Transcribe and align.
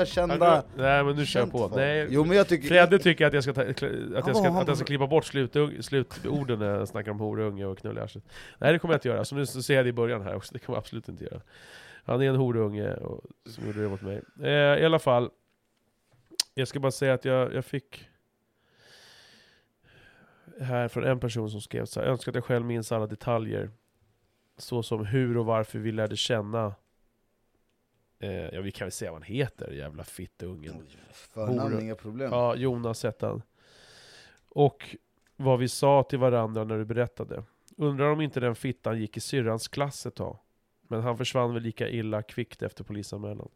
här 0.00 0.06
kända... 0.06 0.64
Nej 0.76 1.04
men 1.04 1.16
nu 1.16 1.26
kör 1.26 1.40
jag 1.40 1.52
på. 1.52 1.58
folk. 1.58 1.74
Nej, 1.74 2.06
Jo 2.10 2.24
men 2.24 2.36
jag 2.36 2.48
tycker... 2.48 2.68
Fredde 2.68 2.98
tycker 2.98 3.26
att 3.26 3.32
jag 3.32 3.42
ska, 3.42 3.52
ta, 3.52 3.60
att 3.62 3.82
jag 4.26 4.36
ska, 4.36 4.48
att 4.48 4.68
jag 4.68 4.76
ska 4.76 4.86
klippa 4.86 5.06
bort 5.06 5.24
slut, 5.24 5.56
slutorden 5.80 6.58
när 6.58 6.78
jag 6.78 6.88
snackar 6.88 7.10
om 7.10 7.20
horunge 7.20 7.64
och 7.64 7.78
knull 7.78 7.98
i 7.98 8.00
arslet. 8.00 8.24
Nej 8.58 8.72
det 8.72 8.78
kommer 8.78 8.94
jag 8.94 8.96
inte 8.98 9.08
göra, 9.08 9.24
så 9.24 9.34
nu 9.34 9.46
ser 9.46 9.74
jag 9.74 9.84
det 9.84 9.88
i 9.88 9.92
början 9.92 10.22
här 10.22 10.34
också, 10.34 10.52
det 10.52 10.58
kommer 10.58 10.76
jag 10.76 10.80
absolut 10.80 11.08
inte 11.08 11.24
göra. 11.24 11.40
Han 12.04 12.22
är 12.22 12.28
en 12.28 12.36
horunge 12.36 12.94
och, 12.94 13.24
som 13.46 13.66
gjorde 13.66 13.82
det 13.82 13.88
mot 13.88 14.02
mig. 14.02 14.22
Eh, 14.42 14.82
I 14.82 14.84
alla 14.84 14.98
fall, 14.98 15.30
jag 16.54 16.68
ska 16.68 16.80
bara 16.80 16.92
säga 16.92 17.14
att 17.14 17.24
jag, 17.24 17.54
jag 17.54 17.64
fick 17.64 18.08
här 20.60 20.88
från 20.88 21.04
en 21.04 21.20
person 21.20 21.50
som 21.50 21.60
skrev 21.60 21.84
så 21.84 22.00
här, 22.00 22.06
önskar 22.06 22.32
att 22.32 22.36
jag 22.36 22.44
själv 22.44 22.64
minns 22.64 22.92
alla 22.92 23.06
detaljer. 23.06 23.70
Så 24.58 24.82
som 24.82 25.06
hur 25.06 25.36
och 25.36 25.46
varför 25.46 25.78
vi 25.78 25.92
lärde 25.92 26.16
känna 26.16 26.74
eh, 28.20 28.30
Ja 28.32 28.60
vi 28.60 28.70
kan 28.72 28.84
väl 28.84 28.92
säga 28.92 29.10
vad 29.10 29.20
han 29.20 29.34
heter, 29.34 29.70
jävla 29.72 30.04
fittungen. 30.04 30.86
Förnamn, 31.12 31.80
inga 31.80 31.94
problem. 31.94 32.32
Ja, 32.32 32.54
Jonas 32.54 33.02
hette 33.02 33.26
han. 33.26 33.42
Och 34.48 34.96
vad 35.36 35.58
vi 35.58 35.68
sa 35.68 36.02
till 36.02 36.18
varandra 36.18 36.64
när 36.64 36.78
du 36.78 36.84
berättade. 36.84 37.44
Undrar 37.76 38.06
om 38.10 38.20
inte 38.20 38.40
den 38.40 38.54
fittan 38.54 39.00
gick 39.00 39.16
i 39.16 39.20
syrrans 39.20 39.68
klass 39.68 40.06
ett 40.06 40.14
tag. 40.14 40.38
Men 40.88 41.00
han 41.02 41.18
försvann 41.18 41.54
väl 41.54 41.62
lika 41.62 41.88
illa 41.88 42.22
kvickt 42.22 42.62
efter 42.62 42.84
polisanmälan. 42.84 43.48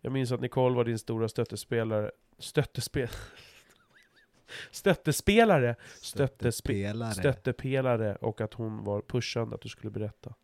Jag 0.00 0.12
minns 0.12 0.32
att 0.32 0.40
Nicole 0.40 0.74
var 0.76 0.84
din 0.84 0.98
stora 0.98 1.28
stöttespelare. 1.28 2.10
Stöttespel... 2.38 3.08
Stöttespelare! 4.70 5.76
Stöttespe- 6.02 6.50
Spelare. 6.50 7.12
Stöttepelare 7.14 8.16
och 8.16 8.40
att 8.40 8.54
hon 8.54 8.84
var 8.84 9.00
pushande 9.00 9.54
att 9.54 9.60
du 9.60 9.68
skulle 9.68 9.90
berätta. 9.90 10.34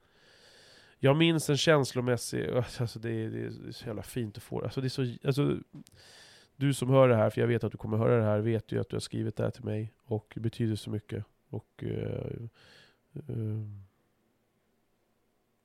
Jag 0.98 1.16
minns 1.16 1.50
en 1.50 1.56
känslomässig, 1.56 2.50
alltså 2.78 2.98
det 2.98 3.10
är, 3.10 3.30
det 3.30 3.40
är 3.40 3.72
så 3.72 3.86
jävla 3.86 4.02
fint 4.02 4.36
att 4.36 4.42
få 4.42 4.60
alltså 4.60 4.80
det. 4.80 4.86
Är 4.86 4.88
så, 4.88 5.26
alltså, 5.26 5.58
du 6.56 6.74
som 6.74 6.88
hör 6.90 7.08
det 7.08 7.16
här, 7.16 7.30
för 7.30 7.40
jag 7.40 7.48
vet 7.48 7.64
att 7.64 7.72
du 7.72 7.78
kommer 7.78 7.96
höra 7.96 8.16
det 8.16 8.24
här, 8.24 8.38
vet 8.38 8.72
ju 8.72 8.80
att 8.80 8.88
du 8.88 8.96
har 8.96 9.00
skrivit 9.00 9.36
det 9.36 9.42
här 9.42 9.50
till 9.50 9.64
mig 9.64 9.92
och 10.04 10.32
det 10.34 10.40
betyder 10.40 10.76
så 10.76 10.90
mycket. 10.90 11.24
Och 11.48 11.84
eh, 11.84 12.32
eh, 13.14 13.62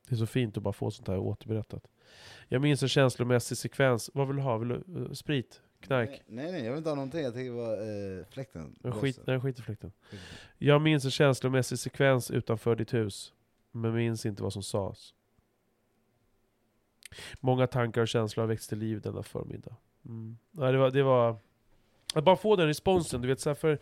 Det 0.07 0.15
är 0.15 0.15
så 0.15 0.25
fint 0.25 0.57
att 0.57 0.63
bara 0.63 0.73
få 0.73 0.91
sånt 0.91 1.07
här 1.07 1.17
återberättat. 1.17 1.87
Jag 2.47 2.61
minns 2.61 2.83
en 2.83 2.89
känslomässig 2.89 3.57
sekvens, 3.57 4.09
vad 4.13 4.27
vill 4.27 4.35
du 4.35 4.41
ha? 4.41 4.57
Vill 4.57 4.69
du, 4.69 5.05
eh, 5.05 5.11
sprit? 5.11 5.61
Knark? 5.79 6.09
Nej, 6.09 6.21
nej, 6.27 6.51
nej, 6.51 6.63
jag 6.63 6.71
vill 6.71 6.77
inte 6.77 6.89
ha 6.89 6.95
någonting, 6.95 7.21
jag 7.21 7.33
tänker 7.33 7.53
bara 7.53 8.19
eh, 8.19 8.25
fläkten. 8.29 8.75
Jag 8.83 8.93
skit, 8.93 9.19
nej, 9.27 9.39
skit 9.39 9.59
i 9.59 9.61
fläkten. 9.61 9.91
Jag 10.57 10.81
minns 10.81 11.05
en 11.05 11.11
känslomässig 11.11 11.79
sekvens 11.79 12.31
utanför 12.31 12.75
ditt 12.75 12.93
hus, 12.93 13.33
men 13.71 13.93
minns 13.93 14.25
inte 14.25 14.43
vad 14.43 14.53
som 14.53 14.63
sades. 14.63 15.13
Många 17.39 17.67
tankar 17.67 18.01
och 18.01 18.07
känslor 18.07 18.43
har 18.43 18.47
väckts 18.47 18.67
till 18.67 18.77
liv 18.77 19.01
denna 19.01 19.23
förmiddag. 19.23 19.75
Mm. 20.05 20.37
Ja, 20.51 20.71
det, 20.71 20.77
var, 20.77 20.91
det 20.91 21.03
var... 21.03 21.35
Att 22.13 22.23
bara 22.23 22.35
få 22.35 22.55
den 22.55 22.67
responsen, 22.67 23.21
du 23.21 23.27
vet 23.27 23.39
så 23.39 23.49
här 23.49 23.55
för... 23.55 23.79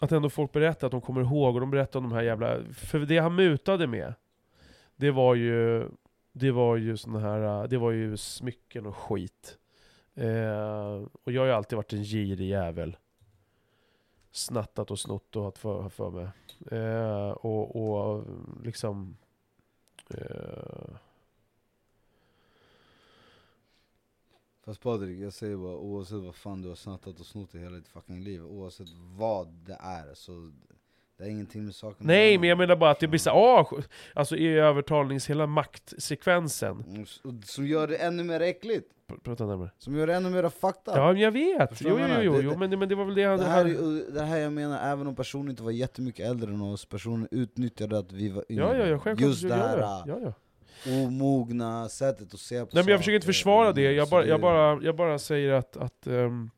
Att 0.00 0.12
ändå 0.12 0.30
folk 0.30 0.52
berättar 0.52 0.86
att 0.86 0.90
de 0.90 1.00
kommer 1.00 1.20
ihåg, 1.20 1.54
och 1.54 1.60
de 1.60 1.70
berättar 1.70 1.98
om 1.98 2.08
de 2.08 2.12
här 2.14 2.22
jävla... 2.22 2.58
För 2.72 2.98
det 2.98 3.18
han 3.18 3.34
mutade 3.34 3.86
med, 3.86 4.14
det 4.96 5.10
var 5.10 5.34
ju... 5.34 5.88
Det 6.32 6.50
var 6.50 6.76
ju 6.76 6.96
såna 6.96 7.18
här... 7.18 7.68
Det 7.68 7.78
var 7.78 7.90
ju 7.90 8.16
smycken 8.16 8.86
och 8.86 8.96
skit. 8.96 9.58
Eh, 10.14 11.02
och 11.22 11.32
jag 11.32 11.40
har 11.40 11.46
ju 11.46 11.52
alltid 11.52 11.76
varit 11.76 11.92
en 11.92 12.02
girig 12.02 12.48
jävel 12.48 12.96
snattat 14.32 14.90
och 14.90 14.98
snott 14.98 15.36
och 15.36 15.44
haft 15.44 15.58
för, 15.58 15.88
för 15.88 16.10
mig. 16.10 16.28
Eh, 16.70 17.30
och, 17.30 17.76
och 17.76 18.24
liksom... 18.62 19.16
Eh, 20.10 20.96
Fast 24.64 24.80
Patrik, 24.82 25.18
jag 25.20 25.32
säger 25.32 25.56
bara 25.56 25.76
oavsett 25.76 26.18
vad 26.18 26.34
fan 26.34 26.62
du 26.62 26.68
har 26.68 26.74
snattat 26.76 27.20
och 27.20 27.26
snott 27.26 27.54
i 27.54 27.58
hela 27.58 27.76
ditt 27.76 27.88
fucking 27.88 28.20
liv, 28.24 28.44
oavsett 28.44 28.86
vad 29.18 29.48
det 29.48 29.78
är, 29.80 30.14
så 30.14 30.52
det 31.18 31.24
är 31.24 31.28
ingenting 31.28 31.64
med 31.64 31.74
saken 31.74 32.06
nej, 32.06 32.38
men 32.38 32.48
jag 32.48 32.58
menar 32.58 32.76
bara 32.76 32.90
att 32.90 33.00
det 33.00 33.08
blir 33.08 33.18
så 33.18 33.30
ah, 33.30 33.70
Alltså 34.14 34.36
i 34.36 34.46
övertalnings, 34.48 35.30
hela 35.30 35.46
maktsekvensen. 35.46 36.84
Mm, 37.24 37.42
Som 37.44 37.66
gör 37.66 37.86
det 37.86 37.96
ännu 37.96 38.24
mer 38.24 38.40
äckligt, 38.40 38.88
Pr- 39.08 39.20
Prata 39.22 39.46
närmare. 39.46 39.70
som 39.78 39.96
gör 39.96 40.06
det 40.06 40.14
ännu 40.14 40.30
mer 40.30 40.44
up. 40.44 40.54
Ja, 40.84 41.12
men 41.12 41.20
jag 41.22 41.32
vet! 41.32 41.68
Förstår 41.70 41.90
Jo, 41.90 41.98
jo, 41.98 42.04
jo, 42.04 42.08
menar? 42.08 42.42
jo, 42.42 42.50
Det- 42.50 42.56
men, 42.58 42.78
men 42.78 42.88
det 42.88 42.94
var 42.94 43.04
väl 43.04 43.14
det 43.14 43.24
han... 43.24 43.38
Det 43.38 43.44
här, 43.44 43.64
han 43.64 44.14
det 44.14 44.22
här 44.22 44.38
jag 44.38 44.52
menar, 44.52 44.92
även 44.92 45.06
om 45.06 45.14
personen 45.16 45.50
inte 45.50 45.62
var 45.62 45.70
jättemycket 45.70 46.26
äldre 46.26 46.50
än 46.50 46.60
oss, 46.62 46.84
personen 46.84 47.28
utnyttjade 47.30 47.98
att 47.98 48.12
vi 48.12 48.28
var 48.28 48.44
yngre. 48.48 48.64
ja, 48.64 48.76
ja, 48.76 48.86
ja, 48.86 48.98
självklart. 48.98 49.28
Just 49.30 49.42
det 49.48 49.54
här 49.54 49.78
ja, 49.78 50.04
ja. 50.06 50.32
Omogna 50.86 51.88
sättet 51.88 52.34
att 52.34 52.40
se 52.40 52.60
på 52.60 52.70
Nej 52.72 52.84
men 52.84 52.90
jag 52.90 53.00
försöker 53.00 53.14
inte 53.14 53.24
saker. 53.24 53.32
försvara 53.32 53.72
det, 53.72 53.92
jag 53.92 54.08
bara, 54.08 54.26
jag 54.26 54.40
bara, 54.40 54.82
jag 54.82 54.96
bara 54.96 55.18
säger 55.18 55.52
att, 55.52 55.76
att, 55.76 56.06
ehm, 56.06 56.50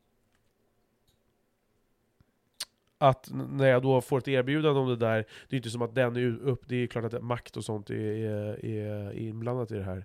att 2.99 3.29
när 3.33 3.67
jag 3.67 3.83
då 3.83 4.01
får 4.01 4.19
ett 4.19 4.29
erbjudande 4.29 4.81
om 4.81 4.89
det 4.89 4.97
där, 4.97 5.25
det 5.49 5.57
är 5.57 5.59
inte 5.59 5.71
som 5.71 5.83
att 5.83 5.95
den 5.95 6.17
är 6.17 6.39
upp, 6.43 6.62
det 6.69 6.77
är 6.77 6.87
klart 6.87 7.15
att 7.15 7.23
makt 7.25 7.57
och 7.57 7.65
sånt 7.65 7.91
är, 7.91 7.95
är, 7.97 8.65
är 8.65 9.12
inblandat 9.12 9.71
i 9.71 9.75
det 9.75 9.83
här. 9.85 10.05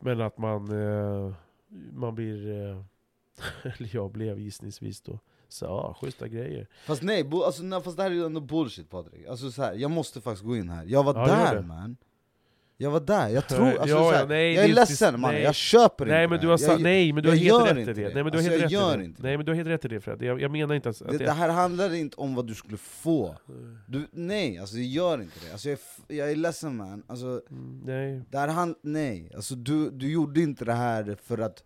Men 0.00 0.20
att 0.20 0.38
man, 0.38 0.70
eh, 0.82 1.32
man 1.92 2.14
blir, 2.14 2.50
eh, 2.50 2.82
eller 3.76 3.90
jag 3.92 4.10
blev 4.10 4.38
gissningsvis 4.38 5.00
då, 5.00 5.18
så 5.48 5.64
ja, 5.64 5.96
schyssta 6.00 6.28
grejer. 6.28 6.66
Fast 6.86 7.02
nej, 7.02 7.24
bo, 7.24 7.42
alltså, 7.42 7.62
nej, 7.62 7.82
fast 7.82 7.96
det 7.96 8.02
här 8.02 8.10
är 8.10 8.14
ju 8.14 8.26
ändå 8.26 8.40
bullshit 8.40 8.90
Patrik. 8.90 9.26
Alltså, 9.26 9.50
så 9.50 9.62
här, 9.62 9.74
jag 9.74 9.90
måste 9.90 10.20
faktiskt 10.20 10.44
gå 10.44 10.56
in 10.56 10.68
här. 10.68 10.84
Jag 10.86 11.02
var 11.02 11.14
Ja, 11.14 11.26
där 11.26 11.62
man. 11.62 11.96
Jag 12.82 12.90
var 12.90 13.00
där, 13.00 13.28
jag 13.28 13.48
tror, 13.48 13.66
alltså, 13.68 13.96
Ja, 13.96 14.10
här, 14.10 14.26
nej, 14.26 14.54
jag 14.54 14.64
är 14.64 14.68
det- 14.68 14.74
ledsen 14.74 15.12
det- 15.12 15.18
mannen, 15.18 15.42
jag 15.42 15.54
köper 15.54 16.06
Nej 16.06 16.24
inte 16.24 16.30
men 16.30 16.38
det 16.40 16.46
du 16.46 16.50
har 16.50 16.72
jag, 16.72 16.80
nej 16.80 17.12
men 17.12 17.22
du 17.22 17.28
har 17.28 17.36
helt 17.36 17.64
rätt 17.70 17.78
i 17.78 17.84
det. 17.84 17.92
det. 18.08 18.14
Nej 18.14 18.24
men 18.24 18.32
du 18.32 18.38
har 18.38 18.44
Alltså, 18.44 18.50
helt 18.50 18.62
rätt 18.64 18.70
det. 18.70 19.22
Nej 19.22 19.32
det. 19.32 19.36
men 19.36 19.46
du 19.46 19.52
har 19.52 19.56
helt 19.56 19.68
rätt 19.68 19.84
i 19.84 19.88
det 19.88 20.00
Fred. 20.00 20.22
Jag, 20.22 20.40
jag 20.40 20.50
menar 20.50 20.74
inte 20.74 20.88
att, 20.88 21.02
att 21.02 21.18
det, 21.18 21.18
det 21.18 21.32
här 21.32 21.48
handlar 21.48 21.94
inte 21.94 22.16
om 22.16 22.34
vad 22.34 22.46
du 22.46 22.54
skulle 22.54 22.76
få. 22.76 23.36
Du, 23.88 24.06
nej, 24.12 24.58
alltså 24.58 24.76
jag 24.76 24.84
gör 24.86 25.22
inte 25.22 25.36
det. 25.46 25.52
Alltså, 25.52 25.68
jag, 25.68 25.78
är 26.08 26.14
jag 26.14 26.30
är 26.30 26.36
ledsen 26.36 26.76
man. 26.76 27.02
Alltså, 27.06 27.26
Mm, 27.50 27.80
nej. 27.84 28.22
det 28.30 28.38
här 28.38 28.48
hand, 28.48 28.74
nej, 28.82 29.32
alltså, 29.36 29.54
du, 29.54 29.90
du 29.90 30.12
gjorde 30.12 30.40
inte 30.40 30.64
det 30.64 30.72
här 30.72 31.16
för 31.24 31.38
att 31.38 31.64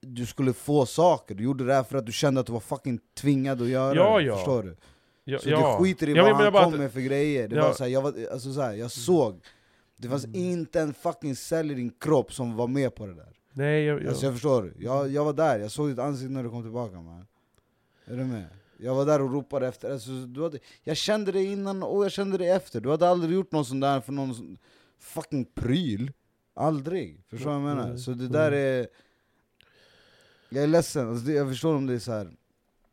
du 0.00 0.26
skulle 0.26 0.52
få 0.52 0.86
saker, 0.86 1.34
du 1.34 1.44
gjorde 1.44 1.64
det 1.66 1.74
här 1.74 1.82
för 1.84 1.98
att 1.98 2.06
du 2.06 2.12
kände 2.12 2.40
att 2.40 2.46
du 2.46 2.52
var 2.52 2.60
fucking 2.60 3.00
tvingad 3.20 3.62
att 3.62 3.68
göra 3.68 3.94
Ja, 3.94 4.18
det, 4.18 4.24
ja. 4.24 4.36
förstår 4.36 4.62
du? 4.62 4.76
Ja, 5.24 5.38
Så 5.38 5.50
ja. 5.50 5.76
du 5.78 5.84
skiter 5.84 6.08
i 6.08 6.12
Ja, 6.12 6.22
vad 6.22 6.44
men 6.44 6.54
han 6.54 6.70
kom 6.70 6.78
med 6.80 6.92
för 6.92 7.00
grejer, 7.00 7.48
det 7.48 7.60
var 7.60 7.72
så 7.72 7.84
här, 7.84 7.90
jag, 7.90 8.02
var, 8.02 8.14
alltså, 8.32 8.52
så 8.52 8.60
här, 8.60 8.72
jag 8.74 8.90
såg, 8.90 9.40
det 10.02 10.08
fanns 10.08 10.24
Mm. 10.24 10.36
inte 10.40 10.80
en 10.80 10.94
fucking 10.94 11.36
cell 11.36 11.70
i 11.70 11.74
din 11.74 11.90
kropp 11.90 12.32
som 12.34 12.56
var 12.56 12.68
med 12.68 12.94
på 12.94 13.06
det 13.06 13.14
där 13.14 13.38
Nej, 13.52 13.84
jag, 13.84 14.02
jag, 14.02 14.08
Alltså 14.08 14.24
jag 14.26 14.32
förstår, 14.34 14.74
jag, 14.78 15.08
jag 15.08 15.24
var 15.24 15.32
där, 15.32 15.58
jag 15.58 15.70
såg 15.70 15.88
ditt 15.88 15.98
ansikte 15.98 16.32
när 16.32 16.42
du 16.42 16.50
kom 16.50 16.62
tillbaka 16.62 17.00
man 17.00 17.26
Är 18.04 18.16
du 18.16 18.24
med? 18.24 18.46
Jag 18.76 18.94
var 18.94 19.06
där 19.06 19.22
och 19.22 19.32
ropade 19.32 19.66
efter, 19.68 19.90
alltså, 19.92 20.10
du 20.10 20.42
hade, 20.42 20.58
jag 20.82 20.96
kände 20.96 21.32
det 21.32 21.44
innan 21.44 21.82
och 21.82 22.04
jag 22.04 22.12
kände 22.12 22.38
det 22.38 22.46
efter 22.46 22.80
Du 22.80 22.90
hade 22.90 23.08
aldrig 23.08 23.34
gjort 23.34 23.52
någon 23.52 23.64
sån 23.64 23.80
där 23.80 24.00
för 24.00 24.12
någon 24.12 24.34
sån 24.34 24.58
fucking 24.98 25.44
pryl 25.44 26.12
Aldrig, 26.54 27.20
förstår 27.28 27.50
du 27.50 27.60
vad 27.60 27.70
jag 27.70 27.76
menar? 27.76 27.96
Så 27.96 28.10
det 28.10 28.28
där 28.28 28.52
är... 28.52 28.86
Jag 30.48 30.62
är 30.62 30.66
ledsen, 30.66 31.08
alltså 31.08 31.26
det, 31.26 31.32
jag 31.32 31.48
förstår 31.48 31.74
om 31.74 31.86
det 31.86 31.94
är 31.94 31.98
så 31.98 32.12
här. 32.12 32.30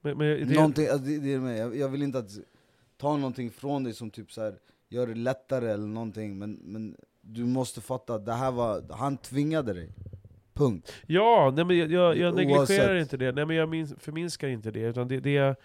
men, 0.01 0.17
men 0.17 0.47
det, 0.47 0.55
Någonting, 0.55 0.87
alltså 0.87 1.05
det, 1.05 1.19
det 1.19 1.33
är 1.33 1.39
med. 1.39 1.57
Jag, 1.57 1.75
jag 1.75 1.89
vill 1.89 2.03
inte 2.03 2.19
att 2.19 2.31
ta 2.97 3.17
någonting 3.17 3.51
från 3.51 3.83
dig 3.83 3.93
som 3.93 4.11
typ 4.11 4.31
så 4.31 4.41
här, 4.41 4.59
gör 4.89 5.07
det 5.07 5.15
lättare 5.15 5.71
eller 5.71 5.87
någonting, 5.87 6.37
men, 6.37 6.59
men 6.63 6.95
du 7.33 7.45
måste 7.45 7.81
fatta 7.81 8.13
att 8.13 8.25
det 8.25 8.33
här 8.33 8.51
var, 8.51 8.83
han 8.89 9.17
tvingade 9.17 9.73
dig. 9.73 9.89
Punkt. 10.53 10.93
Ja, 11.07 11.53
nej 11.55 11.65
men 11.65 11.77
jag, 11.77 11.91
jag, 11.91 12.17
jag 12.17 12.35
negligerar 12.35 12.95
inte 12.95 13.17
det, 13.17 13.31
nej 13.31 13.45
men 13.45 13.55
jag 13.55 13.69
minns, 13.69 13.93
förminskar 13.97 14.47
inte 14.47 14.71
det, 14.71 14.79
utan 14.79 15.07
det, 15.07 15.19
det 15.19 15.59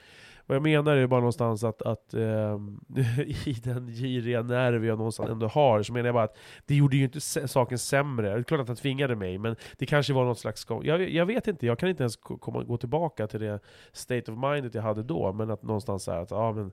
vad 0.47 0.57
jag 0.57 0.63
menar 0.63 0.97
är 0.97 1.07
bara 1.07 1.21
någonstans 1.21 1.65
att, 1.65 1.83
att 1.83 2.15
ehm, 2.15 2.81
i 3.45 3.53
den 3.53 3.87
giriga 3.87 4.43
nerv 4.43 4.85
jag 4.85 4.99
någonstans 4.99 5.31
ändå 5.31 5.47
har, 5.47 5.83
så 5.83 5.93
menar 5.93 6.07
jag 6.07 6.15
bara 6.15 6.25
att 6.25 6.37
det 6.67 6.75
gjorde 6.75 6.97
ju 6.97 7.05
inte 7.05 7.21
saken 7.21 7.79
sämre. 7.79 8.29
Det 8.29 8.39
är 8.39 8.43
klart 8.43 8.61
att 8.61 8.69
han 8.69 8.77
tvingade 8.77 9.17
mig, 9.17 9.39
men 9.39 9.57
det 9.79 9.87
kanske 9.87 10.13
var 10.13 10.25
något 10.25 10.39
slags... 10.39 10.67
Jag, 10.83 11.11
jag 11.11 11.27
vet 11.27 11.49
inte, 11.49 11.67
jag 11.67 11.79
kan 11.79 11.89
inte 11.89 12.03
ens 12.03 12.17
ko- 12.17 12.39
komma, 12.39 12.63
gå 12.63 12.77
tillbaka 12.77 13.27
till 13.27 13.41
det 13.41 13.61
state 13.93 14.33
of 14.33 14.39
mindet 14.39 14.75
jag 14.75 14.83
hade 14.83 15.03
då, 15.03 15.33
men 15.33 15.51
att 15.51 15.63
någonstans 15.63 16.05
så 16.05 16.13
här 16.13 16.19
att, 16.19 16.31
ja 16.31 16.53
men... 16.53 16.73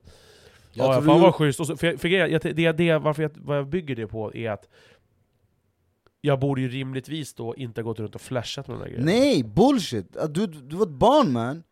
Jag 0.72 0.86
Ja, 0.86 0.92
tror 0.94 1.02
fan 1.06 1.16
du- 1.16 1.22
vad 1.22 1.34
schysst. 1.34 1.60
Och 1.60 1.66
så, 1.66 1.76
för, 1.76 1.96
för 1.96 2.08
jag, 2.08 2.42
det, 2.42 2.72
det, 2.72 2.98
varför 2.98 3.22
jag, 3.22 3.30
vad 3.36 3.58
jag 3.58 3.68
bygger 3.68 3.96
det 3.96 4.06
på 4.06 4.34
är 4.34 4.50
att 4.50 4.68
jag 6.20 6.40
borde 6.40 6.60
ju 6.60 6.68
rimligtvis 6.68 7.34
då 7.34 7.54
inte 7.56 7.82
gått 7.82 7.98
runt 8.00 8.14
och 8.14 8.20
flashat 8.20 8.68
med 8.68 8.76
de 8.76 8.80
där 8.80 8.88
grejerna. 8.88 9.04
Nej, 9.06 9.42
bullshit! 9.44 10.16
Du, 10.30 10.46
du 10.46 10.76
var 10.76 10.86
ett 10.86 10.92
barn 10.92 11.32
man! 11.32 11.62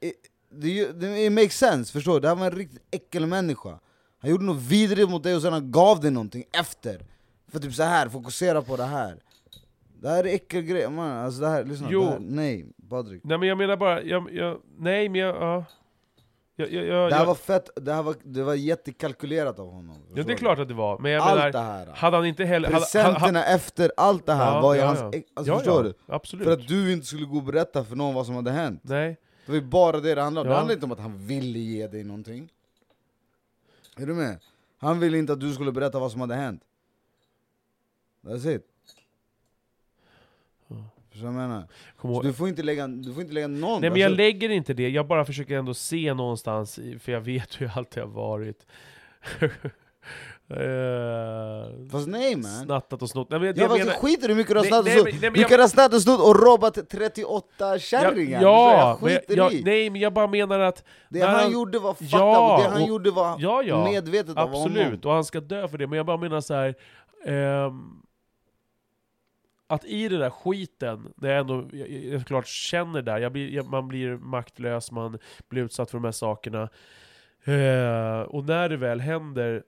Det, 0.00 0.12
det, 0.50 0.92
det 0.92 1.30
makes 1.30 1.58
sense, 1.58 1.92
förstår 1.92 2.14
du? 2.14 2.20
Det 2.20 2.28
här 2.28 2.34
var 2.34 2.46
en 2.46 2.52
riktigt 2.52 2.82
äckelmänniska 2.90 3.78
Han 4.18 4.30
gjorde 4.30 4.44
något 4.44 4.62
vidrigt 4.62 5.10
mot 5.10 5.22
dig 5.22 5.36
och 5.36 5.42
sen 5.42 5.52
han 5.52 5.70
gav 5.70 6.00
dig 6.00 6.10
någonting 6.10 6.44
efter 6.60 7.00
För 7.48 7.58
typ 7.58 7.74
så 7.74 7.82
här 7.82 8.08
fokusera 8.08 8.62
på 8.62 8.76
det 8.76 8.84
här 8.84 9.16
Det 10.00 10.08
här 10.08 10.24
är 10.26 10.34
äckelgrejer, 10.34 10.90
man. 10.90 11.10
Alltså 11.12 11.40
det 11.40 11.48
här, 11.48 11.64
lyssna, 11.64 11.88
Jo. 11.90 12.00
Det 12.00 12.06
här, 12.10 12.18
nej 12.20 12.66
Patrik 12.88 13.20
Nej 13.24 13.38
men 13.38 13.48
jag 13.48 13.58
menar 13.58 13.76
bara, 13.76 14.02
jag, 14.02 14.32
jag, 14.34 14.60
nej 14.78 15.08
men 15.08 15.20
jag, 15.20 15.36
ja. 15.36 15.64
Jag, 16.70 16.72
jag, 16.72 16.86
jag, 16.86 17.10
Det 17.10 17.14
här 17.16 17.26
var 17.26 17.34
fett, 17.34 17.70
det 17.76 17.92
här 17.92 18.02
var, 18.02 18.14
det 18.22 18.42
var 18.42 18.54
jättekalkylerat 18.54 19.58
av 19.58 19.70
honom. 19.72 19.96
ja, 20.14 20.22
det 20.22 20.32
är 20.32 20.36
klart 20.36 20.58
att 20.58 20.68
det 20.68 20.74
var, 20.74 20.98
men 20.98 21.10
jag 21.12 21.22
Allt 21.22 21.36
menar, 21.38 21.52
det 21.52 21.58
här. 21.58 21.86
hade 21.86 22.16
han 22.16 22.26
inte 22.26 22.44
heller... 22.44 22.68
hade- 22.68 22.74
hade- 22.76 22.84
Presenterna 22.86 23.44
efter 23.44 23.92
allt 23.96 24.26
det 24.26 24.32
här 24.32 24.54
Ja, 24.54 24.60
var 24.60 24.74
ju 24.74 24.80
ja, 24.80 24.86
hans... 24.86 25.00
ja. 25.14 25.20
Alltså, 25.34 25.54
förstår 25.56 25.82
du? 25.82 25.94
Absolut. 26.06 26.44
För 26.44 26.52
att 26.52 26.68
du 26.68 26.92
inte 26.92 27.06
skulle 27.06 27.26
gå 27.26 27.36
och 27.36 27.42
berätta 27.42 27.84
för 27.84 27.96
någon 27.96 28.14
vad 28.14 28.26
som 28.26 28.34
hade 28.34 28.50
hänt. 28.50 28.80
Nej. 28.84 29.16
Det 29.46 29.52
var 29.52 29.56
ju 29.56 29.64
bara 29.66 30.00
det 30.00 30.14
det 30.14 30.22
handlade 30.22 30.48
om. 30.48 30.50
Det 30.50 30.56
handlade 30.56 30.74
inte 30.74 30.86
om 30.86 30.92
att 30.92 31.00
han 31.00 31.26
ville 31.26 31.58
ge 31.58 31.86
dig 31.86 32.04
någonting. 32.04 32.48
Är 33.96 34.06
du 34.06 34.14
med? 34.14 34.38
Han 34.78 35.00
ville 35.00 35.18
inte 35.18 35.32
att 35.32 35.40
du 35.40 35.52
skulle 35.52 35.72
berätta 35.72 35.98
vad 35.98 36.12
som 36.12 36.20
hade 36.20 36.34
hänt. 36.34 36.62
That's 38.26 38.50
it. 38.56 38.66
Förstår 41.12 41.28
du 41.28 41.34
vad 41.34 41.42
jag 41.42 41.48
menar? 41.48 41.68
Så 42.02 42.22
du 42.22 42.32
får 42.32 42.48
inte 42.48 42.62
lägga, 42.62 42.86
du 42.88 43.12
får 43.12 43.22
inte 43.22 43.34
lägga 43.34 43.48
någon... 43.48 43.80
Nej 43.80 43.90
men 43.90 44.00
jag 44.00 44.06
alltså, 44.06 44.16
lägger 44.16 44.48
inte 44.50 44.74
det, 44.74 44.88
jag 44.88 45.06
bara 45.06 45.24
försöker 45.24 45.58
ändå 45.58 45.74
se 45.74 46.14
någonstans, 46.14 46.78
för 47.00 47.12
jag 47.12 47.20
vet 47.20 47.60
hur 47.60 47.70
allt 47.76 47.96
har 47.96 48.06
varit. 48.06 48.66
Eh, 50.50 51.88
Fast 51.90 52.08
nej 52.08 52.36
man. 52.36 52.44
Snattat 52.64 53.02
och 53.02 53.10
snott. 53.10 53.30
Nej, 53.30 53.38
men 53.40 53.46
jag, 53.46 53.56
Ja, 53.58 53.62
jag 53.62 53.78
menar, 53.86 53.92
skiter 54.00 54.28
hur 54.28 54.34
mycket 54.34 54.52
du 54.52 54.58
har 54.58 54.64
snattat 54.66 54.84
nej, 54.84 54.94
och 55.00 55.00
snott. 55.08 55.12
nej, 55.12 55.20
men 55.22 55.32
Du 55.32 55.40
jag- 55.40 55.48
kan 55.50 55.60
ha 55.60 55.68
snattat 55.68 55.94
och 55.94 56.02
snott 56.02 56.20
och 56.20 56.42
robbat 56.46 56.78
38 56.90 57.78
kärringar! 57.78 58.42
ja, 58.42 58.78
jag 58.78 58.98
skiter 58.98 59.36
jag, 59.36 59.52
i. 59.52 59.62
nej 59.64 59.90
men 59.90 60.00
jag 60.00 60.12
bara 60.12 60.26
menar 60.26 60.58
att, 60.60 60.84
Det 61.08 61.20
han, 61.20 61.34
han- 61.34 61.52
gjorde 61.52 61.78
var 61.78 61.94
fucked 61.94 62.08
Ja, 62.12 62.60
det 62.64 62.68
han 62.70 62.82
och- 62.82 62.88
gjorde 62.88 63.10
var 63.10 63.36
ja 63.38 63.62
ja, 63.62 63.84
medvetet 63.84 64.36
av 64.36 64.48
honom. 64.50 64.66
absolut, 64.66 65.04
och 65.04 65.12
han 65.12 65.24
ska 65.24 65.40
dö 65.40 65.68
för 65.68 65.78
det, 65.78 65.86
men 65.86 65.96
jag 65.96 66.06
bara 66.06 66.16
menar 66.16 66.40
så 66.40 66.54
här. 66.54 66.74
ehm, 67.26 67.82
att 69.74 69.84
i 69.84 70.08
den 70.08 70.20
där 70.20 70.30
skiten, 70.30 71.12
när 71.16 71.30
jag 71.30 71.40
ändå 71.40 71.68
jag, 71.72 71.90
jag 71.90 72.20
såklart 72.20 72.46
känner 72.46 73.02
där, 73.02 73.18
jag 73.18 73.32
blir, 73.32 73.50
jag, 73.50 73.66
man 73.66 73.88
blir 73.88 74.16
maktlös, 74.16 74.90
man 74.90 75.18
blir 75.48 75.62
utsatt 75.62 75.90
för 75.90 75.98
de 75.98 76.04
här 76.04 76.12
sakerna. 76.12 76.62
Eh, 77.44 78.20
och 78.20 78.44
när 78.44 78.68
det 78.68 78.76
väl 78.76 79.00
händer, 79.00 79.62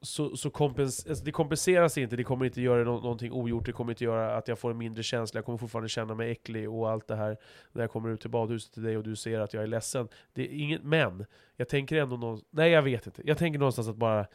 så, 0.00 0.36
så 0.36 0.50
kompens, 0.50 1.06
alltså 1.06 1.24
det 1.24 1.32
kompenseras 1.32 1.98
inte, 1.98 2.16
det 2.16 2.24
kommer 2.24 2.44
inte 2.44 2.60
göra 2.60 2.84
no 2.84 2.90
någonting 2.90 3.32
ogjort, 3.32 3.66
det 3.66 3.72
kommer 3.72 3.92
inte 3.92 4.04
göra 4.04 4.36
att 4.36 4.48
jag 4.48 4.58
får 4.58 4.70
en 4.70 4.78
mindre 4.78 5.02
känsla, 5.02 5.38
jag 5.38 5.44
kommer 5.44 5.58
fortfarande 5.58 5.88
känna 5.88 6.14
mig 6.14 6.30
äcklig 6.30 6.70
och 6.70 6.90
allt 6.90 7.08
det 7.08 7.16
här 7.16 7.36
när 7.72 7.82
jag 7.82 7.90
kommer 7.90 8.10
ut 8.10 8.20
till 8.20 8.30
badhuset 8.30 8.72
till 8.72 8.82
dig 8.82 8.96
och 8.96 9.04
du 9.04 9.16
ser 9.16 9.40
att 9.40 9.54
jag 9.54 9.62
är 9.62 9.66
ledsen. 9.66 10.08
Det 10.32 10.42
är 10.42 10.58
inget 10.58 10.82
men, 10.82 11.26
jag 11.56 11.68
tänker 11.68 11.96
ändå 11.96 12.16
någonstans... 12.16 12.48
nej 12.50 12.70
jag 12.70 12.82
vet 12.82 13.06
inte, 13.06 13.22
jag 13.24 13.38
tänker 13.38 13.58
någonstans 13.58 13.88
att 13.88 13.96
bara 13.96 14.26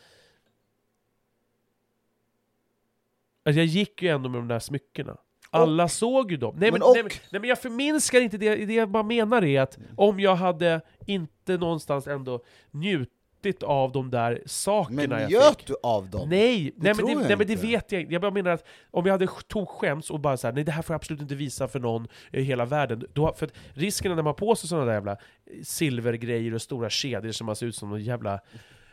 Alltså 3.45 3.59
jag 3.59 3.65
gick 3.65 4.01
ju 4.01 4.09
ändå 4.09 4.29
med 4.29 4.39
de 4.39 4.47
där 4.47 4.59
smyckena. 4.59 5.17
Alla 5.53 5.87
såg 5.87 6.31
ju 6.31 6.37
dem. 6.37 6.55
Nej 6.59 6.71
men, 6.71 6.79
Men 6.79 6.87
och- 6.89 6.93
nej, 6.95 7.03
men, 7.03 7.11
nej 7.31 7.39
men 7.41 7.49
jag 7.49 7.61
förminskar 7.61 8.21
inte 8.21 8.37
det, 8.37 8.55
det 8.65 8.73
jag 8.73 8.89
bara 8.89 9.03
menar 9.03 9.43
är 9.43 9.61
att 9.61 9.77
om 9.97 10.19
jag 10.19 10.35
hade 10.35 10.81
inte 11.07 11.57
någonstans 11.57 12.07
ändå 12.07 12.43
njutit 12.71 13.63
av 13.63 13.91
de 13.91 14.11
där 14.11 14.41
sakerna 14.45 15.01
Men 15.07 15.21
jag 15.21 15.29
njöt 15.31 15.57
fick. 15.57 15.67
du 15.67 15.75
av 15.83 16.09
dem? 16.09 16.29
Nej, 16.29 16.73
nej, 16.75 16.93
men 16.95 17.05
det, 17.05 17.15
nej 17.15 17.37
men 17.37 17.47
det 17.47 17.55
vet 17.55 17.91
jag 17.91 18.01
inte. 18.01 18.13
Jag 18.13 18.21
bara 18.21 18.31
menar 18.31 18.51
att 18.51 18.65
om 18.91 19.05
jag 19.05 19.13
hade 19.13 19.27
tog 19.47 19.67
skäms 19.69 20.09
och 20.09 20.19
bara 20.19 20.37
såhär, 20.37 20.53
nej 20.53 20.63
det 20.63 20.71
här 20.71 20.81
får 20.81 20.93
jag 20.93 20.97
absolut 20.99 21.21
inte 21.21 21.35
visa 21.35 21.67
för 21.67 21.79
någon 21.79 22.07
i 22.31 22.41
hela 22.41 22.65
världen. 22.65 23.05
Då, 23.13 23.33
för 23.33 23.45
att 23.45 23.53
risken 23.73 24.09
när 24.09 24.15
man 24.15 24.25
har 24.25 24.33
på 24.33 24.55
sig 24.55 24.69
sådana 24.69 24.85
där 24.85 24.93
jävla 24.93 25.17
silvergrejer 25.63 26.53
och 26.53 26.61
stora 26.61 26.89
kedjor 26.89 27.31
som 27.31 27.45
man 27.45 27.55
ser 27.55 27.65
ut 27.65 27.75
som 27.75 27.89
någon 27.89 28.03
jävla 28.03 28.39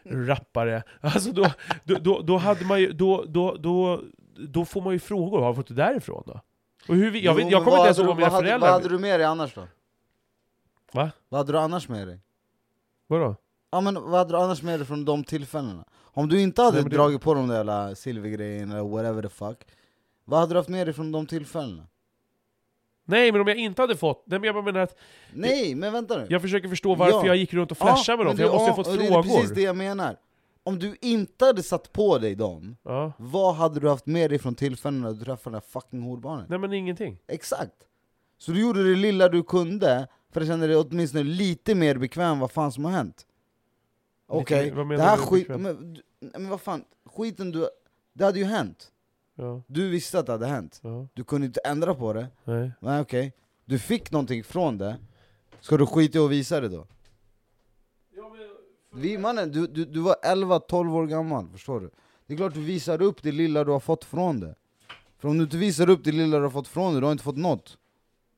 rappare, 0.04 0.82
alltså 1.00 1.32
då, 1.32 1.46
då, 1.84 1.94
då, 1.94 2.20
då 2.20 2.36
hade 2.36 2.64
man 2.64 2.80
ju, 2.80 2.92
då, 2.92 3.24
då, 3.28 3.56
då, 3.60 4.02
då 4.48 4.64
får 4.64 4.80
man 4.80 4.92
ju 4.92 4.98
frågor, 4.98 5.40
har 5.42 5.48
du 5.48 5.54
fått 5.54 5.68
det 5.68 5.74
därifrån 5.74 6.22
då? 6.26 6.40
Och 6.88 6.94
hur, 6.94 7.10
vi- 7.10 7.24
jag, 7.24 7.34
vet, 7.34 7.44
Jo, 7.44 7.50
jag 7.50 7.64
kommer 7.64 7.76
inte 7.76 7.86
ens 7.86 7.98
ihåg 7.98 8.06
vad 8.06 8.16
mina 8.16 8.28
hade- 8.28 8.46
föräldrar... 8.46 8.68
Vad 8.68 8.82
hade 8.82 8.88
du 8.94 8.98
med 8.98 9.20
dig 9.20 9.26
annars 9.26 9.54
då? 9.54 9.66
Va? 10.92 11.10
Vad 11.28 11.38
hade 11.40 11.52
du 11.52 11.58
annars 11.58 11.88
med 11.88 12.08
dig? 12.08 12.20
Vadå? 13.06 13.36
Ja 13.70 13.80
men 13.80 13.94
vad 13.94 14.12
hade 14.18 14.32
du 14.32 14.36
annars 14.36 14.62
med 14.62 14.78
dig 14.80 14.86
från 14.86 15.04
de 15.04 15.24
tillfällena? 15.24 15.84
Om 16.00 16.28
du 16.28 16.40
inte 16.40 16.62
hade 16.62 16.72
Nej, 16.74 16.82
men 16.82 16.90
det- 16.90 16.96
dragit 16.96 17.20
på 17.22 17.34
de 17.34 17.48
där 17.48 17.56
jävla 17.56 17.94
silvergrejerna 17.94 18.74
eller 18.78 18.88
whatever 18.88 19.22
the 19.22 19.28
fuck 19.28 19.58
Vad 20.24 20.40
hade 20.40 20.54
du 20.54 20.58
haft 20.58 20.68
med 20.68 20.86
dig 20.86 20.94
från 20.94 21.12
de 21.12 21.26
tillfällena? 21.26 21.86
Nej 23.04 23.32
men 23.32 23.40
om 23.40 23.48
jag 23.48 23.56
inte 23.56 23.82
hade 23.82 23.96
fått, 23.96 24.22
nej 24.26 24.38
men 24.38 24.46
jag 24.54 24.64
menar 24.64 24.80
att 24.80 24.96
Nej, 25.32 25.74
men 25.74 25.92
vänta 25.92 26.16
nu! 26.16 26.26
jag 26.30 26.42
försöker 26.42 26.68
förstå 26.68 26.94
varför 26.94 27.18
Ja. 27.18 27.26
jag 27.26 27.36
gick 27.36 27.52
runt 27.54 27.70
och 27.70 27.78
flashade 27.78 28.16
med 28.18 28.26
dem, 28.26 28.36
för 28.36 28.42
jag 28.44 28.52
måste 28.52 28.64
ja, 28.64 28.68
ha 28.70 28.76
fått 28.76 28.86
och 28.86 28.96
Det 28.98 29.04
är 29.04 29.08
frågor. 29.08 29.22
precis 29.22 29.50
det 29.50 29.62
jag 29.62 29.76
menar 29.76 30.16
Om 30.68 30.78
du 30.78 30.96
inte 31.00 31.44
hade 31.44 31.62
satt 31.62 31.92
på 31.92 32.18
dig 32.18 32.34
dem, 32.34 32.76
Ja. 32.82 33.12
vad 33.18 33.54
hade 33.54 33.80
du 33.80 33.88
haft 33.88 34.06
med 34.06 34.30
dig 34.30 34.38
från 34.38 34.54
tillfällena 34.54 35.12
du 35.12 35.24
träffade 35.24 35.56
det 35.56 35.60
där 35.60 35.80
fucking 35.80 36.02
horbarnet? 36.02 36.48
Nej 36.48 36.58
men 36.58 36.72
ingenting. 36.72 37.18
Exakt! 37.26 37.74
Så 38.38 38.52
du 38.52 38.60
gjorde 38.60 38.90
det 38.90 38.96
lilla 38.96 39.28
du 39.28 39.42
kunde 39.42 40.08
för 40.32 40.40
att 40.40 40.46
känna 40.46 40.66
dig 40.66 40.76
åtminstone 40.76 41.24
lite 41.24 41.74
mer 41.74 41.96
bekväm 41.98 42.38
vad 42.38 42.50
fan 42.50 42.72
som 42.72 42.84
har 42.84 42.92
hänt 42.92 43.26
Okej, 44.26 44.70
vad 44.70 44.86
menar 44.86 45.04
det 45.04 45.10
här 45.10 45.16
du 45.16 45.20
med 45.22 45.28
skit... 45.28 45.48
bekväm? 45.48 45.62
Men, 45.62 45.94
du- 45.94 46.02
nej, 46.20 46.32
men 46.34 46.48
vad 46.48 46.60
fan, 46.60 46.84
skiten 47.16 47.50
du... 47.50 47.68
Det 48.12 48.24
hade 48.24 48.38
ju 48.38 48.44
hänt 48.44 48.92
Ja, 49.34 49.62
Du 49.66 49.88
visste 49.90 50.18
att 50.18 50.26
det 50.26 50.32
hade 50.32 50.46
hänt, 50.46 50.80
ja, 50.82 51.06
du 51.14 51.24
kunde 51.24 51.46
inte 51.46 51.60
ändra 51.60 51.94
på 51.94 52.12
det 52.12 52.26
nej. 52.44 52.72
Nej 52.80 53.00
okej, 53.00 53.32
du 53.64 53.78
fick 53.78 54.10
någonting 54.10 54.44
från 54.44 54.78
det 54.78 54.96
Ska 55.60 55.76
du 55.76 55.86
skita 55.86 56.18
i 56.18 56.22
att 56.24 56.30
visa 56.30 56.60
det 56.60 56.68
då? 56.68 56.86
Vi, 58.90 59.18
mannen, 59.18 59.52
du, 59.52 59.66
du, 59.66 59.84
du 59.84 60.00
var 60.00 60.16
11-12 60.24 60.94
år 60.94 61.06
gammal, 61.06 61.48
förstår 61.48 61.80
du? 61.80 61.90
Det 62.26 62.32
är 62.32 62.36
klart 62.36 62.54
du 62.54 62.60
visar 62.60 63.02
upp 63.02 63.22
det 63.22 63.32
lilla 63.32 63.64
du 63.64 63.72
har 63.72 63.80
fått 63.80 64.04
från 64.04 64.40
det. 64.40 64.54
För 65.18 65.28
om 65.28 65.38
du 65.38 65.44
inte 65.44 65.56
visar 65.56 65.90
upp 65.90 66.04
det 66.04 66.12
lilla 66.12 66.36
du 66.36 66.42
har 66.42 66.50
fått 66.50 66.68
från 66.68 66.94
det, 66.94 67.00
du 67.00 67.04
har 67.06 67.12
inte 67.12 67.24
fått 67.24 67.36
något. 67.36 67.78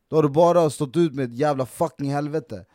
Då 0.08 0.16
har 0.16 0.22
du 0.22 0.28
bara 0.28 0.70
stått 0.70 0.96
ut 0.96 1.14
med 1.14 1.24
ett 1.24 1.38
jävla 1.38 1.66
fucking 1.66 2.10
helvete. 2.10 2.66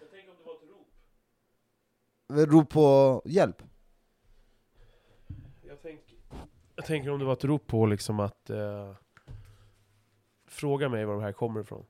Ett 2.29 2.49
Rop 2.49 2.69
på 2.69 3.21
hjälp. 3.25 3.61
Jag, 5.61 5.77
tänk, 5.81 6.01
jag 6.75 6.85
tänker 6.85 7.09
om 7.09 7.19
det 7.19 7.25
var 7.25 7.33
ett 7.33 7.43
rop 7.43 7.67
på 7.67 7.85
liksom 7.85 8.19
att 8.19 8.49
eh, 8.49 8.93
fråga 10.47 10.89
mig 10.89 11.05
var 11.05 11.13
de 11.13 11.23
här 11.23 11.31
kommer 11.31 11.61
ifrån. 11.61 11.85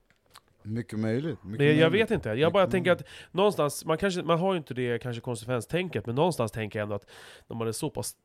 Mycket 0.65 0.99
möjligt 0.99 1.43
mycket 1.43 1.59
Det, 1.59 1.73
jag 1.73 1.91
möjligt. 1.91 2.11
vet 2.11 2.15
inte, 2.15 2.29
jag 2.29 2.53
bara 2.53 2.63
Mycket 2.63 2.71
tänker 2.71 2.91
att 2.91 3.03
någonstans, 3.31 3.85
man, 3.85 3.97
kanske, 3.97 4.23
man 4.23 4.39
har 4.39 4.53
ju 4.53 4.57
inte 4.57 4.73
det 4.73 4.99
kanske 5.01 5.21
konsekvenstänket, 5.21 6.05
men 6.05 6.15
någonstans 6.15 6.51
tänker 6.51 6.79
jag 6.79 6.83
ändå 6.83 6.95
att 6.95 7.09
när 7.47 7.57
man 7.57 7.67
är 7.67 7.71
så 7.71 7.89
pass 7.89 8.15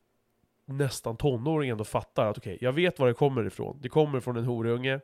nästan 0.65 1.17
tonåring 1.17 1.69
ändå 1.69 1.83
fattar 1.83 2.25
att 2.25 2.37
okej, 2.37 2.57
jag 2.61 2.71
vet 2.73 2.99
var 2.99 3.07
det 3.07 3.13
kommer 3.13 3.45
ifrån. 3.47 3.79
Det 3.81 3.89
kommer 3.89 4.19
från 4.19 4.37
en 4.37 4.45
horunge 4.45 4.99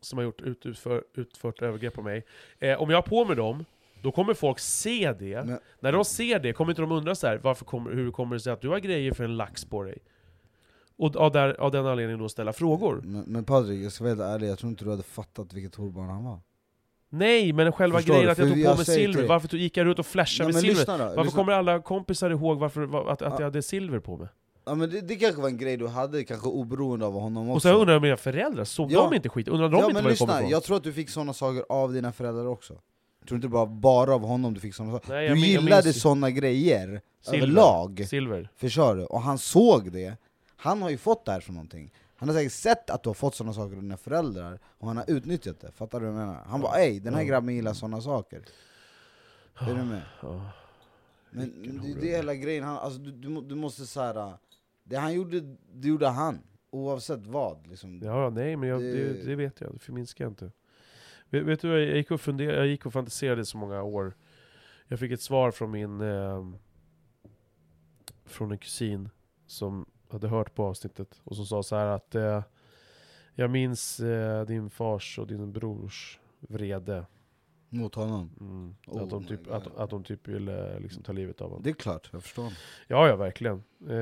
som 0.00 0.18
har 0.18 0.24
gjort 0.24 0.40
ut, 0.40 0.66
utför, 0.66 1.04
utfört 1.14 1.62
övergrepp 1.62 1.94
på 1.94 2.02
mig. 2.02 2.24
Eh, 2.58 2.82
om 2.82 2.90
jag 2.90 2.96
har 2.96 3.02
på 3.02 3.24
mig 3.24 3.36
dem, 3.36 3.64
då 4.02 4.12
kommer 4.12 4.34
folk 4.34 4.58
se 4.58 5.12
det. 5.18 5.44
Men- 5.46 5.58
När 5.80 5.92
de 5.92 6.04
ser 6.04 6.38
det, 6.38 6.52
kommer 6.52 6.72
inte 6.72 6.82
de 6.82 6.92
undra 6.92 7.14
så 7.14 7.26
här, 7.26 7.40
varför 7.42 7.64
kommer, 7.64 7.90
hur 7.90 8.10
kommer 8.10 8.36
det 8.36 8.40
sig 8.40 8.52
att 8.52 8.60
du 8.60 8.68
har 8.68 8.78
grejer 8.78 9.12
för 9.12 9.24
en 9.24 9.36
lax 9.36 9.64
på 9.64 9.82
dig? 9.82 9.98
Och 10.96 11.16
av, 11.16 11.32
där, 11.32 11.60
av 11.60 11.70
den 11.70 11.86
anledningen 11.86 12.18
då 12.20 12.28
ställa 12.28 12.52
frågor. 12.52 13.00
men, 13.04 13.24
men 13.26 13.44
Patrik, 13.44 13.84
jag 13.84 13.92
ska 13.92 14.04
vara 14.04 14.14
helt 14.14 14.22
ärlig, 14.34 14.48
jag 14.48 14.58
tror 14.58 14.70
inte 14.70 14.84
du 14.84 14.90
hade 14.90 15.02
fattat 15.02 15.52
vilket 15.52 15.74
horbarn 15.74 16.08
han 16.08 16.24
var 16.24 16.40
Nej, 17.12 17.52
men 17.52 17.72
själva 17.72 17.98
Förstår 17.98 18.14
grejen 18.14 18.26
du? 18.26 18.32
att 18.32 18.38
jag 18.38 18.48
För 18.48 18.54
tog 18.54 18.64
jag 18.64 18.72
på 18.72 18.76
mig 18.76 18.86
säger 18.86 18.98
till 18.98 19.06
silver, 19.06 19.20
dig- 19.22 19.28
varför 19.28 19.56
gick 19.56 19.76
jag 19.76 19.86
runt 19.86 19.98
och 19.98 20.06
flashade 20.06 20.46
Nej, 20.48 20.54
med 20.54 20.54
men 20.54 20.62
silver? 20.62 20.80
lyssna 20.80 20.98
då, 20.98 21.04
Varför 21.04 21.24
lyssna. 21.24 21.36
kommer 21.38 21.52
alla 21.52 21.80
kompisar 21.82 22.30
ihåg 22.30 22.58
varför, 22.58 22.80
va- 22.82 23.00
att, 23.12 23.22
att 23.22 23.32
Ja. 23.32 23.36
jag 23.38 23.44
hade 23.44 23.62
silver 23.62 23.98
på 23.98 24.16
mig? 24.16 24.28
Ja 24.64 24.74
men 24.74 24.90
det, 24.90 25.00
det 25.00 25.16
kanske 25.16 25.40
var 25.42 25.48
en 25.48 25.58
grej 25.58 25.76
du 25.76 25.88
hade, 25.88 26.24
kanske 26.24 26.48
oberoende 26.48 27.06
av 27.06 27.12
honom 27.12 27.50
också 27.50 27.54
Och 27.56 27.62
sen 27.62 27.74
undrar 27.80 27.92
jag 27.94 28.02
mina 28.02 28.16
föräldrar, 28.16 28.64
såg 28.64 28.92
Ja. 28.92 29.08
de 29.10 29.16
inte 29.16 29.28
skit? 29.28 29.48
Undrar 29.48 29.68
de 29.68 29.78
Ja 29.78 29.84
inte 29.84 29.86
men 29.86 29.94
var 29.94 30.00
kommer 30.00 30.10
lyssna, 30.10 30.38
ifrån? 30.38 30.50
jag 30.50 30.62
tror 30.62 30.76
att 30.76 30.84
du 30.84 30.92
fick 30.92 31.10
såna 31.10 31.32
saker 31.32 31.64
av 31.68 31.92
dina 31.92 32.12
föräldrar 32.12 32.46
också 32.46 32.72
Jag 33.20 33.28
tror 33.28 33.36
inte 33.36 33.48
det 33.48 33.52
var 33.54 33.66
bara 33.66 34.14
av 34.14 34.22
honom 34.26 34.54
du 34.54 34.60
fick 34.60 34.74
såna 34.74 34.92
saker 34.92 35.08
Nej, 35.08 35.26
jag 35.26 35.36
Du 35.36 35.40
min- 35.40 35.52
jag 35.54 35.62
gillade 35.62 35.82
minns- 35.84 36.00
såna 36.00 36.30
grejer 36.30 37.00
Silver. 37.22 37.38
överlag, 37.38 38.04
Silver. 38.08 38.50
förstår 38.56 38.96
du? 38.96 39.04
Och 39.04 39.20
han 39.22 39.38
såg 39.38 39.92
det, 39.92 40.16
han 40.56 40.82
har 40.82 40.90
ju 40.90 40.98
fått 40.98 41.24
det 41.24 41.32
här 41.32 41.40
från 41.40 41.54
någonting 41.54 41.92
Han 42.20 42.28
har 42.28 42.36
säkert 42.36 42.52
sett 42.52 42.90
att 42.90 43.02
du 43.02 43.08
har 43.08 43.14
fått 43.14 43.34
såna 43.34 43.52
saker 43.52 43.76
av 43.76 43.82
dina 43.82 43.96
föräldrar, 43.96 44.58
och 44.78 44.88
han 44.88 44.96
har 44.96 45.04
utnyttjat 45.10 45.60
det, 45.60 45.72
fattar 45.72 46.00
du 46.00 46.06
vad 46.06 46.14
jag 46.14 46.26
menar? 46.26 46.44
Han 46.46 46.60
bara 46.60 46.78
ey, 46.80 47.00
den 47.00 47.14
här 47.14 47.24
grabben 47.24 47.54
gillar 47.54 47.72
såna 47.72 48.00
saker 48.00 48.42
Är 49.60 49.74
du 49.74 49.84
med? 49.84 50.02
Men 51.30 51.62
det, 51.82 52.00
det 52.00 52.12
är 52.12 52.16
hela 52.16 52.34
grejen, 52.34 52.64
han, 52.64 52.76
alltså, 52.76 53.00
du, 53.00 53.10
du, 53.12 53.40
du 53.40 53.54
måste 53.54 53.86
såhär, 53.86 54.32
det 54.84 54.96
han 54.96 55.14
gjorde, 55.14 55.40
det 55.72 55.88
gjorde 55.88 56.08
han 56.08 56.38
Oavsett 56.72 57.26
vad 57.26 57.66
liksom. 57.66 58.00
Ja, 58.04 58.30
nej 58.30 58.56
men 58.56 58.68
jag, 58.68 58.80
det... 58.80 58.92
Det- 58.92 59.24
Det, 59.26 59.34
vet 59.36 59.60
jag, 59.60 59.72
det 59.72 59.78
förminskar 59.78 60.24
jag 60.24 60.30
inte. 60.30 60.50
Vet, 61.30 61.44
vet 61.44 61.60
du, 61.60 61.68
jag 61.86 61.96
gick, 61.96 62.10
och 62.10 62.20
funder, 62.20 62.44
jag 62.44 62.66
gick 62.66 62.86
och 62.86 62.92
fantiserade 62.92 63.42
i 63.42 63.44
så 63.44 63.58
många 63.58 63.82
år. 63.82 64.14
Jag 64.86 64.98
fick 64.98 65.12
ett 65.12 65.20
svar 65.22 65.50
från 65.50 65.70
min... 65.70 66.00
Eh, 66.00 66.46
från 68.24 68.50
en 68.52 68.58
kusin 68.58 69.08
som 69.46 69.86
hade 70.12 70.28
hört 70.28 70.54
på 70.54 70.64
avsnittet 70.64 71.20
och 71.24 71.36
som 71.36 71.46
sa 71.46 71.62
så 71.62 71.76
här 71.76 71.86
att 71.86 72.14
eh, 72.14 72.42
Jag 73.34 73.50
minns 73.50 74.00
eh, 74.00 74.46
din 74.46 74.70
fars 74.70 75.18
och 75.18 75.26
din 75.26 75.52
brors 75.52 76.20
vrede. 76.40 77.06
Mot 77.72 77.94
honom. 77.94 78.30
Mm. 78.40 78.74
Oh 78.86 79.02
att, 79.02 79.10
de 79.10 79.24
typ, 79.24 79.44
God. 79.44 79.54
att, 79.54 79.76
att 79.76 79.90
de 79.90 80.04
typ 80.04 80.28
ville 80.28 80.78
liksom 80.80 81.02
ta 81.02 81.12
livet 81.12 81.40
av 81.40 81.48
honom. 81.48 81.62
Det 81.62 81.70
är 81.70 81.74
klart, 81.74 82.08
jag 82.12 82.22
förstår. 82.22 82.52
Ja, 82.86 83.08
ja 83.08 83.16
verkligen. 83.16 83.62
Eh, 83.88 83.96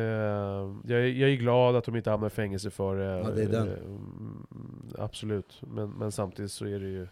jag, 0.84 1.08
jag 1.08 1.30
är 1.30 1.36
glad 1.36 1.76
att 1.76 1.84
de 1.84 1.96
inte 1.96 2.10
hamnar 2.10 2.26
i 2.26 2.30
fängelse 2.30 2.70
för 2.70 2.96
det. 2.96 3.04
Ja, 3.04 3.30
det 3.30 3.42
är 3.42 3.48
den. 3.48 3.68
Eh, 3.68 3.74
mm, 3.74 4.46
absolut. 4.98 5.62
Men, 5.66 5.90
men 5.90 6.12
samtidigt 6.12 6.52
så 6.52 6.66
är 6.66 6.80
det 6.80 6.88
ju... 6.88 7.08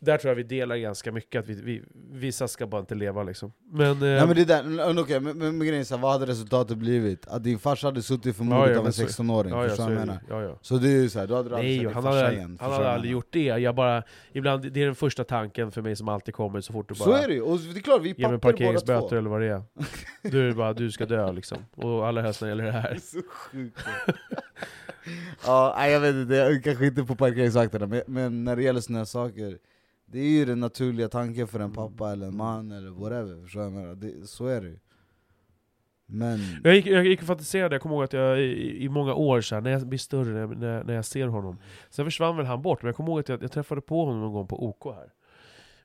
där 0.00 0.18
tror 0.18 0.28
jag 0.30 0.36
vi 0.36 0.42
delar 0.42 0.76
ganska 0.76 1.12
mycket, 1.12 1.38
att 1.40 1.48
vi, 1.48 1.54
vi, 1.62 1.82
vissa 2.10 2.48
ska 2.48 2.66
bara 2.66 2.80
inte 2.80 2.94
leva 2.94 3.22
liksom. 3.22 3.52
Men, 3.72 3.90
eh, 3.90 3.98
Nej 4.00 4.26
men 4.26 4.36
det 4.36 4.44
där, 4.44 5.00
okej, 5.02 5.20
men, 5.20 5.38
men, 5.38 5.58
men 5.58 5.66
grejen 5.66 5.80
är 5.80 5.84
så 5.84 5.94
här, 5.96 6.02
vad 6.02 6.12
hade 6.12 6.26
resultatet 6.26 6.78
blivit? 6.78 7.28
Att 7.28 7.44
din 7.44 7.58
farsa 7.58 7.86
hade 7.86 8.02
suttit 8.02 8.36
för 8.36 8.44
mordet 8.44 8.68
Ja, 8.68 8.72
ja, 8.74 8.80
av 8.80 8.86
en 8.86 8.92
så- 8.92 9.02
16-åring, 9.02 9.52
ja, 9.52 9.68
förstår 9.68 9.84
du 9.88 9.94
vad 9.94 10.00
jag 10.00 10.06
menar? 10.06 10.22
ja, 10.28 10.42
ja. 10.42 10.58
Så 10.62 10.76
det 10.76 10.88
är 10.88 10.92
ju 11.02 11.08
såhär, 11.08 11.26
då 11.26 11.36
hade 11.36 11.48
du 11.48 11.54
aldrig 11.54 11.82
sagt 11.82 11.94
din 11.94 12.02
farsa 12.02 12.08
hade, 12.24 12.32
igen, 12.36 12.58
han 12.60 12.72
hade 12.72 12.90
aldrig 12.90 13.12
gjort 13.12 13.28
det. 13.30 13.44
Jag 13.44 13.74
bara, 13.74 14.02
ibland, 14.32 14.72
det 14.72 14.82
är 14.82 14.86
den 14.86 14.94
första 14.94 15.24
tanken 15.24 15.72
för 15.72 15.82
mig 15.82 15.96
som 15.96 16.08
alltid 16.08 16.34
kommer 16.34 16.60
så 16.60 16.72
fort 16.72 16.88
du 16.88 16.94
bara 16.94 17.04
Så 17.04 17.12
är 17.12 17.28
det 17.28 17.34
ju, 17.34 17.42
och 17.42 17.58
det 17.58 17.78
är 17.78 17.82
klart 17.82 18.02
vi 18.02 18.10
är 18.10 18.38
pappor 18.38 18.72
båda 18.72 18.80
två 19.00 19.16
eller 19.16 19.30
vad 19.30 19.40
det 19.40 19.46
är. 19.46 19.62
Du 20.30 20.42
är 20.44 20.48
det 20.48 20.54
bara, 20.54 20.72
du 20.72 20.90
ska 20.90 21.06
dö 21.06 21.32
liksom. 21.32 21.58
Och 21.76 22.06
allra 22.06 22.22
helst 22.22 22.40
när 22.40 22.48
det 22.48 22.50
gäller 22.50 22.64
det 22.64 22.70
Det 22.70 22.78
är 22.78 22.82
här. 22.82 22.98
så 23.02 23.22
sjukt 23.28 23.78
Ja, 25.46 25.88
jag 25.88 26.00
vet 26.00 26.14
inte, 26.14 26.34
jag 26.34 26.64
kanske 26.64 26.86
inte 26.86 27.04
på 27.04 27.14
parkeringsvakterna, 27.16 27.86
men, 27.86 28.02
men 28.06 28.44
när 28.44 28.56
det 28.56 28.62
gäller 28.62 28.80
såna 28.80 28.98
här 28.98 29.04
saker 29.04 29.58
Det 30.10 30.18
är 30.18 30.28
ju 30.28 30.44
den 30.44 30.60
naturliga 30.60 31.08
tanken 31.08 31.48
för 31.48 31.60
en 31.60 31.72
pappa 31.72 32.12
eller 32.12 32.26
en 32.26 32.36
man 32.36 32.72
eller 32.72 32.90
whatever, 32.90 33.42
förstår 33.42 33.62
jag 33.62 33.72
menar? 33.72 33.94
Det, 33.94 34.26
Så 34.26 34.46
är 34.46 34.60
det 34.60 34.68
ju 34.68 34.78
Men, 36.06 36.40
Jag 36.64 36.74
gick, 36.74 36.86
jag 36.86 37.06
gick 37.06 37.20
och 37.20 37.26
fantiserade, 37.26 37.74
jag 37.74 37.82
kommer 37.82 37.94
ihåg 37.94 38.04
att 38.04 38.12
jag 38.12 38.40
i, 38.40 38.84
i 38.84 38.88
många 38.88 39.14
år 39.14 39.54
här, 39.54 39.60
när 39.60 39.70
jag 39.70 39.86
blir 39.86 39.98
större, 39.98 40.46
när, 40.46 40.46
när, 40.46 40.84
när 40.84 40.94
jag 40.94 41.04
ser 41.04 41.26
honom. 41.26 41.58
Sen 41.90 42.04
försvann 42.04 42.36
väl 42.36 42.46
han 42.46 42.62
bort, 42.62 42.82
men 42.82 42.86
jag 42.86 42.96
kommer 42.96 43.10
ihåg 43.10 43.20
att 43.20 43.28
jag, 43.28 43.42
jag 43.42 43.52
träffade 43.52 43.80
på 43.80 44.04
honom 44.04 44.20
någon 44.20 44.32
gång 44.32 44.46
på 44.46 44.68
OK 44.68 44.84
här. 44.84 45.12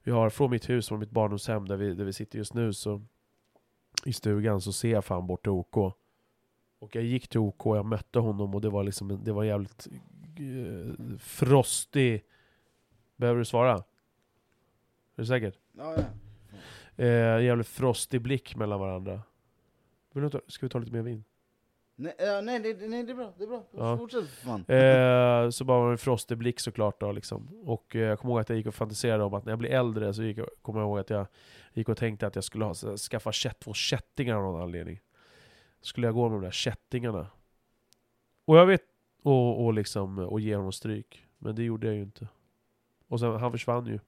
Vi 0.04 0.12
har 0.12 0.30
från 0.30 0.52
mitt 0.52 0.70
hus, 0.70 0.88
från 0.88 1.00
mitt 1.00 1.12
barndomshem 1.12 1.68
där 1.68 1.78
vi, 1.78 1.94
där 1.94 2.06
vi 2.06 2.14
sitter 2.14 2.38
just 2.38 2.54
nu, 2.54 2.74
så 2.74 3.02
i 4.06 4.14
stugan 4.14 4.62
så 4.62 4.74
ser 4.74 4.92
jag 4.92 5.06
fan 5.06 5.28
bort 5.28 5.44
till 5.44 5.52
OK. 5.52 5.78
Och 6.80 6.96
jag 6.96 7.04
gick 7.04 7.28
till 7.28 7.40
OK 7.40 7.66
och 7.66 7.78
jag 7.78 7.86
mötte 7.86 8.20
honom 8.20 8.56
och 8.56 8.62
det 8.62 8.70
var 8.70 8.84
liksom 8.84 9.24
det 9.24 9.32
var 9.32 9.44
jävligt 9.44 9.88
eh, 10.40 11.18
frostig... 11.20 12.24
Behöver 13.16 13.40
du 13.40 13.46
svara? 13.46 13.84
Är 15.16 15.22
du 15.22 15.26
säker? 15.26 15.54
ja, 15.78 15.96
ja. 15.98 16.04
Eh, 17.04 17.44
jävligt 17.44 17.68
frostig 17.68 18.22
blick 18.22 18.56
mellan 18.56 18.80
varandra. 18.80 19.22
Vill 20.14 20.24
du 20.24 20.30
ta, 20.30 20.40
ska 20.48 20.66
vi 20.66 20.70
ta 20.70 20.80
lite 20.80 20.92
mer 20.94 21.02
vin? 21.02 21.24
Nej, 21.96 22.14
ja, 22.20 22.42
nej, 22.42 22.60
det, 22.60 22.88
nej 22.88 23.04
det 23.04 23.12
är 23.12 23.16
bra, 23.16 23.34
det 23.38 23.44
är 23.44 23.48
bra, 23.48 23.64
Ja. 23.72 23.98
fortsätt 23.98 24.28
för 24.30 24.46
fan 24.46 24.66
Eh, 24.68 25.50
så 25.50 25.66
bara 25.66 25.80
var 25.80 25.88
det 25.88 25.94
en 25.94 25.98
frostig 25.98 26.38
blick 26.38 26.60
såklart 26.60 27.00
då 27.00 27.12
liksom. 27.12 27.48
Och 27.66 27.96
eh, 27.96 28.02
jag 28.02 28.20
kommer 28.20 28.34
ihåg 28.34 28.42
att 28.42 28.50
jag 28.50 28.58
gick 28.58 28.68
och 28.68 28.76
fantiserade 28.76 29.24
om 29.24 29.34
att 29.34 29.46
när 29.46 29.52
jag 29.52 29.60
blir 29.60 29.70
äldre 29.70 30.14
så 30.14 30.24
gick 30.24 30.38
jag, 30.38 30.50
kommer 30.62 30.80
jag 30.80 30.88
ihåg 30.88 31.00
att 31.00 31.10
jag 31.10 31.28
gick 31.74 31.90
och 31.90 31.98
tänkte 31.98 32.28
att 32.28 32.36
jag 32.36 32.44
skulle 32.44 32.66
ha, 32.66 32.74
så- 32.74 32.98
skaffa 32.98 33.32
kätt, 33.32 33.60
två 33.60 33.74
kättingar 33.74 34.36
av 34.36 34.44
någon 34.44 34.62
anledning. 34.62 35.00
Skulle 35.82 36.08
jag 36.08 36.14
gå 36.14 36.30
med 36.30 36.38
de 36.38 36.44
där 36.44 36.52
kättingarna. 36.52 37.28
Och 38.46 38.58
jag 38.58 38.66
vet, 38.66 38.82
och, 39.24 39.66
och 39.66 39.74
liksom, 39.74 40.20
och 40.20 40.40
ge 40.40 40.56
honom 40.56 40.72
stryk. 40.72 41.26
Men 41.38 41.56
det 41.56 41.64
gjorde 41.64 41.88
jag 41.88 41.96
ju 41.96 42.02
inte. 42.02 42.28
Och 43.08 43.20
sen, 43.20 43.32
han 43.36 43.52
försvann 43.52 43.86
ju. 43.86 44.00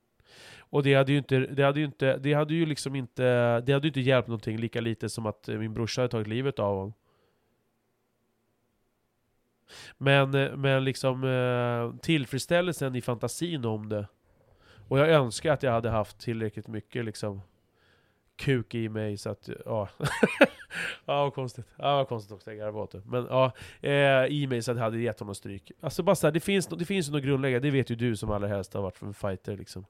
Och 0.59 0.83
det 0.83 0.93
hade 0.93 1.11
ju 1.11 1.17
inte, 1.17 1.39
det 1.39 1.63
hade 1.63 1.79
ju 1.79 1.85
inte, 1.85 2.17
det 2.17 2.33
hade 2.33 2.53
ju 2.53 2.65
liksom 2.65 2.95
inte, 2.95 3.61
det 3.61 3.73
hade 3.73 3.87
inte 3.87 4.01
hjälpt 4.01 4.27
någonting 4.27 4.57
lika 4.57 4.81
lite 4.81 5.09
som 5.09 5.25
att 5.25 5.49
eh, 5.49 5.57
min 5.57 5.73
brorsa 5.73 6.01
hade 6.01 6.11
tagit 6.11 6.27
livet 6.27 6.59
av 6.59 6.75
honom. 6.75 6.93
Men, 9.97 10.33
eh, 10.33 10.55
men 10.55 10.83
liksom 10.83 11.23
eh, 11.23 11.99
tillfredsställelsen 12.01 12.95
i 12.95 13.01
fantasin 13.01 13.65
om 13.65 13.89
det. 13.89 14.07
Och 14.87 14.99
jag 14.99 15.09
önskar 15.09 15.53
att 15.53 15.63
jag 15.63 15.71
hade 15.71 15.89
haft 15.89 16.19
tillräckligt 16.19 16.67
mycket 16.67 17.05
liksom 17.05 17.41
kuk 18.35 18.75
i 18.75 18.89
mig 18.89 19.17
så 19.17 19.29
att, 19.29 19.49
ja. 19.65 19.89
ja 21.05 21.23
vad 21.23 21.33
konstigt. 21.33 21.65
Ja 21.75 21.95
vad 21.95 22.07
konstigt 22.07 22.31
också, 22.31 22.51
jag 22.51 22.59
garvar 22.59 22.81
åt 22.81 22.91
det. 22.91 23.01
Men 23.05 23.25
ja, 23.29 23.51
eh, 23.81 24.25
i 24.25 24.47
mig 24.49 24.61
så 24.61 24.71
att 24.71 24.77
jag 24.77 24.83
hade 24.83 24.99
gett 24.99 25.19
honom 25.19 25.35
stryk. 25.35 25.71
Alltså 25.81 26.03
bara 26.03 26.15
så 26.15 26.27
här, 26.27 26.31
det 26.31 26.39
finns, 26.39 26.67
det 26.67 26.85
finns 26.85 27.07
ju 27.07 27.11
något 27.11 27.23
grundläggande, 27.23 27.67
det 27.67 27.71
vet 27.71 27.89
ju 27.89 27.95
du 27.95 28.15
som 28.15 28.31
allra 28.31 28.47
helst 28.47 28.73
har 28.73 28.81
varit 28.81 29.01
en 29.01 29.13
fighter 29.13 29.57
liksom. 29.57 29.85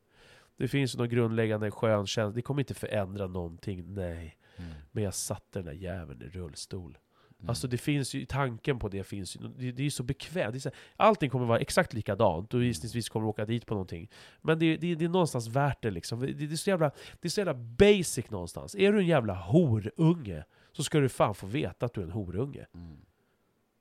Det 0.57 0.67
finns 0.67 0.95
ju 0.95 0.99
något 0.99 1.09
grundläggande 1.09 1.71
skön 1.71 2.07
känsla, 2.07 2.35
det 2.35 2.41
kommer 2.41 2.61
inte 2.61 2.73
förändra 2.73 3.27
någonting, 3.27 3.93
nej. 3.93 4.37
Mm. 4.57 4.71
Men 4.91 5.03
jag 5.03 5.13
satte 5.13 5.59
den 5.59 5.65
där 5.65 5.73
jäveln 5.73 6.21
i 6.21 6.25
rullstol. 6.25 6.97
Mm. 7.39 7.49
Alltså 7.49 7.67
det 7.67 7.77
finns 7.77 8.13
ju, 8.13 8.25
tanken 8.25 8.79
på 8.79 8.89
det 8.89 9.03
finns 9.03 9.35
ju, 9.35 9.39
det, 9.39 9.71
det 9.71 9.81
är 9.81 9.83
ju 9.83 9.91
så 9.91 10.03
bekvämt. 10.03 10.61
Så, 10.61 10.69
här, 10.69 10.77
allting 10.95 11.29
kommer 11.29 11.45
vara 11.45 11.59
exakt 11.59 11.93
likadant, 11.93 12.53
och 12.53 12.63
gissningsvis 12.63 13.09
kommer 13.09 13.25
du 13.25 13.29
åka 13.29 13.45
dit 13.45 13.65
på 13.65 13.73
någonting. 13.73 14.09
Men 14.41 14.59
det, 14.59 14.77
det, 14.77 14.95
det 14.95 15.05
är 15.05 15.09
någonstans 15.09 15.47
värt 15.47 15.81
det 15.81 15.91
liksom. 15.91 16.19
Det, 16.19 16.33
det, 16.33 16.51
är 16.51 16.55
så 16.55 16.69
jävla, 16.69 16.91
det 17.21 17.27
är 17.27 17.29
så 17.29 17.39
jävla 17.39 17.53
basic 17.53 18.29
någonstans. 18.29 18.75
Är 18.75 18.91
du 18.91 18.99
en 18.99 19.07
jävla 19.07 19.33
horunge, 19.33 20.43
så 20.71 20.83
ska 20.83 20.99
du 20.99 21.09
fan 21.09 21.35
få 21.35 21.47
veta 21.47 21.85
att 21.85 21.93
du 21.93 22.01
är 22.01 22.05
en 22.05 22.11
horunge. 22.11 22.65
Mm. 22.73 22.97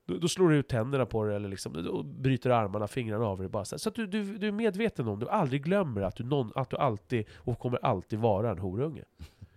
Då, 0.07 0.17
då 0.17 0.27
slår 0.27 0.49
du 0.49 0.55
ut 0.57 0.67
tänderna 0.67 1.05
på 1.05 1.23
det, 1.25 1.35
eller 1.35 1.49
liksom, 1.49 1.73
då 1.73 2.03
bryter 2.03 2.49
armarna, 2.49 2.87
fingrarna 2.87 3.25
av 3.25 3.37
dig 3.39 3.47
bara. 3.49 3.65
Så, 3.65 3.79
så 3.79 3.89
att 3.89 3.95
du, 3.95 4.07
du, 4.07 4.23
du 4.37 4.47
är 4.47 4.51
medveten 4.51 5.07
om, 5.07 5.19
du 5.19 5.29
aldrig 5.29 5.63
glömmer 5.63 6.01
att 6.01 6.15
du, 6.15 6.23
någon, 6.23 6.51
att 6.55 6.69
du 6.69 6.77
alltid, 6.77 7.25
och 7.35 7.59
kommer 7.59 7.85
alltid 7.85 8.19
vara 8.19 8.51
en 8.51 8.59
horunge. 8.59 9.03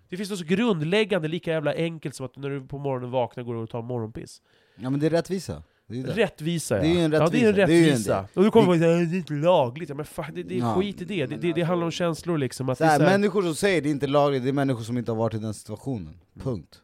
Det 0.09 0.17
finns 0.17 0.31
något 0.31 0.39
så 0.39 0.45
grundläggande, 0.45 1.29
lika 1.29 1.51
jävla 1.51 1.75
enkelt 1.75 2.15
som 2.15 2.27
att 2.27 2.37
när 2.37 2.51
du 2.51 2.61
på 2.67 2.79
morgonen 2.79 3.11
vaknar 3.11 3.45
går 3.45 3.55
du 3.55 3.61
och 3.61 3.71
tar 3.71 3.83
morgonpiss. 3.83 4.43
Ja 4.77 4.91
men 4.91 5.01
det 5.01 5.07
är 5.07 5.11
rättvisa, 5.11 5.63
det 5.87 6.01
är 6.01 6.07
det. 6.07 6.13
Rättvisa 6.13 6.77
ja. 6.77 6.83
Det 6.83 6.89
är 6.89 6.93
ju 6.95 7.01
en 7.01 7.13
Ja, 7.13 7.29
det 7.29 7.45
är 7.45 7.49
en 7.49 7.55
rättvisa. 7.55 7.73
Är 7.75 7.83
en 7.83 7.91
rättvisa. 7.91 8.29
och 8.35 8.43
du 8.45 8.51
kommer 8.51 8.73
Det- 8.73 8.79
säga 8.79 8.97
det 8.97 9.03
är 9.03 9.19
inte 9.19 9.33
lagligt. 9.33 9.89
Ja, 9.89 9.95
men 9.95 10.05
fan, 10.05 10.35
det, 10.35 10.43
det 10.43 10.55
är 10.55 10.59
Ja, 10.59 10.75
skit 10.75 11.03
i 11.03 11.05
det. 11.05 11.27
Det, 11.27 11.37
det, 11.37 11.53
det 11.53 11.63
handlar 11.63 11.85
om 11.85 11.91
känslor 11.91 12.39
liksom. 12.39 12.69
Att 12.69 12.79
Så 12.79 12.85
det 12.85 12.89
är 12.89 12.91
här, 12.91 12.99
så 12.99 13.05
här, 13.05 13.11
människor 13.19 13.43
som 13.43 13.55
säger 13.55 13.83
det 13.83 13.89
är 13.89 13.91
inte 13.91 14.07
lagligt, 14.07 14.43
det 14.43 14.49
är 14.49 14.53
människor 14.53 14.83
som 14.83 14.99
inte 14.99 15.11
har 15.11 15.17
varit 15.17 15.35
i 15.35 15.39
den 15.39 15.55
situationen, 15.55 16.21
punkt 16.43 16.83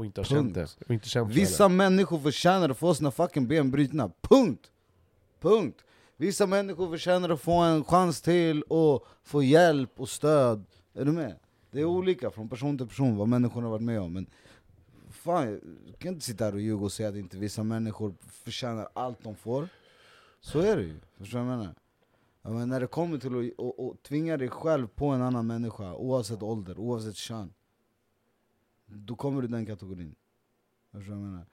och 0.00 0.06
inte 0.06 0.20
har 0.20 0.24
Punkt. 0.24 0.56
känt 0.56 0.78
det. 0.78 0.84
Och 0.84 0.90
inte 0.90 1.08
känt 1.08 1.32
Vissa 1.32 1.68
människor 1.68 2.18
förtjänar 2.18 2.68
att 2.68 2.78
få 2.78 2.94
sina 2.94 3.10
fucking 3.10 3.48
ben 3.48 3.70
brutna, 3.70 4.10
punkt! 4.20 4.70
Punkt! 5.40 5.84
Vissa 6.16 6.46
människor 6.46 6.90
förtjänar 6.90 7.28
att 7.30 7.40
få 7.40 7.52
en 7.52 7.84
chans 7.84 8.20
till 8.22 8.62
och 8.62 9.06
få 9.22 9.42
hjälp 9.42 10.00
och 10.00 10.08
stöd, 10.08 10.64
är 10.94 11.04
du 11.04 11.12
med? 11.12 11.36
Det 11.70 11.80
är 11.80 11.84
olika 11.84 12.30
från 12.30 12.48
person 12.48 12.78
till 12.78 12.86
person 12.86 13.16
vad 13.16 13.28
människor 13.28 13.62
har 13.62 13.70
varit 13.70 13.82
med 13.82 14.00
om, 14.00 14.12
men 14.12 14.26
fan, 15.10 15.60
jag 15.86 15.98
kan 15.98 16.12
inte 16.12 16.24
sitta 16.24 16.44
här 16.44 16.54
och 16.54 16.60
ljuga 16.60 16.84
och 16.84 16.92
säga 16.92 17.08
att 17.08 17.16
inte 17.16 17.38
vissa 17.38 17.62
människor 17.62 18.14
förtjänar 18.20 18.88
allt 18.92 19.18
de 19.22 19.34
får 19.34 19.68
Så 20.40 20.60
är 20.60 20.76
det 20.76 20.82
ju, 20.82 21.00
förstår 21.18 21.38
du 21.38 21.44
vad 21.44 21.52
jag 21.52 21.58
menar? 21.58 21.74
Ja, 22.42 22.50
men 22.50 22.68
när 22.68 22.80
det 22.80 22.86
kommer 22.86 23.18
till 23.18 23.38
att 23.38 23.58
och, 23.58 23.88
och 23.88 24.02
tvinga 24.02 24.36
dig 24.36 24.48
själv 24.48 24.86
på 24.86 25.06
en 25.06 25.22
annan 25.22 25.46
människa, 25.46 25.94
oavsett 25.94 26.42
ålder, 26.42 26.78
oavsett 26.78 27.16
kön 27.16 27.52
Då 28.92 29.14
kommer 29.16 29.42
du 29.42 29.48
i 29.48 29.50
den 29.50 29.66
kategorin 29.66 30.14
Förstår 30.92 31.14
jag 31.14 31.22
menar? 31.22 31.46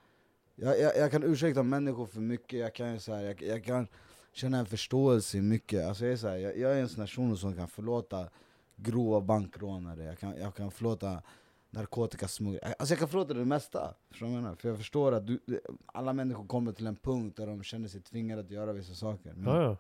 Jag, 0.56 0.79
jag, 0.79 0.98
jag 0.98 1.12
kan 1.12 1.24
ursäkta 1.24 1.63
människor 1.63 2.06
för 2.06 2.20
mycket, 2.22 2.60
jag 2.60 2.75
kan, 2.75 3.00
så 3.00 3.13
här, 3.13 3.22
jag, 3.22 3.41
jag 3.41 3.63
kan 3.63 3.88
känna 4.34 4.58
en 4.60 4.65
förståelse 4.65 5.38
i 5.38 5.41
mycket 5.41 5.88
alltså 5.88 6.03
jag, 6.06 6.13
är 6.13 6.17
så 6.17 6.27
här, 6.27 6.38
jag, 6.38 6.58
jag 6.58 6.72
är 6.77 6.82
en 6.82 6.89
sån 6.89 7.00
här 7.00 7.08
person 7.08 7.38
som 7.38 7.56
kan 7.56 7.67
förlåta 7.67 8.29
grova 8.75 9.22
bankrånare, 9.22 10.03
jag 10.03 10.20
kan, 10.20 10.38
jag 10.38 10.56
kan 10.56 10.72
förlåta 10.72 11.22
narkotikasmugglare, 11.70 12.74
alltså 12.79 12.91
jag 12.94 13.00
kan 13.00 13.08
förlåta 13.08 13.34
det 13.34 13.46
mesta, 13.46 13.94
förstår 14.10 14.27
jag 14.29 14.36
menar? 14.36 14.56
För 14.56 14.70
jag 14.70 14.77
förstår 14.77 15.12
att 15.12 15.27
du, 15.27 15.39
alla 15.86 16.13
människor 16.13 16.46
kommer 16.48 16.72
till 16.72 16.88
en 16.88 16.96
punkt 16.96 17.38
där 17.38 17.48
de 17.48 17.63
känner 17.63 17.88
sig 17.88 18.01
tvingade 18.01 18.41
att 18.41 18.51
göra 18.51 18.74
vissa 18.74 18.94
saker 18.94 19.34
Men 19.34 19.53
Ja, 19.56 19.62
ja. 19.63 19.77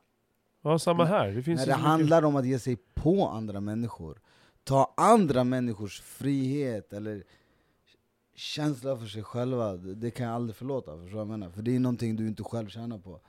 ja, 0.61 0.79
samma 0.79 1.05
här. 1.05 1.27
Det 1.31 1.43
finns 1.43 1.59
när 1.59 1.65
det 1.67 1.71
mycket- 1.73 1.85
handlar 1.85 2.23
om 2.23 2.35
att 2.35 2.45
ge 2.45 2.59
sig 2.59 2.77
på 2.93 3.27
andra 3.27 3.59
människor, 3.61 4.21
ta 4.63 4.93
andra 4.97 5.43
människors 5.43 6.01
frihet 6.01 6.93
eller 6.93 7.23
känsla 8.37 8.97
för 8.97 9.05
sig 9.05 9.23
själva, 9.23 9.77
det, 9.77 10.11
kan 10.11 10.25
jag 10.25 10.35
aldrig 10.35 10.55
förlåta. 10.55 10.97
Förstår 10.97 11.19
jag 11.19 11.27
menar? 11.27 11.49
För 11.49 11.61
det 11.61 11.75
är 11.75 11.79
någonting 11.79 12.15
du 12.15 12.27
inte 12.27 12.43
själv 12.43 12.67
tjänar 12.67 12.97
på. 12.97 13.19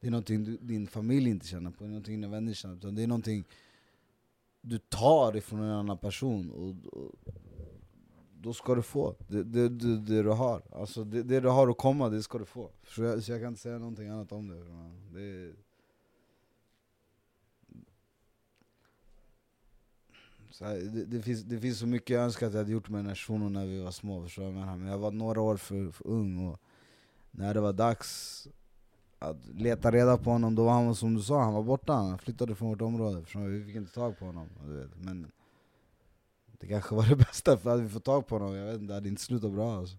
Det 0.00 0.06
är 0.06 0.10
någonting 0.10 0.44
du, 0.44 0.56
din 0.56 0.86
familj 0.86 1.30
inte 1.30 1.46
tjänar 1.46 1.70
på, 1.70 1.84
det 1.84 1.84
är 1.84 1.88
någonting 1.88 2.14
dina 2.20 2.28
vänner 2.28 2.52
tjänar 2.52 2.76
på. 2.76 2.90
Det 2.90 3.02
är 3.02 3.06
någonting 3.06 3.44
du 4.60 4.78
tar 4.78 5.36
ifrån 5.36 5.60
en 5.60 5.70
annan 5.70 5.98
person, 5.98 6.50
och, 6.50 6.94
och 6.94 7.14
då 8.40 8.52
ska 8.52 8.74
du 8.74 8.82
få 8.82 9.14
det, 9.28 9.44
det, 9.44 9.68
det, 9.68 9.98
det 9.98 10.22
du 10.22 10.28
har. 10.28 10.62
Alltså 10.72 11.04
det, 11.04 11.22
det 11.22 11.40
du 11.40 11.48
har 11.48 11.68
att 11.68 11.78
komma, 11.78 12.08
det 12.08 12.22
ska 12.22 12.38
du 12.38 12.44
få. 12.44 12.70
Så 12.88 13.02
jag, 13.02 13.22
så 13.22 13.32
jag 13.32 13.40
kan 13.40 13.48
inte 13.48 13.60
säga 13.60 13.78
någonting 13.78 14.08
annat 14.08 14.32
om 14.32 14.48
det. 14.48 15.20
det 15.20 15.52
Så 20.58 20.64
här, 20.64 20.76
det, 20.76 21.04
det, 21.04 21.22
finns, 21.22 21.42
det 21.42 21.60
finns 21.60 21.78
så 21.78 21.86
mycket 21.86 22.10
jag 22.10 22.24
önskar 22.24 22.46
att 22.46 22.52
jag 22.52 22.60
hade 22.60 22.72
gjort 22.72 22.88
med 22.88 22.98
den 22.98 23.06
här 23.06 23.14
shunon 23.14 23.52
när 23.52 23.66
vi 23.66 23.80
var 23.80 23.90
små, 23.90 24.22
förstår 24.22 24.44
jag 24.44 24.54
menar? 24.54 24.76
Men 24.76 24.88
jag 24.88 24.98
var 24.98 25.10
några 25.10 25.40
år 25.40 25.56
för, 25.56 25.90
för 25.90 26.06
ung, 26.06 26.46
och 26.46 26.60
när 27.30 27.54
det 27.54 27.60
var 27.60 27.72
dags 27.72 28.48
att 29.18 29.46
leta 29.46 29.90
reda 29.90 30.18
på 30.18 30.30
honom, 30.30 30.54
då 30.54 30.64
var 30.64 30.72
han 30.72 30.94
som 30.94 31.14
du 31.14 31.22
sa, 31.22 31.42
han 31.42 31.54
var 31.54 31.62
borta, 31.62 31.92
han 31.92 32.18
flyttade 32.18 32.54
från 32.54 32.68
vårt 32.68 32.80
område, 32.80 33.22
förstår? 33.22 33.40
Vi 33.40 33.64
fick 33.64 33.76
inte 33.76 33.94
tag 33.94 34.18
på 34.18 34.24
honom, 34.24 34.48
du 34.66 34.72
vet. 34.72 34.90
men 34.96 35.30
det 36.58 36.66
kanske 36.66 36.94
var 36.94 37.06
det 37.06 37.16
bästa, 37.26 37.56
för 37.56 37.70
hade 37.70 37.82
vi 37.82 37.88
fått 37.88 38.04
tag 38.04 38.26
på 38.26 38.38
honom, 38.38 38.56
jag 38.56 38.66
vet 38.66 38.74
inte, 38.74 38.86
det 38.86 38.94
hade 38.94 39.08
inte 39.08 39.22
slutat 39.22 39.52
bra 39.52 39.78
alltså. 39.78 39.96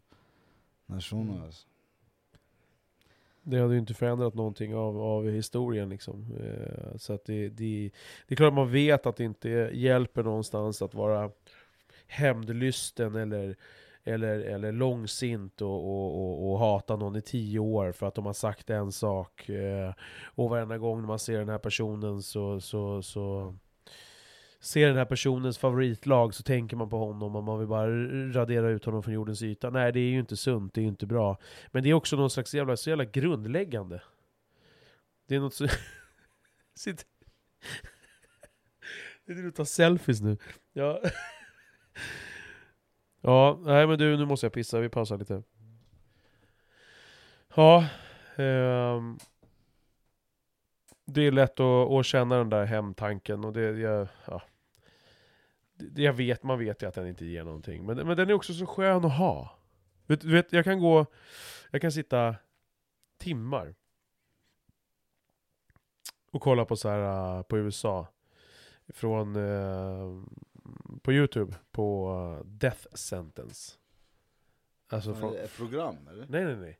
Den 0.85 0.93
här 0.93 1.01
shunon 1.01 1.41
alltså. 1.41 1.67
Det 3.43 3.59
hade 3.59 3.73
ju 3.73 3.79
inte 3.79 3.93
förändrat 3.93 4.33
någonting 4.33 4.75
av, 4.75 5.01
av 5.01 5.29
historien 5.29 5.89
liksom. 5.89 6.25
Eh, 6.39 6.97
så 6.97 7.13
att 7.13 7.25
det, 7.25 7.49
det, 7.49 7.91
det 8.27 8.33
är 8.33 8.35
klart 8.35 8.53
man 8.53 8.71
vet 8.71 9.05
att 9.05 9.15
det 9.15 9.23
inte 9.23 9.49
hjälper 9.73 10.23
någonstans 10.23 10.81
att 10.81 10.93
vara 10.93 11.31
hämndlysten 12.07 13.15
eller, 13.15 13.55
eller, 14.03 14.39
eller 14.39 14.71
långsint 14.71 15.61
och, 15.61 15.85
och, 15.85 16.21
och, 16.21 16.51
och 16.51 16.59
hata 16.59 16.95
någon 16.95 17.15
i 17.15 17.21
tio 17.21 17.59
år 17.59 17.91
för 17.91 18.07
att 18.07 18.15
de 18.15 18.25
har 18.25 18.33
sagt 18.33 18.69
en 18.69 18.91
sak. 18.91 19.49
Eh, 19.49 19.93
och 20.23 20.49
varenda 20.49 20.77
gång 20.77 21.05
man 21.05 21.19
ser 21.19 21.39
den 21.39 21.49
här 21.49 21.57
personen 21.57 22.21
så, 22.21 22.61
så, 22.61 23.01
så 23.01 23.55
ser 24.59 24.87
den 24.87 24.97
här 24.97 25.05
personens 25.05 25.57
favoritlag 25.57 26.33
så 26.33 26.43
tänker 26.43 26.77
man 26.77 26.89
på 26.89 26.97
honom 26.97 27.35
och 27.35 27.43
man 27.43 27.59
vill 27.59 27.67
bara 27.67 27.87
radera 28.31 28.69
ut 28.69 28.85
honom 28.85 29.03
från 29.03 29.13
jordens 29.13 29.41
yta. 29.41 29.69
Nej, 29.69 29.91
det 29.91 29.99
är 29.99 30.09
ju 30.09 30.19
inte 30.19 30.37
sunt, 30.37 30.73
det 30.73 30.81
är 30.81 30.83
ju 30.83 30.89
inte 30.89 31.05
bra. 31.05 31.37
Men 31.71 31.83
det 31.83 31.89
är 31.89 31.93
också 31.93 32.15
någon 32.15 32.29
slags 32.29 32.55
jävla, 32.55 32.77
så 32.77 32.89
jävla 32.89 33.05
grundläggande. 33.05 34.01
Det 35.27 35.35
är 35.35 35.39
något 35.39 35.53
så... 35.53 35.67
Sitt... 36.75 37.05
Det 39.25 39.33
är 39.33 39.47
och 39.47 39.55
tar 39.55 39.65
selfies 39.65 40.21
nu. 40.21 40.37
Ja. 40.73 41.01
Ja, 43.21 43.59
nej 43.61 43.87
men 43.87 43.99
du, 43.99 44.17
nu 44.17 44.25
måste 44.25 44.45
jag 44.45 44.53
pissa, 44.53 44.79
vi 44.79 44.89
pausar 44.89 45.17
lite. 45.17 45.43
Ja, 47.55 47.85
Um 48.39 49.19
det 51.13 51.27
är 51.27 51.31
lätt 51.31 51.59
att, 51.59 51.91
att 51.91 52.05
känna 52.05 52.37
den 52.37 52.49
där 52.49 52.65
hemtanken 52.65 53.45
och 53.45 53.53
det, 53.53 53.61
jag, 53.61 54.07
ja, 54.25 54.41
det, 55.75 56.01
jag 56.01 56.13
vet, 56.13 56.43
man 56.43 56.59
vet 56.59 56.81
ju 56.81 56.87
att 56.87 56.95
den 56.95 57.07
inte 57.07 57.25
ger 57.25 57.43
någonting. 57.43 57.85
Men, 57.85 58.07
men 58.07 58.17
den 58.17 58.29
är 58.29 58.33
också 58.33 58.53
så 58.53 58.65
skön 58.65 59.05
att 59.05 59.17
ha. 59.17 59.59
Vet, 60.05 60.23
vet, 60.23 60.53
jag 60.53 60.63
kan 60.63 60.79
gå, 60.79 61.05
jag 61.71 61.81
kan 61.81 61.91
sitta 61.91 62.35
timmar 63.17 63.75
och 66.31 66.41
kolla 66.41 66.65
på 66.65 66.75
så 66.75 66.89
här 66.89 67.37
uh, 67.37 67.41
på 67.41 67.57
USA. 67.57 68.07
Från, 68.87 69.35
uh, 69.35 70.23
på 71.01 71.13
Youtube, 71.13 71.55
på 71.71 72.13
uh, 72.13 72.45
Death 72.45 72.87
Sentence. 72.93 73.75
Alltså 74.87 75.15
från, 75.15 75.35
program 75.57 76.07
eller? 76.11 76.25
nej 76.29 76.45
nej 76.45 76.55
nej. 76.55 76.79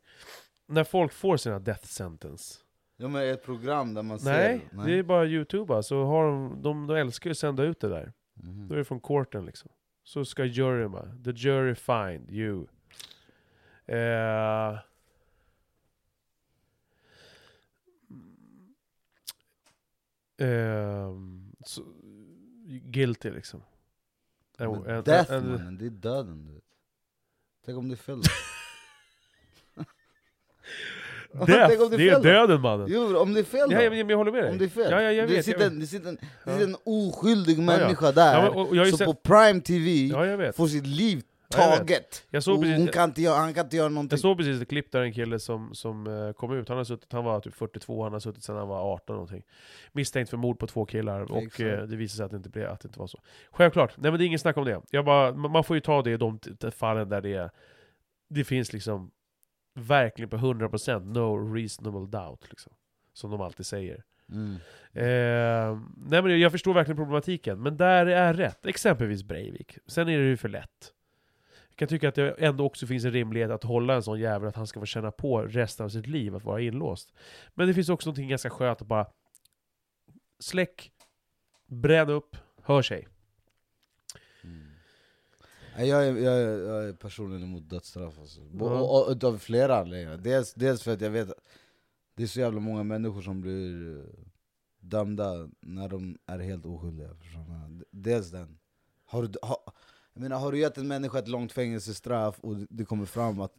När 0.65 0.83
folk 0.83 1.13
får 1.13 1.38
sina 1.38 1.59
Death 1.59 1.86
Sentence. 1.86 2.59
Ja 3.01 3.08
men 3.08 3.29
ett 3.29 3.44
program 3.44 3.94
där 3.94 4.03
man 4.03 4.20
Nej, 4.24 4.68
ser... 4.72 4.86
det 4.86 4.94
är 4.94 5.03
bara 5.03 5.25
Youtube 5.25 5.75
alltså. 5.75 6.03
Har 6.03 6.25
de, 6.25 6.62
de, 6.62 6.88
de 6.88 6.96
älskar 6.98 7.29
ju 7.29 7.32
att 7.32 7.38
sända 7.38 7.63
ut 7.63 7.79
det 7.79 7.89
där. 7.89 8.13
Mhm. 8.34 8.68
Då 8.68 8.74
är 8.74 8.77
det 8.77 8.86
från 8.86 9.00
courten 9.00 9.46
liksom. 9.46 9.72
Så 10.03 10.25
ska 10.25 10.46
juryn 10.46 10.91
bara, 10.91 11.15
the 11.24 11.32
jury 11.32 11.75
find 11.75 12.32
you. 12.32 12.65
Eh, 13.86 14.77
ehm, 20.38 21.56
så, 21.65 21.84
guilty 22.68 23.32
liksom. 23.32 23.63
En- 24.58 24.72
Men 24.72 24.86
en- 24.96 25.03
Death 25.03 25.34
en- 25.34 25.51
mannen, 25.51 25.77
det 25.77 25.86
är 25.86 25.89
döden 25.89 26.46
du 26.48 26.53
vet. 26.53 26.63
Tänk 27.65 27.77
om 27.77 27.89
det 27.89 27.96
fel 27.96 28.22
Death, 31.48 31.89
det 31.89 31.98
det 31.98 32.09
är 32.09 32.19
döden 32.19 32.62
mannen. 32.62 32.88
Jo, 32.89 33.17
om 33.17 33.33
det 33.33 33.39
är 33.39 33.43
fel 33.43 33.69
då? 33.69 33.75
Ja, 33.75 33.81
jag, 33.81 34.12
jag, 34.12 34.17
håller 34.17 34.31
med 34.31 34.43
dig. 34.43 34.51
Om 34.51 34.57
det 34.57 34.65
är 34.65 34.69
fel? 34.69 34.91
Ja, 34.91 35.01
ja, 35.01 35.12
jag 35.12 35.27
det, 35.29 35.33
vet, 35.36 35.45
sitter, 35.45 35.62
jag 35.62 35.69
vet. 35.69 35.79
det 35.79 35.88
sitter 35.88 36.09
en, 36.09 36.17
det 36.45 36.51
sitter 36.51 36.63
en 36.67 36.75
oskyldig 36.83 37.59
människa 37.59 38.12
där, 38.12 38.50
och, 38.50 38.69
och 38.69 38.88
som 38.88 38.98
sett, 38.98 39.07
på 39.07 39.13
Prime 39.13 39.62
TV 39.62 40.51
får 40.53 40.67
sitt 40.67 40.88
liv 40.88 41.21
taget. 41.50 42.25
Jag 42.29 42.43
såg 42.43 42.62
precis- 42.62 42.77
hon 42.77 42.88
kan 42.88 43.09
inte 43.09 43.29
han 43.29 43.53
kan 43.53 43.65
inte 43.65 43.77
göra 43.77 43.89
någonting. 43.89 44.13
Jag 44.15 44.19
såg 44.19 44.38
precis 44.38 44.62
ett 44.62 44.69
klipp 44.69 44.91
där 44.91 45.01
en 45.01 45.13
kille 45.13 45.39
som, 45.39 45.69
som 45.74 46.07
eh, 46.07 46.33
kom 46.33 46.53
ut, 46.53 46.69
han, 46.69 46.77
har 46.77 46.83
suttit, 46.83 47.13
han 47.13 47.24
var 47.24 47.39
typ 47.39 47.55
42, 47.55 48.03
han 48.03 48.13
har 48.13 48.19
suttit 48.19 48.43
sedan 48.43 48.55
han 48.55 48.67
var 48.67 48.93
18 48.93 49.15
någonting. 49.15 49.43
Misstänkt 49.91 50.29
för 50.29 50.38
mord 50.38 50.59
på 50.59 50.67
två 50.67 50.86
killar, 50.86 51.31
och 51.31 51.38
Exakt. 51.43 51.59
eh, 51.59 51.67
det 51.81 51.95
visade 51.95 52.09
sig 52.17 52.25
att 52.25 52.31
det, 52.31 52.38
inte 52.38 52.50
blev, 52.50 52.69
att 52.69 52.79
det 52.79 52.88
inte 52.88 53.00
var 53.00 53.07
så. 53.07 53.19
Självklart, 53.51 53.93
nej 53.98 54.12
men 54.12 54.19
det 54.19 54.24
är 54.24 54.27
ingen 54.27 54.39
snack 54.39 54.57
om 54.57 54.65
det. 54.65 54.81
Jag 54.91 55.05
bara, 55.05 55.33
man 55.33 55.63
får 55.63 55.75
ju 55.77 55.81
ta 55.81 56.01
det 56.01 56.12
i 56.12 56.17
de 56.17 56.39
fallen 56.71 57.09
där 57.09 57.21
det, 57.21 57.33
är- 57.33 57.50
det 58.29 58.43
finns 58.43 58.74
liksom 58.74 59.12
verkligen 59.79 60.29
på 60.29 60.38
100% 60.38 61.13
no 61.13 61.54
reasonable 61.54 62.19
doubt. 62.19 62.49
Liksom, 62.49 62.73
som 63.13 63.32
de 63.32 63.41
alltid 63.41 63.65
säger. 63.65 64.04
Mm. 64.32 64.56
Eh, 64.93 65.82
nej 65.97 66.21
men 66.21 66.39
jag 66.39 66.51
förstår 66.51 66.73
verkligen 66.73 66.97
problematiken, 66.97 67.62
men 67.62 67.77
där 67.77 68.06
är 68.06 68.34
rätt. 68.34 68.65
Exempelvis 68.65 69.23
Breivik. 69.23 69.77
Sen 69.88 70.10
är 70.10 70.17
det 70.17 70.23
ju 70.25 70.38
för 70.38 70.49
lätt. 70.49 70.93
Jag 71.69 71.77
kan 71.77 71.88
tycka 71.88 72.10
att 72.10 72.15
det 72.15 72.30
ändå 72.32 72.65
också 72.65 72.88
finns 72.88 73.06
en 73.06 73.12
rimlighet 73.12 73.51
att 73.51 73.63
hålla 73.63 73.95
en 73.95 74.04
sån 74.04 74.19
jävel 74.19 74.49
att 74.49 74.56
han 74.56 74.67
ska 74.67 74.80
få 74.80 74.86
känna 74.86 75.12
på 75.12 75.41
resten 75.41 75.86
av 75.86 75.89
sitt 75.89 76.08
liv 76.08 76.36
att 76.36 76.43
vara 76.43 76.62
inlåst. 76.62 77.13
Men 77.54 77.67
det 77.67 77.73
finns 77.73 77.89
också 77.89 78.10
något 78.10 78.19
ganska 78.19 78.49
skönt 78.49 78.82
att 78.82 78.88
bara 78.88 79.08
släck, 80.39 80.91
bränn 81.67 82.10
upp, 82.10 82.38
hör 82.63 82.82
sig. 82.82 83.08
Mm. 85.84 85.89
Jag 85.89 86.20
jag, 86.22 86.42
jag 86.60 86.84
är 86.89 86.94
personligen 86.94 87.44
emot 87.44 87.70
dödsstraff 87.70 88.20
alltså. 88.20 88.42
Bo- 88.42 88.65
Ja. 88.70 88.80
och, 88.82 89.06
och, 89.06 89.12
utav 89.12 89.38
flera 89.38 89.78
anledningar. 89.80 90.18
Dels, 90.18 90.54
dels 90.54 90.84
för 90.84 90.94
att 90.94 91.02
jag 91.02 91.10
vet 91.12 91.30
att 91.30 91.39
det 92.15 92.24
är 92.24 92.28
så 92.28 92.39
jävla 92.39 92.60
många 92.60 92.84
människor 92.84 93.22
som 93.22 93.42
blir 93.42 93.98
eh, 93.98 94.04
dömda 94.80 95.50
när 95.60 95.89
de 95.89 96.18
är 96.26 96.39
helt 96.39 96.65
oskyldiga. 96.65 97.10
Dels 97.92 98.32
den. 98.32 98.58
Har 99.06 99.24
du, 99.24 99.39
ha, 99.42 99.63
jag 100.13 100.22
menar, 100.22 100.39
har 100.39 100.52
du 100.52 100.60
gett 100.60 100.78
en 100.78 100.88
människa 100.88 101.20
ett 101.20 101.28
långt 101.28 101.52
fängelsestraff 101.52 102.39
och 102.39 102.56
det- 102.70 102.86
kommer 102.86 103.06
fram 103.06 103.39
att 103.42 103.54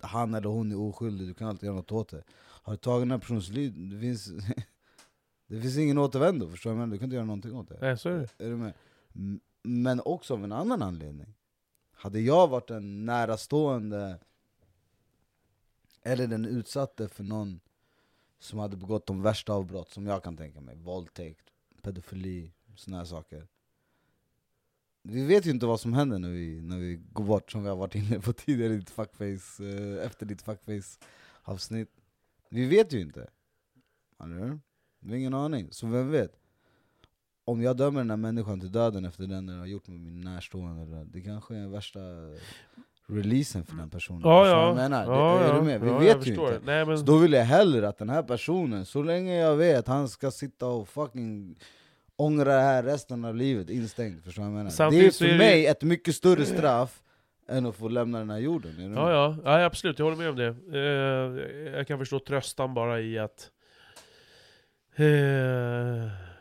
han 0.00 0.34
eller 0.34 0.48
hon 0.48 0.72
är 0.72 0.78
oskyldig, 0.80 1.28
du 1.28 1.34
kan 1.34 1.48
alltid 1.48 1.66
göra 1.66 1.76
något 1.76 1.92
åt 1.92 2.08
det. 2.08 2.22
Har 2.36 2.72
du 2.72 2.76
tagit 2.76 3.02
den 3.02 3.10
här 3.10 3.18
personens 3.18 3.48
liv, 3.48 3.90
det 3.90 4.00
finns, 4.00 4.26
det 5.46 5.60
finns 5.60 5.76
ingen 5.78 5.98
återvändo, 5.98 6.48
förstår 6.48 6.74
du? 6.74 6.86
Du 6.90 6.98
kan 6.98 7.04
inte 7.04 7.14
göra 7.14 7.24
någonting 7.26 7.54
åt 7.56 7.68
det. 7.68 7.78
Nej, 7.80 7.98
så 7.98 8.08
är 8.08 8.18
det. 8.18 8.44
Är 8.44 8.50
du 8.50 8.56
med? 8.56 8.72
Men 9.62 10.00
också 10.04 10.34
av 10.34 10.44
en 10.44 10.52
annan 10.52 10.82
anledning. 10.82 11.34
Hade 12.04 12.20
jag 12.20 12.48
varit 12.48 12.70
en 12.70 13.06
närastående 13.06 14.18
eller 16.02 16.26
den 16.26 16.44
utsatte 16.44 17.08
för 17.08 17.24
någon 17.24 17.60
som 18.38 18.58
hade 18.58 18.76
begått 18.76 19.06
de 19.06 19.22
värsta 19.22 19.52
avbrott 19.52 19.90
som 19.90 20.06
jag 20.06 20.22
kan 20.24 20.36
tänka 20.36 20.60
mig, 20.60 20.76
våldtäkt, 20.76 21.50
pedofili, 21.82 22.52
såna 22.76 22.96
här 22.96 23.04
saker. 23.04 23.48
Vi 25.02 25.26
vet 25.26 25.46
ju 25.46 25.50
inte 25.50 25.66
vad 25.66 25.80
som 25.80 25.92
händer 25.92 26.18
när 26.18 26.30
vi, 26.30 26.60
när 26.60 26.78
vi 26.78 27.00
går 27.12 27.24
bort, 27.24 27.52
som 27.52 27.62
vi 27.62 27.68
har 27.68 27.76
varit 27.76 27.94
inne 27.94 28.20
på 28.20 28.32
tidigare 28.32 28.72
i 28.72 28.76
ditt 28.76 28.90
fuckface, 28.90 29.64
eh, 29.64 30.06
efter 30.06 30.26
ditt 30.26 30.42
fuckface-avsnitt. 30.42 31.90
Vi 32.48 32.66
vet 32.66 32.92
ju 32.92 33.00
inte. 33.00 33.30
Eller 34.22 34.38
hur? 34.38 34.60
Vi 35.00 35.10
har 35.10 35.16
ingen 35.16 35.34
aning, 35.34 35.72
så 35.72 35.86
vem 35.86 36.10
vet? 36.10 36.43
Om 37.44 37.62
jag 37.62 37.76
dömer 37.76 38.00
den 38.00 38.10
här 38.10 38.16
människan 38.16 38.60
till 38.60 38.72
döden 38.72 39.04
efter 39.04 39.24
den 39.26 39.48
jag 39.48 39.58
har 39.58 39.66
gjort 39.66 39.88
med 39.88 40.00
min 40.00 40.20
närstående, 40.20 41.04
det 41.04 41.20
kanske 41.20 41.56
är 41.56 41.68
värsta 41.68 42.00
releasen 43.06 43.64
för 43.64 43.76
den 43.76 43.90
personen. 43.90 44.20
Ja, 44.24 44.48
ja. 44.48 44.66
jag 44.66 44.76
menar? 44.76 45.04
ja, 45.04 45.38
är 45.40 45.48
ja. 45.48 45.54
du 45.54 45.62
med? 45.62 45.80
Vi 45.80 45.88
ja, 45.88 45.98
vet 45.98 46.26
ju 46.26 46.30
inte. 46.30 46.60
Nej, 46.64 46.86
men, 46.86 46.98
Så 46.98 47.04
då 47.04 47.16
vill 47.18 47.32
jag 47.32 47.44
hellre 47.44 47.88
att 47.88 47.98
den 47.98 48.08
här 48.10 48.22
personen, 48.22 48.86
så 48.86 49.02
länge 49.02 49.36
jag 49.40 49.56
vet, 49.56 49.88
han 49.88 50.08
ska 50.08 50.30
sitta 50.30 50.66
och 50.66 50.88
fucking 50.88 51.58
ångra 52.16 52.44
det 52.56 52.60
här 52.60 52.82
resten 52.82 53.24
av 53.24 53.36
livet 53.36 53.70
instängd. 53.70 54.24
Förstår 54.24 54.42
du 54.42 54.48
vad 54.48 54.58
jag 54.58 54.64
menar? 54.64 54.70
Det 54.70 54.74
är 54.74 54.76
Samtidigt 54.76 55.16
för 55.16 55.24
är 55.24 55.32
det- 55.32 55.38
mig 55.38 55.66
ett 55.66 55.82
mycket 55.82 56.14
större 56.14 56.46
straff 56.46 57.00
än 57.48 57.66
att 57.66 57.74
få 57.76 57.88
lämna 57.88 58.18
den 58.18 58.30
här 58.30 58.38
jorden. 58.38 58.80
Är 58.80 58.88
du? 58.88 58.94
Ja, 58.94 59.10
ja, 59.10 59.36
ja, 59.60 59.64
absolut, 59.64 59.98
jag 59.98 60.06
håller 60.06 60.18
med 60.18 60.28
om 60.30 60.36
det. 60.36 60.78
Eh, 60.78 61.72
jag 61.76 61.86
kan 61.86 61.98
förstå 61.98 62.18
tröstan 62.18 62.74
bara 62.74 63.00
i 63.00 63.18
att 63.18 63.50
eh, 64.96 65.04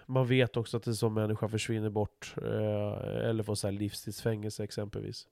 man 0.05 0.27
vet 0.27 0.57
också 0.57 0.77
att 0.77 0.87
en 0.87 0.95
sån 0.95 1.13
människa 1.13 1.47
försvinner 1.47 1.89
bort, 1.89 2.35
eh, 2.37 3.29
eller 3.29 3.43
får 3.43 3.55
så 3.55 3.67
här 3.67 3.71
livstidsfängelse 3.71 4.63
exempelvis. 4.63 5.27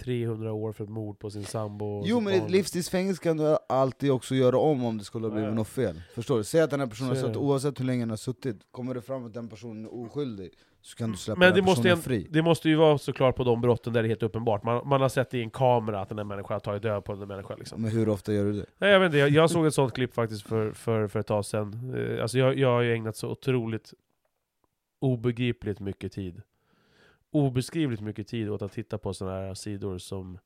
300 0.00 0.52
år 0.52 0.72
för 0.72 0.84
ett 0.84 0.90
mord 0.90 1.18
på 1.18 1.30
sin 1.30 1.44
sambo 1.44 2.02
Jo 2.06 2.20
men 2.20 2.34
ett 2.34 2.50
livstidsfängelse 2.50 3.22
kan 3.22 3.36
du 3.36 3.56
alltid 3.68 4.10
också 4.10 4.34
göra 4.34 4.58
om 4.58 4.84
om 4.84 4.98
det 4.98 5.04
skulle 5.04 5.26
ha 5.26 5.34
blivit 5.34 5.54
något 5.54 5.68
fel. 5.68 6.02
Förstår 6.14 6.38
du? 6.38 6.44
Säg 6.44 6.60
att 6.60 6.70
den 6.70 6.80
här 6.80 6.86
personen 6.86 7.08
har 7.08 7.16
suttit, 7.16 7.36
oavsett 7.36 7.80
hur 7.80 7.84
länge 7.84 8.02
den 8.02 8.10
har 8.10 8.16
suttit, 8.16 8.56
kommer 8.70 8.94
det 8.94 9.02
fram 9.02 9.24
att 9.26 9.34
den 9.34 9.48
personen 9.48 9.84
är 9.84 9.94
oskyldig, 9.94 10.50
så 10.86 10.96
kan 10.96 11.10
du 11.12 11.16
släppa 11.18 11.38
Men 11.38 11.46
den 11.48 11.54
det 11.54 11.60
här 11.62 11.66
måste, 11.76 11.88
ju- 11.88 11.96
fri. 11.96 12.26
det 12.30 12.42
måste 12.42 12.68
ju 12.68 12.74
vara 12.76 12.98
såklart 12.98 13.36
på 13.36 13.44
de 13.44 13.60
brotten 13.60 13.92
där 13.92 14.02
det 14.02 14.06
är 14.06 14.08
helt 14.08 14.22
uppenbart. 14.22 14.62
Man, 14.62 14.88
man 14.88 15.00
har 15.00 15.08
sett 15.08 15.34
i 15.34 15.40
en 15.42 15.50
kamera 15.50 16.00
att 16.00 16.08
den 16.08 16.18
här 16.18 16.24
människan 16.24 16.54
har 16.54 16.60
tagit 16.60 16.82
död 16.82 17.04
på 17.04 17.12
den 17.12 17.18
där 17.20 17.26
människan. 17.26 17.58
Liksom. 17.58 17.82
Men 17.82 17.90
hur 17.90 18.08
ofta 18.08 18.32
gör 18.32 18.44
du 18.44 18.52
det? 18.52 18.66
Nej, 18.78 18.90
jag, 18.90 19.00
vet 19.00 19.06
inte, 19.06 19.18
jag, 19.18 19.28
jag 19.30 19.50
såg 19.50 19.66
ett 19.66 19.74
sånt 19.74 19.94
klipp 19.94 20.14
faktiskt 20.14 20.42
för, 20.42 20.72
för, 20.72 21.08
för 21.08 21.20
ett 21.20 21.26
tag 21.26 21.44
sedan. 21.44 21.94
Eh, 21.96 22.22
Alltså 22.22 22.38
jag, 22.38 22.58
jag 22.58 22.68
har 22.68 22.80
ju 22.80 22.92
ägnat 22.94 23.16
så 23.16 23.28
otroligt 23.28 23.94
obegripligt 24.98 25.80
mycket 25.80 26.12
tid. 26.12 26.42
Obeskrivligt 27.30 28.00
mycket 28.02 28.26
tid 28.28 28.50
åt 28.50 28.62
att 28.62 28.72
titta 28.72 28.98
på 28.98 29.14
sådana 29.14 29.36
här 29.36 29.54
sidor 29.54 29.98
som 29.98 30.38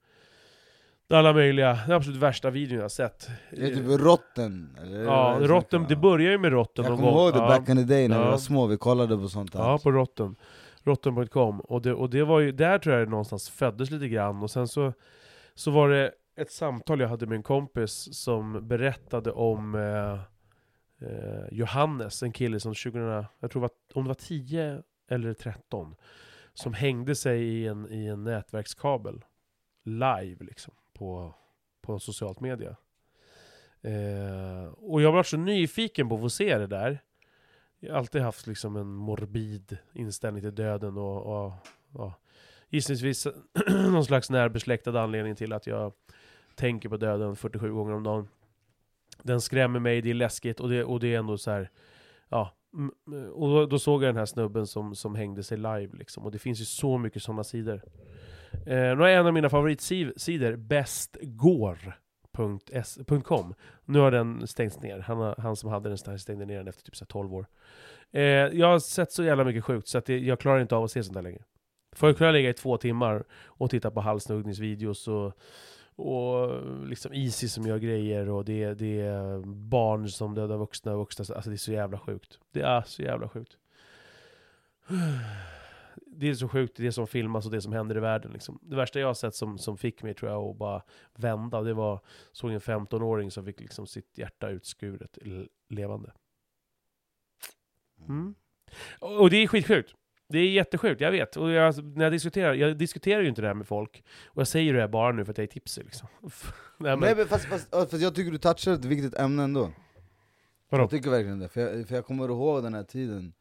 alla 1.16 1.32
möjliga, 1.32 1.78
den 1.86 1.96
absolut 1.96 2.18
värsta 2.18 2.50
videon 2.50 2.76
jag 2.76 2.84
har 2.84 2.88
sett. 2.88 3.28
Det 3.50 3.62
är 3.70 3.74
typ 3.74 4.00
rotten? 4.00 4.76
Eller? 4.82 5.02
Ja, 5.04 5.36
Eller- 5.36 5.48
Rotten, 5.48 5.86
det 5.88 5.96
börjar 5.96 6.30
ju 6.30 6.38
med 6.38 6.52
Rotten 6.52 6.84
Jag 6.84 6.96
kommer 6.96 7.08
ihåg 7.10 7.32
det 7.32 7.38
back 7.38 7.68
in 7.68 7.76
the 7.76 7.82
day 7.94 8.08
när 8.08 8.18
vi 8.18 8.24
Ja. 8.24 8.30
var 8.30 8.38
små, 8.38 8.66
vi 8.66 8.76
kollade 8.76 9.16
på 9.16 9.28
sånt 9.28 9.54
här. 9.54 9.60
Ja, 9.60 9.78
på 9.82 9.90
Rotten. 9.92 10.36
Rotten.com. 10.82 11.60
Och, 11.60 11.82
det, 11.82 11.92
och 11.94 12.10
det 12.10 12.24
var 12.24 12.40
ju, 12.40 12.52
där 12.52 12.78
tror 12.78 12.94
jag 12.96 13.06
det 13.06 13.10
någonstans 13.10 13.50
föddes 13.50 13.90
lite 13.90 14.08
grann. 14.08 14.42
Och 14.42 14.50
sen 14.50 14.68
så, 14.68 14.92
så 15.54 15.70
var 15.70 15.88
det 15.88 16.12
ett 16.36 16.50
samtal 16.52 17.00
jag 17.00 17.08
hade 17.08 17.26
med 17.26 17.36
en 17.36 17.42
kompis 17.42 18.08
som 18.12 18.68
berättade 18.68 19.30
om 19.32 19.74
eh, 19.74 20.12
eh, 21.08 21.44
Johannes, 21.52 22.22
en 22.22 22.32
kille 22.32 22.60
som 22.60 22.74
2000, 22.74 23.02
jag 23.40 23.50
tror 23.50 23.62
det 23.62 23.68
var, 23.68 23.70
om 23.98 24.04
det 24.04 24.08
var 24.08 24.14
10 24.14 24.82
eller 25.10 25.34
13, 25.34 25.94
som 26.54 26.74
hängde 26.74 27.14
sig 27.14 27.42
i 27.42 27.66
en, 27.66 27.92
i 27.92 28.06
en 28.06 28.24
nätverkskabel. 28.24 29.24
Live 29.84 30.44
liksom, 30.44 30.74
på, 31.00 31.34
på 31.80 31.98
socialt 31.98 32.40
media. 32.40 32.76
Eh, 33.82 34.64
och 34.76 35.02
jag 35.02 35.12
var 35.12 35.22
så 35.22 35.36
nyfiken 35.36 36.08
på 36.08 36.14
att 36.14 36.20
få 36.20 36.30
se 36.30 36.58
det 36.58 36.66
där. 36.66 37.02
jag 37.80 37.92
har 37.92 37.98
alltid 37.98 38.22
haft 38.22 38.46
liksom 38.46 38.76
en 38.76 38.86
morbid 38.86 39.78
inställning 39.92 40.42
till 40.42 40.54
döden 40.54 40.96
och, 40.96 41.44
och 41.44 41.52
och 41.92 42.12
gissningsvis 42.68 43.26
någon 43.68 44.04
slags 44.04 44.30
närbesläktad 44.30 45.00
anledning 45.00 45.36
till 45.36 45.52
att 45.52 45.66
jag 45.66 45.92
tänker 46.54 46.88
på 46.88 46.96
döden 46.96 47.36
47 47.36 47.72
gånger 47.72 47.94
om 47.94 48.02
dagen. 48.02 48.28
Den 49.22 49.40
skrämmer 49.40 49.80
mig, 49.80 50.02
det 50.02 50.10
är 50.10 50.14
läskigt 50.14 50.60
och 50.60 50.68
det, 50.68 50.84
och 50.84 51.00
det 51.00 51.14
är 51.14 51.18
ändå 51.18 51.38
så 51.38 51.50
här, 51.50 51.70
ja. 52.28 52.54
Och 53.32 53.48
då, 53.48 53.66
då 53.66 53.78
såg 53.78 54.02
jag 54.02 54.08
den 54.08 54.16
här 54.16 54.26
snubben 54.26 54.66
som, 54.66 54.94
som 54.94 55.14
hängde 55.14 55.42
sig 55.42 55.56
live 55.56 55.90
liksom, 55.92 56.24
och 56.24 56.30
det 56.30 56.38
finns 56.38 56.60
ju 56.60 56.64
så 56.64 56.98
mycket 56.98 57.22
sådana 57.22 57.44
sidor. 57.44 57.82
Eh, 58.52 58.60
nu 58.66 58.96
har 58.96 59.08
jag 59.08 59.20
en 59.20 59.26
av 59.26 59.34
mina 59.34 59.50
favoritsidor, 59.50 60.56
bestgår.com. 60.56 63.54
Nu 63.84 63.98
har 63.98 64.10
den 64.10 64.46
stängts 64.46 64.80
ner. 64.80 64.98
Han, 64.98 65.34
han 65.38 65.56
som 65.56 65.70
hade 65.70 65.88
den 65.88 66.18
stängde 66.18 66.46
ner 66.46 66.58
den 66.58 66.68
efter 66.68 66.82
typ 66.82 66.96
så 66.96 67.04
12 67.04 67.34
år. 67.34 67.46
Eh, 68.12 68.22
jag 68.22 68.66
har 68.66 68.78
sett 68.78 69.12
så 69.12 69.24
jävla 69.24 69.44
mycket 69.44 69.64
sjukt 69.64 69.88
så 69.88 69.98
att 69.98 70.06
det, 70.06 70.18
jag 70.18 70.40
klarar 70.40 70.60
inte 70.60 70.76
av 70.76 70.84
att 70.84 70.90
se 70.90 71.02
sånt 71.02 71.14
där 71.14 71.22
längre. 71.22 71.42
Förr 71.92 72.12
kunde 72.12 72.26
jag 72.26 72.32
ligga 72.32 72.50
i 72.50 72.54
två 72.54 72.76
timmar 72.76 73.24
och 73.46 73.70
titta 73.70 73.90
på 73.90 74.00
halsnuggningsvideos 74.00 75.08
och, 75.08 75.32
och 75.96 76.60
liksom 76.86 77.12
Isis 77.12 77.52
som 77.52 77.66
gör 77.66 77.78
grejer 77.78 78.28
och 78.28 78.44
det, 78.44 78.74
det 78.74 79.00
är 79.00 79.46
barn 79.46 80.08
som 80.08 80.34
dödar 80.34 80.56
vuxna 80.56 80.92
och 80.92 80.98
vuxna. 80.98 81.34
Alltså 81.34 81.50
det 81.50 81.56
är 81.56 81.58
så 81.58 81.72
jävla 81.72 81.98
sjukt. 81.98 82.38
Det 82.52 82.60
är 82.60 82.82
så 82.82 83.02
jävla 83.02 83.28
sjukt. 83.28 83.56
Det 86.06 86.28
är 86.28 86.34
så 86.34 86.48
sjukt 86.48 86.76
det 86.76 86.92
som 86.92 87.06
filmas 87.06 87.46
och 87.46 87.52
det 87.52 87.60
som 87.60 87.72
händer 87.72 87.96
i 87.96 88.00
världen. 88.00 88.32
Liksom. 88.32 88.58
Det 88.62 88.76
värsta 88.76 89.00
jag 89.00 89.06
har 89.06 89.14
sett 89.14 89.34
som, 89.34 89.58
som 89.58 89.78
fick 89.78 90.02
mig 90.02 90.14
tror 90.14 90.30
jag 90.30 90.44
att 90.44 90.56
bara 90.56 90.82
vända, 91.14 91.62
det 91.62 91.74
var 91.74 92.00
såg 92.32 92.52
en 92.52 92.60
15-åring 92.60 93.30
som 93.30 93.44
fick 93.44 93.60
liksom 93.60 93.86
sitt 93.86 94.18
hjärta 94.18 94.48
utskuret 94.48 95.18
levande. 95.68 96.12
Mm. 98.08 98.34
Och 98.98 99.20
och 99.20 99.30
det 99.30 99.36
är 99.36 99.46
skitsjukt. 99.46 99.94
Det 100.28 100.38
är 100.38 100.50
jättesjukt, 100.50 101.00
jag 101.00 101.10
vet. 101.10 101.36
Och 101.36 101.50
jag, 101.50 101.96
när 101.96 102.04
jag 102.04 102.12
diskuterar, 102.12 102.54
jag 102.54 102.78
diskuterar 102.78 103.22
ju 103.22 103.28
inte 103.28 103.40
det 103.40 103.46
här 103.46 103.54
med 103.54 103.66
folk. 103.66 104.04
Och 104.26 104.40
jag 104.40 104.48
säger 104.48 104.74
det 104.74 104.80
här 104.80 104.88
bara 104.88 105.12
nu 105.12 105.24
för 105.24 105.30
att 105.30 105.38
jag 105.38 105.42
är 105.42 105.48
tipsig 105.48 105.84
liksom. 105.84 106.08
Nej, 106.22 106.30
men, 106.78 107.00
Nej 107.00 107.16
men 107.16 107.26
fast, 107.26 107.44
fast, 107.44 107.70
fast 107.70 107.92
jag 107.92 108.14
tycker 108.14 108.30
du 108.32 108.38
touchar 108.38 108.72
ett 108.72 108.84
viktigt 108.84 109.14
ämne 109.14 109.42
ändå 109.42 109.72
Vadå? 110.70 110.82
Jag 110.82 110.90
tycker 110.90 111.10
verkligen 111.10 111.38
det, 111.38 111.48
för 111.48 111.60
jag, 111.60 111.88
för 111.88 111.94
jag 111.94 112.06
kommer 112.06 112.28
ihåg 112.28 112.62
den 112.62 112.74
här 112.74 112.82
tiden 112.82 113.32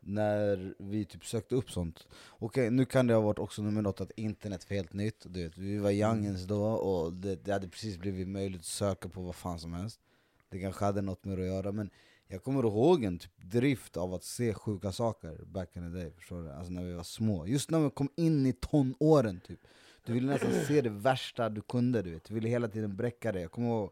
när 0.00 0.74
vi 0.78 1.04
typ 1.04 1.24
sökte 1.24 1.54
upp 1.54 1.70
sånt. 1.70 2.06
Okej, 2.30 2.70
nu 2.70 2.84
kan 2.84 3.06
det 3.06 3.14
ha 3.14 3.20
varit 3.20 3.38
också 3.38 3.62
nummer 3.62 3.82
något 3.82 4.00
att 4.00 4.10
internet 4.16 4.70
var 4.70 4.76
helt 4.76 4.92
nytt, 4.92 5.26
du 5.28 5.42
vet, 5.42 5.58
vi 5.58 5.78
var 5.78 5.90
youngins 5.90 6.44
då 6.44 6.64
och 6.64 7.12
det, 7.12 7.44
det 7.44 7.52
hade 7.52 7.68
precis 7.68 7.98
blivit 7.98 8.28
möjligt 8.28 8.60
att 8.60 8.66
söka 8.66 9.08
på 9.08 9.22
vad 9.22 9.34
fan 9.34 9.58
som 9.58 9.72
helst. 9.72 10.00
Det 10.48 10.60
kanske 10.60 10.84
hade 10.84 11.02
något 11.02 11.24
med 11.24 11.38
det 11.38 11.42
att 11.44 11.48
göra, 11.48 11.72
men 11.72 11.90
jag 12.28 12.42
kommer 12.42 12.62
ihåg 12.62 13.04
en 13.04 13.18
typ 13.18 13.32
drift 13.36 13.96
av 13.96 14.14
att 14.14 14.24
se 14.24 14.54
sjuka 14.54 14.92
saker 14.92 15.38
back 15.44 15.76
in 15.76 15.82
the 15.92 15.98
day, 15.98 16.10
förstår 16.10 16.42
du? 16.42 16.50
Alltså 16.50 16.72
när 16.72 16.84
vi 16.84 16.92
var 16.92 17.02
små, 17.02 17.46
just 17.46 17.70
när 17.70 17.78
vi 17.80 17.90
kom 17.90 18.08
in 18.16 18.46
i 18.46 18.52
tonåren 18.52 19.40
typ. 19.40 19.60
Du 20.06 20.12
ville 20.12 20.26
nästan 20.32 20.50
se 20.68 20.80
det 20.80 20.90
värsta 20.90 21.48
du 21.48 21.60
kunde, 21.60 22.02
du 22.02 22.10
vet, 22.10 22.24
du 22.24 22.34
ville 22.34 22.48
hela 22.48 22.68
tiden 22.68 22.96
bräcka 22.96 23.32
det. 23.32 23.40
Jag 23.40 23.50
kommer 23.50 23.68
ihåg 23.68 23.90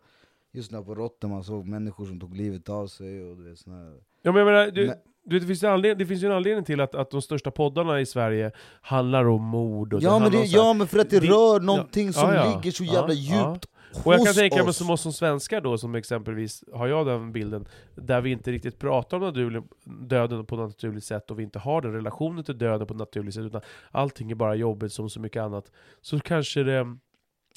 just 0.52 0.70
när 0.70 0.82
på 0.82 0.94
Rotten 0.94 1.30
man 1.30 1.44
såg 1.44 1.66
människor 1.66 2.06
som 2.06 2.20
tog 2.20 2.36
livet 2.36 2.68
av 2.68 2.86
sig 2.86 3.22
och 3.22 3.36
du 3.36 3.42
vet 3.42 3.58
såna 3.58 3.76
här 3.76 4.00
Ja, 4.22 4.32
men 4.32 4.38
jag 4.38 4.46
menar, 4.46 4.70
du, 4.70 4.86
Men- 4.86 4.96
du, 5.28 5.38
det, 5.38 5.46
finns 5.46 5.60
det 5.98 6.06
finns 6.06 6.22
ju 6.22 6.26
en 6.26 6.32
anledning 6.32 6.64
till 6.64 6.80
att, 6.80 6.94
att 6.94 7.10
de 7.10 7.22
största 7.22 7.50
poddarna 7.50 8.00
i 8.00 8.06
Sverige 8.06 8.50
handlar 8.80 9.24
om 9.28 9.42
mord 9.42 9.94
och 9.94 10.02
Ja 10.02 10.18
men, 10.18 10.32
det, 10.32 10.44
ja 10.44 10.72
men 10.72 10.86
för 10.86 10.98
att 10.98 11.10
det, 11.10 11.20
det- 11.20 11.26
rör 11.26 11.60
någonting 11.60 12.06
ja, 12.06 12.12
som 12.12 12.34
ja, 12.34 12.54
ligger 12.54 12.70
så 12.70 12.84
jävla 12.84 13.14
djupt 13.14 13.66
Och 14.04 14.14
jag 14.14 14.24
kan 14.24 14.34
tänka 14.34 14.64
mig 14.64 14.74
som 14.74 14.90
oss 14.90 15.00
som 15.00 15.12
svenskar 15.12 15.60
då, 15.60 15.78
som 15.78 15.94
exempelvis, 15.94 16.64
har 16.72 16.86
jag 16.86 17.06
den 17.06 17.32
bilden, 17.32 17.68
där 17.94 18.20
vi 18.20 18.30
inte 18.30 18.52
riktigt 18.52 18.78
pratar 18.78 19.16
om 19.16 19.22
naturlig, 19.22 19.62
döden 19.84 20.46
på 20.46 20.56
något 20.56 20.68
naturligt 20.68 21.04
sätt, 21.04 21.30
och 21.30 21.38
vi 21.38 21.42
inte 21.42 21.58
har 21.58 21.80
den 21.82 21.92
relationen 21.92 22.44
till 22.44 22.58
döden 22.58 22.86
på 22.86 22.94
ett 22.94 22.98
naturligt 22.98 23.34
sätt, 23.34 23.44
utan 23.44 23.60
allting 23.90 24.30
är 24.30 24.34
bara 24.34 24.54
jobbigt 24.54 24.92
som 24.92 25.10
så 25.10 25.20
mycket 25.20 25.42
annat. 25.42 25.72
Så 26.00 26.20
kanske 26.20 26.62
det, 26.62 26.96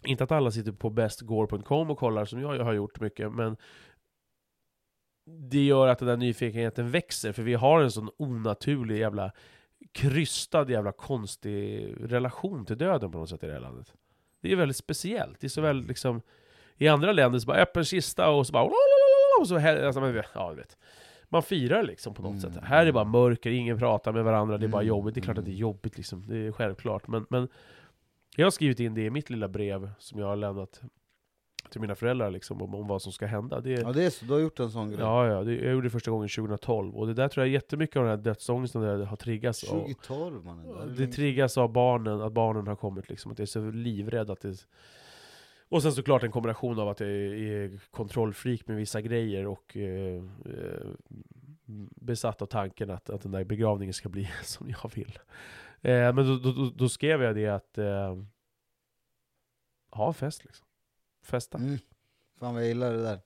inte 0.04 0.24
att 0.24 0.32
alla 0.32 0.52
sitter 0.52 0.72
på 0.72 0.90
bestgård.com 0.90 1.92
och 1.92 1.98
kollar 1.98 2.26
som 2.26 2.42
jag 2.42 2.64
har 2.64 2.74
gjort 2.74 3.00
mycket, 3.00 3.34
men 3.34 3.58
det 5.26 5.66
gör 5.66 5.88
att 5.88 6.00
den 6.00 6.08
där 6.08 6.18
nyfikenheten 6.18 6.92
växer, 6.92 7.32
för 7.32 7.44
vi 7.44 7.54
har 7.54 7.82
en 7.82 7.92
sån 7.92 8.10
onaturlig 8.18 8.98
jävla 9.00 9.32
krystad 9.92 10.70
jävla 10.72 10.92
konstig 10.92 11.94
relation 12.00 12.66
till 12.66 12.78
döden 12.78 13.12
på 13.12 13.18
något 13.18 13.30
sätt 13.30 13.44
i 13.44 13.48
det 13.48 13.54
här 13.54 13.60
landet. 13.60 13.94
Det 14.42 14.52
är 14.52 14.56
väldigt 14.56 14.78
speciellt. 14.78 15.40
Det 15.40 15.48
är 15.48 15.50
så 15.50 15.62
väldigt 15.62 15.88
liksom... 15.88 16.22
I 16.78 16.88
andra 16.88 17.12
länder 17.12 17.40
så 17.40 17.48
bara 17.48 17.58
öppen 17.58 17.84
kista 17.84 18.30
och 18.30 18.48
så 18.48 18.54
bara... 18.54 18.64
Och 18.64 19.48
så 19.48 19.56
alltså, 19.56 20.00
ja, 20.36 20.50
du 20.50 20.56
vet. 20.56 20.78
Man 21.30 21.44
firar 21.44 21.84
liksom 21.84 22.14
på 22.14 22.22
något 22.22 22.44
Mm. 22.44 22.54
sätt. 22.54 22.64
Här 22.64 22.82
är 22.82 22.86
det 22.86 22.92
bara 22.94 23.04
mörker, 23.06 23.52
ingen 23.52 23.80
pratar 23.80 24.12
med 24.12 24.24
varandra, 24.24 24.58
det 24.58 24.66
är 24.66 24.68
bara 24.68 24.82
Mm, 24.82 24.88
jobbigt. 24.88 25.16
Det 25.16 25.20
är 25.20 25.24
klart 25.24 25.38
att 25.38 25.46
det 25.46 25.52
är 25.52 25.56
jobbigt 25.56 25.98
liksom, 25.98 26.28
det 26.28 26.38
är 26.38 26.52
självklart. 26.52 27.08
Men, 27.08 27.26
men 27.30 27.48
jag 28.36 28.46
har 28.46 28.52
skrivit 28.52 28.80
in 28.80 28.94
det 28.94 29.02
i 29.06 29.10
mitt 29.10 29.30
lilla 29.30 29.48
brev 29.48 29.92
som 30.00 30.20
jag 30.20 30.28
har 30.28 30.36
lämnat 30.36 30.82
till 31.72 31.82
mina 31.82 31.96
föräldrar 31.96 32.32
liksom, 32.32 32.62
om, 32.62 32.76
om 32.76 32.88
vad 32.88 33.02
som 33.02 33.12
ska 33.12 33.26
hända. 33.26 33.62
Det, 33.62 33.72
Ja 33.72 33.92
det 33.92 34.04
är 34.04 34.10
så, 34.10 34.26
du 34.26 34.34
har 34.34 34.40
gjort 34.40 34.60
en 34.60 34.72
sån 34.72 34.90
grej. 34.90 35.00
Ja, 35.00 35.28
ja, 35.28 35.44
det, 35.44 35.56
jag 35.56 35.72
gjorde 35.72 35.86
det 35.88 35.92
första 35.92 36.12
gången 36.12 36.30
2012, 36.30 36.96
och 36.96 37.08
det 37.08 37.14
där 37.14 37.28
tror 37.28 37.46
jag 37.46 37.54
jättemycket 37.54 37.96
av 37.96 38.04
den 38.04 38.10
här 38.18 38.24
dödsångesten 38.24 38.82
där 38.82 39.06
har 39.06 39.18
triggats 39.18 39.64
av, 39.64 39.80
2012 39.80 40.46
mannen, 40.46 40.66
det 40.68 40.82
är 40.82 40.88
det 40.88 41.00
länge- 41.00 41.12
triggas 41.12 41.58
av 41.58 41.72
barnen, 41.72 42.22
att 42.22 42.34
barnen 42.34 42.68
har 42.68 42.76
kommit 42.76 43.10
liksom, 43.10 43.32
att 43.32 43.40
jag 43.40 43.44
är 43.44 43.48
så 43.48 43.72
livrädd 43.72 44.30
att 44.30 44.42
det... 44.42 44.68
Och 45.70 45.82
sen 45.84 45.92
såklart 45.92 46.24
en 46.24 46.32
kombination 46.32 46.80
av 46.80 46.90
att 46.90 47.00
jag 47.00 47.10
är, 47.10 47.80
kontrollfreak 47.92 48.68
med 48.68 48.78
vissa 48.78 49.02
grejer 49.02 49.48
och 49.48 49.78
eh, 49.78 50.24
eh, 50.46 50.88
besatt 51.96 52.42
av 52.42 52.46
tanken 52.46 52.90
att, 52.90 53.10
att 53.10 53.22
den 53.22 53.32
där 53.32 53.44
begravningen 53.44 53.94
ska 53.94 54.10
bli 54.10 54.30
som 54.44 54.70
jag 54.70 54.92
vill. 54.96 55.20
Eh, 55.82 56.14
men 56.14 56.16
då, 56.16 56.38
då, 56.38 56.52
då, 56.52 56.72
då 56.76 56.90
skrev 56.90 57.24
jag 57.24 57.36
det 57.36 57.48
att 57.48 57.78
eh, 57.78 58.18
ha 59.92 60.08
en 60.08 60.14
fest 60.14 60.44
liksom. 60.46 60.68
Festa. 61.24 61.58
mm. 61.58 61.80
Fan 62.40 62.54
vad 62.54 62.64
jag 62.64 62.68
gillar 62.68 62.92
det 62.92 63.04
där, 63.04 63.20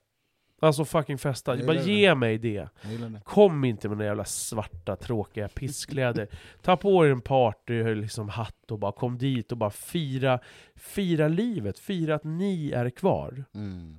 Alltså 0.60 0.84
fucking 0.84 1.18
festa. 1.18 1.52
Bara 1.52 1.60
gillar 1.60 1.74
det. 1.74 1.92
ge 1.92 2.14
mig 2.14 2.38
det. 2.38 2.68
det 2.82 3.20
Kom 3.24 3.64
inte 3.64 3.88
med 3.88 3.96
några 3.96 4.08
jävla 4.08 4.24
svarta 4.24 4.96
tråkiga 4.96 5.48
pisskläder. 5.48 6.28
Ta 6.62 6.76
på 6.76 7.06
er 7.06 7.10
en 7.10 7.20
party, 7.20 7.94
liksom 7.94 8.28
hatt 8.28 8.70
och 8.70 8.78
bara 8.78 8.92
kom 8.92 9.18
dit 9.18 9.52
och 9.52 9.58
bara 9.58 9.70
fira, 9.70 10.40
fira 10.74 11.28
livet. 11.28 11.78
Fira 11.78 12.14
att 12.14 12.24
ni 12.24 12.70
är 12.70 12.90
kvar. 12.90 13.44
mm. 13.54 13.98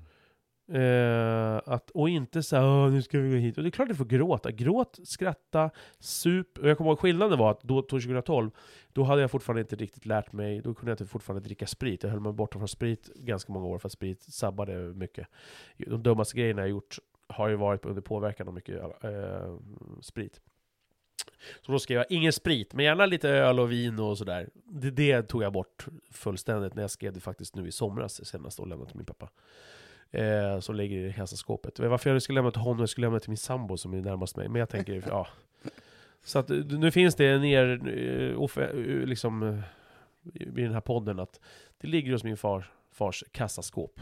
Eh, 0.71 1.61
att, 1.65 1.89
och 1.89 2.09
inte 2.09 2.43
så 2.43 2.87
nu 2.87 3.01
ska 3.01 3.19
vi 3.19 3.29
gå 3.29 3.35
hit. 3.35 3.57
Och 3.57 3.63
det 3.63 3.69
är 3.69 3.71
klart 3.71 3.87
du 3.87 3.95
får 3.95 4.05
gråta. 4.05 4.51
Gråt, 4.51 4.99
skratta, 5.03 5.69
sup. 5.99 6.57
Och 6.57 6.69
jag 6.69 6.77
kommer 6.77 6.91
ihåg 6.91 6.99
skillnaden 6.99 7.39
var 7.39 7.51
att 7.51 7.61
då, 7.61 7.81
2012, 7.81 8.51
då 8.93 9.03
hade 9.03 9.21
jag 9.21 9.31
fortfarande 9.31 9.61
inte 9.61 9.75
riktigt 9.75 10.05
lärt 10.05 10.33
mig, 10.33 10.61
då 10.61 10.73
kunde 10.73 10.91
jag 10.91 10.93
inte 10.95 11.05
fortfarande 11.05 11.47
dricka 11.47 11.67
sprit. 11.67 12.03
Jag 12.03 12.09
höll 12.09 12.19
mig 12.19 12.33
borta 12.33 12.57
från 12.57 12.67
sprit 12.67 13.09
ganska 13.15 13.53
många 13.53 13.65
år 13.65 13.77
för 13.79 13.87
att 13.87 13.91
sprit 13.93 14.21
sabbade 14.21 14.73
mycket. 14.77 15.27
De 15.77 16.03
dummaste 16.03 16.37
grejerna 16.37 16.61
jag 16.61 16.69
gjort 16.69 16.97
har 17.27 17.47
ju 17.47 17.55
varit 17.55 17.85
under 17.85 18.01
påverkan 18.01 18.47
av 18.47 18.53
mycket 18.53 19.03
eh, 19.03 19.57
sprit. 20.01 20.41
Så 21.65 21.71
då 21.71 21.79
skrev 21.79 21.97
jag 21.97 22.05
ingen 22.09 22.33
sprit, 22.33 22.73
men 22.73 22.85
gärna 22.85 23.05
lite 23.05 23.29
öl 23.29 23.59
och 23.59 23.71
vin 23.71 23.99
och 23.99 24.17
sådär. 24.17 24.49
Det, 24.53 24.91
det 24.91 25.23
tog 25.23 25.43
jag 25.43 25.53
bort 25.53 25.85
fullständigt 26.11 26.75
när 26.75 26.83
jag 26.83 26.91
skrev 26.91 27.13
det 27.13 27.19
faktiskt 27.19 27.55
nu 27.55 27.67
i 27.67 27.71
somras 27.71 28.25
senast 28.25 28.59
och 28.59 28.67
lämnade 28.67 28.89
till 28.89 28.97
min 28.97 29.05
pappa. 29.05 29.29
Eh, 30.11 30.59
som 30.59 30.75
ligger 30.75 30.97
i 30.97 31.13
kassaskåpet. 31.13 31.79
Varför 31.79 32.09
jag 32.09 32.21
skulle 32.21 32.37
lämna 32.37 32.51
till 32.51 32.61
honom, 32.61 32.79
jag 32.79 32.89
skulle 32.89 33.07
lämna 33.07 33.19
till 33.19 33.29
min 33.29 33.37
sambo 33.37 33.77
som 33.77 33.93
är 33.93 34.01
närmast 34.01 34.35
mig. 34.35 34.49
Men 34.49 34.59
jag 34.59 34.69
tänker, 34.69 35.03
ja. 35.07 35.27
Så 36.23 36.39
att 36.39 36.49
eh, 36.49 36.57
nu 36.57 36.91
finns 36.91 37.15
det 37.15 37.37
ner, 37.37 37.87
eh, 37.87 38.63
eh, 38.63 39.05
liksom, 39.05 39.61
i 40.33 40.61
den 40.61 40.73
här 40.73 40.81
podden 40.81 41.19
att 41.19 41.39
det 41.77 41.87
ligger 41.87 42.11
hos 42.11 42.23
min 42.23 42.37
far, 42.37 42.71
fars 42.91 43.23
kassaskåp. 43.31 43.99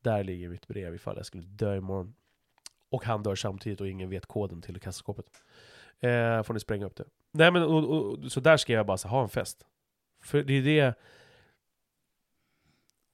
Där 0.00 0.24
ligger 0.24 0.48
mitt 0.48 0.68
brev 0.68 0.94
ifall 0.94 1.16
jag 1.16 1.26
skulle 1.26 1.42
dö 1.42 1.76
imorgon. 1.76 2.14
Och 2.90 3.04
han 3.04 3.22
dör 3.22 3.34
samtidigt 3.34 3.80
och 3.80 3.88
ingen 3.88 4.10
vet 4.10 4.26
koden 4.26 4.62
till 4.62 4.80
kassaskåpet. 4.80 5.26
Eh, 6.00 6.42
får 6.42 6.54
ni 6.54 6.60
spränga 6.60 6.86
upp 6.86 6.96
det. 6.96 7.04
Nej 7.32 7.50
men, 7.50 7.62
och, 7.62 7.84
och, 7.84 8.32
så 8.32 8.40
där 8.40 8.56
ska 8.56 8.72
jag 8.72 8.86
bara 8.86 8.98
så, 8.98 9.08
ha 9.08 9.22
en 9.22 9.28
fest. 9.28 9.66
För 10.22 10.42
det 10.42 10.54
är 10.54 10.62
det... 10.62 10.94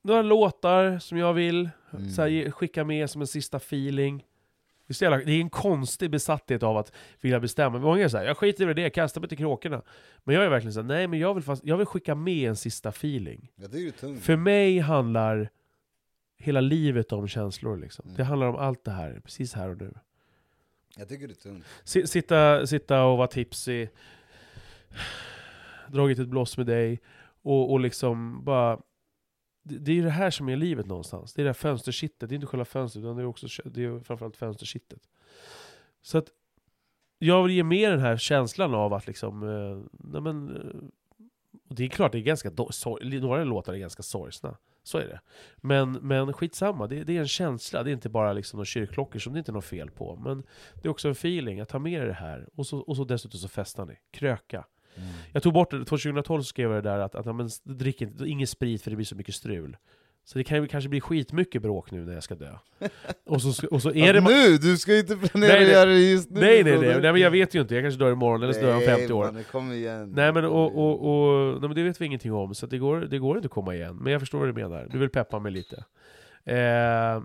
Några 0.08 0.22
låtar 0.22 0.98
som 0.98 1.18
jag 1.18 1.34
vill 1.34 1.70
Mm. 1.90 2.10
så 2.10 2.22
här, 2.22 2.50
skicka 2.50 2.84
med 2.84 3.10
som 3.10 3.20
en 3.20 3.26
sista 3.26 3.56
feeling. 3.56 4.18
Det 4.86 4.92
är, 4.92 4.94
så 4.94 5.04
jävla, 5.04 5.16
det 5.18 5.32
är 5.32 5.40
en 5.40 5.50
konstig 5.50 6.10
besatthet 6.10 6.62
av 6.62 6.76
att 6.76 6.92
vilja 7.20 7.40
bestämma. 7.40 7.78
Många 7.78 8.04
är 8.04 8.08
såhär, 8.08 8.24
jag 8.24 8.36
skiter 8.36 8.70
i 8.70 8.74
det, 8.74 8.82
jag 8.82 8.94
kastar 8.94 9.20
mig 9.20 9.28
till 9.28 9.38
kråkorna. 9.38 9.82
Men 10.24 10.34
jag 10.34 10.44
är 10.44 10.48
verkligen 10.48 10.72
såhär, 10.72 10.86
nej 10.86 11.06
men 11.08 11.18
jag 11.18 11.34
vill, 11.34 11.42
fast, 11.44 11.64
jag 11.64 11.76
vill 11.76 11.86
skicka 11.86 12.14
med 12.14 12.48
en 12.48 12.56
sista 12.56 12.88
feeling. 12.88 13.52
Tungt 14.00 14.22
För 14.22 14.36
mig 14.36 14.78
handlar 14.78 15.50
hela 16.38 16.60
livet 16.60 17.12
om 17.12 17.28
känslor 17.28 17.76
liksom. 17.76 18.04
Mm. 18.04 18.16
Det 18.16 18.24
handlar 18.24 18.46
om 18.46 18.56
allt 18.56 18.84
det 18.84 18.90
här, 18.90 19.20
precis 19.24 19.52
här 19.54 19.68
och 19.70 19.80
nu. 19.80 19.94
Jag 20.96 21.08
tycker 21.08 21.26
det 21.28 21.32
är 21.32 21.50
tungt 21.50 21.64
Si- 21.84 22.06
Sitta, 22.06 22.66
sitta 22.66 23.04
och 23.04 23.18
vara 23.18 23.26
tipsig, 23.28 23.90
dragit 25.88 26.18
ett 26.18 26.28
blås 26.28 26.56
med 26.56 26.66
dig, 26.66 27.00
och, 27.42 27.72
och 27.72 27.80
liksom 27.80 28.44
bara... 28.44 28.78
Det, 29.68 29.92
är 29.92 29.94
ju 29.94 30.02
det 30.02 30.11
här 30.11 30.31
som 30.31 30.48
är 30.48 30.57
livet 30.57 30.87
någonstans. 30.87 31.35
Det 31.35 31.42
är 31.42 31.44
det 31.44 31.48
här 31.48 31.54
fönsterkittet, 31.54 32.28
det 32.28 32.33
är 32.33 32.37
inte 32.37 32.46
själva 32.46 32.64
fönstret, 32.64 33.04
utan 33.04 33.16
det 33.16 33.22
är 33.22 33.26
också 33.26 33.46
det 33.64 33.85
är 33.85 34.00
framförallt 34.00 34.37
fönsterkittet. 34.37 35.09
Så 36.02 36.18
att... 36.18 36.28
jag 37.18 37.42
vill 37.42 37.52
ge 37.52 37.62
mer 37.62 37.90
den 37.90 38.00
här 38.00 38.16
känslan 38.16 38.74
av 38.74 38.94
att 38.94 39.07
liksom, 39.07 39.42
eh, 39.42 39.90
nej 39.90 40.20
men, 40.20 40.57
eh, 40.57 40.88
och 41.68 41.74
det 41.74 41.85
är 41.85 41.88
klart, 41.88 42.12
det 42.12 42.18
är 42.18 42.22
ganska 42.22 42.50
sorg, 42.70 43.20
några 43.20 43.44
låtar 43.44 43.72
är 43.72 43.78
ganska 43.78 44.02
sorgsna. 44.02 44.57
Så 44.83 44.98
är 44.98 45.07
det. 45.07 45.20
Men, 45.57 45.92
men 45.92 46.33
skitsamma, 46.33 46.87
det, 46.87 47.04
det 47.04 47.16
är 47.16 47.20
en 47.20 47.28
känsla, 47.28 47.83
det 47.83 47.90
är 47.90 47.92
inte 47.92 48.09
bara 48.09 48.33
liksom 48.33 48.57
några 48.57 48.64
kyrkklockor 48.64 49.18
som 49.18 49.33
det 49.33 49.38
inte 49.38 49.50
är 49.50 49.54
något 49.54 49.64
fel 49.64 49.90
på. 49.90 50.16
Men 50.16 50.42
det 50.74 50.88
är 50.88 50.90
också 50.90 51.09
en 51.09 51.12
feeling, 51.12 51.61
att 51.61 51.68
ta 51.68 51.78
med 51.78 51.92
er 51.92 52.07
det 52.07 52.12
här. 52.12 52.48
Och 52.54 52.66
så, 52.66 52.78
och 52.78 52.96
så 52.96 53.04
dessutom 53.04 53.40
så 53.40 53.48
festar 53.48 53.87
ni. 53.87 53.98
Kröka. 54.11 54.64
Mm. 54.96 55.09
Jag 55.33 55.42
tog 55.42 55.53
bort 55.53 55.70
det, 55.70 55.85
2012 55.85 56.42
så 56.42 56.46
skrev 56.46 56.70
jag 56.70 56.85
det 56.85 56.90
där 56.90 56.98
att, 56.98 57.14
att 57.14 57.27
ja, 57.27 57.33
men, 57.33 57.48
drick 57.64 58.03
inte, 58.03 58.24
ingen 58.24 58.46
sprit 58.46 58.83
för 58.83 58.90
det 58.90 58.96
blir 58.96 59.07
så 59.07 59.16
mycket 59.16 59.35
strul. 59.35 59.77
Så 60.24 60.38
det 60.38 60.44
kan 60.44 60.62
ju 60.62 60.66
kanske 60.66 60.88
bli 60.88 61.01
skitmycket 61.01 61.62
bråk 61.62 61.90
nu 61.90 62.05
när 62.05 62.14
jag 62.14 62.22
ska 62.22 62.35
dö. 62.35 62.51
Och 63.27 63.42
så, 63.42 63.66
och 63.66 63.83
så 63.83 63.90
är 63.92 64.12
det... 64.12 64.18
Att 64.18 64.24
nu? 64.24 64.57
Du 64.57 64.77
ska 64.77 64.92
ju 64.92 64.98
inte 64.98 65.16
planera 65.16 65.53
Nej, 65.53 65.62
att 65.62 65.66
nej. 65.66 65.72
göra 65.72 65.90
det 65.90 66.11
just 66.11 66.31
nu! 66.31 66.40
Nej 66.40 66.64
nej 66.64 66.79
nej, 66.79 67.01
nej 67.01 67.12
men 67.12 67.20
jag 67.20 67.31
vet 67.31 67.55
ju 67.55 67.61
inte, 67.61 67.74
jag 67.74 67.85
kanske 67.85 68.01
dör 68.01 68.12
imorgon 68.12 68.42
eller 68.42 68.53
så 68.53 68.61
dör 68.61 68.68
jag 68.68 68.79
om 68.79 68.85
50 68.85 69.12
år. 69.12 69.24
mannen, 69.24 69.44
kom 69.44 69.72
igen. 69.72 70.12
Nej 70.16 70.33
men, 70.33 70.44
och, 70.44 70.79
och, 70.79 71.11
och, 71.11 71.51
nej, 71.61 71.68
men 71.68 71.74
det 71.74 71.83
vet 71.83 72.01
vi 72.01 72.07
ingenting 72.07 72.33
om, 72.33 72.55
så 72.55 72.64
att 72.66 72.70
det, 72.70 72.79
går, 72.79 73.01
det 73.01 73.18
går 73.18 73.37
inte 73.37 73.46
att 73.46 73.53
komma 73.53 73.74
igen. 73.74 73.96
Men 73.96 74.12
jag 74.12 74.20
förstår 74.20 74.38
vad 74.38 74.48
du 74.48 74.53
menar, 74.53 74.88
du 74.92 74.98
vill 74.98 75.09
peppa 75.09 75.38
mig 75.38 75.53
lite. 75.53 75.77
Eh, 76.44 77.22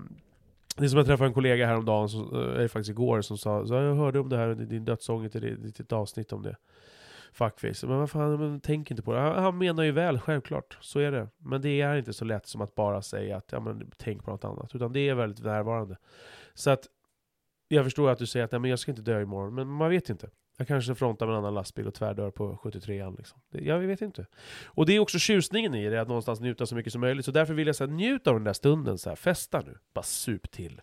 det 0.78 0.84
är 0.84 0.88
som 0.88 0.98
jag 0.98 1.06
träffade 1.06 1.28
en 1.28 1.34
kollega 1.34 1.66
häromdagen, 1.66 2.10
som, 2.10 2.36
eh, 2.36 2.56
eller 2.56 2.68
faktiskt 2.68 2.90
igår, 2.90 3.22
som 3.22 3.38
sa 3.38 3.68
så 3.68 3.74
jag 3.74 3.96
hörde 3.96 4.20
om 4.20 4.30
det 4.30 4.38
här 4.38 4.56
din 4.56 4.86
dödsångest, 4.86 5.36
ett 5.36 5.44
litet 5.44 5.92
avsnitt 5.92 6.34
om 6.34 6.44
det. 6.44 6.56
Fuckface. 7.34 7.88
Men 7.88 7.98
vad 7.98 8.10
fan, 8.10 8.40
men 8.40 8.60
tänk 8.60 8.92
inte 8.92 9.04
på 9.04 9.14
det. 9.14 9.20
Han, 9.20 9.44
han 9.44 9.58
menar 9.58 9.84
ju 9.84 9.92
väl, 9.92 10.20
självklart. 10.20 10.78
Så 10.82 11.00
är 11.00 11.12
det. 11.12 11.28
Men 11.38 11.62
det 11.62 11.82
är 11.82 11.96
inte 11.96 12.14
så 12.14 12.26
lätt 12.26 12.48
som 12.48 12.62
att 12.62 12.76
bara 12.76 13.02
säga 13.02 13.38
att 13.38 13.52
ja, 13.52 13.60
men, 13.60 13.92
tänk 13.98 14.24
på 14.24 14.32
något 14.32 14.46
annat. 14.46 14.76
Utan 14.76 14.94
det 14.94 15.10
är 15.10 15.16
väldigt 15.16 15.46
närvarande. 15.46 15.98
Så 16.54 16.70
att 16.70 16.88
jag 17.68 17.84
förstår 17.84 18.10
att 18.10 18.18
du 18.18 18.26
säger 18.26 18.46
att 18.46 18.52
nej, 18.52 18.60
men 18.60 18.70
jag 18.70 18.80
ska 18.80 18.92
inte 18.92 19.02
dö 19.02 19.22
imorgon, 19.22 19.56
men 19.56 19.68
man 19.68 19.90
vet 19.90 20.10
inte. 20.10 20.30
Jag 20.58 20.68
kanske 20.68 20.96
frontar 20.96 21.26
med 21.26 21.34
en 21.34 21.40
annan 21.40 21.54
lastbil 21.54 21.88
och 21.88 21.94
tvärdör 21.94 22.32
på 22.32 22.60
73an. 22.64 23.18
Liksom. 23.18 23.40
Jag 23.50 23.80
vet 23.80 24.02
inte. 24.02 24.26
Och 24.66 24.86
det 24.86 24.96
är 24.96 25.00
också 25.00 25.20
tjusningen 25.20 25.76
i 25.76 25.90
det, 25.90 26.02
att 26.02 26.08
någonstans 26.08 26.40
njuta 26.40 26.66
så 26.66 26.76
mycket 26.76 26.92
som 26.92 27.02
möjligt. 27.02 27.26
Så 27.26 27.32
därför 27.32 27.54
vill 27.54 27.68
jag 27.68 27.76
säga, 27.76 27.88
njut 27.88 28.28
av 28.28 28.34
den 28.34 28.44
där 28.44 28.54
stunden. 28.54 28.98
Så 28.98 29.10
här, 29.10 29.16
festa 29.16 29.62
nu. 29.62 29.78
Bara 29.94 30.04
sup 30.04 30.52
till. 30.52 30.82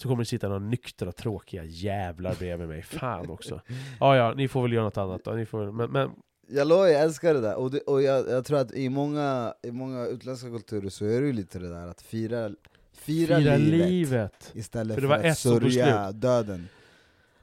Så 0.00 0.08
kommer 0.08 0.22
det 0.22 0.26
sitta 0.28 0.48
några 0.48 0.60
nyktra, 0.64 1.12
tråkiga 1.12 1.64
jävlar 1.64 2.34
bredvid 2.34 2.68
mig. 2.68 2.82
Fan 2.82 3.30
också. 3.30 3.60
Ja, 4.00 4.16
ja, 4.16 4.34
ni 4.36 4.48
får 4.48 4.62
väl 4.62 4.72
göra 4.72 4.84
något 4.84 4.96
annat 4.96 5.24
då. 5.24 5.30
Ni 5.30 5.46
får, 5.46 5.72
men, 5.72 5.90
men 5.90 6.10
Jag 6.48 6.68
lovar, 6.68 6.86
jag 6.86 7.02
älskar 7.02 7.34
det 7.34 7.40
där, 7.40 7.54
och, 7.56 7.70
det, 7.70 7.80
och 7.80 8.02
jag, 8.02 8.28
jag 8.28 8.44
tror 8.44 8.58
att 8.58 8.72
i 8.72 8.88
många, 8.88 9.54
i 9.62 9.70
många 9.70 10.06
utländska 10.06 10.48
kulturer 10.48 10.88
så 10.88 11.04
är 11.04 11.20
det 11.20 11.26
ju 11.26 11.32
lite 11.32 11.58
det 11.58 11.68
där 11.68 11.86
att 11.86 12.02
fira, 12.02 12.50
fira, 12.92 13.36
fira 13.38 13.56
livet, 13.56 13.88
livet. 13.88 14.50
istället 14.54 15.00
För 15.00 15.08
för, 15.08 15.28
att 15.28 15.38
sörja 15.38 16.12
döden. 16.12 16.68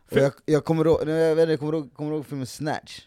För- 0.08 0.20
jag, 0.20 0.32
jag 0.46 0.66
kommer 0.66 0.86
ihåg, 0.86 1.00
jag 1.02 1.36
vet 1.36 1.40
inte, 1.40 1.52
jag 1.52 1.60
kommer 1.60 1.74
ihåg, 1.74 1.94
kommer 1.94 2.12
ihåg 2.12 2.26
filmen 2.26 2.48
Snatch? 2.48 3.02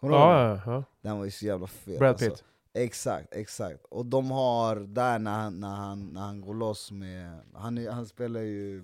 Kommer 0.00 0.14
du 0.14 0.20
ihåg 0.20 0.28
den? 0.28 0.38
Ja, 0.38 0.62
ja, 0.66 0.72
ja. 0.72 0.84
Den 1.02 1.18
var 1.18 1.24
ju 1.24 1.30
så 1.30 1.46
jävla 1.46 1.66
fet 1.66 1.98
Brad 1.98 2.10
alltså. 2.10 2.44
Exakt, 2.74 3.34
exakt. 3.34 3.84
Och 3.90 4.06
de 4.06 4.30
har 4.30 4.76
där 4.76 5.18
när 5.18 5.30
han, 5.30 5.60
när 5.60 5.74
han, 5.76 6.06
när 6.06 6.20
han 6.20 6.40
går 6.40 6.54
loss 6.54 6.90
med, 6.90 7.40
han, 7.54 7.86
han 7.86 8.06
spelar 8.06 8.40
ju 8.40 8.78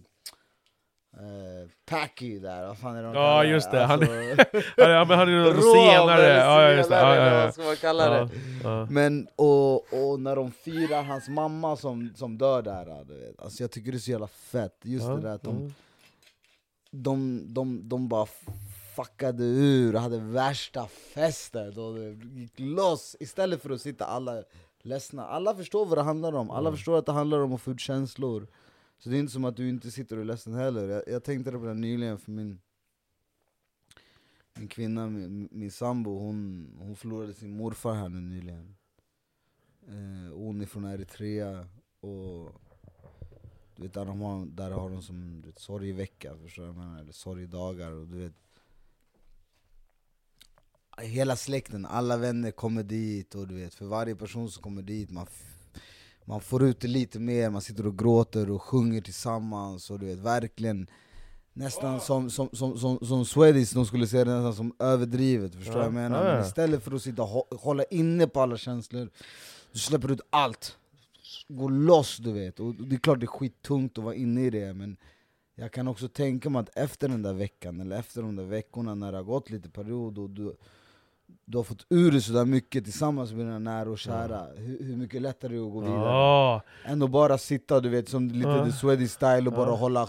eh, 1.17 1.71
Packy 1.87 2.39
där, 2.39 2.67
vad 2.67 2.79
fan 2.79 2.97
är 2.97 3.03
de 3.03 3.15
Ja, 3.15 3.43
det? 3.43 3.49
just 3.49 3.71
det. 3.71 3.85
Han- 3.85 4.01
Alltså, 4.03 4.15
Ja, 4.77 5.05
men 5.05 5.19
han 5.19 5.29
är 5.29 5.45
någon 5.45 5.63
senare. 5.75 6.27
Ja, 6.37 6.71
just 6.73 6.91
det. 6.91 6.97
Ja, 6.97 7.17
ja, 7.17 7.35
ja. 7.35 7.45
Vad 7.45 7.55
ska 7.55 7.63
man 7.63 7.77
kalla 7.77 8.05
Ja, 8.19 8.25
det? 8.25 8.31
ja. 8.65 8.87
Men, 8.91 9.29
och, 9.37 9.75
och 9.93 10.21
när 10.21 10.37
de 10.37 10.51
firar 10.53 11.03
hans 11.03 11.29
mamma 11.29 11.77
som, 11.77 12.13
som 12.17 12.39
dör 12.39 12.63
där, 12.63 13.05
du 13.05 13.15
vet. 13.15 13.41
Alltså 13.41 13.63
jag 13.63 13.71
tycker 13.71 13.93
det 13.93 13.99
är 13.99 14.01
så 14.01 14.11
jävla 14.11 14.27
fett, 14.29 14.79
just 14.83 15.07
det 15.07 15.21
där 15.21 15.35
att 15.35 15.43
de, 15.43 15.75
de, 16.91 17.45
de, 17.55 17.89
de 17.89 18.09
bara 18.09 18.27
fuckade 18.99 19.45
ur 19.45 19.95
hade 19.95 20.19
värsta 20.19 20.87
festen 20.87 21.79
och 21.79 21.95
det 21.95 22.11
gick 22.41 22.53
loss 22.57 23.17
istället 23.21 23.63
för 23.63 23.71
att 23.71 23.81
sitta 23.81 24.05
alla 24.05 24.45
ledsna. 24.83 25.27
Alla 25.27 25.55
förstår 25.55 25.87
vad 25.87 25.99
det 25.99 26.03
handlar 26.03 26.33
om, 26.33 26.51
alla 26.51 26.69
Mm. 26.69 26.77
förstår 26.77 26.99
att 26.99 27.07
det 27.07 27.13
handlar 27.13 27.39
om 27.39 27.53
att 27.53 27.61
få 27.61 27.71
ut 27.71 27.81
känslor. 27.81 28.47
Så 28.99 29.09
det 29.09 29.17
är 29.17 29.21
inte 29.21 29.33
som 29.33 29.45
att 29.45 29.57
du 29.57 29.69
inte 29.69 29.91
sitter 29.91 30.17
och 30.17 30.23
är 30.23 30.27
ledsen 30.27 30.55
heller. 30.55 30.89
Jag, 30.89 31.03
jag 31.07 31.25
tänkte 31.25 31.53
på 31.53 31.65
det 31.65 31.75
nyligen 31.75 32.19
för 32.19 32.31
min, 32.31 32.61
min 34.55 34.69
kvinna, 34.69 35.07
min, 35.07 35.49
min 35.53 35.71
sambo, 35.71 36.19
hon, 36.19 36.69
hon 36.79 36.97
förlorade 36.97 37.35
sin 37.35 37.51
morfar 37.57 37.95
här 37.95 38.09
nu 38.09 38.21
nyligen. 38.21 38.77
Eh, 39.89 40.35
hon 40.35 40.61
är 40.61 40.67
från 40.67 40.85
Eritrea 40.85 41.69
och 42.01 42.53
du 43.77 43.83
vet, 43.83 43.95
där, 43.95 44.05
de 44.05 44.21
har, 44.21 44.47
där 44.47 44.71
har 44.71 44.91
de 44.91 45.03
som 45.03 45.41
du 45.43 45.49
vet, 45.49 45.59
sorgevecka, 45.59 46.37
förstår 46.43 46.63
du 46.63 46.69
vad 46.69 46.77
jag 46.77 46.89
menar? 46.89 47.01
Eller 47.01 47.13
sorgdagar 47.13 47.93
och 47.93 48.07
du 48.07 48.19
vet 48.19 48.48
Hela 51.01 51.37
släkten, 51.37 51.87
alla 51.87 52.17
vänner 52.17 52.51
kommer 52.51 52.83
dit 52.83 53.35
och 53.35 53.49
du 53.49 53.55
vet, 53.55 53.75
för 53.75 53.85
varje 53.85 54.17
person 54.17 54.51
som 54.51 54.63
kommer 54.63 54.83
dit 54.83 55.11
man, 55.11 55.27
man 56.25 56.41
får 56.41 56.65
ut 56.65 56.81
det 56.81 56.89
lite 56.89 57.19
mer, 57.19 57.51
man 57.51 57.63
sitter 57.63 57.87
och 57.87 57.99
gråter 57.99 58.51
och 58.51 58.63
sjunger 58.63 59.01
tillsammans 59.01 59.91
och 59.91 59.99
du 59.99 60.07
vet, 60.07 60.19
verkligen 60.19 60.87
Nästan 61.53 62.01
som, 62.01 62.31
som, 62.31 62.49
som, 62.53 62.79
som, 62.79 62.99
som 63.07 63.25
Swedish, 63.25 63.75
de 63.75 63.87
skulle 63.87 64.07
säga 64.07 64.25
det 64.25 64.35
nästan 64.35 64.55
som 64.55 64.75
överdrivet, 64.79 65.55
förstår 65.55 65.73
du 65.73 65.79
Ja, 65.79 65.85
vad 65.85 65.87
jag 65.87 65.95
menar? 65.95 66.25
Men 66.35 66.45
istället 66.47 66.83
för 66.83 66.95
att 66.95 67.03
sitta 67.03 67.23
och 67.23 67.29
hå- 67.29 67.57
hålla 67.59 67.85
inne 67.85 68.27
på 68.27 68.41
alla 68.41 68.57
känslor, 68.57 69.11
du 69.73 69.79
släpper 69.79 70.13
ut 70.13 70.21
allt. 70.31 70.77
Gå 71.49 71.69
loss 71.69 72.17
du 72.17 72.33
vet, 72.33 72.61
och 72.61 72.75
det 72.75 72.97
är 72.97 73.01
klart 73.01 73.21
det 73.21 73.25
är 73.25 73.27
skittungt 73.27 73.99
att 73.99 74.05
vara 74.05 74.15
inne 74.15 74.45
i 74.47 74.51
det 74.51 74.75
men 74.75 74.97
jag 75.55 75.73
kan 75.73 75.89
också 75.89 76.09
tänka 76.09 76.51
mig 76.51 76.61
att 76.61 76.79
efter 76.79 77.09
den 77.09 77.23
där 77.23 77.33
veckan, 77.33 77.81
eller 77.81 77.99
efter 77.99 78.23
de 78.23 78.37
där 78.37 78.45
veckorna 78.45 78.95
när 78.95 79.13
det 79.13 79.19
har 79.19 79.25
gått 79.25 79.51
lite 79.51 79.71
period 79.71 80.19
och 80.19 80.31
du, 80.31 80.57
du 81.45 81.57
har 81.57 81.65
fått 81.65 81.87
ur 81.91 82.11
dig 82.13 82.23
sådär 82.23 82.45
mycket 82.45 82.85
tillsammans 82.85 83.33
med 83.33 83.47
dina 83.47 83.59
nära 83.59 83.91
och 83.91 83.99
kära, 83.99 84.47
hur, 84.57 84.85
hur 84.85 84.97
mycket 84.97 85.23
lättare 85.23 85.53
det 85.53 85.59
är 85.59 85.67
att 85.67 85.73
gå 85.73 85.81
vidare? 85.81 85.99
Ja, 86.05 86.63
än 86.85 87.03
att 87.03 87.11
bara 87.11 87.39
sitta 87.39 87.81
du 87.81 87.89
vet 87.89 88.09
som 88.09 88.29
lite 88.29 88.49
Ja. 88.49 88.65
the 88.67 88.73
Swedish 88.73 89.11
style 89.11 89.47
och 89.47 89.53
bara 89.53 89.71
hålla 89.71 90.09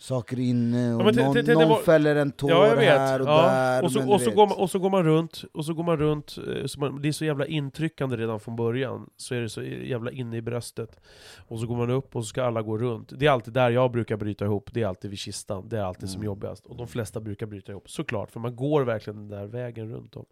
saker 0.00 0.38
inne, 0.38 0.94
och 0.94 1.14
t- 1.14 1.22
någon, 1.22 1.34
t- 1.34 1.42
t- 1.42 1.46
det 1.46 1.54
någon 1.54 1.68
var- 1.68 1.78
fäller 1.82 2.16
en 2.16 2.32
tår 2.32 2.50
ja 2.50 2.74
här 2.76 3.20
och 3.20 3.28
ja. 3.28 3.42
där 3.42 3.84
och, 3.84 3.92
så, 3.92 4.12
och, 4.12 4.20
så 4.20 4.30
går 4.30 4.46
man, 4.46 4.58
och 4.58 4.70
så 4.70 4.78
går 4.78 4.90
man 4.90 5.04
runt, 5.04 5.44
och 5.52 5.64
så 5.64 5.74
går 5.74 5.82
man 5.84 5.96
runt, 5.96 6.38
eh, 6.56 6.66
så 6.66 6.80
man, 6.80 7.02
det 7.02 7.08
är 7.08 7.12
så 7.12 7.24
jävla 7.24 7.46
intryckande 7.46 8.16
redan 8.16 8.40
från 8.40 8.56
början, 8.56 9.10
så 9.16 9.34
är 9.34 9.40
det 9.40 9.48
så 9.48 9.62
jävla 9.62 10.10
inne 10.10 10.36
i 10.36 10.42
bröstet. 10.42 11.00
Och 11.48 11.60
så 11.60 11.66
går 11.66 11.76
man 11.76 11.90
upp 11.90 12.16
och 12.16 12.24
så 12.24 12.28
ska 12.28 12.44
alla 12.44 12.62
gå 12.62 12.78
runt. 12.78 13.12
Det 13.18 13.26
är 13.26 13.30
alltid 13.30 13.54
där 13.54 13.70
jag 13.70 13.90
brukar 13.90 14.16
bryta 14.16 14.44
ihop, 14.44 14.70
det 14.72 14.82
är 14.82 14.86
alltid 14.86 15.10
vid 15.10 15.18
kistan, 15.18 15.68
det 15.68 15.78
är 15.78 15.82
alltid 15.82 16.08
som 16.08 16.18
Mm. 16.20 16.26
jobbigast. 16.26 16.66
Och 16.66 16.76
de 16.76 16.86
flesta 16.88 17.20
brukar 17.20 17.46
bryta 17.46 17.72
ihop, 17.72 17.90
såklart, 17.90 18.30
för 18.30 18.40
man 18.40 18.56
går 18.56 18.82
verkligen 18.82 19.16
den 19.28 19.38
där 19.38 19.46
vägen 19.46 19.90
runt 19.90 20.16
om. 20.16 20.26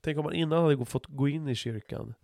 Tänk 0.00 0.18
om 0.18 0.24
man 0.24 0.34
innan 0.34 0.62
hade 0.64 0.84
fått 0.84 1.06
gå 1.06 1.28
in 1.28 1.48
i 1.48 1.54
kyrkan, 1.54 2.14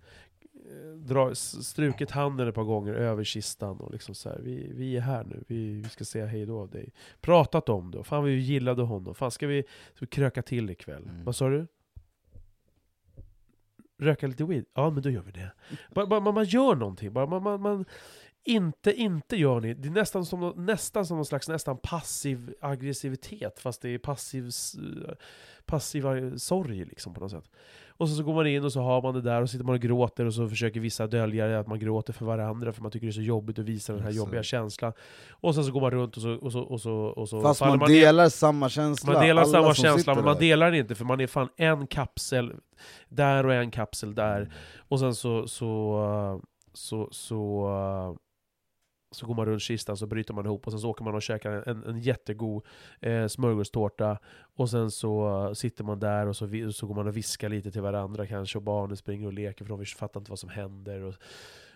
dra, 0.96 1.34
strukit 1.34 2.10
handen 2.10 2.48
ett 2.48 2.54
par 2.54 2.64
gånger 2.64 2.94
över 2.94 3.24
kistan 3.24 3.80
och 3.80 3.92
liksom 3.92 4.14
så 4.14 4.28
här, 4.28 4.38
vi, 4.38 4.72
vi 4.74 4.96
är 4.96 5.00
här 5.00 5.24
nu, 5.24 5.44
vi, 5.46 5.72
vi 5.72 5.88
ska 5.88 6.04
säga 6.04 6.26
hej 6.26 6.46
då 6.46 6.60
av 6.60 6.70
dig. 6.70 6.92
Pratat 7.20 7.68
om 7.68 7.90
det, 7.90 7.98
och 7.98 8.06
fan 8.06 8.24
vi 8.24 8.38
gillade 8.38 8.82
honom, 8.82 9.14
fan 9.14 9.30
ska 9.30 9.46
vi, 9.46 9.62
ska 9.94 10.00
vi 10.00 10.06
kröka 10.06 10.42
till 10.42 10.70
ikväll? 10.70 11.02
Mm. 11.02 11.24
Vad 11.24 11.36
sa 11.36 11.48
du? 11.48 11.66
Röka 13.98 14.26
lite 14.26 14.44
weed? 14.44 14.64
Ja 14.74 14.90
men 14.90 15.02
då 15.02 15.10
gör 15.10 15.22
vi 15.22 15.32
det. 15.32 15.52
Bara, 15.94 16.06
bara, 16.06 16.20
man, 16.20 16.34
man 16.34 16.44
gör 16.44 16.74
någonting, 16.74 17.12
bara 17.12 17.26
man, 17.26 17.42
man, 17.42 17.60
man 17.60 17.84
inte, 18.44 18.92
inte 18.92 19.36
gör 19.36 19.60
ni. 19.60 19.74
Det 19.74 19.88
är 19.88 19.92
nästan 19.92 20.26
som, 20.26 20.52
nästan 20.56 21.06
som 21.06 21.16
någon 21.16 21.26
slags 21.26 21.48
nästan 21.48 21.78
passiv 21.82 22.54
aggressivitet, 22.60 23.60
fast 23.60 23.82
det 23.82 23.88
är 23.88 23.98
passiv, 23.98 24.50
s- 25.62 25.66
passiv 25.66 26.06
eh, 26.06 26.34
sorg 26.36 26.84
liksom 26.84 27.14
på 27.14 27.20
något 27.20 27.30
sätt. 27.30 27.44
Och 27.96 28.08
så, 28.08 28.14
så 28.14 28.22
går 28.22 28.34
man 28.34 28.46
in 28.46 28.64
och 28.64 28.72
så 28.72 28.80
har 28.80 29.02
man 29.02 29.14
det 29.14 29.20
där 29.20 29.42
och 29.42 29.50
sitter 29.50 29.64
man 29.64 29.74
och 29.74 29.80
gråter 29.80 30.24
och 30.24 30.34
så 30.34 30.48
försöker 30.48 30.80
vissa 30.80 31.06
dölja 31.06 31.60
att 31.60 31.66
man 31.66 31.78
gråter 31.78 32.12
för 32.12 32.24
varandra 32.26 32.72
för 32.72 32.82
man 32.82 32.90
tycker 32.90 33.06
det 33.06 33.10
är 33.10 33.12
så 33.12 33.20
jobbigt 33.20 33.58
att 33.58 33.64
visa 33.64 33.92
den 33.92 34.02
här 34.02 34.10
jobbiga 34.10 34.42
känslan. 34.42 34.92
Och 35.30 35.54
sen 35.54 35.64
så 35.64 35.72
går 35.72 35.80
man 35.80 35.90
runt 35.90 36.16
och 36.16 36.22
så, 36.22 36.30
och 36.34 36.52
så, 36.52 36.60
och 36.60 36.80
så, 36.80 36.92
och 36.94 37.28
så 37.28 37.42
Fast 37.42 37.60
man 37.60 37.78
ner- 37.78 38.00
delar 38.00 38.28
samma 38.28 38.68
känsla, 38.68 39.12
man 39.12 39.22
delar 39.26 39.42
samma 39.44 39.74
känsla, 39.74 40.14
men 40.14 40.24
man 40.24 40.38
delar 40.40 40.70
den 40.70 40.80
inte 40.80 40.94
för 40.94 41.04
man 41.04 41.20
är 41.20 41.26
fan 41.26 41.48
en 41.56 41.86
kapsel 41.86 42.52
där 43.08 43.46
och 43.46 43.54
en 43.54 43.70
kapsel 43.70 44.14
där. 44.14 44.50
Och 44.88 44.98
sen 45.00 45.14
så, 45.14 45.46
så, 45.48 46.40
så, 46.72 47.08
så, 47.12 48.16
så 49.12 49.26
går 49.26 49.34
man 49.34 49.46
runt 49.46 49.62
kistan, 49.62 49.96
så 49.96 50.06
bryter 50.06 50.34
man 50.34 50.46
ihop 50.46 50.66
och 50.66 50.72
sen 50.72 50.80
så 50.80 50.90
åker 50.90 51.04
man 51.04 51.14
och 51.14 51.22
käkar 51.22 51.68
en, 51.68 51.84
en 51.84 51.98
jättegod 51.98 52.62
eh, 53.00 53.26
smörgåstårta. 53.26 54.18
Och 54.56 54.70
sen 54.70 54.90
så 54.90 55.50
sitter 55.54 55.84
man 55.84 56.00
där 56.00 56.26
och 56.26 56.36
så, 56.36 56.48
så 56.72 56.86
går 56.86 56.94
man 56.94 57.06
och 57.06 57.16
viskar 57.16 57.48
lite 57.48 57.70
till 57.70 57.82
varandra 57.82 58.26
kanske, 58.26 58.58
och 58.58 58.64
barnen 58.64 58.96
springer 58.96 59.26
och 59.26 59.32
leker 59.32 59.64
för 59.64 59.76
de 59.76 59.84
fattar 59.84 60.20
inte 60.20 60.30
vad 60.30 60.38
som 60.38 60.48
händer. 60.48 61.02
Och, 61.02 61.14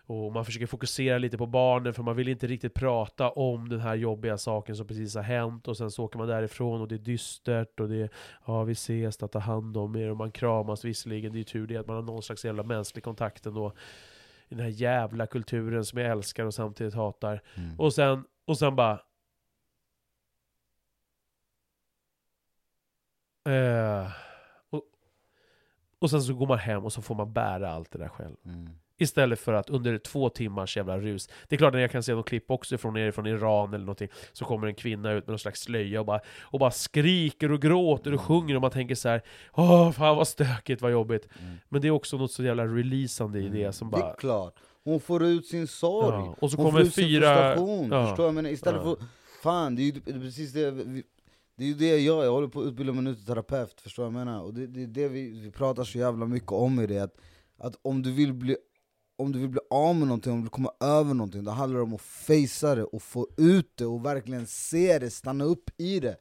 och 0.09 0.33
man 0.33 0.44
försöker 0.44 0.66
fokusera 0.66 1.18
lite 1.18 1.38
på 1.38 1.46
barnen 1.46 1.94
för 1.94 2.03
man 2.03 2.16
vill 2.16 2.29
inte 2.29 2.46
riktigt 2.46 2.75
prata 2.75 3.31
om 3.31 3.68
den 3.68 3.81
här 3.81 3.94
jobbiga 3.94 4.38
saken 4.38 4.77
som 4.77 4.87
precis 4.87 5.14
har 5.14 5.22
hänt. 5.22 5.68
Och 5.68 5.77
sen 5.77 5.90
så 5.90 6.05
åker 6.05 6.18
man 6.18 6.29
därifrån 6.29 6.81
och 6.81 6.88
det 6.88 6.94
är 6.94 6.99
dystert 6.99 7.81
och 7.81 7.88
det 7.88 7.96
är 7.96 8.11
ja 8.46 8.64
vi 8.64 8.72
ses, 8.72 9.16
ta 9.16 9.38
hand 9.38 9.77
om 9.77 9.96
er 9.96 10.11
och 10.11 10.16
man 10.16 10.31
kramas 10.31 10.85
visserligen. 10.85 11.33
Det 11.33 11.37
är 11.37 11.38
ju 11.38 11.44
tur 11.44 11.66
det 11.66 11.77
att 11.77 11.87
man 11.87 11.96
har 11.96 12.03
någon 12.03 12.22
slags 12.22 12.44
jävla 12.44 12.62
mänsklig 12.62 13.05
kontakt 13.05 13.46
ändå. 13.46 13.72
I 14.48 14.54
den 14.54 14.64
här 14.64 14.70
jävla 14.70 15.26
kulturen 15.26 15.85
som 15.85 15.98
jag 15.98 16.11
älskar 16.11 16.44
och 16.44 16.54
samtidigt 16.54 16.94
hatar. 16.94 17.42
Mm. 17.54 17.80
Och 17.80 17.94
sen, 17.94 18.24
och 18.44 18.59
sen 18.59 18.76
bara... 18.76 19.00
Eh, 23.44 24.12
och, 24.70 24.82
och 25.98 26.11
sen 26.11 26.22
så 26.22 26.35
går 26.35 26.46
man 26.46 26.59
hem 26.59 26.85
och 26.85 26.92
så 26.92 27.02
får 27.02 27.14
man 27.14 27.32
bära 27.32 27.70
allt 27.70 27.90
det 27.90 27.98
där 27.98 28.09
själv. 28.09 28.37
Mm. 28.44 28.70
Istället 28.98 29.38
för 29.40 29.52
att 29.52 29.70
under 29.70 29.98
två 29.98 30.28
timmars 30.28 30.76
jävla 30.76 30.98
rus 30.98 31.28
Det 31.48 31.54
är 31.56 31.59
klart 31.59 31.72
när 31.74 31.80
jag 31.80 31.90
kan 31.90 32.02
se 32.02 32.14
något 32.14 32.28
klipp 32.28 32.50
också 32.50 32.78
från 32.78 32.94
nere 32.94 33.12
från 33.12 33.26
Iran 33.26 33.68
eller 33.74 33.85
någonting 33.85 34.09
Så 34.32 34.44
kommer 34.44 34.66
en 34.66 34.74
kvinna 34.74 35.12
ut 35.12 35.26
med 35.26 35.32
någon 35.32 35.38
slags 35.38 35.61
slöja 35.61 36.00
och 36.00 36.06
bara, 36.06 36.20
och 36.40 36.59
bara 36.59 36.70
skriker 36.70 37.52
och 37.52 37.62
gråter 37.62 38.14
och 38.14 38.20
sjunger 38.20 38.54
och 38.54 38.61
man 38.61 38.70
tänker 38.70 38.94
så 38.94 39.09
här 39.09 39.22
Åh 39.52 39.90
fan 39.92 40.16
vad 40.16 40.28
stökigt, 40.28 40.82
vad 40.82 40.92
jobbigt 40.92 41.28
Mm. 41.40 41.56
Men 41.68 41.80
det 41.80 41.88
är 41.88 41.92
också 41.92 42.16
något 42.16 42.32
så 42.32 42.42
jävla 42.44 42.66
releasande 42.66 43.38
i 43.40 43.48
det 43.48 43.72
som 43.72 43.90
Det 43.90 43.96
bara 43.96 44.12
är 44.12 44.16
klart, 44.16 44.54
hon 44.85 45.00
får 45.00 45.24
ut 45.24 45.46
sin 45.46 45.66
sorg, 45.66 46.16
Ja, 46.16 46.37
och 46.40 46.50
så 46.50 46.56
hon 46.56 46.66
kommer 46.66 46.78
får 46.80 46.87
ut 46.88 46.94
sin 46.94 47.04
fyra- 47.04 47.20
frustration, 47.54 47.88
ja. 47.92 48.06
förstår 48.06 48.24
jag? 48.26 48.35
Men 48.35 48.46
istället 48.46 48.80
Ja. 48.85 48.96
för, 48.96 49.06
fan 49.42 49.76
det 49.76 49.82
är 49.82 49.85
ju 49.85 49.92
det 49.92 50.11
är 50.11 50.20
precis 50.20 50.52
det 50.52 50.70
vi, 50.70 51.02
det 51.56 51.64
är 51.64 51.68
ju 51.68 51.74
det 51.74 51.88
jag 51.88 52.00
gör, 52.00 52.24
jag 52.24 52.32
håller 52.32 52.48
på 52.48 52.61
att 52.61 52.66
utbilda 52.66 52.92
mig 52.92 53.14
till 53.14 53.24
terapeut, 53.26 53.80
förstår 53.80 54.02
du 54.04 54.11
vad 54.11 54.20
jag 54.20 54.26
menar? 54.26 54.42
Och 54.42 54.54
det, 54.54 54.66
det 54.66 54.82
är 54.82 54.87
det 54.87 55.09
vi, 55.09 55.40
vi 55.40 55.50
pratar 55.50 55.85
så 55.85 55.98
jävla 55.98 56.26
mycket 56.26 56.52
om 56.52 56.80
i 56.80 56.87
det, 56.87 56.98
att, 56.98 57.14
att 57.59 57.74
om 57.82 58.02
du 58.02 58.12
vill 58.12 58.32
bli 58.32 58.56
om 59.16 59.33
du 59.33 59.38
vill 59.38 59.48
bli 59.48 59.61
av 59.70 59.96
med 59.96 60.09
någonting, 60.09 60.33
om 60.33 60.38
du 60.38 60.42
vill 60.42 60.50
komma 60.50 60.72
över 60.81 61.14
någonting, 61.14 61.44
då 61.44 61.50
handlar 61.50 61.79
det 61.79 61.85
om 61.85 61.94
att 61.94 62.00
facea 62.00 62.74
det 62.74 62.85
och 62.85 63.02
få 63.02 63.29
ut 63.37 63.76
det 63.76 63.87
och 63.87 64.05
verkligen 64.05 64.46
se 64.46 64.98
det, 64.98 65.11
stanna 65.11 65.44
upp 65.44 65.70
i 65.76 66.00
det. 66.00 66.16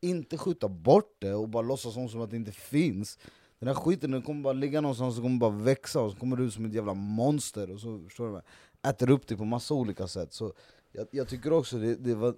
Inte 0.00 0.38
skjuta 0.38 0.68
bort 0.68 1.16
det 1.18 1.34
och 1.34 1.48
bara 1.48 1.62
låtsas 1.62 1.94
som, 1.94 2.08
som 2.08 2.20
att 2.20 2.30
det 2.30 2.36
inte 2.36 2.52
finns. 2.52 3.18
Den 3.58 3.68
här 3.68 3.74
skiten 3.74 4.10
den 4.10 4.22
kommer 4.22 4.42
bara 4.42 4.52
ligga 4.52 4.80
någonstans 4.80 5.16
och 5.16 5.22
kommer 5.22 5.38
bara 5.38 5.50
växa 5.50 6.00
och 6.00 6.12
så 6.12 6.18
kommer 6.18 6.36
du 6.36 6.44
ut 6.44 6.54
som 6.54 6.64
ett 6.64 6.74
jävla 6.74 6.94
monster 6.94 7.70
och 7.70 7.80
så 7.80 8.04
förstår 8.04 8.26
du 8.26 8.32
mig? 8.32 8.42
äter 8.82 9.10
upp 9.10 9.26
dig 9.26 9.36
på 9.36 9.44
massa 9.44 9.74
olika 9.74 10.06
sätt. 10.06 10.32
Så 10.32 10.52
jag, 10.92 11.06
jag 11.10 11.28
tycker 11.28 11.52
också 11.52 11.78
det, 11.78 11.94
det, 11.94 12.14
var, 12.14 12.34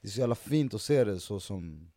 det 0.00 0.08
är 0.08 0.10
så 0.10 0.20
jävla 0.20 0.34
fint 0.34 0.74
att 0.74 0.82
se 0.82 1.04
det 1.04 1.20
så 1.20 1.40
som 1.40 1.88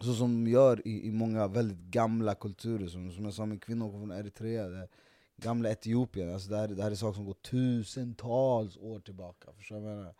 så 0.00 0.14
som 0.14 0.44
de 0.44 0.50
gör 0.50 0.88
i, 0.88 1.06
i 1.06 1.12
många 1.12 1.48
väldigt 1.48 1.78
gamla 1.78 2.34
kulturer, 2.34 2.86
som, 2.86 3.12
som 3.12 3.24
jag 3.24 3.34
sa 3.34 3.46
med 3.46 3.62
kvinnor 3.62 3.90
från 3.90 4.10
Eritrea, 4.10 4.68
där, 4.68 4.88
gamla 5.38 5.70
Etiopien, 5.70 6.32
alltså 6.32 6.50
det, 6.50 6.56
här, 6.56 6.68
det 6.68 6.82
här 6.82 6.90
är 6.90 6.94
saker 6.94 7.16
som 7.16 7.24
går 7.24 7.34
tusentals 7.34 8.76
år 8.76 9.00
tillbaka. 9.00 9.52
Förstår 9.56 9.78
jag 9.78 9.84
menar? 9.86 10.14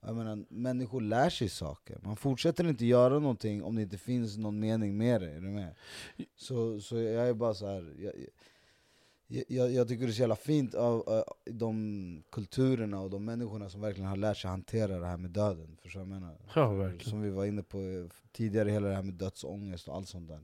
Jag 0.00 0.16
menar, 0.16 0.44
människor 0.48 1.00
lär 1.00 1.30
sig 1.30 1.48
saker, 1.48 1.98
man 2.02 2.16
fortsätter 2.16 2.68
inte 2.68 2.86
göra 2.86 3.18
någonting 3.18 3.62
om 3.62 3.76
det 3.76 3.82
inte 3.82 3.98
finns 3.98 4.36
någon 4.36 4.60
mening 4.60 4.96
med 4.96 5.20
det, 5.20 5.30
är 5.30 5.40
du 5.40 5.48
med? 5.48 5.74
Så, 6.36 6.80
så 6.80 6.96
jag 6.96 7.28
är 7.28 7.34
bara 7.34 7.54
så 7.54 7.66
här. 7.66 7.94
Jag, 7.98 9.44
jag, 9.48 9.72
jag, 9.72 9.88
tycker 9.88 10.04
det 10.04 10.10
är 10.10 10.14
så 10.14 10.20
jävla 10.20 10.36
fint 10.36 10.74
av 10.74 11.08
av 11.08 11.24
de 11.44 12.22
kulturerna 12.30 13.00
och 13.00 13.10
de 13.10 13.24
människorna 13.24 13.70
som 13.70 13.80
verkligen 13.80 14.08
har 14.08 14.16
lärt 14.16 14.36
sig 14.36 14.50
hantera 14.50 14.98
det 14.98 15.06
här 15.06 15.16
med 15.16 15.30
döden, 15.30 15.76
förstår 15.82 16.02
jag 16.02 16.08
menar? 16.08 16.38
Ja, 16.54 16.72
verkligen. 16.72 17.10
Som 17.10 17.22
vi 17.22 17.30
var 17.30 17.44
inne 17.44 17.62
på 17.62 18.08
tidigare, 18.32 18.70
hela 18.70 18.88
det 18.88 18.94
här 18.94 19.02
med 19.02 19.14
dödsångest 19.14 19.88
och 19.88 19.96
allt 19.96 20.08
sånt 20.08 20.28
där 20.28 20.40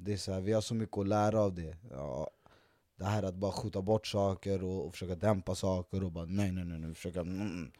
det 0.00 0.12
är 0.12 0.16
så 0.16 0.32
här, 0.32 0.40
Vi 0.40 0.52
har 0.52 0.60
så 0.60 0.74
mycket 0.74 0.98
att 0.98 1.08
lära 1.08 1.40
av 1.40 1.54
det 1.54 1.76
ja, 1.90 2.30
Det 2.98 3.04
här 3.04 3.22
att 3.22 3.34
bara 3.34 3.52
skjuta 3.52 3.82
bort 3.82 4.06
saker 4.06 4.64
och, 4.64 4.86
och 4.86 4.92
försöka 4.92 5.14
dämpa 5.14 5.54
saker 5.54 6.04
och 6.04 6.12
bara 6.12 6.24
nej 6.24 6.52
nej 6.52 6.64
nej, 6.64 6.78
nej 6.78 6.94
försöka 6.94 7.20
mm, 7.20 7.70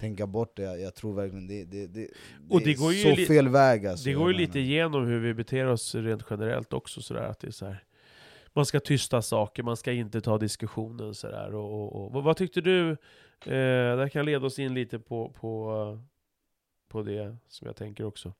tänka 0.00 0.26
bort 0.26 0.56
det, 0.56 0.62
jag, 0.62 0.80
jag 0.80 0.94
tror 0.94 1.14
verkligen 1.14 1.46
det, 1.46 1.64
det, 1.64 1.86
det, 1.86 2.08
Och 2.50 2.60
det 2.60 2.70
är 2.70 3.02
så 3.02 3.16
li- 3.16 3.26
fel 3.26 3.48
väg 3.48 3.86
alltså, 3.86 4.04
Det 4.04 4.12
går 4.14 4.32
ju 4.32 4.38
lite 4.38 4.58
igenom 4.60 5.06
hur 5.06 5.20
vi 5.20 5.34
beter 5.34 5.66
oss 5.66 5.94
rent 5.94 6.22
generellt 6.30 6.72
också 6.72 7.02
sådär 7.02 7.22
att 7.22 7.40
det 7.40 7.46
är 7.46 7.50
så 7.52 7.66
här. 7.66 7.84
Man 8.52 8.66
ska 8.66 8.80
tysta 8.80 9.22
saker, 9.22 9.62
man 9.62 9.76
ska 9.76 9.92
inte 9.92 10.20
ta 10.20 10.38
diskussionen 10.38 11.14
sådär 11.14 11.54
och, 11.54 11.72
och, 11.82 12.04
och. 12.04 12.12
Vad, 12.12 12.24
vad 12.24 12.36
tyckte 12.36 12.60
du? 12.60 12.90
Eh, 12.90 12.96
där 13.96 14.08
kan 14.08 14.24
leda 14.24 14.46
oss 14.46 14.58
in 14.58 14.74
lite 14.74 14.98
på, 14.98 15.28
på, 15.40 15.98
på 16.88 17.02
det 17.02 17.36
som 17.48 17.66
jag 17.66 17.76
tänker 17.76 18.04
också. 18.04 18.32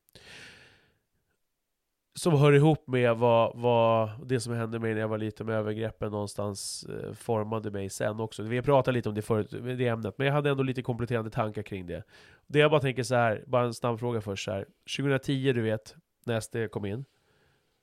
Som 2.16 2.33
hör 2.33 2.52
ihop 2.52 2.87
med 2.87 3.16
vad, 3.16 3.57
vad 3.57 4.11
det 4.26 4.40
som 4.40 4.52
hände 4.52 4.79
mig 4.79 4.94
när 4.94 5.00
jag 5.00 5.09
var 5.09 5.18
liten 5.18 5.46
med 5.46 5.57
övergreppen 5.57 6.11
någonstans 6.11 6.85
eh, 6.85 7.12
formade 7.12 7.70
mig 7.70 7.90
sen 7.90 8.20
också. 8.20 8.42
Vi 8.42 8.57
har 8.57 8.62
pratat 8.62 8.94
lite 8.94 9.09
om 9.09 9.14
det 9.14 9.22
förut, 9.22 9.50
det 9.50 9.88
ämnet, 9.88 10.18
men 10.18 10.26
jag 10.26 10.35
hade 10.35 10.50
ändå 10.50 10.62
lite 10.62 10.83
kompletterande 10.83 11.31
tankar 11.31 11.62
kring 11.62 11.87
det. 11.87 12.02
Det 12.46 12.59
jag 12.59 12.70
bara 12.70 12.81
tänker 12.81 13.02
så 13.02 13.14
här, 13.14 13.44
bara 13.46 13.64
en 13.64 13.74
snabb 13.74 13.98
fråga 13.98 14.20
först 14.20 14.44
så 14.44 14.50
här. 14.50 14.66
2010 14.96 15.52
du 15.52 15.62
vet, 15.62 15.96
när 16.24 16.40
SD 16.40 16.57
kom 16.70 16.85
in, 16.85 17.05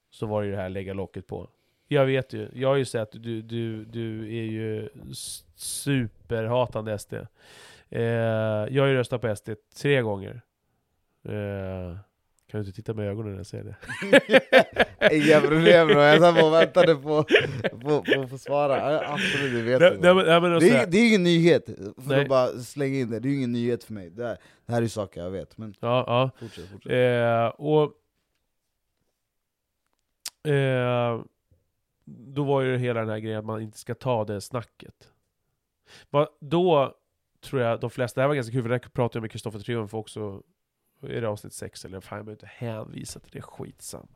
så 0.09 0.25
var 0.25 0.41
det 0.41 0.45
ju 0.47 0.51
det 0.51 0.61
här 0.61 0.69
lägga 0.69 0.93
locket 0.93 1.27
på. 1.27 1.49
Jag 1.87 2.05
vet 2.05 2.33
ju, 2.33 2.49
jag 2.53 2.69
har 2.69 2.75
ju 2.75 2.85
sett, 2.85 3.11
du, 3.11 3.41
du, 3.41 3.85
du 3.85 4.37
är 4.37 4.43
ju 4.43 4.89
superhatande 5.55 6.99
SD. 6.99 7.13
Eh, 7.89 8.01
jag 8.69 8.83
har 8.83 8.87
ju 8.87 8.95
röstat 8.95 9.21
på 9.21 9.35
SD 9.35 9.49
tre 9.81 10.01
gånger. 10.01 10.41
Eh, 11.23 11.97
kan 12.53 12.61
du 12.61 12.67
inte 12.67 12.75
titta 12.75 12.93
med 12.93 13.07
ögonen 13.07 13.31
när 13.31 13.39
jag 13.39 13.45
säger 13.45 13.63
det? 13.63 15.15
Inga 15.15 15.41
problem 15.41 15.87
bro, 15.87 15.99
jag 15.99 16.21
satt 16.21 16.35
bara 16.35 16.45
och 16.45 16.53
väntade 16.53 16.95
på, 16.95 17.23
på, 17.71 18.03
på 18.03 18.21
att 18.21 18.29
få 18.29 18.37
svara, 18.37 18.99
absolut 19.07 19.53
det 19.53 19.61
vet 19.61 19.79
Nej, 19.79 19.91
jag 19.91 20.01
nej, 20.01 20.15
men, 20.15 20.41
men 20.41 20.51
det, 20.51 20.55
alltså, 20.55 20.69
är, 20.69 20.87
det 20.87 20.97
är 20.97 21.07
ingen 21.07 21.23
nyhet, 21.23 21.65
för 21.65 22.09
Nej. 22.09 22.21
att 22.21 22.27
bara 22.27 22.47
slänga 22.47 22.99
in 22.99 23.09
det, 23.09 23.19
det 23.19 23.29
är 23.29 23.33
ingen 23.33 23.51
nyhet 23.51 23.83
för 23.83 23.93
mig 23.93 24.09
Det 24.09 24.25
här, 24.25 24.37
det 24.65 24.73
här 24.73 24.81
är 24.81 24.87
saker 24.87 25.21
jag 25.21 25.31
vet, 25.31 25.57
men 25.57 25.75
ja, 25.79 26.03
ja. 26.07 26.29
fortsätt, 26.39 26.69
fortsätt 26.69 26.91
Eh, 26.91 27.47
och 27.47 27.93
eh, 30.51 31.21
då 32.05 32.43
var 32.43 32.61
ju 32.61 32.77
hela 32.77 32.99
den 32.99 33.09
här 33.09 33.19
grejen 33.19 33.39
att 33.39 33.45
man 33.45 33.61
inte 33.61 33.77
ska 33.77 33.95
ta 33.95 34.25
det 34.25 34.41
snacket. 34.41 35.11
Va, 36.09 36.27
då 36.39 36.95
tror 37.41 37.61
jag 37.61 37.79
de 37.79 37.89
flesta, 37.89 38.19
det 38.19 38.23
här 38.23 38.27
var 38.27 38.35
ganska 38.35 38.51
kul 38.51 38.61
för 38.61 38.69
det 38.69 38.75
här 38.75 38.89
pratade 38.89 39.17
jag 39.17 39.21
med 39.21 39.31
Kristoffer 39.31 39.59
Triumf 39.59 39.93
också, 39.93 40.41
är 41.07 41.21
det 41.21 41.27
avsnitt 41.27 41.53
6 41.53 41.85
eller 41.85 41.99
fan 41.99 42.17
jag 42.17 42.25
behöver 42.25 42.43
inte 42.43 42.65
hänvisa 42.65 43.19
till 43.19 43.31
det, 43.31 43.41
skitsam. 43.41 44.07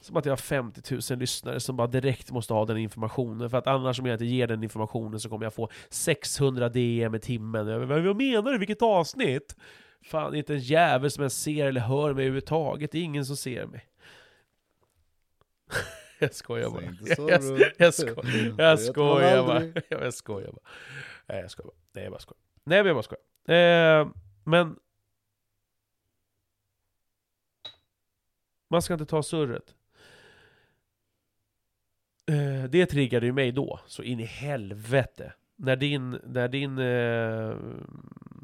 Som 0.00 0.16
att 0.16 0.24
jag 0.24 0.32
har 0.32 0.36
50 0.36 0.94
000 1.10 1.18
lyssnare 1.18 1.60
som 1.60 1.76
bara 1.76 1.86
direkt 1.86 2.30
måste 2.30 2.54
ha 2.54 2.64
den 2.64 2.76
informationen, 2.76 3.50
för 3.50 3.58
att 3.58 3.66
annars 3.66 4.00
om 4.00 4.06
jag 4.06 4.14
inte 4.14 4.24
ger 4.24 4.46
den 4.46 4.62
informationen 4.62 5.20
så 5.20 5.28
kommer 5.28 5.46
jag 5.46 5.54
få 5.54 5.68
600 5.88 6.68
DM 6.68 7.14
i 7.14 7.18
timmen. 7.20 7.66
Jag, 7.66 7.78
vad 7.78 8.02
vad 8.02 8.16
menar 8.16 8.52
du? 8.52 8.58
Vilket 8.58 8.82
avsnitt? 8.82 9.56
Fan, 10.02 10.30
det 10.30 10.36
är 10.36 10.38
inte 10.38 10.54
en 10.54 10.60
jävel 10.60 11.10
som 11.10 11.22
ens 11.22 11.42
ser 11.42 11.66
eller 11.66 11.80
hör 11.80 12.14
mig 12.14 12.24
överhuvudtaget. 12.24 12.92
Det 12.92 12.98
är 12.98 13.02
ingen 13.02 13.24
som 13.24 13.36
ser 13.36 13.66
mig. 13.66 13.86
jag 16.18 16.34
skojar 16.34 16.70
bara. 16.70 16.82
Jag, 16.82 17.16
bro. 17.16 17.28
jag, 17.78 17.94
sko 17.94 18.22
jag 18.58 18.80
skojar 18.80 19.46
bara. 19.46 19.64
jag 19.88 20.14
skojar 20.14 20.52
bara. 20.52 20.62
Nej, 21.26 21.40
jag 21.40 21.50
skojar 21.50 21.66
bara. 21.66 21.74
Nej, 21.92 22.04
jag 22.04 22.12
bara 22.12 22.20
skojar. 22.20 22.40
Nej, 22.64 22.78
jag 22.78 22.96
bara 22.96 23.02
skojar. 23.02 24.00
Eh, 24.00 24.08
men... 24.44 24.76
Man 28.72 28.82
ska 28.82 28.92
inte 28.94 29.06
ta 29.06 29.22
surret. 29.22 29.74
Eh, 32.26 32.70
det 32.70 32.86
triggade 32.86 33.26
ju 33.26 33.32
mig 33.32 33.52
då, 33.52 33.80
så 33.86 34.02
in 34.02 34.20
i 34.20 34.24
helvete. 34.24 35.32
När 35.56 35.76
din, 35.76 36.10
när 36.10 36.48
din, 36.48 36.78
eh, 36.78 37.56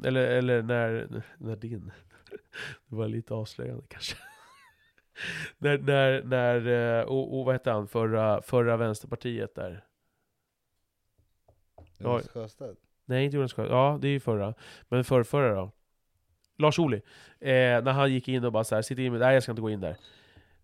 eller, 0.07 0.21
eller 0.21 0.61
när, 0.61 1.23
när 1.37 1.55
din, 1.55 1.91
det 2.87 2.95
var 2.95 3.07
lite 3.07 3.33
avslöjande 3.33 3.83
kanske. 3.87 4.15
när, 5.57 5.77
när, 5.77 6.23
när, 6.23 6.67
eh, 6.99 7.03
och, 7.03 7.39
och 7.39 7.45
vad 7.45 7.55
hette 7.55 7.71
han, 7.71 7.87
förra, 7.87 8.41
förra 8.41 8.77
vänsterpartiet 8.77 9.55
där? 9.55 9.85
Jonas 11.97 12.27
Sjöstedt 12.27 12.79
Nej, 13.05 13.25
inte 13.25 13.37
Jonas 13.37 13.53
Sjöstedt. 13.53 13.73
Ja, 13.73 13.97
det 14.01 14.07
är 14.07 14.11
ju 14.11 14.19
förra. 14.19 14.53
Men 14.89 15.03
förrförra 15.03 15.55
då? 15.55 15.71
Lars 16.57 16.79
Ohly. 16.79 17.01
Eh, 17.39 17.83
när 17.83 17.91
han 17.91 18.13
gick 18.13 18.27
in 18.27 18.43
och 18.43 18.51
bara 18.51 18.63
så 18.63 18.75
här, 18.75 18.81
sitter 18.81 19.03
in 19.03 19.11
med, 19.11 19.21
nej 19.21 19.33
jag 19.33 19.43
ska 19.43 19.51
inte 19.51 19.61
gå 19.61 19.69
in 19.69 19.81
där. 19.81 19.97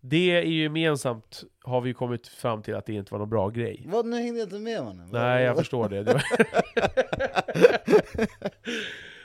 Det 0.08 0.30
är 0.30 0.42
ju 0.42 0.62
gemensamt, 0.62 1.44
har 1.64 1.80
vi 1.80 1.94
kommit 1.94 2.28
fram 2.28 2.62
till 2.62 2.74
att 2.74 2.86
det 2.86 2.92
inte 2.92 3.12
var 3.14 3.18
någon 3.18 3.28
bra 3.28 3.48
grej. 3.48 3.84
Vad, 3.86 4.06
nu 4.06 4.16
hängde 4.16 4.38
jag 4.38 4.46
inte 4.46 4.58
med 4.58 4.84
mannen 4.84 5.08
Nej, 5.12 5.44
jag 5.44 5.56
förstår 5.56 5.88
det. 5.88 6.02
det 6.02 6.12
var... 6.12 6.22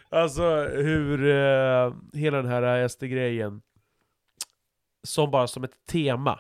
alltså 0.19 0.63
hur 0.63 1.29
eh, 1.29 1.93
hela 2.13 2.38
den 2.38 2.51
här 2.51 2.88
SD-grejen, 2.88 3.61
som 5.03 5.32
bara 5.32 5.47
som 5.47 5.63
ett 5.63 5.86
tema, 5.86 6.39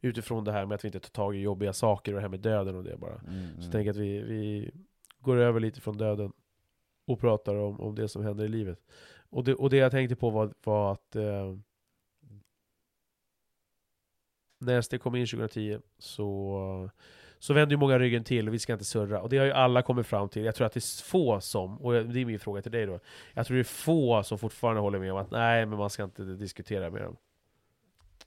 utifrån 0.00 0.44
det 0.44 0.52
här 0.52 0.66
med 0.66 0.74
att 0.74 0.84
vi 0.84 0.88
inte 0.88 1.00
tar 1.00 1.10
tag 1.10 1.36
i 1.36 1.40
jobbiga 1.40 1.72
saker 1.72 2.12
och 2.12 2.16
det 2.16 2.22
här 2.22 2.28
med 2.28 2.40
döden 2.40 2.76
och 2.76 2.84
det 2.84 2.96
bara. 2.96 3.14
Mm, 3.14 3.48
Så 3.54 3.60
mm. 3.60 3.70
tänker 3.70 3.78
jag 3.78 3.88
att 3.88 3.96
vi, 3.96 4.18
vi 4.22 4.70
går 5.20 5.36
över 5.36 5.60
lite 5.60 5.80
från 5.80 5.96
döden 5.96 6.32
och 7.06 7.20
pratar 7.20 7.54
om, 7.54 7.80
om 7.80 7.94
det 7.94 8.08
som 8.08 8.24
händer 8.24 8.44
i 8.44 8.48
livet. 8.48 8.78
Och 9.30 9.44
det, 9.44 9.54
och 9.54 9.70
det 9.70 9.76
jag 9.76 9.90
tänkte 9.90 10.16
på 10.16 10.30
var, 10.30 10.54
var 10.64 10.92
att 10.92 11.16
eh, 11.16 11.54
när 14.58 14.82
SD 14.82 14.94
kom 15.00 15.16
in 15.16 15.26
2010 15.26 15.78
så, 15.98 16.90
så 17.38 17.54
vände 17.54 17.74
ju 17.74 17.78
många 17.78 17.98
ryggen 17.98 18.24
till 18.24 18.48
och 18.48 18.54
vi 18.54 18.58
ska 18.58 18.72
inte 18.72 18.84
surra. 18.84 19.20
Och 19.22 19.28
det 19.28 19.38
har 19.38 19.44
ju 19.46 19.52
alla 19.52 19.82
kommit 19.82 20.06
fram 20.06 20.28
till. 20.28 20.44
Jag 20.44 20.54
tror 20.54 20.66
att 20.66 20.72
det 20.72 20.78
är 20.78 21.02
få 21.04 21.40
som, 21.40 21.78
och 21.80 21.92
det 21.92 22.20
är 22.20 22.24
min 22.24 22.38
fråga 22.40 22.62
till 22.62 22.72
dig 22.72 22.86
då. 22.86 23.00
Jag 23.34 23.46
tror 23.46 23.54
det 23.54 23.60
är 23.60 23.64
få 23.64 24.22
som 24.22 24.38
fortfarande 24.38 24.80
håller 24.80 24.98
med 24.98 25.12
om 25.12 25.18
att 25.18 25.30
nej, 25.30 25.66
men 25.66 25.78
man 25.78 25.90
ska 25.90 26.04
inte 26.04 26.22
diskutera 26.24 26.90
med 26.90 27.02
dem. 27.02 27.16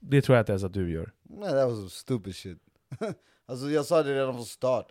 Det 0.00 0.22
tror 0.22 0.36
jag 0.36 0.42
inte 0.42 0.52
ens 0.52 0.64
att 0.64 0.72
du 0.72 0.92
gör. 0.92 1.12
Nej, 1.22 1.52
det 1.54 1.64
var 1.66 1.74
så 1.74 1.88
stupid 1.88 2.34
shit. 2.36 2.58
alltså 3.46 3.66
jag 3.70 3.84
sa 3.84 4.02
det 4.02 4.14
redan 4.14 4.34
från 4.34 4.44
start. 4.44 4.86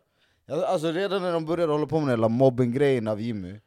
Jag- 0.46 0.64
Alltså 0.64 0.92
redan 0.92 1.22
när 1.22 1.34
de 1.34 1.46
började 1.46 1.72
hålla 1.74 1.86
på 1.88 1.96
med 2.00 2.08
den 2.08 2.10
hela 2.20 2.30
mobbing-grejen 2.30 3.08
av 3.08 3.22
Jimmy. 3.22 3.60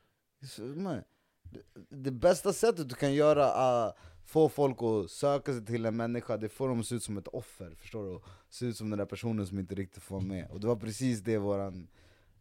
så, 0.48 0.62
man, 0.62 1.02
det, 1.42 1.60
det 1.96 2.10
bästa 2.10 2.52
sättet 2.52 2.88
du 2.88 2.94
kan 2.94 3.14
göra 3.14 3.44
uh, 3.86 3.92
få 4.32 4.48
folk 4.48 4.78
att 4.82 5.10
söka 5.10 5.52
sig 5.52 5.64
till 5.66 5.86
en 5.86 5.96
människa, 5.96 6.36
det 6.36 6.48
får 6.48 6.68
dem 6.68 6.80
att 6.80 6.86
se 6.86 6.94
ut 6.94 7.02
som 7.02 7.18
ett 7.18 7.28
offer, 7.28 7.74
förstår 7.78 8.04
du? 8.04 8.20
Se 8.50 8.66
ut 8.66 8.76
som 8.76 8.90
den 8.90 8.98
där 8.98 9.06
personen 9.06 9.46
som 9.46 9.58
inte 9.58 9.74
riktigt 9.74 10.02
får 10.02 10.14
vara 10.14 10.24
med. 10.26 10.50
Och 10.50 10.60
det 10.60 10.66
var 10.66 10.76
precis 10.76 11.20
det 11.20 11.38
våran 11.38 11.88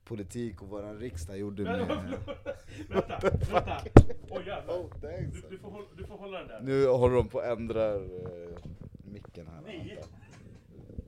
politik 0.03 0.61
och 0.61 0.67
våran 0.67 0.99
riksdag 0.99 1.37
gjorde 1.39 1.63
med... 1.63 1.79
vänta, 2.89 3.19
vänta! 3.51 3.81
Oj 4.29 4.43
jävlar! 4.47 4.73
Oh, 4.73 4.89
thanks. 5.01 5.41
Du, 5.41 5.49
du, 5.49 5.57
får, 5.57 5.71
hålla- 5.71 5.87
du 5.97 6.05
får 6.05 6.17
hålla 6.17 6.39
den 6.39 6.47
där. 6.47 6.61
Nu 6.61 6.87
håller 6.87 7.15
de 7.15 7.27
på 7.27 7.39
att 7.39 7.57
ändra 7.57 7.95
eh, 7.95 8.01
micken 9.13 9.47
här. 9.47 9.61
Nej. 9.65 9.95
vänta. 9.95 10.07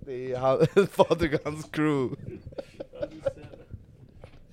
Det 0.06 0.32
är 0.34 0.38
han, 0.38 0.58
Patrik 0.98 1.34
och 1.34 1.46
hans 1.52 1.66
crew. 1.66 2.16
Ja. 2.92 3.08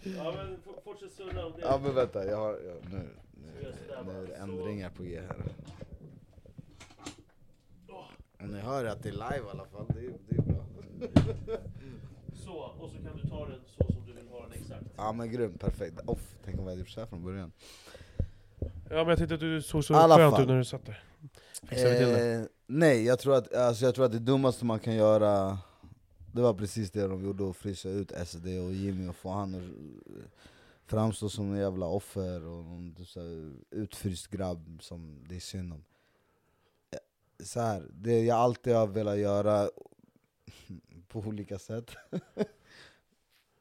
Ja 0.02 0.34
men 0.36 0.56
fortsätt 0.84 1.12
surra 1.12 1.46
om 1.46 1.52
det. 1.52 1.60
Ja 1.62 1.80
men 1.82 1.94
vänta, 1.94 2.24
jag 2.26 2.36
har, 2.36 2.50
jag, 2.52 2.76
nu, 2.92 3.08
nu, 3.34 3.62
nu 4.06 4.22
är 4.22 4.26
det 4.26 4.34
ändringar 4.34 4.90
på 4.90 5.02
G 5.02 5.20
här. 5.28 5.36
Men 8.40 8.50
ni 8.50 8.60
hör 8.60 8.84
att 8.84 9.02
det 9.02 9.08
är 9.08 9.12
live 9.12 9.46
i 9.46 9.50
alla 9.50 9.64
fall, 9.64 9.86
det 9.88 10.00
är, 10.00 10.12
det 10.28 10.36
är 10.36 10.42
bra. 10.42 10.64
Så, 12.44 12.52
och 12.52 12.90
så 12.90 12.96
kan 12.96 13.16
du 13.22 13.28
ta 13.28 13.46
den 13.46 13.60
så 13.66 13.92
som 13.92 14.06
du 14.06 14.12
vill 14.12 14.28
ha 14.28 14.42
den 14.42 14.52
exakt. 14.52 14.84
Ja 14.96 15.12
men 15.12 15.32
grymt, 15.32 15.60
perfekt. 15.60 16.00
Off, 16.06 16.34
tänk 16.44 16.58
om 16.58 16.64
vi 16.64 16.70
hade 16.70 16.80
gjort 16.80 16.88
såhär 16.88 17.06
från 17.06 17.24
början. 17.24 17.52
Ja 18.60 18.96
men 18.96 19.08
jag 19.08 19.18
tänkte 19.18 19.34
att 19.34 19.40
du 19.40 19.62
såg 19.62 19.84
så 19.84 19.94
Alla 19.94 20.16
skönt 20.16 20.34
fall. 20.34 20.42
ut 20.42 20.48
när 20.48 20.58
du 20.58 20.64
satt 20.64 20.86
där. 20.86 21.04
Eh, 21.70 22.42
nej, 22.66 23.04
jag 23.04 23.18
tror, 23.18 23.34
att, 23.34 23.54
alltså, 23.54 23.84
jag 23.84 23.94
tror 23.94 24.04
att 24.04 24.12
det 24.12 24.18
dummaste 24.18 24.64
man 24.64 24.78
kan 24.78 24.94
göra 24.94 25.58
Det 26.32 26.42
var 26.42 26.54
precis 26.54 26.90
det 26.90 27.06
de 27.06 27.24
gjorde, 27.24 27.50
att 27.50 27.56
frysa 27.56 27.88
ut 27.88 28.12
SD 28.26 28.46
och 28.46 28.72
Jimmy 28.72 29.08
och 29.08 29.16
få 29.16 29.30
han 29.30 29.54
att 29.54 29.62
framstå 30.86 31.28
som 31.28 31.52
en 31.52 31.58
jävla 31.58 31.86
offer 31.86 32.44
och 32.44 32.64
någon 32.64 32.94
så 33.06 33.20
här, 33.20 33.52
utfryst 33.70 34.28
grabb 34.28 34.78
som 34.82 35.24
det 35.28 35.36
är 35.36 35.40
synd 35.40 35.72
om 35.72 35.84
så 37.44 37.60
här, 37.60 37.82
Det 37.90 38.20
jag 38.24 38.38
alltid 38.38 38.74
har 38.74 38.86
velat 38.86 39.18
göra 39.18 39.68
på 41.08 41.18
olika 41.18 41.58
sätt. 41.58 41.90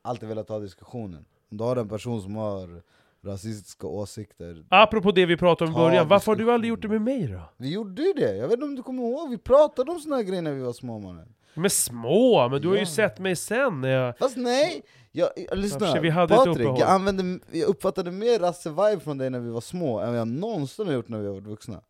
Alltid 0.02 0.30
velat 0.30 0.48
ta 0.48 0.60
diskussionen. 0.60 1.26
Om 1.52 1.58
du 1.58 1.64
har 1.64 1.76
en 1.76 1.90
person 1.90 2.22
som 2.22 2.36
har 2.36 2.82
rasistiska 3.22 3.88
åsikter 3.88 4.66
Apropå 4.70 5.12
det 5.12 5.26
vi 5.26 5.38
pratade 5.38 5.72
om 5.72 5.78
i 5.78 5.80
början, 5.80 6.08
varför 6.08 6.32
har 6.32 6.36
du 6.36 6.52
aldrig 6.52 6.70
gjort 6.70 6.82
det 6.82 6.88
med 6.88 7.02
mig 7.02 7.28
då? 7.28 7.42
Vi 7.58 7.74
gjorde 7.74 8.02
ju 8.02 8.14
det, 8.14 8.36
jag 8.36 8.48
vet 8.48 8.54
inte 8.54 8.66
om 8.66 8.76
du 8.76 8.84
kommer 8.84 9.04
ihåg, 9.04 9.30
vi 9.30 9.38
pratade 9.38 9.92
om 9.92 10.00
såna 10.00 10.16
här 10.16 10.24
grejer 10.24 10.42
när 10.42 10.52
vi 10.52 10.62
var 10.62 10.74
små 10.74 11.00
mannen. 11.00 11.34
Men 11.54 11.70
små, 11.70 12.50
men 12.50 12.62
du 12.62 12.68
har 12.68 12.76
ju 12.76 12.82
Ja. 12.82 12.86
sett 12.88 13.20
mig 13.20 13.36
sen 13.36 13.82
när 13.82 13.90
jag... 13.90 14.18
Fast 14.18 14.38
nej! 14.38 14.82
Jag, 15.12 15.30
jag, 15.36 15.58
lyssna, 15.58 16.00
vi 16.02 16.10
hade 16.10 16.36
Patrik, 16.36 16.68
jag, 16.68 16.82
använde, 16.82 17.40
jag 17.52 17.68
uppfattade 17.70 18.12
mer 18.12 18.40
rasse-vibe 18.40 19.00
från 19.00 19.18
dig 19.18 19.30
när 19.30 19.40
vi 19.40 19.50
var 19.50 19.62
små 19.62 20.00
än 20.00 20.10
vad 20.10 20.20
jag 20.20 20.28
någonsin 20.28 20.86
har 20.88 20.94
gjort 20.94 21.10
när 21.10 21.20
vi 21.20 21.28
har 21.28 21.34
varit 21.34 21.48
vuxna 21.48 21.82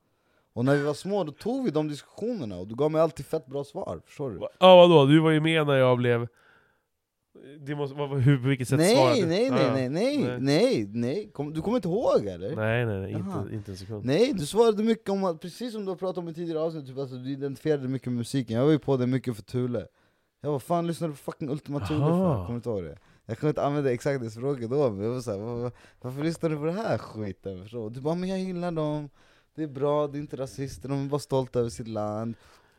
Och 0.60 0.66
när 0.66 0.76
vi 0.76 0.84
var 0.84 0.94
små, 0.94 1.24
då 1.24 1.32
tog 1.32 1.66
vi 1.66 1.72
de 1.72 1.88
diskussionerna, 1.88 2.58
och 2.58 2.68
du 2.68 2.76
gav 2.76 2.92
mig 2.92 3.02
alltid 3.02 3.26
fett 3.26 3.46
bra 3.46 3.64
svar, 3.64 4.02
förstår 4.06 4.30
du? 4.30 4.40
Ja 4.60 4.76
vadå, 4.76 5.06
du 5.06 5.20
var 5.20 5.32
ju 5.32 5.40
med 5.40 5.68
när 5.68 5.76
jag 5.76 5.98
blev... 5.98 6.28
Det 7.60 7.76
måste, 7.76 7.96
vad, 7.96 8.20
hur, 8.20 8.38
på 8.38 8.48
vilket 8.48 8.68
sätt 8.68 8.92
svarade 8.92 9.10
Nej, 9.10 9.22
du? 9.22 9.28
nej, 9.28 9.46
Ja, 9.46 9.74
nej, 9.74 9.90
nej, 9.90 10.18
nej, 10.18 10.40
nej, 10.40 10.90
nej, 10.94 11.32
Kom, 11.34 11.54
du 11.54 11.62
kommer 11.62 11.78
inte 11.78 11.88
ihåg 11.88 12.26
eller? 12.26 12.56
Nej 12.56 12.86
nej, 12.86 13.00
nej 13.00 13.12
inte, 13.12 13.56
inte 13.56 13.72
en 13.72 13.78
sekund. 13.78 14.06
Nej, 14.06 14.34
du 14.34 14.46
svarade 14.46 14.84
mycket 14.84 15.10
om 15.10 15.38
precis 15.42 15.74
som 15.74 15.86
du 15.86 15.92
har 15.92 15.96
pratat 15.96 16.18
om 16.18 16.30
i 16.30 16.34
tidigare 16.34 16.60
avsnitt, 16.60 16.88
typ, 16.88 16.98
alltså, 16.98 17.16
du 17.16 17.32
identifierade 17.32 17.88
mycket 17.88 18.08
med 18.08 18.18
musiken, 18.18 18.58
jag 18.58 18.66
var 18.66 18.72
ju 18.72 18.80
på 18.80 18.98
det 18.98 19.08
mycket 19.08 19.36
för 19.36 19.44
Thule 19.44 19.88
Jag 20.42 20.52
var 20.52 20.60
fan 20.60 20.88
lyssnade 20.88 21.14
på 21.14 21.18
fucking 21.20 21.50
Ultima 21.50 21.80
Thule 21.88 22.00
för, 22.00 22.08
jag 22.08 22.46
kommer 22.46 22.56
inte 22.56 22.70
ihåg 22.70 22.84
det 22.84 22.98
Jag 23.26 23.38
kunde 23.38 23.50
inte 23.50 23.64
använda 23.64 23.94
exakt 23.94 24.22
det 24.22 24.30
språket 24.30 24.70
då, 24.70 24.92
men 24.92 25.06
jag 25.06 25.14
var 25.14 25.22
såhär, 25.22 25.38
var, 25.38 25.72
varför 26.02 26.24
lyssnar 26.24 26.50
du 26.50 26.58
på 26.58 26.66
det 26.66 26.72
här 26.72 26.98
skiten? 26.98 27.62
Förstår? 27.62 27.90
du? 27.90 27.96
Du 27.96 28.02
bara, 28.02 28.16
men 28.16 28.30
jag 28.30 28.40
gillar 28.40 28.72
dem, 28.72 29.10
det 29.56 29.64
är 29.64 29.68
bra, 29.68 30.08
det 30.08 30.18
är 30.18 30.20
inte 30.20 30.38
rasister, 30.38 30.90
de 30.90 31.06
är 31.06 31.10
bara 31.10 31.20
stolta 31.20 31.60
över 31.60 31.70
sitt 31.70 31.88
land 31.88 32.36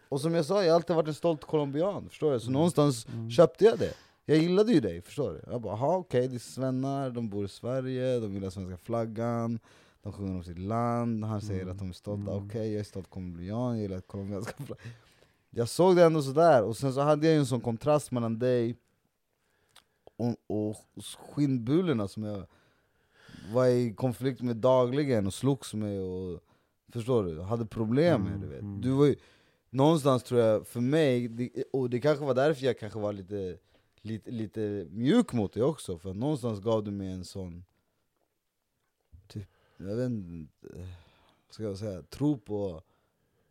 Och 0.09 0.21
som 0.21 0.35
jag 0.35 0.45
sa, 0.45 0.63
jag 0.65 0.71
har 0.71 0.75
alltid 0.75 0.97
varit 0.97 1.09
en 1.09 1.15
stolt 1.15 1.45
colombian, 1.45 2.09
förstår 2.09 2.33
du? 2.33 2.41
Så 2.41 2.51
någonstans 2.51 3.07
Mm. 3.09 3.31
köpte 3.31 3.65
jag 3.65 3.79
det 3.79 3.95
jag 4.25 4.39
gillade 4.39 4.73
ju 4.73 4.81
dig, 4.81 5.03
förstår 5.03 5.33
du? 5.33 5.41
Jag 5.53 5.61
bara, 5.61 5.73
aha 5.73 5.97
okej, 5.97 6.29
det 6.29 6.35
är 6.37 6.39
svennar, 6.39 7.11
de 7.11 7.29
bor 7.29 7.45
i 7.45 7.49
Sverige, 7.49 8.21
de 8.21 8.35
gillar 8.35 8.51
svenska 8.51 8.77
flaggan 8.77 9.59
De 10.03 10.13
sjunger 10.13 10.35
om 10.37 10.45
sitt 10.45 10.59
land, 10.59 11.25
han 11.25 11.41
säger 11.41 11.63
Mm. 11.63 11.73
att 11.73 11.79
de 11.79 11.89
är 11.89 11.93
stolta, 11.93 12.33
Mm. 12.33 12.47
okej 12.47 12.73
jag 12.73 12.81
är 12.81 12.85
stolt 12.85 13.11
colombian, 13.11 13.71
jag 13.77 13.83
gillar 13.83 14.01
colombianska 14.01 14.53
flaggan 14.65 14.93
Jag 15.51 15.69
såg 15.69 15.97
det 15.97 16.05
ändå 16.05 16.23
sådär, 16.23 16.63
och 16.63 16.77
sen 16.77 16.93
så 16.93 17.01
hade 17.01 17.27
jag 17.27 17.35
ju 17.35 17.39
en 17.41 17.47
sån 17.47 17.61
kontrast 17.61 18.11
mellan 18.11 18.39
dig 18.39 18.77
och, 20.17 20.37
och 20.69 20.77
skinnbulorna 21.19 22.09
som 22.09 22.23
jag 22.23 22.47
var 23.53 23.67
i 23.67 23.95
konflikt 23.95 24.41
med 24.43 24.57
dagligen 24.57 25.27
och 25.27 25.35
slogs 25.35 25.75
med 25.75 26.01
och 26.01 26.41
Förstår 26.93 27.25
du? 27.25 27.41
Hade 27.41 27.67
problem 27.67 28.23
med 28.23 28.33
Mm, 28.33 28.41
du 28.41 28.47
vet 28.47 28.61
mm. 28.61 28.81
Du 28.81 28.91
var 28.91 29.07
ju, 29.07 29.17
någonstans 29.71 30.23
tror 30.23 30.41
jag, 30.41 30.67
för 30.67 30.81
mig, 30.81 31.29
det, 31.29 31.65
och 31.73 31.91
det 31.91 32.01
kanske 32.01 32.25
var 32.25 32.35
därför 32.35 32.67
jag 32.67 32.79
kanske 32.79 32.99
var 32.99 33.13
lite, 33.13 33.59
lite, 34.01 34.31
lite 34.31 34.87
mjuk 34.91 35.33
mot 35.33 35.53
dig 35.53 35.63
också, 35.63 35.99
för 35.99 36.15
någonstans 36.15 36.61
gav 36.61 36.85
du 36.85 36.91
mig 36.91 37.13
en 37.13 37.25
sån 37.25 37.65
Typ, 39.27 39.49
jag 39.77 39.97
vet 39.97 40.11
inte, 40.11 40.53
vad 41.47 41.55
ska 41.55 41.63
jag 41.63 41.79
säga, 41.79 42.03
tro 42.03 42.39
på, 42.39 42.83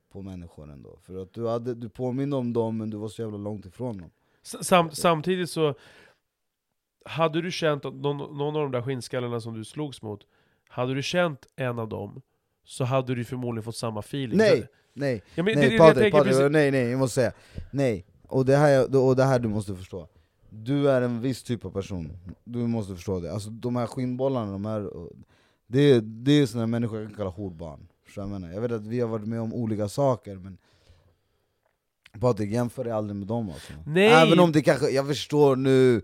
på 0.10 0.22
människor 0.22 0.72
ändå 0.72 0.98
För 1.02 1.22
att 1.22 1.34
du, 1.34 1.48
hade, 1.48 1.76
du 1.76 1.90
påminner 1.90 2.38
om 2.38 2.54
dem 2.54 2.78
men 2.78 2.90
du 2.90 2.98
var 2.98 3.08
så 3.08 3.22
jävla 3.22 3.38
långt 3.38 3.66
ifrån 3.66 3.98
dem 3.98 4.12
Sam, 4.42 4.92
samtidigt 4.92 5.50
så, 5.50 5.76
hade 7.06 7.42
du 7.42 7.52
känt 7.52 7.86
att 7.86 7.94
någon, 7.94 8.38
någon 8.38 8.56
av 8.56 8.62
de 8.62 8.72
där 8.72 8.82
skinnskallarna 8.82 9.42
som 9.42 9.54
du 9.54 9.66
slogs 9.66 10.02
mot, 10.02 10.28
hade 10.68 10.94
du 10.94 11.04
känt 11.04 11.48
en 11.56 11.80
av 11.80 11.90
dem, 11.90 12.22
så 12.70 12.84
hade 12.84 13.16
du 13.16 13.24
förmodligen 13.24 13.64
fått 13.64 13.76
samma 13.76 14.00
feeling. 14.00 14.38
Nej! 14.38 14.68
Nej, 14.94 15.24
ja, 15.36 15.44
men, 15.44 15.56
nej 15.56 15.70
det, 15.70 15.78
Patrik, 15.78 16.14
Patrik, 16.14 16.52
nej 16.52 16.72
nej, 16.72 16.90
jag 16.90 17.00
måste 17.00 17.16
säga 17.16 17.32
Nej, 17.72 18.06
och 18.28 18.46
det, 18.46 18.56
här, 18.58 18.96
och 18.96 19.16
det 19.16 19.24
här 19.24 19.40
du 19.40 19.48
måste 19.48 19.76
förstå 19.76 20.08
Du 20.50 20.90
är 20.92 21.02
en 21.02 21.22
viss 21.22 21.44
typ 21.44 21.66
av 21.66 21.70
person, 21.70 22.12
du 22.44 22.60
måste 22.60 22.96
förstå 22.96 23.20
det 23.20 23.34
Alltså 23.34 23.50
de 23.50 23.76
här 23.76 23.88
skinnbollarna, 23.88 24.52
de 24.52 24.66
här, 24.66 24.90
det, 25.68 25.80
är- 25.92 26.02
det 26.02 26.32
är 26.32 26.46
sådana 26.46 26.68
människor 26.68 27.00
jag 27.00 27.08
kan 27.08 27.18
kalla 27.18 27.30
horbarn 27.30 27.88
jag 28.16 28.30
menar? 28.30 28.52
Jag 28.52 28.62
vet 28.62 28.72
att 28.72 28.88
vi 28.88 29.00
har 29.00 29.08
varit 29.08 29.28
med 29.28 29.42
om 29.42 29.54
olika 29.54 29.90
saker 29.90 30.36
men 30.36 30.58
Patrik, 32.20 32.52
jämför 32.52 32.84
dig 32.84 32.94
aldrig 32.94 33.16
med 33.16 33.28
dem 33.28 33.50
alltså 33.50 33.74
Nej. 33.86 34.08
Även 34.08 34.40
om 34.40 34.52
det 34.52 34.62
kanske, 34.62 34.90
jag 34.90 35.08
förstår 35.08 35.56
nu 35.56 36.02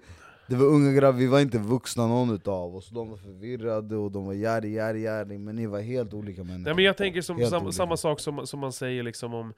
Det 0.47 0.55
var 0.55 0.65
unga 0.65 0.91
grabbar, 0.91 1.19
vi 1.19 1.27
var 1.27 1.39
inte 1.39 1.57
vuxna 1.57 2.07
någon 2.07 2.29
utav 2.29 2.75
oss. 2.75 2.89
De 2.89 3.09
var 3.09 3.17
förvirrade 3.17 3.95
och 3.95 4.11
de 4.11 4.25
var 4.25 4.33
järi, 4.33 4.71
järi, 4.73 5.01
järi 5.01 5.37
Men 5.37 5.55
ni 5.55 5.65
var 5.65 5.79
helt 5.79 6.13
olika 6.13 6.43
människor. 6.43 6.63
Nej, 6.63 6.75
men 6.75 6.83
jag 6.83 6.97
tänker 6.97 7.21
som, 7.21 7.45
sam, 7.45 7.71
samma 7.71 7.97
sak 7.97 8.19
som, 8.19 8.47
som 8.47 8.59
man 8.59 8.71
säger 8.71 9.03
liksom 9.03 9.33
om, 9.33 9.53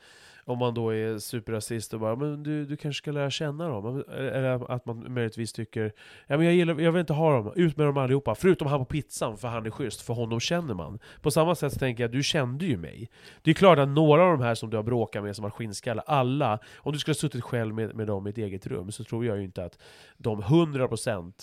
om 0.47 0.57
man 0.57 0.73
då 0.73 0.89
är 0.89 1.19
superrasist 1.19 1.93
och 1.93 1.99
bara 1.99 2.15
men 2.15 2.43
du, 2.43 2.65
du 2.65 2.77
kanske 2.77 3.03
ska 3.03 3.11
lära 3.11 3.29
känna 3.29 3.69
dem. 3.69 4.03
Eller 4.09 4.71
att 4.71 4.85
man 4.85 5.13
möjligtvis 5.13 5.53
tycker 5.53 5.93
ja, 6.27 6.37
men 6.37 6.45
jag, 6.45 6.55
gillar, 6.55 6.79
jag 6.79 6.91
vill 6.91 6.99
inte 6.99 7.13
ha 7.13 7.31
dem, 7.31 7.51
ut 7.55 7.77
med 7.77 7.85
dem 7.87 7.97
allihopa. 7.97 8.35
Förutom 8.35 8.67
han 8.67 8.79
på 8.79 8.85
pizzan, 8.85 9.37
för 9.37 9.47
han 9.47 9.65
är 9.65 9.71
schysst, 9.71 10.01
för 10.01 10.13
honom 10.13 10.39
känner 10.39 10.73
man. 10.73 10.99
På 11.21 11.31
samma 11.31 11.55
sätt 11.55 11.73
så 11.73 11.79
tänker 11.79 12.03
jag, 12.03 12.11
du 12.11 12.23
kände 12.23 12.65
ju 12.65 12.77
mig. 12.77 13.09
Det 13.41 13.51
är 13.51 13.55
klart 13.55 13.79
att 13.79 13.89
några 13.89 14.23
av 14.23 14.37
de 14.37 14.43
här 14.43 14.55
som 14.55 14.69
du 14.69 14.77
har 14.77 14.83
bråkat 14.83 15.23
med, 15.23 15.35
som 15.35 15.43
har 15.43 15.51
skinnskallar, 15.51 16.03
alla, 16.07 16.59
om 16.77 16.93
du 16.93 16.99
skulle 16.99 17.13
ha 17.13 17.19
suttit 17.19 17.43
själv 17.43 17.75
med, 17.75 17.95
med 17.95 18.07
dem 18.07 18.27
i 18.27 18.29
ett 18.29 18.37
eget 18.37 18.67
rum, 18.67 18.91
så 18.91 19.03
tror 19.03 19.25
jag 19.25 19.37
ju 19.37 19.43
inte 19.43 19.65
att 19.65 19.79
de 20.17 20.41
100% 20.41 21.33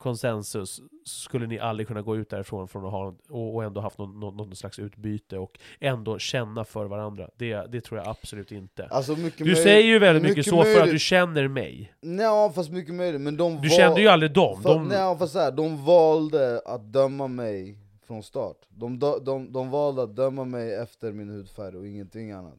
konsensus 0.00 0.80
skulle 1.04 1.46
ni 1.46 1.58
aldrig 1.58 1.88
kunna 1.88 2.02
gå 2.02 2.16
ut 2.16 2.30
därifrån 2.30 2.68
från 2.68 2.84
att 2.84 2.92
ha, 2.92 3.14
och, 3.28 3.64
ändå 3.64 3.80
haft 3.80 3.98
någon, 3.98 4.20
någon, 4.20 4.36
någon 4.36 4.56
slags 4.56 4.78
utbyte 4.78 5.38
och 5.38 5.58
ändå 5.80 6.18
känna 6.18 6.64
för 6.64 6.86
varandra. 6.86 7.28
Det, 7.36 7.72
det 7.72 7.80
tror 7.80 8.00
jag 8.00 8.08
absolut 8.08 8.52
inte. 8.52 8.86
Alltså 8.86 9.14
Du 9.36 9.56
säger 9.56 9.82
ju 9.82 9.98
väldigt 9.98 10.22
mycket, 10.22 10.36
mycket 10.36 10.50
så 10.50 10.62
för 10.62 10.80
att 10.80 10.90
du 10.90 10.98
känner 10.98 11.48
mig. 11.48 11.92
Nej 12.00 12.52
fast 12.54 12.70
mycket 12.70 12.94
möjligt, 12.94 13.20
men 13.20 13.36
de 13.36 13.60
Du 13.62 13.68
kände 13.68 14.00
ju 14.00 14.08
aldrig 14.08 14.32
dem. 14.32 14.62
För, 14.62 14.68
De, 14.68 14.88
Nej 14.88 15.18
fast 15.18 15.32
så 15.32 15.38
här, 15.38 15.52
de 15.52 15.84
valde 15.84 16.62
att 16.64 16.92
döma 16.92 17.28
mig 17.28 17.78
från 18.06 18.22
start 18.22 18.56
de, 18.68 18.98
de, 18.98 19.24
de, 19.24 19.52
de 19.52 19.70
valde 19.70 20.02
att 20.02 20.16
döma 20.16 20.44
mig 20.44 20.74
efter 20.74 21.12
min 21.12 21.28
hudfärg 21.28 21.76
och 21.76 21.86
ingenting 21.86 22.32
annat 22.32 22.58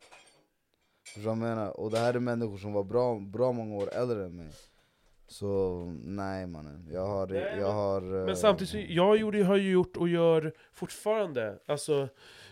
Förstår 1.13 1.21
du 1.21 1.39
vad 1.39 1.49
jag 1.49 1.55
menar? 1.55 1.79
Och 1.79 1.91
det 1.91 1.97
här 1.97 2.13
är 2.13 2.19
människor 2.19 2.57
som 2.57 2.73
var 2.73 2.83
bra, 2.83 3.19
bra 3.19 3.51
många 3.51 3.75
år 3.75 3.89
äldre 3.93 4.25
än 4.25 4.35
mig 4.35 4.49
Så 5.31 5.83
nej 6.03 6.47
mannen, 6.47 6.87
jag 6.93 7.05
har, 7.07 7.27
Nej, 7.27 7.55
jag 7.59 7.71
har 7.71 8.19
eh, 8.19 8.25
men 8.25 8.35
samtidigt, 8.37 8.69
så, 8.71 8.77
jag 8.93 9.17
gjorde, 9.17 9.43
har 9.43 9.55
ju 9.57 9.71
gjort 9.71 9.97
och 9.97 10.07
gör 10.09 10.53
fortfarande, 10.73 11.59
alltså 11.67 12.07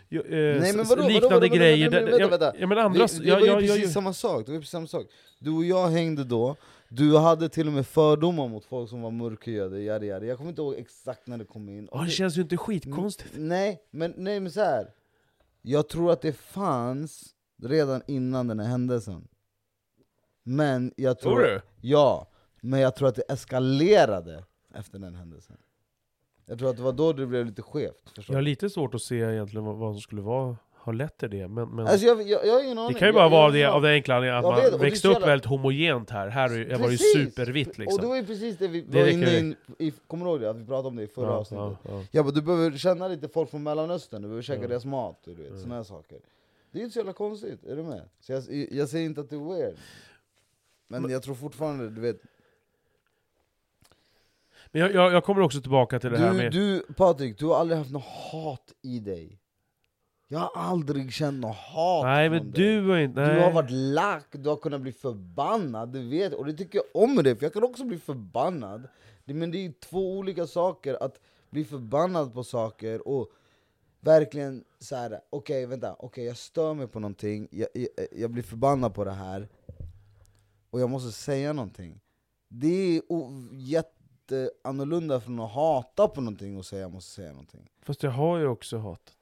ju- 0.08 0.20
eh, 0.20 0.60
Nej, 0.60 0.72
men 0.76 0.86
vadå, 0.86 1.02
liknande 1.02 1.20
vadå, 1.36 1.40
vadå, 1.40 1.54
grejer. 1.56 1.90
vänta, 1.90 2.10
vänta, 2.10 2.28
vänta. 2.38 2.52
Ja, 2.58 2.66
men 2.66 2.78
andra, 2.78 3.06
det, 3.06 3.18
det 3.18 3.24
jag, 3.28 3.34
var 3.34 3.40
ju 3.40 3.46
jag, 3.46 3.62
jag, 3.62 3.68
precis 3.76 3.92
samma 3.92 4.12
sak, 4.12 4.46
det 4.46 4.52
var 4.52 4.58
precis 4.58 4.70
samma 4.70 4.86
sak 4.86 5.06
Du 5.38 5.50
och 5.50 5.64
jag 5.64 5.88
hängde 5.88 6.24
då, 6.24 6.56
du 6.88 7.16
hade 7.18 7.48
till 7.48 7.66
och 7.66 7.72
med 7.72 7.86
fördomar 7.86 8.48
mot 8.48 8.64
folk 8.64 8.90
som 8.90 9.02
var 9.02 9.10
mörkhyade, 9.10 9.80
yadi, 9.80 10.06
yadi. 10.06 10.26
jag 10.28 10.36
kommer 10.38 10.50
inte 10.50 10.62
ihåg 10.62 10.74
exakt 10.74 11.26
när 11.26 11.38
det 11.38 11.44
kom 11.44 11.68
in 11.68 11.88
Ja, 11.92 12.02
det 12.02 12.10
känns 12.10 12.38
ju 12.38 12.42
inte 12.42 12.56
skitkonstigt. 12.56 13.30
Nej, 13.36 13.82
men, 13.90 14.14
nej, 14.16 14.40
men 14.40 14.52
så 14.52 14.60
här. 14.60 14.90
Jag 15.62 15.88
tror 15.88 16.12
att 16.12 16.20
det 16.22 16.32
fanns 16.32 17.34
redan 17.62 18.02
innan 18.06 18.46
den 18.48 18.60
här 18.60 18.66
händelsen 18.68 19.28
Men 20.42 20.92
jag 20.96 21.18
tror... 21.18 21.32
Tror 21.34 21.42
du? 21.44 21.60
Ja, 21.80 22.26
men 22.60 22.80
jag 22.80 22.96
tror 22.96 23.08
att 23.08 23.14
det 23.14 23.22
eskalerade 23.28 24.44
efter 24.74 24.98
den 24.98 25.14
händelsen 25.14 25.56
Jag 26.46 26.58
tror 26.58 26.70
att 26.70 26.76
det 26.76 26.82
var 26.82 26.92
då 26.92 27.12
det 27.12 27.26
blev 27.26 27.46
lite 27.46 27.62
skevt, 27.62 28.10
förstår 28.14 28.34
Jag 28.34 28.38
har 28.38 28.42
lite 28.42 28.70
svårt 28.70 28.94
att 28.94 29.02
se 29.02 29.16
egentligen 29.20 29.64
vad, 29.64 29.76
vad 29.76 29.94
som 29.94 30.00
skulle 30.00 30.22
vara 30.22 30.56
har 30.82 30.92
lett 30.92 31.18
till 31.18 31.30
det. 31.30 31.48
Men, 31.48 31.68
men 31.68 31.86
Alltså 31.86 32.06
jag, 32.06 32.22
jag, 32.28 32.46
jag 32.46 32.60
det 32.60 32.94
kan 32.98 33.00
ju 33.00 33.06
Jag- 33.06 33.14
bara 33.14 33.24
jag- 33.24 33.30
vara 33.30 33.50
det 33.50 33.58
jag- 33.58 33.74
av 33.74 33.82
den 33.82 33.90
enkla 33.92 34.14
anledningen 34.16 34.44
att 34.44 34.56
Jag 34.56 34.62
vet, 34.62 34.72
man 34.72 34.80
växte 34.80 35.08
upp 35.08 35.12
jävla- 35.12 35.26
väldigt 35.26 35.46
homogent 35.46 36.10
här. 36.10 36.28
Här 36.28 36.44
är- 36.44 36.50
var 36.50 36.64
det 36.64 36.72
ju 36.74 36.78
Precis! 36.98 37.12
supervitt 37.12 37.78
liksom. 37.78 37.94
Och 37.96 38.00
det 38.00 38.06
var 38.06 38.16
ju 38.16 38.26
precis 38.26 38.58
det 38.58 38.68
vi 38.68 38.80
Det 38.80 39.00
var 39.02 39.08
inne 39.08 39.30
ju. 39.30 39.54
i, 39.78 39.90
kommer 40.06 40.24
du 40.24 40.30
ihåg 40.30 40.40
det? 40.40 40.50
Att 40.50 40.56
vi 40.56 40.66
pratade 40.66 40.88
om 40.88 40.96
det 40.96 41.02
i 41.02 41.06
förra 41.06 41.26
ja, 41.26 41.32
avsnittet. 41.32 41.78
ja, 41.82 41.90
ja. 41.90 42.04
Ja 42.10 42.22
men 42.22 42.34
du 42.34 42.42
behöver 42.42 42.78
känna 42.78 43.08
lite 43.08 43.28
folk 43.28 43.50
från 43.50 43.62
mellanöstern, 43.62 44.22
du 44.22 44.28
behöver 44.28 44.42
käka 44.42 44.62
Ja. 44.62 44.68
deras 44.68 44.84
mat, 44.84 45.20
du 45.24 45.34
vet, 45.34 45.50
Ja. 45.54 45.58
såna 45.60 45.74
här 45.74 45.82
saker 45.82 46.18
Det 46.72 46.78
är 46.78 46.82
inte 46.82 46.92
så 46.92 46.98
jävla 46.98 47.12
konstigt, 47.12 47.64
är 47.64 47.76
du 47.76 47.82
med? 47.82 48.02
Så 48.20 48.32
jag, 48.32 48.42
jag 48.70 48.88
säger 48.88 49.06
inte 49.06 49.20
att 49.20 49.30
det 49.30 49.36
är 49.36 49.54
weird 49.54 49.74
Men 50.88 51.02
Men- 51.02 51.10
jag 51.10 51.22
tror 51.22 51.34
fortfarande, 51.34 51.90
du 51.90 52.00
vet 52.00 52.20
Men 54.72 54.82
jag, 54.82 54.94
jag, 54.94 55.12
jag 55.12 55.24
kommer 55.24 55.40
också 55.40 55.60
tillbaka 55.60 56.00
till 56.00 56.10
det 56.10 56.18
här 56.18 56.32
du, 56.32 56.36
med... 56.36 56.52
du 56.52 56.82
Patrik, 56.96 57.38
du 57.38 57.46
har 57.46 57.56
aldrig 57.56 57.78
haft 57.78 57.90
något 57.90 58.04
hat 58.32 58.72
i 58.82 58.98
dig. 58.98 59.40
Jag 60.28 60.38
har 60.38 60.50
aldrig 60.54 61.12
känt 61.12 61.40
något 61.40 61.56
hat 61.56 62.04
nej 62.04 62.30
men 62.30 62.50
du 62.50 62.88
har 62.88 62.98
inte... 62.98 63.20
Nej. 63.20 63.34
Du 63.34 63.40
har 63.40 63.52
varit 63.52 63.70
lack, 63.70 64.26
du 64.30 64.48
har 64.48 64.56
kunnat 64.56 64.80
bli 64.80 64.92
förbannad, 64.92 65.92
du 65.92 66.08
vet, 66.08 66.32
och 66.32 66.46
det 66.46 66.52
tycker 66.52 66.78
jag 66.78 67.02
om 67.02 67.16
dig, 67.16 67.36
för 67.36 67.44
jag 67.44 67.52
kan 67.52 67.64
också 67.64 67.84
bli 67.84 67.98
förbannad. 67.98 68.88
Men 69.24 69.50
det 69.50 69.66
är 69.66 69.72
två 69.72 70.18
olika 70.18 70.46
saker, 70.46 71.02
att 71.02 71.20
bli 71.50 71.64
förbannad 71.64 72.34
på 72.34 72.44
saker 72.44 73.08
och 73.08 73.30
verkligen 74.00 74.64
så 74.78 74.96
här. 74.96 75.20
okej 75.30 75.66
vänta, 75.66 75.96
okej 75.98 76.24
jag 76.24 76.36
stör 76.36 76.74
mig 76.74 76.86
på 76.86 77.00
någonting, 77.00 77.48
jag, 77.50 77.68
jag, 77.72 77.88
jag 78.12 78.30
blir 78.30 78.42
förbannad 78.42 78.94
på 78.94 79.04
det 79.04 79.10
här. 79.10 79.48
Och 80.70 80.80
jag 80.80 80.90
måste 80.90 81.12
säga 81.12 81.52
någonting. 81.52 82.00
Det 82.48 82.96
är 82.96 83.02
annorlunda 84.64 85.20
från 85.20 85.40
att 85.40 85.52
hata 85.52 86.08
på 86.08 86.20
någonting 86.20 86.56
och 86.58 86.66
säga 86.66 86.82
jag 86.82 86.92
måste 86.92 87.10
säga 87.10 87.30
någonting 87.30 87.70
Fast 87.82 88.02
jag 88.02 88.10
har 88.10 88.38
ju 88.38 88.46
också 88.46 88.78
hatat. 88.78 89.16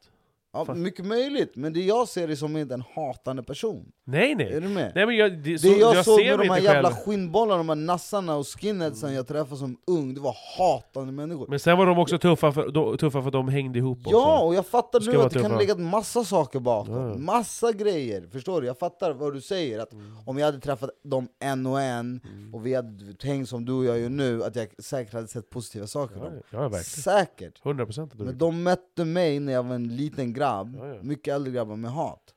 Ja, 0.58 0.64
Fast- 0.64 0.78
mycket 0.80 1.06
möjligt, 1.06 1.52
men 1.56 1.72
det 1.72 1.80
jag 1.80 2.08
ser 2.08 2.28
är 2.28 2.34
som 2.34 2.56
inte 2.56 2.74
en 2.74 2.84
hatande 2.94 3.42
person 3.42 3.92
Nej 4.04 4.32
Är 4.32 4.36
nej! 4.36 4.60
du 4.60 4.68
med? 4.68 4.92
Nej 4.94 5.06
men 5.06 5.16
jag, 5.16 5.38
det, 5.38 5.58
så, 5.58 5.66
Det 5.68 5.76
jag, 5.76 5.94
jag 5.96 6.04
såg 6.04 6.20
med 6.20 6.38
de 6.38 6.48
här 6.48 6.58
jävla 6.60 6.90
själv. 6.90 7.02
skinnbollarna, 7.04 7.58
de 7.58 7.68
här 7.68 7.76
nassarna 7.76 8.36
och 8.36 8.46
skinheadsen 8.46 9.14
jag 9.14 9.26
träffade 9.28 9.56
som 9.56 9.76
ung, 9.86 10.14
det 10.14 10.20
var 10.20 10.36
hatande 10.58 11.12
människor 11.12 11.46
Men 11.48 11.58
sen 11.60 11.78
var 11.78 11.86
de 11.86 11.98
också 11.98 12.18
tuffa 12.18 12.52
för, 12.52 12.68
då, 12.68 12.96
tuffa 12.96 13.20
för 13.20 13.26
att 13.28 13.32
de 13.32 13.48
hängde 13.48 13.78
ihop 13.78 13.98
också. 13.98 14.10
Ja, 14.10 14.40
och 14.42 14.54
jag 14.54 14.66
fattar 14.66 15.00
nu 15.00 15.20
att 15.22 15.32
det 15.32 15.40
kan 15.40 15.50
tuffa. 15.50 15.60
ligga 15.60 15.74
massa 15.76 16.24
saker 16.24 16.60
bakom, 16.60 16.94
Ja, 16.94 17.14
massa 17.18 17.72
grejer, 17.72 18.28
förstår 18.32 18.60
du? 18.60 18.66
Jag 18.66 18.78
fattar 18.78 19.12
vad 19.12 19.34
du 19.34 19.40
säger, 19.40 19.78
att 19.78 19.92
Mm. 19.92 20.16
om 20.26 20.38
jag 20.38 20.46
hade 20.46 20.60
träffat 20.60 20.90
dem 21.04 21.28
en 21.40 21.66
och 21.66 21.80
en, 21.80 22.20
och 22.52 22.66
vi 22.66 22.74
hade 22.74 23.12
tänkt 23.14 23.48
som 23.48 23.64
du 23.64 23.72
och 23.72 23.84
jag 23.84 23.98
gör 23.98 24.08
nu, 24.08 24.44
att 24.44 24.56
jag 24.56 24.68
säkert 24.78 25.12
hade 25.14 25.28
sett 25.28 25.50
positiva 25.50 25.86
saker 25.86 26.16
Ja, 26.16 26.30
ja, 26.50 26.60
verkligen. 26.60 26.84
Säkert! 26.84 27.64
100 27.64 27.84
procent. 27.86 28.12
Men 28.14 28.38
de 28.38 28.62
mötte 28.62 29.04
mig 29.04 29.40
när 29.40 29.52
jag 29.52 29.62
var 29.62 29.74
en 29.74 29.96
liten 29.96 30.32
grabb, 30.32 30.47
Ja, 30.48 30.86
ja. 30.94 31.02
mycket 31.02 31.34
äldre 31.34 31.52
grabbar 31.52 31.76
med 31.76 31.90
hat 31.92 32.34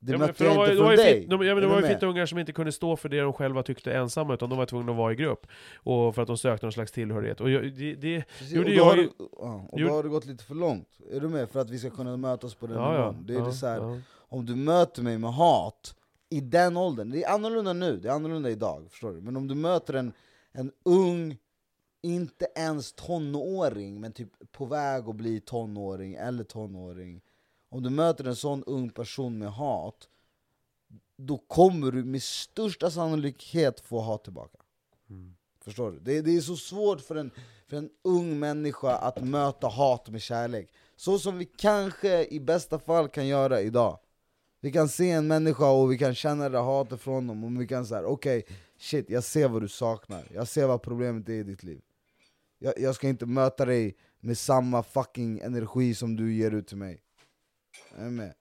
Det 0.00 0.12
Ja, 0.12 0.18
mötte 0.18 0.44
jag 0.44 0.52
de 0.52 0.56
var, 0.58 0.70
inte 0.70 0.82
var 0.82 0.86
från 0.86 0.90
ju 0.90 0.96
dig, 0.96 1.20
fit, 1.20 1.30
de, 1.30 1.42
ja, 1.42 1.54
men 1.54 1.62
det 1.62 1.68
var 1.68 1.76
ju 1.76 1.82
med? 1.82 1.90
fittungar 1.90 2.26
som 2.26 2.38
inte 2.38 2.52
kunde 2.52 2.72
stå 2.72 2.96
för 2.96 3.08
det 3.08 3.20
de 3.20 3.32
själva 3.32 3.62
tyckte 3.62 3.92
ensamma, 3.92 4.34
utan 4.34 4.48
de 4.48 4.58
var 4.58 4.66
tvungna 4.66 4.92
att 4.92 4.98
vara 4.98 5.12
i 5.12 5.16
grupp. 5.16 5.46
Och 5.76 6.14
för 6.14 6.22
att 6.22 6.28
de 6.28 6.38
sökte 6.38 6.66
någon 6.66 6.72
slags 6.72 6.92
tillhörighet. 6.92 7.40
Och 7.40 7.50
jag, 7.50 7.62
det, 7.62 7.94
det, 7.94 8.24
Precis, 8.38 8.52
gjorde 8.56 8.68
och 8.68 8.74
jag 8.74 8.86
då 8.86 8.90
har, 8.90 8.96
ju- 8.96 9.02
du, 9.02 9.28
ja, 9.38 9.66
och 9.68 9.80
då 9.80 9.88
har 9.88 10.02
det 10.02 10.08
gått 10.08 10.24
lite 10.26 10.44
för 10.44 10.54
långt, 10.54 10.88
är 11.12 11.20
du 11.20 11.28
med? 11.28 11.50
För 11.50 11.60
att 11.60 11.70
vi 11.70 11.78
ska 11.78 11.90
kunna 11.90 12.16
mötas 12.16 12.54
på 12.54 12.66
den 12.66 12.76
ja, 12.76 12.92
nivån 12.92 13.24
det 13.26 13.34
är 13.34 13.42
det 13.42 13.52
så 13.52 13.66
här, 13.66 14.00
om 14.30 14.46
du 14.46 14.56
möter 14.56 15.02
mig 15.02 15.18
med 15.18 15.32
hat 15.32 15.94
i 16.30 16.40
den 16.40 16.76
åldern, 16.76 17.10
det 17.10 17.24
är 17.24 17.34
annorlunda 17.34 17.72
nu, 17.72 17.96
det 17.96 18.08
är 18.08 18.12
annorlunda 18.12 18.50
idag, 18.50 18.86
förstår 18.90 19.12
du? 19.12 19.20
Men 19.20 19.36
om 19.36 19.48
du 19.48 19.54
möter 19.54 19.94
en, 19.94 20.12
en 20.52 20.72
ung, 20.84 21.36
inte 22.02 22.46
ens 22.54 22.92
tonåring, 22.92 24.00
men 24.00 24.12
typ 24.12 24.52
på 24.52 24.64
väg 24.64 25.08
att 25.08 25.16
bli 25.16 25.40
tonåring 25.40 26.14
eller 26.14 26.44
tonåring. 26.44 27.20
Om 27.70 27.82
du 27.82 27.90
möter 27.90 28.24
en 28.24 28.36
sån 28.36 28.64
ung 28.64 28.90
person 28.90 29.38
med 29.38 29.52
hat, 29.52 30.08
då 31.16 31.38
kommer 31.38 31.90
du 31.90 32.04
med 32.04 32.22
största 32.22 32.90
sannolikhet 32.90 33.80
få 33.80 34.00
hat 34.00 34.24
tillbaka. 34.24 34.58
Mm. 35.10 35.34
Förstår 35.60 35.90
du? 35.90 35.98
Det, 35.98 36.20
det 36.20 36.36
är 36.36 36.40
så 36.40 36.56
svårt 36.56 37.00
för 37.00 37.16
en, 37.16 37.30
för 37.66 37.76
en 37.76 37.90
ung 38.04 38.38
människa 38.38 38.96
att 38.96 39.24
möta 39.24 39.66
hat 39.66 40.08
med 40.08 40.22
kärlek. 40.22 40.72
Så 40.96 41.18
som 41.18 41.38
vi 41.38 41.44
kanske 41.44 42.24
i 42.24 42.40
bästa 42.40 42.78
fall 42.78 43.08
kan 43.08 43.26
göra 43.26 43.60
idag. 43.60 43.98
Vi 44.60 44.72
kan 44.72 44.88
se 44.88 45.10
en 45.10 45.26
människa 45.26 45.70
och 45.70 45.92
vi 45.92 45.98
kan 45.98 46.14
känna 46.14 46.48
det 46.48 46.58
hatet 46.58 47.00
från 47.00 47.26
dem 47.26 47.44
och 47.44 47.62
vi 47.62 47.66
kan 47.66 47.86
säga 47.86 48.06
okej, 48.06 48.44
shit 48.78 49.10
jag 49.10 49.24
ser 49.24 49.48
vad 49.48 49.62
du 49.62 49.68
saknar, 49.68 50.24
jag 50.34 50.48
ser 50.48 50.66
vad 50.66 50.82
problemet 50.82 51.28
är 51.28 51.32
i 51.32 51.42
ditt 51.42 51.62
liv 51.62 51.80
jag, 52.58 52.74
jag 52.76 52.94
ska 52.94 53.08
inte 53.08 53.26
möta 53.26 53.64
dig 53.64 53.96
med 54.20 54.38
samma 54.38 54.82
fucking 54.82 55.38
energi 55.38 55.94
som 55.94 56.16
du 56.16 56.34
ger 56.34 56.50
ut 56.50 56.66
till 56.66 56.76
mig 56.76 57.00
Är 57.98 58.04
du 58.04 58.10
med? 58.10 58.34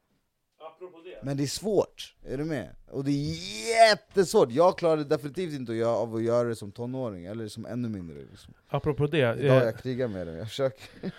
Det. 1.03 1.25
Men 1.25 1.37
det 1.37 1.43
är 1.43 1.47
svårt, 1.47 2.15
är 2.25 2.37
du 2.37 2.45
med? 2.45 2.75
Och 2.91 3.03
det 3.03 3.11
är 3.11 3.35
jättesvårt, 3.69 4.51
jag 4.51 4.77
klarade 4.77 5.03
definitivt 5.03 5.53
inte 5.53 5.71
att 5.71 5.77
göra, 5.77 5.95
av 5.95 6.15
att 6.15 6.23
göra 6.23 6.47
det 6.47 6.55
som 6.55 6.71
tonåring, 6.71 7.25
eller 7.25 7.47
som 7.47 7.65
ännu 7.65 7.89
mindre 7.89 8.17
liksom. 8.31 8.53
Apropå 8.67 9.07
det. 9.07 9.17
Idag 9.17 9.57
Eh, 9.57 9.63
jag 9.63 9.79
krigar 9.79 10.07
med 10.07 10.27
det, 10.27 10.37
jag 10.37 10.47
försöker 10.47 10.85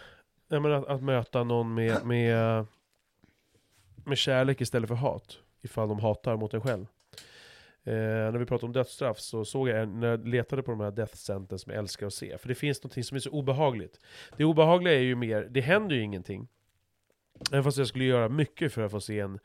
nej, 0.49 0.61
men 0.61 0.73
att, 0.73 0.87
att 0.87 1.03
möta 1.03 1.45
någon 1.45 1.75
med, 1.75 2.07
med, 2.07 2.67
med 4.05 4.19
kärlek 4.19 4.61
istället 4.61 4.89
för 4.89 4.95
hat. 4.95 5.39
Ifall 5.63 5.89
de 5.89 6.01
hatar 6.01 6.37
mot 6.37 6.55
en 6.55 6.61
själv. 6.61 6.87
Eh, 7.89 8.33
när 8.33 8.39
vi 8.39 8.47
pratade 8.47 8.67
om 8.67 8.73
dödsstraff 8.73 9.19
så 9.19 9.45
såg 9.45 9.69
jag, 9.69 9.81
en- 9.83 10.01
när 10.01 10.09
jag 10.09 10.29
letade 10.29 10.63
på 10.63 10.71
de 10.71 10.81
här 10.81 10.91
death 10.91 11.15
sentence 11.15 11.63
som 11.65 11.73
jag 11.73 11.79
älskar 11.79 12.07
att 12.07 12.15
se, 12.15 12.39
för 12.39 12.49
det 12.49 12.55
finns 12.55 12.85
något 12.85 13.07
som 13.07 13.17
är 13.17 13.21
så 13.21 13.31
obehagligt. 13.31 14.01
Det 14.37 14.45
obehagliga 14.45 14.95
är 14.95 14.99
ju 15.01 15.15
mer, 15.17 15.47
det 15.51 15.61
händer 15.61 15.97
ju 15.97 16.03
ingenting. 16.03 16.49
Även 17.53 17.65
fast 17.65 17.79
jag 17.79 17.87
skulle 17.87 18.05
göra 18.05 18.29
mycket 18.29 18.73
för 18.73 18.83
att 18.83 18.91
få 18.91 19.01
se 19.01 19.21
en 19.21 19.39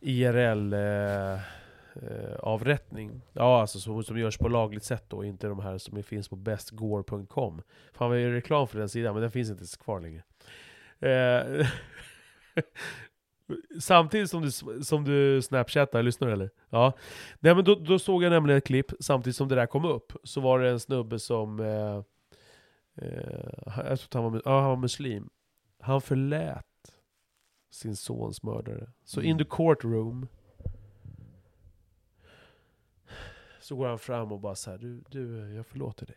IRL 0.00 0.72
eh, 0.72 1.32
eh, 1.32 2.34
avrättning. 2.40 3.20
Ja, 3.32 3.60
alltså 3.60 3.78
som, 3.80 4.02
som 4.04 4.18
görs 4.18 4.38
på 4.38 4.48
lagligt 4.48 4.84
sätt 4.84 5.04
då, 5.08 5.24
inte 5.24 5.46
de 5.46 5.60
här 5.60 5.78
som 5.78 6.02
finns 6.02 6.28
på 6.28 6.36
bestgore.com. 6.36 7.62
Fan 7.92 8.08
vad 8.08 8.16
jag 8.18 8.24
gör 8.24 8.30
reklam 8.30 8.68
för 8.68 8.78
den 8.78 8.88
sidan, 8.88 9.14
men 9.14 9.22
den 9.22 9.30
finns 9.30 9.50
inte 9.50 9.64
kvar 9.80 10.00
längre. 10.00 10.22
Eh, 11.00 11.66
Samtidigt 13.80 14.30
som 14.30 14.42
du, 14.42 14.50
som 14.84 15.04
du 15.04 15.42
snapchattar, 15.42 16.02
lyssnar 16.02 16.28
du 16.28 16.34
eller? 16.34 16.50
Ja. 16.70 16.92
Nej, 17.40 17.54
men 17.54 17.64
då, 17.64 17.74
då 17.74 17.98
såg 17.98 18.22
jag 18.22 18.30
nämligen 18.30 18.58
ett 18.58 18.66
klipp, 18.66 18.92
samtidigt 19.00 19.36
som 19.36 19.48
det 19.48 19.54
där 19.54 19.66
kom 19.66 19.84
upp, 19.84 20.12
så 20.22 20.40
var 20.40 20.60
det 20.60 20.70
en 20.70 20.80
snubbe 20.80 21.18
som... 21.18 21.60
Eh, 21.60 21.96
eh, 22.94 23.84
jag 23.88 24.00
tror 24.00 24.22
han 24.22 24.32
var, 24.32 24.42
ja, 24.44 24.60
han 24.60 24.70
var 24.70 24.76
muslim. 24.76 25.30
Han 25.80 26.00
förlät 26.00 26.66
sin 27.70 27.96
sons 27.96 28.42
mördare. 28.42 28.90
Så 29.04 29.20
in 29.20 29.38
the 29.38 29.44
courtroom 29.44 30.28
så 33.60 33.76
går 33.76 33.88
han 33.88 33.98
fram 33.98 34.32
och 34.32 34.40
bara 34.40 34.54
så 34.54 34.70
här, 34.70 34.78
du, 34.78 35.04
du, 35.08 35.54
jag 35.54 35.66
förlåter 35.66 36.06
dig. 36.06 36.16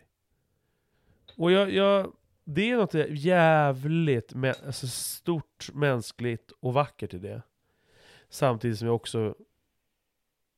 Och 1.37 1.51
jag, 1.51 1.71
jag, 1.71 2.13
det 2.43 2.71
är 2.71 2.77
något 2.77 2.93
jävligt 3.09 4.33
alltså 4.65 4.87
stort, 4.87 5.69
mänskligt 5.73 6.51
och 6.51 6.73
vackert 6.73 7.13
i 7.13 7.17
det. 7.17 7.41
Samtidigt 8.29 8.77
som 8.77 8.87
jag 8.87 8.95
också, 8.95 9.35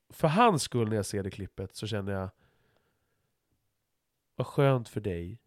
för 0.09 0.27
hans 0.27 0.63
skull 0.63 0.89
när 0.89 0.95
jag 0.95 1.05
ser 1.05 1.23
det 1.23 1.31
klippet 1.31 1.75
så 1.75 1.87
känner 1.87 2.11
jag, 2.11 2.29
vad 4.35 4.47
skönt 4.47 4.89
för 4.89 5.01
dig. 5.01 5.39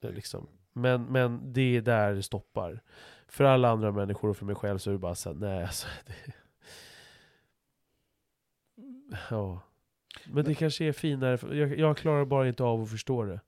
Är 0.00 0.12
liksom. 0.12 0.48
Men, 0.72 1.04
men 1.04 1.52
det 1.52 1.76
är 1.76 1.82
där 1.82 2.14
det 2.14 2.22
stoppar. 2.22 2.82
För 3.28 3.44
alla 3.44 3.68
andra 3.68 3.92
människor 3.92 4.30
och 4.30 4.36
för 4.36 4.44
mig 4.44 4.54
själv 4.54 4.78
så 4.78 4.90
är 4.90 4.92
det 4.92 4.98
bara 4.98 5.14
så 5.14 5.32
här, 5.32 5.36
nej 5.36 5.62
alltså. 5.62 5.88
Det... 6.06 6.32
Ja. 9.30 9.60
Men 10.26 10.44
det 10.44 10.54
kanske 10.54 10.84
är 10.84 10.92
finare, 10.92 11.56
jag, 11.56 11.78
jag 11.78 11.96
klarar 11.96 12.24
bara 12.24 12.48
inte 12.48 12.64
av 12.64 12.82
att 12.82 12.90
förstå 12.90 13.24
det. 13.24 13.40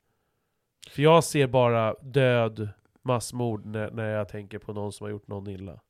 För 0.89 1.03
jag 1.03 1.25
ser 1.25 1.47
bara 1.47 1.95
död, 2.03 2.69
massmord 3.03 3.67
när, 3.67 3.91
när 3.91 4.09
jag 4.11 4.29
tänker 4.29 4.59
på 4.59 4.73
någon 4.73 4.93
som 4.93 5.05
har 5.05 5.11
gjort 5.11 5.29
någon 5.29 5.49
illa. 5.49 5.81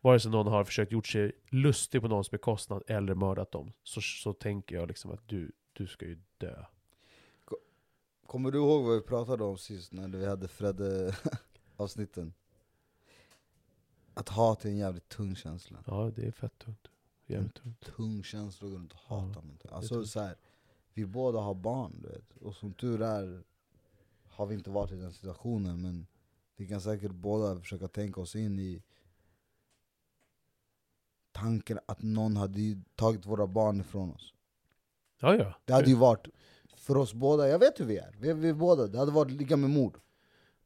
Vare 0.00 0.20
sig 0.20 0.30
någon 0.30 0.46
har 0.46 0.64
försökt 0.64 0.92
gjort 0.92 1.06
sig 1.06 1.32
lustig 1.50 2.00
på 2.02 2.08
någons 2.08 2.30
bekostnad 2.30 2.82
eller 2.86 3.14
mördat 3.14 3.52
dem, 3.52 3.72
så, 3.82 4.00
så 4.00 4.32
tänker 4.32 4.76
jag 4.76 4.88
liksom 4.88 5.10
att 5.10 5.28
du, 5.28 5.52
du 5.72 5.86
ska 5.86 6.06
ju 6.06 6.18
dö. 6.38 6.64
Kommer 8.26 8.50
du 8.50 8.58
ihåg 8.58 8.84
vad 8.84 8.94
vi 8.94 9.00
pratade 9.00 9.44
om 9.44 9.58
sist 9.58 9.92
när 9.92 10.08
vi 10.08 10.26
hade 10.26 10.48
Fredde 10.48 11.16
avsnitten? 11.76 12.34
Att 14.14 14.28
hat 14.28 14.64
är 14.64 14.68
en 14.68 14.76
jävligt 14.76 15.08
tung 15.08 15.36
känsla 15.36 15.78
Ja, 15.86 16.10
det 16.16 16.26
är 16.26 16.30
fett 16.30 16.58
tungt. 16.58 16.88
Jävligt 17.26 17.54
tungt. 17.54 17.80
Tung 17.96 18.22
känsla 18.22 18.66
att 18.66 18.72
gå 18.72 18.78
runt 18.78 18.92
och 18.92 18.98
Ja, 19.08 19.14
hata 19.16 19.40
någonting 19.40 19.70
Alltså 19.74 19.94
tungt. 19.94 20.08
så 20.08 20.20
här, 20.20 20.36
vi 20.94 21.06
båda 21.06 21.38
har 21.38 21.54
barn 21.54 21.92
du 22.02 22.08
vet, 22.08 22.36
och 22.36 22.54
som 22.56 22.72
tur 22.74 23.02
är 23.02 23.42
har 24.34 24.46
vi 24.46 24.54
inte 24.54 24.70
varit 24.70 24.92
i 24.92 24.96
den 24.96 25.12
situationen 25.12 25.82
men 25.82 26.06
vi 26.56 26.66
kan 26.66 26.80
säkert 26.80 27.10
båda 27.10 27.60
försöka 27.60 27.88
tänka 27.88 28.20
oss 28.20 28.36
in 28.36 28.58
i 28.58 28.82
tanken 31.32 31.78
att 31.86 32.02
någon 32.02 32.36
hade 32.36 32.60
tagit 32.94 33.26
våra 33.26 33.46
barn 33.46 33.80
ifrån 33.80 34.10
oss 34.10 34.34
Ja, 35.20 35.36
ja. 35.36 35.54
Det 35.64 35.72
hade 35.72 35.90
ju 35.90 35.96
varit, 35.96 36.28
för 36.76 36.96
oss 36.96 37.14
båda, 37.14 37.48
jag 37.48 37.58
vet 37.58 37.80
hur 37.80 37.84
vi 37.84 37.98
är, 37.98 38.14
vi, 38.20 38.32
vi 38.32 38.52
båda, 38.52 38.86
det 38.86 38.98
hade 38.98 39.12
varit 39.12 39.32
lika 39.32 39.56
med 39.56 39.70
mord 39.70 39.98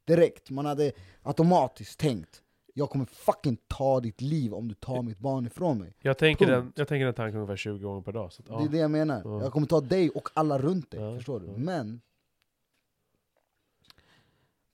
Direkt, 0.05 0.51
man 0.51 0.67
hade 0.67 0.93
automatiskt 1.23 2.01
tänkt 2.01 2.43
Jag 2.75 2.91
kommer 2.91 3.05
fucking 3.05 3.57
ta 3.67 4.01
ditt 4.01 4.21
liv 4.21 4.55
om 4.55 4.69
du 4.69 4.75
tar 4.75 5.03
mitt 5.03 5.19
barn 5.19 5.47
ifrån 5.47 5.79
mig. 5.79 5.97
Jag 6.01 6.19
tänker, 6.19 6.47
den, 6.47 6.73
jag 6.77 6.89
tänker 6.89 7.05
den 7.05 7.15
tanken 7.15 7.37
ungefär 7.41 7.57
20 7.57 7.79
gånger 7.79 8.03
per 8.03 8.13
dag. 8.13 8.33
Så 8.33 8.43
att, 8.43 8.49
ja. 8.49 8.59
Det 8.59 8.65
är 8.65 8.69
det 8.69 8.79
jag 8.79 8.91
menar. 8.91 9.23
Ja. 9.25 9.43
Jag 9.43 9.53
kommer 9.53 9.67
ta 9.67 9.81
dig 9.81 10.11
och 10.11 10.29
alla 10.35 10.59
runt 10.59 10.91
dig, 10.91 11.01
Ja, 11.01 11.17
förstår 11.17 11.41
du? 11.41 11.47
Men... 11.47 12.01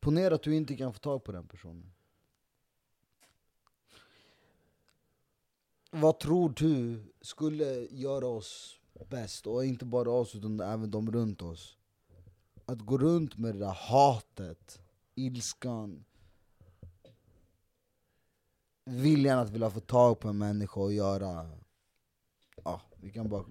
Ponera 0.05 0.35
att 0.35 0.43
du 0.43 0.57
inte 0.57 0.77
kan 0.77 0.93
få 0.93 0.99
tag 0.99 1.25
på 1.25 1.33
den 1.33 1.49
personen. 1.49 1.93
Vad 5.91 6.19
tror 6.21 6.53
du 6.57 7.03
skulle 7.21 7.87
göra 7.91 8.27
oss 8.27 8.81
bäst, 9.11 9.47
och 9.47 9.65
inte 9.65 9.85
bara 9.85 10.11
oss 10.11 10.35
utan 10.35 10.61
även 10.61 10.91
de 10.91 11.13
runt 11.13 11.43
oss? 11.43 11.77
Att 12.65 12.81
gå 12.81 12.99
runt 12.99 13.39
med 13.39 13.55
det 13.55 13.59
där 13.59 13.73
hatet, 13.75 14.81
ilskan, 15.15 16.05
viljan 18.85 19.39
att 19.39 19.51
vilja 19.51 19.71
få 19.71 19.81
tag 19.81 20.21
på 20.21 20.29
en 20.29 20.39
människa 20.39 20.81
och 20.81 20.93
göra... 20.93 21.51
Ja, 22.65 22.81
vi 22.97 23.11
kan 23.11 23.29
bara 23.29 23.45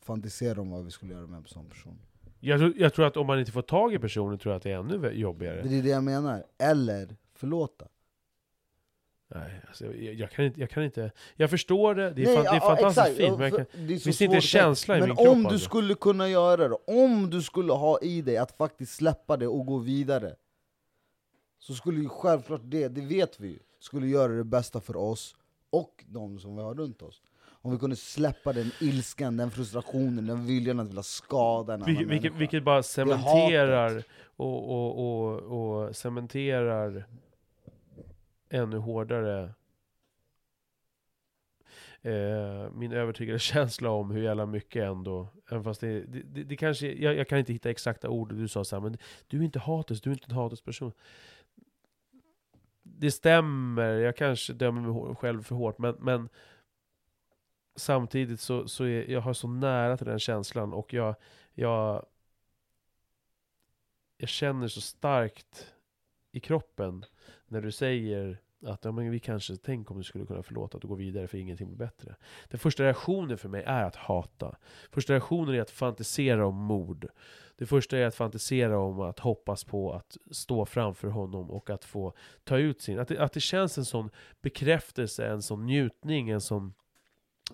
fantisera 0.00 0.60
om 0.60 0.70
vad 0.70 0.84
vi 0.84 0.90
skulle 0.90 1.14
göra 1.14 1.26
med 1.26 1.38
en 1.38 1.46
sån 1.46 1.68
person 1.68 1.98
jag, 2.40 2.58
tror- 2.58 2.74
jag 2.76 2.94
tror 2.94 3.06
att 3.06 3.16
om 3.16 3.26
man 3.26 3.38
inte 3.38 3.52
får 3.52 3.62
tag 3.62 3.94
i 3.94 3.98
personen 3.98 4.38
tror 4.38 4.52
jag 4.52 4.56
att 4.56 4.62
det 4.62 4.70
är 4.70 4.78
ännu 4.78 5.10
jobbigare. 5.12 5.62
Det 5.62 5.78
är 5.78 5.82
det 5.82 5.88
jag 5.88 6.04
menar. 6.04 6.44
Eller 6.58 7.16
förlåta. 7.34 7.86
Nej, 9.34 9.60
alltså, 9.68 9.86
jag, 9.94 10.14
jag, 10.14 10.30
kan 10.30 10.44
inte, 10.44 10.60
jag 10.60 10.70
kan 10.70 10.82
inte... 10.82 11.10
Jag 11.36 11.50
förstår 11.50 11.94
det, 11.94 12.10
det 12.10 12.22
är, 12.22 12.26
Nej, 12.26 12.34
fan, 12.36 12.44
det 12.44 12.50
är 12.50 12.54
ja, 12.54 12.60
fantastiskt 12.60 12.98
exakt. 13.06 13.16
fint, 13.16 13.38
men 13.38 13.48
jag 13.50 13.56
kan, 13.72 13.86
det 13.86 13.98
finns 13.98 14.20
inte 14.22 14.36
en 14.36 14.40
känsla 14.40 14.96
i 14.96 15.00
Men 15.00 15.08
min 15.08 15.16
kropp 15.16 15.28
om 15.28 15.46
av 15.46 15.52
du 15.52 15.58
det. 15.58 15.64
skulle 15.64 15.94
kunna 15.94 16.28
göra 16.28 16.68
det, 16.68 16.76
om 16.86 17.30
du 17.30 17.42
skulle 17.42 17.72
ha 17.72 17.98
i 18.00 18.22
dig 18.22 18.36
att 18.36 18.56
faktiskt 18.56 18.94
släppa 18.94 19.36
det 19.36 19.46
och 19.46 19.66
gå 19.66 19.78
vidare 19.78 20.34
Så 21.58 21.74
skulle 21.74 22.00
ju 22.00 22.08
självklart 22.08 22.60
det, 22.64 22.88
det 22.88 23.00
vet 23.00 23.40
vi 23.40 23.48
ju, 23.48 23.58
skulle 23.80 24.06
göra 24.06 24.32
det 24.32 24.44
bästa 24.44 24.80
för 24.80 24.96
oss 24.96 25.36
och 25.70 26.04
de 26.08 26.38
som 26.38 26.56
vi 26.56 26.62
har 26.62 26.74
runt 26.74 27.02
oss 27.02 27.22
Om 27.62 27.72
vi 27.72 27.78
kunde 27.78 27.96
släppa 27.96 28.52
den 28.52 28.70
ilskan, 28.80 29.36
den 29.36 29.50
frustrationen, 29.50 30.26
den 30.26 30.46
viljan 30.46 30.80
att 30.80 30.88
vilja 30.88 31.02
skada 31.02 31.74
en 31.74 31.82
annan 31.82 31.86
vilket, 31.86 32.08
människa. 32.08 32.38
vilket 32.38 32.62
bara 32.62 32.82
cementerar 32.82 34.04
och, 34.36 34.70
och, 34.70 34.98
och, 34.98 35.86
och 35.86 35.96
cementerar 35.96 37.04
ännu 38.50 38.76
hårdare 38.76 39.54
eh, 42.02 42.70
min 42.72 42.92
övertygade 42.92 43.38
känsla 43.38 43.90
om 43.90 44.10
hur 44.10 44.22
jävla 44.22 44.46
mycket 44.46 44.82
ändå, 44.84 45.28
även 45.50 45.64
fast 45.64 45.80
det, 45.80 46.00
det, 46.00 46.22
det, 46.22 46.44
det 46.44 46.56
kanske, 46.56 46.92
jag, 46.92 47.14
jag 47.14 47.28
kan 47.28 47.38
inte 47.38 47.52
hitta 47.52 47.70
exakta 47.70 48.08
ord, 48.08 48.34
du 48.34 48.48
sa 48.48 48.64
så 48.64 48.76
här, 48.76 48.80
men 48.80 48.98
du 49.26 49.38
är 49.38 49.42
inte 49.42 49.58
hatisk, 49.58 50.04
du 50.04 50.10
är 50.10 50.14
inte 50.14 50.30
en 50.30 50.36
hatisk 50.36 50.64
person. 50.64 50.92
Det 52.82 53.10
stämmer, 53.10 53.92
jag 53.92 54.16
kanske 54.16 54.52
dömer 54.52 54.80
mig 54.80 55.16
själv 55.16 55.42
för 55.42 55.54
hårt, 55.54 55.78
men, 55.78 55.96
men 55.98 56.28
samtidigt 57.76 58.40
så, 58.40 58.68
så 58.68 58.84
är 58.84 59.10
jag 59.10 59.20
har 59.20 59.32
så 59.32 59.48
nära 59.48 59.96
till 59.96 60.06
den 60.06 60.18
känslan 60.18 60.72
och 60.72 60.92
jag, 60.94 61.14
jag, 61.54 62.06
jag 64.16 64.28
känner 64.28 64.68
så 64.68 64.80
starkt 64.80 65.72
i 66.32 66.40
kroppen 66.40 67.04
när 67.48 67.60
du 67.60 67.72
säger 67.72 68.38
att 68.66 68.84
ja, 68.84 68.92
men 68.92 69.10
vi 69.10 69.18
kanske, 69.18 69.56
tänk 69.56 69.90
om 69.90 69.98
du 69.98 70.04
skulle 70.04 70.26
kunna 70.26 70.42
förlåta 70.42 70.78
och 70.78 70.88
gå 70.88 70.94
vidare 70.94 71.26
för 71.26 71.38
ingenting 71.38 71.66
blir 71.66 71.76
bättre. 71.76 72.16
Den 72.48 72.60
första 72.60 72.82
reaktionen 72.82 73.38
för 73.38 73.48
mig 73.48 73.62
är 73.66 73.84
att 73.84 73.96
hata. 73.96 74.56
Första 74.90 75.12
reaktionen 75.12 75.54
är 75.54 75.60
att 75.60 75.70
fantisera 75.70 76.46
om 76.46 76.56
mord. 76.56 77.08
Det 77.56 77.66
första 77.66 77.98
är 77.98 78.06
att 78.06 78.14
fantisera 78.14 78.78
om 78.78 79.00
att 79.00 79.18
hoppas 79.18 79.64
på 79.64 79.92
att 79.92 80.16
stå 80.30 80.66
framför 80.66 81.08
honom 81.08 81.50
och 81.50 81.70
att 81.70 81.84
få 81.84 82.12
ta 82.44 82.58
ut 82.58 82.80
sin... 82.80 82.98
Att 82.98 83.08
det, 83.08 83.18
att 83.18 83.32
det 83.32 83.40
känns 83.40 83.78
en 83.78 83.84
sån 83.84 84.10
bekräftelse, 84.40 85.26
en 85.26 85.42
sån 85.42 85.66
njutning, 85.66 86.30
en 86.30 86.40
sån, 86.40 86.74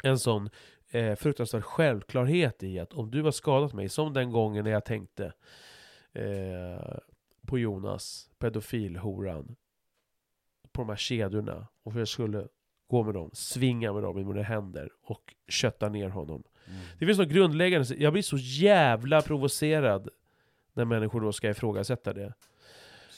en 0.03 0.19
sån 0.19 0.51
eh, 0.91 1.15
fruktansvärd 1.15 1.65
självklarhet 1.65 2.63
i 2.63 2.79
att 2.79 2.93
om 2.93 3.11
du 3.11 3.23
har 3.23 3.31
skadat 3.31 3.73
mig, 3.73 3.89
som 3.89 4.13
den 4.13 4.33
gången 4.33 4.65
när 4.65 4.71
jag 4.71 4.85
tänkte 4.85 5.33
eh, 6.13 6.99
på 7.47 7.59
Jonas, 7.59 8.31
pedofilhoran, 8.39 9.57
på 10.73 10.83
de 10.83 10.89
här 10.89 10.97
kedjorna, 10.97 11.67
och 11.83 11.93
hur 11.93 12.01
jag 12.01 12.09
skulle 12.09 12.49
gå 12.89 13.03
med 13.03 13.15
dem, 13.15 13.31
svinga 13.33 13.93
med 13.93 14.03
dem 14.03 14.19
i 14.19 14.25
mina 14.25 14.43
händer 14.43 14.91
och 15.03 15.35
kötta 15.49 15.89
ner 15.89 16.09
honom. 16.09 16.43
Mm. 16.67 16.81
Det 16.99 17.07
finns 17.07 17.19
något 17.19 17.29
grundläggande, 17.29 17.95
jag 17.99 18.13
blir 18.13 18.23
så 18.23 18.37
jävla 18.37 19.23
provocerad 19.23 20.09
när 20.73 20.85
människor 20.85 21.21
då 21.21 21.33
ska 21.33 21.51
ifrågasätta 21.51 22.13
det. 22.13 22.35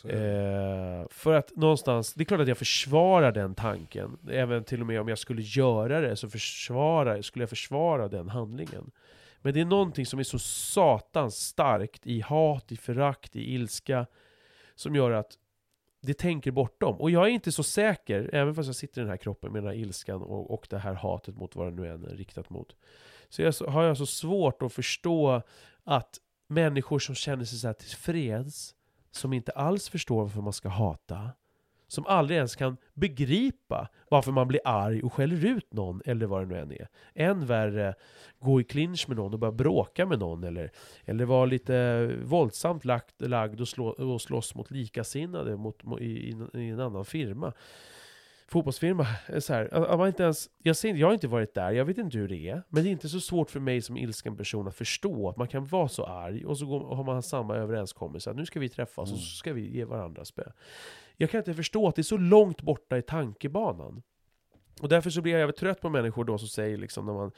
Alltså, 0.04 0.18
eh, 0.18 1.06
för 1.10 1.34
att 1.34 1.56
någonstans, 1.56 2.14
det 2.14 2.22
är 2.22 2.24
klart 2.24 2.40
att 2.40 2.48
jag 2.48 2.58
försvarar 2.58 3.32
den 3.32 3.54
tanken. 3.54 4.18
Även 4.30 4.64
till 4.64 4.80
och 4.80 4.86
med 4.86 5.00
om 5.00 5.08
jag 5.08 5.18
skulle 5.18 5.42
göra 5.42 6.00
det 6.00 6.16
så 6.16 6.28
försvara, 6.28 7.22
skulle 7.22 7.42
jag 7.42 7.50
försvara 7.50 8.08
den 8.08 8.28
handlingen. 8.28 8.90
Men 9.40 9.54
det 9.54 9.60
är 9.60 9.64
någonting 9.64 10.06
som 10.06 10.18
är 10.18 10.24
så 10.24 10.38
satans 10.38 11.36
starkt 11.36 12.06
i 12.06 12.20
hat, 12.20 12.72
i 12.72 12.76
förakt, 12.76 13.36
i 13.36 13.54
ilska, 13.54 14.06
som 14.74 14.94
gör 14.94 15.10
att 15.10 15.32
det 16.00 16.14
tänker 16.14 16.50
bortom. 16.50 17.00
Och 17.00 17.10
jag 17.10 17.24
är 17.24 17.30
inte 17.30 17.52
så 17.52 17.62
säker, 17.62 18.30
även 18.32 18.54
fast 18.54 18.66
jag 18.66 18.76
sitter 18.76 19.00
i 19.00 19.04
den 19.04 19.10
här 19.10 19.16
kroppen 19.16 19.52
med 19.52 19.62
den 19.62 19.70
här 19.70 19.78
ilskan 19.78 20.22
och, 20.22 20.50
och 20.50 20.66
det 20.70 20.78
här 20.78 20.94
hatet 20.94 21.36
mot 21.36 21.56
vad 21.56 21.66
det 21.66 21.82
nu 21.82 21.88
än 21.88 22.04
är 22.04 22.16
riktat 22.16 22.50
mot. 22.50 22.76
Så 23.28 23.42
jag, 23.42 23.52
har 23.52 23.82
jag 23.82 23.96
så 23.96 24.06
svårt 24.06 24.62
att 24.62 24.72
förstå 24.72 25.42
att 25.84 26.18
människor 26.48 26.98
som 26.98 27.14
känner 27.14 27.44
sig 27.44 27.58
så 27.58 27.66
här 27.66 27.74
tillfreds, 27.74 28.74
som 29.10 29.32
inte 29.32 29.52
alls 29.52 29.88
förstår 29.88 30.22
varför 30.22 30.40
man 30.40 30.52
ska 30.52 30.68
hata, 30.68 31.30
som 31.88 32.06
aldrig 32.06 32.36
ens 32.36 32.56
kan 32.56 32.76
begripa 32.94 33.88
varför 34.08 34.32
man 34.32 34.48
blir 34.48 34.60
arg 34.64 35.02
och 35.02 35.12
skäller 35.12 35.44
ut 35.44 35.72
någon, 35.72 36.02
eller 36.04 36.26
vad 36.26 36.42
det 36.42 36.46
nu 36.46 36.58
än 36.60 36.72
är. 36.72 36.88
Än 37.14 37.46
värre, 37.46 37.94
gå 38.38 38.60
i 38.60 38.64
clinch 38.64 39.04
med 39.08 39.16
någon 39.16 39.32
och 39.32 39.38
börja 39.38 39.52
bråka 39.52 40.06
med 40.06 40.18
någon, 40.18 40.44
eller, 40.44 40.70
eller 41.04 41.24
vara 41.24 41.46
lite 41.46 42.06
våldsamt 42.22 42.84
lagd 43.18 43.60
och, 43.60 43.68
slå, 43.68 43.88
och 43.88 44.20
slåss 44.20 44.54
mot 44.54 44.70
likasinnade 44.70 45.56
mot, 45.56 45.82
i, 46.00 46.04
i, 46.04 46.34
i 46.54 46.68
en 46.68 46.80
annan 46.80 47.04
firma. 47.04 47.52
Fotbollsfirma, 48.48 49.06
så 49.40 49.52
här, 49.52 49.74
att 49.74 49.98
man 49.98 50.08
inte 50.08 50.22
ens, 50.22 50.50
jag, 50.62 50.76
ser, 50.76 50.94
jag 50.94 51.06
har 51.06 51.14
inte 51.14 51.28
varit 51.28 51.54
där, 51.54 51.70
jag 51.70 51.84
vet 51.84 51.98
inte 51.98 52.18
hur 52.18 52.28
det 52.28 52.48
är, 52.48 52.62
men 52.68 52.82
det 52.82 52.88
är 52.88 52.92
inte 52.92 53.08
så 53.08 53.20
svårt 53.20 53.50
för 53.50 53.60
mig 53.60 53.82
som 53.82 53.96
ilsken 53.96 54.36
person 54.36 54.68
att 54.68 54.74
förstå 54.74 55.28
att 55.28 55.36
man 55.36 55.48
kan 55.48 55.66
vara 55.66 55.88
så 55.88 56.06
arg, 56.06 56.44
och 56.46 56.58
så 56.58 56.66
går, 56.66 56.80
och 56.80 56.96
har 56.96 57.04
man 57.04 57.22
samma 57.22 57.56
överenskommelse, 57.56 58.30
att 58.30 58.36
nu 58.36 58.46
ska 58.46 58.60
vi 58.60 58.68
träffas 58.68 59.12
och 59.12 59.18
så 59.18 59.36
ska 59.36 59.52
vi 59.52 59.76
ge 59.76 59.84
varandra 59.84 60.24
spö. 60.24 60.42
Jag 61.16 61.30
kan 61.30 61.38
inte 61.38 61.54
förstå 61.54 61.88
att 61.88 61.94
det 61.94 62.00
är 62.00 62.04
så 62.04 62.16
långt 62.16 62.62
borta 62.62 62.98
i 62.98 63.02
tankebanan. 63.02 64.02
Och 64.80 64.88
därför 64.88 65.10
så 65.10 65.22
blir 65.22 65.38
jag 65.38 65.56
trött 65.56 65.80
på 65.80 65.90
människor 65.90 66.24
då 66.24 66.38
som 66.38 66.48
säger 66.48 66.76
liksom 66.76 67.06
när 67.06 67.12
man 67.12 67.32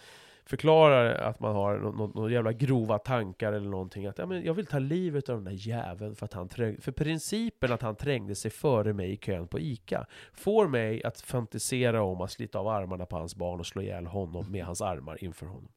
förklarar 0.44 1.14
att 1.14 1.40
man 1.40 1.54
har 1.54 1.78
några 2.14 2.30
jävla 2.30 2.52
grova 2.52 2.98
tankar 2.98 3.52
eller 3.52 3.68
någonting 3.68 4.06
att 4.06 4.18
ja, 4.18 4.26
men 4.26 4.44
jag 4.44 4.54
vill 4.54 4.66
ta 4.66 4.78
livet 4.78 5.28
av 5.28 5.36
den 5.36 5.44
där 5.44 5.68
jäveln 5.68 6.14
för 6.14 6.24
att 6.24 6.32
han 6.32 6.48
trängde, 6.48 6.80
för 6.80 6.92
principen 6.92 7.72
att 7.72 7.82
han 7.82 7.96
trängde 7.96 8.34
sig 8.34 8.50
före 8.50 8.92
mig 8.92 9.12
i 9.12 9.16
kön 9.16 9.48
på 9.48 9.60
ICA 9.60 10.06
får 10.32 10.68
mig 10.68 11.04
att 11.04 11.20
fantisera 11.20 12.02
om 12.02 12.20
att 12.20 12.30
slita 12.30 12.58
av 12.58 12.68
armarna 12.68 13.06
på 13.06 13.16
hans 13.16 13.36
barn 13.36 13.60
och 13.60 13.66
slå 13.66 13.82
ihjäl 13.82 14.06
honom 14.06 14.52
med 14.52 14.64
hans 14.64 14.80
armar 14.80 15.24
inför 15.24 15.46
honom. 15.46 15.72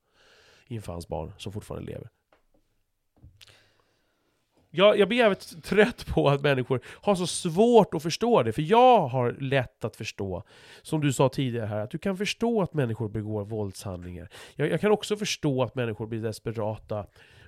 Inför 0.68 0.92
hans 0.92 1.08
barn 1.08 1.34
som 1.38 1.54
fortfarande 1.54 1.92
lever. 1.92 2.10
Jag, 4.76 5.00
jag 5.00 5.08
blir 5.08 5.18
jävligt 5.18 5.64
trött 5.64 6.06
på 6.06 6.30
att 6.30 6.42
människor 6.42 6.82
har 6.86 7.16
så 7.16 7.28
svårt 7.28 7.94
att 7.94 8.04
förstå 8.04 8.44
det, 8.44 8.52
för 8.52 8.62
jag 8.62 9.08
har 9.08 9.32
lätt 9.32 9.86
att 9.86 9.96
förstå, 9.96 10.44
som 10.82 11.02
du 11.02 11.14
sa 11.14 11.30
tidigare 11.30 11.66
här, 11.66 11.80
att 11.80 11.92
du 11.92 11.98
kan 11.98 12.18
förstå 12.18 12.62
att 12.62 12.74
människor 12.74 13.10
begår 13.10 13.46
våldshandlingar. 13.46 14.30
Jag, 14.56 14.70
jag 14.70 14.82
kan 14.82 14.92
också 14.92 15.18
förstå 15.18 15.64
att 15.64 15.76
människor 15.76 16.08
blir 16.08 16.22
desperata 16.22 17.06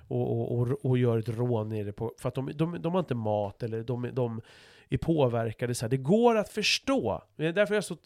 och, 0.08 0.32
och, 0.32 0.58
och, 0.58 0.84
och 0.84 0.98
gör 0.98 1.18
ett 1.18 1.28
rån 1.28 1.68
nere 1.68 1.92
på, 1.92 2.12
för 2.18 2.28
att 2.28 2.34
de, 2.34 2.50
de, 2.54 2.82
de 2.82 2.92
har 2.92 3.00
inte 3.00 3.14
mat 3.14 3.62
eller 3.62 3.82
de, 3.82 4.10
de 4.12 4.40
är 4.88 4.98
påverkade. 4.98 5.74
Så 5.74 5.84
här. 5.84 5.90
Det 5.90 5.96
går 5.96 6.36
att 6.36 6.48
förstå. 6.48 7.22
Det 7.36 7.46
är 7.46 7.52
därför 7.52 7.74
jag 7.74 7.78
är 7.78 7.82
så 7.82 7.96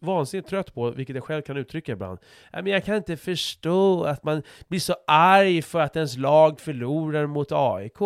vansinnigt 0.00 0.48
trött 0.48 0.74
på, 0.74 0.90
vilket 0.90 1.16
jag 1.16 1.24
själv 1.24 1.42
kan 1.42 1.56
uttrycka 1.56 1.92
ibland, 1.92 2.18
"Ja, 2.52 2.62
men 2.62 2.72
jag 2.72 2.84
kan 2.84 2.96
inte 2.96 3.16
förstå 3.16 4.04
att 4.04 4.24
man 4.24 4.42
blir 4.68 4.80
så 4.80 4.94
arg 5.06 5.62
för 5.62 5.80
att 5.80 5.96
ens 5.96 6.16
lag 6.16 6.60
förlorar 6.60 7.26
mot 7.26 7.52
AIK. 7.52 7.98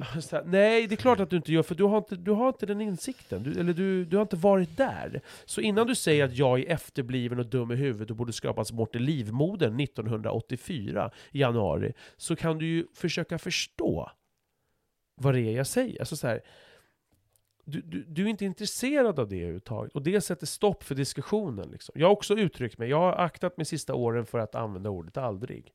Här, 0.00 0.44
Nej, 0.44 0.86
det 0.86 0.94
är 0.94 0.96
klart 0.96 1.20
att 1.20 1.30
du 1.30 1.36
inte 1.36 1.52
gör, 1.52 1.62
för 1.62 1.74
du 1.74 1.84
har 1.84 1.98
inte, 1.98 2.16
du 2.16 2.30
har 2.30 2.48
inte 2.48 2.66
den 2.66 2.80
insikten. 2.80 3.42
Du, 3.42 3.60
eller 3.60 3.72
du, 3.72 4.04
du 4.04 4.16
har 4.16 4.22
inte 4.22 4.36
varit 4.36 4.76
där. 4.76 5.20
Så 5.44 5.60
innan 5.60 5.86
du 5.86 5.94
säger 5.94 6.24
att 6.24 6.36
jag 6.36 6.60
är 6.60 6.70
efterbliven 6.70 7.38
och 7.38 7.46
dum 7.46 7.72
i 7.72 7.76
huvudet 7.76 8.10
och 8.10 8.16
borde 8.16 8.32
skrapas 8.32 8.72
bort 8.72 8.96
i 8.96 8.98
livmodern 8.98 9.80
1984 9.80 11.10
i 11.32 11.40
januari, 11.40 11.92
så 12.16 12.36
kan 12.36 12.58
du 12.58 12.66
ju 12.66 12.86
försöka 12.94 13.38
förstå 13.38 14.10
vad 15.14 15.34
det 15.34 15.40
är 15.40 15.56
jag 15.56 15.66
säger. 15.66 16.00
Alltså 16.00 16.16
så 16.16 16.26
här, 16.26 16.40
du, 17.68 17.80
du, 17.80 18.04
du 18.04 18.24
är 18.24 18.28
inte 18.28 18.44
intresserad 18.44 19.18
av 19.18 19.28
det 19.28 19.36
överhuvudtaget. 19.36 19.92
Och 19.92 20.02
det 20.02 20.20
sätter 20.20 20.46
stopp 20.46 20.84
för 20.84 20.94
diskussionen. 20.94 21.70
Liksom. 21.70 21.92
Jag 21.98 22.06
har 22.06 22.12
också 22.12 22.34
uttryckt 22.34 22.78
mig, 22.78 22.88
jag 22.88 22.98
har 22.98 23.12
aktat 23.12 23.56
mig 23.56 23.66
sista 23.66 23.94
åren 23.94 24.26
för 24.26 24.38
att 24.38 24.54
använda 24.54 24.90
ordet 24.90 25.16
aldrig. 25.16 25.72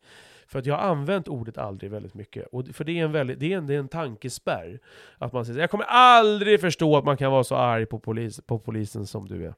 För 0.48 0.60
att 0.60 0.66
jag 0.66 0.76
har 0.76 0.82
använt 0.82 1.28
ordet 1.28 1.58
aldrig 1.58 1.92
väldigt 1.92 2.14
mycket. 2.14 2.48
Och 2.48 2.68
för 2.68 2.84
det 2.84 3.00
är 3.00 3.04
en, 3.04 3.12
väldigt, 3.12 3.40
det 3.40 3.54
är 3.54 3.58
en, 3.58 3.68
det 3.68 3.76
är 3.76 3.80
en 3.80 3.88
tankespärr. 3.88 4.80
Att 5.18 5.34
man 5.34 5.46
säger 5.46 5.60
jag 5.60 5.70
kommer 5.70 5.86
aldrig 5.86 6.62
förstå 6.62 6.98
att 6.98 7.06
man 7.06 7.18
kan 7.18 7.32
vara 7.32 7.44
så 7.44 7.56
arg 7.56 7.86
på, 7.86 8.00
polis, 8.00 8.42
på 8.46 8.60
polisen 8.60 9.08
som 9.08 9.28
du 9.28 9.46
är. 9.46 9.54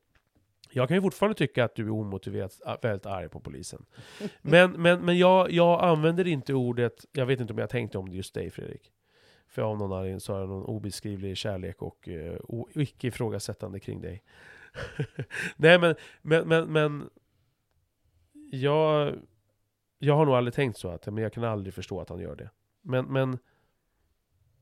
Jag 0.72 0.88
kan 0.88 0.98
ju 0.98 1.02
fortfarande 1.02 1.38
tycka 1.38 1.66
att 1.66 1.76
du 1.76 1.86
är 1.86 1.90
omotiverat 1.90 2.62
väldigt 2.82 3.06
arg 3.06 3.30
på 3.30 3.40
polisen. 3.40 3.86
Men, 4.42 4.72
men, 4.72 5.06
men 5.06 5.18
jag, 5.18 5.52
jag 5.52 5.84
använder 5.84 6.28
inte 6.28 6.54
ordet, 6.54 7.06
jag 7.12 7.26
vet 7.26 7.40
inte 7.40 7.54
om 7.54 7.60
jag 7.60 7.70
tänkte 7.70 7.98
om 7.98 8.10
det 8.10 8.16
just 8.16 8.34
dig 8.34 8.50
Fredrik. 8.50 8.92
För 9.56 9.62
av 9.62 9.78
någon 9.78 9.94
anledning 9.94 10.20
så 10.20 10.34
har 10.34 10.40
jag 10.40 10.50
någon 10.50 10.66
obeskrivlig 10.66 11.38
kärlek 11.38 11.82
och 11.82 12.08
uh, 12.08 12.64
icke 12.74 13.08
ifrågasättande 13.08 13.80
kring 13.80 14.02
dig. 14.02 14.24
Nej 15.56 15.80
men, 15.80 15.96
men, 16.22 16.48
men, 16.48 16.74
men 16.74 17.10
jag, 18.52 19.16
jag 20.00 20.16
har 20.16 20.26
nog 20.26 20.36
aldrig 20.36 20.54
tänkt 20.54 20.78
så, 20.78 20.90
att 20.90 21.06
men 21.06 21.18
jag 21.18 21.34
kan 21.34 21.44
aldrig 21.44 21.74
förstå 21.74 22.02
att 22.02 22.10
han 22.10 22.20
gör 22.20 22.36
det. 22.36 22.50
Men, 22.82 23.06
men 23.06 23.38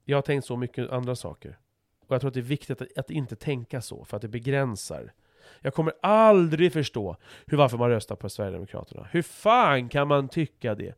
jag 0.06 0.18
har 0.18 0.22
tänkt 0.22 0.46
så 0.46 0.58
mycket 0.58 0.90
andra 0.90 1.16
saker. 1.16 1.60
Och 2.00 2.16
jag 2.16 2.22
tror 2.22 2.28
att 2.28 2.34
det 2.34 2.40
är 2.40 2.42
viktigt 2.42 2.82
att, 2.82 2.98
att 2.98 3.12
inte 3.12 3.36
tänka 3.36 3.82
så, 3.82 4.06
för 4.06 4.18
att 4.18 4.22
det 4.22 4.28
begränsar. 4.28 5.14
Jag 5.62 5.74
kommer 5.74 5.94
aldrig 6.02 6.74
förstå 6.74 7.18
hur, 7.46 7.58
varför 7.58 7.78
man 7.78 7.90
röstar 7.90 8.16
på 8.16 8.30
Sverigedemokraterna. 8.30 9.08
Hur 9.12 9.22
fan 9.22 9.90
kan 9.90 10.08
man 10.08 10.30
tycka 10.30 10.76
det? 10.76 10.96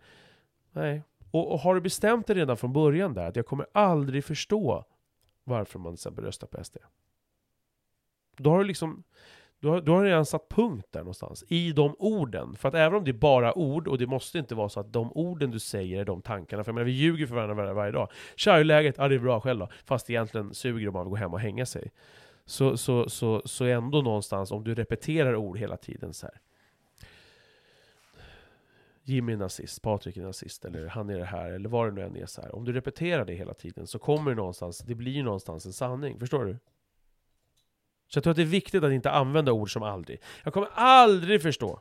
Nej, 0.71 1.01
och, 1.35 1.51
och, 1.51 1.59
har 1.59 1.75
du 1.75 1.81
bestämt 1.81 2.27
dig 2.27 2.35
redan 2.35 2.57
från 2.57 2.73
början 2.73 3.13
där, 3.13 3.27
att 3.27 3.35
jag 3.35 3.45
kommer 3.45 3.67
aldrig 3.71 4.25
förstå 4.25 4.85
varför 5.43 5.79
man 5.79 5.93
till 5.93 5.97
exempel 5.97 6.25
röstar 6.25 6.47
på 6.47 6.63
SD. 6.63 6.77
Då 8.37 8.49
har 8.49 8.59
du 8.59 8.63
liksom, 8.63 9.03
du 9.59 9.67
har, 9.67 9.81
du 9.81 9.91
har 9.91 10.03
redan 10.03 10.25
satt 10.25 10.49
punkt 10.49 10.87
där 10.91 10.99
någonstans, 10.99 11.43
i 11.47 11.71
de 11.71 11.95
orden. 11.99 12.55
För 12.55 12.69
att 12.69 12.75
även 12.75 12.97
om 12.97 13.03
det 13.03 13.11
är 13.11 13.13
bara 13.13 13.57
ord, 13.57 13.87
och 13.87 13.97
det 13.97 14.07
måste 14.07 14.39
inte 14.39 14.55
vara 14.55 14.69
så 14.69 14.79
att 14.79 14.93
de 14.93 15.11
orden 15.11 15.51
du 15.51 15.59
säger 15.59 15.99
är 15.99 16.05
de 16.05 16.21
tankarna, 16.21 16.63
för 16.63 16.69
jag 16.69 16.75
menar, 16.75 16.85
vi 16.85 16.91
ljuger 16.91 17.27
för 17.27 17.35
varandra 17.35 17.55
varje, 17.55 17.73
varje 17.73 17.91
dag. 17.91 18.11
Tja, 18.35 18.53
hur 18.53 18.59
är 18.59 18.63
läget? 18.63 18.95
Ja, 18.97 19.07
det 19.07 19.15
är 19.15 19.19
bra 19.19 19.41
själv 19.41 19.59
då. 19.59 19.69
Fast 19.85 20.09
egentligen 20.09 20.53
suger 20.53 20.85
de 20.85 20.95
av 20.95 21.01
att 21.01 21.09
gå 21.09 21.15
hem 21.15 21.33
och 21.33 21.39
hänga 21.39 21.65
sig. 21.65 21.91
Så, 22.45 22.77
så, 22.77 23.09
så, 23.09 23.41
så 23.45 23.65
ändå 23.65 24.01
någonstans, 24.01 24.51
om 24.51 24.63
du 24.63 24.75
repeterar 24.75 25.35
ord 25.35 25.57
hela 25.57 25.77
tiden 25.77 26.13
så 26.13 26.25
här. 26.25 26.41
Jimmy 29.07 29.33
är 29.33 29.37
nazist, 29.37 29.81
Patrik 29.81 30.17
är 30.17 30.21
nazist, 30.21 30.65
eller 30.65 30.87
han 30.87 31.09
är 31.09 31.17
det 31.19 31.25
här, 31.25 31.51
eller 31.51 31.69
vad 31.69 31.87
det 31.87 31.91
nu 31.91 32.01
än 32.01 32.15
är 32.15 32.25
så 32.25 32.41
här. 32.41 32.55
Om 32.55 32.65
du 32.65 32.73
repeterar 32.73 33.25
det 33.25 33.33
hela 33.33 33.53
tiden 33.53 33.87
så 33.87 33.99
kommer 33.99 34.31
det 34.31 34.35
någonstans, 34.35 34.77
det 34.77 34.95
blir 34.95 35.23
någonstans 35.23 35.65
en 35.65 35.73
sanning. 35.73 36.19
Förstår 36.19 36.45
du? 36.45 36.57
Så 38.07 38.17
jag 38.17 38.23
tror 38.23 38.31
att 38.31 38.37
det 38.37 38.43
är 38.43 38.45
viktigt 38.45 38.83
att 38.83 38.91
inte 38.91 39.11
använda 39.11 39.51
ord 39.51 39.73
som 39.73 39.83
aldrig. 39.83 40.21
Jag 40.43 40.53
kommer 40.53 40.69
aldrig 40.73 41.41
förstå. 41.41 41.79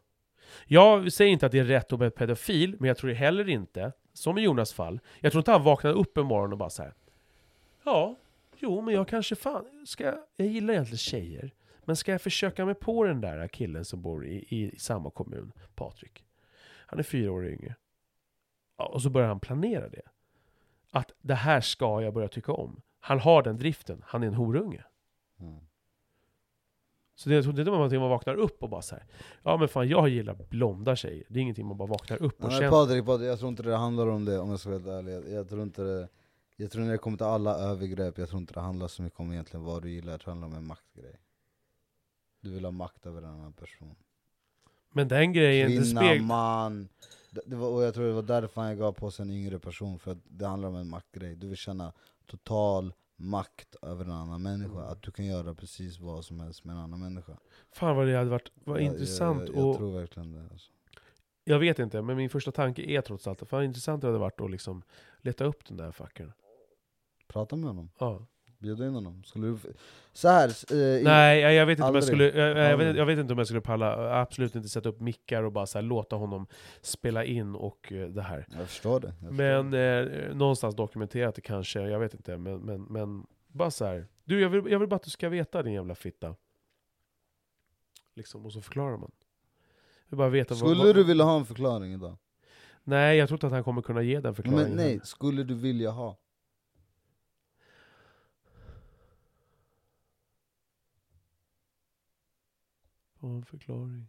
Jag 0.66 1.12
säger 1.12 1.32
inte 1.32 1.46
att 1.46 1.52
det 1.52 1.58
är 1.58 1.64
rätt 1.64 1.92
att 1.92 1.98
vara 1.98 2.10
pedofil, 2.10 2.76
men 2.80 2.88
jag 2.88 2.96
tror 2.96 3.10
heller 3.10 3.48
inte, 3.48 3.92
som 4.12 4.38
i 4.38 4.42
Jonas 4.42 4.72
fall, 4.72 5.00
jag 5.20 5.32
tror 5.32 5.40
inte 5.40 5.50
han 5.50 5.62
vaknade 5.62 5.94
upp 5.94 6.18
en 6.18 6.26
morgon 6.26 6.52
och 6.52 6.58
bara 6.58 6.70
så 6.70 6.82
här. 6.82 6.94
Ja, 7.84 8.16
jo 8.58 8.80
men 8.80 8.94
jag 8.94 9.08
kanske 9.08 9.36
fan, 9.36 9.86
ska 9.86 10.04
jag, 10.04 10.18
jag 10.36 10.48
gillar 10.48 10.74
egentligen 10.74 10.98
tjejer. 10.98 11.50
Men 11.84 11.96
ska 11.96 12.12
jag 12.12 12.22
försöka 12.22 12.64
mig 12.66 12.74
på 12.74 13.04
den 13.04 13.20
där 13.20 13.48
killen 13.48 13.84
som 13.84 14.02
bor 14.02 14.26
i, 14.26 14.46
i, 14.48 14.74
i 14.74 14.78
samma 14.78 15.10
kommun, 15.10 15.52
Patrik? 15.74 16.24
Han 16.94 16.98
är 16.98 17.02
fyra 17.02 17.32
år 17.32 17.46
yngre. 17.46 17.74
Och 18.76 19.02
så 19.02 19.10
börjar 19.10 19.28
han 19.28 19.40
planera 19.40 19.88
det. 19.88 20.02
Att 20.90 21.12
det 21.20 21.34
här 21.34 21.60
ska 21.60 22.02
jag 22.02 22.14
börja 22.14 22.28
tycka 22.28 22.52
om. 22.52 22.80
Han 23.00 23.20
har 23.20 23.42
den 23.42 23.58
driften, 23.58 24.02
han 24.06 24.22
är 24.22 24.26
en 24.26 24.34
horunge. 24.34 24.84
Mm. 25.40 25.60
Så 27.14 27.28
det, 27.28 27.52
det 27.52 27.62
är 27.62 27.64
någonting 27.64 28.00
man 28.00 28.10
vaknar 28.10 28.34
upp 28.34 28.62
och 28.62 28.68
bara 28.68 28.82
så 28.82 28.94
här, 28.94 29.04
Ja 29.42 29.56
men 29.56 29.68
fan 29.68 29.88
jag 29.88 30.08
gillar 30.08 30.34
blonda 30.34 30.96
tjejer, 30.96 31.24
det 31.28 31.38
är 31.38 31.42
ingenting 31.42 31.66
man 31.66 31.76
bara 31.76 31.88
vaknar 31.88 32.22
upp 32.22 32.44
och 32.44 32.48
Nej, 32.48 32.58
känner 32.58 32.70
Patrik, 32.70 33.06
Patrik, 33.06 33.28
jag 33.28 33.38
tror 33.38 33.48
inte 33.48 33.62
det 33.62 33.76
handlar 33.76 34.06
om 34.06 34.24
det 34.24 34.38
om 34.38 34.50
jag 34.50 34.60
ska 34.60 34.70
vara 34.70 34.78
helt 34.78 34.88
ärlig 34.88 35.34
Jag 35.34 35.48
tror 35.48 35.62
inte 35.62 35.82
det, 35.82 36.08
jag 36.56 36.70
tror 36.70 36.84
när 36.84 36.92
det 36.92 36.98
kommer 36.98 37.16
till 37.16 37.26
alla 37.26 37.54
övergrepp, 37.54 38.18
jag 38.18 38.28
tror 38.28 38.40
inte 38.40 38.54
det 38.54 38.60
handlar 38.60 38.88
så 38.88 39.02
mycket 39.02 39.20
om 39.20 39.32
egentligen 39.32 39.64
vad 39.64 39.82
du 39.82 39.90
gillar, 39.90 40.12
jag 40.12 40.20
tror 40.20 40.34
det 40.34 40.40
handlar 40.40 40.58
om 40.58 40.62
en 40.62 40.68
maktgrej 40.68 41.20
Du 42.40 42.50
vill 42.50 42.64
ha 42.64 42.72
makt 42.72 43.06
över 43.06 43.22
en 43.22 43.28
annan 43.28 43.52
person 43.52 43.96
Men 44.94 45.08
den 45.08 45.32
grejen, 45.32 45.68
Kvinna, 45.68 45.80
det 45.80 45.86
speglar... 45.86 46.26
man. 46.26 46.88
Det, 47.46 47.56
var, 47.56 47.68
och 47.68 47.82
jag 47.82 47.94
tror 47.94 48.06
det 48.06 48.12
var 48.12 48.22
därför 48.22 48.64
jag 48.64 48.78
gav 48.78 48.92
på 48.92 49.10
sig 49.10 49.22
en 49.22 49.30
yngre 49.30 49.58
person, 49.58 49.98
för 49.98 50.12
att 50.12 50.18
det 50.24 50.46
handlar 50.46 50.68
om 50.68 50.76
en 50.76 50.88
maktgrej. 50.88 51.36
Du 51.36 51.48
vill 51.48 51.56
känna 51.56 51.92
total 52.26 52.92
makt 53.16 53.76
över 53.82 54.04
en 54.04 54.10
annan 54.10 54.42
människa, 54.42 54.80
att 54.80 55.02
du 55.02 55.10
kan 55.10 55.24
göra 55.24 55.54
precis 55.54 56.00
vad 56.00 56.24
som 56.24 56.40
helst 56.40 56.64
med 56.64 56.76
en 56.76 56.82
annan 56.82 57.00
människa. 57.00 57.36
Fan 57.72 57.96
vad 57.96 58.06
det 58.06 58.16
hade 58.16 58.30
varit 58.30 58.52
vad 58.54 58.76
jag, 58.76 58.84
intressant 58.84 59.40
jag, 59.40 59.48
jag, 59.48 59.56
jag 59.56 59.70
och... 59.70 59.76
tror 59.76 59.98
verkligen 59.98 60.32
det 60.32 60.42
alltså. 60.52 60.70
Jag 61.44 61.58
vet 61.58 61.78
inte, 61.78 62.02
men 62.02 62.16
min 62.16 62.30
första 62.30 62.52
tanke 62.52 62.82
är 62.82 63.00
trots 63.00 63.26
allt, 63.26 63.48
fan 63.48 63.64
intressant 63.64 64.00
det 64.00 64.06
hade 64.06 64.18
varit 64.18 64.40
att 64.40 64.50
liksom 64.50 64.82
leta 65.20 65.44
upp 65.44 65.64
den 65.68 65.76
där 65.76 65.92
fuckern 65.92 66.32
Prata 67.26 67.56
med 67.56 67.66
honom, 67.66 67.90
Ja 67.98 68.26
bjuda 68.64 68.86
in 68.86 68.94
honom 68.94 69.24
Skulle 69.24 69.46
du... 69.46 69.56
Så 70.12 70.28
här, 70.28 70.48
eh, 70.48 71.04
Nej, 71.04 71.40
jag, 71.40 71.54
jag 71.54 71.66
vet 71.66 71.78
inte 71.78 71.88
om 71.88 71.94
jag 71.94 72.04
skulle, 72.04 72.24
jag, 72.24 72.70
jag, 72.70 72.76
vet, 72.76 72.96
jag 72.96 73.06
vet 73.06 73.18
inte 73.18 73.32
om 73.32 73.38
jag 73.38 73.46
skulle 73.46 73.60
palla, 73.60 74.20
absolut 74.20 74.54
inte 74.54 74.68
sätta 74.68 74.88
upp 74.88 75.00
mickar 75.00 75.42
och 75.42 75.52
bara 75.52 75.66
så 75.66 75.78
här, 75.78 75.82
låta 75.82 76.16
honom 76.16 76.46
spela 76.80 77.24
in 77.24 77.54
och 77.54 77.92
eh, 77.92 78.08
det 78.08 78.22
här. 78.22 78.46
Jag 78.58 78.68
förstår 78.68 79.00
det, 79.00 79.12
förstår 79.12 79.32
Men 79.32 79.74
eh, 79.74 80.34
någonstans 80.36 80.76
dokumenterat 80.76 81.34
det 81.34 81.40
kanske, 81.40 81.80
jag 81.80 82.00
vet 82.00 82.14
inte, 82.14 82.36
men, 82.36 82.60
men, 82.60 82.82
men 82.82 83.26
bara 83.48 83.70
så 83.70 83.84
här. 83.84 84.06
Du, 84.24 84.40
jag 84.40 84.48
vill, 84.48 84.72
jag 84.72 84.78
vill 84.78 84.88
bara 84.88 84.96
att 84.96 85.02
du 85.02 85.10
ska 85.10 85.28
veta 85.28 85.62
din 85.62 85.72
jävla 85.72 85.94
fitta. 85.94 86.34
Liksom, 88.14 88.46
och 88.46 88.52
så 88.52 88.60
förklarar 88.60 88.96
man. 88.96 89.10
Bara 90.08 90.28
veta 90.28 90.54
Skulle 90.54 90.84
vad, 90.84 90.94
du 90.94 91.04
vilja 91.04 91.24
ha 91.24 91.36
en 91.38 91.46
förklaring 91.46 91.92
idag? 91.92 92.16
Nej, 92.84 93.18
jag 93.18 93.28
tror 93.28 93.36
inte 93.36 93.46
att 93.46 93.52
han 93.52 93.64
kommer 93.64 93.82
kunna 93.82 94.02
ge 94.02 94.20
den 94.20 94.34
förklaringen. 94.34 94.68
Men 94.68 94.76
nej, 94.76 95.00
skulle 95.02 95.44
du 95.44 95.54
vilja 95.54 95.90
ha? 95.90 96.16
Få 103.24 103.28
en 103.30 103.44
förklaring. 103.44 104.06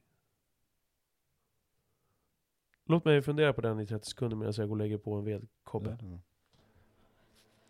Låt 2.86 3.06
mig 3.06 3.22
fundera 3.22 3.54
på 3.54 3.62
den 3.62 3.80
i 3.80 3.86
30 3.88 4.10
sekunder 4.10 4.38
medan 4.38 4.54
jag 4.58 4.68
går 4.68 4.76
och 4.76 4.78
lägger 4.78 4.98
på 4.98 5.14
en 5.16 5.26
vedkobbe. 5.26 5.98
Ja. 6.02 6.20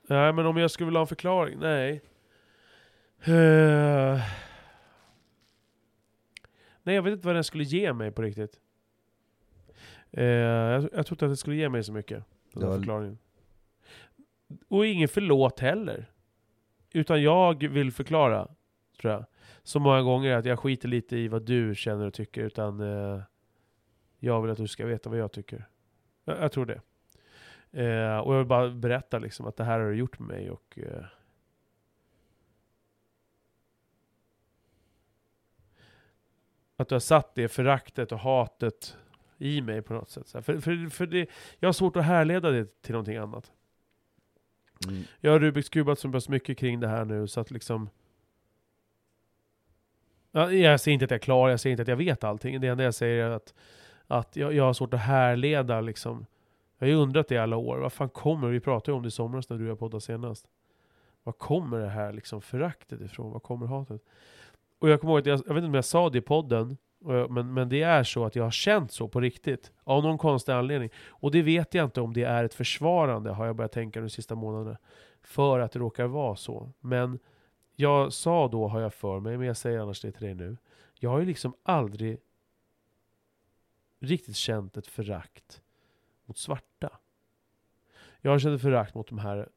Nej, 0.01 0.33
men 0.33 0.45
om 0.45 0.57
jag 0.57 0.71
skulle 0.71 0.85
vilja 0.85 0.97
ha 0.99 1.03
en 1.03 1.07
förklaring? 1.07 1.59
Nej. 1.59 2.01
Eh. 3.21 4.19
Nej, 6.83 6.95
jag 6.95 7.01
vet 7.01 7.13
inte 7.13 7.27
vad 7.27 7.35
den 7.35 7.43
skulle 7.43 7.63
ge 7.63 7.93
mig 7.93 8.11
på 8.11 8.21
riktigt. 8.21 8.59
Eh, 10.11 10.23
jag, 10.25 10.83
jag 10.93 11.05
tror 11.05 11.11
inte 11.15 11.25
att 11.25 11.31
det 11.31 11.37
skulle 11.37 11.55
ge 11.55 11.69
mig 11.69 11.83
så 11.83 11.93
mycket, 11.93 12.23
den 12.53 12.67
var- 12.69 12.77
förklaringen. 12.77 13.17
Och 14.67 14.85
ingen 14.85 15.07
förlåt 15.07 15.59
heller. 15.59 16.05
Utan 16.93 17.21
jag 17.21 17.67
vill 17.67 17.91
förklara, 17.91 18.47
tror 19.01 19.13
jag. 19.13 19.25
Så 19.63 19.79
många 19.79 20.01
gånger 20.01 20.35
att 20.35 20.45
jag 20.45 20.59
skiter 20.59 20.87
lite 20.87 21.17
i 21.17 21.27
vad 21.27 21.41
du 21.41 21.75
känner 21.75 22.07
och 22.07 22.13
tycker, 22.13 22.41
utan 22.41 22.79
eh, 22.79 23.21
jag 24.19 24.41
vill 24.41 24.51
att 24.51 24.57
du 24.57 24.67
ska 24.67 24.85
veta 24.85 25.09
vad 25.09 25.19
jag 25.19 25.31
tycker. 25.31 25.67
Jag, 26.25 26.41
jag 26.41 26.51
tror 26.51 26.65
det. 26.65 26.81
Eh, 27.71 28.17
och 28.17 28.33
jag 28.33 28.37
vill 28.37 28.47
bara 28.47 28.69
berätta 28.69 29.19
liksom 29.19 29.45
att 29.45 29.57
det 29.57 29.63
här 29.63 29.79
har 29.79 29.89
du 29.89 29.95
gjort 29.95 30.19
med 30.19 30.27
mig 30.27 30.51
och... 30.51 30.79
Eh, 30.79 31.05
att 36.77 36.89
du 36.89 36.95
har 36.95 36.99
satt 36.99 37.35
det 37.35 37.47
föraktet 37.47 38.11
och 38.11 38.19
hatet 38.19 38.97
i 39.37 39.61
mig 39.61 39.81
på 39.81 39.93
något 39.93 40.09
sätt. 40.09 40.29
För, 40.29 40.59
för, 40.59 40.89
för 40.89 41.05
det, 41.05 41.29
jag 41.59 41.67
har 41.67 41.73
svårt 41.73 41.95
att 41.95 42.05
härleda 42.05 42.51
det 42.51 42.81
till 42.81 42.91
någonting 42.91 43.17
annat. 43.17 43.51
Mm. 44.87 45.03
Jag 45.19 45.31
har 45.31 45.39
Rubiks 45.39 45.69
kubat 45.69 46.11
pass 46.11 46.29
mycket 46.29 46.57
kring 46.57 46.79
det 46.79 46.87
här 46.87 47.05
nu 47.05 47.27
så 47.27 47.39
att 47.39 47.51
liksom... 47.51 47.89
Jag 50.36 50.79
säger 50.79 50.93
inte 50.93 51.05
att 51.05 51.11
jag 51.11 51.17
är 51.17 51.23
klar, 51.23 51.49
jag 51.49 51.59
säger 51.59 51.71
inte 51.71 51.81
att 51.81 51.88
jag 51.88 51.95
vet 51.95 52.23
allting. 52.23 52.61
Det 52.61 52.67
enda 52.67 52.83
jag 52.83 52.93
säger 52.93 53.25
är 53.25 53.29
att, 53.29 53.53
att 54.07 54.36
jag, 54.36 54.53
jag 54.53 54.63
har 54.63 54.73
svårt 54.73 54.93
att 54.93 54.99
härleda 54.99 55.81
liksom. 55.81 56.25
Jag 56.77 56.88
har 56.88 56.91
ju 56.91 56.97
undrat 56.97 57.27
det 57.27 57.36
i 57.36 57.38
alla 57.38 57.57
år. 57.57 57.77
Vad 57.77 57.93
fan 57.93 58.09
kommer, 58.09 58.47
vi 58.47 58.59
pratade 58.59 58.91
ju 58.91 58.95
om 58.95 59.01
det 59.01 59.07
i 59.07 59.11
somras 59.11 59.49
när 59.49 59.57
du 59.57 59.63
och 59.63 59.69
jag 59.69 59.79
poddade 59.79 60.01
senast. 60.01 60.47
Var 61.23 61.33
kommer 61.33 61.79
det 61.79 61.89
här 61.89 62.13
liksom 62.13 62.41
föraktet 62.41 63.01
ifrån? 63.01 63.31
Var 63.31 63.39
kommer 63.39 63.67
hatet? 63.67 64.01
Och 64.79 64.89
jag 64.89 65.01
kommer 65.01 65.13
ihåg 65.13 65.19
att 65.19 65.25
jag, 65.25 65.39
jag 65.47 65.53
vet 65.53 65.57
inte 65.57 65.67
om 65.67 65.73
jag 65.73 65.86
sa 65.86 66.09
det 66.09 66.17
i 66.17 66.21
podden, 66.21 66.77
men, 67.29 67.53
men 67.53 67.69
det 67.69 67.81
är 67.81 68.03
så 68.03 68.25
att 68.25 68.36
jag 68.36 68.43
har 68.43 68.51
känt 68.51 68.91
så 68.91 69.07
på 69.07 69.19
riktigt. 69.19 69.71
Av 69.83 70.03
någon 70.03 70.17
konstig 70.17 70.51
anledning. 70.51 70.89
Och 71.07 71.31
det 71.31 71.41
vet 71.41 71.73
jag 71.73 71.86
inte 71.86 72.01
om 72.01 72.13
det 72.13 72.23
är 72.23 72.43
ett 72.43 72.53
försvarande, 72.53 73.31
har 73.31 73.45
jag 73.45 73.55
börjat 73.55 73.71
tänka 73.71 74.01
de 74.01 74.09
sista 74.09 74.36
månaderna. 74.36 74.77
För 75.21 75.59
att 75.59 75.71
det 75.71 75.79
råkar 75.79 76.05
vara 76.07 76.36
så. 76.36 76.71
Men 76.79 77.19
jag 77.76 78.13
sa 78.13 78.47
då, 78.47 78.67
har 78.67 78.82
jag 78.82 78.93
för 78.93 79.19
mig, 79.19 79.38
men 79.38 79.47
jag 79.47 79.57
säger 79.57 79.80
annars 79.80 80.01
det 80.01 80.11
till 80.11 80.26
dig 80.26 80.36
nu. 80.36 80.57
Jag 80.99 81.09
har 81.09 81.19
ju 81.19 81.26
liksom 81.26 81.53
aldrig 81.63 82.19
riktigt 83.99 84.36
känt 84.36 84.78
ett 84.78 84.88
förakt 84.88 85.61
mot 86.26 86.38
svarta. 86.38 86.89
Jag 88.21 88.32
har 88.32 88.39
känt 88.39 88.55
ett 88.55 88.61
förakt 88.61 88.95
mot 88.95 89.07
de 89.07 89.17
här 89.17 89.49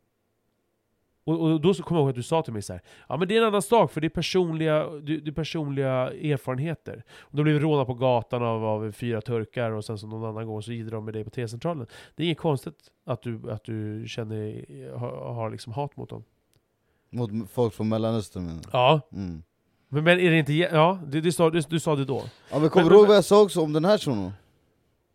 Och, 1.24 1.40
och 1.40 1.60
då 1.60 1.74
så 1.74 1.82
kommer 1.82 2.00
jag 2.00 2.04
ihåg 2.04 2.10
att 2.10 2.16
du 2.16 2.22
sa 2.22 2.42
till 2.42 2.52
mig 2.52 2.62
så 2.62 2.72
här, 2.72 2.82
ja 3.08 3.16
men 3.16 3.28
det 3.28 3.36
är 3.36 3.40
en 3.40 3.46
annan 3.46 3.62
sak 3.62 3.92
för 3.92 4.00
det 4.00 4.06
är 4.06 4.08
personliga, 4.08 4.90
det, 4.90 5.16
det 5.16 5.30
är 5.30 5.32
personliga 5.32 5.90
erfarenheter. 6.12 7.04
Och 7.20 7.36
då 7.36 7.42
blev 7.42 7.60
rånade 7.60 7.86
på 7.86 7.94
gatan 7.94 8.42
av, 8.42 8.64
av 8.64 8.92
fyra 8.92 9.20
turkar 9.20 9.70
och 9.70 9.84
sen 9.84 9.98
så 9.98 10.06
någon 10.06 10.24
annan 10.24 10.46
gång 10.46 10.62
så 10.62 10.72
gider 10.72 10.90
de 10.90 11.04
med 11.04 11.14
dig 11.14 11.24
på 11.24 11.30
T-centralen. 11.30 11.86
Det 12.16 12.22
är 12.22 12.24
inget 12.24 12.38
konstigt 12.38 12.90
att 13.04 13.22
du, 13.22 13.50
att 13.50 13.64
du 13.64 14.04
känner, 14.08 14.64
har, 14.96 15.34
har 15.34 15.50
liksom 15.50 15.72
hat 15.72 15.96
mot 15.96 16.10
dem. 16.10 16.24
Mot 17.10 17.50
folk 17.50 17.74
från 17.74 17.88
mellanöstern 17.88 18.46
menar 18.46 18.62
du? 18.62 18.68
Ja, 18.72 19.00
Mm. 19.12 19.42
men, 19.88 20.04
men 20.04 20.20
är 20.20 20.30
det 20.30 20.38
inte, 20.38 20.52
ja, 20.52 20.98
det, 21.06 21.20
det 21.20 21.32
sa, 21.32 21.50
du, 21.50 21.60
du 21.60 21.80
sa 21.80 21.96
det 21.96 22.04
då? 22.04 22.22
Ja 22.50 22.58
men 22.58 22.70
kommer 22.70 22.84
Men- 22.84 22.92
du 22.92 22.98
ihåg 22.98 23.06
vad 23.06 23.16
jag 23.16 23.24
sa 23.24 23.42
också 23.42 23.60
om 23.60 23.72
den 23.72 23.84
här 23.84 23.98
shunon? 23.98 24.32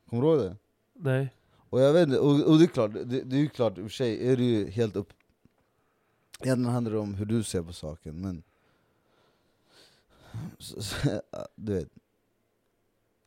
Kommer 0.09 0.23
du 0.23 0.29
ihåg 0.29 0.39
det? 0.39 0.55
Nej. 0.93 1.33
Och 1.69 1.81
jag 1.81 1.93
vet 1.93 2.07
inte, 2.07 2.19
och, 2.19 2.39
och 2.51 2.57
det 2.57 2.63
är 2.63 2.67
klart, 2.67 2.93
det, 2.93 3.03
det 3.21 3.35
är 3.35 3.39
ju 3.39 3.49
klart, 3.49 3.77
i 3.77 3.81
och 3.81 3.85
för 3.85 3.89
sig 3.89 4.27
är 4.31 4.37
det 4.37 4.43
ju 4.43 4.69
helt 4.69 4.95
upp... 4.95 5.09
Egentligen 6.41 6.73
handlar 6.73 6.91
det 6.93 6.99
om 6.99 7.13
hur 7.13 7.25
du 7.25 7.43
ser 7.43 7.61
på 7.61 7.73
saken, 7.73 8.21
men... 8.21 8.43
Så, 10.57 10.81
så, 10.81 10.95
du 11.55 11.73
vet... 11.73 11.87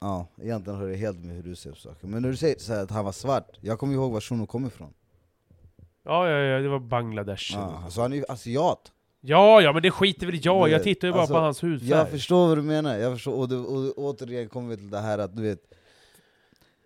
Ja, 0.01 0.27
egentligen 0.43 0.79
har 0.81 0.87
det 0.87 0.97
helt 0.97 1.19
med 1.25 1.37
hur 1.37 1.43
du 1.43 1.55
ser 1.57 1.71
på 1.71 1.77
saken. 1.77 2.11
Men 2.11 2.23
när 2.23 2.29
du 2.31 2.37
säger 2.37 2.59
så 2.59 2.73
här 2.73 2.83
att 2.83 2.91
han 2.91 3.05
var 3.05 3.13
svart, 3.13 3.59
jag 3.61 3.79
kommer 3.79 3.95
ihåg 3.95 4.13
var 4.13 4.21
shunon 4.21 4.47
kommer 4.47 4.69
ifrån. 4.69 4.95
Ja, 6.07 6.31
ja, 6.31 6.39
ja, 6.39 6.61
det 6.63 6.69
var 6.69 6.79
Bangladesh. 6.79 7.53
Ja, 7.55 7.81
alltså 7.85 8.01
han 8.01 8.13
är 8.13 8.17
ju 8.17 8.25
asiat. 8.29 8.93
Ja, 9.21 9.61
ja, 9.61 9.73
men 9.73 9.83
det 9.83 9.91
skiter 9.91 10.27
väl 10.27 10.39
jag 10.43 10.69
Jag 10.69 10.83
tittar 10.83 11.09
ju 11.09 11.13
bara 11.13 11.21
alltså, 11.21 11.35
på 11.35 11.41
hans 11.41 11.63
hudfärg. 11.63 11.91
Jag 11.91 12.11
förstår 12.11 12.49
vad 12.49 12.59
du 12.59 12.63
menar, 12.63 12.97
jag 12.97 13.13
förstår, 13.13 13.33
och, 13.39 13.49
det, 13.49 13.57
och 13.57 13.99
återigen 13.99 14.49
kommer 14.49 14.69
vi 14.71 14.77
till 14.77 14.91
det 14.91 14.99
här 14.99 15.19
att 15.19 15.37
du 15.37 15.43
vet 15.43 15.59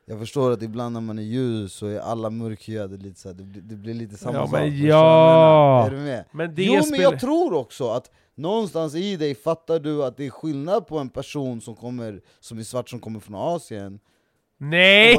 Jag 0.05 0.19
förstår 0.19 0.51
att 0.53 0.63
ibland 0.63 0.93
när 0.93 1.01
man 1.01 1.19
är 1.19 1.23
ljus 1.23 1.73
så 1.73 1.87
är 1.87 1.99
alla 2.01 2.31
mörkhyade 2.31 2.97
lite 2.97 3.21
så 3.21 3.29
här, 3.29 3.35
det, 3.35 3.45
blir, 3.45 3.63
det 3.63 3.75
blir 3.75 3.95
lite 3.95 4.17
samma 4.17 4.39
Ja, 4.39 4.47
sak 4.47 4.53
men 4.53 4.87
ja. 4.87 5.87
Är 5.87 5.91
du 5.91 5.97
med? 5.97 6.25
Men 6.33 6.55
det 6.55 6.63
jo 6.63 6.83
men 6.91 7.01
jag 7.01 7.21
tror 7.21 7.55
också 7.55 7.91
att 7.91 8.11
någonstans 8.35 8.95
i 8.95 9.17
dig 9.17 9.35
fattar 9.35 9.79
du 9.79 10.05
att 10.05 10.17
det 10.17 10.27
är 10.27 10.31
skillnad 10.31 10.87
på 10.87 10.99
en 10.99 11.09
person 11.09 11.61
som 11.61 11.75
kommer 11.77 12.21
som 12.41 12.59
är 12.59 12.63
svart 12.63 12.89
som 12.89 13.01
kommer 13.01 13.21
från 13.21 13.35
Asien 13.35 14.01
Nej! 14.63 15.17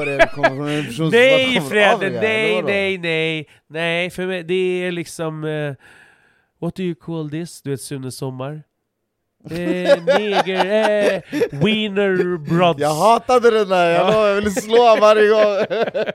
Nej 1.12 1.62
Fredde, 1.70 2.10
nej, 2.22 2.62
nej, 2.64 2.98
nej, 2.98 3.48
nej, 3.68 4.10
för 4.10 4.28
mig, 4.28 4.44
det 4.44 4.54
är 4.54 4.92
liksom... 4.92 5.44
eh, 5.44 5.74
what 6.60 6.76
do 6.76 6.84
you 6.84 6.96
call 6.96 7.30
this? 7.30 7.62
Du 7.62 7.70
vet 7.70 7.82
Sune 7.82 8.12
Sommar? 8.12 8.64
Eh, 9.50 10.04
neger, 10.06 10.66
eh, 10.66 11.22
wiener 11.64 12.38
brods. 12.38 12.80
Jag 12.80 12.94
hatade 12.94 13.52
den 13.52 13.70
där, 13.70 13.90
jag, 13.90 14.14
Ja. 14.14 14.28
jag 14.28 14.36
ville 14.36 14.52
slå 14.52 14.78
honom 14.78 15.00
varje 15.02 15.30
gång! 15.30 15.66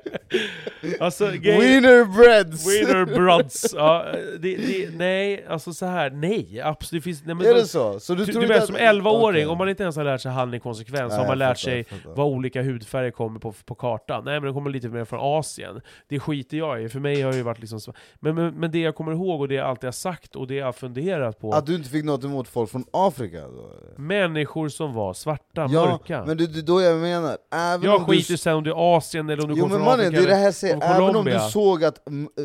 Alltså, 1.00 1.26
Wiener 1.26 2.04
breads! 2.04 2.66
wiener 2.68 3.04
brods. 3.04 3.74
Ja, 3.76 4.06
det, 4.40 4.56
det, 4.56 4.88
nej, 4.96 5.46
alltså 5.48 5.72
så 5.72 5.86
här, 5.86 6.10
nej, 6.10 6.60
absolut. 6.64 7.02
Det 7.02 7.04
finns, 7.04 7.22
nej, 7.24 7.34
men 7.34 7.46
är 7.46 7.54
det 7.54 7.64
så? 7.66 8.00
så 8.00 8.14
du, 8.14 8.24
Du, 8.24 8.32
du 8.32 8.46
vet 8.46 8.58
att- 8.60 8.66
som 8.66 8.76
11-åring, 8.76 9.28
Okej. 9.44 9.46
om 9.46 9.58
man 9.58 9.68
inte 9.68 9.82
ens 9.82 9.96
har 9.96 10.04
lärt 10.04 10.20
sig 10.20 10.32
handling 10.32 10.60
konsekvens, 10.60 11.10
Nej, 11.10 11.18
har 11.20 11.26
man 11.26 11.38
lärt 11.38 11.48
fattar, 11.60 11.70
sig 11.70 11.84
fattar. 11.84 12.14
vad 12.16 12.26
olika 12.26 12.62
hudfärger 12.62 13.10
kommer 13.10 13.40
på, 13.40 13.52
på 13.64 13.74
kartan. 13.74 14.22
Nej 14.24 14.34
men 14.34 14.44
de 14.44 14.54
kommer 14.54 14.70
lite 14.70 14.88
mer 14.88 15.04
från 15.04 15.18
Asien. 15.22 15.80
Det 16.08 16.20
skiter 16.20 16.56
jag 16.56 16.82
i, 16.82 16.88
för 16.88 17.00
mig 17.00 17.22
har 17.22 17.30
det 17.30 17.36
ju 17.36 17.42
varit 17.42 17.58
liksom. 17.60 17.80
Men, 18.20 18.34
men, 18.34 18.54
men 18.54 18.70
det 18.70 18.78
jag 18.78 18.94
kommer 18.94 19.12
ihåg 19.12 19.40
och 19.40 19.48
det 19.48 19.54
jag 19.54 19.66
alltid 19.66 19.84
har 19.86 19.92
sagt 19.92 20.36
och 20.36 20.46
det 20.46 20.54
jag 20.54 20.64
har 20.66 20.72
funderat 20.72 21.40
på. 21.40 21.52
Att 21.52 21.66
du 21.66 21.74
inte 21.74 21.88
fick 21.90 22.04
något 22.04 22.24
emot 22.24 22.48
folk 22.48 22.70
från 22.70 22.84
Afrika? 22.92 23.15
Då? 23.18 23.70
Människor 24.02 24.68
som 24.68 24.92
var 24.94 25.14
svarta, 25.14 25.68
Ja, 25.70 25.86
mörka. 25.86 26.24
men 26.26 26.36
det 26.36 26.44
är 26.44 26.62
då 26.62 26.80
jag 26.82 26.98
menar, 26.98 27.36
även 27.54 27.86
jag 27.90 27.96
om 28.00 28.06
du... 28.10 28.16
skiter 28.16 28.36
sen 28.36 28.54
om 28.54 28.64
du 28.64 28.70
är 28.70 28.96
Asien 28.96 29.30
eller 29.30 29.42
om 29.42 29.48
du 29.48 29.54
Jo 29.54 29.62
kommer 29.64 29.78
men 29.78 29.84
från 29.86 29.96
mannen, 29.98 30.06
Afrika. 30.06 30.20
det 30.22 30.26
är 30.26 30.36
det 30.36 30.42
här 30.44 30.52
säger, 30.52 30.74
även 30.82 31.16
om 31.16 31.24
du 31.24 31.38
såg 31.50 31.84
att 31.84 31.98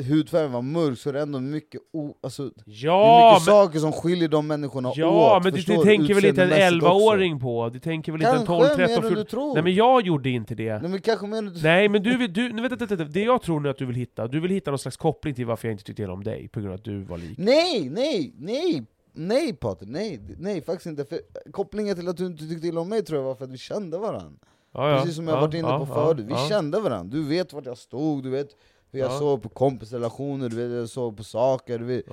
hudfärgen 0.10 0.52
var 0.52 0.62
mörk 0.62 0.98
så 0.98 1.10
är 1.10 1.14
det 1.14 1.22
ändå 1.22 1.40
mycket 1.40 1.82
o... 1.94 2.14
Alltså, 2.24 2.52
Ja, 2.66 3.32
mycket 3.34 3.48
men, 3.48 3.54
saker 3.56 3.80
som 3.80 3.92
skiljer 3.92 4.28
de 4.28 4.48
människorna 4.48 4.92
ja, 4.96 5.38
åt, 5.38 5.44
men 5.44 5.54
det, 5.54 5.62
det 5.68 5.84
tänker 5.84 6.14
väl 6.14 6.26
inte 6.26 6.44
en 6.44 6.48
Utseendemässigt 6.50 6.84
11-åring 6.86 7.40
på? 7.40 7.70
Det 7.70 7.80
tänker 7.80 8.12
väl 8.12 8.22
inte 8.22 8.32
en 8.32 8.46
Kanske 8.46 8.68
12, 8.68 8.80
mer 8.80 8.88
13, 8.88 8.96
än 8.96 9.02
14... 9.02 9.16
du 9.16 9.24
tror! 9.24 9.54
Nej 9.54 9.64
men 9.64 9.76
jag 9.76 10.06
gjorde 10.06 10.30
inte 10.30 10.56
det. 10.56 10.80
Nej 10.80 10.90
men 10.90 11.02
kanske 11.02 11.28
mer 11.28 11.38
än 11.38 11.46
du 11.46 11.62
Nej 11.64 11.90
men 11.90 12.04
du 12.04 12.18
vill, 12.18 12.34
du, 12.34 12.54
nu 12.54 12.62
vet, 12.62 12.72
vänta, 12.72 12.86
vänta, 12.86 13.04
det 13.14 13.24
jag 13.24 13.42
tror 13.42 13.60
nu 13.60 13.70
att 13.70 13.78
du 13.78 13.86
vill 13.86 13.96
hitta, 13.96 14.28
du 14.28 14.40
vill 14.40 14.52
hitta 14.52 14.72
någon 14.72 14.80
slags 14.80 14.98
koppling 14.98 15.34
till 15.36 15.46
varför 15.46 15.68
jag 15.68 15.74
inte 15.74 15.84
tyckte 15.84 16.08
om 16.08 16.24
dig, 16.24 16.48
på 16.48 16.60
grund 16.60 16.74
av 16.74 16.76
att 16.80 16.84
du 16.86 17.04
var 17.04 17.18
lik. 17.18 17.38
Nej, 17.38 17.90
nej, 17.90 18.34
nej! 18.38 18.84
Nej 19.14 19.54
Patrik, 19.54 19.90
nej, 19.90 20.20
nej 20.38 20.62
faktiskt 20.62 20.86
inte. 20.86 21.06
För 21.06 21.20
kopplingen 21.52 21.96
till 21.96 22.08
att 22.08 22.18
du 22.18 22.26
inte 22.26 22.48
tyckte 22.48 22.68
illa 22.68 22.82
om 22.82 22.90
mig 22.90 23.04
tror 23.06 23.20
jag 23.20 23.26
var 23.26 23.36
för 23.36 23.46
att 23.46 23.52
vi 23.52 23.58
kände 23.58 23.98
varandra. 23.98 24.48
Ja, 24.72 24.90
ja. 24.92 24.98
Precis 25.00 25.16
som 25.16 25.28
jag 25.28 25.38
ja, 25.38 25.42
varit 25.42 25.54
inne 25.54 25.68
på 25.78 25.86
förut, 25.86 26.26
vi 26.28 26.50
kände 26.50 26.80
varandra. 26.80 27.18
Du 27.18 27.28
vet 27.28 27.54
vart 27.54 27.66
jag 27.66 27.78
stod, 27.78 28.24
du 28.24 28.30
vet 28.30 28.50
hur 28.92 29.00
jag 29.00 29.12
Ja. 29.12 29.20
såg 29.20 29.42
på 29.42 29.50
kompisrelationer, 29.50 30.50
du 30.50 30.56
vet 30.56 30.70
hur 30.70 30.80
jag 30.80 30.90
såg 30.90 31.18
på 31.18 31.24
saker. 31.24 31.80
Du 31.80 31.86
vet. 31.86 32.06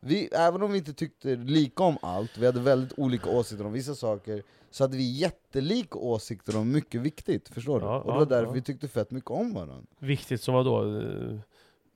Vi, 0.00 0.28
även 0.32 0.62
om 0.62 0.72
vi 0.72 0.78
inte 0.78 0.92
tyckte 0.92 1.36
lika 1.36 1.82
om 1.82 1.96
allt, 2.02 2.38
vi 2.38 2.46
hade 2.46 2.60
väldigt 2.60 2.98
olika 2.98 3.30
åsikter 3.30 3.66
om 3.66 3.72
vissa 3.72 3.94
saker, 3.94 4.42
så 4.70 4.84
hade 4.84 4.96
vi 4.96 5.10
jättelika 5.12 5.98
åsikter 5.98 6.56
om 6.56 6.72
mycket 6.72 7.00
viktigt, 7.00 7.48
förstår 7.48 7.80
du? 7.80 7.86
Och 7.86 8.12
det 8.12 8.18
var 8.18 8.26
därför 8.26 8.52
vi 8.52 8.62
tyckte 8.62 8.88
fett 8.88 9.10
mycket 9.10 9.30
om 9.30 9.54
varandra. 9.54 9.82
Viktigt 9.98 10.42
som 10.42 10.54
vadå? 10.54 10.84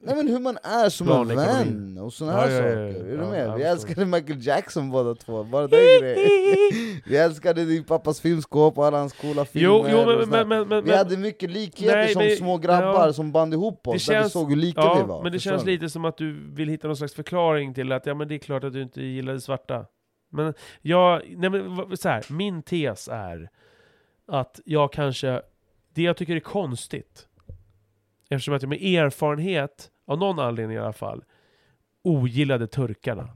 Nej 0.00 0.16
men 0.16 0.28
hur 0.28 0.38
man 0.40 0.58
är 0.62 0.88
som 0.88 1.08
en 1.08 1.36
vän 1.36 1.98
och 1.98 2.12
såna 2.12 2.32
Ja, 2.32 2.38
här 2.38 2.50
ja, 2.50 2.56
ja, 2.56 2.68
ja. 2.68 2.92
saker, 2.92 3.04
är 3.12 3.16
du 3.16 3.22
Ja, 3.24 3.30
med? 3.30 3.54
vi 3.56 3.62
älskade 3.62 4.06
Michael 4.06 4.46
Jackson 4.46 4.90
båda 4.90 5.14
två, 5.14 5.44
bara 5.44 5.66
den 5.66 5.80
grejen. 6.00 7.00
Vi 7.06 7.16
älskade 7.16 7.64
din 7.64 7.84
pappas 7.84 8.20
filmskåp 8.20 8.78
och 8.78 8.86
alla 8.86 8.98
hans 8.98 9.12
coola 9.12 9.44
filmer. 9.44 9.68
Jo, 9.68 9.84
jo 9.88 10.06
men, 10.18 10.28
men, 10.28 10.48
men, 10.48 10.68
men, 10.68 10.84
vi 10.84 10.96
hade 10.96 11.16
mycket 11.16 11.50
likheter 11.50 11.96
Nej, 11.96 12.12
som 12.12 12.30
små 12.38 12.58
grabbar 12.58 13.06
ja. 13.06 13.12
som 13.12 13.32
band 13.32 13.54
ihop 13.54 13.86
oss, 13.88 14.06
Det 14.06 14.12
där 14.12 14.18
vi 14.18 14.22
känns- 14.22 14.32
såg 14.32 14.48
hur 14.50 14.56
lika 14.56 14.80
vi 14.80 15.00
ja, 15.00 15.06
var. 15.06 15.22
men 15.22 15.32
det 15.32 15.38
känns 15.38 15.64
lite 15.64 15.90
som 15.90 16.04
att 16.04 16.16
du 16.16 16.54
vill 16.54 16.68
hitta 16.68 16.86
någon 16.86 16.96
slags 16.96 17.14
förklaring 17.14 17.74
till 17.74 17.92
att 17.92 18.06
ja, 18.06 18.14
men 18.14 18.28
det 18.28 18.34
är 18.34 18.38
klart 18.38 18.64
att 18.64 18.72
du 18.72 18.82
inte 18.82 19.02
gillade 19.02 19.40
svarta. 19.40 19.86
Men 20.32 20.54
jag, 20.82 21.22
nej 21.36 21.50
men 21.50 21.96
så 21.96 22.08
här, 22.08 22.24
min 22.32 22.62
tes 22.62 23.08
är 23.08 23.50
att 24.32 24.60
jag 24.64 24.92
kanske, 24.92 25.42
det 25.94 26.02
jag 26.02 26.16
tycker 26.16 26.36
är 26.36 26.40
konstigt, 26.40 27.24
eftersom 28.28 28.54
att 28.54 28.62
jag 28.62 28.68
med 28.68 28.82
erfarenhet, 28.82 29.90
av 30.06 30.18
någon 30.18 30.38
anledning 30.38 30.76
i 30.76 30.80
alla 30.80 30.92
fall, 30.92 31.24
ogillade 32.02 32.66
turkarna. 32.66 33.28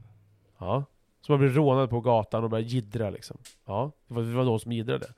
Ja. 0.57 0.85
Som 1.21 1.33
man 1.33 1.39
blev 1.39 1.53
rånad 1.53 1.89
på 1.89 2.01
gatan 2.01 2.43
och 2.43 2.49
började 2.49 2.69
jiddra 2.69 3.09
liksom. 3.09 3.37
Ja, 3.65 3.91
det 4.07 4.13
var, 4.13 4.21
det 4.21 4.35
var 4.35 4.45
de 4.45 4.59
som 4.59 4.71
jiddrade. 4.71 5.13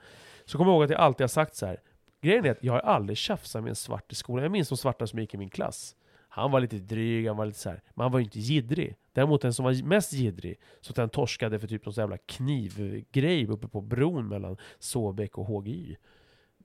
Så 0.46 0.58
kom 0.58 0.68
jag 0.68 0.74
ihåg 0.74 0.84
att 0.84 0.90
jag 0.90 1.00
alltid 1.00 1.24
har 1.24 1.28
sagt 1.28 1.56
så 1.56 1.66
här. 1.66 1.82
Grejen 2.22 2.46
är 2.46 2.52
att 2.52 2.64
jag 2.64 2.74
har 2.74 2.80
aldrig 2.80 3.18
tjafsat 3.18 3.64
med 3.64 3.70
en 3.70 3.76
svart 3.76 4.12
i 4.12 4.16
skolan. 4.16 4.44
Jag 4.44 4.52
minns 4.52 4.70
de 4.70 4.78
svarta 4.78 5.08
som 5.08 5.20
gick 5.20 5.34
i 5.34 5.38
min 5.38 5.50
klass. 5.50 5.96
Han 6.36 6.52
var 6.52 6.60
lite 6.60 6.76
dryg, 6.76 7.28
han 7.28 7.38
var 7.38 7.46
lite 7.46 7.60
så 7.60 7.70
här, 7.70 7.82
men 7.94 8.04
han 8.04 8.12
var 8.12 8.20
ju 8.20 8.26
inte 8.26 8.40
jiddrig. 8.40 8.96
Däremot 9.14 9.42
den 9.42 9.54
som 9.54 9.66
var 9.66 9.84
mest 9.84 10.14
jiddrig, 10.14 10.60
så 10.82 10.92
att 10.92 10.98
han 10.98 11.10
torskade 11.10 11.60
för 11.60 11.68
typ 11.68 11.86
någon 11.86 11.94
sån 11.94 12.02
jävla 12.02 12.18
knivgrej 12.18 13.48
uppe 13.48 13.68
på 13.68 13.82
bron 13.82 14.28
mellan 14.28 14.58
Såbäck 14.80 15.38
och 15.38 15.46
HGY. 15.46 15.98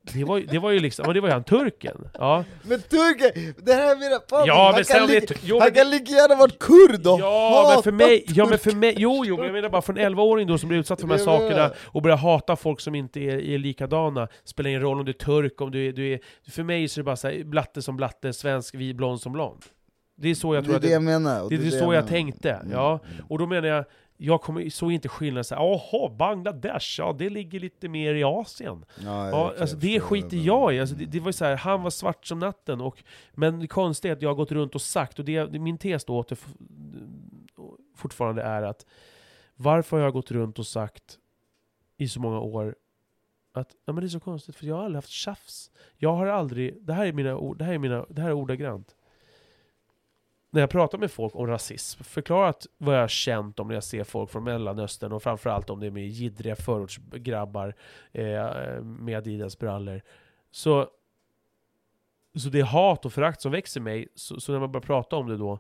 Det 0.03 0.25
var, 0.25 0.41
det 0.41 0.59
var 0.59 0.71
ju 0.71 0.79
liksom, 0.79 1.15
det 1.15 1.21
var 1.21 1.29
ju 1.29 1.33
han 1.33 1.45
turken. 1.45 2.09
Ja, 2.19 2.45
Men 2.63 2.81
turken, 2.83 3.55
det 3.65 3.73
här 3.73 3.91
är 3.97 3.97
mina 3.99 4.19
papper, 4.19 4.47
ja 4.47 4.73
han, 4.75 4.85
kan 4.85 5.07
det 5.09 5.17
är 5.17 5.21
tu- 5.21 5.39
jo, 5.43 5.59
han 5.59 5.67
men, 5.67 5.75
kan 5.75 5.91
lika 5.91 6.13
gärna 6.13 6.35
varit 6.35 6.59
kurd 6.59 7.07
och 7.07 7.21
Ja 7.21 7.73
men 7.75 7.83
för 7.83 7.93
mig, 7.93 8.25
ja 8.29 8.47
men 8.47 8.59
för 8.59 8.73
mig, 8.73 8.95
jo 8.99 9.23
jo 9.27 9.37
men 9.37 9.45
jag 9.47 9.53
menar 9.53 9.69
bara 9.69 9.83
för 9.83 9.99
en 9.99 10.15
11-åring 10.15 10.47
då 10.47 10.59
som 10.59 10.69
blir 10.69 10.79
utsatt 10.79 11.01
för 11.01 11.09
de 11.09 11.19
här 11.19 11.27
Det 11.27 11.33
är 11.33 11.41
det. 11.41 11.49
sakerna 11.49 11.71
och 11.87 12.03
börjar 12.03 12.17
hata 12.17 12.57
folk 12.57 12.81
som 12.81 12.95
inte 12.95 13.21
är, 13.21 13.39
är 13.39 13.59
likadana, 13.59 14.29
spelar 14.45 14.69
ingen 14.71 14.83
roll 14.83 14.99
om 14.99 15.05
du 15.05 15.11
är 15.11 15.15
turk, 15.15 15.61
om 15.61 15.71
du 15.71 15.89
är, 15.89 15.93
du 15.93 16.13
är 16.13 16.21
för 16.51 16.63
mig 16.63 16.89
så 16.89 17.01
är 17.01 17.03
det 17.03 17.07
bara 17.07 17.17
så 17.17 17.29
här, 17.29 17.45
blatte 17.45 17.83
som 17.83 17.97
blatte, 17.97 18.33
svensk, 18.33 18.75
vi, 18.75 18.95
blond 18.95 19.21
som 19.21 19.33
blond. 19.33 19.63
Det 20.17 20.31
är 20.31 20.35
så 20.35 20.55
jag 20.55 20.63
det 20.63 20.67
tror 20.67 20.75
är 20.75 20.77
att 20.77 20.83
det 20.83 20.89
det, 20.89 20.93
jag 20.93 21.03
menar. 21.03 21.43
och 21.43 21.51
det 21.51 21.57
är 21.67 21.71
så 21.71 21.77
jag 21.77 21.89
menar. 21.89 22.07
tänkte, 22.09 22.51
Mm, 22.51 22.73
ja. 22.73 23.01
mm. 23.13 23.25
Och 23.29 23.39
då 23.39 23.47
menar 23.47 23.69
jag, 23.69 23.85
jag 24.23 24.43
kommer, 24.43 24.71
såg 24.71 24.93
inte 24.93 25.09
skillnaden 25.09 25.45
såhär, 25.45 25.63
jaha, 25.63 26.09
Bangladesh, 26.09 27.01
ja 27.01 27.15
det 27.19 27.31
ligger 27.31 27.61
lite 27.61 27.89
mer 27.89 28.15
i 28.15 28.25
Asien. 28.25 28.85
Ja, 29.05 29.27
jag 29.27 29.35
Ja, 29.35 29.55
alltså 29.61 29.77
det 29.77 30.01
skiter 30.01 30.37
jag 30.37 30.75
i. 30.75 30.81
Alltså 30.81 30.97
det, 30.97 31.05
det 31.05 31.21
var 31.21 31.33
så 31.33 31.45
här, 31.45 31.57
han 31.57 31.83
var 31.83 31.91
svart 31.91 32.27
som 32.27 32.39
natten. 32.39 32.81
Och, 32.81 33.05
men 33.33 33.61
det 33.61 33.67
konstiga 33.67 34.13
är 34.13 34.17
att 34.17 34.23
jag 34.23 34.29
har 34.29 34.35
gått 34.35 34.53
runt 34.53 34.75
och 34.75 34.83
sagt, 34.83 35.19
och 35.19 35.25
det 35.25 35.61
min 35.61 35.79
tes 35.79 36.05
då 36.05 36.19
åter, 36.19 36.39
fortfarande 37.97 38.43
är 38.43 38.63
att 38.63 38.87
varför 39.57 39.97
har 39.97 40.05
jag 40.05 40.13
gått 40.13 40.31
runt 40.31 40.59
och 40.59 40.67
sagt 40.67 41.19
i 41.97 42.09
så 42.09 42.21
många 42.21 42.41
år 42.41 42.77
att 43.53 43.77
ja, 43.85 43.93
men 43.93 44.03
det 44.03 44.07
är 44.07 44.09
så 44.09 44.21
konstigt, 44.21 44.57
för 44.57 44.67
jag 44.67 44.77
har 44.77 44.85
aldrig 44.85 44.97
haft 44.97 45.09
tjafs. 45.09 45.71
Jag 45.97 46.13
har 46.17 46.27
aldrig, 46.27 46.83
det 46.83 46.93
här 46.93 47.07
är 47.07 47.13
mina 47.13 47.37
ord, 47.37 47.59
det 47.59 47.65
här 47.65 47.73
är, 47.73 47.79
mina, 47.79 48.07
det 48.09 48.23
här 48.23 48.29
är 48.29 48.35
ordagrant. 48.35 48.97
När 50.53 50.61
jag 50.61 50.71
pratar 50.71 50.99
med 50.99 51.11
folk 51.11 51.35
om 51.35 51.47
rasism, 51.47 52.05
förklarat 52.05 52.67
vad 52.79 52.95
jag 52.95 53.01
har 53.01 53.09
känt 53.09 53.61
om 53.61 53.69
när 53.69 53.75
jag 53.75 53.85
ser 53.85 54.05
folk 54.05 54.31
från 54.31 54.45
Mellanöstern 54.45 55.13
och 55.13 55.23
framförallt 55.23 55.71
om 55.71 55.81
det 55.81 55.87
är 55.87 55.91
med 55.91 56.09
jiddriga 56.09 56.57
förortsgrabbar 56.57 57.75
eh, 58.13 58.83
med 58.83 59.19
Adidas-brallor. 59.19 60.03
Så, 60.51 60.89
så 62.35 62.49
det 62.49 62.61
är 62.61 62.65
hat 62.65 63.05
och 63.05 63.13
förakt 63.13 63.41
som 63.41 63.53
växer 63.53 63.81
i 63.81 63.83
mig, 63.83 64.09
så, 64.15 64.41
så 64.41 64.53
när 64.53 64.61
man 64.61 64.73
börjar 64.73 64.87
prata 64.87 65.17
om 65.17 65.29
det 65.29 65.37
då, 65.37 65.59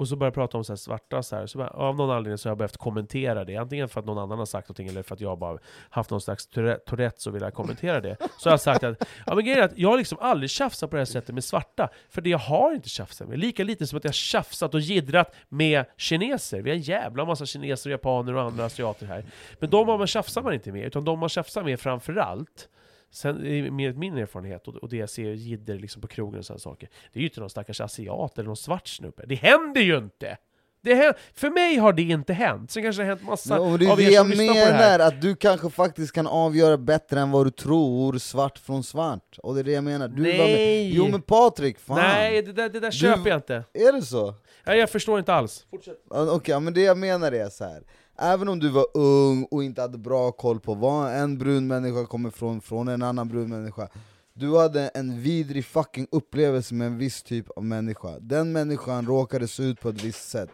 och 0.00 0.08
så 0.08 0.16
börjar 0.16 0.28
jag 0.28 0.34
prata 0.34 0.58
om 0.58 0.64
så 0.64 0.72
här 0.72 0.76
svarta, 0.76 1.22
så 1.22 1.36
här, 1.36 1.46
så 1.46 1.58
bara, 1.58 1.68
av 1.68 1.96
någon 1.96 2.10
anledning 2.10 2.38
så 2.38 2.48
har 2.48 2.50
jag 2.50 2.58
behövt 2.58 2.76
kommentera 2.76 3.44
det. 3.44 3.56
Antingen 3.56 3.88
för 3.88 4.00
att 4.00 4.06
någon 4.06 4.18
annan 4.18 4.38
har 4.38 4.46
sagt 4.46 4.68
någonting, 4.68 4.88
eller 4.88 5.02
för 5.02 5.14
att 5.14 5.20
jag 5.20 5.38
bara 5.38 5.58
haft 5.90 6.10
någon 6.10 6.20
slags 6.20 6.46
tourettes 6.46 7.26
och 7.26 7.34
velat 7.34 7.46
vill 7.46 7.54
kommentera 7.54 8.00
det. 8.00 8.16
Så 8.38 8.48
har 8.48 8.52
jag 8.52 8.60
sagt 8.60 8.84
att, 8.84 9.04
ja 9.26 9.34
men 9.34 9.44
grejen 9.44 9.60
är 9.60 9.64
att 9.64 9.78
jag 9.78 9.88
har 9.88 9.98
liksom 9.98 10.18
aldrig 10.20 10.50
tjafsat 10.50 10.90
på 10.90 10.96
det 10.96 11.00
här 11.00 11.04
sättet 11.04 11.34
med 11.34 11.44
svarta, 11.44 11.88
för 12.08 12.22
det 12.22 12.30
jag 12.30 12.38
har 12.38 12.74
inte 12.74 12.88
tjafsat 12.88 13.28
med. 13.28 13.38
Lika 13.38 13.64
lite 13.64 13.86
som 13.86 13.98
att 13.98 14.04
jag 14.04 14.14
tjafsat 14.14 14.74
och 14.74 14.80
jiddrat 14.80 15.34
med 15.48 15.84
kineser. 15.96 16.62
Vi 16.62 16.70
har 16.70 16.76
en 16.76 16.82
jävla 16.82 17.24
massa 17.24 17.46
kineser, 17.46 17.90
japaner 17.90 18.34
och 18.34 18.42
andra 18.42 18.64
asiater 18.64 19.06
här. 19.06 19.24
Men 19.58 19.70
de 19.70 19.88
har 19.88 19.98
man 19.98 20.06
tjafsar 20.06 20.42
man 20.42 20.54
inte 20.54 20.72
med, 20.72 20.86
utan 20.86 21.04
de 21.04 21.18
man 21.18 21.28
tjafsar 21.28 21.62
med 21.62 21.80
framförallt, 21.80 22.68
Sen, 23.12 23.36
med 23.76 23.98
min 23.98 24.18
erfarenhet 24.18 24.68
och 24.68 24.74
och 24.74 24.88
det 24.88 24.96
jag 24.96 25.10
ser 25.10 25.30
jidder 25.32 25.78
liksom 25.78 26.02
på 26.02 26.08
krogen 26.08 26.38
och 26.38 26.46
sådana 26.46 26.58
saker, 26.58 26.88
det 27.12 27.18
är 27.18 27.20
ju 27.20 27.28
inte 27.28 27.40
någon 27.40 27.50
stackars 27.50 27.80
asiat 27.80 28.38
eller 28.38 28.46
någon 28.46 28.56
svart 28.56 28.88
snubbe. 28.88 29.24
Det 29.26 29.34
händer 29.34 29.80
ju 29.80 29.98
inte! 29.98 30.36
Det 30.82 31.16
för 31.34 31.50
mig 31.50 31.76
har 31.76 31.92
det 31.92 32.02
inte 32.02 32.32
hänt, 32.32 32.70
sen 32.70 32.82
kanske 32.82 33.02
det 33.02 33.06
har 33.06 33.16
hänt 33.16 33.28
massa 33.28 33.60
och 33.60 33.78
det 33.78 33.86
är 33.86 33.90
av 33.90 33.96
det 33.96 34.02
jag 34.02 34.30
det 34.30 34.36
menar, 34.36 34.98
att 34.98 35.20
du 35.22 35.36
kanske 35.36 35.70
faktiskt 35.70 36.12
kan 36.12 36.26
avgöra 36.26 36.76
bättre 36.76 37.20
än 37.20 37.30
vad 37.30 37.46
du 37.46 37.50
tror 37.50 38.18
svart 38.18 38.58
från 38.58 38.82
svart. 38.84 39.38
Och 39.42 39.54
det 39.54 39.60
är 39.60 39.64
det 39.64 39.72
jag 39.72 39.84
menar. 39.84 40.08
Du. 40.08 40.22
Nej! 40.22 40.90
Jo 40.94 41.08
men 41.08 41.22
Patrik, 41.22 41.78
fan! 41.78 41.96
Nej, 41.96 42.42
det 42.42 42.52
där, 42.52 42.68
det 42.68 42.80
där 42.80 42.90
köper 42.90 43.30
jag 43.30 43.38
inte. 43.38 43.64
Är 43.72 43.92
det 43.92 44.02
så? 44.02 44.34
Nej, 44.64 44.78
jag 44.78 44.90
förstår 44.90 45.18
inte 45.18 45.34
alls. 45.34 45.66
Ja, 46.10 46.32
Okej, 46.32 46.60
men 46.60 46.74
det 46.74 46.82
jag 46.82 46.98
menar 46.98 47.32
är 47.32 47.48
så 47.48 47.64
här. 47.64 47.82
Även 48.20 48.48
om 48.48 48.58
du 48.58 48.68
var 48.68 48.86
ung 48.94 49.44
och 49.50 49.64
inte 49.64 49.80
hade 49.80 49.98
bra 49.98 50.32
koll 50.32 50.60
på 50.60 50.74
var 50.74 51.10
en 51.12 51.38
brun 51.38 51.66
människa 51.66 52.06
kommer 52.06 52.28
ifrån, 52.28 52.60
från 52.60 52.88
en 52.88 53.02
annan 53.02 53.28
brun 53.28 53.48
människa 53.48 53.88
Du 54.34 54.56
hade 54.58 54.88
en 54.88 55.20
vidrig 55.22 55.64
fucking 55.64 56.06
upplevelse 56.10 56.74
med 56.74 56.86
en 56.86 56.98
viss 56.98 57.22
typ 57.22 57.50
av 57.50 57.64
människa. 57.64 58.18
Den 58.20 58.52
människan 58.52 59.06
råkade 59.06 59.48
se 59.48 59.62
ut 59.62 59.80
på 59.80 59.88
ett 59.88 60.02
visst 60.04 60.28
sätt. 60.28 60.50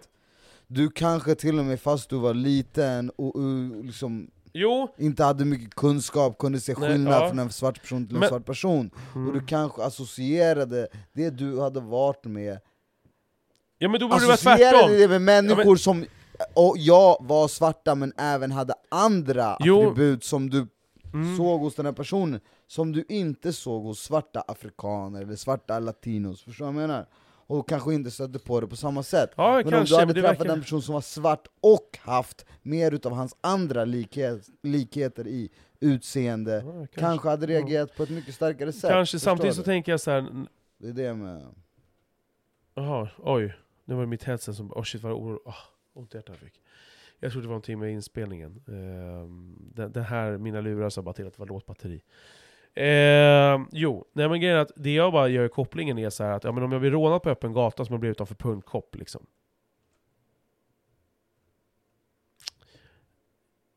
Du 0.66 0.90
kanske 0.90 1.34
till 1.34 1.58
och 1.58 1.64
med 1.64 1.80
fast 1.80 2.10
du 2.10 2.16
var 2.16 2.34
liten 2.34 3.10
och, 3.16 3.36
och 3.36 3.84
liksom 3.84 4.30
Jo, 4.52 4.88
inte 4.98 5.24
hade 5.24 5.44
mycket 5.44 5.74
kunskap, 5.74 6.38
kunde 6.38 6.60
se 6.60 6.74
Nej, 6.78 6.90
skillnad 6.90 7.22
ja. 7.22 7.28
från 7.28 7.38
en 7.38 7.52
svart 7.52 7.80
person 7.80 8.06
till 8.06 8.16
en 8.16 8.20
Men- 8.20 8.28
svart 8.28 8.44
person. 8.46 8.90
Och 9.28 9.32
du 9.32 9.40
kanske 9.46 9.82
associerade 9.82 10.88
det 11.12 11.30
du 11.30 11.60
hade 11.60 11.80
varit 11.80 12.24
med 12.24 12.58
ja 13.78 13.88
men 13.88 14.00
då 14.00 14.08
borde 14.08 14.20
det 14.20 14.26
vara 14.26 14.34
associerade 14.34 14.78
tvärtom. 14.78 14.96
det 14.98 15.08
med 15.08 15.22
människor 15.22 15.60
Ja, 15.64 15.66
men- 15.66 15.78
som 15.78 16.04
och 16.54 16.74
jag 16.78 17.16
var 17.20 17.48
svarta 17.48 17.94
men 17.94 18.12
även 18.16 18.52
hade 18.52 18.74
andra 18.88 19.56
Jo. 19.60 19.80
attribut 19.90 20.24
som 20.24 20.50
du 20.50 20.66
Mm. 21.14 21.36
såg 21.36 21.60
hos 21.60 21.74
den 21.74 21.86
här 21.86 21.92
personen, 21.92 22.40
som 22.66 22.92
du 22.92 23.04
inte 23.08 23.52
såg 23.52 23.82
hos 23.82 24.00
svarta 24.00 24.40
afrikaner 24.48 25.22
eller 25.22 25.36
svarta 25.36 25.78
latinos, 25.78 26.42
förstår 26.42 26.66
du 26.66 26.72
vad 26.72 26.82
jag 26.82 26.88
menar? 26.88 27.06
Och 27.48 27.68
kanske 27.68 27.94
inte 27.94 28.10
stötte 28.10 28.38
på 28.38 28.60
det 28.60 28.66
på 28.66 28.76
samma 28.76 29.02
sätt. 29.02 29.30
Ja, 29.36 29.52
men 29.54 29.70
kanske, 29.70 29.94
om 29.94 29.98
du 29.98 30.06
hade 30.06 30.12
det 30.12 30.20
träffat 30.20 30.40
verkar- 30.40 30.52
en 30.54 30.60
person 30.60 30.82
som 30.82 30.94
var 30.94 31.00
svart 31.00 31.46
och 31.60 31.98
haft 32.00 32.46
mer 32.62 32.94
utav 32.94 33.12
hans 33.12 33.36
andra 33.40 33.84
likhet, 33.84 34.48
likheter 34.62 35.26
i 35.26 35.50
utseende, 35.80 36.52
Ja, 36.66 36.72
kanske. 36.72 37.00
kanske, 37.00 37.28
hade 37.28 37.46
reagerat 37.46 37.96
på 37.96 38.02
ett 38.02 38.10
mycket 38.10 38.34
starkare 38.34 38.72
sätt. 38.72 38.90
Kanske, 38.90 39.18
samtidigt 39.20 39.52
du? 39.52 39.56
så 39.56 39.62
tänker 39.62 39.92
jag 39.92 40.00
så 40.00 40.10
här. 40.10 40.46
Det 40.78 40.88
är 40.88 40.92
det 40.92 41.14
menar. 41.14 41.54
Jaha, 42.74 43.08
oj. 43.18 43.54
Nu 43.84 43.94
var 43.94 44.02
det 44.02 44.08
mitt 44.08 44.24
headset 44.24 44.56
som... 44.56 44.72
Åh 44.76 44.82
shit 44.82 45.02
vad 45.02 45.12
oro... 45.12 45.40
Oh, 45.44 45.54
ont 45.96 46.14
i 46.14 46.16
hjärtat 46.16 46.36
jag 46.40 46.50
fick. 46.50 46.62
Jag 47.18 47.32
trodde 47.32 47.44
det 47.44 47.48
var 47.48 47.54
någonting 47.54 47.78
med 47.78 47.92
inspelningen. 47.92 48.62
Eh, 48.68 49.28
den, 49.74 49.92
den 49.92 50.04
här, 50.04 50.38
mina 50.38 50.60
lurar 50.60 50.90
sa 50.90 51.02
bara 51.02 51.12
till 51.12 51.26
att 51.26 51.32
det 51.32 51.40
var 51.40 51.46
lågt 51.46 51.66
batteri. 51.66 52.02
Ehm, 52.74 53.68
jo, 53.72 54.04
nej 54.12 54.28
men 54.28 54.40
grejen 54.40 54.56
är 54.56 54.60
att 54.60 54.72
det 54.76 54.94
jag 54.94 55.12
bara 55.12 55.28
gör 55.28 55.44
i 55.44 55.48
kopplingen 55.48 55.98
är 55.98 56.10
så 56.10 56.24
här 56.24 56.32
att 56.32 56.44
ja, 56.44 56.52
men 56.52 56.62
om 56.62 56.72
jag 56.72 56.80
blir 56.80 56.90
rånad 56.90 57.22
på 57.22 57.30
öppen 57.30 57.52
gata 57.52 57.84
som 57.84 57.92
jag 57.92 58.00
blir 58.00 58.10
utanför 58.10 58.34
Pundkopp 58.34 58.96
liksom. 58.96 59.26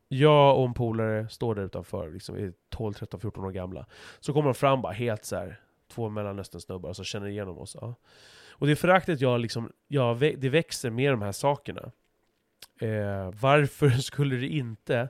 Jag 0.07 0.57
och 0.57 0.65
en 0.65 0.73
polare 0.73 1.29
står 1.29 1.55
där 1.55 1.61
utanför, 1.61 2.11
liksom, 2.11 2.35
är 2.35 2.53
12, 2.69 2.93
13, 2.93 3.19
14 3.19 3.45
år 3.45 3.51
gamla. 3.51 3.85
Så 4.19 4.33
kommer 4.33 4.45
de 4.45 4.53
fram 4.53 4.81
bara 4.81 4.93
helt 4.93 5.25
så 5.25 5.35
här 5.35 5.59
två 5.91 6.09
mellanöstern-snubbar 6.09 6.93
som 6.93 7.05
känner 7.05 7.27
igenom 7.27 7.57
oss. 7.57 7.77
Ja. 7.81 7.95
Och 8.51 8.67
det 8.67 8.75
föraktet 8.75 9.21
jag 9.21 9.39
liksom, 9.39 9.71
jag, 9.87 10.19
det 10.19 10.49
växer 10.49 10.89
med 10.89 11.13
de 11.13 11.21
här 11.21 11.31
sakerna. 11.31 11.91
Eh, 12.79 13.31
varför 13.41 13.89
skulle 13.89 14.35
det 14.35 14.47
inte, 14.47 15.09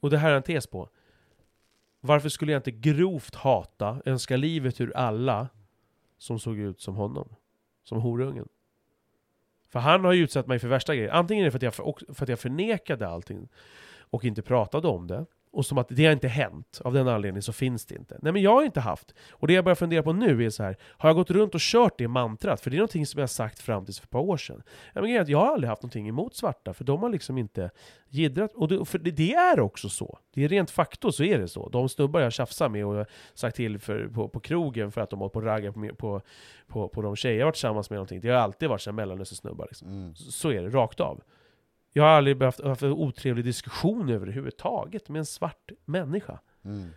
och 0.00 0.10
det 0.10 0.18
här 0.18 0.30
är 0.30 0.36
en 0.36 0.42
tes 0.42 0.66
på, 0.66 0.88
varför 2.00 2.28
skulle 2.28 2.52
jag 2.52 2.58
inte 2.58 2.70
grovt 2.70 3.34
hata, 3.34 4.02
önska 4.04 4.36
livet 4.36 4.80
ur 4.80 4.96
alla 4.96 5.48
som 6.18 6.38
såg 6.38 6.58
ut 6.58 6.80
som 6.80 6.94
honom? 6.94 7.34
Som 7.82 8.00
horungen. 8.00 8.48
För 9.68 9.80
han 9.80 10.04
har 10.04 10.12
ju 10.12 10.22
utsatt 10.22 10.46
mig 10.46 10.58
för 10.58 10.68
värsta 10.68 10.94
grejer. 10.94 11.10
Antingen 11.10 11.42
är 11.42 11.44
det 11.44 11.50
för 11.50 11.58
att 11.58 11.62
jag, 11.62 11.74
för, 11.74 12.14
för 12.14 12.22
att 12.24 12.28
jag 12.28 12.38
förnekade 12.38 13.08
allting 13.08 13.48
och 14.00 14.24
inte 14.24 14.42
pratade 14.42 14.88
om 14.88 15.06
det. 15.06 15.26
Och 15.52 15.66
som 15.66 15.78
att 15.78 15.86
det 15.90 16.04
har 16.04 16.12
inte 16.12 16.28
hänt, 16.28 16.80
av 16.84 16.92
den 16.92 17.08
anledningen 17.08 17.42
så 17.42 17.52
finns 17.52 17.86
det 17.86 17.94
inte. 17.94 18.18
Nej 18.22 18.32
men 18.32 18.42
jag 18.42 18.54
har 18.54 18.62
inte 18.62 18.80
haft. 18.80 19.14
Och 19.30 19.46
det 19.46 19.52
jag 19.52 19.64
börjar 19.64 19.74
fundera 19.74 20.02
på 20.02 20.12
nu 20.12 20.44
är 20.44 20.50
så 20.50 20.62
här. 20.62 20.76
har 20.82 21.08
jag 21.08 21.16
gått 21.16 21.30
runt 21.30 21.54
och 21.54 21.60
kört 21.60 21.98
det 21.98 22.08
mantrat? 22.08 22.60
För 22.60 22.70
det 22.70 22.76
är 22.76 22.78
någonting 22.78 23.06
som 23.06 23.18
jag 23.18 23.22
har 23.22 23.28
sagt 23.28 23.58
fram 23.58 23.84
tills 23.84 24.00
för 24.00 24.06
ett 24.06 24.10
par 24.10 24.20
år 24.20 24.36
sedan. 24.36 24.62
Jag, 24.92 25.02
menar, 25.02 25.30
jag 25.30 25.38
har 25.38 25.52
aldrig 25.52 25.68
haft 25.68 25.82
någonting 25.82 26.08
emot 26.08 26.34
svarta, 26.34 26.74
för 26.74 26.84
de 26.84 27.02
har 27.02 27.10
liksom 27.10 27.38
inte 27.38 27.70
jiddrat. 28.08 28.52
Och 28.54 28.68
det, 28.68 28.84
för 28.84 28.98
det, 28.98 29.10
det 29.10 29.34
är 29.34 29.60
också 29.60 29.88
så. 29.88 30.18
Det 30.34 30.44
är 30.44 30.48
rent 30.48 30.70
faktor 30.70 31.10
så 31.10 31.24
är 31.24 31.38
det 31.38 31.48
så. 31.48 31.68
De 31.68 31.88
snubbar 31.88 32.20
jag 32.20 32.32
tjafsar 32.32 32.68
med 32.68 32.86
och 32.86 33.06
sagt 33.34 33.56
till 33.56 33.78
för, 33.78 34.08
på, 34.08 34.28
på 34.28 34.40
krogen 34.40 34.92
för 34.92 35.00
att 35.00 35.10
de 35.10 35.20
har 35.20 35.28
på 35.28 35.38
och 35.38 35.44
raggat 35.46 35.74
på, 35.74 35.88
på, 35.96 36.22
på, 36.66 36.88
på 36.88 37.02
de 37.02 37.16
tjejer 37.16 37.38
jag 37.38 37.46
varit 37.46 37.54
tillsammans 37.54 37.90
med 37.90 37.96
någonting. 37.96 38.20
Det 38.20 38.28
har 38.28 38.36
alltid 38.36 38.68
varit 38.68 38.80
så 38.80 38.90
här 38.90 38.94
mellanösternsnubbar 38.94 39.66
liksom. 39.70 39.88
Mm. 39.88 40.14
Så 40.14 40.32
så 40.32 40.50
är 40.50 40.62
det, 40.62 40.68
rakt 40.68 41.00
av. 41.00 41.20
Jag 41.92 42.02
har 42.02 42.10
aldrig 42.10 42.36
behövt 42.38 42.64
haft 42.64 42.82
en 42.82 42.92
otrevlig 42.92 43.44
diskussion 43.44 44.08
överhuvudtaget 44.10 45.08
med 45.08 45.18
en 45.18 45.26
svart 45.26 45.70
människa. 45.84 46.40
Mm. 46.64 46.88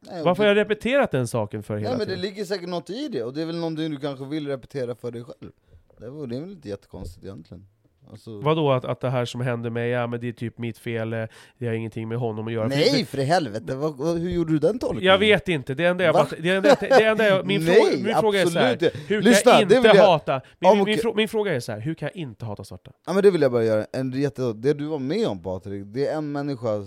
Nej, 0.00 0.22
Varför 0.24 0.42
det- 0.42 0.48
har 0.50 0.56
jag 0.56 0.64
repeterat 0.64 1.10
den 1.10 1.28
saken 1.28 1.62
för 1.62 1.76
hela 1.76 1.88
Nej 1.90 1.98
men 1.98 2.06
det 2.08 2.14
tiden? 2.14 2.20
ligger 2.20 2.44
säkert 2.44 2.68
något 2.68 2.90
i 2.90 3.08
det, 3.08 3.22
och 3.24 3.34
det 3.34 3.42
är 3.42 3.46
väl 3.46 3.56
någonting 3.56 3.90
du 3.90 3.96
kanske 4.00 4.24
vill 4.24 4.46
repetera 4.48 4.94
för 4.94 5.10
dig 5.10 5.24
själv. 5.24 5.52
Det 5.98 6.06
är, 6.06 6.26
det 6.26 6.36
är 6.36 6.40
väl 6.40 6.50
inte 6.52 6.68
jättekonstigt 6.68 7.24
egentligen. 7.24 7.66
Alltså, 8.10 8.38
Vadå 8.40 8.72
att, 8.72 8.84
att 8.84 9.00
det 9.00 9.10
här 9.10 9.24
som 9.24 9.40
hände 9.40 9.70
mig, 9.70 9.90
ja 9.90 10.06
men 10.06 10.20
det 10.20 10.28
är 10.28 10.32
typ 10.32 10.58
mitt 10.58 10.78
fel, 10.78 11.12
eh, 11.12 11.24
det 11.58 11.66
har 11.66 11.72
ingenting 11.74 12.08
med 12.08 12.18
honom 12.18 12.46
att 12.46 12.52
göra. 12.52 12.68
Nej 12.68 13.04
för 13.04 13.18
i 13.18 13.24
helvete, 13.24 13.74
vad, 13.74 14.18
hur 14.18 14.30
gjorde 14.30 14.52
du 14.52 14.58
den 14.58 14.78
tolkningen? 14.78 15.06
Jag 15.12 15.18
vet 15.18 15.48
inte, 15.48 15.74
det 15.74 15.84
enda 15.84 16.04
jag, 16.04 16.12
Va? 16.12 16.26
det 16.38 16.48
enda, 16.50 16.76
det 16.80 17.04
enda 17.04 17.28
jag, 17.28 17.46
min, 17.46 17.64
Nej, 17.64 17.74
fråga, 17.74 18.04
min 18.04 18.14
fråga 18.14 18.40
är 18.42 18.46
så 18.46 18.58
här. 18.58 18.90
hur 19.08 19.22
Lyssna, 19.22 19.50
kan 19.52 19.60
jag 19.60 19.72
inte 19.78 19.88
jag- 19.88 20.04
hata, 20.06 20.32
min, 20.58 20.78
Ja, 20.78 20.84
min, 20.84 20.98
min 21.16 21.28
fråga 21.28 21.54
är 21.54 21.60
så 21.60 21.72
här. 21.72 21.80
hur 21.80 21.94
kan 21.94 22.06
jag 22.14 22.16
inte 22.22 22.44
hata 22.44 22.64
svarta? 22.64 22.90
Ja 23.06 23.12
men 23.12 23.22
det 23.22 23.30
vill 23.30 23.42
jag 23.42 23.52
bara 23.52 23.64
göra, 23.64 23.86
en 23.92 24.12
jätte, 24.12 24.52
det 24.52 24.74
du 24.74 24.84
var 24.86 24.98
med 24.98 25.26
om 25.28 25.42
Patrik, 25.42 25.82
det 25.86 26.06
är 26.06 26.16
en 26.18 26.32
människa 26.32 26.82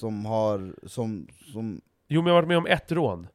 som 0.00 0.26
har, 0.26 0.74
som, 0.86 1.26
som 1.52 1.80
Jo 2.08 2.22
men 2.22 2.26
jag 2.28 2.34
har 2.34 2.42
varit 2.42 2.48
med 2.48 2.58
om 2.58 2.66
ett 2.66 2.92
rån, 2.92 3.26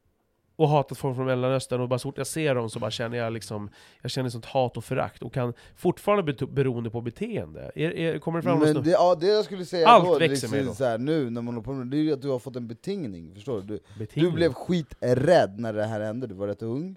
och 0.56 0.68
hatat 0.68 0.98
folk 0.98 1.16
från 1.16 1.26
Mellanöstern, 1.26 1.80
och 1.80 1.88
bara 1.88 1.98
så 1.98 2.08
fort 2.08 2.18
jag 2.18 2.26
ser 2.26 2.54
dem 2.54 2.70
så 2.70 2.78
bara 2.78 2.90
känner 2.90 3.18
jag 3.18 3.32
liksom, 3.32 3.70
jag 4.02 4.10
känner 4.10 4.30
sånt 4.30 4.44
hat 4.44 4.76
och 4.76 4.84
förakt, 4.84 5.22
och 5.22 5.34
kan 5.34 5.52
fortfarande 5.76 6.32
be, 6.32 6.46
beroende 6.46 6.90
på 6.90 7.00
beteende. 7.00 7.72
Är, 7.74 7.90
är, 7.90 8.18
kommer 8.18 8.38
det 8.38 8.42
fram 8.42 8.58
men 8.58 8.82
det, 8.82 8.90
ja, 8.90 9.14
det 9.20 9.26
jag 9.26 9.44
skulle 9.44 9.64
säga 9.64 9.88
Allt 9.88 10.04
då, 10.04 10.18
växer 10.18 10.48
liksom, 10.48 10.74
så 10.74 10.84
här, 10.84 10.98
nu 10.98 11.30
när 11.30 11.42
man 11.42 11.54
håller 11.54 11.64
på 11.64 11.72
med 11.72 11.86
det, 11.86 12.10
är 12.10 12.12
att 12.12 12.22
du 12.22 12.28
har 12.28 12.38
fått 12.38 12.56
en 12.56 12.68
betingning, 12.68 13.34
förstår 13.34 13.60
du? 13.60 13.80
Du, 13.98 14.06
du 14.14 14.30
blev 14.30 14.52
skiträdd 14.52 15.58
när 15.58 15.72
det 15.72 15.84
här 15.84 16.00
hände, 16.00 16.26
du 16.26 16.34
var 16.34 16.46
rätt 16.46 16.62
ung 16.62 16.96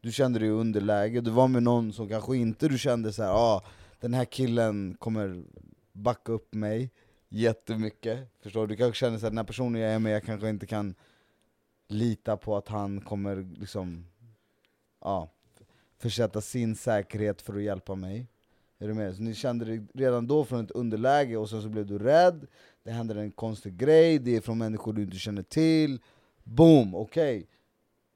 Du 0.00 0.12
kände 0.12 0.38
dig 0.38 0.48
i 0.48 0.50
underläge, 0.50 1.20
du 1.20 1.30
var 1.30 1.48
med 1.48 1.62
någon 1.62 1.92
som 1.92 2.08
kanske 2.08 2.36
inte 2.36 2.68
du 2.68 2.78
kände 2.78 3.12
så 3.12 3.22
här, 3.22 3.30
ah, 3.30 3.62
den 4.00 4.14
här 4.14 4.24
killen 4.24 4.96
kommer 4.98 5.42
backa 5.92 6.32
upp 6.32 6.54
mig 6.54 6.90
jättemycket 7.28 8.18
Förstår 8.42 8.66
du? 8.66 8.74
Du 8.74 8.76
kanske 8.76 8.98
känner 8.98 9.16
att 9.16 9.22
den 9.22 9.38
här 9.38 9.44
personen 9.44 9.80
jag 9.80 9.92
är 9.92 9.98
med, 9.98 10.14
jag 10.14 10.24
kanske 10.24 10.48
inte 10.48 10.66
kan 10.66 10.94
lita 11.90 12.36
på 12.36 12.56
att 12.56 12.68
han 12.68 13.00
kommer 13.00 13.46
liksom, 13.60 14.04
ja, 15.00 15.30
försätta 15.98 16.40
sin 16.40 16.76
säkerhet 16.76 17.42
för 17.42 17.56
att 17.56 17.62
hjälpa 17.62 17.94
mig. 17.94 18.26
Är 18.78 18.88
du 18.88 18.94
med? 18.94 19.16
Så 19.16 19.22
ni 19.22 19.34
kände 19.34 19.64
dig 19.64 19.82
redan 19.94 20.26
då 20.26 20.44
från 20.44 20.64
ett 20.64 20.70
underläge, 20.70 21.36
och 21.36 21.50
sen 21.50 21.62
så 21.62 21.68
blev 21.68 21.86
du 21.86 21.98
rädd. 21.98 22.46
Det 22.82 22.90
händer 22.90 23.14
en 23.14 23.30
konstig 23.30 23.76
grej, 23.76 24.18
det 24.18 24.36
är 24.36 24.40
från 24.40 24.58
människor 24.58 24.92
du 24.92 25.02
inte 25.02 25.16
känner 25.16 25.42
till. 25.42 26.00
Boom, 26.44 26.94
okej. 26.94 27.46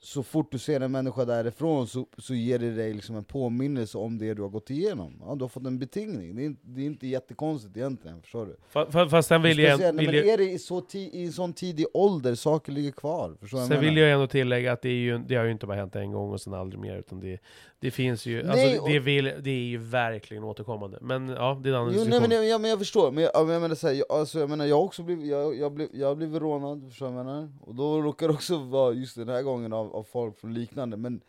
Så 0.04 0.22
fort 0.22 0.52
du 0.52 0.58
ser 0.58 0.80
en 0.80 0.92
människa 0.92 1.24
därifrån 1.24 1.86
så, 1.86 2.06
så 2.18 2.34
ger 2.34 2.58
det 2.58 2.70
dig 2.74 2.92
liksom 2.94 3.16
en 3.16 3.24
påminnelse 3.24 3.98
om 3.98 4.18
det 4.18 4.34
du 4.34 4.42
har 4.42 4.48
gått 4.48 4.70
igenom 4.70 5.22
ja, 5.26 5.34
Du 5.34 5.44
har 5.44 5.48
fått 5.48 5.66
en 5.66 5.78
betingning, 5.78 6.36
det 6.36 6.42
är, 6.42 6.46
inte- 6.46 6.60
det 6.64 6.80
är 6.82 6.86
inte 6.86 7.06
jättekonstigt 7.06 7.76
egentligen, 7.76 8.22
förstår 8.22 8.46
du? 8.46 8.56
Fa- 8.72 8.86
fa- 8.90 9.08
Fast 9.08 9.28
sen 9.28 9.42
vill 9.42 9.58
jag, 9.58 9.78
vill 9.78 9.94
men 10.06 10.14
är 10.14 10.36
det 10.36 10.50
i, 10.50 10.58
så 10.58 10.80
ti, 10.80 11.10
i 11.22 11.32
sån 11.32 11.52
tidig 11.52 11.86
ålder 11.94 12.34
saker 12.34 12.72
ligger 12.72 12.90
kvar? 12.90 13.36
Förstår 13.40 13.58
sen 13.58 13.70
jag 13.70 13.80
vill 13.80 13.96
jag 13.96 14.12
ändå 14.12 14.26
tillägga 14.26 14.72
att 14.72 14.82
det, 14.82 14.88
är 14.88 14.92
ju, 14.92 15.18
det 15.18 15.34
har 15.36 15.44
ju 15.44 15.50
inte 15.52 15.66
bara 15.66 15.76
hänt 15.78 15.96
en 15.96 16.12
gång 16.12 16.32
och 16.32 16.40
sen 16.40 16.54
aldrig 16.54 16.80
mer, 16.80 16.96
utan 16.98 17.20
det, 17.20 17.38
det 17.78 17.90
finns 17.90 18.26
ju, 18.26 18.42
Nej, 18.42 18.50
alltså, 18.50 18.86
det, 18.86 18.98
och- 19.00 19.06
vill, 19.06 19.24
det 19.24 19.50
är 19.50 19.64
ju 19.64 19.78
verkligen 19.78 20.44
återkommande. 20.44 20.98
Men 21.00 21.28
ja, 21.28 21.60
det 21.62 21.68
är 21.68 21.72
en 21.74 21.80
annan 21.80 21.94
Jo, 21.96 22.04
nej, 22.08 22.20
men, 22.20 22.30
jag, 22.30 22.46
ja, 22.46 22.58
men 22.58 22.70
jag 22.70 22.78
förstår, 22.78 23.10
men 23.12 23.24
jag, 23.24 23.32
jag 23.50 23.60
menar 23.62 23.74
så 23.74 23.86
här, 23.86 23.94
jag, 23.94 24.12
alltså, 24.12 24.38
jag 24.40 24.50
menar 24.50 24.64
jag 24.66 24.76
har 24.76 24.82
också 24.82 25.02
blivit, 25.02 25.26
jag, 25.26 25.56
jag, 25.58 25.72
blev, 25.72 25.88
jag 25.92 26.16
blivit 26.16 26.42
rånad, 26.42 26.84
förstår 26.88 27.06
du 27.06 27.12
vad 27.12 27.20
jag 27.20 27.26
menar? 27.26 27.48
Och 27.60 27.74
då 27.74 28.02
råkar 28.02 28.28
det 28.28 28.34
också 28.34 28.58
vara 28.58 28.92
just 28.92 29.16
den 29.16 29.28
här 29.28 29.42
gången 29.42 29.72
av, 29.72 29.93
av 29.94 30.02
folk 30.12 30.38
från 30.40 30.54
liknande, 30.54 30.96
men 30.96 31.20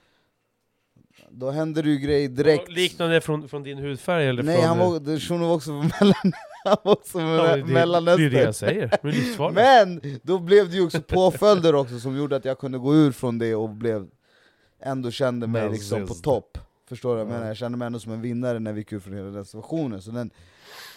då 1.30 1.52
hände 1.52 1.82
det 1.82 1.90
ju 1.90 1.98
grejer 1.98 2.30
direkt. 2.30 2.72
Liknande 2.72 3.22
från, 3.22 3.48
från 3.50 3.64
din 3.64 3.78
hudfärg 3.78 4.28
eller 4.28 4.44
Nej, 4.44 4.56
från... 4.58 4.66
han 4.66 4.78
var, 4.92 5.00
det- 5.00 5.20
shunon 5.20 5.48
var 5.48 5.56
också 5.56 5.70
från 5.70 5.92
mellan, 6.00 6.16
han 6.66 6.78
var 6.84 6.92
också 6.94 7.12
från 7.20 7.30
Ja, 7.30 7.44
men 7.44 7.60
det, 7.60 7.66
det 7.66 7.70
är 7.72 7.74
Mellanöstern. 7.74 8.30
det 8.32 8.42
jag 8.44 8.56
säger, 8.56 8.88
det. 9.02 9.52
Men 9.54 10.02
då 10.24 10.40
blev 10.40 10.70
det 10.70 10.76
ju 10.76 10.86
också 10.86 11.02
påföljder 11.02 11.76
också 11.76 12.00
som 12.00 12.18
gjorde 12.18 12.36
att 12.36 12.46
jag 12.46 12.60
kunde 12.60 12.78
gå 12.78 12.96
ur 12.96 13.12
från 13.12 13.38
det 13.40 13.56
och 13.56 13.70
blev 13.70 14.08
ändå 14.80 15.12
kände 15.12 15.48
mig 15.48 15.62
Men 15.64 15.72
liksom 15.72 16.08
på 16.08 16.14
topp. 16.14 16.58
Förstår 16.90 17.18
du 17.18 17.24
vad 17.24 17.48
jag 17.50 17.58
kände 17.58 17.78
mig 17.78 17.86
ändå 17.86 18.00
som 18.00 18.12
en 18.12 18.22
vinnare 18.22 18.60
när 18.60 18.74
vi 18.74 18.80
gick 18.80 18.92
ur 18.92 19.00
från 19.00 19.14
hela 19.14 19.30
den 19.30 19.46
situationen. 19.46 20.02
Så 20.02 20.12
den, 20.12 20.30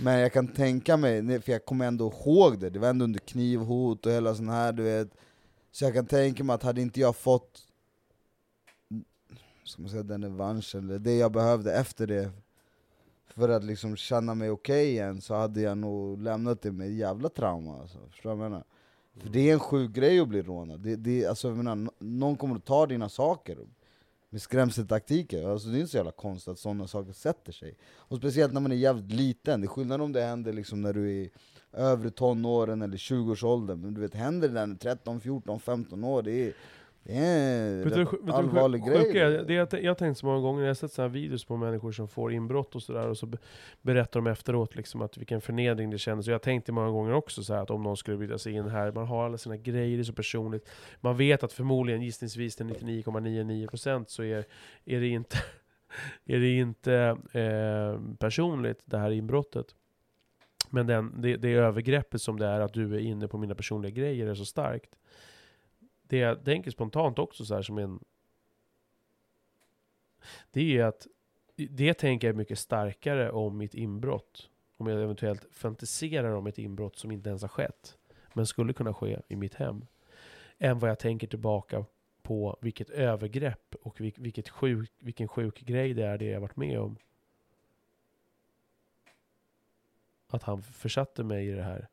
men 0.00 0.18
jag 0.18 0.32
kan 0.32 0.48
tänka 0.48 0.96
mig, 0.96 1.40
för 1.42 1.52
jag 1.52 1.64
kommer 1.64 1.86
ändå 1.86 2.12
ihåg 2.24 2.58
det, 2.60 2.70
det 2.70 2.78
var 2.78 2.88
ändå 2.88 3.04
under 3.04 3.20
knivhot 3.20 4.06
och 4.06 4.12
hela 4.12 4.34
sån 4.34 4.48
här 4.48 4.72
du 4.72 4.82
vet. 4.82 5.08
Så 5.70 5.84
jag 5.84 5.94
kan 5.94 6.06
tänka 6.06 6.44
mig 6.44 6.54
att 6.54 6.62
hade 6.62 6.80
inte 6.80 7.00
jag 7.00 7.16
fått 7.16 7.68
ska 9.68 9.82
man 9.82 9.90
säga, 9.90 10.02
den 10.02 10.24
revanschen, 10.24 10.84
eller 10.84 10.98
det 10.98 11.16
jag 11.16 11.32
behövde 11.32 11.74
efter 11.74 12.06
det 12.06 12.30
för 13.26 13.48
att 13.48 13.64
liksom 13.64 13.96
känna 13.96 14.34
mig 14.34 14.50
okej 14.50 14.88
igen, 14.88 15.20
så 15.20 15.34
hade 15.34 15.60
jag 15.60 15.78
nog 15.78 16.22
lämnat 16.22 16.62
det 16.62 16.72
med 16.72 16.86
ett 16.88 16.94
jävla 16.94 17.28
trauma 17.28 17.80
alltså. 17.80 17.98
Förstår 18.10 18.30
du 18.30 18.36
vad 18.36 18.44
jag 18.44 18.50
menar? 18.50 18.64
För 19.16 19.28
det 19.28 19.50
är 19.50 19.52
en 19.52 19.60
sjuk 19.60 19.90
grej 19.90 20.20
att 20.20 20.28
bli 20.28 20.42
rånad, 20.42 20.80
det, 20.80 20.96
det, 20.96 21.26
alltså, 21.26 21.48
jag 21.48 21.56
menar, 21.56 21.90
någon 21.98 22.36
kommer 22.36 22.56
att 22.56 22.64
ta 22.64 22.86
dina 22.86 23.08
saker 23.08 23.58
med 24.30 24.42
skrämseltaktiker, 24.42 25.48
alltså, 25.48 25.68
det 25.68 25.76
är 25.76 25.80
inte 25.80 25.90
så 25.90 25.96
jävla 25.96 26.12
konstigt 26.12 26.52
att 26.52 26.58
sådana 26.58 26.86
saker 26.86 27.12
sätter 27.12 27.52
sig. 27.52 27.76
Och 27.94 28.16
speciellt 28.16 28.52
när 28.52 28.60
man 28.60 28.72
är 28.72 28.76
jävligt 28.76 29.12
liten, 29.12 29.60
det 29.60 29.64
är 29.64 29.68
skillnad 29.68 30.00
om 30.00 30.12
det 30.12 30.22
händer 30.22 30.52
liksom 30.52 30.82
när 30.82 30.92
du 30.92 31.22
är 31.22 31.30
övre 31.72 32.10
tonåren 32.10 32.82
eller 32.82 32.96
20-årsåldern, 32.96 33.80
men 33.80 33.94
du 33.94 34.00
vet, 34.00 34.14
händer 34.14 34.48
det 34.48 34.54
där 34.54 34.66
när 34.66 34.74
du 34.80 34.88
är 34.90 34.94
13, 34.94 35.20
14, 35.20 35.60
15 35.60 36.04
år, 36.04 36.22
det 36.22 36.32
är, 36.32 36.52
det 37.02 37.16
är 37.16 37.82
en 37.82 37.88
du, 37.88 38.04
du, 38.22 38.32
allvarlig 38.32 38.82
sjuk- 38.84 38.98
sjuka 39.06 39.26
är- 39.26 39.30
grej. 39.30 39.44
Det 39.46 39.54
jag, 39.54 39.68
jag 39.84 39.90
har 39.90 39.94
tänkt 39.94 40.18
så 40.18 40.26
många 40.26 40.40
gånger, 40.40 40.60
jag 40.62 40.68
har 40.68 40.74
sett 40.74 40.96
här 40.98 41.08
videos 41.08 41.44
på 41.44 41.56
människor 41.56 41.92
som 41.92 42.08
får 42.08 42.32
inbrott 42.32 42.74
och 42.74 42.82
sådär, 42.82 43.08
och 43.08 43.18
så 43.18 43.26
be- 43.26 43.38
berättar 43.82 44.20
de 44.20 44.26
efteråt 44.30 44.76
liksom 44.76 45.02
att 45.02 45.16
vilken 45.18 45.40
förnedring 45.40 45.90
det 45.90 45.98
kändes. 45.98 46.26
Och 46.28 46.34
jag 46.34 46.42
tänkte 46.42 46.72
många 46.72 46.90
gånger 46.90 47.12
också 47.12 47.42
så 47.44 47.54
här 47.54 47.62
att 47.62 47.70
om 47.70 47.82
någon 47.82 47.96
skulle 47.96 48.16
bryta 48.16 48.38
sig 48.38 48.52
in 48.52 48.68
här, 48.68 48.92
man 48.92 49.06
har 49.06 49.24
alla 49.24 49.38
sina 49.38 49.56
grejer, 49.56 49.96
det 49.96 50.02
är 50.02 50.04
så 50.04 50.12
personligt. 50.12 50.68
Man 51.00 51.16
vet 51.16 51.42
att 51.42 51.52
förmodligen, 51.52 52.02
gissningsvis 52.02 52.56
till 52.56 52.66
99,99% 52.66 54.04
så 54.08 54.22
är, 54.22 54.44
är 54.84 55.00
det 55.00 55.08
inte, 55.08 55.36
är 56.26 56.38
det 56.40 56.52
inte 56.58 56.94
eh, 57.32 58.00
personligt, 58.18 58.80
det 58.84 58.98
här 58.98 59.10
inbrottet. 59.10 59.66
Men 60.70 60.86
den, 60.86 61.20
det, 61.22 61.36
det 61.36 61.52
övergreppet 61.52 62.22
som 62.22 62.38
det 62.38 62.46
är 62.46 62.60
att 62.60 62.72
du 62.72 62.94
är 62.94 62.98
inne 62.98 63.28
på 63.28 63.38
mina 63.38 63.54
personliga 63.54 63.92
grejer 63.92 64.26
är 64.26 64.34
så 64.34 64.44
starkt. 64.44 64.96
Det 66.02 66.18
jag 66.18 66.44
tänker 66.44 66.70
spontant 66.70 67.18
också 67.18 67.44
så 67.44 67.54
här 67.54 67.62
som 67.62 67.78
en... 67.78 68.04
Det 70.50 70.78
är 70.78 70.84
att 70.84 71.06
det 71.56 71.94
tänker 71.94 72.26
jag 72.26 72.34
är 72.34 72.36
mycket 72.36 72.58
starkare 72.58 73.30
om 73.30 73.56
mitt 73.56 73.74
inbrott. 73.74 74.50
Om 74.76 74.86
jag 74.86 75.02
eventuellt 75.02 75.46
fantiserar 75.52 76.30
om 76.30 76.46
ett 76.46 76.58
inbrott 76.58 76.96
som 76.96 77.10
inte 77.10 77.28
ens 77.28 77.42
har 77.42 77.48
skett, 77.48 77.98
men 78.34 78.46
skulle 78.46 78.72
kunna 78.72 78.94
ske 78.94 79.20
i 79.28 79.36
mitt 79.36 79.54
hem. 79.54 79.86
Än 80.58 80.78
vad 80.78 80.90
jag 80.90 80.98
tänker 80.98 81.26
tillbaka 81.26 81.84
på 82.22 82.58
vilket 82.60 82.90
övergrepp 82.90 83.74
och 83.82 84.00
vilket 84.00 84.48
sjuk, 84.48 84.90
vilken 84.98 85.28
sjuk 85.28 85.60
grej 85.60 85.94
det 85.94 86.04
är 86.06 86.18
det 86.18 86.24
jag 86.24 86.40
varit 86.40 86.56
med 86.56 86.80
om. 86.80 86.96
Att 90.28 90.42
han 90.42 90.62
försatte 90.62 91.24
mig 91.24 91.48
i 91.48 91.52
det 91.52 91.62
här. 91.62 91.88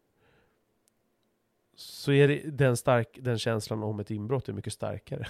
Så 1.75 2.11
är 2.11 2.27
det, 2.27 2.41
den, 2.45 2.77
stark, 2.77 3.17
den 3.21 3.37
känslan 3.37 3.83
om 3.83 3.99
ett 3.99 4.11
inbrott 4.11 4.49
är 4.49 4.53
mycket 4.53 4.73
starkare. 4.73 5.27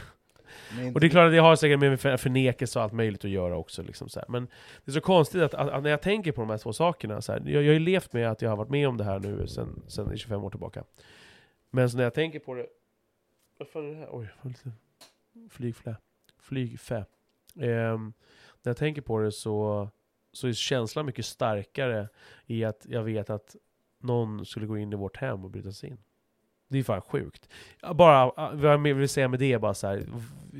Och 0.93 0.99
det 0.99 1.07
är 1.07 1.09
klart 1.09 1.25
att 1.25 1.31
det 1.31 1.37
har 1.37 1.55
säkert 1.55 1.79
med 1.79 1.99
för- 1.99 2.17
förnekelse 2.17 2.79
och 2.79 2.83
allt 2.83 2.93
möjligt 2.93 3.25
att 3.25 3.31
göra 3.31 3.57
också. 3.57 3.83
Liksom 3.83 4.09
så 4.09 4.19
här. 4.19 4.25
Men 4.29 4.47
det 4.85 4.91
är 4.91 4.93
så 4.93 5.01
konstigt 5.01 5.41
att, 5.41 5.53
att, 5.53 5.69
att 5.69 5.83
när 5.83 5.89
jag 5.89 6.01
tänker 6.01 6.31
på 6.31 6.41
de 6.41 6.49
här 6.49 6.57
två 6.57 6.73
sakerna, 6.73 7.21
så 7.21 7.31
här, 7.31 7.39
jag, 7.39 7.51
jag 7.63 7.69
har 7.69 7.73
ju 7.73 7.79
levt 7.79 8.13
med 8.13 8.31
att 8.31 8.41
jag 8.41 8.49
har 8.49 8.57
varit 8.57 8.69
med 8.69 8.87
om 8.87 8.97
det 8.97 9.03
här 9.03 9.19
nu 9.19 9.47
sen, 9.47 9.83
sen 9.87 10.17
25 10.17 10.43
år 10.43 10.49
tillbaka. 10.49 10.83
Men 11.69 11.89
så 11.89 11.97
när 11.97 12.03
jag 12.03 12.13
tänker 12.13 12.39
på 12.39 12.53
det... 12.53 12.67
Vad 13.57 13.67
fan 13.67 13.85
är 13.85 13.89
det 13.89 13.95
här? 13.95 14.07
Oj, 14.11 14.27
vad 14.41 14.51
lite 14.51 14.71
flygflä. 15.49 15.95
Flygfä. 16.39 17.05
Ehm, 17.59 18.13
när 18.63 18.69
jag 18.69 18.77
tänker 18.77 19.01
på 19.01 19.19
det 19.19 19.31
så, 19.31 19.89
så 20.35 20.47
är 20.47 20.53
känslan 20.53 21.05
mycket 21.05 21.25
starkare 21.25 22.09
i 22.45 22.63
att 22.63 22.85
jag 22.89 23.03
vet 23.03 23.29
att 23.29 23.55
någon 23.99 24.45
skulle 24.45 24.65
gå 24.65 24.77
in 24.77 24.93
i 24.93 24.95
vårt 24.95 25.17
hem 25.17 25.43
och 25.43 25.49
bryta 25.49 25.71
sig 25.71 25.89
in. 25.89 25.97
Det 26.67 26.79
är 26.79 26.83
fan 26.83 27.01
sjukt. 27.01 27.49
Bara, 27.95 28.31
vad 28.53 28.87
jag 28.87 28.95
vill 28.95 29.09
säga 29.09 29.27
med 29.27 29.39
det 29.39 29.53
är 29.53 29.59
bara 29.59 29.73
så 29.73 29.87
här, 29.87 30.05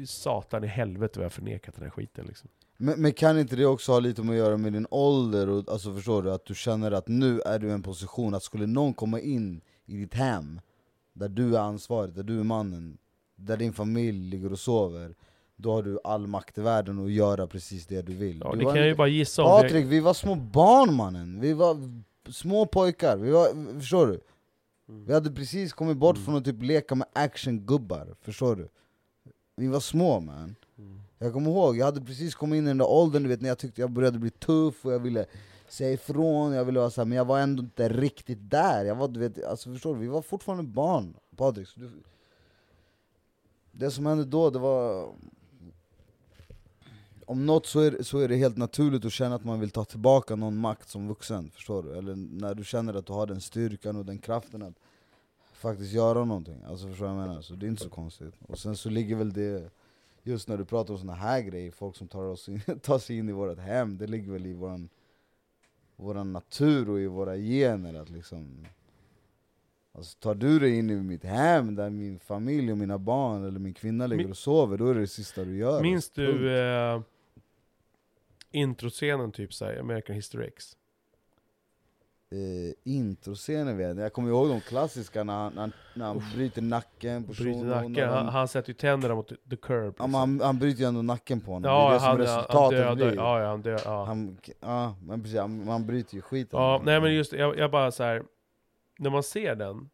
satan 0.06 0.64
i 0.64 0.68
helvete 0.68 1.20
vad 1.20 1.26
jag 1.26 1.34
förnekat 1.34 1.76
den 1.76 1.84
här 1.84 1.90
skiten 1.90 2.26
liksom. 2.26 2.50
Men, 2.78 3.02
men 3.02 3.14
kan 3.14 3.40
inte 3.40 3.56
det 3.56 3.66
också 3.66 3.92
ha 3.92 4.00
lite 4.00 4.24
med 4.24 4.32
att 4.32 4.38
göra 4.38 4.58
med 4.58 4.74
din 4.74 4.88
ålder? 4.92 5.50
Och, 5.50 5.72
alltså 5.72 5.94
förstår 5.94 6.24
du? 6.24 6.32
Att 6.32 6.46
du 6.46 6.56
känner 6.56 6.92
att 6.92 7.08
nu 7.08 7.42
är 7.42 7.60
du 7.60 7.68
i 7.68 7.72
en 7.72 7.84
position 7.84 8.34
att 8.34 8.44
skulle 8.44 8.68
någon 8.68 8.94
komma 8.94 9.20
in 9.20 9.62
i 9.86 9.98
ditt 9.98 10.14
hem, 10.14 10.62
där 11.14 11.30
du 11.30 11.56
är 11.56 11.60
ansvarig, 11.60 12.14
där 12.14 12.24
du 12.24 12.40
är 12.40 12.44
mannen, 12.44 12.98
där 13.36 13.58
din 13.58 13.74
familj 13.74 14.30
ligger 14.30 14.52
och 14.52 14.60
sover, 14.60 15.16
då 15.56 15.72
har 15.74 15.84
du 15.84 16.00
all 16.04 16.28
makt 16.28 16.58
i 16.58 16.62
världen 16.62 17.06
att 17.06 17.12
göra 17.12 17.48
precis 17.48 17.86
det 17.88 18.02
du 18.02 18.14
vill. 18.14 18.42
Ja, 18.44 18.52
du 18.56 18.66
var 18.66 18.72
kan 18.72 18.76
jag 18.76 18.86
ju 18.86 18.90
inte- 18.92 18.98
bara 18.98 19.08
gissa 19.08 19.44
om. 19.44 19.62
Patrik, 19.62 19.86
vi 19.86 20.00
var 20.00 20.14
små 20.14 20.36
barn 20.36 20.94
mannen, 20.94 21.40
vi 21.42 21.54
var 21.54 21.78
små 22.30 22.66
pojkar, 22.66 23.18
vi 23.18 23.32
var, 23.32 23.80
förstår 23.80 24.08
du? 24.08 24.20
Vi 24.88 25.14
hade 25.14 25.32
precis 25.32 25.74
kommit 25.74 25.98
bort 25.98 26.16
Mm. 26.16 26.26
från 26.26 26.36
att 26.36 26.46
typ 26.46 26.62
leka 26.64 26.96
med 26.96 27.08
actiongubbar, 27.14 28.16
förstår 28.22 28.56
du? 28.56 28.68
Vi 29.56 29.68
var 29.68 29.80
små 29.80 30.20
man. 30.20 30.56
Mm. 30.78 31.02
Jag 31.18 31.34
kommer 31.34 31.52
ihåg, 31.52 31.78
jag 31.78 31.86
hade 31.86 32.02
precis 32.02 32.36
kommit 32.36 32.58
in 32.58 32.64
i 32.64 32.68
den 32.68 32.78
där 32.78 32.88
åldern 32.90 33.24
du 33.24 33.30
vet, 33.30 33.42
när 33.42 33.50
jag 33.50 33.58
tyckte 33.58 33.82
jag 33.82 33.92
började 33.92 34.20
bli 34.20 34.30
tuff 34.30 34.86
och 34.86 34.94
jag 34.94 35.00
ville 35.00 35.26
säga 35.70 35.92
ifrån, 35.92 36.54
jag 36.54 36.66
ville 36.66 36.80
vara 36.80 36.90
så 36.90 37.02
här, 37.02 37.06
men 37.06 37.18
jag 37.18 37.26
var 37.26 37.40
ändå 37.40 37.64
inte 37.64 37.90
riktigt 37.90 38.50
där. 38.50 38.86
Jag 38.86 38.96
var, 38.96 39.08
du 39.08 39.20
vet, 39.20 39.44
alltså 39.46 39.74
förstår 39.74 39.94
du, 39.96 40.02
vi 40.02 40.08
var 40.08 40.22
fortfarande 40.22 40.64
barn 40.64 41.16
Patrik. 41.36 41.68
Du, 41.76 41.90
det 43.72 43.92
som 43.92 44.06
hände 44.06 44.26
då, 44.26 44.50
det 44.50 44.60
var... 44.60 45.10
Om 47.26 47.46
något 47.46 47.66
så 47.66 47.80
är, 47.80 48.04
så 48.04 48.20
är 48.20 48.28
det 48.28 48.36
helt 48.36 48.58
naturligt 48.58 49.06
att 49.06 49.12
känna 49.12 49.36
att 49.36 49.44
man 49.44 49.60
vill 49.60 49.72
ta 49.72 49.86
tillbaka 49.86 50.36
någon 50.36 50.58
makt 50.58 50.90
som 50.90 51.08
vuxen, 51.08 51.52
förstår 51.52 51.84
du? 51.84 51.98
Eller 51.98 52.16
när 52.16 52.56
du 52.56 52.64
känner 52.64 52.94
att 52.94 53.06
du 53.06 53.14
har 53.14 53.28
den 53.28 53.42
styrkan 53.42 53.96
och 53.96 54.06
den 54.06 54.18
kraften 54.18 54.62
att 54.62 54.74
faktiskt 55.54 55.94
göra 55.94 56.26
någonting. 56.26 56.64
Alltså 56.68 56.88
förstår 56.88 57.06
du 57.06 57.14
vad 57.14 57.22
jag 57.22 57.28
menar? 57.28 57.42
Så 57.42 57.54
det 57.54 57.66
är 57.66 57.68
inte 57.68 57.84
så 57.84 57.90
konstigt. 57.90 58.34
Och 58.48 58.60
sen 58.60 58.76
så 58.76 58.90
ligger 58.90 59.16
väl 59.16 59.34
det, 59.34 59.72
just 60.24 60.48
när 60.48 60.58
du 60.58 60.66
pratar 60.66 60.94
om 60.94 61.00
såna 61.00 61.14
här 61.14 61.42
grejer, 61.42 61.72
folk 61.72 61.96
som 61.96 62.08
tar, 62.08 62.24
oss 62.24 62.50
in, 62.50 62.62
tar 62.82 63.00
sig 63.00 63.18
in 63.18 63.30
i 63.30 63.32
vårt 63.32 63.60
hem, 63.60 63.98
det 63.98 64.08
ligger 64.08 64.32
väl 64.32 64.46
i 64.46 64.54
våran, 64.54 64.90
våran 65.96 66.34
natur 66.34 66.90
och 66.90 67.00
i 67.00 67.08
våra 67.08 67.38
gener 67.38 67.94
att 67.94 68.10
liksom 68.10 68.66
Alltså 69.98 70.18
tar 70.20 70.36
du 70.36 70.60
dig 70.60 70.78
in 70.78 70.90
i 70.90 70.96
mitt 70.96 71.24
hem 71.24 71.76
där 71.76 71.90
min 71.90 72.20
familj 72.20 72.72
och 72.72 72.78
mina 72.78 72.98
barn 72.98 73.44
eller 73.44 73.60
min 73.60 73.74
kvinna 73.74 74.08
ligger 74.08 74.30
och 74.30 74.38
sover, 74.38 74.78
då 74.78 74.88
är 74.88 74.94
det 74.94 75.00
det 75.00 75.08
sista 75.08 75.44
du 75.44 75.58
gör. 75.58 75.82
Minns 75.82 76.10
du 76.10 76.58
eh, 76.58 77.02
introscenen 78.56 79.32
typ 79.32 79.54
såhär, 79.54 79.80
American 79.80 80.16
History 80.16 80.48
X? 80.48 80.78
eh, 82.32 82.74
introscenen 82.94 83.78
vet 83.78 83.88
jag. 83.88 84.06
jag 84.06 84.14
kommer 84.14 84.30
ihåg 84.30 84.50
de 84.50 84.62
klassiska 84.62 85.24
när 85.24 85.34
han, 85.34 85.54
när 85.54 85.72
när 85.94 86.06
han 86.06 86.22
bryter 86.36 86.62
nacken 86.62 87.24
på 87.24 87.34
Bryter 87.34 87.64
när 87.64 87.76
nacken, 87.76 88.10
han, 88.10 88.18
han, 88.26 88.28
han 88.28 88.48
sätter 88.48 88.70
ju 88.70 88.74
tänderna 88.74 89.16
mot 89.16 89.28
the 89.50 89.56
curb. 89.56 89.84
ja, 89.84 89.88
liksom. 89.90 90.12
men 90.12 90.20
han, 90.20 90.42
han 90.42 90.60
bryter 90.60 90.80
ju 90.82 90.88
ändå 90.88 91.02
nacken 91.02 91.42
på 91.42 91.52
honom, 91.52 91.62
det 91.62 91.70
är 91.70 91.94
det 91.94 92.00
som 92.00 92.08
han, 92.08 92.18
han 92.18 92.20
resultatet 92.28 92.78
dödar, 92.80 92.96
blir. 92.96 93.16
ja, 93.16 93.42
ja, 93.42 93.48
han 93.50 93.62
dödar, 93.62 93.82
ja. 93.86 94.06
Han, 94.06 94.38
ja, 94.60 94.96
men 95.02 95.22
precis, 95.24 95.40
han, 95.40 95.68
han 95.68 95.86
bryter 95.86 96.16
ju 96.16 96.22
skiten 96.22 96.60
ja, 96.60 96.82
nej 96.86 97.02
men 97.02 97.14
just 97.16 97.32
det, 97.32 97.38
jag, 97.38 97.58
jag 97.58 97.72
bara 97.72 97.92
så 97.92 98.04
här. 98.04 98.24
när 99.00 99.10
man 99.10 99.24
ser 99.24 99.56
den, 99.56 99.90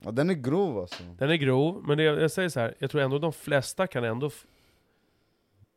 ja, 0.00 0.10
Den 0.10 0.30
är 0.30 0.34
grov 0.34 0.78
alltså. 0.78 1.02
den 1.18 1.30
är 1.30 1.34
grov, 1.36 1.82
men 1.86 1.98
det, 1.98 2.04
jag 2.04 2.30
säger 2.30 2.48
så 2.48 2.60
här, 2.60 2.74
jag 2.78 2.90
tror 2.90 3.02
ändå 3.02 3.18
de 3.18 3.32
flesta 3.32 3.86
kan 3.86 4.04
ändå, 4.04 4.26
f- 4.26 4.46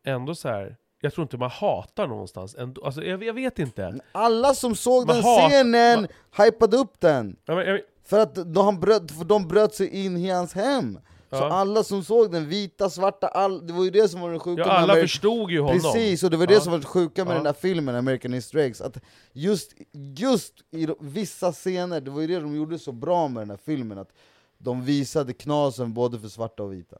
ändå 0.03 0.35
så 0.35 0.49
här. 0.49 0.77
Jag 1.02 1.14
tror 1.14 1.23
inte 1.23 1.38
man 1.38 1.49
hatar 1.49 2.07
någonstans 2.07 2.56
ändå, 2.56 2.86
alltså 2.86 3.03
jag, 3.03 3.23
jag 3.23 3.34
vet 3.34 3.60
inte. 3.60 3.99
Alla 4.11 4.53
som 4.53 4.76
såg 4.76 5.07
Man 5.07 5.15
den 5.15 5.23
hat- 5.26 5.49
scenen 5.49 6.07
hypade 6.38 6.78
upp 6.78 6.99
den! 6.99 7.36
Ja, 7.45 7.56
men, 7.56 7.68
jag, 7.68 7.80
För 8.06 8.19
att 8.19 8.53
de, 8.53 8.80
bröt, 8.80 9.11
för 9.11 9.26
de 9.26 9.48
bröt 9.48 9.76
sig 9.76 10.06
in 10.06 10.18
i 10.18 10.30
hans 10.30 10.53
hem! 10.53 10.99
Så 11.30 11.38
Ja. 11.38 11.49
alla 11.52 11.84
som 11.84 12.03
såg 12.03 12.32
den, 12.32 12.49
vita, 12.49 12.90
svarta, 12.90 13.28
all, 13.28 13.68
det 13.68 13.73
var 13.73 13.84
ju 13.84 13.90
det 13.90 14.10
som 14.10 14.22
var 14.22 14.30
den 14.30 14.40
sjuka 14.40 14.61
ja, 14.61 14.68
med 14.68 14.76
alla 14.76 14.94
förstod 14.95 15.52
ju 15.52 15.60
honom. 15.60 15.80
Precis, 15.82 16.23
och 16.23 16.30
det 16.30 16.38
var 16.38 16.48
det 16.48 16.53
Ja. 16.53 16.60
som 16.60 16.72
var 16.72 16.80
det 16.80 16.86
sjuka 16.86 17.26
med 17.26 17.36
den 17.36 17.44
där 17.44 17.53
filmen, 17.53 17.95
American 17.95 18.34
History 18.34 18.64
X, 18.64 18.82
att 18.82 18.98
just, 19.34 19.73
just 20.18 20.53
i 20.72 20.88
vissa 20.99 21.52
scener, 21.53 22.02
det 22.02 22.11
var 22.11 22.22
ju 22.22 22.28
det 22.28 22.40
de 22.40 22.56
gjorde 22.56 22.80
så 22.80 22.91
bra 22.91 23.28
med 23.28 23.41
den 23.41 23.49
här 23.49 23.60
filmen, 23.65 23.98
att 23.98 24.10
de 24.57 24.86
visade 24.86 25.34
knasen 25.34 25.94
både 25.94 26.19
för 26.19 26.28
svarta 26.28 26.64
och 26.64 26.73
vita. 26.73 26.98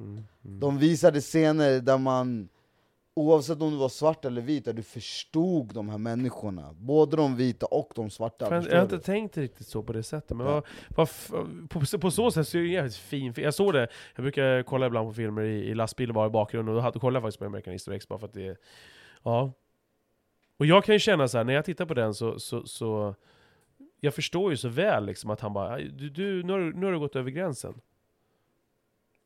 Mm, 0.00 0.24
mm. 0.44 0.60
De 0.60 0.78
visade 0.78 1.20
scener 1.20 1.80
där 1.80 1.98
man 1.98 2.48
oavsett 3.16 3.62
om 3.62 3.70
du 3.70 3.76
var 3.76 3.88
svart 3.88 4.24
eller 4.24 4.40
vit, 4.42 4.68
att 4.68 4.76
du 4.76 4.82
förstod 4.82 5.74
de 5.74 5.88
här 5.88 5.98
människorna. 5.98 6.72
Både 6.72 7.16
de 7.16 7.36
vita 7.36 7.66
och 7.66 7.92
de 7.94 8.10
svarta. 8.10 8.46
Fan, 8.48 8.64
jag 8.70 8.76
har 8.76 8.82
inte 8.82 8.96
du? 8.96 9.02
tänkt 9.02 9.36
riktigt 9.36 9.66
så 9.66 9.82
på 9.82 9.92
det 9.92 10.02
sättet, 10.02 10.36
men 10.36 10.46
Ja. 10.46 10.62
vad, 10.88 11.08
vad, 11.30 11.70
på, 11.70 11.98
på 11.98 12.10
så 12.10 12.30
sätt 12.30 12.48
så 12.48 12.56
är 12.58 12.62
det 12.62 12.68
en 12.68 12.72
jävligt 12.72 12.96
fin 12.96 13.34
film. 13.34 13.44
Jag 13.44 13.54
såg 13.54 13.72
det, 13.72 13.88
jag 14.14 14.22
brukar 14.22 14.62
kolla 14.62 14.86
ibland 14.86 15.08
på 15.08 15.14
filmer 15.14 15.42
i, 15.42 15.64
i 15.70 15.74
lastbilen 15.74 16.14
bara 16.14 16.26
i 16.26 16.30
bakgrunden, 16.30 16.76
och 16.76 16.92
då 16.92 17.00
kollade 17.00 17.16
jag 17.16 17.22
faktiskt 17.22 17.38
på 17.38 17.44
American 17.44 17.72
History 17.72 17.96
X 17.96 18.08
bara 18.08 18.18
för 18.18 18.26
att 18.26 18.34
det 18.34 18.56
Ja. 19.22 19.52
Och 20.58 20.66
jag 20.66 20.84
kan 20.84 20.94
ju 20.94 20.98
känna 20.98 21.28
så 21.28 21.36
här, 21.38 21.44
när 21.44 21.52
jag 21.54 21.64
tittar 21.64 21.86
på 21.86 21.94
den 21.94 22.14
så, 22.14 22.38
så, 22.38 22.66
så 22.66 23.14
jag 24.00 24.14
förstår 24.14 24.50
ju 24.50 24.56
så 24.56 24.68
väl 24.68 25.06
liksom 25.06 25.30
att 25.30 25.40
han 25.40 25.52
bara, 25.52 25.78
du, 25.78 26.10
du, 26.10 26.42
nu, 26.42 26.52
har 26.52 26.60
du, 26.60 26.72
nu 26.72 26.86
har 26.86 26.92
du 26.92 26.98
gått 26.98 27.16
över 27.16 27.30
gränsen. 27.30 27.74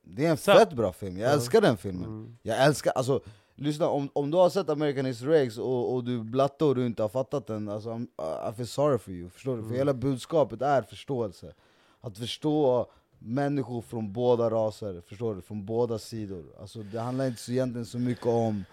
Det 0.01 0.25
är 0.25 0.29
en 0.31 0.37
Så- 0.37 0.51
fett 0.53 0.73
bra 0.73 0.93
film, 0.93 1.17
jag 1.17 1.29
Ja. 1.29 1.33
älskar 1.33 1.61
den 1.61 1.77
filmen. 1.77 2.03
Mm. 2.05 2.37
Jag 2.41 2.65
älskar, 2.65 2.91
alltså 2.95 3.21
lyssna, 3.59 3.87
om, 3.87 4.09
om 4.13 4.31
du 4.31 4.37
har 4.37 4.49
sett 4.49 4.69
American 4.69 5.05
History 5.05 5.37
X 5.37 5.57
och, 5.57 5.93
och 5.93 6.03
du 6.03 6.23
blatte 6.23 6.65
och 6.65 6.75
du 6.75 6.85
inte 6.85 7.01
har 7.01 7.09
fattat 7.09 7.47
den, 7.47 7.69
alltså, 7.69 7.89
I'm- 7.89 8.49
I 8.51 8.53
feel 8.55 8.67
sorry 8.67 8.97
for 8.97 9.13
you, 9.13 9.29
förstår 9.29 9.55
du? 9.57 9.61
För 9.61 9.67
Mm. 9.67 9.77
hela 9.77 9.93
budskapet 9.93 10.61
är 10.61 10.81
förståelse. 10.81 11.53
Att 12.01 12.17
förstå 12.17 12.87
människor 13.19 13.81
från 13.81 14.13
båda 14.13 14.49
raser, 14.49 15.01
förstår 15.07 15.35
du? 15.35 15.41
Från 15.41 15.65
båda 15.65 15.99
sidor. 15.99 16.45
Alltså, 16.59 16.79
det 16.83 16.99
handlar 16.99 17.27
inte 17.27 17.41
så, 17.41 17.51
egentligen 17.51 17.85
så 17.85 17.99
mycket 17.99 18.25
om, 18.25 18.63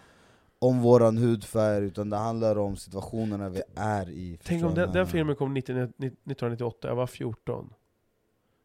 om 0.59 0.81
våran 0.83 1.17
hudfärg, 1.19 1.85
utan 1.85 2.11
det 2.11 2.17
handlar 2.17 2.59
om 2.59 2.77
situationerna 2.77 3.49
vi 3.49 3.63
är 3.75 4.09
i. 4.11 4.39
Tänk 4.45 4.65
om 4.65 4.75
den, 4.75 4.93
den 4.93 5.07
filmen 5.07 5.37
kom 5.37 5.55
90, 5.55 5.73
1998, 5.73 6.89
jag 6.89 6.95
var 6.97 7.07
14. 7.07 7.73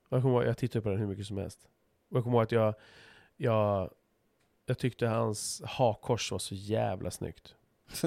Och 0.10 0.18
Jag, 0.18 0.22
kommer 0.22 0.35
ihåg, 0.35 0.45
jag 0.49 0.57
tittade 0.57 0.81
på 0.84 0.89
den 0.89 0.99
hur 0.99 1.07
mycket 1.07 1.26
som 1.26 1.38
helst. 1.38 1.60
Och 2.11 2.18
jag 2.18 2.23
kommer 2.23 2.38
ihåg 2.38 2.43
att 2.43 2.52
jag, 2.52 2.73
jag, 3.38 3.89
jag 4.72 4.77
tyckte 4.77 5.07
hans 5.07 5.61
hakkors 5.65 6.31
var 6.31 6.39
så 6.39 6.56
jävla 6.56 7.11
snyggt. 7.11 7.56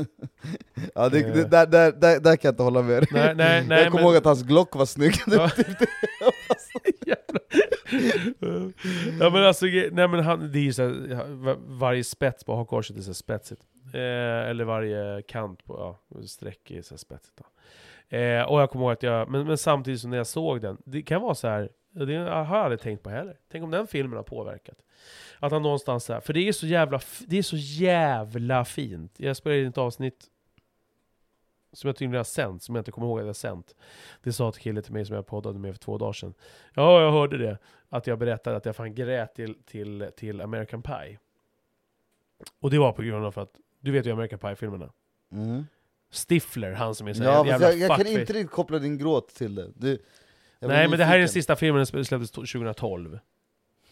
Ja, 0.94 1.08
det, 1.08 1.20
Eh. 1.20 1.32
det, 1.34 1.44
där, 1.44 1.66
där, 1.66 1.92
där, 1.92 2.20
där 2.20 2.36
kan 2.36 2.48
jag 2.48 2.52
inte 2.52 2.62
hålla 2.62 2.82
med. 2.82 3.06
Nej, 3.10 3.34
nej, 3.34 3.66
nej, 3.66 3.82
Jag 3.82 3.86
kommer 3.92 4.02
men- 4.02 4.04
ihåg 4.04 4.16
att 4.16 4.24
hans 4.24 4.42
Glock 4.42 4.74
var 4.76 4.86
snygg. 4.86 5.14
Ja. 5.26 5.50
Ja 9.20 9.30
men 9.30 9.44
alltså, 9.44 9.66
nej 9.66 10.08
men 10.08 10.20
han, 10.20 10.52
det 10.52 10.68
är 10.68 10.72
så 10.72 10.82
här, 10.82 11.24
va- 11.34 11.56
varje 11.66 12.04
spets 12.04 12.44
på 12.44 12.56
hakkorset 12.56 12.96
är 12.96 13.00
så 13.00 13.14
spetsigt. 13.14 13.62
Eh, 13.94 14.00
eller 14.50 14.64
varje 14.64 15.22
kant 15.22 15.64
på, 15.64 15.74
ja, 15.74 16.00
streck 16.26 16.70
är 16.70 16.82
så 16.82 16.98
spetsigt. 16.98 17.40
Eh, 18.08 18.42
och 18.42 18.60
jag 18.60 18.70
kommer 18.70 18.84
ihåg 18.84 18.92
att 18.92 19.02
jag, 19.02 19.30
men, 19.30 19.46
men 19.46 19.58
samtidigt 19.58 20.00
som 20.00 20.10
när 20.10 20.16
jag 20.16 20.26
såg 20.26 20.60
den, 20.60 20.76
det 20.86 21.02
kan 21.02 21.22
vara 21.22 21.34
så 21.34 21.48
här. 21.48 21.68
Det 21.94 22.16
har 22.16 22.28
jag 22.28 22.52
aldrig 22.52 22.80
tänkt 22.80 23.02
på 23.02 23.10
heller. 23.10 23.38
Tänk 23.48 23.64
om 23.64 23.70
den 23.70 23.86
filmen 23.86 24.16
har 24.16 24.22
påverkat. 24.22 24.84
Att 25.38 25.52
han 25.52 25.62
någonstans 25.62 26.08
här, 26.08 26.20
för 26.20 26.32
det 26.32 26.48
är 26.48 26.52
så 26.52 26.66
jävla, 26.66 27.00
det 27.26 27.38
är 27.38 27.42
så 27.42 27.56
jävla 27.56 28.64
fint. 28.64 29.12
Jag 29.16 29.36
spelade 29.36 29.60
in 29.60 29.68
ett 29.68 29.78
avsnitt 29.78 30.30
som 31.72 31.88
jag 31.88 31.96
tydligen 31.96 32.16
har 32.16 32.24
sänt, 32.24 32.62
som 32.62 32.74
jag 32.74 32.80
inte 32.80 32.90
kommer 32.90 33.06
ihåg 33.06 33.18
att 33.18 33.22
jag 33.22 33.28
har 33.28 33.32
sänt. 33.34 33.74
Det 34.22 34.32
sa 34.32 34.48
ett 34.48 34.58
kille 34.58 34.82
till 34.82 34.92
mig 34.92 35.04
som 35.04 35.16
jag 35.16 35.26
poddade 35.26 35.58
med 35.58 35.74
för 35.74 35.78
två 35.78 35.98
dagar 35.98 36.12
sedan. 36.12 36.34
Ja, 36.74 37.00
jag 37.00 37.12
hörde 37.12 37.38
det. 37.38 37.58
Att 37.88 38.06
jag 38.06 38.18
berättade 38.18 38.56
att 38.56 38.66
jag 38.66 38.76
fan 38.76 38.94
grät 38.94 39.34
till, 39.34 39.54
till, 39.64 40.10
till 40.16 40.40
American 40.40 40.82
Pie. 40.82 41.18
Och 42.60 42.70
det 42.70 42.78
var 42.78 42.92
på 42.92 43.02
grund 43.02 43.24
av 43.24 43.38
att, 43.38 43.56
du 43.80 43.90
vet 43.90 44.06
ju 44.06 44.12
American 44.12 44.38
Pie-filmerna. 44.38 44.92
Mm. 45.32 45.64
Stifler, 46.28 46.72
han 46.72 46.94
som 46.94 47.08
är 47.08 47.14
så 47.14 47.22
Ja, 47.22 47.46
jävla 47.46 47.72
jag, 47.72 47.78
jag 47.78 47.96
kan 47.96 48.06
inte 48.06 48.32
riktigt 48.32 48.50
koppla 48.50 48.78
din 48.78 48.98
gråt 48.98 49.28
till 49.28 49.54
det. 49.54 49.72
Du, 49.74 50.02
jag 50.68 50.76
Nej 50.76 50.88
men 50.88 50.98
det 50.98 51.04
här 51.04 51.14
är 51.14 51.18
den 51.18 51.28
sista 51.28 51.56
filmen, 51.56 51.86
den 51.92 52.04
släpptes 52.04 52.30
2012. 52.30 53.18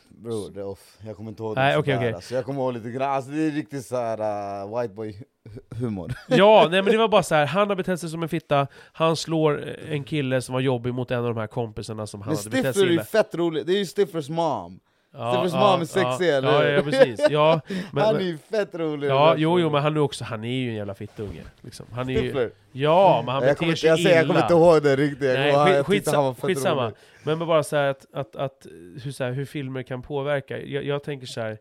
Bror, 0.08 0.50
det 0.50 0.60
är 0.60 0.64
off. 0.66 0.96
Jag 1.06 1.16
kommer 1.16 1.30
inte 1.30 1.42
ihåg 1.42 1.56
Nej, 1.56 1.76
det 1.76 1.82
sådär. 1.82 1.96
okej. 1.98 2.12
Alltså, 2.14 2.34
jag 2.34 2.44
kommer 2.44 2.60
ihåg 2.60 2.72
lite 2.74 2.90
grann, 2.90 3.10
alltså, 3.12 3.30
det 3.30 3.42
är 3.46 3.50
riktigt 3.50 3.86
såhär 3.86 4.20
uh, 4.64 4.80
white 4.80 4.94
boy 4.94 5.22
hu- 5.44 5.74
humor. 5.76 6.12
Ja, 6.28 6.68
nej 6.70 6.82
men 6.82 6.92
det 6.92 6.98
var 6.98 7.08
bara 7.08 7.22
så 7.22 7.34
här. 7.34 7.46
han 7.46 7.68
har 7.68 7.76
betett 7.76 8.00
sig 8.00 8.08
som 8.10 8.22
en 8.22 8.28
fitta, 8.28 8.66
han 8.92 9.16
slår 9.16 9.68
eh, 9.68 9.92
en 9.92 10.04
kille 10.04 10.42
som 10.42 10.52
var 10.52 10.60
jobbig 10.60 10.94
mot 10.94 11.10
en 11.10 11.18
av 11.18 11.34
de 11.34 11.36
här 11.36 11.46
kompisarna 11.46 12.06
som 12.06 12.20
han 12.22 12.28
Men 12.28 12.36
hade 12.36 12.50
betett 12.50 12.62
sig 12.64 12.72
Stifler 12.72 12.86
är 12.86 12.88
ju 12.88 12.94
illa. 12.94 13.04
fett 13.04 13.34
rolig, 13.34 13.66
det 13.66 13.72
är 13.72 13.78
ju 13.78 13.86
Stifflers 13.86 14.28
mom. 14.28 14.80
Ja, 15.14 15.32
Stiffers 15.32 15.52
ja, 15.52 15.72
mom 15.72 15.80
är 15.80 15.84
sexig, 15.84 16.26
ja, 16.28 16.32
eller 16.36 16.52
ja, 16.52 16.68
ja, 16.70 16.82
precis. 16.82 17.26
Ja, 17.30 17.60
men, 17.93 18.05
han 18.05 18.16
är 18.16 18.20
ju 18.20 18.39
fett 18.39 18.74
rolig. 18.74 19.09
ja 19.09 19.34
jo, 19.39 19.60
jo, 19.60 19.70
men 19.70 19.82
han 19.82 19.97
är 19.97 20.01
också, 20.01 20.24
han 20.24 20.44
är 20.44 20.48
ju 20.48 20.68
en 20.68 20.74
jävla 20.76 20.94
fittunge. 20.94 21.43
Liksom. 21.60 21.86
Han 21.93 22.09
är 22.09 22.22
ju, 22.22 22.51
ja, 22.72 23.22
men 23.26 23.32
han 23.34 23.43
beter 23.43 23.74
sig 23.74 23.89
jag, 23.89 23.98
säger, 24.01 24.16
jag 24.16 24.26
kommer 24.26 24.34
illa. 24.40 24.44
inte 24.44 24.55
ihåg 24.55 24.82
det 24.82 24.97
riktigt, 24.97 25.22
jag, 25.28 25.34
Nej, 25.34 25.52
skit- 25.52 25.74
jag 25.76 25.86
tyckte 25.86 26.10
han 26.10 26.24
var 26.24 26.32
skitsa- 26.32 26.34
fett 26.34 26.44
skitsamma. 26.47 26.84
rolig. 26.84 26.94
Men 27.22 27.39
bara 27.39 27.62
så 27.62 27.76
att, 27.76 28.06
att, 28.12 28.36
att 28.36 28.66
hur, 29.02 29.12
så 29.12 29.24
här, 29.24 29.32
hur 29.32 29.44
filmer 29.44 29.82
kan 29.82 30.02
påverka. 30.02 30.59
Jag, 30.62 30.84
jag 30.84 31.02
tänker 31.02 31.26
så 31.26 31.40
här. 31.40 31.59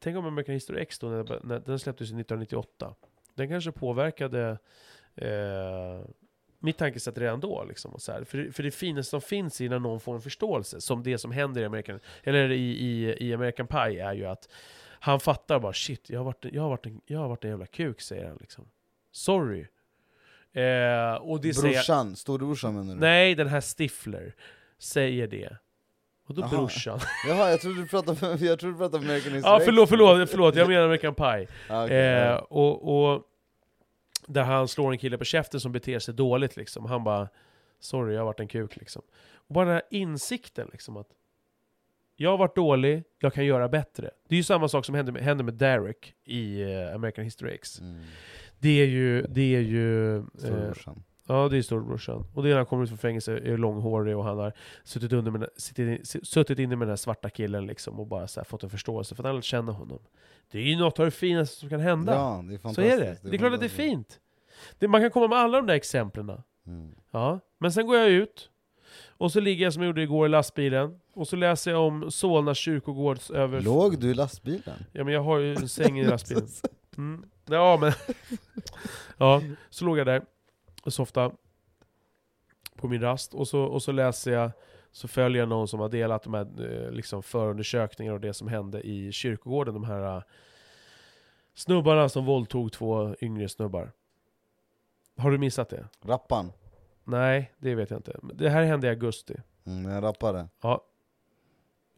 Tänk 0.00 0.16
om 0.16 0.26
American 0.26 0.54
History 0.54 0.80
X 0.82 0.98
då, 0.98 1.06
när, 1.06 1.40
när 1.42 1.60
den 1.60 1.78
släpptes 1.78 2.06
1998. 2.08 2.94
Den 3.34 3.48
kanske 3.48 3.72
påverkade 3.72 4.58
eh, 5.16 6.00
mitt 6.62 6.78
tankesätt 6.78 7.18
redan 7.18 7.40
då. 7.40 7.64
Liksom, 7.64 7.94
och 7.94 8.02
så 8.02 8.12
här. 8.12 8.24
För, 8.24 8.50
för 8.52 8.62
det 8.62 8.70
finaste 8.70 9.10
som 9.10 9.20
finns 9.20 9.60
i 9.60 9.68
när 9.68 9.78
någon 9.78 10.00
får 10.00 10.14
en 10.14 10.20
förståelse, 10.20 10.80
som 10.80 11.02
det 11.02 11.18
som 11.18 11.32
händer 11.32 11.62
i 11.62 11.64
American, 11.64 12.00
eller 12.22 12.50
i, 12.50 12.70
i, 12.70 13.16
i 13.28 13.34
American 13.34 13.66
Pie, 13.66 14.06
är 14.08 14.14
ju 14.14 14.26
att 14.26 14.48
han 15.00 15.20
fattar 15.20 15.60
bara 15.60 15.72
shit, 15.72 16.10
jag 16.10 16.20
har 16.20 16.24
varit, 16.24 16.44
jag 16.52 16.62
har 16.62 16.68
varit, 16.68 16.86
en, 16.86 17.00
jag 17.06 17.18
har 17.18 17.28
varit 17.28 17.44
en 17.44 17.50
jävla 17.50 17.66
kuk, 17.66 18.00
säger 18.00 18.28
han. 18.28 18.36
Liksom. 18.40 18.64
Sorry. 19.12 19.66
Eh, 20.52 21.14
och 21.14 21.40
det 21.40 21.54
säger, 21.54 21.74
Brorsan, 21.74 22.16
storebrorsan 22.16 22.74
menar 22.74 22.94
du? 22.94 23.00
Nej, 23.00 23.34
den 23.34 23.48
här 23.48 23.60
Stifler 23.60 24.34
säger 24.78 25.26
det. 25.26 25.56
Och 26.28 26.34
då 26.34 26.42
Jaha. 26.42 26.50
brorsan. 26.50 27.00
Jaha, 27.28 27.50
jag 27.50 27.60
trodde 27.60 27.80
du 27.80 27.88
pratade, 27.88 28.46
jag 28.46 28.58
trodde 28.58 28.74
du 28.74 28.78
pratade 28.78 28.98
om 28.98 29.04
American 29.04 29.32
History 29.32 29.52
ja, 29.52 29.60
förlåt, 29.64 29.88
förlåt, 29.88 30.30
förlåt, 30.30 30.56
jag 30.56 30.68
menar 30.68 30.84
American 30.84 31.14
Pie. 31.14 31.46
Okej, 31.70 31.96
Eh, 31.96 32.34
och, 32.34 33.12
och 33.12 33.22
där 34.26 34.42
han 34.42 34.68
slår 34.68 34.92
en 34.92 34.98
kille 34.98 35.18
på 35.18 35.24
käften 35.24 35.60
som 35.60 35.72
beter 35.72 35.98
sig 35.98 36.14
dåligt 36.14 36.56
liksom. 36.56 36.84
Han 36.84 37.04
bara 37.04 37.28
Sorry, 37.82 38.14
jag 38.14 38.20
har 38.20 38.26
varit 38.26 38.40
en 38.40 38.48
kuk 38.48 38.76
liksom. 38.76 39.02
Och 39.34 39.54
bara 39.54 39.64
den 39.64 39.74
här 39.74 39.82
insikten 39.90 40.68
liksom 40.72 40.96
att 40.96 41.08
Jag 42.16 42.30
har 42.30 42.38
varit 42.38 42.56
dålig, 42.56 43.04
jag 43.18 43.34
kan 43.34 43.44
göra 43.44 43.68
bättre. 43.68 44.10
Det 44.28 44.34
är 44.34 44.36
ju 44.36 44.42
samma 44.42 44.68
sak 44.68 44.84
som 44.84 44.94
händer 44.94 45.12
med, 45.12 45.22
händer 45.22 45.44
med 45.44 45.54
Derek 45.54 46.14
i 46.24 46.62
eh, 46.62 46.94
American 46.94 47.24
History 47.24 47.54
X. 47.54 47.80
Mm. 47.80 48.02
Det 48.58 48.80
är 48.80 48.86
ju, 48.86 49.22
det 49.22 49.54
är 49.54 49.60
ju... 49.60 50.16
Eh. 50.16 50.72
Ja, 51.32 51.48
det 51.48 51.56
är 51.58 51.62
storebrorsan. 51.62 52.24
Och 52.34 52.42
det 52.42 52.48
är 52.48 52.50
när 52.50 52.56
han 52.56 52.66
kommer 52.66 52.82
ut 52.82 52.88
från 52.88 52.98
fängelse, 52.98 53.32
är 53.38 53.56
långhårig 53.56 54.16
och 54.16 54.24
han 54.24 54.38
har 54.38 54.52
suttit, 54.84 55.12
under 55.12 55.30
med, 55.30 55.40
den- 55.40 55.50
suttit, 55.56 55.78
in- 56.14 56.24
suttit 56.24 56.58
inne 56.58 56.76
med 56.76 56.86
den 56.86 56.92
här 56.92 56.96
svarta 56.96 57.30
killen 57.30 57.66
liksom 57.66 58.00
och 58.00 58.06
bara 58.06 58.28
så 58.28 58.40
här 58.40 58.44
fått 58.44 58.62
en 58.64 58.70
förståelse 58.70 59.14
för 59.14 59.22
att 59.22 59.26
han 59.26 59.36
lärt 59.36 59.44
känna 59.44 59.72
honom. 59.72 59.98
Det 60.50 60.58
är 60.58 60.62
ju 60.62 60.76
något 60.76 60.98
av 60.98 61.04
det 61.04 61.10
finaste 61.10 61.56
som 61.56 61.68
kan 61.68 61.80
hända. 61.80 62.14
Ja, 62.14 62.44
det 62.48 62.54
är 62.54 62.58
så 62.58 62.62
fantastiskt. 62.62 62.92
är 62.92 63.00
det. 63.00 63.30
Det 63.30 63.36
är, 63.36 63.38
klart 63.38 63.52
att 63.52 63.60
det 63.60 63.66
är 63.66 63.68
fint. 63.68 64.20
Det, 64.78 64.88
man 64.88 65.00
kan 65.00 65.10
komma 65.10 65.28
med 65.28 65.38
alla 65.38 65.56
de 65.56 65.66
där 65.66 65.74
exemplen. 65.74 66.30
Mm. 66.66 66.94
Ja. 67.10 67.40
Men 67.58 67.72
sen 67.72 67.86
går 67.86 67.96
jag 67.96 68.08
ut, 68.10 68.50
och 69.08 69.32
så 69.32 69.40
ligger 69.40 69.64
jag 69.64 69.72
som 69.72 69.82
jag 69.82 69.86
gjorde 69.88 70.02
igår 70.02 70.26
i 70.26 70.28
lastbilen, 70.28 71.00
och 71.14 71.28
så 71.28 71.36
läser 71.36 71.70
jag 71.70 71.80
om 71.86 72.10
Solna 72.10 72.54
kyrkogårds 72.54 73.30
över... 73.30 73.60
Låg 73.60 73.98
du 73.98 74.10
i 74.10 74.14
lastbilen? 74.14 74.74
Ja 74.92 75.04
men 75.04 75.14
jag 75.14 75.22
har 75.22 75.38
ju 75.38 75.54
en 75.54 75.68
säng 75.68 75.98
i 76.00 76.04
lastbilen. 76.08 76.48
Mm. 76.96 77.24
Ja 77.46 77.78
men... 77.80 77.92
ja, 79.18 79.42
så 79.70 79.84
låg 79.84 79.98
jag 79.98 80.06
där 80.06 80.22
och 80.82 80.92
softade 80.92 81.34
på 82.76 82.88
min 82.88 83.00
rast, 83.00 83.34
och 83.34 83.48
så, 83.48 83.62
och 83.62 83.82
så 83.82 83.92
läser 83.92 84.32
jag, 84.32 84.50
så 84.90 85.08
följer 85.08 85.42
jag 85.42 85.48
någon 85.48 85.68
som 85.68 85.80
har 85.80 85.88
delat 85.88 86.22
de 86.22 86.34
här 86.34 86.46
eh, 86.86 86.90
liksom 86.90 87.22
förundersökningar 87.22 88.12
och 88.12 88.20
det 88.20 88.34
som 88.34 88.48
hände 88.48 88.80
i 88.80 89.12
kyrkogården, 89.12 89.74
de 89.74 89.84
här 89.84 90.16
eh, 90.16 90.22
snubbarna 91.54 92.08
som 92.08 92.24
våldtog 92.24 92.72
två 92.72 93.14
yngre 93.20 93.48
snubbar. 93.48 93.92
Har 95.16 95.30
du 95.30 95.38
missat 95.38 95.68
det? 95.68 95.88
Rappan? 96.04 96.52
Nej, 97.04 97.52
det 97.58 97.74
vet 97.74 97.90
jag 97.90 97.98
inte. 97.98 98.20
Det 98.34 98.48
här 98.50 98.62
hände 98.64 98.86
i 98.86 98.90
augusti. 98.90 99.34
Mm, 99.66 99.86
en 99.92 100.00
rappare. 100.00 100.48
Ja. 100.62 100.84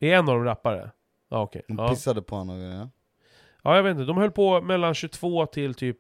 Är 0.00 0.14
en 0.14 0.28
av 0.28 0.34
dem 0.34 0.44
rappare? 0.44 0.90
Ja 1.28 1.42
okej. 1.42 1.62
De 1.68 1.78
Ja. 1.78 1.88
pissade 1.88 2.22
på 2.22 2.36
honom. 2.36 2.58
Ja. 2.60 2.88
ja 3.62 3.76
jag 3.76 3.82
vet 3.82 3.90
inte, 3.90 4.04
de 4.04 4.16
höll 4.16 4.30
på 4.30 4.60
mellan 4.60 4.94
22 4.94 5.46
till 5.46 5.74
typ 5.74 5.98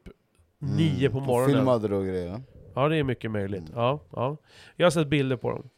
9 0.58 1.10
på 1.10 1.16
och 1.16 1.22
morgonen. 1.22 1.56
Filmade 1.56 1.96
och 1.96 2.04
grejer. 2.04 2.42
Ja. 2.74 2.88
Det 2.88 2.96
är 2.96 3.04
mycket 3.04 3.30
möjligt. 3.30 3.68
Mm. 3.68 3.72
Ja, 3.74 4.00
ja. 4.12 4.36
Jag 4.76 4.86
har 4.86 4.90
sett 4.90 5.08
bilder 5.08 5.36
på 5.36 5.50
dem. 5.50 5.70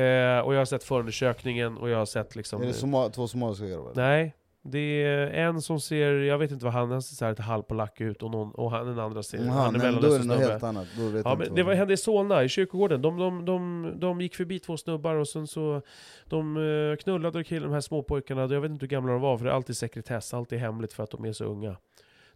Eh, 0.00 0.38
och 0.38 0.54
jag 0.54 0.58
har 0.58 0.64
sett 0.64 0.84
förundersökningen, 0.84 1.76
och 1.78 1.90
jag 1.90 1.98
har 1.98 2.06
sett 2.06 2.36
liksom... 2.36 2.62
Är 2.62 2.66
det 2.66 2.72
soma, 2.72 3.08
två 3.08 3.28
somaliska 3.28 3.66
grabbar? 3.66 3.92
Nej, 3.94 4.34
det 4.62 4.78
är 4.78 5.26
en 5.26 5.62
som 5.62 5.80
ser, 5.80 6.12
jag 6.12 6.38
vet 6.38 6.50
inte 6.50 6.64
vad 6.64 6.74
han, 6.74 6.90
han 6.90 7.02
ser 7.02 7.14
så 7.14 7.24
här 7.24 7.32
lite 7.32 7.42
halvpolack 7.42 8.00
ut, 8.00 8.22
och, 8.22 8.30
någon, 8.30 8.50
och 8.50 8.70
han, 8.70 8.86
den 8.86 8.98
andra 8.98 9.22
ser, 9.22 9.38
Mm, 9.38 9.50
han 9.50 9.74
är 9.74 9.78
nej, 9.78 9.92
men 9.92 10.02
då 10.02 10.12
är 10.12 10.18
det 10.18 10.24
något 10.24 10.38
helt 10.38 10.62
annat. 10.62 10.88
Då 10.98 11.08
vet 11.08 11.24
Ja, 11.24 11.36
men 11.36 11.54
det 11.54 11.62
var, 11.62 11.74
hände 11.74 11.94
i 11.94 11.96
Solna, 11.96 12.44
i 12.44 12.48
kyrkogården. 12.48 13.02
De, 13.02 13.18
de, 13.18 13.44
de, 13.44 13.92
de 13.96 14.20
gick 14.20 14.34
förbi 14.34 14.58
två 14.58 14.76
snubbar 14.76 15.14
och 15.14 15.28
sen 15.28 15.46
så 15.46 15.82
de 16.24 16.56
eh, 16.56 16.96
knullade 16.96 17.38
och 17.38 17.46
killade 17.46 17.66
de 17.66 17.72
här 17.72 17.80
småpojkarna. 17.80 18.40
Jag 18.40 18.60
vet 18.60 18.70
inte 18.70 18.82
hur 18.82 18.90
gamla 18.90 19.12
de 19.12 19.20
var, 19.20 19.38
för 19.38 19.44
det 19.44 19.50
är 19.50 19.54
alltid 19.54 19.76
sekretess, 19.76 20.34
alltid 20.34 20.58
hemligt 20.58 20.92
för 20.92 21.02
att 21.02 21.10
de 21.10 21.24
är 21.24 21.32
så 21.32 21.44
unga. 21.44 21.76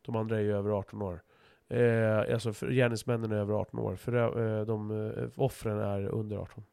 De 0.03 0.17
andra 0.17 0.37
är 0.37 0.43
ju 0.43 0.57
över 0.57 0.71
18 0.71 1.03
år. 1.03 1.21
Eh, 1.69 2.19
alltså 2.35 2.53
för, 2.53 2.71
gärningsmännen 2.71 3.33
är 3.33 3.37
över 3.37 3.55
18 3.55 3.81
år, 3.81 3.97
för 3.97 4.13
eh, 4.59 4.67
de, 4.67 5.07
eh, 5.09 5.29
offren 5.35 5.79
är 5.79 6.07
under 6.07 6.37
18. 6.37 6.65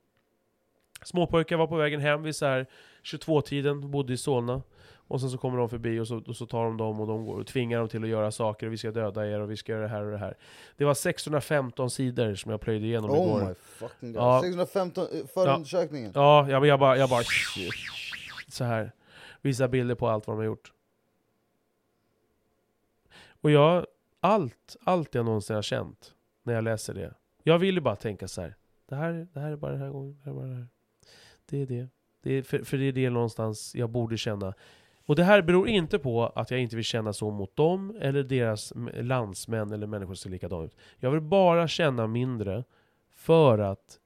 Småpojkar 1.04 1.58
var 1.58 1.68
på 1.68 1.76
vägen 1.76 2.00
hem 2.00 2.24
vid 2.24 2.36
så 2.36 2.46
här 2.46 2.66
22-tiden, 3.04 3.92
bodde 3.92 4.14
i 4.14 4.18
Solna. 4.18 4.62
Och 5.08 5.22
sen 5.22 5.30
så 5.30 5.38
kommer 5.38 5.58
de 5.58 5.70
förbi 5.70 6.00
och 6.00 6.08
så, 6.08 6.22
och 6.28 6.36
så 6.36 6.46
tar 6.46 6.64
de 6.64 6.78
dem 6.78 7.00
och 7.00 7.08
de 7.08 7.26
går 7.26 7.40
och 7.40 7.48
tvingar 7.48 7.80
dem 7.80 7.88
till 7.88 8.04
att 8.04 8.10
göra 8.10 8.32
saker 8.32 8.68
och 8.68 8.74
vi 8.74 8.78
ska 8.78 8.92
döda 8.92 9.28
er 9.28 9.40
och 9.40 9.52
vi 9.52 9.58
ska 9.58 9.72
göra 9.72 9.82
det 9.82 9.88
här 9.88 10.04
och 10.06 10.12
det 10.12 10.18
här. 10.18 10.38
Det 10.78 10.86
var 10.86 10.94
615 10.94 11.90
sidor 11.90 12.36
som 12.36 12.52
jag 12.52 12.62
plöjde 12.62 12.86
igenom 12.86 13.12
Oh 13.12 13.18
igår. 13.18 13.48
my 13.48 13.54
fucking 13.54 14.14
god. 14.14 14.22
Ja. 14.22 14.42
615 14.42 15.04
eh, 15.14 15.26
förundersökningen. 15.34 16.12
Ja, 16.16 16.50
jag, 16.50 16.66
jag 16.66 16.80
bara, 16.80 16.98
jag 16.98 17.10
bara 17.10 17.24
så 18.48 18.64
här. 18.64 18.92
Visa 19.42 19.68
bilder 19.68 19.96
på 19.96 20.08
allt 20.10 20.28
vad 20.28 20.36
de 20.36 20.38
har 20.38 20.46
gjort. 20.46 20.72
Och 23.42 23.52
jag, 23.52 23.86
allt, 24.24 24.78
allt 24.84 25.16
jag 25.16 25.26
någonsin 25.26 25.56
har 25.56 25.64
känt 25.64 26.14
när 26.44 26.54
jag 26.54 26.64
läser 26.64 26.94
det. 26.94 27.14
Jag 27.44 27.60
vill 27.60 27.76
ju 27.76 27.82
bara 27.82 27.96
tänka 27.96 28.28
så 28.28 28.42
här. 28.42 28.56
Det 28.86 28.96
här, 28.96 29.28
det 29.34 29.40
här 29.40 29.52
är 29.52 29.56
bara 29.56 29.72
den 29.72 29.82
här 29.82 29.90
gången, 29.90 30.18
det 30.18 30.24
här 30.24 30.32
är 30.32 30.36
bara 30.36 30.48
det 30.48 30.56
här. 30.56 30.68
Det 31.46 31.62
är 31.62 31.66
det. 31.66 31.88
det 32.24 32.34
är, 32.34 32.42
för, 32.42 32.64
för 32.64 32.78
det 32.78 32.84
är 32.84 32.92
det 32.92 33.10
någonstans 33.10 33.76
jag 33.76 33.90
borde 33.90 34.18
känna. 34.18 34.54
Och 35.06 35.16
det 35.16 35.24
här 35.24 35.42
beror 35.42 35.68
inte 35.68 36.00
på 36.00 36.26
att 36.26 36.52
jag 36.52 36.60
inte 36.60 36.76
vill 36.76 36.86
känna 36.86 37.14
så 37.14 37.32
mot 37.32 37.56
dem, 37.56 37.98
eller 38.02 38.24
deras 38.24 38.74
landsmän 38.94 39.72
eller 39.72 39.88
människor 39.88 40.14
ser 40.14 40.30
likadana 40.30 40.66
ut. 40.66 40.78
Jag 40.98 41.12
vill 41.12 41.22
bara 41.22 41.68
känna 41.68 42.08
mindre 42.08 42.64
för 43.12 43.60
att 43.60 44.00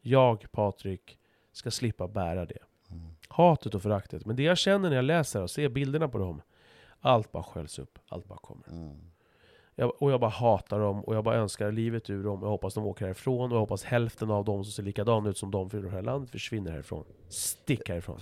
jag, 0.00 0.52
Patrik, 0.52 1.18
ska 1.52 1.70
slippa 1.70 2.08
bära 2.08 2.46
det. 2.46 2.58
Mm. 2.90 3.06
Hatet 3.28 3.74
och 3.74 3.82
föraktet. 3.82 4.26
Men 4.26 4.36
det 4.36 4.42
jag 4.42 4.58
känner 4.58 4.88
när 4.88 4.96
jag 4.96 5.04
läser 5.04 5.42
och 5.42 5.50
ser 5.50 5.68
bilderna 5.68 6.08
på 6.08 6.18
dem, 6.18 6.42
allt 7.00 7.32
bara 7.32 7.42
sköljs 7.42 7.78
upp, 7.78 7.98
allt 8.08 8.26
bara 8.26 8.38
kommer. 8.38 8.68
Mm. 8.68 9.13
Jag, 9.76 10.02
och 10.02 10.12
jag 10.12 10.20
bara 10.20 10.30
hatar 10.30 10.80
dem, 10.80 11.04
och 11.04 11.14
jag 11.16 11.24
bara 11.24 11.36
önskar 11.36 11.72
livet 11.72 12.10
ur 12.10 12.24
dem. 12.24 12.42
Jag 12.42 12.48
hoppas 12.48 12.74
de 12.74 12.86
åker 12.86 13.04
härifrån, 13.04 13.50
och 13.50 13.56
jag 13.56 13.60
hoppas 13.60 13.84
hälften 13.84 14.30
av 14.30 14.44
dem 14.44 14.64
som 14.64 14.72
ser 14.72 14.82
likadana 14.82 15.30
ut 15.30 15.38
som 15.38 15.50
de 15.50 15.70
för 15.70 15.78
det 15.82 15.90
här 15.90 16.02
landet 16.02 16.30
försvinner 16.30 16.70
härifrån. 16.70 17.04
Stick 17.28 17.88
härifrån. 17.88 18.20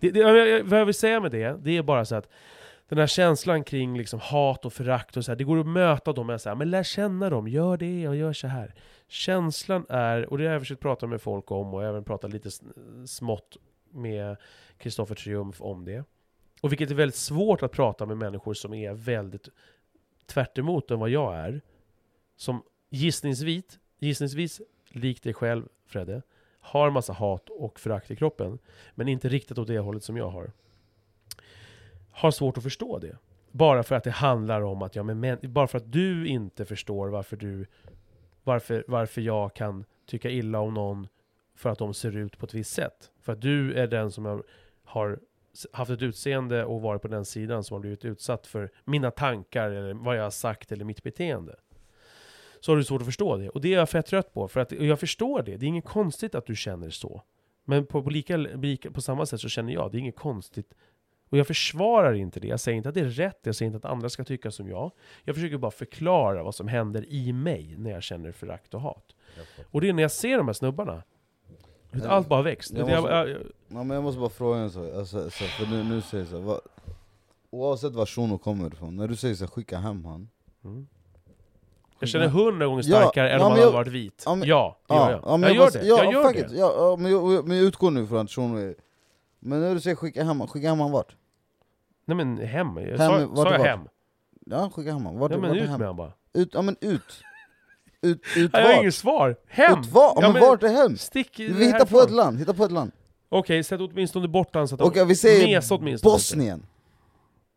Det, 0.00 0.10
det, 0.10 0.18
jag- 0.20 0.64
vad 0.64 0.80
jag 0.80 0.84
vill 0.86 0.94
säga 0.94 1.20
med 1.20 1.30
det, 1.30 1.56
det 1.62 1.76
är 1.76 1.82
bara 1.82 2.04
så 2.04 2.14
att 2.14 2.28
den 2.88 2.98
här 2.98 3.06
känslan 3.06 3.64
kring 3.64 3.98
liksom 3.98 4.20
hat 4.20 4.64
och 4.64 4.72
förakt 4.72 5.16
och 5.16 5.24
så 5.24 5.30
här, 5.30 5.36
det 5.36 5.44
går 5.44 5.58
att 5.60 5.66
möta 5.66 6.12
dem 6.12 6.26
med 6.26 6.40
så 6.40 6.48
här, 6.48 6.56
men 6.56 6.70
lär 6.70 6.82
känna 6.82 7.30
dem, 7.30 7.48
gör 7.48 7.76
det 7.76 8.08
och 8.08 8.16
gör 8.16 8.32
så 8.32 8.46
här. 8.46 8.74
Känslan 9.08 9.86
är, 9.88 10.30
och 10.30 10.38
det 10.38 10.44
har 10.44 10.52
jag 10.52 10.62
försökt 10.62 10.80
prata 10.82 11.06
med 11.06 11.20
folk 11.22 11.50
om, 11.50 11.74
och 11.74 11.84
även 11.84 12.04
pratat 12.04 12.32
lite 12.32 12.50
smått 13.06 13.56
med 13.90 14.36
Kristoffer 14.78 15.14
Triumf 15.14 15.60
om 15.62 15.84
det. 15.84 16.04
Och 16.60 16.72
vilket 16.72 16.90
är 16.90 16.94
väldigt 16.94 17.16
svårt 17.16 17.62
att 17.62 17.72
prata 17.72 18.06
med 18.06 18.16
människor 18.16 18.54
som 18.54 18.74
är 18.74 18.92
väldigt 18.92 19.48
tvärt 20.26 20.58
emot 20.58 20.90
än 20.90 20.98
vad 20.98 21.10
jag 21.10 21.36
är. 21.36 21.60
Som 22.36 22.62
gissningsvis, 22.90 23.78
gissningsvis 23.98 24.60
likt 24.88 25.22
dig 25.22 25.34
själv 25.34 25.68
Fredde, 25.86 26.22
har 26.60 26.90
massa 26.90 27.12
hat 27.12 27.48
och 27.48 27.80
förakt 27.80 28.10
i 28.10 28.16
kroppen, 28.16 28.58
men 28.94 29.08
inte 29.08 29.28
riktigt 29.28 29.58
åt 29.58 29.66
det 29.66 29.78
hållet 29.78 30.04
som 30.04 30.16
jag 30.16 30.28
har. 30.28 30.52
Har 32.10 32.30
svårt 32.30 32.56
att 32.56 32.62
förstå 32.62 32.98
det. 32.98 33.16
Bara 33.50 33.82
för 33.82 33.94
att 33.94 34.04
det 34.04 34.10
handlar 34.10 34.60
om 34.60 34.82
att 34.82 34.96
jag 34.96 35.06
men 35.06 35.38
bara 35.42 35.66
för 35.66 35.78
att 35.78 35.92
du 35.92 36.26
inte 36.26 36.64
förstår 36.64 37.08
varför 37.08 37.36
du 37.36 37.66
varför, 38.44 38.84
varför 38.88 39.20
jag 39.20 39.54
kan 39.54 39.84
tycka 40.06 40.30
illa 40.30 40.60
om 40.60 40.74
någon 40.74 41.08
för 41.54 41.70
att 41.70 41.78
de 41.78 41.94
ser 41.94 42.16
ut 42.16 42.38
på 42.38 42.46
ett 42.46 42.54
visst 42.54 42.72
sätt. 42.72 43.10
För 43.20 43.32
att 43.32 43.40
du 43.40 43.74
är 43.74 43.86
den 43.86 44.10
som 44.10 44.24
har, 44.24 44.42
har 44.84 45.18
haft 45.72 45.90
ett 45.90 46.02
utseende 46.02 46.64
och 46.64 46.82
varit 46.82 47.02
på 47.02 47.08
den 47.08 47.24
sidan 47.24 47.64
som 47.64 47.74
har 47.74 47.80
blivit 47.80 48.04
utsatt 48.04 48.46
för 48.46 48.70
mina 48.84 49.10
tankar, 49.10 49.70
eller 49.70 49.94
vad 49.94 50.16
jag 50.16 50.22
har 50.22 50.30
sagt, 50.30 50.72
eller 50.72 50.84
mitt 50.84 51.02
beteende. 51.02 51.56
Så 52.60 52.72
har 52.72 52.76
du 52.76 52.84
svårt 52.84 53.00
att 53.00 53.06
förstå 53.06 53.36
det. 53.36 53.48
Och 53.48 53.60
det 53.60 53.74
är 53.74 53.78
jag 53.78 53.88
fett 53.88 54.06
trött 54.06 54.34
på, 54.34 54.48
för 54.48 54.60
att 54.60 54.72
jag 54.72 55.00
förstår 55.00 55.42
det. 55.42 55.56
Det 55.56 55.66
är 55.66 55.68
inget 55.68 55.84
konstigt 55.84 56.34
att 56.34 56.46
du 56.46 56.56
känner 56.56 56.90
så. 56.90 57.22
Men 57.64 57.86
på, 57.86 58.02
på, 58.02 58.10
lika, 58.10 58.36
lika, 58.36 58.90
på 58.90 59.00
samma 59.00 59.26
sätt 59.26 59.40
så 59.40 59.48
känner 59.48 59.72
jag, 59.72 59.92
det 59.92 59.96
är 59.96 60.00
inget 60.00 60.16
konstigt. 60.16 60.74
Och 61.28 61.38
jag 61.38 61.46
försvarar 61.46 62.14
inte 62.14 62.40
det. 62.40 62.48
Jag 62.48 62.60
säger 62.60 62.76
inte 62.76 62.88
att 62.88 62.94
det 62.94 63.00
är 63.00 63.04
rätt, 63.04 63.38
jag 63.42 63.54
säger 63.54 63.66
inte 63.66 63.86
att 63.86 63.92
andra 63.92 64.08
ska 64.08 64.24
tycka 64.24 64.50
som 64.50 64.68
jag. 64.68 64.92
Jag 65.24 65.34
försöker 65.34 65.58
bara 65.58 65.70
förklara 65.70 66.42
vad 66.42 66.54
som 66.54 66.68
händer 66.68 67.04
i 67.08 67.32
mig 67.32 67.74
när 67.78 67.90
jag 67.90 68.02
känner 68.02 68.32
förakt 68.32 68.74
och 68.74 68.80
hat. 68.80 69.14
Och 69.70 69.80
det 69.80 69.88
är 69.88 69.92
när 69.92 70.02
jag 70.02 70.10
ser 70.10 70.36
de 70.38 70.46
här 70.46 70.52
snubbarna. 70.52 71.02
Ja. 72.02 72.08
Allt 72.10 72.28
bara 72.28 72.42
växt. 72.42 72.72
Jag 72.72 72.90
Jag, 72.90 72.96
måste- 73.02 73.14
jag, 73.14 73.28
jag, 73.30 73.40
Ja, 73.68 73.82
men 73.84 73.90
jag 73.90 74.02
måste 74.04 74.20
bara 74.20 74.28
fråga 74.30 74.58
en 74.58 74.70
sak, 74.70 74.84
alltså, 74.96 75.30
så, 75.30 75.44
för 75.44 75.66
nu, 75.66 75.84
nu 75.84 76.00
säger 76.00 76.24
jag 76.24 76.30
så, 76.30 76.40
vad, 76.40 76.60
oavsett 77.50 77.92
var 77.92 78.06
shunon 78.06 78.38
kommer 78.38 78.66
ifrån, 78.66 78.96
när 78.96 79.08
du 79.08 79.16
säger 79.16 79.34
så 79.34 79.46
skicka 79.46 79.78
hem 79.78 80.04
han 80.04 80.28
mm. 80.64 80.86
jag 81.98 82.08
känner 82.08 82.28
hundra 82.28 82.66
gånger 82.66 82.82
Ja, 82.86 83.00
starkare 83.00 83.30
än 83.30 83.38
ja, 83.40 83.44
om 83.46 83.50
han 83.50 83.50
hade 83.52 83.62
jag- 83.62 83.72
varit 83.72 83.88
vit. 83.88 84.22
ja, 84.26 84.34
men- 84.34 84.48
ja, 84.48 84.76
det 84.88 84.94
gör 84.94 85.10
jag. 85.10 85.20
ja, 85.24 85.38
jag, 85.38 85.50
jag 85.50 85.54
gör 85.56 85.70
det. 85.70 85.86
ja, 85.86 86.04
jag 86.04 86.12
gör 86.12 86.32
det. 86.48 86.56
Ja, 86.56 86.96
men, 86.98 87.12
jag, 87.12 87.48
men 87.48 87.56
jag 87.56 87.66
utgår 87.66 87.90
nu 87.90 88.06
från 88.06 88.18
att 88.18 88.30
shunon 88.30 88.58
är 88.58 88.74
Men 89.40 89.60
när 89.60 89.74
du 89.74 89.80
säger 89.80 89.96
skicka 89.96 90.24
hem 90.24 90.46
skicka 90.46 90.68
hem 90.68 90.80
han 90.80 90.90
vart? 90.92 91.16
Nej 92.04 92.16
men 92.16 92.38
hem, 92.38 92.76
jag 92.76 92.98
Hem, 92.98 92.98
sa, 92.98 93.26
vart 93.26 93.36
sa 93.48 93.52
jag 93.52 93.58
vart? 93.58 93.66
hem? 93.68 93.80
Ja, 94.46 94.70
skicka 94.74 94.92
hem 94.92 95.06
han, 95.06 95.18
vart, 95.18 95.30
Ja 95.32 95.38
men 95.38 95.50
vart 95.50 95.58
ut 95.58 95.68
hem? 95.68 95.78
med 95.78 95.86
han 95.88 95.96
bara. 95.96 96.12
Ut, 96.32 96.54
ja 96.54 96.62
men 96.62 96.76
ut! 96.80 97.22
Ut, 98.04 98.20
ut 98.36 98.50
Jag 98.52 98.60
har 98.66 98.82
inget 98.82 98.94
svar. 98.94 99.36
Hem! 99.46 99.80
Ut 99.80 99.86
vart? 99.86 100.14
Ja, 100.20 100.32
men 100.32 100.42
vart 100.42 100.62
är 100.62 100.68
hem? 100.68 100.96
Stick 100.96 101.38
Vi 101.38 101.66
hittar 101.66 101.86
på 101.86 102.00
ett 102.00 102.10
land, 102.10 102.38
hitta 102.38 102.54
på 102.54 102.64
ett 102.64 102.72
land 102.72 102.92
Okej, 103.28 103.64
sätt 103.64 103.80
åtminstone 103.80 104.28
bort 104.28 104.54
han 104.54 104.68
så 104.68 104.74
att 104.74 104.80
Okej 104.80 104.98
han... 105.00 105.08
vi 105.08 105.16
säger 105.16 106.02
Bosnien 106.02 106.66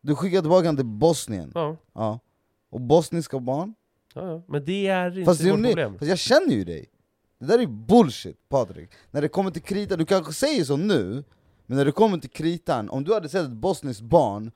Du 0.00 0.14
skickar 0.14 0.40
tillbaka 0.40 0.66
han 0.68 0.76
till 0.76 0.84
Bosnien, 0.84 1.52
Ja, 1.54 1.76
ja 1.94 2.18
Och 2.70 2.80
bosniska 2.80 3.38
barn? 3.40 3.74
ja. 4.14 4.42
Men 4.48 4.64
det 4.64 4.86
är 4.86 5.06
inte 5.18 5.24
Fast, 5.24 5.44
vårt 5.44 5.58
ni, 5.58 5.68
problem. 5.68 5.98
fast 5.98 6.08
jag 6.08 6.18
känner 6.18 6.54
ju 6.54 6.64
dig 6.64 6.86
Det 7.40 7.46
där 7.46 7.58
är 7.58 7.66
bullshit 7.66 8.48
Patrik 8.48 8.90
När 9.10 9.22
det 9.22 9.28
kommer 9.28 9.50
till 9.50 9.62
kritan, 9.62 9.98
du 9.98 10.04
kanske 10.04 10.32
säger 10.32 10.64
så 10.64 10.76
nu 10.76 11.24
Men 11.66 11.76
när 11.76 11.84
det 11.84 11.92
kommer 11.92 12.18
till 12.18 12.30
kritan, 12.30 12.90
om 12.90 13.04
du 13.04 13.14
hade 13.14 13.28
sett 13.28 13.44
ett 13.44 13.50
bosniskt 13.50 14.02
barn 14.02 14.50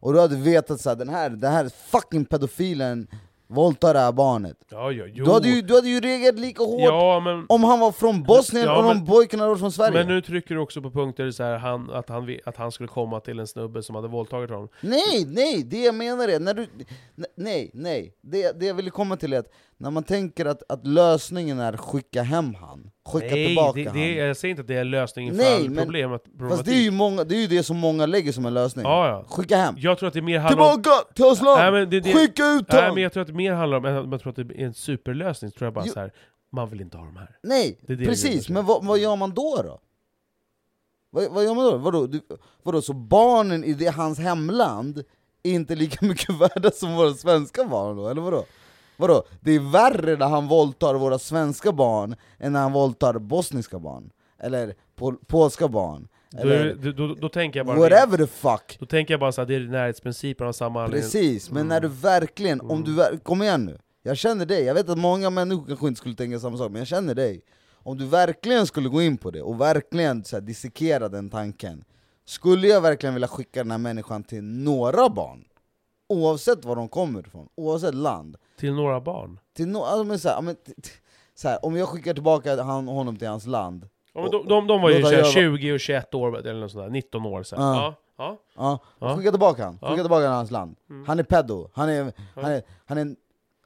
Och 0.00 0.12
du 0.12 0.20
hade 0.20 0.36
vetat 0.36 0.86
att 0.86 0.98
den 0.98 1.08
här, 1.08 1.30
den 1.30 1.52
här 1.52 1.68
fucking 1.68 2.24
pedofilen 2.24 3.06
våldtar 3.46 3.94
det 3.94 4.00
här 4.00 4.12
barnet 4.12 4.56
Ja, 4.70 4.92
ja, 4.92 5.04
jo. 5.12 5.24
du 5.24 5.30
hade, 5.30 5.48
ju, 5.48 5.62
du 5.62 5.74
hade 5.74 5.88
ju 5.88 6.00
reagerat 6.00 6.38
lika 6.38 6.62
hårt 6.62 6.80
Ja, 6.80 7.20
men... 7.20 7.46
om 7.48 7.64
han 7.64 7.80
var 7.80 7.92
från 7.92 8.22
Bosnien 8.22 8.66
Ja, 8.66 8.78
och 8.78 8.84
men- 8.84 8.96
om 8.96 9.06
pojken 9.06 9.40
hade 9.40 9.48
varit 9.50 9.60
från 9.60 9.72
Sverige 9.72 9.92
Men 9.92 10.06
nu 10.06 10.20
trycker 10.20 10.54
du 10.54 10.60
också 10.60 10.82
på 10.82 10.90
punkter 10.90 11.30
så 11.30 11.42
här, 11.42 11.58
han, 11.58 11.90
att, 11.90 12.08
han, 12.08 12.36
att 12.44 12.56
han 12.56 12.72
skulle 12.72 12.88
komma 12.88 13.20
till 13.20 13.38
en 13.38 13.46
snubbe 13.46 13.82
som 13.82 13.94
hade 13.94 14.08
våldtagit 14.08 14.50
honom. 14.50 14.68
Nej, 14.80 15.24
nej, 15.28 15.62
det 15.64 15.82
jag 15.84 15.94
menar 15.94 16.28
är, 16.28 16.40
när 16.40 16.54
du, 16.54 16.66
nej, 17.36 17.70
nej, 17.74 18.14
det, 18.20 18.60
det 18.60 18.66
jag 18.66 18.74
ville 18.74 18.90
komma 18.90 19.16
till 19.16 19.32
är 19.32 19.38
att 19.38 19.50
när 19.84 19.90
man 19.90 20.02
tänker 20.02 20.46
att, 20.46 20.62
att 20.68 20.86
lösningen 20.86 21.60
är 21.60 21.76
skicka 21.76 22.22
hem 22.22 22.54
han, 22.54 22.90
skicka 23.08 23.26
Nej, 23.26 23.46
tillbaka 23.46 23.78
det, 23.78 23.84
han 23.88 23.96
det, 23.98 24.14
jag 24.14 24.36
säger 24.36 24.50
inte 24.50 24.60
att 24.60 24.68
det 24.68 24.74
är 24.74 24.84
lösningen 24.84 25.36
Nej, 25.36 25.62
för 25.64 25.70
men- 25.70 25.84
problemet. 25.84 26.22
Fast 26.50 26.64
det 26.64 26.70
är, 26.72 26.82
ju 26.82 26.90
många, 26.90 27.24
det 27.24 27.36
är 27.36 27.40
ju 27.40 27.46
det 27.46 27.62
som 27.62 27.76
många 27.76 28.06
lägger 28.06 28.32
som 28.32 28.46
en 28.46 28.54
lösning, 28.54 28.84
Ja, 28.84 29.08
ja. 29.08 29.24
skicka 29.28 29.56
hem 29.56 29.74
Jag 29.78 29.98
tror 29.98 30.06
att 30.08 30.14
det 30.14 30.22
mer 30.22 30.38
handlar 30.38 30.64
om... 30.66 30.82
Tillbaka 30.82 31.12
till 31.14 31.24
hans 31.24 31.42
land! 31.42 31.58
Nej, 31.60 31.72
men 31.72 31.90
det- 31.90 32.00
det- 32.00 32.12
Skicka 32.12 32.46
ut 32.46 32.68
Nej, 32.72 32.80
honom! 32.80 32.94
men 32.94 33.02
jag 33.02 33.12
tror 33.12 33.20
att 33.20 33.26
det 33.26 33.34
mer 33.34 33.52
handlar 33.52 33.78
om, 33.78 34.10
jag 34.12 34.20
tror 34.20 34.30
att 34.30 34.36
det 34.36 34.42
är 34.42 34.64
en 34.66 34.74
superlösning, 34.74 35.50
tror 35.50 35.66
jag 35.66 35.74
bara 35.74 35.84
Jo. 35.86 35.92
så 35.92 36.00
här. 36.00 36.12
man 36.52 36.68
vill 36.70 36.80
inte 36.80 36.96
ha 36.96 37.04
de 37.04 37.16
här. 37.16 37.36
Nej, 37.42 37.78
Det 37.86 37.96
det 37.96 38.04
precis, 38.04 38.48
men 38.48 38.66
vad, 38.66 38.84
vad 38.86 38.98
gör 38.98 39.16
man 39.16 39.30
då 39.34 39.60
då? 39.64 39.80
Vad, 41.10 41.30
vad 41.30 41.44
gör 41.44 41.54
man 41.54 41.64
då? 41.64 41.76
Vadå, 41.76 42.06
du, 42.06 42.20
vadå, 42.62 42.82
så 42.82 42.92
barnen 42.92 43.64
i 43.64 43.74
det, 43.74 43.86
hans 43.88 44.18
hemland 44.18 44.98
är 45.42 45.52
inte 45.52 45.74
lika 45.74 46.06
mycket 46.06 46.30
värda 46.40 46.70
som 46.70 46.94
våra 46.96 47.14
svenska 47.14 47.64
barn 47.64 47.96
då, 47.96 48.08
eller 48.08 48.20
vadå? 48.22 48.44
Vadå, 48.96 49.22
det 49.40 49.50
är 49.52 49.72
värre 49.72 50.16
när 50.16 50.28
han 50.28 50.48
våldtar 50.48 50.94
våra 50.94 51.18
svenska 51.18 51.72
barn 51.72 52.16
än 52.38 52.52
när 52.52 52.60
han 52.60 52.72
våldtar 52.72 53.18
bosniska 53.18 53.78
barn? 53.78 54.10
Eller 54.38 54.74
pol, 54.96 55.16
polska 55.26 55.68
barn? 55.68 56.08
Eller 56.36 56.74
då, 56.74 56.92
då, 56.92 57.14
då 57.14 57.28
tänker 57.28 57.58
jag 57.58 57.66
bara... 57.66 57.78
whatever 57.78 58.18
the 58.18 58.26
fuck! 58.26 58.76
Då 58.80 58.86
tänker 58.86 59.14
jag 59.14 59.20
bara 59.20 59.32
så 59.32 59.40
här, 59.40 59.48
det 59.48 59.54
är 59.54 59.60
närhetsprincipen 59.60 60.46
av 60.46 60.52
samma. 60.52 60.88
Precis, 60.88 61.50
men 61.50 61.68
när 61.68 61.80
du 61.80 61.88
verkligen, 61.88 62.60
om 62.60 62.84
du, 62.84 62.94
ver- 62.94 63.18
kom 63.18 63.42
igen 63.42 63.64
nu 63.64 63.78
Jag 64.02 64.16
känner 64.16 64.46
dig, 64.46 64.64
jag 64.64 64.74
vet 64.74 64.88
att 64.88 64.98
många 64.98 65.30
människor 65.30 65.66
kanske 65.66 65.88
inte 65.88 65.98
skulle 65.98 66.14
tänka 66.14 66.38
samma 66.38 66.56
sak, 66.56 66.70
men 66.70 66.78
jag 66.78 66.88
känner 66.88 67.14
dig 67.14 67.42
Om 67.72 67.98
du 67.98 68.06
verkligen 68.06 68.66
skulle 68.66 68.88
gå 68.88 69.02
in 69.02 69.16
på 69.16 69.30
det, 69.30 69.42
och 69.42 69.60
verkligen 69.60 70.24
så 70.24 70.36
här, 70.36 70.40
dissekera 70.40 71.08
den 71.08 71.30
tanken 71.30 71.84
Skulle 72.24 72.68
jag 72.68 72.80
verkligen 72.80 73.14
vilja 73.14 73.28
skicka 73.28 73.62
den 73.62 73.70
här 73.70 73.78
människan 73.78 74.24
till 74.24 74.44
några 74.44 75.08
barn 75.08 75.44
Oavsett 76.08 76.64
var 76.64 76.76
de 76.76 76.88
kommer 76.88 77.26
ifrån, 77.26 77.48
oavsett 77.56 77.94
land 77.94 78.36
Till 78.56 78.72
några 78.74 79.00
barn. 79.00 79.38
till 79.56 79.68
no, 79.68 79.78
alltså, 79.78 80.04
men 80.04 80.18
så 80.18 80.28
här, 80.28 80.36
ja, 80.36 80.40
men, 80.40 80.56
så 81.34 81.48
här, 81.48 81.64
Om 81.64 81.76
jag 81.76 81.88
skickar 81.88 82.14
tillbaka 82.14 82.62
han, 82.62 82.88
honom 82.88 83.16
till 83.16 83.28
hans 83.28 83.46
land 83.46 83.88
Ja, 84.14 84.22
men 84.22 84.30
de, 84.30 84.48
de, 84.48 84.66
de 84.66 84.80
var 84.82 84.90
ju 84.90 84.98
Låt 84.98 85.08
så 85.10 85.14
här, 85.16 85.22
han 85.22 85.32
göra- 85.32 85.56
20 85.58 85.72
och 85.72 85.80
21 85.80 86.14
år, 86.14 86.38
eller 86.38 86.60
något 86.60 86.70
sånt 86.72 86.84
där, 86.84 86.90
19 86.90 87.26
år 87.26 87.42
sedan. 87.42 87.60
Ja. 87.60 87.76
Ja. 87.76 87.94
Ja. 88.18 88.38
Ja, 88.56 88.78
Ja. 89.08 89.16
skicka 89.16 89.30
tillbaka 89.30 89.64
han, 89.64 89.78
Ja. 89.82 89.88
skicka 89.88 90.02
tillbaka 90.02 90.22
han 90.22 90.30
till 90.32 90.36
hans 90.36 90.50
land 90.50 90.76
Mm. 90.90 91.06
Han 91.06 91.18
är 91.18 91.22
pedo, 91.22 91.68
han 91.74 91.88
är, 91.88 92.12
han 92.34 92.44
är, 92.44 92.62
han 92.86 92.98
är 92.98 93.02
en 93.02 93.16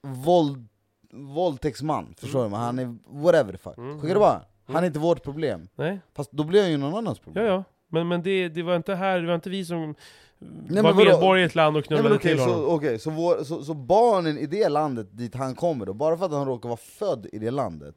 våld, 0.03 0.69
våldtäktsman, 1.13 2.15
förstår 2.19 2.43
du? 2.45 2.49
Men 2.51 2.61
han 2.61 2.79
är 2.79 2.97
whatever 3.09 3.53
the 3.53 3.59
fuck 3.59 3.79
Mm. 3.79 4.01
Skicka 4.01 4.15
tillbaka 4.15 4.41
han 4.67 4.83
är 4.83 4.87
inte 4.87 4.99
vårt 4.99 5.23
problem 5.23 5.69
Nej, 5.75 6.01
Fast 6.15 6.33
då 6.33 6.45
blir 6.45 6.63
han 6.63 6.71
ju 6.71 6.77
någon 6.77 6.95
annans 6.95 7.19
problem 7.19 7.45
ja 7.47 7.53
ja. 7.53 7.65
Men, 7.89 8.09
men 8.09 8.23
det, 8.23 8.49
det 8.49 8.63
var 8.63 8.77
inte 8.77 8.95
här, 8.95 9.21
det 9.21 9.27
var 9.27 9.35
inte 9.35 9.51
vi 9.51 9.65
som 9.65 9.95
men 10.39 10.85
var 10.85 10.95
medborgare 10.95 11.41
i 11.41 11.45
ett 11.45 11.55
land 11.55 11.77
och 11.77 11.81
Nej, 11.81 11.87
knullade 11.87 12.09
men 12.09 12.19
okej, 12.19 12.31
till 12.31 12.45
så, 12.45 12.51
honom. 12.51 12.69
okej, 12.71 12.99
så, 12.99 13.11
vår, 13.11 13.45
så, 13.45 13.65
så 13.65 13.75
barnen 13.75 14.39
i 14.39 14.47
det 14.47 14.69
landet 14.69 15.07
dit 15.11 15.35
han 15.35 15.55
kommer 15.55 15.87
då, 15.87 15.95
bara 15.95 16.17
för 16.17 16.25
att 16.27 16.33
han 16.33 16.47
råkar 16.47 16.69
vara 16.69 16.77
född 16.99 17.27
i 17.33 17.39
det 17.39 17.51
landet 17.51 17.95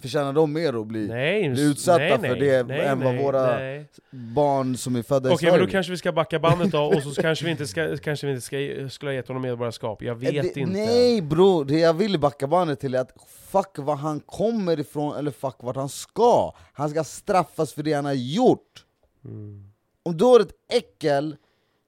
Förtjänar 0.00 0.32
de 0.32 0.52
mer 0.52 0.80
att 0.80 0.86
bli 0.86 1.08
Nej, 1.08 1.50
bli 1.50 1.62
utsatta 1.62 1.98
nej, 1.98 2.10
för 2.18 2.28
nej, 2.28 2.40
det 2.40 2.62
nej, 2.62 2.80
än 2.80 3.00
vad 3.00 3.14
nej, 3.14 3.24
våra 3.24 3.56
nej. 3.56 3.88
barn 4.10 4.76
som 4.76 4.96
är 4.96 5.02
födda 5.02 5.30
i 5.30 5.34
Okej, 5.34 5.46
men 5.46 5.52
Sverige? 5.52 5.66
då 5.66 5.70
kanske 5.70 5.92
vi 5.92 5.98
ska 5.98 6.12
backa 6.12 6.38
bandet 6.38 6.72
då, 6.72 6.82
och 6.82 7.02
så 7.02 7.14
kanske 7.22 7.44
vi 7.44 7.50
inte 7.50 7.66
ska, 7.66 7.96
kanske 7.96 8.26
vi 8.26 8.32
inte 8.32 8.44
ska, 8.46 8.56
skulle 8.90 9.10
ha 9.10 9.14
gett 9.14 9.28
honom 9.28 9.42
medborgarskap. 9.42 10.02
Jag 10.02 10.14
vet 10.14 10.34
Eh, 10.34 10.42
det, 10.42 10.60
inte. 10.60 10.72
Nej 10.72 11.22
bror, 11.22 11.64
det 11.64 11.78
jag 11.78 11.94
vill 11.94 12.18
backa 12.20 12.46
bandet 12.46 12.80
till 12.80 12.94
är 12.94 13.00
att 13.00 13.12
fuck 13.50 13.78
var 13.78 13.96
han 13.96 14.20
kommer 14.20 14.80
ifrån 14.80 15.16
eller 15.16 15.30
fuck 15.30 15.56
vart 15.60 15.76
han 15.76 15.88
ska. 15.88 16.54
Han 16.72 16.90
ska 16.90 17.04
straffas 17.04 17.72
för 17.72 17.82
det 17.82 17.92
han 17.92 18.04
har 18.04 18.12
gjort. 18.12 18.84
Mm. 19.24 19.64
Om 20.04 20.16
du 20.16 20.24
har 20.24 20.40
ett 20.40 20.52
äckel 20.72 21.36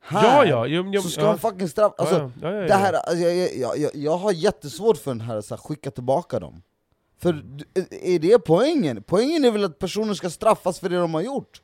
här, 0.00 0.46
Ja, 0.46 0.66
ja, 0.66 0.82
jo, 0.92 1.02
så 1.02 1.08
ska 1.08 1.20
ja. 1.20 1.26
han 1.28 1.38
fucking 1.38 1.68
straffas. 1.68 1.98
Alltså, 1.98 2.16
ja, 2.16 2.30
ja, 2.42 2.50
ja, 2.50 2.60
ja, 2.60 2.66
Det 2.66 2.74
här, 2.74 2.92
alltså, 2.92 3.16
jag, 3.24 3.36
jag, 3.36 3.56
jag, 3.56 3.78
jag, 3.78 3.90
jag 3.94 4.16
har 4.16 4.32
jättesvårt 4.32 4.96
för 4.96 5.10
den 5.10 5.20
här, 5.20 5.40
så 5.40 5.54
här 5.54 5.62
skicka 5.62 5.90
tillbaka 5.90 6.40
dem. 6.40 6.62
För 7.18 7.30
Mm. 7.32 7.56
d- 7.56 7.64
är 7.90 8.18
det 8.18 8.38
poängen? 8.38 9.02
Poängen 9.06 9.44
är 9.44 9.50
väl 9.50 9.64
att 9.64 9.78
personer 9.78 10.14
ska 10.14 10.30
straffas 10.30 10.80
för 10.80 10.88
det 10.88 10.96
de 10.98 11.14
har 11.14 11.20
gjort? 11.20 11.62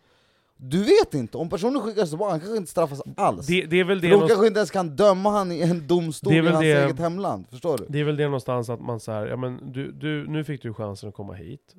Du 0.57 0.83
vet 0.85 1.15
inte, 1.15 1.39
om 1.39 1.49
personen 1.49 1.81
skickas 1.83 2.09
tillbaka, 2.09 2.31
han 2.31 2.41
kanske 2.41 2.57
inte 2.57 2.71
straffas 2.71 3.01
alls. 3.17 3.47
Det, 3.47 3.63
det 3.67 3.81
är 3.81 3.85
väl 3.85 4.01
det 4.01 4.09
de 4.11 4.29
kanske 4.29 4.47
inte 4.47 4.59
ens 4.59 4.71
kan 4.71 4.97
döma 4.97 5.31
han 5.31 5.53
i 5.53 5.61
en 5.61 5.87
domstol 5.87 6.33
i 6.33 6.39
hans 6.49 6.61
det- 6.61 6.85
eget 6.85 6.99
hemland, 6.99 7.47
förstår 7.51 7.79
du? 7.79 7.87
Det 7.89 8.01
är 8.01 8.05
väl 8.05 8.17
det 8.17 8.25
någonstans 8.25 8.71
att 8.71 8.81
man 8.81 9.01
säger, 9.01 9.27
ja 9.27 9.37
men 9.37 9.73
du, 9.73 9.93
du, 9.93 10.27
nu 10.29 10.45
fick 10.45 10.63
du 10.63 10.75
chansen 10.75 11.09
att 11.09 11.15
komma 11.15 11.33
hit. 11.33 11.75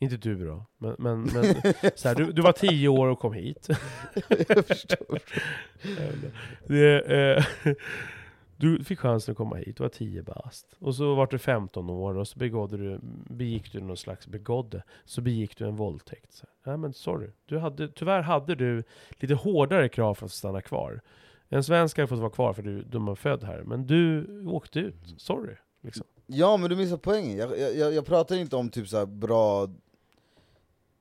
Inte 0.00 0.16
du 0.16 0.46
då, 0.46 0.66
men, 0.78 0.96
men, 0.98 1.22
men 1.22 1.44
så 1.96 2.08
här, 2.08 2.14
du, 2.14 2.32
du 2.32 2.42
var 2.42 2.52
tio 2.52 2.88
år 2.88 3.06
och 3.08 3.18
kom 3.18 3.32
hit. 3.32 3.68
jag 4.48 4.66
förstår. 4.66 5.18
det, 6.66 7.00
eh, 7.00 7.44
du 8.56 8.84
fick 8.84 8.98
chansen 8.98 9.32
att 9.32 9.38
komma 9.38 9.56
hit, 9.56 9.76
du 9.76 9.82
var 9.82 9.88
tio 9.88 10.22
bast. 10.22 10.76
Och 10.78 10.94
så 10.94 11.14
var 11.14 11.26
du 11.26 11.38
15 11.38 11.90
år 11.90 12.16
och 12.16 12.28
så 12.28 12.38
begådde 12.38 12.76
du, 12.76 12.98
begick 13.30 13.72
du 13.72 13.80
någon 13.80 13.96
slags 13.96 14.26
begådde, 14.26 14.82
så 15.04 15.20
begick 15.20 15.56
du 15.58 15.64
en 15.64 15.76
våldtäkt. 15.76 16.32
Så, 16.32 16.46
Nej 16.66 16.76
men 16.76 16.92
sorry, 16.92 17.30
du 17.46 17.58
hade, 17.58 17.88
tyvärr 17.88 18.22
hade 18.22 18.54
du 18.54 18.82
lite 19.10 19.34
hårdare 19.34 19.88
krav 19.88 20.14
för 20.14 20.26
att 20.26 20.32
stanna 20.32 20.60
kvar. 20.62 21.00
En 21.48 21.64
svensk 21.64 21.96
hade 21.98 22.06
fått 22.08 22.18
vara 22.18 22.30
kvar 22.30 22.52
för 22.52 22.62
du, 22.62 22.82
du 22.82 22.98
var 22.98 23.14
född 23.14 23.44
här, 23.44 23.62
men 23.62 23.86
du 23.86 24.26
åkte 24.46 24.78
ut. 24.80 25.14
Sorry. 25.16 25.54
Liksom. 25.82 26.06
Ja 26.26 26.56
men 26.56 26.70
du 26.70 26.76
missar 26.76 26.96
poängen, 26.96 27.36
jag, 27.36 27.58
jag- 27.76 27.94
jag, 27.94 28.06
pratar 28.06 28.36
inte 28.36 28.56
om 28.56 28.68
typ 28.68 28.88
så 28.88 28.98
här 28.98 29.06
bra 29.06 29.68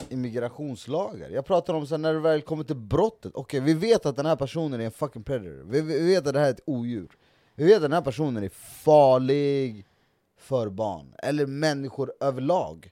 immigrationslagar, 0.09 1.29
jag 1.29 1.45
pratar 1.45 1.73
om 1.73 1.87
så 1.87 1.93
här, 1.95 1.99
när 1.99 2.13
det 2.13 2.19
väl 2.19 2.41
kommer 2.41 2.63
till 2.63 2.75
brottet, 2.75 3.31
okej 3.35 3.59
vi 3.59 3.73
vet 3.73 4.05
att 4.05 4.15
den 4.15 4.25
här 4.25 4.35
personen 4.35 4.81
är 4.81 4.85
en 4.85 4.91
fucking 4.91 5.23
predator, 5.23 5.63
vi, 5.69 5.81
vi 5.81 6.07
vet 6.13 6.27
att 6.27 6.33
det 6.33 6.39
här 6.39 6.47
är 6.47 6.51
ett 6.51 6.59
odjur, 6.65 7.09
vi 7.55 7.65
vet 7.65 7.75
att 7.75 7.81
den 7.81 7.93
här 7.93 8.01
personen 8.01 8.43
är 8.43 8.49
farlig 8.83 9.85
för 10.39 10.69
barn, 10.69 11.13
eller 11.23 11.45
människor 11.45 12.13
överlag. 12.19 12.89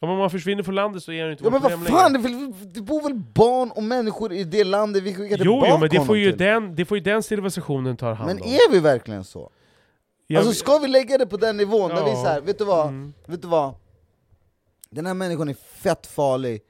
Om 0.00 0.18
man 0.18 0.30
försvinner 0.30 0.62
från 0.62 0.74
landet 0.74 1.02
så 1.02 1.12
är 1.12 1.22
han 1.22 1.32
inte 1.32 1.44
Ja 1.44 1.50
men 1.50 1.60
vad 1.62 1.86
fan, 1.86 2.12
det, 2.12 2.18
väl- 2.18 2.72
det 2.72 2.80
bor 2.80 3.02
väl 3.02 3.14
barn 3.14 3.70
och 3.70 3.82
människor 3.82 4.32
i 4.32 4.44
det 4.44 4.64
landet 4.64 5.02
vi 5.02 5.14
skickar 5.14 5.36
tillbaka 5.36 5.66
jo, 5.70 5.78
men 5.78 5.88
det 5.88 6.00
får, 6.04 6.16
ju 6.16 6.30
till. 6.30 6.38
den, 6.38 6.74
det 6.74 6.84
får 6.84 6.96
ju 6.98 7.02
den 7.04 7.22
civilisationen 7.22 7.96
ta 7.96 8.12
hand 8.12 8.26
Men 8.26 8.42
om. 8.42 8.48
är 8.48 8.70
vi 8.72 8.80
verkligen 8.80 9.24
så? 9.24 9.50
Jag- 10.26 10.38
Alltså 10.38 10.54
ska 10.54 10.78
vi 10.78 10.88
lägga 10.88 11.18
det 11.18 11.26
på 11.26 11.36
den 11.36 11.56
nivån, 11.56 11.88
där 11.88 12.04
vi 12.04 12.10
Ja. 12.10 12.22
här, 12.24 12.40
vet 12.40 12.58
du 12.58 12.64
vad? 12.64 12.86
Mm, 12.88 13.12
Vet 13.26 13.42
du 13.42 13.48
vad? 13.48 13.74
Den 14.94 15.06
här 15.06 15.14
människan 15.14 15.48
är 15.48 15.54
fett 15.54 16.06
farlig, 16.06 16.60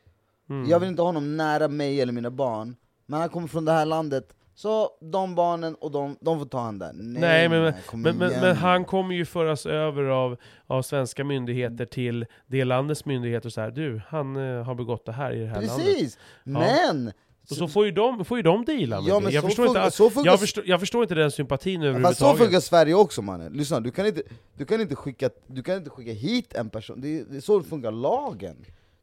mm. 0.51 0.71
jag 0.71 0.81
vill 0.81 0.89
inte 0.89 1.03
ha 1.03 1.09
honom 1.09 1.37
nära 1.37 1.69
mig 1.69 2.01
eller 2.01 2.13
mina 2.13 2.31
barn, 2.31 2.77
men 3.07 3.21
han 3.21 3.29
kommer 3.29 3.49
från 3.49 3.65
det 3.65 3.73
här 3.73 3.87
landet, 3.87 4.35
så 4.55 4.91
de 5.01 5.35
barnen 5.35 5.75
och 5.75 5.91
de, 5.91 6.17
de 6.21 6.39
får 6.39 6.47
ta 6.47 6.61
han 6.61 6.79
där. 6.79 6.93
Nej, 6.95 7.21
Nej, 7.21 7.49
men, 7.49 7.75
men, 7.93 8.19
men, 8.19 8.41
men, 8.41 8.57
han 8.57 8.85
kommer 8.85 9.15
ju 9.15 9.25
föras 9.25 9.67
över 9.67 10.03
av, 10.03 10.37
av 10.67 10.83
svenska 10.83 11.25
myndigheter 11.25 11.87
till 11.87 12.27
det 12.47 12.65
landets 12.65 13.05
myndigheter 13.05 13.49
och 13.49 13.53
så 13.53 13.61
här, 13.61 13.71
du, 13.71 14.03
han 14.09 14.37
eh, 14.37 14.65
har 14.65 14.75
begått 14.75 15.07
det 15.07 15.13
här 15.13 15.33
i 15.33 15.41
det 15.41 15.47
här 15.47 15.63
landet. 15.63 15.87
Precis! 15.87 16.19
Men! 16.45 17.13
Och 17.51 17.57
så 17.57 17.69
får 17.69 17.85
ju 17.85 17.91
de, 17.93 18.25
får 18.25 18.39
ju 18.39 18.43
de 18.43 18.65
deala 18.65 19.01
med 19.01 19.11
Ja, 19.11 19.21
det. 19.21 19.31
Jag 19.31 19.45
förstår, 19.45 19.65
funkar- 19.67 19.85
inte, 19.85 19.97
så 19.97 20.11
funkar- 20.11 20.31
jag, 20.31 20.41
förstår, 20.41 20.65
jag 20.67 20.81
förstår 20.81 21.03
inte 21.03 21.15
den 21.15 21.31
sympatin 21.31 21.81
Fast 21.81 21.85
så 21.85 21.89
överhuvudtaget. 21.99 22.39
funkar 22.39 22.61
Sverige 22.61 22.95
också 22.95 23.23
mannen, 23.23 23.53
lyssna, 23.53 23.81
du 23.81 23.91
kan 23.91 24.07
inte, 24.07 24.23
du 24.57 24.65
kan 24.65 24.81
inte, 24.81 24.97
skicka, 24.97 25.31
du 25.47 25.63
kan 25.63 25.77
inte 25.77 25.91
skicka 25.91 26.13
hit 26.13 26.55
en 26.55 26.71
person, 26.71 27.01
det 27.01 27.21
är, 27.21 27.25
det 27.25 27.37
är 27.37 27.41
så 27.41 27.59
det 27.59 27.65
funkar 27.65 27.91
lagen. 27.91 28.57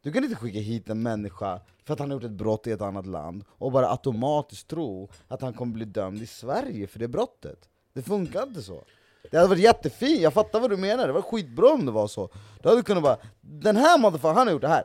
Du 0.03 0.11
kan 0.11 0.23
inte 0.23 0.35
skicka 0.35 0.59
hit 0.59 0.89
en 0.89 1.03
människa 1.03 1.59
för 1.85 1.93
att 1.93 1.99
han 1.99 2.09
har 2.11 2.15
gjort 2.15 2.23
ett 2.23 2.31
brott 2.31 2.67
i 2.67 2.71
ett 2.71 2.81
annat 2.81 3.05
land, 3.07 3.43
och 3.49 3.71
bara 3.71 3.89
automatiskt 3.91 4.67
tro 4.67 5.09
att 5.27 5.41
han 5.41 5.53
kommer 5.53 5.73
bli 5.73 5.85
dömd 5.85 6.21
i 6.21 6.27
Sverige 6.27 6.87
för 6.87 6.99
det 6.99 7.07
brottet. 7.07 7.59
Det 7.93 8.01
funkar 8.01 8.43
inte 8.43 8.61
så. 8.61 8.83
Det 9.31 9.37
hade 9.37 9.49
varit 9.49 9.61
jättefint, 9.61 10.21
jag 10.21 10.33
fattar 10.33 10.59
vad 10.59 10.69
du 10.69 10.77
menar, 10.77 11.07
det 11.07 11.13
var 11.13 11.21
skitbra 11.21 11.69
om 11.73 11.85
det 11.85 11.91
var 11.91 12.07
så. 12.07 12.29
Då 12.61 12.69
hade 12.69 12.79
du 12.81 12.83
kunnat 12.83 13.03
bara, 13.03 13.17
den 13.41 13.75
här 13.75 13.99
motherfuckern, 13.99 14.37
han 14.37 14.47
har 14.47 14.53
gjort 14.53 14.61
det 14.61 14.67
här. 14.67 14.83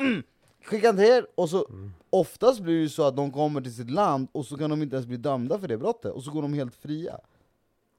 Mm. 0.00 0.22
Skicka 0.68 0.86
han 0.88 0.96
till 0.96 1.04
er, 1.04 1.26
och 1.34 1.50
så 1.50 1.66
oftast 2.10 2.60
blir 2.60 2.82
det 2.82 2.88
så 2.88 3.02
att 3.02 3.16
de 3.16 3.32
kommer 3.32 3.60
till 3.60 3.74
sitt 3.74 3.90
land 3.90 4.28
och 4.32 4.46
så 4.46 4.56
kan 4.56 4.70
de 4.70 4.82
inte 4.82 4.96
ens 4.96 5.06
bli 5.06 5.16
dömda 5.16 5.58
för 5.58 5.68
det 5.68 5.78
brottet, 5.78 6.12
och 6.12 6.22
så 6.24 6.30
går 6.30 6.42
de 6.42 6.54
helt 6.54 6.74
fria. 6.74 7.18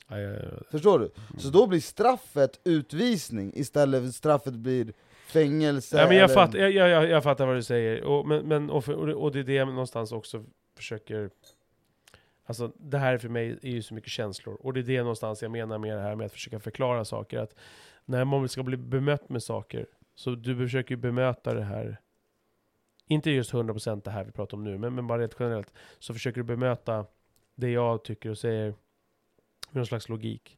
Ja, 0.08 0.20
ja, 0.20 0.30
ja. 0.34 0.50
Förstår 0.72 1.00
du? 1.00 1.12
Så 1.38 1.50
då 1.50 1.68
blir 1.68 1.80
straffet 1.80 2.60
utvisning 2.64 3.52
istället 3.56 4.04
för 4.04 4.12
straffet 4.12 4.54
blir 4.54 4.94
fängelse 5.28 5.98
Ja, 5.98 6.08
men 6.08 6.18
jag, 6.18 6.24
eller- 6.24 6.34
fatt, 6.34 6.54
jag, 6.54 6.72
jag, 6.72 7.10
jag 7.10 7.24
fattar 7.24 7.46
vad 7.46 7.56
du 7.56 7.64
säger, 7.64 8.04
och, 8.04 8.28
men, 8.28 8.48
men, 8.48 8.70
och, 8.70 8.86
för, 8.86 9.14
och 9.14 9.32
det 9.32 9.40
är 9.40 9.44
det 9.44 9.54
jag 9.54 9.68
någonstans 9.68 10.12
också 10.12 10.46
försöker... 10.78 11.30
Alltså 12.46 12.72
det 12.78 12.98
här 12.98 13.18
för 13.18 13.30
mig 13.30 13.60
är 13.62 13.70
ju 13.70 13.82
så 13.82 13.94
mycket 13.94 14.12
känslor, 14.12 14.58
och 14.62 14.74
det 14.74 14.80
är 14.80 14.84
det 14.84 15.00
någonstans 15.02 15.42
jag 15.42 15.52
menar 15.52 15.78
med 15.78 15.98
det 15.98 16.02
här 16.02 16.16
med 16.16 16.26
att 16.26 16.32
försöka 16.32 16.60
förklara 16.60 17.06
saker, 17.06 17.38
att 17.40 17.56
när 18.06 18.26
man 18.26 18.50
ska 18.50 18.64
bli 18.64 18.78
bemött 18.78 19.30
med 19.30 19.44
saker, 19.44 19.86
så 20.16 20.30
du 20.36 20.56
försöker 20.58 20.92
ju 20.96 20.98
bemöta 21.02 21.54
det 21.54 21.64
här, 21.64 22.00
inte 23.10 23.32
just 23.32 23.54
100% 23.54 24.02
det 24.04 24.12
här 24.12 24.24
vi 24.24 24.32
pratar 24.32 24.58
om 24.58 24.64
nu, 24.64 24.78
men, 24.78 24.96
men 24.96 25.08
bara 25.08 25.22
rent 25.22 25.36
generellt, 25.40 25.74
så 26.00 26.14
försöker 26.14 26.38
du 26.38 26.44
bemöta 26.44 27.06
det 27.56 27.70
jag 27.70 28.04
tycker 28.04 28.30
och 28.30 28.38
säger 28.38 28.66
med 28.66 29.76
någon 29.76 29.86
slags 29.86 30.10
logik. 30.10 30.58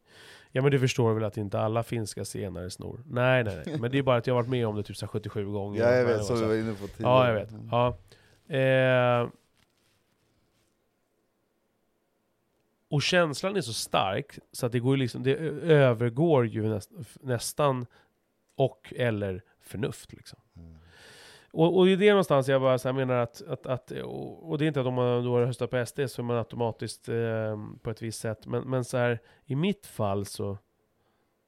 Ja 0.51 0.61
men 0.61 0.71
du 0.71 0.79
förstår 0.79 1.13
väl 1.13 1.23
att 1.23 1.37
inte 1.37 1.59
alla 1.59 1.83
finska 1.83 2.23
scener 2.23 2.61
är 2.61 2.69
snor? 2.69 3.03
Nej 3.05 3.43
nej 3.43 3.63
nej, 3.65 3.79
men 3.79 3.91
det 3.91 3.97
är 3.97 4.03
bara 4.03 4.17
att 4.17 4.27
jag 4.27 4.33
har 4.33 4.41
varit 4.41 4.49
med 4.49 4.67
om 4.67 4.75
det 4.75 4.83
typ 4.83 4.97
så 4.97 5.05
här 5.05 5.11
77 5.11 5.45
gånger. 5.45 5.81
Ja 5.81 5.91
jag 5.91 6.05
vet, 6.05 6.25
som 6.25 6.39
vi 6.39 6.45
var 6.45 6.55
inne 6.55 6.73
på 6.73 6.87
tidigare 6.87 7.13
Ja, 7.13 7.27
jag 7.27 7.33
vet. 7.33 7.49
Ja. 7.71 7.97
Eh, 8.55 9.29
och 12.89 13.01
känslan 13.01 13.55
är 13.55 13.61
så 13.61 13.73
stark 13.73 14.39
så 14.51 14.65
att 14.65 14.71
det, 14.71 14.79
går 14.79 14.97
liksom, 14.97 15.23
det 15.23 15.35
övergår 15.63 16.47
ju 16.47 16.69
näst, 16.69 16.91
nästan 17.21 17.85
och 18.55 18.93
eller 18.95 19.41
förnuft. 19.59 20.13
Liksom. 20.13 20.39
Mm. 20.55 20.80
Och, 21.53 21.77
och 21.77 21.85
det 21.85 21.91
är 21.91 21.97
det 21.97 22.09
någonstans 22.09 22.47
jag 22.47 22.61
bara 22.61 22.77
så 22.77 22.93
menar 22.93 23.15
att, 23.15 23.41
att, 23.47 23.65
att 23.65 23.91
och, 23.91 24.49
och 24.49 24.57
det 24.57 24.65
är 24.65 24.67
inte 24.67 24.81
att 24.81 24.87
om 24.87 24.93
man 24.93 25.23
då 25.23 25.33
har 25.33 25.41
röstat 25.41 25.69
på 25.69 25.85
SD 25.85 25.99
så 26.07 26.21
är 26.21 26.23
man 26.23 26.37
automatiskt 26.37 27.09
eh, 27.09 27.57
på 27.81 27.89
ett 27.89 28.01
visst 28.01 28.19
sätt, 28.19 28.45
men, 28.45 28.69
men 28.69 28.83
så 28.83 28.97
här 28.97 29.19
i 29.45 29.55
mitt 29.55 29.85
fall 29.85 30.25
så 30.25 30.57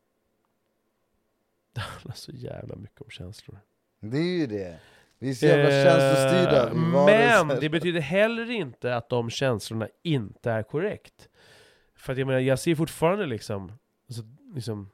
det 1.73 1.81
handlar 1.81 2.13
så 2.15 2.31
jävla 2.31 2.75
mycket 2.75 3.01
om 3.01 3.09
känslor. 3.09 3.59
Det 3.99 4.17
är 4.17 4.39
ju 4.39 4.47
det, 4.47 4.79
vi 5.19 5.29
är 5.29 5.33
så 5.33 5.45
jävla 5.45 5.69
Eh, 5.69 5.83
känslostyrda 5.83 6.73
Men 6.73 6.91
varelser. 6.91 7.61
det 7.61 7.69
betyder 7.69 7.99
heller 8.01 8.51
inte 8.51 8.95
att 8.95 9.09
de 9.09 9.29
känslorna 9.29 9.87
inte 10.03 10.51
är 10.51 10.63
korrekt. 10.63 11.29
För 11.95 12.13
att 12.13 12.19
jag 12.19 12.27
menar, 12.27 12.39
jag 12.39 12.59
ser 12.59 12.75
fortfarande 12.75 13.25
liksom, 13.25 13.71
alltså, 14.09 14.23
liksom 14.55 14.89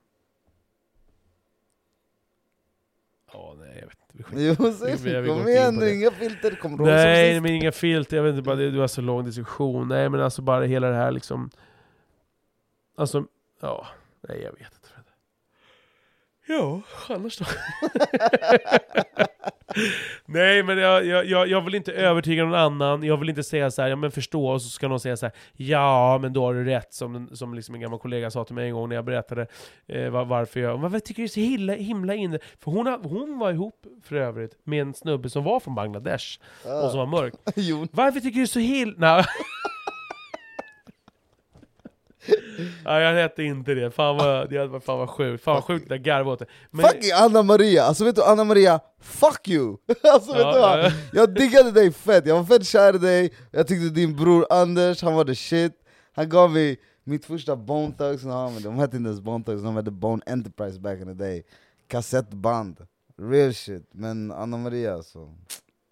Ja, 3.34 3.56
nej 3.60 3.68
jag 3.80 3.88
vet 3.88 3.98
inte. 4.02 4.18
Vi 4.18 4.24
skiter- 4.24 4.42
Jo 4.42 4.88
Vi- 4.98 5.12
vi 5.22 5.30
har 5.30 5.40
kom 5.40 5.48
igen 5.50 5.76
nu, 5.76 5.94
inga 5.96 6.12
filter, 6.12 6.52
kom 6.56 6.72
ihåg 6.72 6.78
som 6.80 6.86
Nej, 6.88 7.42
men 7.42 7.52
inga 7.52 7.72
filter, 7.72 8.18
jag 8.18 8.24
vet 8.24 8.30
inte, 8.36 8.42
bara 8.42 8.56
det, 8.56 8.72
det 8.72 8.78
var 8.80 8.88
så 8.88 9.02
lång 9.02 9.26
diskussion. 9.26 9.88
Nej 9.88 10.10
men 10.10 10.22
alltså 10.22 10.42
bara 10.42 10.66
hela 10.66 10.90
det 10.90 10.96
här 10.96 11.12
liksom 11.12 11.50
Alltså, 12.98 13.26
ja, 13.62 13.88
nej 14.30 14.42
jag 14.42 14.52
vet. 14.52 14.79
Ja, 16.50 16.82
annars 17.10 17.38
då? 17.40 17.46
Nej 20.26 20.64
men 20.64 20.78
jag, 20.78 21.06
jag, 21.06 21.48
jag, 21.48 21.62
vill 21.62 21.76
inte 21.76 21.94
övertyga 21.94 22.46
någon 22.46 22.60
annan, 22.60 23.04
jag 23.04 23.18
vill 23.18 23.30
inte 23.30 23.44
säga 23.44 23.72
så 23.72 23.82
här, 23.82 23.90
ja 23.90 23.96
men 23.96 24.12
förstå, 24.12 24.48
och 24.48 24.62
så 24.62 24.70
ska 24.70 24.88
någon 24.88 25.00
säga 25.00 25.18
så 25.18 25.26
här, 25.26 25.36
ja 25.54 26.18
men 26.22 26.34
då 26.34 26.46
har 26.46 26.54
du 26.54 26.64
rätt, 26.64 26.94
som, 26.94 27.30
som 27.34 27.54
liksom 27.54 27.76
en 27.76 27.82
gammal 27.82 28.00
kollega 28.00 28.32
sa 28.32 28.44
till 28.44 28.56
mig 28.56 28.68
en 28.68 28.74
gång 28.74 28.90
när 28.90 28.96
jag 28.96 29.06
berättade 29.06 29.48
eh, 29.88 30.10
var, 30.10 30.26
varför 30.26 30.60
jag, 30.60 30.78
varför 30.78 31.00
tycker 31.00 31.22
du 31.22 31.24
är 31.24 31.28
så 31.28 31.40
himla, 31.40 31.74
himla 31.74 32.16
inne? 32.16 32.40
För 32.60 32.72
hon, 32.72 32.88
hon 32.88 33.40
var 33.40 33.52
ihop 33.52 33.86
för 34.04 34.16
övrigt 34.16 34.58
med 34.64 34.82
en 34.82 34.94
snubbe 34.94 35.30
som 35.30 35.44
var 35.44 35.60
från 35.60 35.76
Bangladesh, 35.76 36.40
och 36.84 36.92
som 36.92 37.00
var 37.00 37.06
mörk. 37.06 37.34
Varför 37.92 38.20
tycker 38.20 38.40
du 38.40 38.48
så 38.48 38.60
himla... 38.60 39.26
Nej. 42.86 43.02
Jag 43.04 43.14
hette 43.14 43.44
inte 43.44 43.74
det, 43.74 43.92
fan 43.92 44.18
vad, 44.18 44.50
det 44.50 44.58
hade 44.58 44.80
fan 44.80 45.00
vad 45.00 45.10
sjukt, 45.10 45.44
fan 45.44 45.54
vad 45.54 45.64
sjukt 45.64 45.86
jag 45.90 46.02
garvade 46.02 46.32
åt 46.32 46.40
det. 46.40 46.46
Men, 46.72 46.86
Fucking 46.86 47.12
Anna 47.16 47.44
Maria, 47.44 47.84
alltså 47.84 48.06
vet 48.06 48.16
du 48.16 48.24
Anna 48.24 48.44
Maria, 48.44 48.80
fuck 49.02 49.48
you! 49.48 49.78
alltså 50.14 50.32
vet 50.34 50.42
Ja, 50.42 50.54
du 50.54 50.60
vad? 50.60 50.80
ja. 50.86 50.92
Jag 51.14 51.34
diggade 51.34 51.72
dig 51.72 51.92
fett, 51.92 52.26
jag 52.26 52.36
var 52.36 52.44
fett 52.44 52.66
kär 52.68 52.96
i 52.96 52.98
dig, 52.98 53.34
jag 53.52 53.68
tyckte 53.68 53.90
din 53.90 54.16
bror 54.16 54.46
Anders, 54.50 55.02
han 55.02 55.14
var 55.14 55.26
the 55.26 55.36
shit. 55.36 55.74
Han 56.14 56.30
gav 56.30 56.52
mig 56.52 56.78
mitt 57.04 57.26
första 57.26 57.56
Bone 57.56 57.92
Thugs, 57.98 58.24
no, 58.24 58.50
men 58.54 58.64
de 58.64 58.80
hette 58.80 58.98
inte 58.98 59.08
ens 59.08 59.22
Bone 59.22 59.44
Thugs, 59.44 59.64
de 59.64 59.76
hette 59.76 59.92
Bone 59.92 60.22
Enterprise 60.26 60.80
back 60.80 61.00
in 61.00 61.06
the 61.06 61.14
day. 61.24 61.44
Kassettband. 61.88 62.78
Real 63.22 63.54
shit, 63.54 63.90
men 63.92 64.32
Anna 64.32 64.58
Maria 64.58 64.94
alltså 64.94 65.20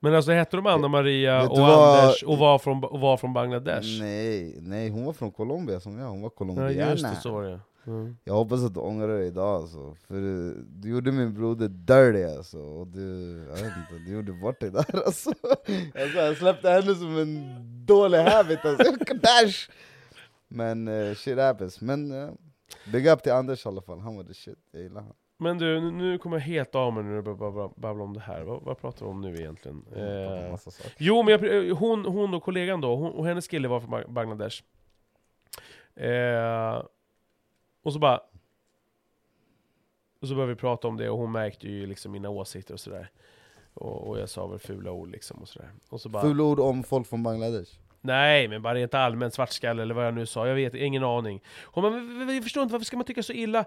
Men 0.08 0.16
alltså 0.16 0.32
hette 0.32 0.58
de 0.58 0.66
Anna 0.68 0.88
Maria 0.88 1.50
och 1.50 1.58
vad- 1.58 2.00
Anders 2.00 2.24
och 2.24 2.38
var 2.38 2.60
från, 2.60 2.84
och 2.84 3.00
var 3.00 3.18
från 3.18 3.34
Bangladesh? 3.34 4.00
Nej, 4.02 4.58
nej 4.62 4.90
hon 4.90 5.06
var 5.06 5.14
från 5.14 5.32
Colombia 5.32 5.80
som 5.80 5.98
jag, 6.00 6.08
hon 6.08 6.22
var 6.22 6.30
Ja 6.30 6.38
colombiana 6.38 6.92
just 6.92 7.04
det, 7.04 7.16
så 7.16 7.32
var 7.32 7.44
det 7.44 7.60
mm. 7.88 8.18
Jag 8.24 8.34
hoppas 8.34 8.64
att 8.64 8.74
du 8.74 8.80
ångrar 8.80 9.08
dig 9.08 9.28
idag 9.28 9.62
alltså, 9.62 9.96
för 10.08 10.16
eh, 10.16 10.54
du 10.70 10.90
gjorde 10.90 11.12
min 11.12 11.34
broder 11.34 11.68
dirty 11.68 12.24
alltså, 12.38 12.58
och 12.58 12.88
du, 12.88 13.38
jag 13.50 13.56
vet 13.56 13.64
inte, 13.78 14.04
du 14.06 14.12
gjorde 14.12 14.32
bort 14.34 14.60
dig 14.60 14.72
där 14.72 14.80
alltså. 15.06 15.30
alltså 15.96 16.18
Jag 16.18 16.38
släppte 16.38 16.70
henne 16.70 16.96
som 16.96 17.18
en 17.18 17.46
dålig 17.86 18.18
habit 18.18 18.66
alltså, 18.66 19.06
Kadash! 19.06 19.70
Men 20.48 20.88
uh, 20.88 21.16
shit 21.16 21.38
happens, 21.38 21.82
men 21.82 22.12
uh, 22.12 22.30
big 22.92 23.08
up 23.08 23.24
till 23.24 23.32
Anders 23.32 23.66
i 23.66 23.70
alla 23.70 23.82
fall, 23.82 24.00
han 24.00 24.16
var 24.16 24.24
the 24.24 24.34
shit, 24.34 24.60
jag 24.72 24.82
gillar 24.82 25.02
han 25.02 25.14
Men 25.40 25.58
du, 25.58 25.92
nu- 25.92 26.18
kommer 26.18 26.38
jag 26.38 26.42
helt 26.44 26.76
av 26.76 26.94
mig 26.94 27.04
när 27.04 27.16
du 27.16 27.22
börjar 27.22 27.70
babbla- 27.76 28.04
om 28.04 28.14
det 28.14 28.20
här, 28.20 28.42
vad, 28.42 28.62
vad 28.64 28.78
pratar 28.82 29.06
vi 29.06 29.12
om 29.12 29.22
nu 29.22 29.36
egentligen? 29.36 29.86
Eh. 29.96 30.50
Jo, 30.98 31.24
men 31.24 31.32
jag, 31.32 31.76
hon, 31.76 32.06
hon 32.06 32.34
och 32.34 32.44
kollegan 32.44 32.82
då, 32.82 32.96
hon, 32.96 33.12
och 33.12 33.26
hennes 33.26 33.48
kille 33.48 33.68
var 33.68 33.80
från 33.80 33.90
Bang- 33.90 34.10
Bangladesh. 34.14 34.64
Eh, 35.96 36.84
och 37.84 37.94
så 37.94 38.00
bara... 38.00 38.20
Och 40.22 40.28
så 40.28 40.34
började 40.36 40.54
vi 40.54 40.60
prata 40.60 40.88
om 40.88 40.98
det 40.98 41.10
och 41.10 41.18
hon 41.18 41.32
märkte 41.32 41.68
ju 41.68 41.86
liksom 41.86 42.12
mina 42.12 42.30
åsikter 42.30 42.74
och 42.74 42.80
sådär. 42.80 43.10
Och, 43.74 44.08
och 44.08 44.20
jag 44.20 44.30
sa 44.30 44.48
väl 44.48 44.60
fula 44.60 44.92
ord 44.92 45.10
liksom 45.12 45.38
och 45.42 45.48
sådär. 45.48 45.70
Och 45.90 46.02
så 46.02 46.10
bara... 46.10 46.24
Fula 46.24 46.44
ord 46.44 46.60
om 46.60 46.84
folk 46.84 47.08
från 47.08 47.24
Bangladesh 47.24 47.72
Nej, 48.02 48.48
men 48.48 48.62
bara 48.62 48.74
rent 48.76 48.94
allmänt 48.94 49.34
svartskalle 49.34 49.82
eller 49.82 49.96
vad 49.96 50.06
jag 50.08 50.14
nu 50.14 50.26
sa, 50.26 50.48
jag 50.48 50.56
vet, 50.56 50.74
ingen 50.76 51.04
aning. 51.04 51.44
Hon 51.64 51.84
bara, 51.84 52.34
jag 52.34 52.44
förstår 52.44 52.64
inte, 52.64 52.74
varför 52.74 52.86
ska 52.86 52.98
man 52.98 53.06
tycka 53.06 53.24
så 53.24 53.34
illa? 53.34 53.66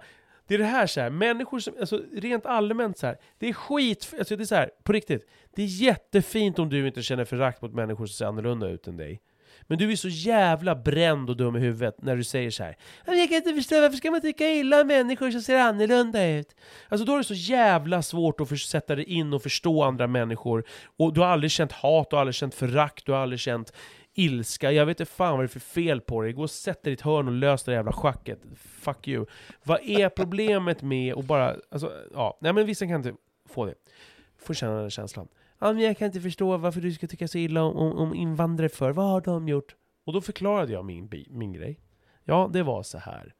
Det 0.51 0.55
är 0.55 0.59
det 0.59 0.64
här 0.64 0.86
så 0.86 1.01
här, 1.01 1.10
människor 1.10 1.59
som, 1.59 1.74
alltså 1.81 2.01
rent 2.14 2.47
allmänt 2.47 2.98
så 2.98 3.06
här, 3.06 3.16
det 3.39 3.48
är 3.48 3.52
skit, 3.52 4.14
alltså 4.18 4.36
det 4.36 4.43
är 4.43 4.47
så 4.47 4.55
här, 4.55 4.70
på 4.82 4.93
riktigt. 4.93 5.28
Det 5.55 5.62
är 5.62 5.66
jättefint 5.66 6.59
om 6.59 6.68
du 6.68 6.86
inte 6.86 7.02
känner 7.02 7.24
förakt 7.24 7.62
mot 7.62 7.74
människor 7.74 8.06
som 8.06 8.14
ser 8.14 8.27
annorlunda 8.27 8.68
ut 8.68 8.86
än 8.86 8.97
dig. 8.97 9.20
Men 9.62 9.78
du 9.78 9.93
är 9.93 9.97
så 9.97 10.09
jävla 10.09 10.74
bränd 10.74 11.31
och 11.31 11.36
dum 11.36 11.56
i 11.56 11.60
huvudet 11.60 12.02
när 12.02 12.16
du 12.16 12.24
säger 12.24 12.51
så 12.51 12.62
här. 12.62 12.77
Jag 13.06 13.28
kan 13.28 13.36
inte 13.36 13.55
förstå, 13.55 13.81
varför 13.81 13.97
ska 13.97 14.10
man 14.10 14.20
tycka 14.20 14.51
illa 14.51 14.81
om 14.81 14.86
människor 14.86 15.31
som 15.31 15.43
ser 15.43 15.59
annorlunda 15.59 16.27
ut? 16.27 16.56
Alltså 16.89 17.05
då 17.05 17.14
är 17.14 17.18
det 17.18 17.24
så 17.24 17.35
jävla 17.35 18.02
svårt 18.02 18.40
att 18.40 18.59
sätta 18.59 18.97
dig 18.97 19.05
in 19.05 19.32
och 19.32 19.43
förstå 19.43 19.82
andra 19.82 20.06
människor. 20.06 20.64
Och 20.98 21.12
du 21.12 21.20
har 21.20 21.28
aldrig 21.28 21.51
känt 21.51 21.72
hat, 21.72 22.10
du 22.10 22.16
har 22.16 22.20
aldrig 22.20 22.35
känt 22.35 22.55
förakt, 22.55 23.06
du 23.06 23.12
har 23.12 23.18
aldrig 23.18 23.40
känt 23.40 23.72
ilska. 24.14 24.72
Jag 24.72 24.86
vet 24.86 25.00
inte 25.00 25.12
fan 25.12 25.32
vad 25.32 25.40
det 25.40 25.46
är 25.46 25.48
för 25.48 25.60
fel 25.60 26.00
på 26.00 26.22
dig. 26.22 26.32
Gå 26.32 26.42
och 26.42 26.50
sätt 26.50 26.82
dig 26.82 26.92
i 26.92 26.96
ditt 26.96 27.04
hörn 27.04 27.28
och 27.28 27.34
lös 27.34 27.62
det 27.62 27.72
jävla 27.72 27.92
schacket. 27.92 28.38
Fuck 28.56 29.08
you. 29.08 29.26
Vad 29.62 29.80
är 29.82 30.08
problemet 30.16 30.82
med 30.82 31.14
att 31.14 31.24
bara... 31.24 31.56
Alltså, 31.70 31.92
ja. 32.14 32.38
Nej 32.40 32.52
men 32.52 32.66
vissa 32.66 32.86
kan 32.86 32.96
inte 32.96 33.14
få 33.48 33.64
det. 33.64 33.74
Får 34.38 34.54
känna 34.54 34.80
den 34.80 34.90
känslan. 34.90 35.28
Ja, 35.58 35.72
men 35.72 35.82
jag 35.82 35.98
kan 35.98 36.06
inte 36.06 36.20
förstå 36.20 36.56
varför 36.56 36.80
du 36.80 36.92
ska 36.92 37.06
tycka 37.06 37.28
så 37.28 37.38
illa 37.38 37.62
om, 37.62 37.76
om, 37.76 37.98
om 37.98 38.14
invandrare 38.14 38.68
för. 38.68 38.90
Vad 38.92 39.06
har 39.06 39.20
de 39.20 39.48
gjort? 39.48 39.76
Och 40.04 40.12
då 40.12 40.20
förklarade 40.20 40.72
jag 40.72 40.84
min, 40.84 41.10
min 41.30 41.52
grej. 41.52 41.80
Ja, 42.24 42.50
det 42.52 42.62
var 42.62 42.82
så 42.82 42.98
här. 42.98 43.34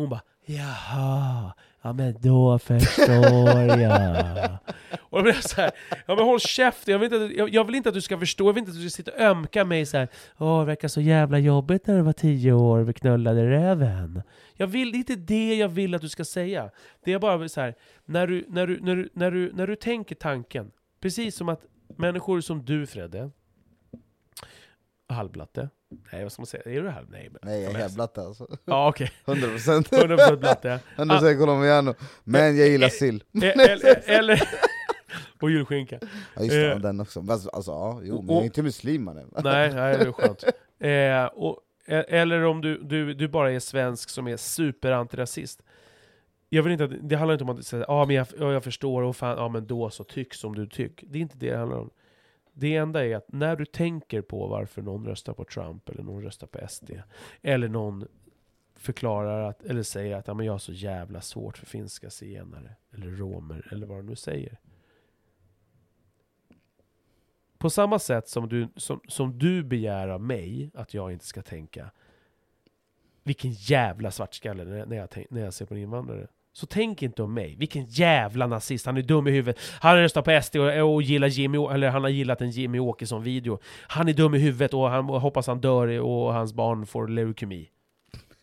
Hon 0.00 0.08
bara 0.08 0.20
Jaha, 0.46 1.52
ja 1.82 1.92
men 1.92 2.16
då 2.20 2.58
förstår 2.58 3.60
jag. 3.80 4.58
och 5.00 5.18
då 5.18 5.22
blir 5.22 5.34
jag 5.34 5.44
så 5.44 5.60
här, 5.60 5.70
ja 6.06 6.14
men 6.16 6.24
håll 6.24 6.40
käften, 6.40 6.92
jag 6.92 6.98
vill, 6.98 7.12
inte, 7.12 7.24
att- 7.24 7.32
jag, 7.32 7.48
jag 7.54 7.64
vill 7.64 7.74
inte 7.74 7.88
att 7.88 7.94
du 7.94 8.00
ska 8.00 8.18
förstå, 8.18 8.48
jag 8.48 8.52
vill 8.52 8.60
inte 8.60 8.70
att 8.70 8.76
du 8.82 8.90
ska 8.90 8.96
sitta 8.96 9.12
och 9.12 9.20
ömka 9.20 9.64
mig 9.64 9.86
så 9.86 9.96
här. 9.96 10.08
Åh, 10.38 10.60
det 10.60 10.66
verkar 10.66 10.88
så 10.88 11.00
jävla 11.00 11.38
jobbigt 11.38 11.86
när 11.86 11.96
du 11.96 12.02
var 12.02 12.12
tio 12.12 12.52
år 12.52 12.78
och 12.78 12.88
vi 12.88 12.92
knullade 12.92 13.50
räven. 13.50 14.22
Jag 14.54 14.66
vill, 14.66 14.92
det 14.92 14.96
är 14.96 14.98
inte 14.98 15.16
det 15.16 15.54
jag 15.54 15.68
vill 15.68 15.94
att 15.94 16.02
du 16.02 16.08
ska 16.08 16.24
säga. 16.24 16.70
Det 17.04 17.12
är 17.12 17.18
bara 17.18 17.48
så 17.48 17.60
här, 17.60 17.74
när 18.04 18.26
du, 18.26 18.44
när 18.48 18.66
du, 18.66 18.80
när 18.82 18.96
du, 18.96 19.08
när 19.12 19.30
du, 19.30 19.52
när 19.52 19.66
du 19.66 19.76
tänker 19.76 20.14
tanken, 20.14 20.70
precis 21.00 21.36
som 21.36 21.48
att 21.48 21.60
människor 21.96 22.40
som 22.40 22.64
du 22.64 22.86
Fredde, 22.86 23.30
halvblatte, 25.08 25.68
nej 26.12 26.22
vad 26.22 26.32
ska 26.32 26.40
man 26.42 26.46
säga, 26.46 26.62
är 26.66 26.82
du 26.82 26.88
halv? 26.88 27.06
Nej, 27.10 27.28
men, 27.32 27.40
Nej 27.42 27.62
jag 27.62 27.72
är 27.72 27.76
helt 27.78 27.94
blatte 27.94 28.20
alltså, 28.22 28.46
Ja 28.64 28.88
okej, 28.88 29.10
100% 29.24 29.82
100% 29.90 30.36
blatte. 30.36 30.80
100% 30.96 31.38
colombiano, 31.38 31.94
men 32.24 32.56
jag 32.56 32.68
gillar 32.68 32.88
sill 32.88 33.24
E- 33.42 33.46
eller, 33.70 34.02
eller, 34.10 34.42
och 35.40 35.50
julskinka. 35.50 35.98
Ja 36.36 36.42
just 36.42 36.50
det, 36.50 36.72
Eh. 36.72 36.78
den 36.78 37.00
också, 37.00 37.22
Fast, 37.22 37.48
alltså 37.52 37.70
ja, 37.70 38.00
jo 38.02 38.22
men 38.22 38.34
jag 38.34 38.40
är 38.42 38.44
inte 38.44 38.62
muslim 38.62 39.04
mannen 39.04 39.30
Nej, 39.44 39.74
nej, 39.74 39.98
det 39.98 40.04
är 40.04 40.12
skönt. 40.12 40.44
Eh, 40.80 41.24
och, 41.44 41.58
eller 41.86 42.44
om 42.44 42.60
du, 42.60 42.78
du, 42.82 43.14
du 43.14 43.28
bara 43.28 43.52
är 43.52 43.58
svensk 43.60 44.10
som 44.10 44.28
är 44.28 44.36
superantirasist. 44.36 45.62
Jag 46.48 46.62
vill 46.62 46.72
inte 46.72 46.84
att, 46.84 46.90
det 47.08 47.16
handlar 47.16 47.34
inte 47.34 47.44
om 47.44 47.50
att 47.50 47.66
säga 47.66 47.84
ah, 47.88 48.04
men 48.06 48.16
jag, 48.16 48.26
ja, 48.38 48.52
jag 48.52 48.64
förstår, 48.64 49.02
och 49.02 49.16
fan, 49.16 49.36
ja 49.38 49.48
men 49.48 49.66
då 49.66 49.90
så, 49.90 50.04
tyck 50.04 50.34
som 50.34 50.54
du 50.54 50.66
tycker. 50.66 51.06
Det 51.06 51.18
är 51.18 51.22
inte 51.22 51.36
det 51.38 51.50
det 51.50 51.56
handlar 51.56 51.78
om. 51.78 51.90
Det 52.60 52.76
enda 52.76 53.06
är 53.06 53.16
att 53.16 53.32
när 53.32 53.56
du 53.56 53.64
tänker 53.64 54.22
på 54.22 54.46
varför 54.46 54.82
någon 54.82 55.06
röstar 55.06 55.32
på 55.32 55.44
Trump, 55.44 55.88
eller 55.88 56.02
någon 56.02 56.22
röstar 56.22 56.46
på 56.46 56.68
SD, 56.68 56.90
eller 57.42 57.68
någon 57.68 58.06
förklarar 58.74 59.42
att, 59.42 59.64
eller 59.64 59.82
säger 59.82 60.16
att 60.16 60.26
ja, 60.26 60.34
men 60.34 60.46
jag 60.46 60.52
har 60.52 60.58
så 60.58 60.72
jävla 60.72 61.20
svårt 61.20 61.58
för 61.58 61.66
finska 61.66 62.10
zigenare, 62.10 62.76
eller 62.94 63.06
romer, 63.06 63.68
eller 63.72 63.86
vad 63.86 63.98
de 63.98 64.06
nu 64.06 64.16
säger. 64.16 64.58
På 67.58 67.70
samma 67.70 67.98
sätt 67.98 68.28
som 68.28 68.48
du, 68.48 68.68
som, 68.76 69.00
som 69.08 69.38
du 69.38 69.64
begär 69.64 70.08
av 70.08 70.20
mig 70.20 70.70
att 70.74 70.94
jag 70.94 71.12
inte 71.12 71.26
ska 71.26 71.42
tänka 71.42 71.90
vilken 73.22 73.50
jävla 73.52 74.10
svartskalle 74.10 74.64
när, 74.64 74.86
när, 74.86 74.96
jag, 74.96 75.26
när 75.30 75.40
jag 75.40 75.54
ser 75.54 75.66
på 75.66 75.74
en 75.74 75.80
invandrare. 75.80 76.28
Så 76.52 76.66
tänk 76.66 77.02
inte 77.02 77.22
om 77.22 77.34
mig. 77.34 77.56
Vilken 77.58 77.84
jävla 77.84 78.46
nazist, 78.46 78.86
han 78.86 78.96
är 78.96 79.02
dum 79.02 79.26
i 79.26 79.30
huvudet. 79.30 79.60
Han 79.80 79.96
röstar 79.96 80.22
på 80.22 80.42
SD 80.42 80.56
och, 80.56 80.94
och 80.94 81.02
gillar 81.02 81.28
Jimmy, 81.28 81.58
eller 81.58 81.88
han 81.88 82.02
har 82.02 82.10
gillat 82.10 82.40
en 82.40 82.50
Jimmy 82.50 82.78
Åkesson-video. 82.78 83.58
Han 83.88 84.08
är 84.08 84.12
dum 84.12 84.34
i 84.34 84.38
huvudet 84.38 84.74
och 84.74 84.90
han 84.90 85.10
och 85.10 85.20
hoppas 85.20 85.46
han 85.46 85.60
dör 85.60 86.00
och 86.00 86.34
hans 86.34 86.52
barn 86.52 86.86
får 86.86 87.08
leukemi. 87.08 87.70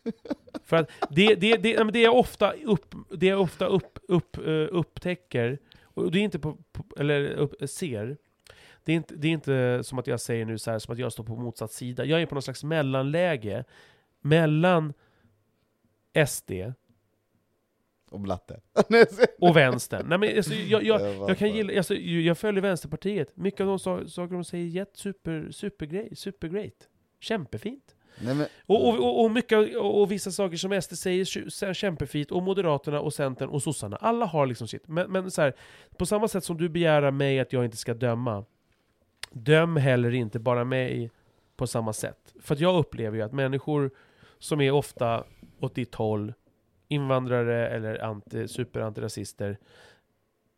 För 0.64 0.76
att 0.76 0.90
det, 1.10 1.34
det, 1.34 1.56
det, 1.56 1.90
det 1.92 2.04
är 2.04 2.14
ofta 2.14 2.52
upp, 2.52 2.94
det 3.10 3.28
är 3.28 3.36
ofta 3.36 3.66
upp, 3.66 3.98
upp, 4.08 4.36
eh, 4.36 4.66
upptäcker, 4.70 5.58
och 5.82 6.10
det 6.10 6.18
är 6.18 6.22
inte 6.22 6.38
på, 6.38 6.56
på 6.72 6.84
eller 6.98 7.30
upp, 7.30 7.70
ser, 7.70 8.16
det 8.84 8.92
är, 8.92 8.96
inte, 8.96 9.14
det 9.16 9.28
är 9.28 9.32
inte 9.32 9.80
som 9.84 9.98
att 9.98 10.06
jag 10.06 10.20
säger 10.20 10.44
nu 10.44 10.58
så 10.58 10.70
här, 10.70 10.78
som 10.78 10.92
att 10.92 10.98
jag 10.98 11.12
står 11.12 11.24
på 11.24 11.36
motsatt 11.36 11.72
sida. 11.72 12.04
Jag 12.04 12.22
är 12.22 12.26
på 12.26 12.34
någon 12.34 12.42
slags 12.42 12.64
mellanläge 12.64 13.64
mellan 14.20 14.92
SD 16.26 16.52
Och 18.10 18.20
blatte 18.20 18.60
och 19.40 19.56
vänstern. 19.56 20.06
Nej, 20.08 20.18
men 20.18 20.36
alltså, 20.36 20.54
jag, 20.54 20.82
jag, 20.82 21.00
Jag 21.28 21.38
kan 21.38 21.50
gilla, 21.50 21.76
alltså, 21.76 21.94
jag 21.94 22.38
följer 22.38 22.62
Vänsterpartiet. 22.62 23.36
Mycket 23.36 23.60
av 23.60 23.66
de 23.66 23.78
sa- 23.78 24.06
saker 24.08 24.34
de 24.34 24.44
säger 24.44 24.64
är 24.64 24.68
jätte, 24.68 24.98
super, 24.98 25.48
supergrej, 25.50 26.16
supergreat. 26.16 26.88
Kämpefint. 27.20 27.94
Nej, 28.20 28.34
men, 28.34 28.46
Och, 28.66 28.88
och, 28.88 28.98
och, 28.98 29.24
och, 29.24 29.30
mycket, 29.30 29.76
och, 29.76 30.12
vissa 30.12 30.30
saker 30.30 30.56
som 30.56 30.82
SD 30.82 30.94
säger 30.98 31.24
kä- 31.24 31.72
kämpefint, 31.72 32.30
och 32.30 32.42
Moderaterna 32.42 33.00
och 33.00 33.14
Centern 33.14 33.48
och 33.48 33.62
sossarna, 33.62 33.96
alla 33.96 34.26
har 34.26 34.46
liksom 34.46 34.68
sitt. 34.68 34.88
Men, 34.88 35.12
men 35.12 35.30
så 35.30 35.42
här, 35.42 35.52
på 35.98 36.06
samma 36.06 36.28
sätt 36.28 36.44
som 36.44 36.56
du 36.56 36.68
begär 36.68 37.02
av 37.02 37.12
mig 37.14 37.40
att 37.40 37.52
jag 37.52 37.64
inte 37.64 37.76
ska 37.76 37.94
döma, 37.94 38.44
döm 39.30 39.76
heller 39.76 40.14
inte 40.14 40.38
bara 40.38 40.64
mig 40.64 41.10
på 41.56 41.66
samma 41.66 41.92
sätt. 41.92 42.34
För 42.40 42.54
att 42.54 42.60
jag 42.60 42.78
upplever 42.78 43.16
ju 43.16 43.22
att 43.22 43.32
människor 43.32 43.90
som 44.38 44.60
är 44.60 44.70
ofta 44.70 45.24
åt 45.60 45.74
ditt 45.74 45.94
håll, 45.94 46.34
invandrare 46.88 47.68
eller 47.68 48.04
anti, 48.04 48.48
superantirasister, 48.48 49.58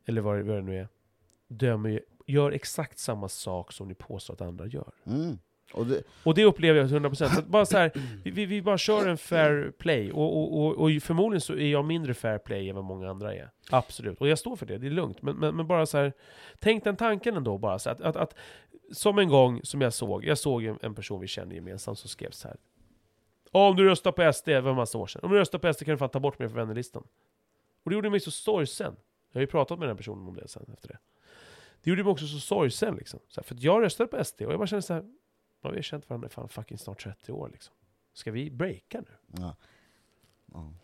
eller 0.06 0.20
vad 0.20 0.36
det, 0.36 0.42
vad 0.42 0.56
det 0.56 0.62
nu 0.62 0.78
är, 0.78 0.88
dömer 1.48 2.00
gör 2.26 2.52
exakt 2.52 2.98
samma 2.98 3.28
sak 3.28 3.72
som 3.72 3.88
ni 3.88 3.94
påstår 3.94 4.34
att 4.34 4.40
andra 4.40 4.66
gör. 4.66 4.92
mm. 5.06 5.38
och 5.72 5.86
det, 5.86 6.02
Och 6.24 6.34
det 6.34 6.44
upplever 6.44 6.80
jag 6.80 6.88
till 6.88 6.98
100%. 6.98 7.14
Så 7.14 7.38
att 7.38 7.46
bara 7.46 7.66
så 7.66 7.76
här, 7.78 7.92
vi, 8.24 8.30
vi, 8.30 8.46
vi 8.46 8.62
bara 8.62 8.78
kör 8.78 9.08
en 9.08 9.18
fair 9.18 9.72
play. 9.78 10.12
Och, 10.12 10.36
och, 10.36 10.60
och, 10.60 10.76
och 10.76 11.02
förmodligen 11.02 11.40
så 11.40 11.52
är 11.52 11.70
jag 11.72 11.84
mindre 11.84 12.14
fair 12.14 12.38
play 12.38 12.68
än 12.68 12.76
vad 12.76 12.84
många 12.84 13.10
andra 13.10 13.34
är. 13.34 13.50
Absolut. 13.70 14.20
Och 14.20 14.28
jag 14.28 14.38
står 14.38 14.56
för 14.56 14.66
det, 14.66 14.78
det 14.78 14.86
är 14.86 14.90
lugnt. 14.90 15.22
Men, 15.22 15.36
men, 15.36 15.56
men 15.56 15.66
bara 15.66 15.86
så 15.86 15.98
här, 15.98 16.12
tänk 16.58 16.84
den 16.84 16.96
tanken 16.96 17.36
ändå 17.36 17.58
bara. 17.58 17.78
Så 17.78 17.90
att, 17.90 18.00
att, 18.00 18.16
att, 18.16 18.34
som 18.92 19.18
en 19.18 19.28
gång 19.28 19.60
som 19.64 19.80
jag 19.80 19.92
såg, 19.92 20.24
jag 20.24 20.38
såg 20.38 20.64
en, 20.64 20.78
en 20.82 20.94
person 20.94 21.20
vi 21.20 21.26
känner 21.26 21.54
gemensamt 21.54 21.98
som 21.98 22.08
skrev 22.08 22.30
så 22.30 22.48
här. 22.48 22.56
Om 23.50 23.76
du 23.76 23.84
röstar 23.84 24.12
på 24.12 24.32
SD, 24.32 24.46
det 24.48 24.60
var 24.60 24.70
en 24.70 24.76
massa 24.76 24.98
år 24.98 25.06
sedan. 25.06 25.20
Om 25.24 25.30
du 25.30 25.38
röstar 25.38 25.58
på 25.58 25.72
SD 25.72 25.84
kan 25.84 25.92
du 25.92 25.98
fan 25.98 26.08
ta 26.08 26.20
bort 26.20 26.38
mig 26.38 26.48
från 26.48 26.56
vännerlistan. 26.56 27.06
Och 27.82 27.90
det 27.90 27.94
gjorde 27.94 28.10
mig 28.10 28.20
så 28.20 28.30
sorgsen. 28.30 28.96
Jag 29.30 29.38
har 29.38 29.40
ju 29.40 29.46
pratat 29.46 29.78
med 29.78 29.88
den 29.88 29.96
här 29.96 29.98
personen 29.98 30.28
om 30.28 30.36
det 30.36 30.48
sen 30.48 30.66
efter 30.72 30.88
det. 30.88 30.98
Det 31.82 31.90
gjorde 31.90 32.04
mig 32.04 32.10
också 32.10 32.26
så 32.26 32.40
sorgsen 32.40 32.94
liksom. 32.94 33.20
Så 33.28 33.40
här, 33.40 33.46
för 33.46 33.54
att 33.54 33.62
jag 33.62 33.82
röstade 33.82 34.08
på 34.08 34.24
SD 34.24 34.42
och 34.42 34.52
jag 34.52 34.58
bara 34.58 34.66
kände 34.66 34.82
så 34.82 34.94
här. 34.94 35.04
Ja, 35.62 35.70
vi 35.70 35.76
har 35.76 35.82
känt 35.82 36.08
varandra 36.08 36.26
i 36.26 36.30
fan 36.30 36.48
fucking 36.48 36.78
snart 36.78 37.02
30 37.02 37.32
år 37.32 37.48
liksom. 37.52 37.74
Ska 38.12 38.32
vi 38.32 38.50
breaka 38.50 39.00
nu? 39.00 39.40
ja. 39.42 39.56
Mm 40.54 40.74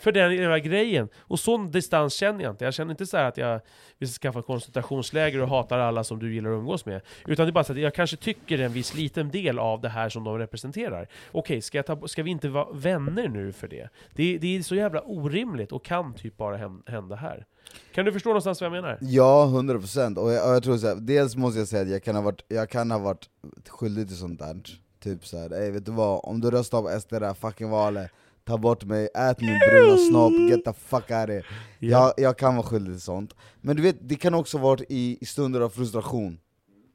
för 0.00 0.12
den 0.12 0.36
jävla 0.36 0.58
grejen. 0.58 1.08
Och 1.18 1.40
sån 1.40 1.70
distans 1.70 2.14
känner 2.14 2.44
jag 2.44 2.52
inte. 2.52 2.64
Jag 2.64 2.74
känner 2.74 2.90
inte 2.90 3.06
så 3.06 3.16
här 3.16 3.24
att 3.24 3.36
jag 3.36 3.60
vill 3.98 4.08
skaffa 4.08 4.42
koncentrationsläger 4.42 5.42
och 5.42 5.48
hatar 5.48 5.78
alla 5.78 6.04
som 6.04 6.18
du 6.18 6.34
gillar 6.34 6.50
att 6.50 6.58
umgås 6.58 6.86
med. 6.86 7.00
Utan 7.26 7.46
det 7.46 7.50
är 7.50 7.52
bara 7.52 7.64
så 7.64 7.72
att 7.72 7.78
jag 7.78 7.94
kanske 7.94 8.16
tycker 8.16 8.58
en 8.58 8.72
viss 8.72 8.94
liten 8.94 9.30
del 9.30 9.58
av 9.58 9.80
det 9.80 9.88
här 9.88 10.08
som 10.08 10.24
de 10.24 10.38
representerar. 10.38 11.08
Okej, 11.32 11.62
ska, 11.62 11.82
ta, 11.82 12.08
ska 12.08 12.22
vi 12.22 12.30
inte 12.30 12.48
vara 12.48 12.72
vänner 12.72 13.28
nu 13.28 13.52
för 13.52 13.68
det? 13.68 13.88
det? 14.14 14.38
Det 14.38 14.56
är 14.56 14.62
så 14.62 14.74
jävla 14.74 15.02
orimligt 15.02 15.72
och 15.72 15.84
kan 15.84 16.14
typ 16.14 16.36
bara 16.36 16.56
hända 16.86 17.16
här. 17.16 17.46
Kan 17.94 18.04
du 18.04 18.12
förstå 18.12 18.28
någonstans 18.28 18.60
vad 18.60 18.66
jag 18.66 18.72
menar? 18.72 18.98
Ja, 19.00 19.46
100% 19.46 20.16
och 20.16 20.32
jag, 20.32 20.48
och 20.48 20.54
jag 20.54 20.62
tror 20.62 20.76
så 20.76 20.86
här, 20.86 20.94
dels 20.94 21.36
måste 21.36 21.58
jag 21.58 21.68
säga 21.68 21.82
att 21.82 21.90
jag 21.90 22.02
kan 22.02 22.14
ha 22.14 22.22
varit, 22.22 22.44
jag 22.48 22.70
kan 22.70 22.90
ha 22.90 22.98
varit 22.98 23.28
skyldig 23.68 24.08
till 24.08 24.16
sånt 24.16 24.38
där 24.38 24.56
Typ 25.02 25.26
såhär, 25.26 25.52
ey 25.52 25.70
vet 25.70 25.86
du 25.86 25.92
vad, 25.92 26.20
om 26.22 26.40
du 26.40 26.50
röstar 26.50 26.82
på 26.82 27.00
SD 27.00 27.10
det 27.10 27.26
här 27.26 27.34
fucking 27.34 27.70
valet 27.70 28.10
Ta 28.44 28.58
bort 28.58 28.84
mig, 28.84 29.08
ät 29.14 29.40
min 29.40 29.58
bruna 29.58 29.96
snopp, 29.96 30.32
get 30.50 30.64
the 30.64 30.72
fuck 30.72 31.10
out 31.10 31.10
of 31.10 31.28
here. 31.28 31.44
Jag, 31.78 32.12
jag 32.16 32.38
kan 32.38 32.56
vara 32.56 32.66
skyldig 32.66 32.94
till 32.94 33.00
sånt 33.00 33.34
Men 33.60 33.76
du 33.76 33.82
vet, 33.82 33.96
det 34.08 34.14
kan 34.16 34.34
också 34.34 34.58
vara 34.58 34.80
i, 34.88 35.18
i 35.20 35.26
stunder 35.26 35.60
av 35.60 35.68
frustration 35.68 36.38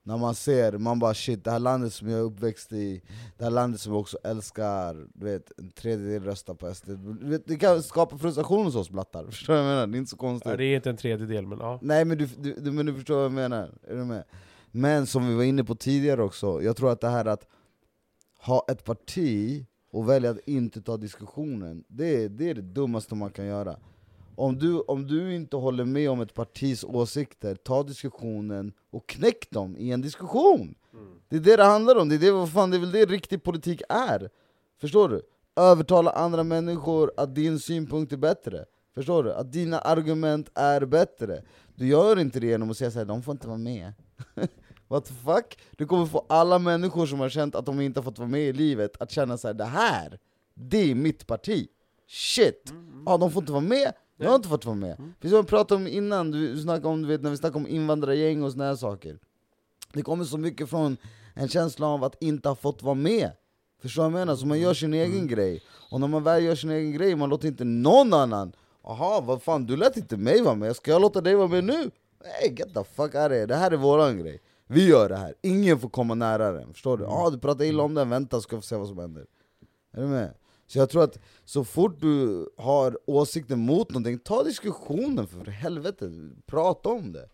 När 0.04 0.18
man 0.18 0.36
ser, 0.36 0.78
man 0.78 1.00
bara 1.00 1.14
shit, 1.14 1.44
det 1.44 1.52
här 1.52 1.60
landet 1.60 1.94
som 1.94 2.10
jag 2.10 2.20
är 2.20 2.24
uppväxt 2.24 2.72
i 2.72 3.02
Det 3.38 3.44
här 3.44 3.52
landet 3.52 3.82
som 3.82 3.94
jag 3.94 4.02
också 4.02 4.18
älskar, 4.24 5.08
du 5.14 5.26
vet, 5.26 5.52
en 5.58 5.72
tredjedel 5.72 6.24
röstar 6.24 6.54
på 6.54 6.74
SD 6.76 6.90
du 7.22 7.30
vet, 7.30 7.48
Det 7.48 7.56
kan 7.56 7.84
skapa 7.84 8.18
frustration 8.18 8.66
hos 8.66 8.76
oss 8.76 8.90
blattar, 8.90 9.26
förstår 9.32 9.54
du 9.54 9.60
vad 9.60 9.70
jag 9.70 9.76
menar? 9.76 9.88
Det 9.88 9.98
är 9.98 10.00
inte 10.00 10.12
så 10.12 10.18
konstigt 10.18 10.52
Ja, 10.52 10.58
det 10.58 10.66
är 10.66 10.76
inte 10.76 10.90
en 10.90 10.98
tredjedel, 10.98 11.48
men 11.48 11.60
ja. 11.60 11.80
Nej 11.82 12.06
men 12.06 12.18
du, 12.18 12.26
du, 12.26 12.54
du, 12.54 12.72
men 12.72 12.86
du 12.86 12.94
förstår 12.94 13.16
vad 13.16 13.26
jag 13.26 13.32
menar, 13.32 13.72
är 13.88 13.96
du 13.96 14.06
med? 14.06 14.24
Men 14.72 15.08
som 15.08 15.28
vi 15.28 15.36
var 15.36 15.44
inne 15.44 15.64
på 15.64 15.76
tidigare 15.76 16.24
också, 16.24 16.62
jag 16.62 16.78
tror 16.78 16.92
att 16.92 17.02
det 17.02 17.10
här 17.10 17.26
att 17.26 17.48
ha 18.40 18.66
ett 18.68 18.84
parti 18.84 19.66
och 19.96 20.10
välja 20.10 20.30
att 20.30 20.48
inte 20.48 20.82
ta 20.82 20.98
diskussionen, 20.98 21.84
det 21.88 22.24
är, 22.24 22.30
det 22.30 22.50
är 22.50 22.54
det 22.54 22.62
dummaste 22.62 23.16
man 23.16 23.32
kan 23.32 23.46
göra. 23.46 23.76
Om 24.36 24.60
du, 24.60 24.80
om 24.80 25.08
du 25.08 25.36
inte 25.36 25.56
håller 25.56 25.86
med 25.86 26.10
om 26.10 26.22
ett 26.22 26.34
partis 26.34 26.84
åsikter, 26.84 27.56
ta 27.56 27.84
diskussionen 27.84 28.74
och 28.92 29.08
knäck 29.10 29.50
dem 29.50 29.78
i 29.78 29.92
en 29.92 30.02
diskussion! 30.02 30.76
Det 31.30 31.36
är 31.36 31.40
det 31.40 31.56
det 31.56 31.64
handlar 31.64 31.96
om, 31.96 32.10
det 32.10 32.16
är, 32.16 32.20
det, 32.20 32.32
vad 32.32 32.52
fan, 32.52 32.72
det 32.72 32.78
är 32.78 32.80
väl 32.80 32.92
det 32.92 33.06
riktig 33.06 33.44
politik 33.44 33.82
är! 33.90 34.30
Förstår 34.82 35.10
du? 35.10 35.22
Övertala 35.56 36.12
andra 36.12 36.44
människor 36.44 37.12
att 37.18 37.36
din 37.36 37.60
synpunkt 37.60 38.14
är 38.14 38.18
bättre 38.18 38.66
Förstår 38.96 39.24
du? 39.24 39.34
Att 39.34 39.52
dina 39.52 39.80
argument 39.80 40.50
är 40.54 40.86
bättre 40.86 41.42
Du 41.76 41.88
gör 41.88 42.20
inte 42.20 42.40
det 42.40 42.48
genom 42.48 42.70
att 42.70 42.78
säga 42.78 42.92
såhär, 42.92 43.06
de 43.06 43.24
får 43.24 43.32
inte 43.32 43.48
vara 43.48 43.58
med 43.58 43.94
What 44.88 45.06
the 45.06 45.14
fuck? 45.14 45.58
Du 45.78 45.86
kommer 45.86 46.06
få 46.06 46.26
alla 46.30 46.60
människor 46.60 47.06
som 47.06 47.20
har 47.20 47.30
känt 47.30 47.56
att 47.56 47.66
de 47.66 47.82
inte 47.82 48.00
har 48.00 48.04
fått 48.04 48.20
vara 48.20 48.30
med 48.30 48.42
i 48.42 48.54
livet 48.54 49.02
att 49.02 49.12
känna 49.12 49.38
såhär, 49.38 49.54
det 49.54 49.66
här, 49.66 50.20
det 50.54 50.92
är 50.92 50.96
mitt 50.96 51.28
parti. 51.28 51.68
Shit! 52.08 52.74
Ja, 53.06 53.18
de 53.18 53.32
får 53.32 53.44
inte 53.44 53.52
vara 53.52 53.62
med, 53.62 53.94
jag 54.18 54.28
har 54.28 54.36
inte 54.36 54.50
fått 54.50 54.66
vara 54.66 54.76
med. 54.76 54.98
Precis 54.98 55.32
som 55.32 55.42
vi 55.42 55.48
pratade 55.48 55.82
om 55.82 55.88
innan, 55.88 56.32
du 56.32 56.62
snackade 56.62 56.88
om, 56.88 57.02
du 57.02 57.08
vet, 57.08 57.22
när 57.22 57.30
vi 57.30 57.38
snackade 57.38 57.58
om 57.58 57.68
invandrargäng 57.68 58.44
och 58.44 58.52
såna 58.52 58.64
här 58.64 58.76
saker. 58.76 59.20
Det 59.94 60.02
kommer 60.02 60.24
så 60.24 60.38
mycket 60.38 60.70
från 60.70 60.98
en 61.34 61.48
känsla 61.48 61.88
av 61.88 62.04
att 62.04 62.24
inte 62.24 62.50
ha 62.50 62.56
fått 62.56 62.84
vara 62.84 62.96
med. 62.96 63.32
Förstår 63.82 64.04
du 64.04 64.10
vad 64.10 64.22
jag 64.22 64.26
menar? 64.26 64.38
Så 64.38 64.48
man 64.48 64.60
gör 64.60 64.74
sin 64.74 64.94
egen 64.94 65.28
grej, 65.28 65.62
och 65.92 66.00
när 66.00 66.08
man 66.08 66.24
väl 66.24 66.44
gör 66.44 66.56
sin 66.56 66.70
egen 66.70 66.92
grej, 66.92 67.16
man 67.16 67.30
låter 67.30 67.48
inte 67.48 67.64
någon 67.64 68.14
annan. 68.14 68.52
Jaha, 68.84 69.22
vad 69.22 69.42
fan, 69.42 69.66
du 69.66 69.78
lät 69.78 69.98
inte 69.98 70.18
mig 70.18 70.42
vara 70.42 70.56
med, 70.56 70.76
ska 70.76 70.92
jag 70.92 71.02
låta 71.02 71.22
dig 71.22 71.36
vara 71.36 71.48
med 71.48 71.64
nu? 71.64 71.92
Nej, 72.24 72.56
get 72.58 72.74
the 72.74 72.84
fuck 72.84 73.16
out 73.16 73.26
of 73.26 73.32
here. 73.32 73.46
det 73.46 73.56
här 73.56 73.72
är 73.72 73.78
våran 73.78 74.18
grej 74.18 74.42
Vi 74.68 74.88
gör 74.88 75.10
det 75.10 75.16
här, 75.16 75.34
ingen 75.42 75.80
får 75.80 75.90
komma 75.90 76.16
nära 76.16 76.52
den, 76.52 76.74
förstår 76.74 76.98
du? 76.98 77.04
Ja, 77.04 77.30
du 77.30 77.40
pratar 77.40 77.66
illa 77.66 77.84
om 77.84 77.94
den, 77.94 78.10
vänta 78.10 78.42
ska 78.42 78.56
vi 78.56 78.62
se 78.62 78.76
vad 78.76 78.88
som 78.88 78.98
händer 78.98 79.26
Är 79.92 80.02
du 80.02 80.08
med? 80.08 80.34
Så 80.68 80.80
jag 80.80 80.90
tror 80.90 81.04
att 81.04 81.20
så 81.44 81.64
fort 81.64 82.02
du 82.02 82.48
har 82.58 83.00
åsikter 83.06 83.56
mot 83.56 83.90
någonting, 83.90 84.20
ta 84.20 84.44
diskussionen 84.44 85.28
för 85.28 85.46
helvete, 85.46 86.12
prata 86.46 86.90
om 86.90 87.14
det 87.14 87.30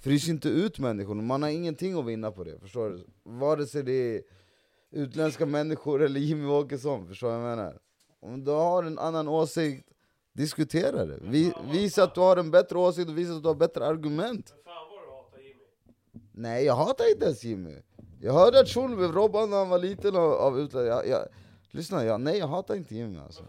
Frys 0.00 0.28
inte 0.28 0.48
ut 0.48 0.78
människor, 0.78 1.14
man 1.14 1.42
har 1.42 1.50
ingenting 1.50 1.98
att 1.98 2.06
vinna 2.06 2.30
på 2.30 2.44
det, 2.44 2.60
förstår 2.60 2.90
du? 2.90 3.06
Vare 3.22 3.66
sig 3.66 3.82
det 3.82 4.16
är 4.16 4.22
utländska 4.90 5.46
människor 5.46 6.02
eller 6.02 6.20
Jimmy 6.20 6.48
Åkesson, 6.48 7.08
förstår 7.08 7.28
du 7.28 7.36
vad 7.38 7.50
jag 7.50 7.56
menar? 7.56 7.78
Om 8.20 8.44
du 8.44 8.50
har 8.50 8.84
en 8.84 8.98
annan 8.98 9.28
åsikt, 9.28 9.88
diskutera 10.32 11.06
det. 11.06 11.18
Vi, 11.22 11.52
visa 11.72 12.02
att 12.02 12.14
du 12.14 12.20
har 12.20 12.36
en 12.36 12.50
bättre 12.50 12.78
åsikt 12.78 13.08
och 13.08 13.18
visa 13.18 13.32
att 13.32 13.42
du 13.42 13.48
har 13.48 13.54
bättre 13.54 13.86
argument. 13.86 14.54
Fan 14.64 14.74
vad 14.90 15.02
du 15.02 15.10
hatar 15.10 15.38
Jimmy. 15.38 15.64
Nej, 16.40 16.64
jag 16.64 16.76
hatar 16.76 17.10
inte 17.12 17.24
ens 17.24 17.44
Jimmy. 17.44 17.76
Jag 18.20 18.32
hörde 18.32 18.60
att 18.60 18.68
shunon 18.68 18.96
blev 18.96 19.12
robbad 19.12 19.48
när 19.48 19.56
han 19.56 19.68
var 19.68 19.78
liten 19.78 20.16
av, 20.16 20.32
av 20.32 20.60
utländska... 20.60 20.86
Jag, 20.86 21.08
jag, 21.08 21.28
lyssna, 21.70 22.04
jag, 22.04 22.20
nej 22.20 22.38
jag 22.38 22.46
hatar 22.46 22.74
inte 22.74 22.94
Jimmy 22.94 23.18
alltså. 23.18 23.42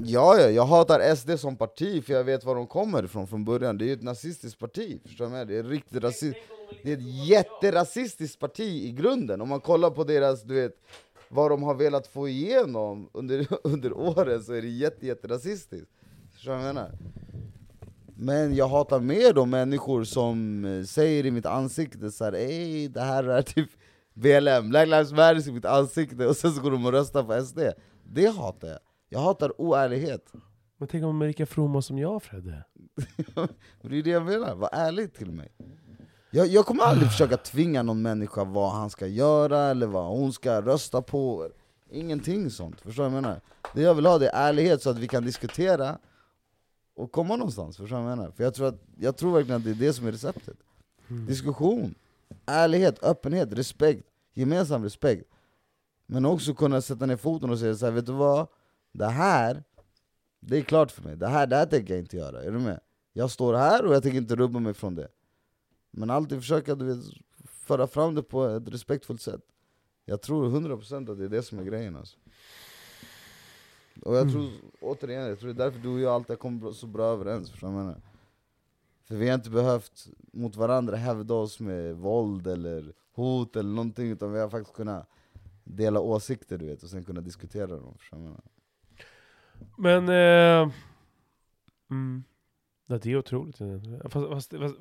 Ja, 0.00 0.40
ja, 0.40 0.50
jag 0.50 0.64
hatar 0.64 1.14
SD 1.14 1.30
som 1.38 1.56
parti 1.56 2.04
för 2.04 2.12
jag 2.12 2.24
vet 2.24 2.44
var 2.44 2.54
de 2.54 2.66
kommer 2.66 3.04
ifrån 3.04 3.26
från 3.26 3.44
början. 3.44 3.78
Det 3.78 3.84
är 3.84 3.86
ju 3.86 3.92
ett 3.92 4.02
nazistiskt 4.02 4.58
parti, 4.58 5.00
förstår 5.06 5.26
du? 5.26 5.44
Det 5.44 5.58
är 5.58 5.62
riktigt 5.62 6.02
rasistiskt. 6.02 6.50
Det 6.82 6.92
är 6.92 6.96
ett 6.96 7.28
jätterasistiskt 7.28 8.38
parti 8.38 8.84
i 8.84 8.92
grunden, 8.92 9.40
om 9.40 9.48
man 9.48 9.60
kollar 9.60 9.90
på 9.90 10.04
deras, 10.04 10.42
du 10.42 10.54
vet, 10.54 10.72
vad 11.30 11.50
de 11.50 11.62
har 11.62 11.74
velat 11.74 12.06
få 12.06 12.28
igenom 12.28 13.10
under, 13.12 13.46
under 13.66 13.92
åren 13.92 14.42
så 14.42 14.52
är 14.52 14.62
det 14.62 14.68
jätte, 14.68 15.06
jätterasistiskt. 15.06 15.90
Förstår 16.32 16.52
du 16.52 16.58
vad 16.58 16.68
jag 16.68 16.74
menar? 16.74 16.90
Men 18.16 18.54
jag 18.54 18.68
hatar 18.68 19.00
mer 19.00 19.32
de 19.32 19.50
människor 19.50 20.04
som 20.04 20.64
eh, 20.64 20.84
säger 20.84 21.26
i 21.26 21.30
mitt 21.30 21.46
ansikte 21.46 22.10
så 22.10 22.24
här, 22.24 22.32
Ey, 22.32 22.88
det 22.88 23.00
här 23.00 23.24
är 23.24 23.42
typ 23.42 23.70
BLM, 24.14 24.68
Black 24.68 24.88
Lives 24.88 25.12
Matter 25.12 25.48
i 25.48 25.52
mitt 25.52 25.64
ansikte, 25.64 26.26
och 26.26 26.36
sen 26.36 26.52
så 26.52 26.62
går 26.62 26.70
de 26.70 26.86
och 26.86 26.92
röstar 26.92 27.22
på 27.22 27.44
SD. 27.44 27.58
Det 28.02 28.26
hatar 28.26 28.68
jag. 28.68 28.78
Jag 29.08 29.20
hatar 29.20 29.60
oärlighet. 29.60 30.32
Men 30.78 30.88
tänk 30.88 31.04
om 31.04 31.08
de 31.08 31.22
är 31.22 31.26
lika 31.26 31.46
fromma 31.46 31.82
som 31.82 31.98
jag 31.98 32.22
Fredde? 32.22 32.64
Det 33.82 33.98
är 33.98 34.02
det 34.02 34.10
jag 34.10 34.24
menar, 34.24 34.54
var 34.54 34.68
ärlig 34.72 35.14
till 35.14 35.30
mig. 35.30 35.52
Jag, 36.30 36.46
jag 36.46 36.66
kommer 36.66 36.82
aldrig 36.84 37.10
försöka 37.10 37.36
tvinga 37.36 37.82
någon 37.82 38.02
människa 38.02 38.44
vad 38.44 38.72
han 38.72 38.90
ska 38.90 39.06
göra, 39.06 39.58
eller 39.58 39.86
vad 39.86 40.06
hon 40.06 40.32
ska 40.32 40.62
rösta 40.62 41.02
på. 41.02 41.50
Ingenting 41.90 42.50
sånt, 42.50 42.80
förstår 42.80 43.02
du 43.04 43.08
vad 43.10 43.16
jag 43.16 43.22
menar? 43.22 43.40
Det 43.74 43.82
jag 43.82 43.94
vill 43.94 44.06
ha 44.06 44.18
det 44.18 44.28
är 44.28 44.48
ärlighet 44.48 44.82
så 44.82 44.90
att 44.90 44.98
vi 44.98 45.08
kan 45.08 45.24
diskutera 45.24 45.98
och 46.94 47.12
komma 47.12 47.36
någonstans, 47.36 47.76
förstår 47.76 47.96
du 47.96 48.02
vad 48.02 48.12
jag 48.12 48.18
menar? 48.18 48.30
För 48.30 48.44
jag 48.44 48.54
tror, 48.54 48.66
att, 48.66 48.82
jag 48.98 49.16
tror 49.16 49.32
verkligen 49.32 49.56
att 49.56 49.64
det 49.64 49.70
är 49.70 49.74
det 49.74 49.92
som 49.92 50.06
är 50.06 50.12
receptet. 50.12 50.56
Diskussion, 51.08 51.94
ärlighet, 52.46 53.04
öppenhet, 53.04 53.52
respekt, 53.52 54.06
gemensam 54.34 54.82
respekt. 54.84 55.28
Men 56.06 56.24
också 56.26 56.54
kunna 56.54 56.80
sätta 56.80 57.06
ner 57.06 57.16
foten 57.16 57.50
och 57.50 57.58
säga 57.58 57.74
så 57.74 57.86
här, 57.86 57.92
vet 57.92 58.06
du 58.06 58.12
vad? 58.12 58.46
Det 58.92 59.06
här, 59.06 59.64
det 60.40 60.58
är 60.58 60.62
klart 60.62 60.90
för 60.90 61.02
mig. 61.02 61.16
Det 61.16 61.28
här, 61.28 61.46
det 61.46 61.56
här 61.56 61.66
tänker 61.66 61.94
jag 61.94 62.02
inte 62.02 62.16
göra, 62.16 62.42
är 62.42 62.50
du 62.50 62.58
med? 62.58 62.80
Jag 63.12 63.30
står 63.30 63.54
här 63.54 63.86
och 63.86 63.94
jag 63.94 64.02
tänker 64.02 64.18
inte 64.18 64.36
rubba 64.36 64.58
mig 64.58 64.74
från 64.74 64.94
det. 64.94 65.08
Men 65.90 66.10
alltid 66.10 66.38
försöka 66.38 66.74
du 66.74 66.84
vet, 66.84 67.04
föra 67.44 67.86
fram 67.86 68.14
det 68.14 68.22
på 68.22 68.44
ett 68.44 68.68
respektfullt 68.68 69.22
sätt. 69.22 69.42
Jag 70.04 70.22
tror 70.22 70.48
100% 70.48 71.12
att 71.12 71.18
det 71.18 71.24
är 71.24 71.28
det 71.28 71.42
som 71.42 71.58
är 71.58 71.64
grejen 71.64 71.96
alltså. 71.96 72.18
Och 74.02 74.16
jag 74.16 74.32
tror, 74.32 74.50
återigen, 74.80 75.28
jag 75.28 75.38
tror 75.38 75.54
det 75.54 75.62
är 75.62 75.64
därför 75.64 75.78
du 75.78 75.88
och 75.88 76.00
jag 76.00 76.14
alltid 76.14 76.30
har 76.30 76.36
kommit 76.36 76.76
så 76.76 76.86
bra 76.86 77.04
överens, 77.04 77.52
jag 77.62 77.72
menar? 77.72 78.00
För 79.04 79.16
vi 79.16 79.28
har 79.28 79.34
inte 79.34 79.50
behövt 79.50 80.08
mot 80.32 80.56
varandra 80.56 80.96
hävda 80.96 81.34
oss 81.34 81.60
med 81.60 81.96
våld 81.96 82.46
eller 82.46 82.92
hot 83.12 83.56
eller 83.56 83.70
någonting, 83.70 84.10
utan 84.10 84.32
vi 84.32 84.40
har 84.40 84.48
faktiskt 84.48 84.76
kunnat 84.76 85.08
dela 85.64 86.00
åsikter 86.00 86.58
du 86.58 86.66
vet, 86.66 86.82
och 86.82 86.90
sen 86.90 87.04
kunna 87.04 87.20
diskutera 87.20 87.66
dem, 87.66 87.98
jag 88.10 88.20
menar? 88.20 88.40
Men... 89.78 90.08
Eh, 90.08 90.74
mm, 91.90 92.24
det 92.86 93.06
är 93.06 93.16
otroligt. 93.16 93.58
Fast, 94.02 94.28
fast, 94.28 94.50
fast, 94.52 94.76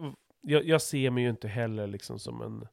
jag, 0.48 0.66
jag 0.66 0.82
ser 0.82 1.10
mig 1.10 1.24
ju 1.24 1.30
inte 1.30 1.48
heller 1.48 1.88
liksom 1.88 2.20
som 2.20 2.42
en... 2.42 2.68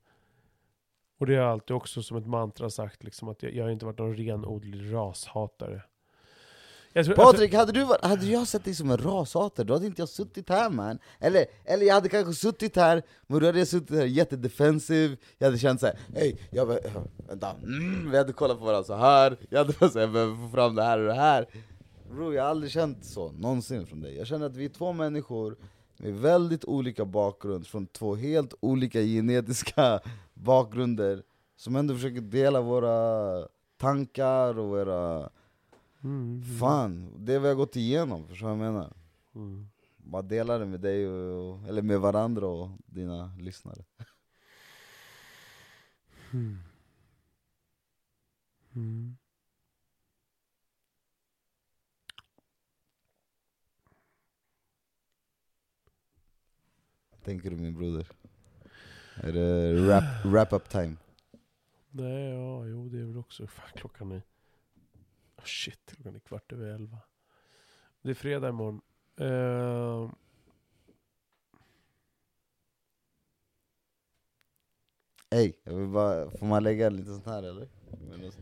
Och 1.19 1.27
det 1.27 1.35
har 1.35 1.43
jag 1.43 1.53
alltid 1.53 1.77
också 1.77 2.03
som 2.03 2.17
ett 2.17 2.27
mantra 2.27 2.71
sagt, 2.71 3.05
liksom, 3.05 3.29
att 3.29 3.43
jag, 3.43 3.55
jag 3.55 3.65
har 3.65 3.71
inte 3.71 3.85
varit 3.87 3.99
någon 3.99 4.17
renodlig 4.17 4.95
rashatare. 4.95 5.83
Jag 6.93 7.05
tror, 7.07 7.15
Patrik, 7.15 7.55
hade, 7.55 7.73
du, 7.73 7.87
hade 8.03 8.27
jag 8.27 8.49
sett 8.49 8.65
dig 8.65 8.75
som 8.75 8.91
en 8.91 8.97
rashatare, 8.99 9.67
då 9.67 9.75
hade 9.75 9.87
inte 9.87 10.03
jag 10.03 10.09
suttit 10.09 10.49
här 10.49 10.71
man. 10.71 10.99
Eller, 11.21 11.45
eller 11.65 11.87
jag 11.87 11.95
hade 11.95 12.09
kanske 12.09 12.33
suttit 12.33 12.77
här, 12.77 13.03
men 13.27 13.41
då 13.41 13.47
hade 13.47 13.59
jag 13.59 13.69
suttit 13.69 13.97
här 13.97 14.05
jättedefensiv. 14.05 15.17
Jag 15.39 15.47
hade 15.47 15.59
känt 15.59 15.81
såhär, 15.81 15.99
hej, 16.15 16.41
jag 16.51 16.67
vänta, 17.29 17.51
mm, 17.51 18.11
vi 18.11 18.19
hade 18.19 18.33
kollat 18.33 18.59
på 18.59 18.65
varandra 18.65 18.85
så 18.85 18.95
här. 18.95 19.37
Jag 19.51 19.59
hade 19.59 19.73
bara 19.81 19.91
såhär, 19.91 20.07
jag 20.07 20.13
behöver 20.13 20.37
få 20.37 20.49
fram 20.49 20.75
det 20.75 20.83
här 20.83 20.99
och 20.99 21.07
det 21.07 21.15
här. 21.15 21.47
Bro, 22.11 22.35
jag 22.35 22.43
har 22.43 22.51
aldrig 22.51 22.73
känt 22.73 23.05
så, 23.05 23.33
någonsin 23.33 23.87
från 23.87 24.01
dig. 24.01 24.17
Jag 24.17 24.27
känner 24.27 24.47
att 24.47 24.57
vi 24.57 24.65
är 24.65 24.69
två 24.69 24.93
människor 24.93 25.57
med 25.97 26.15
väldigt 26.15 26.65
olika 26.65 27.05
bakgrund, 27.05 27.67
från 27.67 27.87
två 27.87 28.15
helt 28.15 28.55
olika 28.61 29.01
genetiska 29.01 30.01
bakgrunder 30.35 31.23
Som 31.57 31.77
ändå 31.77 31.95
försöker 31.95 32.21
dela 32.21 32.61
våra 32.61 33.49
tankar 33.77 34.59
och 34.59 34.69
våra 34.69 35.31
mm, 36.03 36.43
Fan, 36.61 37.13
det 37.19 37.39
vi 37.39 37.49
har 37.49 37.55
gått 37.55 37.77
igenom, 37.77 38.29
förstår 38.29 38.49
du 38.49 38.55
vad 38.57 38.67
jag 38.67 38.73
menar? 38.75 38.93
mm. 39.35 39.69
Bara 39.97 40.23
dela 40.23 40.59
det 40.59 40.67
med 40.67 40.81
dig, 40.81 41.09
och, 41.09 41.69
eller 41.69 41.83
med 41.83 42.01
varandra 42.01 42.47
och 42.47 42.69
dina 42.87 43.37
lyssnare 43.41 43.85
Mm. 48.75 49.17
Tänker 57.25 57.51
du 57.51 57.57
min 57.57 57.75
broder? 57.75 58.07
Är 59.17 59.33
det 59.33 59.73
wrap, 59.75 60.05
wrap 60.25 60.53
up 60.53 60.69
time? 60.69 60.97
Nej, 61.91 62.29
ja, 62.31 62.67
jo 62.67 62.89
det 62.89 62.99
är 63.01 63.05
väl 63.05 63.19
också... 63.19 63.47
Fan, 63.47 63.67
klockan 63.75 64.13
är... 64.13 64.23
Oh, 65.37 65.45
shit, 65.45 65.81
klockan 65.87 66.15
är 66.15 66.19
kvart 66.21 66.53
över 66.53 66.67
elva. 66.67 66.99
Det 68.03 68.11
är 68.11 68.15
fredag 68.15 68.49
imorgon. 68.49 68.81
Uh, 69.21 70.11
Ey, 75.31 75.53
jag 75.65 75.75
vill 75.75 75.89
bara, 75.89 76.31
får 76.31 76.47
man 76.47 76.63
lägga 76.63 76.91
lite 76.91 77.09
sånt 77.13 77.27
här 77.27 77.43
eller? 77.43 77.69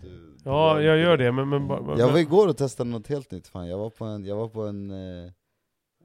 Du- 0.03 0.37
ja, 0.45 0.81
jag 0.81 0.99
gör 0.99 1.17
det, 1.17 1.33
men... 1.33 1.49
men, 1.49 1.69
bara- 1.69 1.99
Jag 1.99 2.07
var 2.07 2.13
men 2.13 2.23
igår 2.23 2.49
och 2.49 2.57
testade 2.57 2.91
något 2.91 3.07
helt 3.07 3.31
nytt 3.31 3.49
fan, 3.49 3.69
jag 3.69 3.79
var 3.79 3.91
på 3.91 4.05
en, 4.05 4.25
jag 4.25 4.37
var 4.37 4.49
på 4.49 4.63
en, 4.63 4.91
eh, 4.91 5.33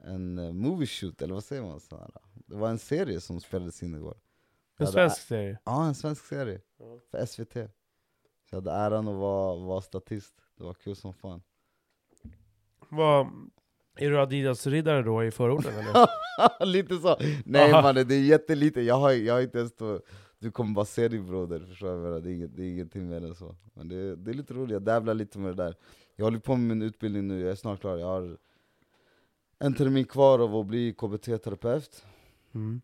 en 0.04 0.38
eh, 0.38 0.52
movie 0.52 0.86
shoot, 0.86 1.22
eller 1.22 1.34
vad 1.34 1.44
säger 1.44 1.62
man? 1.62 1.80
Sån 1.80 1.98
här. 1.98 2.10
Det 2.34 2.56
var 2.56 2.68
en 2.70 2.78
serie 2.78 3.20
som 3.20 3.40
spelades 3.40 3.82
in 3.82 3.94
igår 3.94 4.16
en 4.80 4.86
svensk 4.86 5.20
serie. 5.20 5.58
Ja, 5.64 5.86
en 5.86 5.94
svensk 5.94 6.24
serie, 6.26 6.60
Ja. 6.78 6.98
för 7.10 7.26
SVT 7.26 7.52
Så 7.54 7.60
jag 8.50 8.56
hade 8.56 8.70
äran 8.72 9.08
att 9.08 9.14
vara, 9.16 9.56
vara 9.56 9.80
statist, 9.80 10.34
det 10.58 10.64
var 10.64 10.74
kul 10.74 10.96
som 10.96 11.14
fan 11.14 11.42
Vad... 12.88 13.26
Är 14.00 14.10
du 14.10 14.18
Adidas-riddare 14.20 15.02
då 15.02 15.24
i 15.24 15.30
förorten 15.30 15.72
eller? 15.74 16.66
Lite 16.66 16.96
så, 16.98 17.16
nej 17.44 17.72
Aha. 17.72 17.82
mannen 17.82 18.08
det 18.08 18.14
är 18.14 18.20
jättelite, 18.22 18.80
jag 18.80 18.94
har, 18.94 19.12
jag 19.12 19.34
har 19.34 19.40
inte 19.40 19.58
ens 19.58 19.76
då, 19.76 20.00
du 20.38 20.50
kommer 20.50 20.74
bara 20.74 20.84
se 20.84 21.08
din 21.08 21.26
broder, 21.26 21.60
förstår 21.60 22.06
jag 22.06 22.22
det 22.22 22.30
är, 22.30 22.34
inget, 22.34 22.56
det 22.56 22.62
är 22.62 22.70
ingenting 22.70 23.08
mer 23.08 23.16
än 23.24 23.34
så 23.34 23.56
Men 23.74 23.88
det, 23.88 23.96
är- 23.96 24.16
det 24.16 24.30
är 24.30 24.34
lite 24.34 24.54
roligt, 24.54 24.72
jag 24.72 24.82
dabblar 24.82 25.14
lite 25.14 25.38
med 25.38 25.56
det 25.56 25.62
där 25.64 25.74
Jag 26.16 26.24
håller 26.24 26.38
på 26.38 26.56
med 26.56 26.76
min 26.76 26.82
utbildning 26.88 27.28
nu, 27.28 27.40
jag 27.40 27.50
är 27.50 27.54
snart 27.54 27.80
klar, 27.80 27.96
jag 27.96 28.06
har 28.06 28.38
en 29.58 29.74
termin 29.74 30.04
kvar 30.04 30.38
av 30.38 30.56
att 30.56 30.66
bli 30.66 30.92
KBT-terapeut 30.92 32.04
Mm. 32.52 32.80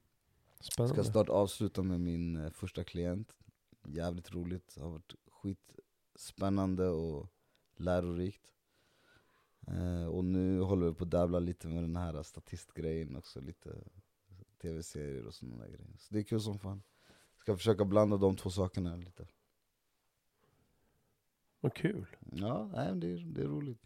Ska 0.61 1.05
snart 1.05 1.29
avsluta 1.29 1.83
med 1.83 2.01
min 2.01 2.37
eh, 2.37 2.51
första 2.51 2.85
klient. 2.85 3.37
Jävligt 3.85 4.33
roligt, 4.35 4.75
det 4.75 4.81
har 4.83 4.91
varit 4.91 5.15
skitspännande 5.29 6.89
och 6.89 7.29
lärorikt. 7.77 8.51
Eh, 9.67 10.07
Och 10.07 10.25
nu 10.25 10.61
håller 10.61 10.87
vi 10.87 10.95
på 10.95 11.05
att 11.05 11.11
dabbla 11.11 11.39
lite 11.39 11.69
med 11.69 11.83
den 11.83 11.97
här 11.97 12.23
statistgrejen 12.23 13.17
också, 13.17 13.41
lite 13.41 13.85
tv-serier 14.63 15.27
och 15.27 15.35
sådana 15.35 15.57
där 15.57 15.69
grejer. 15.71 15.97
Så 15.99 16.15
det 16.15 16.19
är 16.21 16.23
kul 16.23 16.41
som 16.41 16.59
fan. 16.59 16.83
Ska 17.39 17.57
försöka 17.57 17.85
blanda 17.85 18.17
de 18.17 18.37
två 18.37 18.51
sakerna 18.51 18.97
lite. 18.97 19.27
Vad 21.61 21.75
kul. 21.75 22.07
Ja, 22.33 22.71
nej, 22.75 22.95
det, 22.95 23.07
är, 23.13 23.19
det 23.19 23.43
är 23.43 23.47
roligt 23.47 23.83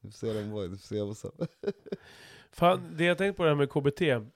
Du 0.00 0.10
får 0.10 0.18
se 0.18 0.32
den 0.32 0.50
boy, 0.50 0.68
du 0.68 0.78
får 0.78 1.14
se 1.14 1.30
up 1.34 1.50
Fan, 2.52 2.94
det 2.96 3.04
jag 3.04 3.18
tänkt 3.18 3.36
på 3.36 3.42
det 3.42 3.48
här 3.48 3.56
med 3.56 3.70
KBT. 3.70 4.00
Jag 4.00 4.26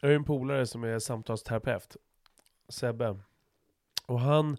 har 0.00 0.08
ju 0.08 0.14
en 0.14 0.24
polare 0.24 0.66
som 0.66 0.84
är 0.84 0.98
samtalsterapeut. 0.98 1.96
Sebbe. 2.68 3.16
Och 4.06 4.20
han... 4.20 4.56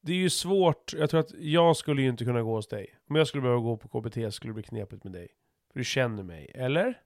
Det 0.00 0.12
är 0.12 0.16
ju 0.16 0.30
svårt, 0.30 0.92
jag 0.92 1.10
tror 1.10 1.20
att 1.20 1.32
jag 1.38 1.76
skulle 1.76 2.02
ju 2.02 2.08
inte 2.08 2.24
kunna 2.24 2.42
gå 2.42 2.54
hos 2.54 2.68
dig. 2.68 2.98
Om 3.08 3.16
jag 3.16 3.28
skulle 3.28 3.42
behöva 3.42 3.60
gå 3.60 3.76
på 3.76 3.88
KBT 3.88 4.34
skulle 4.34 4.50
det 4.50 4.54
bli 4.54 4.62
knepigt 4.62 5.04
med 5.04 5.12
dig. 5.12 5.28
För 5.72 5.78
du 5.78 5.84
känner 5.84 6.22
mig, 6.22 6.50
eller? 6.54 7.00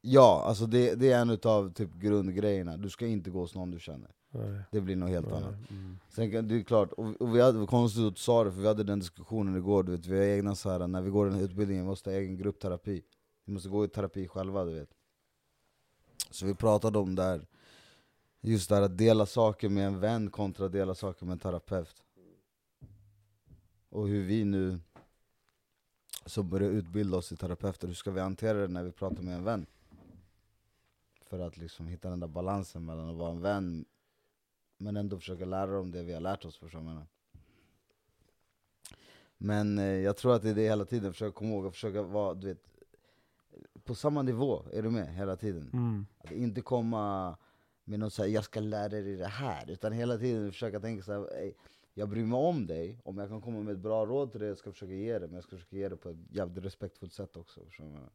Ja, 0.00 0.44
alltså 0.46 0.66
det, 0.66 0.94
det 0.94 1.12
är 1.12 1.20
en 1.20 1.30
utav 1.30 1.72
typ 1.72 1.94
grundgrejerna, 1.94 2.76
du 2.76 2.90
ska 2.90 3.06
inte 3.06 3.30
gå 3.30 3.40
hos 3.40 3.54
någon 3.54 3.70
du 3.70 3.80
känner 3.80 4.10
Nej. 4.34 4.62
Det 4.70 4.80
blir 4.80 4.96
något 4.96 5.10
helt 5.10 5.26
Nej. 5.26 5.36
annat 5.36 5.70
Mm. 5.70 5.98
Sen 6.08 6.48
det 6.48 6.54
är 6.54 6.62
klart, 6.62 6.92
och, 6.92 7.20
och 7.20 7.36
vi 7.36 7.40
hade, 7.40 7.66
konstigt 7.66 8.04
att 8.04 8.14
du 8.14 8.20
sa 8.20 8.44
det, 8.44 8.52
för 8.52 8.60
vi 8.60 8.66
hade 8.66 8.84
den 8.84 8.98
diskussionen 8.98 9.56
igår, 9.56 9.82
du 9.82 9.92
vet, 9.92 10.06
vi 10.06 10.18
har 10.18 10.24
egna 10.24 10.54
så 10.54 10.70
här, 10.70 10.86
när 10.86 11.02
vi 11.02 11.10
går 11.10 11.26
den 11.26 11.34
här 11.34 11.42
utbildningen, 11.42 11.84
vi 11.84 11.88
måste 11.88 12.10
ha 12.10 12.16
egen 12.16 12.36
gruppterapi 12.36 13.02
Vi 13.44 13.52
måste 13.52 13.68
gå 13.68 13.84
i 13.84 13.88
terapi 13.88 14.28
själva, 14.28 14.64
du 14.64 14.74
vet 14.74 14.90
Så 16.30 16.46
vi 16.46 16.54
pratade 16.54 16.98
om 16.98 17.14
det 17.14 17.22
här, 17.22 17.46
just 18.40 18.68
det 18.68 18.74
här 18.74 18.82
att 18.82 18.98
dela 18.98 19.26
saker 19.26 19.68
med 19.68 19.86
en 19.86 20.00
vän 20.00 20.30
kontra 20.30 20.68
dela 20.68 20.94
saker 20.94 21.26
med 21.26 21.32
en 21.32 21.38
terapeut 21.38 22.02
Och 23.88 24.08
hur 24.08 24.22
vi 24.22 24.44
nu, 24.44 24.78
som 26.26 26.48
börjar 26.48 26.70
utbilda 26.70 27.16
oss 27.16 27.28
till 27.28 27.36
terapeuter, 27.36 27.88
hur 27.88 27.94
ska 27.94 28.10
vi 28.10 28.20
hantera 28.20 28.58
det 28.58 28.68
när 28.68 28.84
vi 28.84 28.92
pratar 28.92 29.22
med 29.22 29.34
en 29.34 29.44
vän? 29.44 29.66
För 31.22 31.38
att 31.38 31.56
liksom 31.56 31.86
hitta 31.86 32.10
den 32.10 32.20
där 32.20 32.28
balansen 32.28 32.84
mellan 32.84 33.08
att 33.08 33.16
vara 33.16 33.30
en 33.30 33.40
vän 33.40 33.84
men 34.76 34.96
ändå 34.96 35.18
försöka 35.18 35.44
lära 35.44 35.70
dem 35.70 35.90
det 35.90 36.02
vi 36.02 36.12
har 36.12 36.20
lärt 36.20 36.44
oss, 36.44 36.56
förstår 36.56 36.80
jag 36.80 36.86
menar? 36.86 37.06
Men 39.38 39.78
eh, 39.78 39.84
jag 39.84 40.16
tror 40.16 40.34
att 40.34 40.42
det 40.42 40.50
är 40.50 40.54
det 40.54 40.62
hela 40.62 40.84
tiden, 40.84 41.12
försöka 41.12 41.32
komma 41.32 41.50
ihåg 41.50 41.66
att 41.66 41.74
försöka 41.74 42.02
vara, 42.02 42.34
du 42.34 42.46
vet 42.46 42.64
På 43.84 43.94
samma 43.94 44.22
nivå, 44.22 44.64
är 44.72 44.82
du 44.82 44.90
med? 44.90 45.14
Hela 45.14 45.36
tiden 45.36 45.70
Mm. 45.72 46.06
Att 46.18 46.30
inte 46.30 46.60
komma 46.60 47.36
med 47.84 47.98
något 47.98 48.12
såhär, 48.12 48.28
jag 48.28 48.44
ska 48.44 48.60
lära 48.60 48.88
dig 48.88 49.16
det 49.16 49.26
här 49.26 49.70
Utan 49.70 49.92
hela 49.92 50.18
tiden 50.18 50.52
försöka 50.52 50.80
tänka 50.80 51.02
såhär, 51.02 51.36
"Ey, 51.36 51.52
jag 51.94 52.08
bryr 52.08 52.24
mig 52.24 52.38
om 52.38 52.66
dig, 52.66 53.00
om 53.04 53.18
jag 53.18 53.28
kan 53.28 53.40
komma 53.40 53.60
med 53.60 53.72
ett 53.72 53.80
bra 53.80 54.06
råd 54.06 54.30
till 54.30 54.40
dig, 54.40 54.48
jag 54.48 54.58
ska 54.58 54.72
försöka 54.72 54.92
ge 54.92 55.18
det 55.18 55.26
Men 55.26 55.34
jag 55.34 55.44
ska 55.44 55.56
försöka 55.56 55.76
ge 55.76 55.88
det 55.88 55.96
på 55.96 56.08
ett 56.10 56.16
jävligt 56.30 56.64
respektfullt 56.64 57.12
sätt 57.12 57.36
också, 57.36 57.60
jag? 57.78 58.10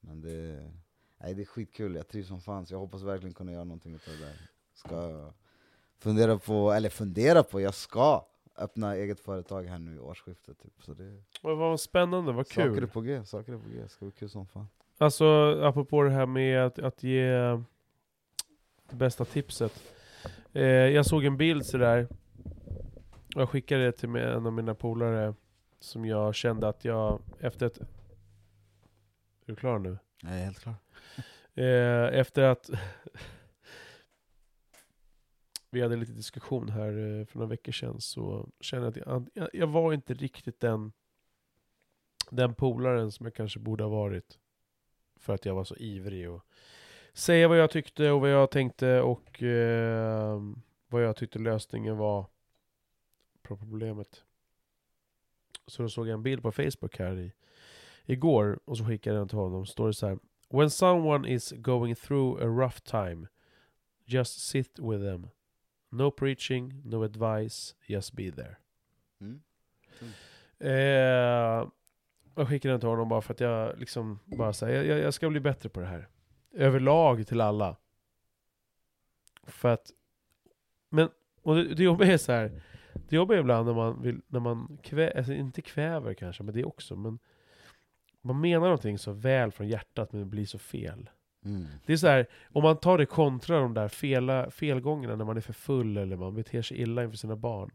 Men 0.00 0.20
det, 0.20 0.70
nej, 1.18 1.34
det 1.34 1.42
är 1.42 1.46
skitkul, 1.46 1.94
jag 1.94 2.08
trivs 2.08 2.28
som 2.28 2.40
fan, 2.40 2.66
så 2.66 2.74
jag 2.74 2.78
hoppas 2.78 3.02
verkligen 3.02 3.34
kunna 3.34 3.52
göra 3.52 3.64
någonting 3.64 3.94
utav 3.94 4.14
det 4.14 4.24
där 4.24 4.50
Ska 4.74 5.32
fundera 6.00 6.38
på, 6.38 6.72
eller 6.72 6.88
fundera 6.88 7.42
på, 7.42 7.60
jag 7.60 7.74
ska 7.74 8.24
öppna 8.56 8.94
eget 8.96 9.20
företag 9.20 9.62
här 9.62 9.78
nu 9.78 9.94
i 9.96 9.98
årsskiftet 9.98 10.58
typ. 10.58 10.72
Så 10.82 10.94
det, 10.94 11.22
Vad 11.42 11.56
vad 11.56 11.80
spännande, 11.80 12.32
vad 12.32 12.46
saker 12.46 12.70
är 12.70 12.74
kul. 12.74 12.88
på 12.88 13.00
G, 13.00 13.24
saker 13.24 13.52
är 13.52 13.56
på 13.58 13.68
G, 13.68 13.88
ska 13.88 14.04
bli 14.04 14.12
kul 14.12 14.30
som 14.30 14.46
fan 14.46 14.68
Alltså, 14.98 15.24
apropå 15.62 16.02
det 16.02 16.10
här 16.10 16.26
med 16.26 16.66
att, 16.66 16.78
att 16.78 17.02
ge 17.02 17.30
det 18.90 18.96
bästa 18.96 19.24
tipset. 19.24 19.82
Eh, 20.52 20.62
jag 20.64 21.06
såg 21.06 21.24
en 21.24 21.36
bild 21.36 21.66
sådär. 21.66 22.08
Jag 23.28 23.48
skickade 23.48 23.84
det 23.84 23.92
till 23.92 24.16
en 24.16 24.46
av 24.46 24.52
mina 24.52 24.74
polare. 24.74 25.34
Som 25.80 26.04
jag 26.04 26.34
kände 26.34 26.68
att 26.68 26.84
jag, 26.84 27.20
efter 27.40 27.66
ett... 27.66 27.78
Är 27.80 27.86
du 29.46 29.56
klar 29.56 29.78
nu? 29.78 29.98
Jag 30.22 30.32
är 30.32 30.44
helt 30.44 30.58
klar 30.60 30.74
Eh, 31.54 32.18
efter 32.20 32.42
att 32.42 32.70
vi 35.70 35.80
hade 35.80 35.96
lite 35.96 36.12
diskussion 36.12 36.68
här 36.68 36.88
eh, 36.88 37.26
för 37.26 37.38
några 37.38 37.50
veckor 37.50 37.72
sedan 37.72 38.00
så 38.00 38.48
kände 38.60 38.86
jag 38.86 38.90
att 38.90 39.06
jag, 39.06 39.30
jag, 39.34 39.48
jag 39.52 39.66
var 39.66 39.92
inte 39.92 40.14
riktigt 40.14 40.60
den, 40.60 40.92
den 42.30 42.54
polaren 42.54 43.12
som 43.12 43.26
jag 43.26 43.34
kanske 43.34 43.58
borde 43.58 43.84
ha 43.84 43.90
varit. 43.90 44.38
För 45.16 45.34
att 45.34 45.44
jag 45.44 45.54
var 45.54 45.64
så 45.64 45.76
ivrig 45.76 46.30
och 46.30 46.46
säga 47.12 47.48
vad 47.48 47.58
jag 47.58 47.70
tyckte 47.70 48.10
och 48.10 48.20
vad 48.20 48.30
jag 48.30 48.50
tänkte 48.50 49.00
och 49.00 49.42
eh, 49.42 50.40
vad 50.88 51.04
jag 51.04 51.16
tyckte 51.16 51.38
lösningen 51.38 51.96
var 51.96 52.26
på 53.42 53.56
problemet. 53.56 54.24
Så 55.66 55.82
då 55.82 55.88
såg 55.88 56.08
jag 56.08 56.14
en 56.14 56.22
bild 56.22 56.42
på 56.42 56.52
Facebook 56.52 56.98
här 56.98 57.18
i, 57.18 57.32
igår 58.04 58.60
och 58.64 58.78
så 58.78 58.84
skickade 58.84 59.16
jag 59.16 59.20
den 59.20 59.28
till 59.28 59.38
honom. 59.38 59.66
Står 59.66 59.86
det 59.86 59.94
så 59.94 60.06
här. 60.06 60.18
When 60.48 60.70
someone 60.70 61.28
is 61.28 61.52
going 61.56 61.94
through 61.94 62.42
a 62.42 62.46
rough 62.46 62.78
time, 62.78 63.28
just 64.04 64.40
sit 64.40 64.78
with 64.78 65.04
them. 65.04 65.28
No 65.90 66.10
preaching, 66.10 66.82
no 66.84 67.04
advice, 67.04 67.74
just 67.86 68.12
be 68.12 68.30
there. 68.30 68.56
mm. 69.20 69.40
Eh, 70.58 71.68
jag 72.34 72.48
skickade 72.48 72.72
den 72.72 72.80
till 72.80 72.88
honom 72.88 73.08
bara 73.08 73.20
för 73.20 73.34
att 73.34 73.40
jag 73.40 73.78
liksom 73.78 74.18
bara 74.24 74.52
säger 74.52 74.84
jag, 74.84 74.98
jag 74.98 75.14
ska 75.14 75.30
bli 75.30 75.40
bättre 75.40 75.68
på 75.68 75.80
det 75.80 75.86
här. 75.86 76.08
Överlag 76.54 77.26
till 77.26 77.40
alla. 77.40 77.76
För 79.42 79.68
att, 79.68 79.90
men, 80.88 81.08
och 81.42 81.54
det, 81.54 81.74
det 81.74 81.82
jobbiga 81.82 82.12
är 82.12 82.16
så 82.18 82.32
här. 82.32 82.62
Det 83.08 83.16
jobbiga 83.16 83.38
är 83.38 83.40
ibland 83.40 83.66
när 83.66 83.74
man 83.74 84.02
vill, 84.02 84.20
när 84.26 84.40
man 84.40 84.78
kvä, 84.82 85.12
alltså 85.16 85.32
inte 85.32 85.62
kväver 85.62 86.14
kanske, 86.14 86.42
men 86.42 86.54
det 86.54 86.64
också, 86.64 86.96
men 86.96 87.18
man 88.22 88.40
menar 88.40 88.60
någonting 88.60 88.98
så 88.98 89.12
väl 89.12 89.52
från 89.52 89.68
hjärtat 89.68 90.12
men 90.12 90.20
det 90.20 90.26
blir 90.26 90.46
så 90.46 90.58
fel. 90.58 91.10
Mm. 91.44 91.66
Det 91.86 91.92
är 91.92 91.96
så 91.96 92.06
här, 92.06 92.26
om 92.48 92.62
man 92.62 92.76
tar 92.76 92.98
det 92.98 93.06
kontra 93.06 93.60
de 93.60 93.74
där 93.74 93.88
fela, 93.88 94.50
felgångerna 94.50 95.16
när 95.16 95.24
man 95.24 95.36
är 95.36 95.40
för 95.40 95.52
full 95.52 95.96
eller 95.96 96.16
man 96.16 96.34
beter 96.34 96.62
sig 96.62 96.80
illa 96.80 97.04
inför 97.04 97.16
sina 97.16 97.36
barn. 97.36 97.70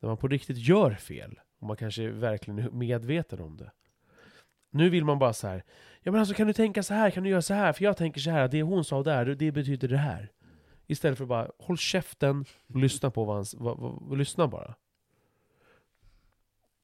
När 0.00 0.08
man 0.08 0.16
på 0.16 0.28
riktigt 0.28 0.58
gör 0.58 0.90
fel, 0.90 1.40
och 1.58 1.66
man 1.66 1.76
kanske 1.76 2.08
verkligen 2.08 2.58
är 2.58 2.70
medveten 2.70 3.40
om 3.40 3.56
det. 3.56 3.70
Nu 4.70 4.90
vill 4.90 5.04
man 5.04 5.18
bara 5.18 5.32
så 5.32 5.48
här, 5.48 5.64
ja 6.00 6.12
men 6.12 6.20
alltså 6.20 6.34
kan 6.34 6.46
du 6.46 6.52
tänka 6.52 6.82
så 6.82 6.94
här, 6.94 7.10
kan 7.10 7.22
du 7.22 7.30
göra 7.30 7.42
så 7.42 7.54
här? 7.54 7.72
För 7.72 7.84
jag 7.84 7.96
tänker 7.96 8.20
så 8.20 8.30
här, 8.30 8.48
det 8.48 8.62
hon 8.62 8.84
sa 8.84 9.02
där, 9.02 9.24
det 9.24 9.52
betyder 9.52 9.88
det 9.88 9.96
här. 9.96 10.32
Istället 10.86 11.18
för 11.18 11.26
bara, 11.26 11.50
håll 11.58 11.78
käften 11.78 12.44
och 12.66 12.76
lyssna 12.76 13.10
på 13.10 13.24
vad 13.24 13.36
han, 13.36 13.44
vad, 13.56 13.78
vad, 13.78 14.02
vad, 14.02 14.18
lyssna 14.18 14.48
bara. 14.48 14.74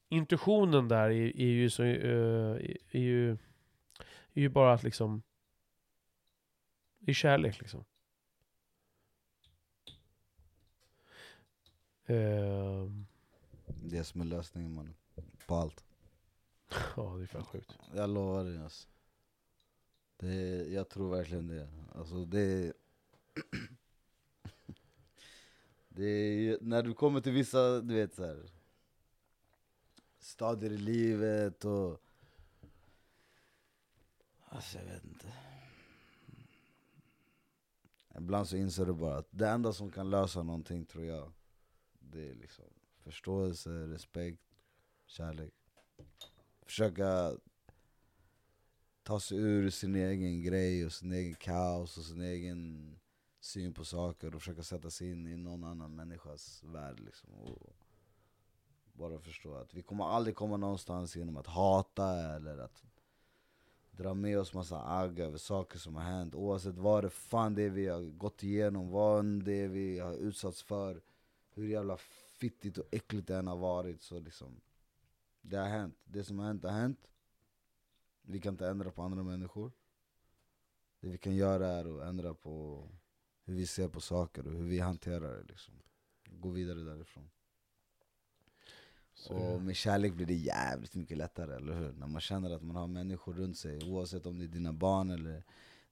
Intuitionen 0.09 0.87
där 0.87 1.09
är, 1.09 1.39
är 1.41 1.51
ju 1.51 1.69
så, 1.69 1.83
är, 1.83 1.95
är 2.91 2.99
ju, 2.99 3.31
är 4.33 4.41
ju 4.41 4.49
bara 4.49 4.73
att 4.73 4.83
liksom 4.83 5.21
det 7.09 7.11
är 7.11 7.13
kärlek 7.13 7.59
liksom. 7.59 7.85
Ehm, 12.05 13.05
Det 13.65 14.03
som 14.03 14.21
är 14.21 14.25
lösningen 14.25 14.73
man 14.73 14.93
på 15.47 15.55
allt. 15.55 15.83
ja, 16.95 17.15
det 17.17 17.23
är 17.23 17.27
fan 17.27 17.45
sjukt. 17.45 17.77
Jag 17.95 18.09
lovar 18.09 18.43
dig 18.43 18.57
alltså. 18.57 18.87
det, 20.17 20.67
Jag 20.69 20.89
tror 20.89 21.15
verkligen 21.15 21.47
det. 21.47 21.69
Alltså 21.95 22.25
det 22.25 22.73
Det 25.89 26.05
är, 26.05 26.57
när 26.61 26.83
du 26.83 26.93
kommer 26.93 27.21
till 27.21 27.31
vissa, 27.33 27.81
du 27.81 27.93
vet 27.95 28.15
så 28.15 28.25
här 28.25 28.49
stadier 30.19 30.71
i 30.71 30.77
livet 30.77 31.65
och 31.65 32.01
Alltså 34.51 34.77
jag 34.77 34.85
vet 34.85 35.03
inte 35.03 35.33
Ibland 38.19 38.47
så 38.47 38.57
inser 38.57 38.85
du 38.85 38.93
bara 38.93 39.17
att 39.17 39.27
det 39.31 39.49
enda 39.49 39.73
som 39.73 39.91
kan 39.91 40.09
lösa 40.09 40.43
någonting 40.43 40.85
tror 40.85 41.05
jag 41.05 41.31
Det 41.99 42.29
är 42.29 42.35
liksom 42.35 42.65
förståelse, 43.03 43.69
respekt, 43.69 44.43
kärlek 45.05 45.53
Försöka 46.61 47.37
ta 49.03 49.19
sig 49.19 49.37
ur 49.37 49.69
sin 49.69 49.95
egen 49.95 50.41
grej 50.41 50.85
och 50.85 50.93
sin 50.93 51.11
egen 51.11 51.35
kaos 51.35 51.97
och 51.97 52.03
sin 52.03 52.21
egen 52.21 52.95
syn 53.39 53.73
på 53.73 53.85
saker 53.85 54.35
och 54.35 54.41
försöka 54.41 54.63
sätta 54.63 54.89
sig 54.89 55.11
in 55.11 55.27
i 55.27 55.37
någon 55.37 55.63
annan 55.63 55.95
människas 55.95 56.63
värld 56.63 56.99
liksom. 56.99 57.33
Och 57.33 57.73
bara 58.93 59.19
förstå 59.19 59.55
att 59.55 59.73
vi 59.73 59.81
kommer 59.81 60.05
aldrig 60.05 60.35
komma 60.35 60.57
någonstans 60.57 61.15
genom 61.15 61.37
att 61.37 61.47
hata 61.47 62.35
eller 62.35 62.57
att 62.57 62.83
dra 63.99 64.13
med 64.13 64.39
oss 64.39 64.53
massa 64.53 64.81
agg 64.81 65.19
över 65.19 65.37
saker 65.37 65.79
som 65.79 65.95
har 65.95 66.03
hänt 66.03 66.35
oavsett 66.35 66.77
vad 66.77 67.03
det 67.03 67.09
fan 67.09 67.55
det 67.55 67.63
är 67.63 67.69
vi 67.69 67.87
har 67.87 68.01
gått 68.01 68.43
igenom, 68.43 68.89
vad 68.89 69.25
det 69.25 69.53
är 69.53 69.67
vi 69.67 69.99
har 69.99 70.13
utsatts 70.13 70.63
för 70.63 71.01
hur 71.53 71.67
jävla 71.67 71.97
fittigt 72.37 72.77
och 72.77 72.85
äckligt 72.91 73.27
det 73.27 73.37
än 73.37 73.47
har 73.47 73.57
varit 73.57 74.01
så 74.01 74.19
liksom 74.19 74.61
Det 75.41 75.57
har 75.57 75.67
hänt, 75.67 75.95
det 76.03 76.23
som 76.23 76.39
har 76.39 76.45
hänt 76.45 76.63
har 76.63 76.71
hänt. 76.71 77.09
Vi 78.21 78.39
kan 78.39 78.53
inte 78.53 78.67
ändra 78.67 78.91
på 78.91 79.01
andra 79.01 79.23
människor. 79.23 79.71
Det 80.99 81.07
vi 81.09 81.17
kan 81.17 81.35
göra 81.35 81.67
är 81.67 81.97
att 81.97 82.07
ändra 82.07 82.33
på 82.33 82.83
hur 83.43 83.55
vi 83.55 83.67
ser 83.67 83.87
på 83.87 84.01
saker 84.01 84.47
och 84.47 84.53
hur 84.53 84.67
vi 84.67 84.79
hanterar 84.79 85.37
det 85.37 85.43
liksom. 85.43 85.73
Gå 86.25 86.49
vidare 86.49 86.79
därifrån. 86.79 87.29
Så, 89.19 89.33
och 89.33 89.61
med 89.61 89.75
kärlek 89.75 90.13
blir 90.13 90.25
det 90.25 90.33
jävligt 90.33 90.95
mycket 90.95 91.17
lättare, 91.17 91.55
eller 91.55 91.73
hur? 91.73 91.93
När 91.93 92.07
man 92.07 92.21
känner 92.21 92.55
att 92.55 92.61
man 92.61 92.75
har 92.75 92.87
människor 92.87 93.33
runt 93.33 93.57
sig, 93.57 93.79
oavsett 93.83 94.25
om 94.25 94.39
det 94.39 94.45
är 94.45 94.47
dina 94.47 94.73
barn, 94.73 95.09
eller 95.09 95.43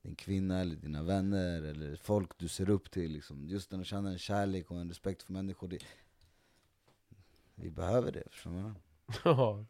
din 0.01 0.15
kvinna, 0.15 0.59
eller 0.59 0.75
dina 0.75 1.03
vänner, 1.03 1.61
eller 1.61 1.95
folk 1.95 2.37
du 2.37 2.47
ser 2.47 2.69
upp 2.69 2.91
till 2.91 3.11
liksom. 3.11 3.47
Just 3.47 3.71
när 3.71 3.79
du 3.79 3.85
känner 3.85 4.11
en 4.11 4.17
kärlek 4.17 4.71
och 4.71 4.77
en 4.77 4.89
respekt 4.89 5.23
för 5.23 5.33
människor, 5.33 5.67
det, 5.67 5.77
vi 7.55 7.71
behöver 7.71 8.11
det, 8.11 8.23
förstår 8.31 8.51
du? 8.51 8.73
ja. 9.23 9.65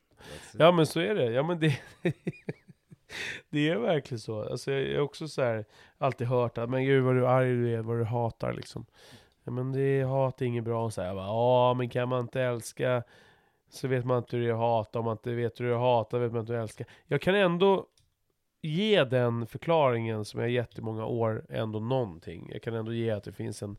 Ja 0.58 0.72
men 0.72 0.88
så 0.88 1.00
är 1.00 1.16
det. 1.16 1.32
Ja, 1.32 1.44
men 1.44 1.60
det, 1.60 1.80
det 3.50 3.70
är 3.70 3.78
verkligen 3.78 4.20
så. 4.20 4.42
Alltså, 4.42 4.72
jag 4.72 4.82
är 4.82 5.00
också 5.00 5.28
så 5.28 5.42
här, 5.42 5.66
alltid 5.98 6.28
hört 6.28 6.58
att 6.58 6.70
men 6.70 6.86
gud 6.86 7.04
vad 7.04 7.16
du 7.16 7.28
arg 7.28 7.50
du 7.50 7.74
är, 7.74 7.82
vad 7.82 7.98
du 7.98 8.04
hatar 8.04 8.54
liksom. 8.54 8.86
Ja, 9.44 9.52
men 9.52 9.72
det 9.72 10.04
hat 10.04 10.42
är 10.42 10.46
inget 10.46 10.64
bra. 10.64 10.92
Så 10.92 11.02
här, 11.02 11.16
ja 11.16 11.74
men 11.74 11.90
kan 11.90 12.10
man 12.10 12.22
inte 12.22 12.42
älska 12.42 13.04
så 13.70 13.88
vet 13.88 14.06
man 14.06 14.18
inte 14.18 14.38
hur 14.38 14.44
det 14.44 14.50
är 14.50 14.54
att 14.54 14.60
hata. 14.60 15.00
Om 15.00 15.06
man 15.06 15.12
inte 15.12 15.34
vet 15.34 15.60
hur 15.60 15.66
det 15.66 15.72
är 15.72 15.76
att 15.76 15.82
hata 15.82 16.20
vet 16.20 16.32
man 16.32 16.40
inte 16.40 16.54
hur 16.54 16.58
det 16.58 16.62
är 16.62 16.64
att 16.64 16.70
älska. 16.70 16.86
Jag 17.06 17.22
kan 17.22 17.36
ändå 17.36 17.88
ge 18.62 19.04
den 19.04 19.48
förklaringen 19.48 20.26
som 20.26 20.40
jag 20.40 20.50
gett 20.50 20.78
i 20.80 20.82
många 20.82 21.06
år 21.06 21.46
ändå 21.50 21.80
någonting. 21.80 22.50
Jag 22.54 22.62
kan 22.62 22.74
ändå 22.74 22.94
ge 22.94 23.10
att 23.12 23.24
det 23.24 23.32
finns 23.32 23.64
en 23.64 23.78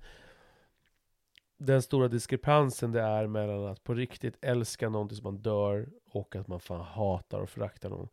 den 1.58 1.82
stora 1.82 2.08
diskrepansen 2.08 2.92
det 2.92 3.00
är 3.00 3.26
mellan 3.26 3.66
att 3.66 3.84
på 3.84 3.94
riktigt 3.94 4.36
älska 4.40 4.88
någonting 4.88 5.16
som 5.16 5.24
man 5.24 5.42
dör 5.42 5.88
och 6.10 6.36
att 6.36 6.48
man 6.48 6.60
fan 6.60 6.80
hatar 6.80 7.40
och 7.40 7.50
föraktar 7.50 7.90
någon. 7.90 8.08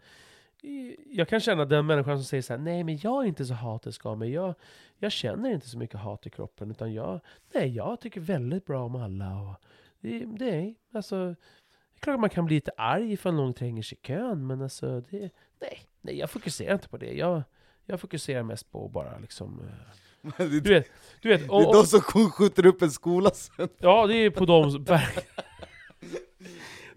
Jag 1.06 1.28
kan 1.28 1.40
känna 1.40 1.66
den 1.66 1.86
människan 1.86 2.18
som 2.18 2.26
säger 2.26 2.42
så 2.42 2.54
här: 2.54 2.60
nej 2.60 2.84
men 2.84 2.98
jag 2.98 3.24
är 3.24 3.28
inte 3.28 3.46
så 3.46 3.54
hatisk 3.54 4.06
av 4.06 4.18
mig, 4.18 4.32
jag, 4.32 4.54
jag 4.98 5.12
känner 5.12 5.50
inte 5.50 5.70
så 5.70 5.78
mycket 5.78 6.00
hat 6.00 6.28
i 6.28 6.30
kroppen, 6.30 6.72
utan 6.72 6.94
jag, 6.94 7.20
nej 7.54 7.76
jag 7.76 8.00
tycker 8.02 8.22
väldigt 8.22 8.66
bra 8.66 8.86
om 8.86 8.96
alla. 8.96 9.42
Och 9.42 9.56
det, 10.00 10.26
det 10.26 10.56
är, 10.56 10.76
alltså, 10.94 11.36
klart 12.06 12.20
man 12.20 12.30
kan 12.30 12.46
bli 12.46 12.56
lite 12.56 12.72
arg 12.78 13.14
ifall 13.14 13.34
någon 13.34 13.54
tränger 13.54 13.84
sig 13.84 13.98
i 14.02 14.08
kön, 14.08 14.48
men 14.48 14.62
alltså, 14.62 15.02
det, 15.02 15.20
nej, 15.62 15.80
nej 16.02 16.18
jag 16.18 16.30
fokuserar 16.30 16.74
inte 16.74 16.90
på 16.90 16.98
det. 16.98 17.14
Jag, 17.14 17.44
jag 17.86 18.02
fokuserar 18.02 18.44
mest 18.44 18.72
på 18.72 18.88
bara 18.88 19.18
liksom, 19.20 19.62
eh, 20.24 20.32
det, 20.38 20.60
du 20.60 20.70
vet, 20.70 20.92
du 21.22 21.30
vet, 21.30 21.42
det 21.42 21.50
och, 21.50 21.62
är 21.62 21.74
de 21.74 21.86
som 21.86 22.00
sk- 22.00 22.30
skjuter 22.30 22.66
upp 22.66 22.82
en 22.82 22.92
skola 22.92 23.30
sen 23.30 23.70
Ja, 23.78 24.08
det 24.08 24.16
är 24.16 24.30
på 24.30 24.46
dem 24.46 24.72
som... 24.72 24.86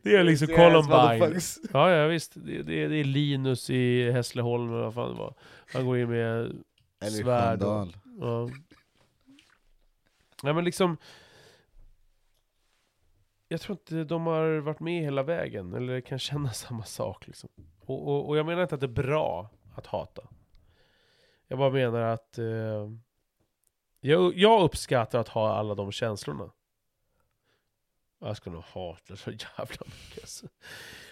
Det 0.02 0.16
är 0.16 0.24
liksom 0.24 0.46
Columbine. 0.46 1.40
Ja, 1.72 1.90
ja 1.90 2.06
visst. 2.06 2.32
Det, 2.34 2.62
det, 2.62 2.88
det 2.88 2.96
är 2.96 3.04
Linus 3.04 3.70
i 3.70 4.10
Hässleholm, 4.10 4.72
eller 4.72 4.82
vad 4.82 4.94
fan 4.94 5.10
det 5.10 5.18
var. 5.18 5.34
Han 5.72 5.86
går 5.86 5.98
in 5.98 6.08
med 6.10 6.62
Eller 7.00 7.22
svärd 7.22 7.62
och... 7.62 7.68
Sköndal. 7.68 7.96
Ja. 8.20 8.48
Nej 10.42 10.54
men 10.54 10.64
liksom... 10.64 10.96
Jag 13.48 13.60
tror 13.60 13.78
inte 13.78 14.04
de 14.04 14.26
har 14.26 14.58
varit 14.58 14.80
med 14.80 15.02
hela 15.02 15.22
vägen, 15.22 15.74
eller 15.74 16.00
kan 16.00 16.18
känna 16.28 16.52
samma 16.52 16.84
sak 16.84 17.26
liksom. 17.26 17.50
Och, 17.80 18.08
och, 18.08 18.28
och 18.28 18.36
jag 18.38 18.46
menar 18.46 18.62
inte 18.62 18.74
att 18.74 18.80
det 18.80 18.86
är 18.86 18.88
bra 18.88 19.50
att 19.74 19.86
hata. 19.86 20.22
Jag 21.46 21.58
bara 21.58 21.70
menar 21.70 22.00
att... 22.00 22.38
Eh, 22.38 22.90
jag, 24.00 24.36
jag 24.36 24.62
uppskattar 24.62 25.18
att 25.20 25.28
ha 25.28 25.54
alla 25.54 25.74
de 25.74 25.92
känslorna. 25.92 26.50
Jag 28.18 28.36
ska 28.36 28.50
nog 28.50 28.62
hata 28.62 29.16
så 29.16 29.30
jävla 29.30 29.86
mycket 29.86 30.22
alltså. 30.22 30.46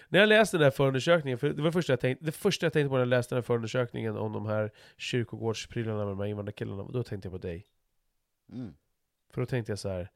När 0.09 0.21
jag 0.21 0.29
läste 0.29 0.57
den 0.57 0.65
här 0.65 0.71
förundersökningen, 0.71 1.39
för 1.39 1.49
det 1.49 1.63
var 1.63 1.65
det 1.65 1.73
första 1.73 1.93
jag 1.93 2.01
tänkte, 2.01 2.25
det 2.25 2.33
första 2.33 2.67
jag 2.67 2.73
tänkte 2.73 2.89
på 2.89 2.95
när 2.95 3.01
jag 3.01 3.09
läste 3.09 3.35
den 3.35 3.37
här 3.37 3.47
förundersökningen 3.47 4.17
om 4.17 4.33
de 4.33 4.47
här 4.47 4.71
kyrkogårdsprylarna 4.97 5.99
med 5.99 6.07
de 6.07 6.19
här 6.19 6.27
invandrarkillarna, 6.27 6.85
då 6.85 7.03
tänkte 7.03 7.27
jag 7.27 7.33
på 7.33 7.47
dig. 7.47 7.67
Mm. 8.53 8.75
För 9.31 9.41
då 9.41 9.47
tänkte 9.47 9.73
jag 9.73 9.79
så 9.79 9.89
här. 9.89 10.11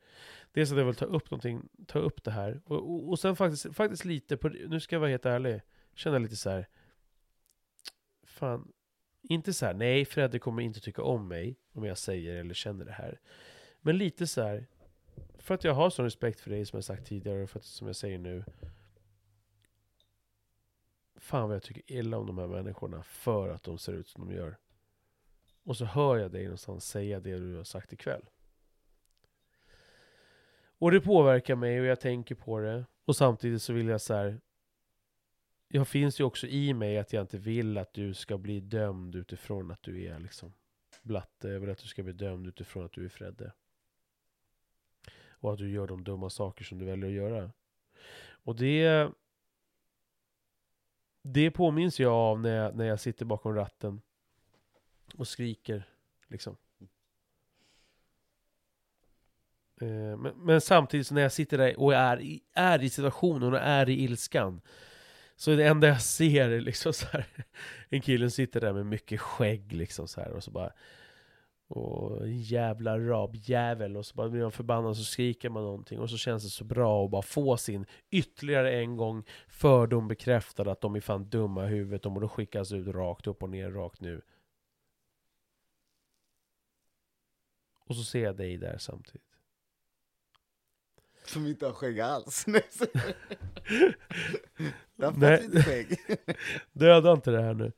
Dels 0.53 0.73
att 0.73 0.79
jag 0.79 0.85
vill 0.85 0.95
ta 0.95 1.05
upp 1.05 1.31
någonting, 1.31 1.69
ta 1.87 1.99
upp 1.99 2.25
det 2.25 2.31
här. 2.31 2.61
Och, 2.65 2.77
och, 2.77 3.09
och 3.09 3.19
sen 3.19 3.37
faktiskt, 3.37 3.77
faktiskt 3.77 4.05
lite, 4.05 4.37
på, 4.37 4.49
nu 4.49 4.81
ska 4.81 4.95
jag 4.95 5.01
vara 5.01 5.11
helt 5.11 5.27
ärlig, 5.27 5.61
känna 5.95 6.19
lite 6.19 6.37
så 6.37 6.51
här. 6.51 6.69
Fan, 8.23 8.73
inte 9.23 9.53
så 9.53 9.67
här, 9.67 9.75
nej 9.75 10.05
Fredde 10.05 10.39
kommer 10.39 10.63
inte 10.63 10.81
tycka 10.81 11.03
om 11.03 11.29
mig 11.29 11.57
om 11.73 11.85
jag 11.85 11.99
säger 11.99 12.35
eller 12.35 12.55
känner 12.55 12.85
det 12.85 12.93
här. 12.93 13.21
Men 13.81 13.99
lite 13.99 14.27
så 14.27 14.43
här, 14.43 14.67
för 15.39 15.55
att 15.55 15.65
jag 15.65 15.75
har 15.75 15.91
sån 15.91 16.05
respekt 16.05 16.41
för 16.41 16.51
dig 16.51 16.67
som 16.67 16.77
jag 16.77 16.85
sagt 16.85 17.07
tidigare, 17.07 17.43
och 17.43 17.51
för 17.51 17.59
att, 17.59 17.65
som 17.65 17.87
jag 17.87 17.97
säger 17.97 18.19
nu. 18.19 18.45
Fan 21.17 21.49
vad 21.49 21.55
jag 21.55 21.63
tycker 21.63 21.93
illa 21.93 22.19
om 22.19 22.27
de 22.27 22.39
här 22.39 22.47
människorna 22.47 23.03
för 23.03 23.49
att 23.49 23.63
de 23.63 23.79
ser 23.79 23.93
ut 23.93 24.09
som 24.09 24.29
de 24.29 24.35
gör. 24.35 24.57
Och 25.65 25.77
så 25.77 25.85
hör 25.85 26.17
jag 26.17 26.31
dig 26.31 26.45
någonstans 26.45 26.89
säga 26.89 27.21
det 27.21 27.39
du 27.39 27.57
har 27.57 27.65
sagt 27.65 27.93
ikväll. 27.93 28.23
Och 30.81 30.91
det 30.91 31.01
påverkar 31.01 31.57
mig 31.57 31.81
och 31.81 31.87
jag 31.87 32.01
tänker 32.01 32.35
på 32.35 32.61
det. 32.61 32.85
Och 33.05 33.17
samtidigt 33.17 33.63
så 33.63 33.73
vill 33.73 33.89
jag 33.89 34.01
så 34.01 34.15
här. 34.15 34.41
Jag 35.69 35.89
finns 35.89 36.21
ju 36.21 36.25
också 36.25 36.47
i 36.47 36.75
mig 36.75 36.99
att 36.99 37.13
jag 37.13 37.23
inte 37.23 37.39
vill 37.39 37.79
att 37.79 37.93
du 37.93 38.15
ska 38.15 38.39
bli 38.39 38.61
dömd 38.61 39.15
utifrån 39.15 39.71
att 39.71 39.83
du 39.83 40.05
är 40.05 40.19
liksom 40.19 40.53
blatte. 41.03 41.49
Jag 41.49 41.61
vill 41.61 41.71
att 41.71 41.79
du 41.79 41.89
ska 41.89 42.03
bli 42.03 42.13
dömd 42.13 42.47
utifrån 42.47 42.85
att 42.85 42.93
du 42.93 43.05
är 43.05 43.09
Fredde. 43.09 43.53
Och 45.31 45.53
att 45.53 45.59
du 45.59 45.71
gör 45.71 45.87
de 45.87 46.05
dumma 46.05 46.31
saker 46.31 46.65
som 46.65 46.79
du 46.79 46.85
väljer 46.85 47.07
att 47.07 47.15
göra. 47.15 47.53
Och 48.31 48.57
det... 48.57 49.11
Det 51.23 51.51
påminns 51.51 52.01
jag 52.01 52.13
av 52.13 52.41
när 52.41 52.57
jag, 52.57 52.77
när 52.77 52.85
jag 52.85 53.01
sitter 53.01 53.25
bakom 53.25 53.55
ratten. 53.55 54.01
Och 55.15 55.29
skriker, 55.29 55.89
liksom. 56.27 56.57
Eh, 56.81 56.87
Eh, 59.81 60.17
men, 60.17 60.33
men 60.37 60.61
samtidigt 60.61 61.07
så 61.07 61.15
när 61.15 61.23
jag 61.23 61.33
sitter 61.33 61.59
där 61.59 61.81
och 61.81 61.95
är 61.95 62.21
i, 62.21 62.41
är 62.55 62.83
i 62.83 62.91
situationen 62.91 63.53
och 63.53 63.61
är 63.61 63.89
i 63.89 64.05
ilskan 64.05 64.61
Så 65.37 65.51
det 65.51 65.67
enda 65.67 65.89
jag 65.89 66.03
ser 66.03 66.49
är 66.49 66.61
liksom 66.61 66.93
så 66.93 67.07
här 67.07 67.27
En 67.89 68.01
kille 68.01 68.31
sitter 68.31 68.61
där 68.61 68.73
med 68.73 68.87
mycket 68.87 69.21
skägg 69.21 69.73
liksom 69.73 70.09
så 70.09 70.21
här 70.21 70.33
och 70.33 70.45
så 70.45 70.51
bara 70.51 70.73
och 71.71 72.23
en 72.23 72.41
jävla 72.41 72.99
rabjävel 72.99 73.97
och 73.97 74.07
så 74.07 74.15
bara 74.15 74.29
blir 74.29 74.43
man 74.43 74.53
förbannad 74.53 74.91
och 74.91 74.97
så 74.97 75.05
skriker 75.05 75.49
man 75.49 75.63
någonting 75.63 75.99
och 75.99 76.11
så 76.11 76.17
känns 76.17 76.43
det 76.43 76.51
så 76.51 76.65
bra 76.65 77.05
att 77.05 77.11
bara 77.11 77.23
få 77.23 77.57
sin 77.57 77.87
ytterligare 78.11 78.73
en 78.73 78.97
gång 78.97 79.25
fördom 79.49 80.09
bekräftad 80.09 80.71
att 80.71 80.81
de 80.81 80.95
är 80.95 81.01
fan 81.01 81.29
dumma 81.29 81.65
i 81.65 81.69
huvudet, 81.69 82.03
de 82.03 82.15
borde 82.15 82.29
skickas 82.29 82.73
ut 82.73 82.89
rakt 82.89 83.27
upp 83.27 83.43
och 83.43 83.51
ner 83.51 83.71
rakt 83.71 84.01
nu. 84.01 84.23
Och 87.87 87.97
så 87.97 88.03
ser 88.03 88.25
jag 88.25 88.37
dig 88.37 88.57
där 88.57 88.79
samtidigt. 88.79 89.30
Som 91.25 91.47
inte 91.47 91.67
har 91.67 91.73
skägg 91.73 92.01
alls. 92.01 92.45
Jag 92.47 92.55
har 95.07 95.13
Nej. 95.19 95.43
fått 95.43 95.55
lite 95.55 95.63
skägg. 95.63 95.99
Döda 96.73 97.13
inte 97.13 97.31
det 97.31 97.43
här 97.43 97.55
nu. 97.55 97.73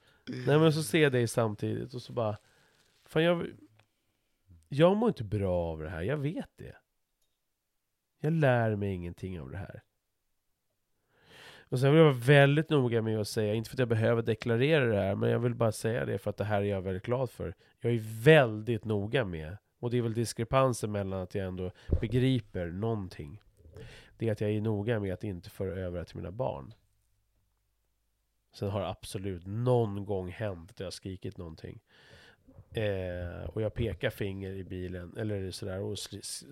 Nej 0.46 0.58
men 0.58 0.72
så 0.72 0.82
ser 0.82 1.02
jag 1.02 1.12
dig 1.12 1.28
samtidigt 1.28 1.94
och 1.94 2.02
så 2.02 2.12
bara 2.12 2.38
Fan 3.04 3.24
jag 3.24 3.46
Jag 4.68 4.96
mår 4.96 5.08
inte 5.08 5.24
bra 5.24 5.54
av 5.54 5.82
det 5.82 5.88
här, 5.88 6.02
jag 6.02 6.16
vet 6.16 6.50
det 6.56 6.76
Jag 8.20 8.32
lär 8.32 8.76
mig 8.76 8.94
ingenting 8.94 9.40
av 9.40 9.50
det 9.50 9.56
här. 9.56 9.82
Och 11.68 11.78
sen 11.78 11.90
vill 11.90 11.98
jag 11.98 12.04
vara 12.04 12.14
väldigt 12.26 12.70
noga 12.70 13.02
med 13.02 13.20
att 13.20 13.28
säga, 13.28 13.54
inte 13.54 13.70
för 13.70 13.74
att 13.76 13.78
jag 13.78 13.88
behöver 13.88 14.22
deklarera 14.22 14.84
det 14.84 15.00
här, 15.00 15.14
men 15.14 15.30
jag 15.30 15.38
vill 15.38 15.54
bara 15.54 15.72
säga 15.72 16.04
det 16.04 16.18
för 16.18 16.30
att 16.30 16.36
det 16.36 16.44
här 16.44 16.62
är 16.62 16.66
jag 16.66 16.82
väldigt 16.82 17.02
glad 17.02 17.30
för. 17.30 17.54
Jag 17.80 17.92
är 17.92 18.00
väldigt 18.24 18.84
noga 18.84 19.24
med, 19.24 19.56
och 19.82 19.90
det 19.90 19.98
är 19.98 20.02
väl 20.02 20.14
diskrepansen 20.14 20.92
mellan 20.92 21.22
att 21.22 21.34
jag 21.34 21.46
ändå 21.46 21.70
begriper 22.00 22.66
någonting. 22.66 23.42
Det 24.16 24.28
är 24.28 24.32
att 24.32 24.40
jag 24.40 24.50
är 24.50 24.60
noga 24.60 25.00
med 25.00 25.14
att 25.14 25.24
inte 25.24 25.50
föra 25.50 25.80
över 25.80 25.98
det 25.98 26.04
till 26.04 26.16
mina 26.16 26.30
barn. 26.30 26.74
Sen 28.52 28.70
har 28.70 28.80
det 28.80 28.88
absolut 28.88 29.46
någon 29.46 30.04
gång 30.04 30.30
hänt 30.30 30.70
att 30.70 30.80
jag 30.80 30.86
har 30.86 30.90
skrikit 30.90 31.38
någonting. 31.38 31.80
Eh, 32.70 33.48
och 33.48 33.62
jag 33.62 33.74
pekar 33.74 34.10
finger 34.10 34.50
i 34.50 34.64
bilen, 34.64 35.16
eller 35.16 35.50
sådär, 35.50 35.80
och 35.80 35.98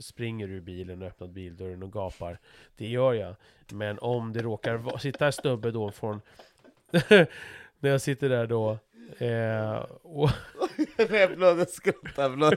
springer 0.01 0.49
ur 0.49 0.61
bilen 0.61 1.03
och 1.03 1.09
öppnar 1.09 1.29
bildörren 1.29 1.83
och 1.83 1.93
gapar. 1.93 2.39
Det 2.77 2.89
gör 2.89 3.13
jag. 3.13 3.35
Men 3.73 3.99
om 3.99 4.33
det 4.33 4.43
råkar 4.43 4.99
sitta 4.99 5.27
en 5.27 5.33
snubbe 5.33 5.71
då 5.71 5.91
från... 5.91 6.21
när 7.79 7.91
jag 7.91 8.01
sitter 8.01 8.29
där 8.29 8.47
då, 8.47 8.79
eh, 9.19 9.77
och 10.03 10.31
Nej 10.99 11.09
förlåt, 11.09 11.59
jag 11.59 11.69
skrattar, 11.69 12.31
förlåt. 12.31 12.55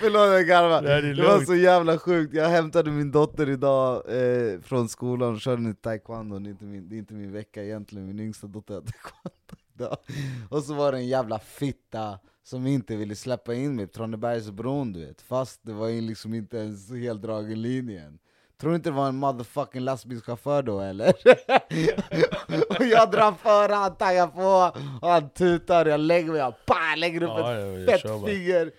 Förlåt 0.00 0.32
jag 0.32 0.46
garvar. 0.46 0.82
Det 0.82 1.14
Det 1.14 1.22
var 1.22 1.40
så 1.40 1.54
jävla 1.54 1.98
sjukt, 1.98 2.34
jag 2.34 2.48
hämtade 2.48 2.90
min 2.90 3.10
dotter 3.10 3.48
idag 3.48 4.02
eh, 4.08 4.60
från 4.60 4.88
skolan. 4.88 5.34
Och 5.34 5.40
körde 5.40 5.62
henne 5.62 5.74
taekwondo, 5.74 6.38
det 6.38 6.48
är, 6.48 6.50
inte 6.50 6.64
min, 6.64 6.88
det 6.88 6.96
är 6.96 6.98
inte 6.98 7.14
min 7.14 7.32
vecka 7.32 7.64
egentligen, 7.64 8.06
min 8.06 8.20
yngsta 8.20 8.46
dotter 8.46 8.74
har 8.74 8.80
taekwondo 8.80 9.56
idag. 9.74 9.96
Och 10.50 10.62
så 10.62 10.74
var 10.74 10.92
det 10.92 10.98
en 10.98 11.08
jävla 11.08 11.38
fitta 11.38 12.18
som 12.42 12.66
inte 12.66 12.96
ville 12.96 13.16
släppa 13.16 13.54
in 13.54 13.76
mig. 13.76 13.86
På 13.86 13.92
Tranebergsbron 13.92 14.92
du 14.92 15.06
vet, 15.06 15.22
fast 15.22 15.60
det 15.62 15.72
var 15.72 15.88
liksom 15.88 16.34
inte 16.34 16.56
ens 16.56 16.90
helt 16.90 17.22
dragen 17.22 17.62
linjen 17.62 18.18
Tror 18.64 18.70
du 18.72 18.76
inte 18.76 18.90
det 18.90 18.96
var 18.96 19.08
en 19.08 19.16
motherfucking 19.16 19.80
lastbilschaufför 19.80 20.62
då 20.62 20.80
eller? 20.80 21.08
och 22.78 22.84
jag 22.84 23.10
drar 23.10 23.32
före, 23.32 23.72
han 23.72 23.96
taggar 23.96 24.26
på, 24.26 24.78
och 25.02 25.08
han 25.08 25.30
tutar, 25.30 25.86
jag 25.86 26.00
lägger 26.00 26.30
mig, 26.30 26.38
jag 26.38 26.54
pa, 26.66 26.94
lägger 26.96 27.22
upp 27.22 27.28
Ja, 27.28 27.54
ett 27.54 27.90
fett 27.90 28.00
kör 28.00 28.26
finger 28.26 28.70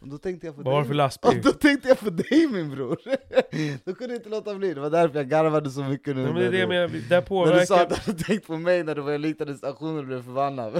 och 0.00 0.08
då 0.08 0.18
tänkte 0.18 0.46
jag 0.46 0.56
på 0.56 0.62
Vad 0.62 0.84
det 0.84 0.88
dig 0.88 0.96
lastbil? 0.96 1.36
och 1.36 1.36
då 1.44 1.52
tänkte 1.52 1.88
jag 1.88 2.00
på 2.00 2.10
dig 2.10 2.46
min 2.46 2.70
bror! 2.70 2.98
Då 3.84 3.94
kunde 3.94 4.14
jag 4.14 4.20
inte 4.20 4.28
låta 4.28 4.54
bli, 4.54 4.74
det 4.74 4.80
var 4.80 4.90
därför 4.90 5.16
jag 5.16 5.28
garvade 5.28 5.70
så 5.70 5.82
mycket 5.82 6.16
nu 6.16 6.22
Nej, 6.22 6.32
men 6.32 6.40
det 6.40 6.46
är 6.46 6.52
det 6.52 6.58
jag 6.58 6.68
menar, 6.68 6.88
du, 6.88 7.00
där 7.00 7.10
när 7.10 7.60
du 7.60 7.66
sa 7.66 7.76
påverkar... 7.76 7.82
att 7.82 7.88
du 7.88 8.10
hade 8.10 8.24
tänkt 8.24 8.46
på 8.46 8.56
mig 8.56 8.84
när 8.84 8.94
du 8.94 9.00
var 9.00 9.12
i 9.12 9.18
liknande 9.18 9.54
stationer 9.54 9.98
och 9.98 10.06
blev 10.06 10.22
förbannad 10.22 10.72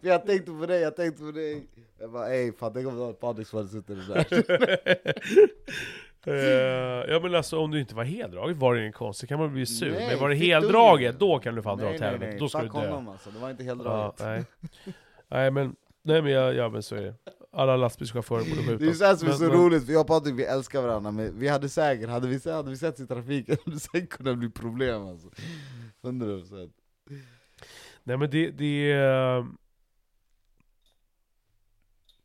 För 0.00 0.08
jag 0.08 0.26
tänkte 0.26 0.52
på 0.52 0.66
dig, 0.66 0.80
jag 0.80 0.96
tänkte 0.96 1.22
på 1.22 1.30
dig 1.30 1.66
Jag 2.00 2.12
bara 2.12 2.34
ey, 2.34 2.52
fan 2.52 2.72
tänk 2.74 2.86
om 2.86 2.94
det 2.94 3.00
var 3.00 3.12
Patrik 3.12 3.46
som 3.46 3.56
hade 3.56 3.68
suttit 3.68 4.08
där 4.08 4.26
Eh, 6.26 6.34
ja 7.12 7.20
men 7.22 7.34
alltså 7.34 7.58
om 7.58 7.70
du 7.70 7.80
inte 7.80 7.94
var 7.94 8.04
heldraget 8.04 8.56
var 8.56 8.74
det 8.74 8.80
ingen 8.80 8.92
konstigt, 8.92 9.28
kan 9.28 9.38
man 9.38 9.52
bli 9.52 9.66
sur. 9.66 9.92
Nej, 9.92 10.08
men 10.10 10.18
var 10.20 10.28
det 10.28 10.34
heldraget, 10.34 11.18
då 11.18 11.38
kan 11.38 11.54
du 11.54 11.62
fan 11.62 11.78
dra 11.78 11.84
Nej 11.84 11.94
åt 11.94 12.00
nej 12.00 12.10
helvete. 12.10 12.30
nej, 12.30 12.38
Då 12.40 12.48
ska 12.48 12.60
fuck 12.60 12.72
du 12.72 12.80
dö. 12.80 12.86
honom 12.88 13.08
alltså, 13.08 13.30
det 13.30 13.38
var 13.38 13.50
inte 13.50 13.64
helt 13.64 13.82
Ja, 13.84 14.14
nej. 14.20 14.44
nej 15.28 15.50
men, 15.50 15.76
nej 16.02 16.22
men 16.22 16.32
ja, 16.32 16.52
ja 16.52 16.68
men 16.68 16.82
så 16.82 16.94
är 16.94 17.02
det. 17.02 17.14
Alla 17.52 17.76
lastbilschaufförer 17.76 18.40
borde 18.44 18.54
skjutas. 18.62 18.78
Det 18.80 18.88
är 18.88 18.92
så 18.92 19.04
här 19.04 19.16
som 19.16 19.28
är 19.28 19.32
så 19.32 19.42
men- 19.44 19.52
roligt, 19.52 19.86
för 19.86 19.92
jag 19.92 20.00
och 20.00 20.06
Patrik 20.06 20.34
vi 20.38 20.44
älskar 20.44 20.82
varandra, 20.82 21.10
men 21.10 21.38
vi 21.38 21.48
hade 21.48 21.68
säkert, 21.68 22.08
hade 22.08 22.28
vi, 22.28 22.50
hade 22.50 22.70
vi 22.70 22.76
sett 22.76 23.00
i 23.00 23.06
trafiken, 23.06 23.56
hade 23.64 23.76
det 23.76 23.80
säkert 23.80 24.08
kunnat 24.10 24.38
bli 24.38 24.50
problem 24.50 25.02
alltså 25.06 25.28
100% 26.02 26.70
Nej 28.04 28.16
men 28.16 28.30
det, 28.30 28.50
det 28.50 28.92
är... 28.92 29.46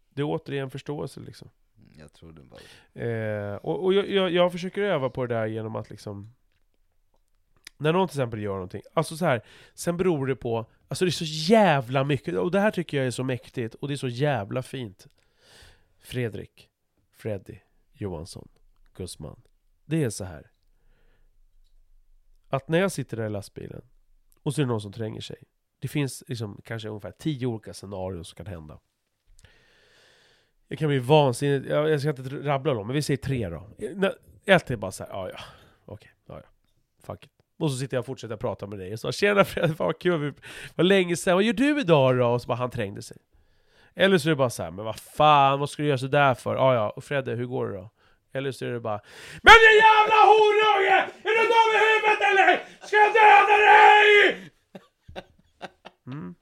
Det 0.10 0.22
är 0.22 0.26
återigen 0.26 0.70
förståelse 0.70 1.20
liksom. 1.20 1.50
Jag 2.00 2.14
tror 2.14 2.32
det 2.32 2.42
bara 2.42 2.60
Eh, 3.06 3.56
och 3.56 3.84
och 3.84 3.94
jag, 3.94 4.10
jag, 4.10 4.32
jag 4.32 4.52
försöker 4.52 4.82
öva 4.82 5.10
på 5.10 5.26
det 5.26 5.36
där 5.36 5.46
genom 5.46 5.76
att 5.76 5.90
liksom... 5.90 6.34
När 7.78 7.94
någon 7.94 8.08
till 8.08 8.18
exempel 8.18 8.42
gör 8.42 8.54
någonting, 8.54 8.82
alltså 8.94 9.18
så 9.18 9.26
här, 9.26 9.42
sen 9.74 9.98
beror 9.98 10.28
det 10.28 10.36
på, 10.36 10.66
alltså 10.88 11.06
det 11.06 11.10
är 11.10 11.12
så 11.12 11.52
jävla 11.54 12.04
mycket, 12.04 12.36
och 12.36 12.52
det 12.52 12.60
här 12.60 12.72
tycker 12.72 12.98
jag 12.98 13.08
är 13.08 13.12
så 13.12 13.24
mäktigt, 13.24 13.76
och 13.76 13.88
det 13.88 13.94
är 13.94 13.96
så 13.96 14.08
jävla 14.08 14.62
fint. 14.62 15.08
Fredrik, 16.00 16.70
Freddy, 17.12 17.60
Johansson, 17.94 18.48
Guzman. 18.94 19.42
Det 19.86 20.04
är 20.04 20.10
så 20.10 20.24
här. 20.24 20.52
Att 22.50 22.68
när 22.68 22.80
jag 22.80 22.92
sitter 22.92 23.18
där 23.18 23.26
i 23.26 23.30
lastbilen, 23.30 23.82
och 24.44 24.54
så 24.54 24.62
är 24.62 24.66
det 24.66 24.72
någon 24.72 24.82
som 24.82 24.94
tränger 24.94 25.22
sig. 25.22 25.44
Det 25.80 25.88
finns 25.88 26.24
liksom 26.28 26.62
kanske 26.64 26.90
ungefär 26.90 27.12
tio 27.12 27.48
olika 27.48 27.74
scenarion 27.74 28.26
som 28.26 28.36
kan 28.36 28.46
hända. 28.46 28.80
Jag 30.68 30.80
kan 30.80 30.88
bli 30.88 31.00
vansinnig, 31.00 31.72
jag 31.72 31.90
jag 31.90 32.00
ska 32.02 32.10
inte 32.10 32.22
rabbla 32.24 32.74
dem, 32.74 32.88
men 32.88 32.94
vi 32.94 33.02
säger 33.02 33.18
tre 33.18 33.50
då. 33.50 33.68
Ett 34.46 34.72
är 34.72 34.76
bara 34.76 34.92
såhär, 34.92 35.12
ja 35.12 35.30
ja, 35.30 35.40
okej, 35.86 36.12
ja 36.28 36.42
ja, 36.44 36.50
fuck 37.06 37.26
it. 37.26 37.32
Och 37.60 37.72
så 37.72 37.78
sitter 37.78 37.98
jag 37.98 38.02
och 38.02 38.06
fortsätter 38.06 38.38
prata 38.38 38.68
med 38.68 38.80
dig 38.80 38.94
och 38.94 39.00
så 39.00 39.12
'Tjena 39.12 39.46
Fredrik, 39.46 39.80
vad 39.80 40.00
kul, 40.00 40.34
vad 40.76 40.86
länge 40.86 41.16
sedan, 41.16 41.34
vad 41.36 41.44
gör 41.44 41.54
du 41.54 41.80
idag 41.80 42.18
då?' 42.18 42.28
Och 42.28 42.42
så 42.42 42.48
bara, 42.48 42.58
han 42.58 42.70
trängde 42.70 43.02
sig. 43.02 43.18
Eller 43.96 44.18
så 44.18 44.28
är 44.28 44.30
det 44.30 44.36
bara 44.36 44.50
så 44.50 44.64
här, 44.64 44.72
'Men 44.72 44.86
vad 44.86 45.00
fan, 45.00 45.60
vad 45.60 45.70
ska 45.70 45.82
du 45.84 45.88
göra 45.88 45.98
sådär 45.98 46.34
för?' 46.34 46.56
Ja 46.56 46.74
ja, 46.74 46.90
och 46.90 47.04
Fredde, 47.04 47.32
hur 47.36 47.46
går 47.46 47.68
det 47.68 47.78
då? 47.78 47.90
Eller 48.34 48.52
så 48.52 48.66
är 48.66 48.70
det 48.70 48.80
bara 48.80 49.02
'Men 49.42 49.54
din 49.64 49.78
jävla 49.88 50.16
horunge! 50.32 51.00
Är 51.24 51.34
du 51.38 51.44
dum 51.54 51.70
i 51.76 51.80
huvudet 51.88 52.22
eller? 52.32 52.64
Ska 52.88 52.96
jag 52.96 53.14
döda 53.14 53.58
dig?' 53.72 54.52
Mm. 56.08 56.36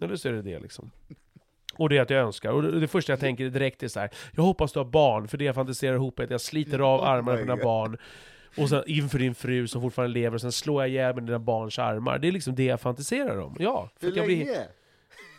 Eller 0.00 0.16
så 0.16 0.28
är 0.28 0.32
det 0.32 0.42
det 0.42 0.58
liksom. 0.60 0.90
Och 1.80 1.88
det 1.88 1.96
är 1.96 2.02
att 2.02 2.10
jag 2.10 2.20
önskar, 2.20 2.50
och 2.52 2.62
det, 2.62 2.80
det 2.80 2.88
första 2.88 3.12
jag 3.12 3.20
tänker 3.20 3.44
direkt 3.50 3.82
är 3.82 3.88
så 3.88 4.00
här. 4.00 4.10
Jag 4.36 4.42
hoppas 4.42 4.72
du 4.72 4.78
har 4.78 4.84
barn, 4.84 5.28
för 5.28 5.38
det 5.38 5.44
jag 5.44 5.54
fantiserar 5.54 5.94
ihop 5.94 6.18
är 6.18 6.24
att 6.24 6.30
jag 6.30 6.40
sliter 6.40 6.78
av 6.78 7.04
armarna 7.04 7.36
på 7.36 7.42
dina 7.42 7.56
barn. 7.56 7.96
Och 8.56 8.68
sen 8.68 8.82
inför 8.86 9.18
din 9.18 9.34
fru 9.34 9.68
som 9.68 9.82
fortfarande 9.82 10.14
lever, 10.14 10.34
och 10.34 10.40
sen 10.40 10.52
slår 10.52 10.82
jag 10.82 10.88
ihjäl 10.90 11.14
med 11.14 11.24
dina 11.24 11.38
barns 11.38 11.78
armar. 11.78 12.18
Det 12.18 12.28
är 12.28 12.32
liksom 12.32 12.54
det 12.54 12.64
jag 12.64 12.80
fantiserar 12.80 13.40
om, 13.40 13.56
ja 13.58 13.90
för 13.96 14.06
Hur 14.06 14.12
att 14.12 14.16
jag 14.16 14.26
blir- 14.26 14.36
länge? 14.44 14.58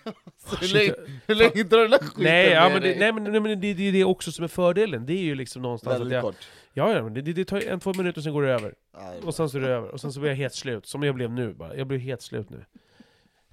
Så 0.38 0.56
hur, 0.56 0.74
länge 0.74 0.94
hur 1.28 1.36
länge 1.36 1.64
drar 1.64 1.80
den 1.82 1.92
där 1.92 1.98
skiten 1.98 2.24
Nej, 2.24 2.50
ja, 2.50 2.70
men 2.70 2.82
det, 2.82 3.00
nej, 3.00 3.12
men, 3.12 3.24
nej, 3.24 3.40
men 3.42 3.62
det, 3.62 3.74
det 3.74 3.88
är 3.88 3.92
det 3.92 4.04
också 4.04 4.32
som 4.32 4.44
är 4.44 4.48
fördelen, 4.48 5.06
det 5.06 5.14
är 5.14 5.24
ju 5.24 5.36
liksom 5.36 5.62
någonstans 5.62 5.94
att 5.94 6.00
Väldigt 6.02 6.16
jag... 6.16 6.24
kort. 6.24 6.48
Ja, 6.74 6.94
ja, 6.94 7.04
men 7.04 7.14
det, 7.14 7.22
det, 7.22 7.46
tar 7.46 7.68
en, 7.68 7.80
två 7.80 7.94
minuter 7.94 8.20
och 8.20 8.24
sen 8.24 8.34
går 8.34 8.42
det 8.44 8.52
över. 8.52 8.74
Ja, 8.94 9.14
Och 9.26 9.36
sen 9.36 9.50
så 9.50 9.58
är 9.58 9.62
det 9.62 9.70
över, 9.70 9.90
och 9.90 10.02
sen 10.02 10.14
så 10.14 10.20
blir 10.20 10.30
jag 10.30 10.38
helt 10.38 10.54
slut, 10.54 10.86
som 10.86 11.04
jag 11.04 11.16
blev 11.16 11.32
nu 11.32 11.54
bara. 11.54 11.76
Jag 11.76 11.88
blev 11.88 12.00
helt 12.00 12.22
slut 12.22 12.50
nu 12.50 12.66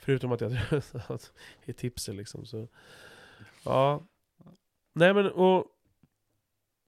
Förutom 0.08 0.32
att 0.32 0.40
jag 0.40 0.52
är 1.64 1.72
tipsig 1.72 2.14
liksom, 2.14 2.46
så... 2.46 2.68
Ja 3.64 4.02
Nej 4.92 5.14
men, 5.14 5.30
och... 5.30 5.66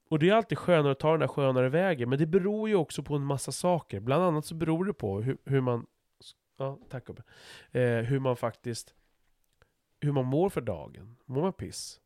Och 0.09 0.19
det 0.19 0.29
är 0.29 0.33
alltid 0.33 0.57
skönare 0.57 0.91
att 0.91 0.99
ta 0.99 1.11
den 1.11 1.19
där 1.19 1.27
skönare 1.27 1.69
vägen, 1.69 2.09
men 2.09 2.19
det 2.19 2.25
beror 2.25 2.69
ju 2.69 2.75
också 2.75 3.03
på 3.03 3.15
en 3.15 3.25
massa 3.25 3.51
saker. 3.51 3.99
Bland 3.99 4.23
annat 4.23 4.45
så 4.45 4.55
beror 4.55 4.85
det 4.85 4.93
på 4.93 5.21
hur, 5.21 5.37
hur 5.45 5.61
man... 5.61 5.85
Ja, 6.57 6.79
tack 6.89 7.09
Eh, 7.71 7.97
hur 7.97 8.19
man 8.19 8.35
faktiskt... 8.35 8.93
Hur 9.99 10.11
man 10.11 10.25
mår 10.25 10.49
för 10.49 10.61
dagen. 10.61 11.17
Mår 11.25 11.41
man 11.41 11.53
piss? 11.53 12.01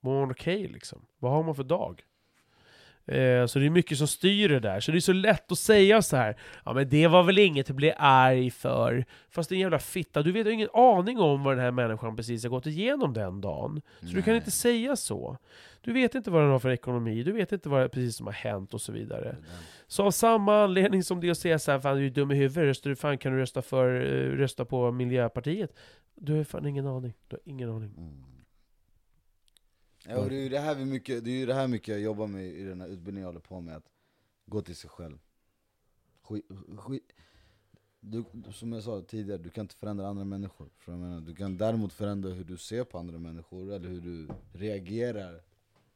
Mår 0.00 0.20
man 0.20 0.30
okej 0.30 0.68
liksom? 0.68 1.06
Vad 1.18 1.32
har 1.32 1.42
man 1.42 1.54
för 1.54 1.64
dag? 1.64 2.04
Eh, 3.06 3.46
så 3.46 3.58
det 3.58 3.66
är 3.66 3.70
mycket 3.70 3.98
som 3.98 4.06
styr 4.06 4.48
det 4.48 4.60
där, 4.60 4.80
så 4.80 4.92
det 4.92 4.98
är 4.98 5.00
så 5.00 5.12
lätt 5.12 5.52
att 5.52 5.58
säga 5.58 6.02
så 6.02 6.16
här. 6.16 6.36
Ja 6.64 6.72
men 6.72 6.88
det 6.88 7.06
var 7.06 7.22
väl 7.22 7.38
inget 7.38 7.70
att 7.70 7.76
bli 7.76 7.92
arg 7.96 8.50
för. 8.50 9.04
Fast 9.30 9.48
det 9.48 9.54
är 9.54 9.56
en 9.56 9.60
jävla 9.60 9.78
fitta, 9.78 10.22
du 10.22 10.32
vet 10.32 10.46
ju 10.46 10.50
ingen 10.50 10.68
aning 10.72 11.18
om 11.18 11.42
vad 11.42 11.56
den 11.56 11.64
här 11.64 11.70
människan 11.70 12.16
precis 12.16 12.42
har 12.42 12.50
gått 12.50 12.66
igenom 12.66 13.12
den 13.12 13.40
dagen. 13.40 13.80
Så 14.00 14.06
du 14.06 14.22
kan 14.22 14.32
Nej. 14.32 14.36
inte 14.36 14.50
säga 14.50 14.96
så. 14.96 15.38
Du 15.80 15.92
vet 15.92 16.14
inte 16.14 16.30
vad 16.30 16.42
den 16.42 16.50
har 16.50 16.58
för 16.58 16.70
ekonomi, 16.70 17.22
du 17.22 17.32
vet 17.32 17.52
inte 17.52 17.68
vad 17.68 17.82
det 17.82 17.88
precis 17.88 18.16
som 18.16 18.26
har 18.26 18.34
hänt 18.34 18.74
och 18.74 18.80
så 18.80 18.92
vidare. 18.92 19.36
Så 19.86 20.02
av 20.02 20.10
samma 20.10 20.64
anledning 20.64 21.02
som 21.02 21.20
det 21.20 21.30
att 21.30 21.38
säga 21.38 21.58
såhär, 21.58 21.80
fan 21.80 21.96
du 21.96 22.06
är 22.06 22.10
dum 22.10 22.30
i 22.30 22.34
huvudet, 22.34 22.64
röstar 22.64 22.90
du 22.90 22.96
fan 22.96 23.18
kan 23.18 23.32
du 23.32 23.38
rösta 23.38 23.62
för, 23.62 23.94
eh, 24.00 24.36
rösta 24.36 24.64
på 24.64 24.92
Miljöpartiet. 24.92 25.70
Du 26.14 26.36
har 26.36 26.44
fan 26.44 26.66
ingen 26.66 26.86
aning, 26.86 27.12
du 27.28 27.36
har 27.36 27.52
ingen 27.52 27.70
aning. 27.70 27.92
Mm. 27.96 28.35
Ja, 30.08 30.18
och 30.18 30.30
det 30.30 30.36
är 30.36 30.42
ju 30.42 30.48
det 30.48 30.58
här 30.58 30.74
vi 30.74 30.84
mycket, 30.84 31.24
det 31.24 31.30
är 31.30 31.34
ju 31.34 31.46
det 31.46 31.54
här 31.54 31.68
mycket 31.68 31.88
jag 31.88 32.00
jobbar 32.00 32.26
med 32.26 32.46
i 32.46 32.62
den 32.62 32.80
här 32.80 32.88
utbildningen 32.88 33.20
jag 33.20 33.28
håller 33.28 33.40
på 33.40 33.60
med, 33.60 33.76
att 33.76 33.90
gå 34.46 34.62
till 34.62 34.76
sig 34.76 34.90
själv. 34.90 35.18
Skit, 36.22 36.44
skit. 36.78 37.12
Du, 38.00 38.24
som 38.52 38.72
jag 38.72 38.82
sa 38.82 39.02
tidigare, 39.02 39.38
du 39.38 39.50
kan 39.50 39.64
inte 39.64 39.74
förändra 39.74 40.08
andra 40.08 40.24
människor. 40.24 40.68
För 40.78 40.92
jag 40.92 40.98
menar, 40.98 41.20
du 41.20 41.34
kan 41.34 41.56
däremot 41.56 41.92
förändra 41.92 42.30
hur 42.30 42.44
du 42.44 42.56
ser 42.56 42.84
på 42.84 42.98
andra 42.98 43.18
människor, 43.18 43.72
eller 43.72 43.88
hur 43.88 44.00
du 44.00 44.28
reagerar 44.52 45.42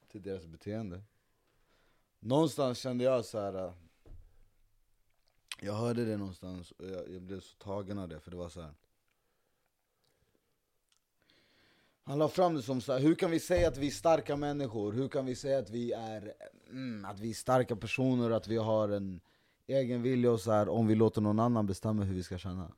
till 0.08 0.22
deras 0.22 0.46
beteende. 0.46 1.02
Någonstans 2.20 2.78
kände 2.78 3.04
jag 3.04 3.24
så 3.24 3.38
här. 3.38 3.66
Äh, 3.66 3.72
jag 5.60 5.74
hörde 5.74 6.04
det 6.04 6.16
någonstans, 6.16 6.70
och 6.70 6.86
jag, 6.88 7.10
jag 7.14 7.22
blev 7.22 7.40
så 7.40 7.56
tagen 7.56 7.98
av 7.98 8.08
det, 8.08 8.20
för 8.20 8.30
det 8.30 8.36
var 8.36 8.48
så 8.48 8.60
här. 8.60 8.74
Han 12.10 12.18
la 12.18 12.28
fram 12.28 12.54
det 12.54 12.62
som 12.62 12.80
så 12.80 12.92
här, 12.92 13.00
hur 13.00 13.14
kan 13.14 13.30
vi 13.30 13.40
säga 13.40 13.68
att 13.68 13.76
vi 13.76 13.86
är 13.86 13.90
starka 13.90 14.36
människor? 14.36 14.92
Hur 14.92 15.08
kan 15.08 15.26
vi 15.26 15.34
säga 15.34 15.58
att 15.58 15.70
vi 15.70 15.92
är, 15.92 16.34
mm, 16.68 17.04
att 17.04 17.20
vi 17.20 17.30
är 17.30 17.34
starka 17.34 17.76
personer, 17.76 18.30
att 18.30 18.48
vi 18.48 18.56
har 18.56 18.88
en 18.88 19.20
egen 19.66 20.02
vilja 20.02 20.30
och 20.30 20.40
så 20.40 20.52
här, 20.52 20.68
om 20.68 20.86
vi 20.86 20.94
låter 20.94 21.20
någon 21.20 21.40
annan 21.40 21.66
bestämma 21.66 22.02
hur 22.02 22.14
vi 22.14 22.22
ska 22.22 22.38
känna? 22.38 22.72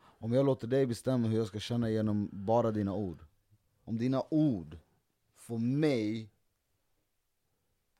Om 0.00 0.32
jag 0.32 0.46
låter 0.46 0.66
dig 0.66 0.86
bestämma 0.86 1.28
hur 1.28 1.38
jag 1.38 1.46
ska 1.46 1.58
känna 1.58 1.90
genom 1.90 2.28
bara 2.32 2.70
dina 2.70 2.94
ord 2.94 3.24
Om 3.84 3.98
dina 3.98 4.22
ord 4.30 4.78
får 5.36 5.58
mig 5.58 6.30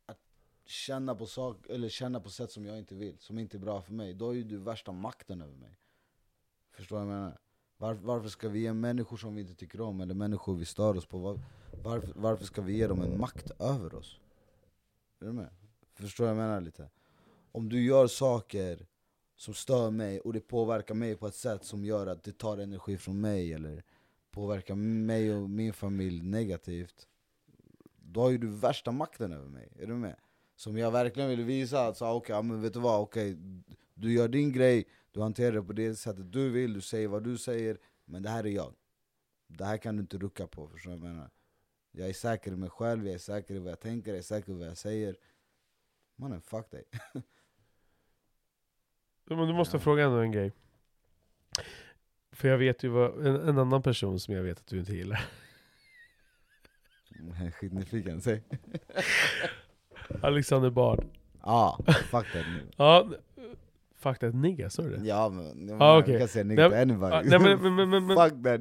att 0.06 0.20
känna 0.64 1.14
på 1.14 1.26
sak, 1.26 1.66
eller 1.68 1.88
känna 1.88 2.20
på 2.20 2.30
sätt 2.30 2.50
som 2.50 2.66
jag 2.66 2.78
inte 2.78 2.94
vill, 2.94 3.18
som 3.18 3.38
inte 3.38 3.56
är 3.56 3.58
bra 3.58 3.82
för 3.82 3.92
mig, 3.92 4.14
då 4.14 4.26
har 4.26 4.32
ju 4.32 4.44
du 4.44 4.56
värsta 4.56 4.92
makten 4.92 5.42
över 5.42 5.54
mig. 5.56 5.78
Förstår 6.70 6.98
du 6.98 7.04
vad 7.04 7.14
jag 7.14 7.20
menar? 7.20 7.38
Var, 7.78 7.94
varför 7.94 8.28
ska 8.28 8.48
vi 8.48 8.60
ge 8.60 8.72
människor 8.72 9.16
som 9.16 9.34
vi 9.34 9.40
inte 9.40 9.54
tycker 9.54 9.80
om, 9.80 10.00
eller 10.00 10.14
människor 10.14 10.54
vi 10.54 10.64
stör 10.64 10.96
oss 10.96 11.06
på, 11.06 11.18
var, 11.18 11.40
varför, 11.82 12.12
varför 12.16 12.44
ska 12.44 12.62
vi 12.62 12.76
ge 12.76 12.86
dem 12.86 13.00
en 13.00 13.20
makt 13.20 13.50
över 13.60 13.94
oss? 13.94 14.20
Är 15.20 15.26
du 15.26 15.32
med? 15.32 15.48
Förstår 15.94 16.24
du 16.24 16.30
vad 16.30 16.42
jag 16.42 16.48
menar 16.48 16.60
lite? 16.60 16.90
Om 17.52 17.68
du 17.68 17.82
gör 17.84 18.06
saker 18.06 18.86
som 19.36 19.54
stör 19.54 19.90
mig 19.90 20.20
och 20.20 20.32
det 20.32 20.40
påverkar 20.40 20.94
mig 20.94 21.16
på 21.16 21.26
ett 21.26 21.34
sätt 21.34 21.64
som 21.64 21.84
gör 21.84 22.06
att 22.06 22.22
det 22.22 22.38
tar 22.38 22.58
energi 22.58 22.96
från 22.96 23.20
mig 23.20 23.52
eller 23.52 23.82
påverkar 24.30 24.74
mig 24.74 25.34
och 25.34 25.50
min 25.50 25.72
familj 25.72 26.22
negativt 26.22 27.08
Då 27.96 28.20
har 28.20 28.30
ju 28.30 28.38
du 28.38 28.48
värsta 28.48 28.92
makten 28.92 29.32
över 29.32 29.48
mig, 29.48 29.72
är 29.78 29.86
du 29.86 29.94
med? 29.94 30.16
Som 30.56 30.78
jag 30.78 30.90
verkligen 30.90 31.28
vill 31.28 31.44
visa 31.44 31.86
att, 31.86 32.02
okej, 32.02 32.16
okay, 32.16 32.42
men 32.42 32.62
vet 32.62 32.72
du 32.72 32.80
vad, 32.80 33.00
okay, 33.00 33.36
du 33.94 34.12
gör 34.12 34.28
din 34.28 34.52
grej, 34.52 34.84
du 35.12 35.20
hanterar 35.20 35.52
det 35.52 35.62
på 35.62 35.72
det 35.72 35.94
sättet 35.94 36.32
du 36.32 36.50
vill, 36.50 36.72
du 36.72 36.80
säger 36.80 37.08
vad 37.08 37.24
du 37.24 37.38
säger 37.38 37.78
Men 38.04 38.22
det 38.22 38.28
här 38.28 38.46
är 38.46 38.50
jag 38.50 38.74
Det 39.46 39.64
här 39.64 39.76
kan 39.78 39.96
du 39.96 40.00
inte 40.00 40.18
rucka 40.18 40.46
på, 40.46 40.68
förstår 40.68 40.90
du 40.90 40.96
vad 40.96 41.08
jag 41.08 41.14
menar? 41.14 41.30
Jag 41.90 42.08
är 42.08 42.12
säker 42.12 42.52
i 42.52 42.56
mig 42.56 42.70
själv, 42.70 43.06
jag 43.06 43.14
är 43.14 43.18
säker 43.18 43.54
i 43.54 43.58
vad 43.58 43.70
jag 43.72 43.80
tänker, 43.80 44.10
jag 44.10 44.18
är 44.18 44.22
säker 44.22 44.52
i 44.52 44.54
vad 44.54 44.68
jag 44.68 44.76
säger 44.78 45.16
Mannen, 46.16 46.40
fuck 46.42 46.70
dig 46.70 46.84
Men 49.24 49.38
du 49.48 49.54
måste 49.54 49.76
Ja. 49.76 49.80
fråga 49.80 50.04
ändå 50.04 50.16
en 50.18 50.32
grej. 50.32 50.52
För 52.32 52.48
jag 52.48 52.58
vet 52.58 52.82
ju 52.82 52.88
vad, 52.88 53.26
en, 53.26 53.36
en 53.48 53.58
annan 53.58 53.82
person 53.82 54.20
som 54.20 54.34
jag 54.34 54.42
vet 54.42 54.58
att 54.58 54.66
du 54.66 54.78
inte 54.78 54.92
gillar. 54.92 55.28
Skitnyfiken, 57.52 58.20
säg 58.20 58.42
Alexander 60.22 60.70
Bard. 60.70 61.04
Ja, 61.42 61.78
fuck 61.86 62.32
that 62.32 62.46
nu 62.46 62.70
Ja, 62.76 63.10
fuck 63.98 64.18
that 64.18 64.34
nigga, 64.34 64.70
sa 64.70 64.82
du 64.82 64.90
det? 64.96 65.06
Ja 65.06 65.28
men, 65.28 65.68
jag 65.68 65.82
Ah, 65.82 65.84
ah, 65.84 65.98
okej. 65.98 66.18
kan 66.18 66.28
säga 66.28 66.44
nigga 66.44 66.68
men- 66.68 66.80
anybody 66.90 67.12
Ah, 67.14 67.22
nej, 67.24 67.38
men, 67.58 67.74
men, 67.90 67.90
men, 68.06 68.08
Fuck 68.16 68.42
that 68.44 68.60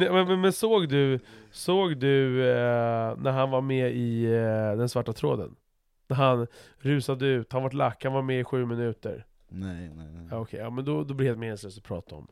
nej, 0.00 0.36
men, 0.36 0.52
såg 0.52 0.88
du, 0.88 1.18
såg 1.50 1.96
du 1.96 2.42
eh, 2.50 3.16
när 3.18 3.30
han 3.30 3.50
var 3.50 3.60
med 3.60 3.92
i 3.92 4.24
eh, 4.24 4.76
Den 4.78 4.88
svarta 4.88 5.12
tråden? 5.12 5.54
När 6.08 6.16
han 6.16 6.46
rusade 6.78 7.26
ut, 7.26 7.52
han 7.52 7.62
var 7.62 7.70
lack, 7.70 8.04
han 8.04 8.12
var 8.12 8.22
med 8.22 8.40
i 8.40 8.44
sju 8.44 8.66
minuter. 8.66 9.26
Nej 9.48 9.90
nej 9.96 10.06
nej 10.12 10.38
Okej, 10.38 10.60
ja, 10.60 10.70
men 10.70 10.84
då, 10.84 11.04
då 11.04 11.14
blir 11.14 11.24
det 11.26 11.30
helt 11.30 11.38
meningslöst 11.40 11.78
att 11.78 11.84
prata 11.84 12.14
om. 12.14 12.26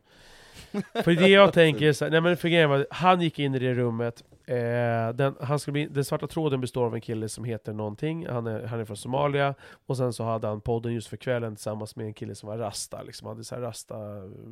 För 1.05 1.15
det 1.15 1.29
jag 1.29 1.53
tänker 1.53 1.93
så 1.93 2.09
nej 2.09 2.21
men 2.21 2.37
för 2.37 2.49
grejen 2.49 2.71
var, 2.71 2.87
han 2.91 3.21
gick 3.21 3.39
in 3.39 3.55
i 3.55 3.59
det 3.59 3.75
rummet, 3.75 4.25
eh, 4.45 5.09
den, 5.15 5.35
han 5.41 5.59
skulle 5.59 5.73
bli, 5.73 5.87
den 5.87 6.05
svarta 6.05 6.27
tråden 6.27 6.61
består 6.61 6.87
av 6.87 6.95
en 6.95 7.01
kille 7.01 7.29
som 7.29 7.45
heter 7.45 7.73
någonting, 7.73 8.27
han 8.27 8.47
är, 8.47 8.67
han 8.67 8.81
är 8.81 8.85
från 8.85 8.97
Somalia, 8.97 9.55
och 9.87 9.97
sen 9.97 10.13
så 10.13 10.25
hade 10.25 10.47
han 10.47 10.61
podden 10.61 10.95
just 10.95 11.09
för 11.09 11.17
kvällen 11.17 11.57
tillsammans 11.57 11.97
med 11.97 12.07
en 12.07 12.15
kille 12.15 12.35
som 12.35 12.49
var 12.49 12.59
rasta, 12.59 13.03
liksom 13.03 13.29
hade 13.29 13.45
så 13.45 13.55
här 13.55 13.63
rasta 13.63 13.97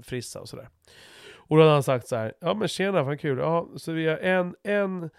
frissa 0.02 0.40
och 0.40 0.48
sådär. 0.48 0.68
Och 1.34 1.56
då 1.56 1.62
hade 1.62 1.72
han 1.72 1.82
sagt 1.82 2.08
så 2.08 2.16
här, 2.16 2.32
ja 2.40 2.54
men 2.54 2.68
tjena, 2.68 3.02
vad 3.02 3.20
kul, 3.20 3.38
ja, 3.38 3.68
så 3.76 3.92
vi 3.92 4.06
har 4.06 4.16
en, 4.16 4.56
en, 4.62 5.10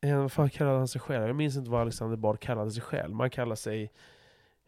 en, 0.00 0.20
vad 0.20 0.32
fan 0.32 0.50
kallade 0.50 0.78
han 0.78 0.88
sig 0.88 1.00
själv? 1.00 1.26
Jag 1.26 1.36
minns 1.36 1.56
inte 1.56 1.70
vad 1.70 1.80
Alexander 1.80 2.16
Bard 2.16 2.40
kallade 2.40 2.70
sig 2.70 2.82
själv, 2.82 3.14
man 3.14 3.30
kallar 3.30 3.56
sig 3.56 3.90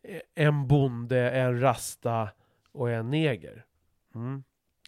eh, 0.02 0.20
en 0.34 0.66
bonde, 0.66 1.30
en 1.30 1.60
rasta 1.60 2.28
och 2.72 2.90
en 2.90 3.10
neger. 3.10 3.64
Mm. 4.14 4.44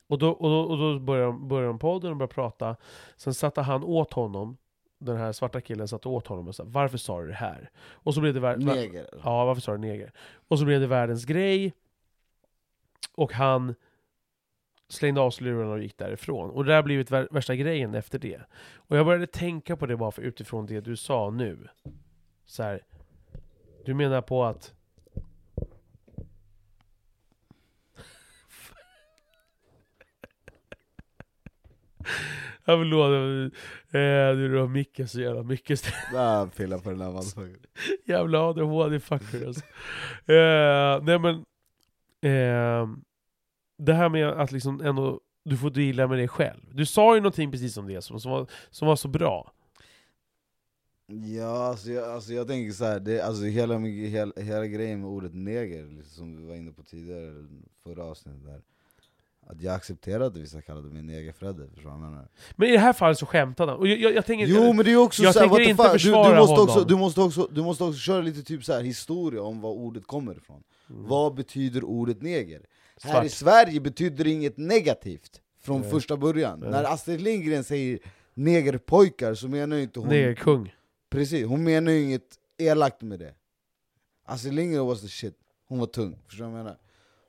Och 0.06 0.18
då, 0.18 0.30
och 0.30 0.50
då, 0.50 0.60
och 0.60 0.78
då 0.78 0.98
började, 0.98 1.26
de, 1.26 1.48
började 1.48 1.66
de 1.66 1.78
podden 1.78 2.10
och 2.10 2.16
började 2.16 2.34
prata. 2.34 2.76
Sen 3.16 3.34
satte 3.34 3.60
han 3.60 3.84
åt 3.84 4.12
honom, 4.12 4.56
den 4.98 5.16
här 5.16 5.32
svarta 5.32 5.60
killen 5.60 5.88
satte 5.88 6.08
åt 6.08 6.26
honom 6.26 6.48
och 6.48 6.54
sa 6.54 6.64
Varför 6.66 6.98
sa 6.98 7.20
du 7.20 7.26
det 7.26 7.34
här? 7.34 7.70
Och 7.76 8.14
så 8.14 8.20
blev 8.20 8.34
det 8.34 8.56
Neger 8.56 9.06
Ja, 9.24 9.44
varför 9.44 9.62
sa 9.62 9.72
du 9.72 9.78
neger? 9.78 10.12
Och 10.48 10.58
så 10.58 10.64
blev 10.64 10.80
det 10.80 10.86
världens 10.86 11.24
grej. 11.24 11.72
Och 13.14 13.32
han 13.32 13.74
slängde 14.88 15.20
av 15.20 15.30
sig 15.30 15.44
lurarna 15.44 15.72
och 15.72 15.82
gick 15.82 15.98
därifrån. 15.98 16.50
Och 16.50 16.64
det 16.64 16.74
har 16.74 16.82
blivit 16.82 17.10
vär- 17.10 17.28
värsta 17.30 17.54
grejen 17.54 17.94
efter 17.94 18.18
det. 18.18 18.40
Och 18.74 18.96
jag 18.96 19.06
började 19.06 19.26
tänka 19.26 19.76
på 19.76 19.86
det 19.86 19.96
bara 19.96 20.10
för 20.10 20.22
utifrån 20.22 20.66
det 20.66 20.80
du 20.80 20.96
sa 20.96 21.30
nu. 21.30 21.68
Så 22.44 22.62
här, 22.62 22.84
du 23.84 23.94
menar 23.94 24.20
på 24.22 24.44
att 24.44 24.74
Jag 32.64 32.78
förlåt, 32.78 33.52
eh, 33.86 34.36
du 34.36 34.48
rör 34.48 34.68
micken 34.68 35.08
så 35.08 35.20
jävla 35.20 35.42
mycket. 35.42 35.82
Ah, 36.14 36.46
pilla 36.46 36.78
på 36.78 36.90
den 36.90 36.98
där 36.98 37.10
motherfuckern 37.10 37.56
Jävla 38.04 38.38
ADHD-fucker 38.48 39.46
alltså. 39.46 39.64
eh, 40.32 41.04
Nej 41.04 41.18
men, 41.18 41.34
eh, 42.32 42.88
det 43.78 43.94
här 43.94 44.08
med 44.08 44.28
att 44.28 44.52
liksom 44.52 44.80
ändå, 44.80 45.20
du 45.44 45.56
får 45.56 45.70
deala 45.70 46.06
med 46.08 46.18
dig 46.18 46.28
själv. 46.28 46.60
Du 46.72 46.86
sa 46.86 47.14
ju 47.14 47.20
någonting 47.20 47.50
precis 47.50 47.76
om 47.76 47.86
det 47.86 48.02
som, 48.02 48.20
som, 48.20 48.30
var, 48.30 48.46
som 48.70 48.88
var 48.88 48.96
så 48.96 49.08
bra. 49.08 49.52
Ja 51.06 51.66
alltså 51.66 51.90
jag, 51.90 52.04
alltså 52.10 52.32
jag 52.32 52.46
tänker 52.46 52.72
så 52.72 52.84
här, 52.84 53.00
det, 53.00 53.20
alltså 53.20 53.44
hela, 53.44 53.78
hela, 53.78 54.32
hela 54.36 54.66
grejen 54.66 55.00
med 55.00 55.10
ordet 55.10 55.34
neger, 55.34 55.86
liksom, 55.86 56.14
som 56.14 56.36
vi 56.36 56.46
var 56.46 56.54
inne 56.54 56.72
på 56.72 56.82
tidigare, 56.82 57.46
förra 57.84 58.04
avsnittet 58.04 58.44
där 58.44 58.60
Att 59.48 59.62
jag 59.62 59.74
accepterade 59.74 60.26
att 60.26 60.36
vissa 60.36 60.62
kallade 60.62 60.88
mig 60.88 61.02
negerfredde, 61.02 61.66
förstår 61.68 61.82
du 61.82 61.96
vad 61.96 62.04
jag 62.04 62.10
menar? 62.10 62.28
Men 62.56 62.68
i 62.68 62.72
det 62.72 62.78
här 62.78 62.92
fallet 62.92 63.18
så 63.18 63.26
skämtade 63.26 63.72
han. 63.72 63.80
Och 63.80 63.88
jag, 63.88 63.98
jag, 63.98 64.14
jag 64.14 64.26
tänker, 64.26 64.46
Jo 64.46 64.72
men 64.72 64.84
det 64.84 64.92
är 64.92 64.96
också 64.96 65.22
jag 65.22 65.34
så 65.34 65.40
här, 65.40 65.60
inte 65.60 65.82
fuck? 65.82 65.92
du, 65.92 65.98
försvara 65.98 66.30
du, 66.30 66.36
måste 66.36 66.60
också, 66.60 66.72
honom. 66.72 66.88
du, 66.88 66.96
måste 66.96 67.20
också, 67.20 67.48
du 67.52 67.62
måste 67.62 67.84
också 67.84 67.98
köra 67.98 68.20
lite 68.20 68.42
typ 68.42 68.64
så 68.64 68.72
här 68.72 68.82
historia 68.82 69.42
om 69.42 69.60
var 69.60 69.70
ordet 69.70 70.06
kommer 70.06 70.36
ifrån 70.36 70.62
Mm. 70.90 71.06
Vad 71.06 71.34
betyder 71.34 71.84
ordet 71.84 72.22
neger? 72.22 72.62
Här 73.02 73.12
Svart. 73.12 73.24
i 73.24 73.28
Sverige 73.28 73.80
betyder 73.80 74.24
det 74.24 74.30
inget 74.30 74.56
negativt 74.56 75.40
från 75.60 75.80
Nej. 75.80 75.90
första 75.90 76.16
början 76.16 76.60
Nej. 76.60 76.70
När 76.70 76.84
Astrid 76.84 77.20
Lindgren 77.20 77.64
säger 77.64 77.98
negerpojkar 78.34 79.34
så 79.34 79.48
menar 79.48 79.76
ju 79.76 79.82
inte 79.82 80.00
hon 80.00 80.08
Negerkung. 80.08 80.74
Precis, 81.10 81.46
hon 81.46 81.64
menar 81.64 81.92
ju 81.92 82.02
inget 82.02 82.38
elakt 82.58 83.02
med 83.02 83.18
det 83.18 83.34
Astrid 84.24 84.54
Lindgren 84.54 84.86
was 84.86 85.00
the 85.00 85.08
shit, 85.08 85.34
hon 85.68 85.78
var 85.78 85.86
tung, 85.86 86.18
förstår 86.26 86.44
du 86.44 86.50
vad 86.50 86.58
jag 86.60 86.64
menar? 86.64 86.78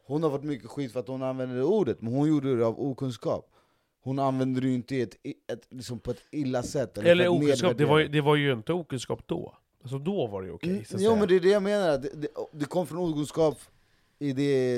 Hon 0.08 0.24
har 0.24 0.30
fått 0.30 0.44
mycket 0.44 0.70
skit 0.70 0.92
för 0.92 1.00
att 1.00 1.08
hon 1.08 1.24
använde 1.24 1.56
det 1.56 1.64
ordet, 1.64 2.02
men 2.02 2.14
hon 2.14 2.28
gjorde 2.28 2.58
det 2.58 2.66
av 2.66 2.80
okunskap 2.80 3.54
Hon 4.02 4.20
använde 4.20 4.62
det 4.62 4.68
ju 4.68 4.74
inte 4.74 5.02
ett, 5.02 5.16
ett, 5.48 5.68
liksom 5.70 6.00
på 6.00 6.12
ett 6.12 6.22
illa 6.32 6.64
sätt 6.64 6.98
Eller 6.98 7.26
att 7.26 7.32
okunskap, 7.32 7.78
det 7.78 7.86
var, 7.86 8.00
det 8.00 8.22
var 8.22 8.36
ju 8.36 8.54
inte 8.54 8.74
okunskap 8.74 9.28
då. 9.28 9.58
Alltså 9.82 10.00
då 10.00 10.28
var 10.28 10.42
det 10.42 10.48
ju 10.48 10.54
okej. 10.54 10.70
Mm, 10.70 10.82
att 10.82 11.02
jo 11.02 11.16
men 11.16 11.28
det 11.28 11.36
är 11.36 11.40
det 11.40 11.50
jag 11.50 11.64
menar, 11.64 11.98
det, 11.98 12.10
det, 12.16 12.28
det 12.52 12.66
kom 12.66 12.88
från 12.88 13.12
okunskap 13.14 13.58
i 14.20 14.34
det, 14.34 14.78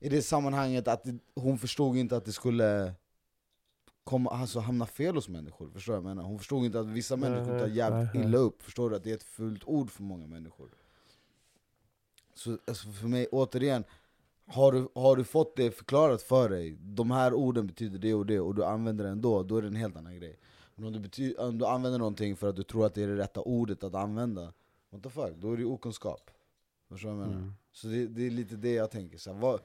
i 0.00 0.08
det 0.08 0.22
sammanhanget 0.22 0.88
att 0.88 1.04
det, 1.04 1.18
hon 1.34 1.58
förstod 1.58 1.96
inte 1.96 2.16
att 2.16 2.24
det 2.24 2.32
skulle 2.32 2.94
komma, 4.04 4.30
alltså, 4.30 4.60
hamna 4.60 4.86
fel 4.86 5.14
hos 5.14 5.28
människor, 5.28 5.70
förstår 5.70 5.94
jag 5.94 6.04
menar? 6.04 6.22
Hon 6.22 6.38
förstod 6.38 6.64
inte 6.64 6.80
att 6.80 6.86
vissa 6.86 7.16
människor 7.16 7.58
tar 7.58 7.66
jävligt 7.66 8.14
illa 8.14 8.38
upp, 8.38 8.62
förstår 8.62 8.90
du? 8.90 8.96
Att 8.96 9.04
det 9.04 9.10
är 9.10 9.14
ett 9.14 9.22
fult 9.22 9.64
ord 9.64 9.90
för 9.90 10.02
många 10.02 10.26
människor 10.26 10.70
Så 12.34 12.58
alltså, 12.66 12.88
för 12.88 13.08
mig, 13.08 13.26
återigen, 13.32 13.84
har 14.46 14.72
du, 14.72 14.88
har 14.94 15.16
du 15.16 15.24
fått 15.24 15.56
det 15.56 15.70
förklarat 15.70 16.22
för 16.22 16.48
dig, 16.48 16.76
de 16.80 17.10
här 17.10 17.34
orden 17.34 17.66
betyder 17.66 17.98
det 17.98 18.14
och 18.14 18.26
det, 18.26 18.40
och 18.40 18.54
du 18.54 18.64
använder 18.64 19.04
det 19.04 19.10
ändå, 19.10 19.42
då 19.42 19.56
är 19.56 19.62
det 19.62 19.68
en 19.68 19.76
helt 19.76 19.96
annan 19.96 20.16
grej 20.16 20.38
Men 20.74 20.86
om 20.86 20.92
du, 20.92 20.98
bety- 20.98 21.36
om 21.38 21.58
du 21.58 21.66
använder 21.66 21.98
någonting 21.98 22.36
för 22.36 22.48
att 22.48 22.56
du 22.56 22.62
tror 22.62 22.86
att 22.86 22.94
det 22.94 23.02
är 23.02 23.08
det 23.08 23.16
rätta 23.16 23.40
ordet 23.40 23.84
att 23.84 23.94
använda 23.94 24.52
What 24.90 25.02
the 25.02 25.10
fuck, 25.10 25.32
då 25.36 25.52
är 25.52 25.56
det 25.56 25.64
okunskap 25.64 26.30
Förstår 26.88 27.08
du 27.10 27.14
vad 27.14 27.24
jag 27.24 27.28
menar? 27.28 27.42
Mm. 27.42 27.54
Så 27.72 27.86
det, 27.86 28.06
det 28.06 28.26
är 28.26 28.30
lite 28.30 28.56
det 28.56 28.72
jag 28.74 28.90
tänker, 28.90 29.18
så 29.18 29.32
här, 29.32 29.40
vad, 29.40 29.60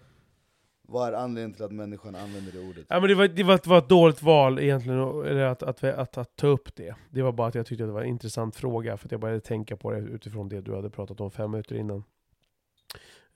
vad 0.82 1.08
är 1.08 1.14
anledningen 1.14 1.54
till 1.54 1.64
att 1.64 1.72
människan 1.72 2.16
använder 2.16 2.52
det 2.52 2.60
ordet? 2.70 2.86
Ja, 2.90 2.99
men 2.99 3.10
det, 3.10 3.16
var, 3.16 3.28
det, 3.28 3.44
var, 3.44 3.56
ett- 3.56 3.68
var 3.68 3.78
ett 3.78 3.90
dåligt 3.90 4.22
val 4.22 4.60
egentligen, 4.60 4.99
eller 4.99 5.40
att, 5.45 5.64
att, 5.64 5.84
att, 5.84 6.18
att, 6.18 6.36
ta 6.36 6.48
upp 6.48 6.76
det. 6.76 6.95
Det 7.10 7.22
var 7.22 7.32
bara 7.32 7.48
att 7.48 7.56
jag 7.56 7.66
tyckte 7.66 7.84
att 7.84 7.90
det 7.90 7.94
var 7.94 8.02
en 8.02 8.08
intressant 8.10 8.56
fråga, 8.56 8.98
för 8.98 9.08
att 9.08 9.12
jag 9.12 9.22
började 9.22 9.40
tänka 9.41 9.78
på 9.78 9.91
det 9.91 9.98
utifrån 9.99 10.49
det 10.49 10.62
du 10.62 10.76
hade 10.76 10.90
pratat 10.90 11.22
om 11.22 11.32
fem 11.32 11.52
minuter 11.52 11.76
innan. 11.76 12.04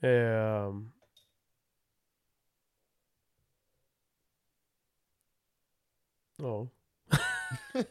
Ehm. 0.00 0.90
Ja. 6.42 6.68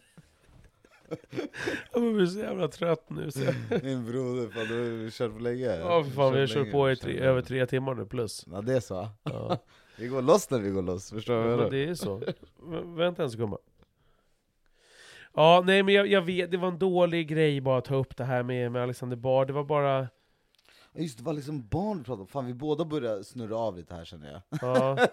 jag 1.93 2.13
blir 2.15 2.25
så 2.25 2.39
jävla 2.39 2.67
trött 2.67 3.09
nu. 3.09 3.31
Så. 3.31 3.39
Min 3.83 4.05
broder, 4.05 4.49
fan 4.49 4.67
du 4.67 5.03
har 5.03 5.09
kört 5.09 5.31
för 5.33 5.39
länge 5.39 5.65
Ja 5.65 6.03
för 6.03 6.11
fan, 6.11 6.33
vi 6.33 6.39
har 6.39 6.47
kört 6.47 6.71
på 6.71 6.91
i 6.91 6.95
tre, 6.95 7.19
över 7.19 7.41
tre 7.41 7.65
timmar 7.65 7.95
nu 7.95 8.05
plus. 8.05 8.45
Ja 8.51 8.61
det 8.61 8.73
är 8.73 8.79
så, 8.79 9.09
Ja. 9.23 9.57
vi 9.97 10.07
går 10.07 10.21
loss 10.21 10.49
när 10.49 10.59
vi 10.59 10.69
går 10.69 10.81
loss, 10.81 11.09
förstår 11.09 11.43
du 11.43 11.49
jag 11.49 11.59
Men 11.59 11.69
det 11.71 11.83
är 11.85 11.93
så. 11.93 12.19
Vä- 12.61 12.95
Vänta 12.97 13.23
en 13.23 13.31
sekund 13.31 13.49
bara. 13.49 13.61
Ja, 15.33 15.63
nej 15.65 15.83
men 15.83 15.93
jag, 15.93 16.07
jag 16.07 16.21
vet, 16.21 16.51
det 16.51 16.57
var 16.57 16.67
en 16.67 16.79
dålig 16.79 17.27
grej 17.27 17.61
bara 17.61 17.77
att 17.77 17.85
ta 17.85 17.95
upp 17.95 18.17
det 18.17 18.23
här 18.23 18.43
med, 18.43 18.71
med 18.71 18.83
Alexander 18.83 19.17
Bard. 19.17 19.47
Det 19.47 19.53
var 19.53 19.63
bara... 19.63 20.07
Just 20.93 21.17
det, 21.17 21.23
var 21.23 21.33
liksom 21.33 21.67
barn 21.67 21.97
du 21.97 22.03
pratade 22.03 22.21
om, 22.21 22.27
fan 22.27 22.45
vi 22.45 22.53
båda 22.53 22.85
börjar 22.85 23.23
snurra 23.23 23.57
av 23.57 23.77
lite 23.77 23.95
här 23.95 24.05
känner 24.05 24.31
jag 24.31 24.59
Ja. 24.61 24.95
Nej, 24.95 25.07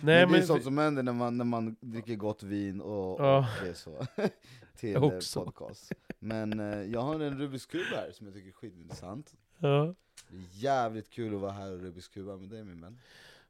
men 0.00 0.06
det 0.06 0.12
är 0.22 0.26
men... 0.26 0.46
sånt 0.46 0.64
som 0.64 0.78
händer 0.78 1.02
när 1.02 1.12
man, 1.12 1.36
när 1.36 1.44
man 1.44 1.76
dricker 1.80 2.14
gott 2.16 2.42
vin 2.42 2.80
och, 2.80 3.20
Ja. 3.20 3.38
och 3.38 3.64
det 3.64 3.70
är 3.70 3.74
så 3.74 4.06
till 4.76 4.96
också. 4.96 5.44
podcast. 5.44 5.92
Men 6.18 6.60
eh, 6.60 6.82
jag 6.82 7.00
har 7.00 7.20
en 7.20 7.38
Rubiks 7.38 7.66
kub 7.66 7.80
här 7.94 8.10
som 8.12 8.26
jag 8.26 8.34
tycker 8.34 8.48
är 8.48 8.52
skitintressant. 8.52 9.34
Ja, 9.58 9.94
Det 10.28 10.36
är 10.36 10.44
jävligt 10.52 11.10
kul 11.10 11.34
att 11.34 11.40
vara 11.40 11.52
här 11.52 11.72
och 11.72 11.80
Rubiks 11.80 12.08
kuba 12.08 12.36
med 12.36 12.48
dig 12.48 12.64
min 12.64 12.80
vän. 12.80 12.98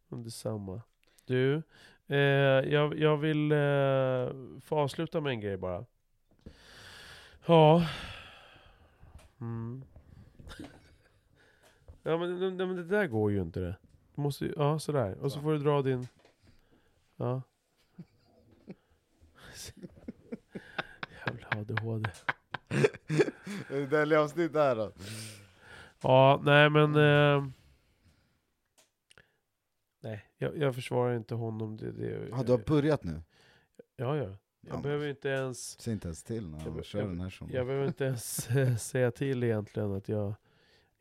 detsamma. 0.09 0.81
Du, 1.27 1.63
eh, 2.07 2.17
jag, 2.19 2.99
jag 2.99 3.17
vill 3.17 3.53
eh, 3.53 4.59
få 4.61 4.77
avsluta 4.79 5.21
med 5.21 5.31
en 5.31 5.41
grej 5.41 5.57
bara. 5.57 5.85
Ja. 7.47 7.87
Mm. 9.41 9.85
Ja 12.07 12.19
men, 12.19 12.39
men, 12.39 12.57
men 12.57 12.77
det 12.77 12.85
där 12.85 13.07
går 13.07 13.33
ju 13.33 13.43
inte 13.43 13.61
det. 13.61 13.77
Du 14.15 14.21
måste 14.23 14.45
ju, 14.45 14.53
ja 14.57 14.79
sådär. 14.79 15.15
Och 15.21 15.33
så 15.33 15.41
får 15.41 15.53
du 15.53 15.59
dra 15.59 15.83
din... 15.83 16.09
Ja. 17.17 17.43
Jävla 21.27 21.49
ADHD. 21.61 22.11
Deli 23.91 24.17
avsnitt 24.17 24.55
här 24.55 24.77
då. 24.77 24.93
Ja, 26.03 26.41
nej 26.45 26.71
men... 26.71 26.95
Eh, 26.97 27.47
nej, 30.01 30.25
jag, 30.39 30.59
jag 30.59 30.75
försvarar 30.75 31.17
inte 31.17 31.35
honom. 31.35 31.77
Det, 31.77 31.93
det, 31.93 32.29
Ja, 32.31 32.43
du 32.43 32.53
har 32.53 32.59
börjat 32.59 33.05
nu? 33.05 33.23
Ja, 33.97 34.17
ja. 34.17 34.25
Jag 34.25 34.39
Ja, 34.61 34.81
behöver 34.81 35.07
inte 35.09 35.29
ens... 35.29 35.81
Säg 35.81 35.93
inte 35.93 36.09
ens 36.09 36.23
till 36.23 36.51
när 36.51 36.59
Jag 36.59 36.65
han 36.65 36.77
be- 36.77 36.83
kör 36.85 36.99
jag- 36.99 37.09
den 37.09 37.21
här 37.21 37.31
som. 37.31 37.51
Jag 37.53 37.67
behöver 37.67 37.87
inte 37.87 38.05
ens 38.05 38.51
eh, 38.51 38.77
säga 38.77 39.11
till 39.11 39.43
egentligen 39.45 39.93
att 39.93 40.09
jag 40.09 40.35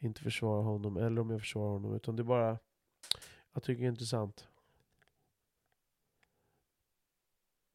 inte 0.07 0.21
försvara 0.21 0.61
honom, 0.61 0.97
eller 0.97 1.21
om 1.21 1.30
jag 1.30 1.39
försvarar 1.39 1.71
honom, 1.71 1.95
utan 1.95 2.15
det 2.15 2.21
är 2.21 2.23
bara... 2.23 2.59
Jag 3.53 3.63
tycker 3.63 3.81
det 3.81 3.88
är 3.88 3.89
intressant. 3.89 4.47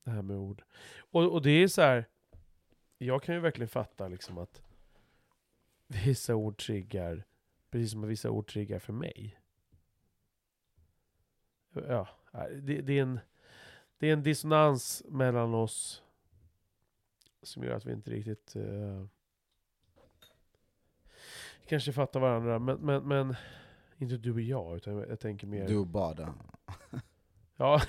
Det 0.04 0.10
här 0.10 0.22
med 0.22 0.36
ord. 0.36 0.62
Och, 0.98 1.32
och 1.32 1.42
det 1.42 1.50
är 1.50 1.68
så 1.68 1.82
här. 1.82 2.08
Jag 2.98 3.22
kan 3.22 3.34
ju 3.34 3.40
verkligen 3.40 3.68
fatta 3.68 4.08
liksom 4.08 4.38
att 4.38 4.62
vissa 5.86 6.34
ord 6.34 6.58
triggar, 6.58 7.24
precis 7.70 7.90
som 7.90 8.04
att 8.04 8.10
vissa 8.10 8.30
ord 8.30 8.52
triggar 8.52 8.78
för 8.78 8.92
mig. 8.92 9.40
Ja, 11.74 12.08
det, 12.62 12.80
det, 12.80 12.98
är 12.98 13.02
en, 13.02 13.20
det 13.98 14.08
är 14.08 14.12
en 14.12 14.22
dissonans 14.22 15.02
mellan 15.08 15.54
oss 15.54 16.02
som 17.42 17.64
gör 17.64 17.76
att 17.76 17.86
vi 17.86 17.92
inte 17.92 18.10
riktigt 18.10 18.56
uh, 18.56 19.06
kanske 21.68 21.92
fattar 21.92 22.20
varandra. 22.20 22.58
Men, 22.58 22.76
men, 22.76 23.08
men 23.08 23.36
inte 23.98 24.16
du 24.16 24.32
och 24.32 24.40
jag, 24.40 24.76
utan 24.76 24.98
jag, 25.08 25.20
tänker 25.20 25.46
mer... 25.46 25.68
Du 25.68 25.76
och 25.76 25.86
Bada. 25.86 26.34
Ja. 27.60 27.80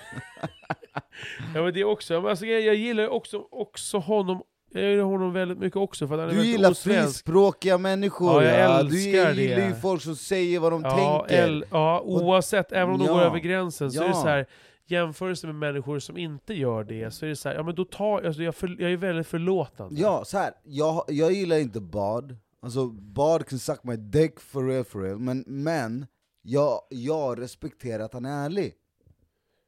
ja 1.55 1.63
men 1.63 1.73
det 1.73 1.83
också, 1.83 2.21
men 2.21 2.29
alltså, 2.29 2.45
jag, 2.45 2.61
jag 2.61 2.75
gillar 2.75 3.07
också, 3.07 3.47
också 3.51 3.97
honom, 3.97 4.41
jag 4.71 4.83
gillar 4.83 5.03
honom 5.03 5.33
väldigt 5.33 5.57
mycket 5.57 5.77
också 5.77 6.07
för 6.07 6.15
att 6.15 6.19
han 6.21 6.29
är 6.29 6.33
Du 6.33 6.45
gillar 6.47 6.71
osvensk. 6.71 7.01
frispråkiga 7.05 7.77
människor, 7.77 8.43
Ja, 8.43 8.51
jag 8.57 8.85
Du 8.89 8.95
älskar 8.95 9.33
gillar 9.33 9.33
ju 9.65 9.69
det. 9.69 9.75
folk 9.81 10.01
som 10.01 10.15
säger 10.15 10.59
vad 10.59 10.71
de 10.71 10.81
Ja, 10.83 11.25
tänker. 11.27 11.43
el, 11.47 11.65
ja, 11.71 12.01
oavsett, 12.05 12.71
även 12.71 12.93
om 12.93 12.99
de 12.99 13.05
Ja. 13.05 13.13
går 13.13 13.21
över 13.21 13.39
gränsen 13.39 13.91
så 13.91 14.03
är 14.03 14.07
det 14.07 14.13
Ja. 14.13 14.21
så 14.21 14.27
här 14.27 14.45
jämförelse 14.85 15.47
med 15.47 15.55
människor 15.55 15.99
som 15.99 16.17
inte 16.17 16.53
gör 16.53 16.83
det, 16.83 17.11
så 17.11 17.25
är 17.25 17.29
det 17.29 17.35
så 17.35 17.49
här, 17.49 17.55
ja 17.55 17.63
men 17.63 17.75
då 17.75 17.85
tar, 17.85 18.21
alltså 18.21 18.43
jag, 18.43 18.55
för, 18.55 18.75
jag 18.81 18.91
är 18.91 18.97
väldigt 18.97 19.27
förlåtande. 19.27 20.01
Ja, 20.01 20.25
så 20.25 20.37
här. 20.37 20.51
Jag, 20.63 21.03
jag 21.07 21.31
gillar 21.31 21.57
inte 21.57 21.79
Bad, 21.81 22.37
alltså 22.59 22.87
Bad 22.87 23.45
can 23.45 23.59
suck 23.59 23.83
my 23.83 23.95
dick 23.95 24.39
for 24.39 24.67
real 24.67 24.83
for 24.83 25.01
real, 25.01 25.19
men, 25.19 25.43
men 25.47 26.05
jag, 26.41 26.81
jag 26.89 27.39
respekterar 27.39 28.03
att 28.03 28.13
han 28.13 28.25
är 28.25 28.45
ärlig. 28.45 28.75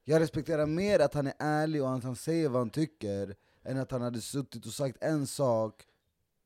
Jag 0.04 0.20
respekterar 0.20 0.66
mer 0.66 1.00
att 1.00 1.14
han 1.14 1.28
är 1.28 1.34
ärlig 1.40 1.84
och 1.84 1.94
att 1.94 2.04
han 2.04 2.16
säger 2.16 2.50
vad 2.50 2.62
han 2.62 2.70
tycker, 2.70 3.36
än 3.64 3.78
att 3.78 3.92
han 3.92 4.02
hade 4.02 4.22
suttit 4.22 4.66
och 4.66 4.72
sagt 4.72 4.98
en 5.04 5.28
sak 5.28 5.86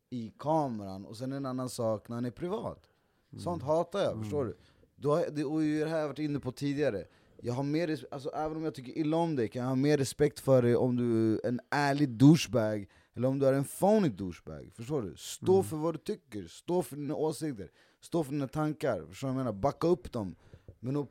i 0.10 0.34
kameran 0.40 1.06
och 1.06 1.18
sen 1.18 1.32
en 1.32 1.46
annan 1.46 1.70
sak 1.70 2.10
när 2.10 2.16
han 2.16 2.26
är 2.26 2.32
privat. 2.32 2.90
Sånt 3.38 3.64
hatar 3.64 4.00
jag, 4.00 4.20
förstår 4.20 4.46
du? 4.46 4.58
du 4.96 5.08
har, 5.08 5.26
det, 5.32 5.44
och 5.44 5.62
det 5.62 5.86
här 5.86 5.92
har 5.92 6.00
jag 6.00 6.08
varit 6.08 6.20
inne 6.20 6.40
på 6.40 6.52
tidigare. 6.52 7.06
Jag 7.42 7.54
har 7.54 7.64
mer, 7.64 8.06
alltså, 8.12 8.30
även 8.30 8.58
om 8.58 8.64
jag 8.64 8.76
tycker 8.76 8.98
illa 8.98 9.18
om 9.18 9.36
dig 9.36 9.48
kan 9.48 9.62
jag 9.62 9.70
ha 9.70 9.76
mer 9.76 9.98
respekt 9.98 10.40
för 10.40 10.62
dig 10.62 10.76
om 10.76 10.96
du 10.96 11.34
är 11.34 11.48
en 11.48 11.60
ärlig 11.70 12.10
douchebag 12.10 12.88
eller 13.16 13.28
om 13.28 13.40
du 13.40 13.48
är 13.48 13.54
en 13.54 13.66
phony 13.66 14.10
douchebag. 14.10 14.72
Förstår 14.74 15.02
du? 15.02 15.16
Stå 15.18 15.64
för 15.64 15.78
vad 15.78 15.94
du 15.94 15.98
tycker, 15.98 16.48
stå 16.48 16.82
för 16.82 16.96
dina 16.96 17.16
åsikter, 17.16 17.72
stå 18.02 18.24
för 18.24 18.32
dina 18.32 18.48
tankar. 18.48 19.06
Förstår 19.10 19.28
du 19.28 19.34
vad 19.34 19.40
jag 19.40 19.46
menar? 19.46 19.60
Backa 19.60 19.88
upp 19.88 20.12
dem. 20.12 20.36
Men 20.80 21.08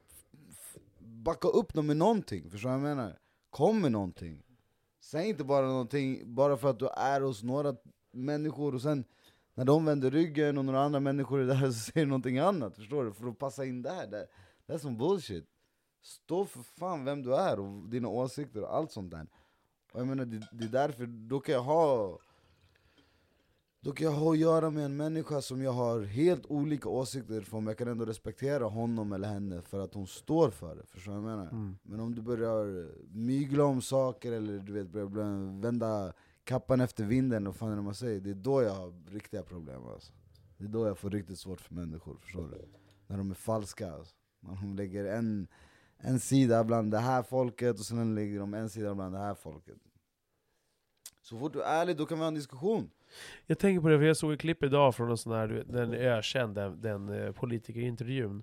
f- 0.50 0.76
backa 0.98 1.48
upp 1.48 1.74
dem 1.74 1.86
med 1.86 1.96
någonting, 1.96 2.50
förstår 2.50 2.70
du 2.70 2.78
vad 2.78 2.90
jag 2.90 2.96
menar? 2.96 3.18
Kom 3.50 3.80
med 3.80 3.92
någonting. 3.92 4.42
Säg 5.00 5.28
inte 5.28 5.44
bara 5.44 5.66
någonting 5.66 6.34
bara 6.34 6.56
för 6.56 6.70
att 6.70 6.78
du 6.78 6.88
är 6.88 7.20
hos 7.20 7.42
några 7.42 7.76
människor 8.12 8.74
och 8.74 8.82
sen 8.82 9.04
när 9.54 9.64
de 9.64 9.84
vänder 9.84 10.10
ryggen 10.10 10.58
och 10.58 10.64
några 10.64 10.80
andra 10.82 11.00
människor 11.00 11.40
är 11.40 11.46
där 11.46 11.66
så 11.70 11.72
säger 11.72 12.04
du 12.06 12.10
någonting 12.10 12.38
annat, 12.38 12.76
förstår 12.76 13.04
du? 13.04 13.12
För 13.12 13.26
att 13.28 13.38
passa 13.38 13.64
in 13.64 13.82
där, 13.82 14.06
det, 14.06 14.26
det 14.66 14.72
är 14.72 14.78
som 14.78 14.96
bullshit. 14.96 15.44
Stå 16.02 16.44
för 16.44 16.62
fan 16.62 17.04
vem 17.04 17.22
du 17.22 17.34
är 17.34 17.60
och 17.60 17.88
dina 17.88 18.08
åsikter 18.08 18.62
och 18.62 18.76
allt 18.76 18.92
sånt 18.92 19.10
där. 19.10 19.26
Och 19.94 20.00
jag 20.00 20.06
menar, 20.06 20.24
det, 20.24 20.48
det 20.52 20.64
är 20.64 20.68
därför, 20.68 21.06
då 21.06 21.40
kan 21.40 21.54
jag 21.54 21.62
ha 21.62 22.18
då 23.80 23.92
kan 23.92 24.04
jag 24.06 24.12
ha 24.14 24.32
att 24.32 24.38
göra 24.38 24.70
med 24.70 24.84
en 24.84 24.96
människa 24.96 25.42
som 25.42 25.62
jag 25.62 25.72
har 25.72 26.02
helt 26.02 26.46
olika 26.46 26.88
åsikter 26.88 27.40
från, 27.40 27.64
men 27.64 27.70
jag 27.70 27.78
kan 27.78 27.88
ändå 27.88 28.04
respektera 28.04 28.64
honom 28.64 29.12
eller 29.12 29.28
henne 29.28 29.62
för 29.62 29.80
att 29.80 29.94
hon 29.94 30.06
står 30.06 30.50
för 30.50 30.76
det, 30.76 30.86
förstår 30.86 31.12
du 31.12 31.20
vad 31.20 31.30
jag 31.30 31.36
menar? 31.38 31.50
Mm. 31.50 31.78
Men 31.82 32.00
om 32.00 32.14
du 32.14 32.22
börjar 32.22 32.88
mygla 33.14 33.64
om 33.64 33.82
saker 33.82 34.32
eller 34.32 34.58
du 34.58 34.72
vet, 34.72 34.88
börjar 34.88 35.60
vända 35.62 36.12
kappan 36.44 36.80
efter 36.80 37.04
vinden, 37.04 37.46
och 37.46 37.56
fan 37.56 37.72
är 37.72 37.76
det 37.76 37.82
man 37.82 37.94
säger, 37.94 38.20
det 38.20 38.30
är 38.30 38.34
då 38.34 38.62
jag 38.62 38.74
har 38.74 38.94
riktiga 39.10 39.42
problem 39.42 39.86
alltså. 39.86 40.12
Det 40.58 40.64
är 40.64 40.68
då 40.68 40.86
jag 40.86 40.98
får 40.98 41.10
riktigt 41.10 41.38
svårt 41.38 41.60
för 41.60 41.74
människor, 41.74 42.16
förstår 42.16 42.48
du? 42.48 42.68
När 43.06 43.18
de 43.18 43.30
är 43.30 43.34
falska 43.34 43.92
alltså. 43.92 44.14
När 44.40 44.54
de 44.54 44.74
lägger 44.74 45.04
en, 45.04 45.46
en 46.04 46.20
sida 46.20 46.64
bland 46.64 46.90
det 46.90 46.98
här 46.98 47.22
folket 47.22 47.78
och 47.78 47.84
sen 47.84 48.14
lägger 48.14 48.38
de 48.38 48.54
en 48.54 48.70
sida 48.70 48.94
bland 48.94 49.14
det 49.14 49.18
här 49.18 49.34
folket. 49.34 49.76
Så 51.22 51.38
fort 51.38 51.52
du 51.52 51.62
är 51.62 51.80
ärlig, 51.80 51.96
då 51.96 52.06
kan 52.06 52.18
vi 52.18 52.22
ha 52.22 52.28
en 52.28 52.34
diskussion. 52.34 52.90
Jag 53.46 53.58
tänker 53.58 53.80
på 53.80 53.88
det, 53.88 53.98
för 53.98 54.04
jag 54.04 54.16
såg 54.16 54.32
ett 54.32 54.40
klipp 54.40 54.62
idag 54.62 54.94
från 54.94 55.10
en 55.10 55.16
sån 55.16 55.32
här, 55.32 55.48
du 55.48 55.54
vet, 55.54 55.72
den 55.72 55.94
ökända, 55.94 56.62
ökänd, 56.62 56.82
den, 56.82 57.08
den 57.08 57.26
eh, 57.26 57.32
politikerintervjun. 57.32 58.42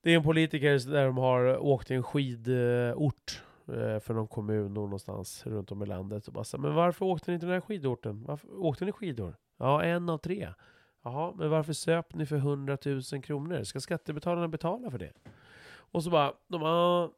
Det 0.00 0.10
är 0.10 0.16
en 0.16 0.22
politiker 0.22 0.90
där 0.92 1.06
de 1.06 1.16
har 1.16 1.58
åkt 1.58 1.86
till 1.86 1.96
en 1.96 2.02
skidort 2.02 3.42
eh, 3.68 3.98
för 3.98 4.14
någon 4.14 4.28
kommun 4.28 4.74
någonstans 4.74 5.46
runt 5.46 5.72
om 5.72 5.82
i 5.82 5.86
landet. 5.86 6.26
Och 6.26 6.32
bara 6.32 6.44
så, 6.44 6.58
men 6.58 6.74
varför 6.74 7.04
åkte 7.04 7.32
ni 7.32 7.38
till 7.38 7.48
den 7.48 7.54
här 7.54 7.60
skidorten? 7.60 8.24
Varför 8.24 8.64
åkte 8.64 8.84
ni 8.84 8.92
skidor? 8.92 9.36
Ja, 9.58 9.82
en 9.82 10.08
av 10.08 10.18
tre. 10.18 10.48
Jaha, 11.04 11.34
men 11.36 11.50
varför 11.50 11.72
söp 11.72 12.14
ni 12.14 12.26
för 12.26 12.36
100 12.36 12.78
000 12.84 13.02
kronor? 13.22 13.64
Ska 13.64 13.80
skattebetalarna 13.80 14.48
betala 14.48 14.90
för 14.90 14.98
det? 14.98 15.12
Och 15.92 16.04
så 16.04 16.10
bara, 16.10 16.34
de 16.48 16.60
bara, 16.60 17.10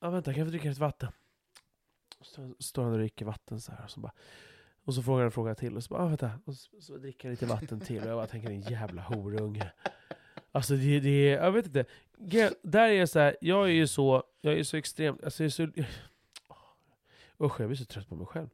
ja 0.00 0.10
vänta, 0.10 0.32
kan 0.32 0.38
jag 0.38 0.46
få 0.46 0.50
dricka 0.50 0.68
lite 0.68 0.80
vatten? 0.80 1.12
Så 2.20 2.54
står 2.58 2.82
han 2.82 2.92
och 2.92 2.98
dricker 2.98 3.24
vatten 3.24 3.60
så 3.60 3.72
här, 3.72 3.84
och 3.84 3.90
så 3.90 4.00
bara, 4.00 4.12
och 4.84 4.94
så 4.94 5.02
frågar 5.02 5.18
han 5.18 5.26
en 5.26 5.32
fråga 5.32 5.54
till 5.54 5.76
och 5.76 5.84
så 5.84 5.94
bara, 5.94 6.02
ah, 6.02 6.06
vänta, 6.06 6.30
och 6.44 6.54
så, 6.54 6.80
så 6.80 6.96
dricker 6.96 7.28
han 7.28 7.30
lite 7.30 7.46
vatten 7.46 7.80
till 7.80 8.02
och 8.02 8.08
jag 8.08 8.16
bara 8.16 8.26
tänker 8.26 8.48
din 8.48 8.60
jävla 8.60 9.02
horunge. 9.02 9.72
Alltså 10.52 10.76
det, 10.76 11.00
det 11.00 11.08
är, 11.08 11.44
jag 11.44 11.52
vet 11.52 11.66
inte. 11.66 11.84
Där 12.62 12.88
är 12.88 12.92
jag 12.92 13.08
så 13.08 13.18
här, 13.18 13.36
jag 13.40 13.64
är 13.64 13.72
ju 13.72 13.86
så, 13.86 14.24
jag 14.40 14.58
är 14.58 14.64
så 14.64 14.76
extremt, 14.76 15.24
alltså 15.24 15.42
jag 15.42 15.46
är 15.46 15.50
så... 15.50 15.62
Usch, 17.44 17.60
jag 17.60 17.68
blir 17.68 17.76
så 17.76 17.84
trött 17.84 18.08
på 18.08 18.14
mig 18.14 18.26
själv. 18.26 18.48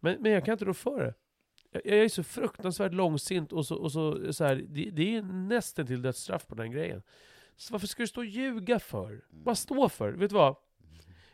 Men, 0.00 0.22
men 0.22 0.32
jag 0.32 0.44
kan 0.44 0.52
inte 0.52 0.64
rå 0.64 0.74
för 0.74 1.00
det. 1.00 1.14
Jag, 1.70 1.86
jag 1.86 2.04
är 2.04 2.08
så 2.08 2.22
fruktansvärt 2.22 2.92
långsint 2.92 3.52
och 3.52 3.66
så, 3.66 3.76
och 3.76 3.92
så, 3.92 4.32
så 4.32 4.44
här, 4.44 4.64
det, 4.68 4.90
det 4.90 5.16
är 5.16 5.22
nästan 5.22 5.86
till 5.86 6.02
dödsstraff 6.02 6.46
på 6.46 6.54
den 6.54 6.70
grejen. 6.70 7.02
Så 7.62 7.74
varför 7.74 7.86
ska 7.86 8.02
du 8.02 8.06
stå 8.06 8.20
och 8.20 8.26
ljuga 8.26 8.78
för? 8.78 9.24
Bara 9.30 9.54
stå 9.54 9.88
för 9.88 10.12
Vet 10.12 10.30
du 10.30 10.36
vad? 10.36 10.56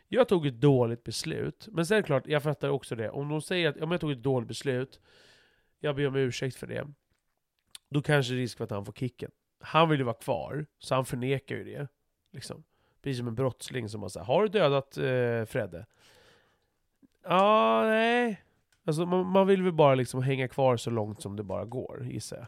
Jag 0.07 0.27
tog 0.27 0.47
ett 0.47 0.61
dåligt 0.61 1.03
beslut, 1.03 1.67
men 1.71 1.85
sen 1.85 1.97
är 1.97 2.01
det 2.01 2.05
klart, 2.05 2.27
jag 2.27 2.43
fattar 2.43 2.69
också 2.69 2.95
det. 2.95 3.09
Om 3.09 3.29
de 3.29 3.41
säger 3.41 3.69
att 3.69 3.81
om 3.81 3.91
jag 3.91 4.01
tog 4.01 4.11
ett 4.11 4.23
dåligt 4.23 4.47
beslut, 4.47 4.99
jag 5.79 5.95
ber 5.95 6.07
om 6.07 6.15
ursäkt 6.15 6.55
för 6.55 6.67
det, 6.67 6.87
då 7.89 8.01
kanske 8.01 8.33
det 8.33 8.37
är 8.37 8.41
risk 8.41 8.57
för 8.57 8.63
att 8.63 8.71
han 8.71 8.85
får 8.85 8.93
kicken. 8.93 9.31
Han 9.59 9.89
vill 9.89 9.99
ju 9.99 10.03
vara 10.05 10.15
kvar, 10.15 10.65
så 10.79 10.95
han 10.95 11.05
förnekar 11.05 11.55
ju 11.55 11.63
det. 11.63 11.87
Liksom. 12.31 12.63
Precis 13.01 13.17
som 13.17 13.27
en 13.27 13.35
brottsling 13.35 13.89
som 13.89 14.01
bara 14.01 14.09
säger 14.09 14.25
har 14.25 14.43
du 14.43 14.49
dödat 14.49 14.97
eh, 14.97 15.45
Fredde? 15.45 15.85
Ja, 17.23 17.83
nej. 17.85 18.43
Alltså 18.85 19.05
man, 19.05 19.25
man 19.25 19.47
vill 19.47 19.63
väl 19.63 19.73
bara 19.73 19.95
liksom 19.95 20.23
hänga 20.23 20.47
kvar 20.47 20.77
så 20.77 20.89
långt 20.89 21.21
som 21.21 21.35
det 21.35 21.43
bara 21.43 21.65
går, 21.65 22.07
gissar 22.09 22.37
jag. 22.37 22.47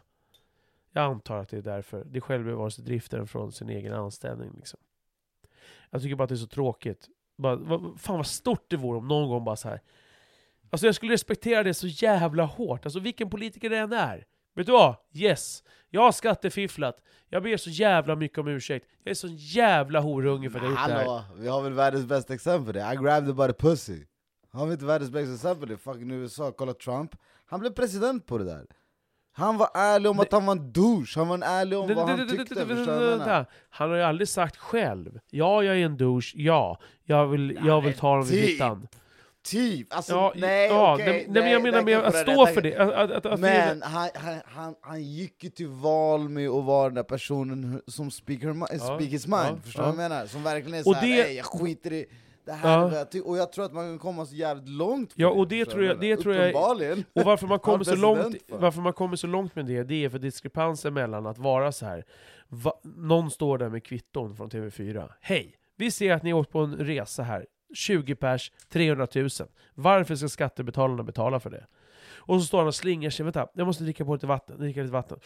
Jag 0.93 1.03
antar 1.03 1.38
att 1.38 1.49
det 1.49 1.57
är 1.57 1.61
därför. 1.61 2.03
Det 2.05 2.19
är 2.19 2.22
självbevarelsedriften 2.22 3.27
från 3.27 3.51
sin 3.51 3.69
egen 3.69 3.93
anställning. 3.93 4.51
Liksom. 4.57 4.80
Jag 5.89 6.01
tycker 6.01 6.15
bara 6.15 6.23
att 6.23 6.30
det 6.30 6.35
är 6.35 6.38
så 6.38 6.47
tråkigt. 6.47 7.07
Bara, 7.38 7.55
vad, 7.55 7.99
fan 7.99 8.18
vad 8.18 8.27
stort 8.27 8.65
det 8.68 8.77
vore 8.77 8.97
om 8.97 9.07
någon 9.07 9.30
gång 9.30 9.43
bara 9.43 9.55
så 9.55 9.69
här. 9.69 9.81
Alltså 10.69 10.85
jag 10.85 10.95
skulle 10.95 11.13
respektera 11.13 11.63
det 11.63 11.73
så 11.73 11.88
jävla 11.88 12.43
hårt. 12.45 12.85
Alltså 12.85 12.99
vilken 12.99 13.30
politiker 13.30 13.69
det 13.69 13.77
än 13.77 13.93
är. 13.93 14.26
Vet 14.55 14.65
du 14.65 14.72
vad? 14.72 14.95
Yes! 15.13 15.63
Jag 15.89 16.01
har 16.01 16.11
skattefifflat. 16.11 17.01
Jag 17.30 17.43
ber 17.43 17.57
så 17.57 17.69
jävla 17.69 18.15
mycket 18.15 18.38
om 18.38 18.47
ursäkt. 18.47 18.88
Jag 19.03 19.11
är 19.11 19.15
så 19.15 19.27
jävla 19.27 19.99
horunge 19.99 20.49
för 20.49 20.59
att 20.59 20.63
jag 20.63 20.72
gjort 20.72 20.88
det 20.88 20.93
här. 20.93 21.05
Hallå, 21.05 21.23
vi 21.35 21.47
har 21.47 21.61
väl 21.61 21.73
världens 21.73 22.05
bästa 22.05 22.34
exempel 22.34 22.73
det. 22.73 22.80
I 22.80 22.95
grabbed 22.95 23.26
her 23.26 23.47
by 23.47 23.53
the 23.53 23.59
pussy. 23.59 24.05
Har 24.51 24.65
vi 24.65 24.73
inte 24.73 24.85
världens 24.85 25.11
bästa 25.11 25.34
exempel 25.34 25.69
det? 25.69 25.77
fucking 25.77 26.11
USA? 26.11 26.51
Kolla 26.51 26.73
Trump, 26.73 27.15
han 27.45 27.59
blev 27.59 27.72
president 27.72 28.26
på 28.26 28.38
det 28.38 28.43
där 28.43 28.65
han 29.33 29.57
var 29.57 29.69
ärlig 29.73 30.11
om 30.11 30.19
att 30.19 30.31
han 30.31 30.45
var 30.45 30.51
en 30.55 30.71
douche, 30.71 31.13
han 31.15 31.27
var 31.27 31.39
ärlig 31.43 31.79
om 31.79 31.93
vad 31.95 32.09
han 32.09 32.27
tyckte, 32.29 32.55
förstår? 32.65 33.45
Han 33.69 33.89
har 33.89 33.97
ju 33.97 34.03
aldrig 34.03 34.27
sagt 34.27 34.57
själv, 34.57 35.19
ja 35.29 35.63
jag 35.63 35.77
är 35.77 35.85
en 35.85 35.97
douche, 35.97 36.31
ja, 36.35 36.79
jag 37.03 37.27
vill, 37.27 37.59
jag 37.65 37.81
vill 37.81 37.93
ta 37.93 38.15
dem 38.15 38.25
vid 38.25 38.41
typ. 38.41 38.49
fittan. 38.49 38.87
Typ! 39.43 39.95
Alltså 39.95 40.13
Ja, 40.13 40.33
nej 40.35 40.67
ja, 40.67 40.93
okej, 40.93 41.05
nej, 41.07 41.25
nej, 41.29 41.43
men 41.43 41.51
jag 41.51 41.61
menar 41.61 41.83
med 41.83 41.97
att 41.99 42.15
stå 42.15 42.45
för 42.47 42.61
det. 42.61 42.77
Att, 42.77 43.11
att, 43.11 43.25
att, 43.25 43.39
Men 43.39 43.81
han, 43.81 44.09
han, 44.45 44.75
han, 44.81 45.03
gick 45.03 45.43
ju 45.43 45.49
till 45.49 45.67
val 45.67 46.29
med 46.29 46.49
att 46.49 46.63
vara 46.65 46.85
den 46.85 46.95
där 46.95 47.03
personen 47.03 47.81
som 47.87 48.11
speak, 48.11 48.41
her, 48.43 48.77
speak 48.77 49.01
his 49.01 49.27
mind, 49.27 49.63
förstår 49.63 49.83
du 49.83 49.89
vad 49.91 50.03
jag 50.03 50.09
menar? 50.09 50.25
Som 50.25 50.43
verkligen 50.43 50.79
är 50.79 50.83
såhär, 50.83 51.01
det- 51.07 51.27
"Ey, 51.29 51.33
jag 51.35 51.45
skiter 51.45 51.93
i 51.93 52.05
det 52.45 52.51
här, 52.51 52.77
Ja. 52.77 52.84
vad 52.88 52.93
jag 52.99 53.11
ty-" 53.11 53.22
och 53.22 53.38
jag 53.38 53.51
tror 53.51 53.65
att 53.65 53.73
man 53.73 53.85
kan 53.88 53.99
komma 53.99 54.26
så 54.26 54.35
jävligt 54.35 54.69
långt 54.69 55.11
Ja, 55.15 55.30
och 55.30 55.47
det 55.47 55.65
tror 55.65 55.84
jag- 55.84 55.99
det 55.99 56.18
tror 56.18 56.35
jag-! 56.35 56.55
Och 57.13 57.23
varför 57.23 57.47
man 57.47 57.59
kommer 57.69 57.84
så 57.84 57.95
långt, 57.95 58.35
för? 58.49 58.57
varför 58.57 58.81
man 58.81 58.93
kommer 58.93 59.15
så 59.15 59.27
långt 59.27 59.55
med 59.55 59.65
det, 59.65 59.84
det 59.84 60.05
är 60.05 60.09
för 60.09 60.19
diskrepansen 60.19 60.93
mellan 60.93 61.26
att 61.26 61.38
vara 61.38 61.72
så 61.72 61.85
här. 61.85 62.05
Va, 62.47 62.73
någon 62.84 63.31
står 63.31 63.57
där 63.57 63.69
med 63.69 63.84
kvitton 63.85 64.35
från 64.35 64.49
TV4. 64.49 65.09
Hej! 65.22 65.55
Vi 65.77 65.91
ser 65.91 66.13
att 66.13 66.23
ni 66.23 66.34
åkt 66.34 66.51
på 66.51 66.59
en 66.59 66.76
resa 66.76 67.23
här. 67.23 67.45
20 67.73 68.15
pers, 68.15 68.51
300 68.69 69.07
000. 69.15 69.30
Varför 69.73 70.15
ska 70.15 70.30
skattebetalarna 70.30 71.03
betala 71.03 71.39
för 71.39 71.49
det? 71.49 71.65
Och 72.15 72.41
så 72.41 72.47
står 72.47 72.57
han 72.57 72.68
och 72.68 72.76
slingar 72.76 73.09
sig. 73.09 73.23
Vänta, 73.23 73.47
jag 73.53 73.68
måste 73.68 73.84
dricka 73.84 74.05
på 74.05 74.13
lite 74.13 74.27
vatten. 74.27 74.57
Dricka 74.59 74.81
lite 74.81 74.93
vatten. 74.93 75.19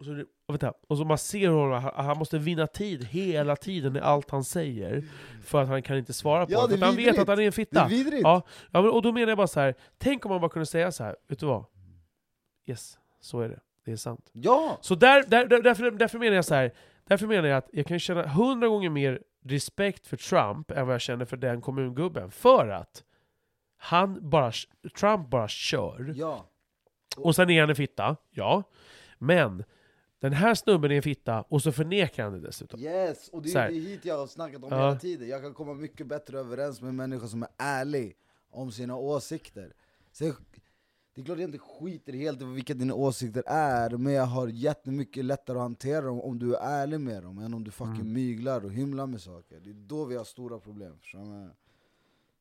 Och 0.00 0.06
så, 0.06 0.24
vänta, 0.48 0.72
och 0.88 0.98
så 0.98 1.04
man 1.04 1.18
ser 1.18 1.48
honom, 1.48 1.82
han- 1.82 2.04
han 2.06 2.18
måste 2.18 2.38
vinna 2.38 2.66
tid 2.66 3.04
hela 3.04 3.56
tiden 3.56 3.96
i 3.96 4.00
allt 4.00 4.30
han 4.30 4.44
säger. 4.44 5.04
För 5.44 5.62
att 5.62 5.68
han 5.68 5.82
kan 5.82 5.96
inte 5.98 6.12
svara 6.12 6.46
på 6.46 6.52
Ja, 6.52 6.66
det. 6.66 6.78
För 6.78 6.86
han 6.86 6.96
vet 6.96 7.18
att 7.18 7.28
han 7.28 7.38
är 7.38 7.42
en 7.42 7.44
Det 7.44 7.46
är 7.46 7.50
fitta. 7.50 7.86
vidrigt! 7.88 8.22
Ja, 8.22 8.42
ja 8.70 8.82
men, 8.82 8.90
och 8.90 9.02
då 9.02 9.12
menar 9.12 9.28
jag 9.28 9.36
bara 9.38 9.46
så 9.46 9.60
här. 9.60 9.74
tänk 9.98 10.24
om 10.26 10.30
man 10.30 10.40
bara 10.40 10.50
kunde 10.50 10.66
säga 10.66 10.92
så 10.92 11.04
här. 11.04 11.16
vet 11.28 11.38
du 11.38 11.46
vad? 11.46 11.64
Yes, 12.66 12.98
så 13.20 13.40
är 13.40 13.48
det. 13.48 13.60
Det 13.84 13.92
är 13.92 13.96
sant. 13.96 14.30
Ja! 14.32 14.78
Så 14.80 14.94
där, 14.94 15.24
där, 15.28 15.46
där, 15.46 15.62
därför, 15.62 15.90
därför 15.90 16.18
menar 16.18 16.34
jag 16.36 16.44
så 16.44 16.54
här. 16.54 16.72
därför 17.04 17.26
menar 17.26 17.48
jag 17.48 17.58
att 17.58 17.68
jag 17.72 17.86
kan 17.86 17.98
känna 17.98 18.26
hundra 18.26 18.68
gånger 18.68 18.90
mer 18.90 19.22
respekt 19.44 20.06
för 20.06 20.16
Trump 20.16 20.70
än 20.70 20.86
vad 20.86 20.94
jag 20.94 21.00
känner 21.00 21.24
för 21.24 21.36
den 21.36 21.60
kommungubben. 21.60 22.30
För 22.30 22.68
att 22.68 23.04
han 23.76 24.30
bara, 24.30 24.52
Trump 25.00 25.30
bara 25.30 25.48
kör. 25.48 26.12
ja. 26.16 26.44
Och 27.16 27.34
sen 27.36 27.50
är 27.50 27.60
han 27.60 27.70
en 27.70 27.76
fitta, 27.76 28.16
ja. 28.30 28.62
Men 29.18 29.64
den 30.20 30.32
här 30.32 30.54
snubben 30.54 30.90
är 30.90 30.94
en 30.96 31.02
fitta, 31.02 31.42
och 31.42 31.62
så 31.62 31.72
förnekar 31.72 32.24
han 32.24 32.32
det 32.32 32.40
dessutom. 32.40 32.80
Yes, 32.80 33.28
och 33.28 33.42
det 33.42 33.54
är 33.54 33.68
det 33.68 33.74
hit 33.74 34.04
jag 34.04 34.18
har 34.18 34.26
snackat 34.26 34.62
om 34.64 34.68
Ja. 34.70 34.76
hela 34.88 34.98
tiden. 34.98 35.28
Jag 35.28 35.42
kan 35.42 35.54
komma 35.54 35.74
mycket 35.74 36.06
bättre 36.06 36.38
överens 36.38 36.80
med 36.80 36.88
en 36.88 36.96
människa 36.96 37.26
som 37.26 37.42
är 37.42 37.48
ärlig 37.58 38.16
om 38.50 38.72
sina 38.72 38.96
åsikter. 38.96 39.72
Så 40.12 40.24
det 41.14 41.20
är 41.20 41.24
klart 41.24 41.38
jag 41.38 41.48
inte 41.48 41.58
skiter 41.58 42.12
helt 42.12 42.42
i 42.42 42.44
vilka 42.44 42.74
dina 42.74 42.94
åsikter 42.94 43.42
är, 43.46 43.90
men 43.90 44.12
jag 44.12 44.24
har 44.26 44.48
jättemycket 44.48 45.24
lättare 45.24 45.56
att 45.56 45.62
hantera 45.62 46.00
dem 46.00 46.20
om 46.20 46.38
du 46.38 46.54
är 46.54 46.60
ärlig 46.60 47.00
med 47.00 47.22
dem, 47.22 47.38
än 47.38 47.54
om 47.54 47.64
du 47.64 47.70
fucking 47.70 47.94
Mm. 47.94 48.12
myglar 48.12 48.64
och 48.64 48.70
hymlar 48.72 49.06
med 49.06 49.20
saker. 49.20 49.60
Det 49.60 49.70
är 49.70 49.74
då 49.74 50.04
vi 50.04 50.16
har 50.16 50.24
stora 50.24 50.58
problem. 50.58 50.98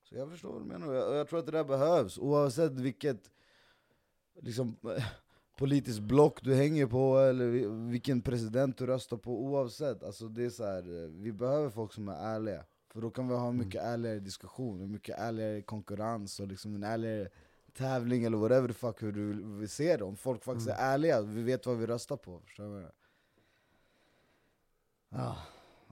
Så 0.03 0.15
jag 0.15 0.29
förstår 0.29 0.51
vad 0.53 0.61
du 0.61 0.65
menar, 0.65 0.87
och 0.87 1.15
jag 1.15 1.27
tror 1.27 1.39
att 1.39 1.45
det 1.45 1.51
där 1.51 1.63
behövs, 1.63 2.17
oavsett 2.17 2.71
vilket 2.71 3.31
liksom, 4.41 4.75
politiskt 5.59 5.99
block 5.99 6.41
du 6.43 6.55
hänger 6.55 6.87
på 6.87 7.17
eller 7.17 7.45
vi- 7.47 7.67
vilken 7.91 8.21
president 8.21 8.77
du 8.77 8.85
röstar 8.85 9.17
på 9.17 9.43
oavsett, 9.43 10.03
alltså 10.03 10.27
det 10.27 10.43
är 10.45 10.49
så 10.49 10.63
här, 10.65 11.03
eh, 11.03 11.09
vi 11.09 11.31
behöver 11.31 11.69
folk 11.69 11.93
som 11.93 12.07
är 12.09 12.13
ärliga 12.35 12.65
För 12.93 13.01
då 13.01 13.09
kan 13.11 13.27
vi 13.27 13.35
ha 13.35 13.51
mycket 13.51 13.81
ärligare 13.83 14.19
diskussion, 14.19 14.91
mycket 14.91 15.19
ärligare 15.19 15.61
konkurrens 15.61 16.39
och 16.39 16.47
liksom 16.47 16.75
en 16.75 16.83
ärligare 16.83 17.29
tävling 17.73 18.23
eller 18.23 18.37
whatever 18.37 18.67
the 18.67 18.73
fuck 18.73 19.03
hur 19.03 19.11
du 19.11 19.43
vill 19.57 19.69
se 19.69 19.97
det 19.97 20.03
Om 20.03 20.15
folk 20.17 20.43
faktiskt 20.43 20.67
Mm. 20.69 20.79
är 20.79 20.93
ärliga, 20.93 21.21
vi 21.21 21.41
vet 21.43 21.65
vad 21.65 21.77
vi 21.77 21.85
röstar 21.87 22.17
på, 22.17 22.39
förstår 22.39 22.79
du? 22.79 22.91
Ja, 25.09 25.37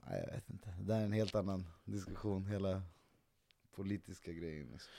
nej, 0.06 0.24
jag 0.26 0.34
vet 0.34 0.50
inte, 0.50 0.74
det 0.78 0.84
där 0.84 1.00
är 1.00 1.04
en 1.04 1.12
helt 1.12 1.34
annan 1.34 1.64
diskussion, 1.84 2.46
hela 2.46 2.82
politiska 3.74 4.32
grejen 4.32 4.66
liksom. 4.72 4.92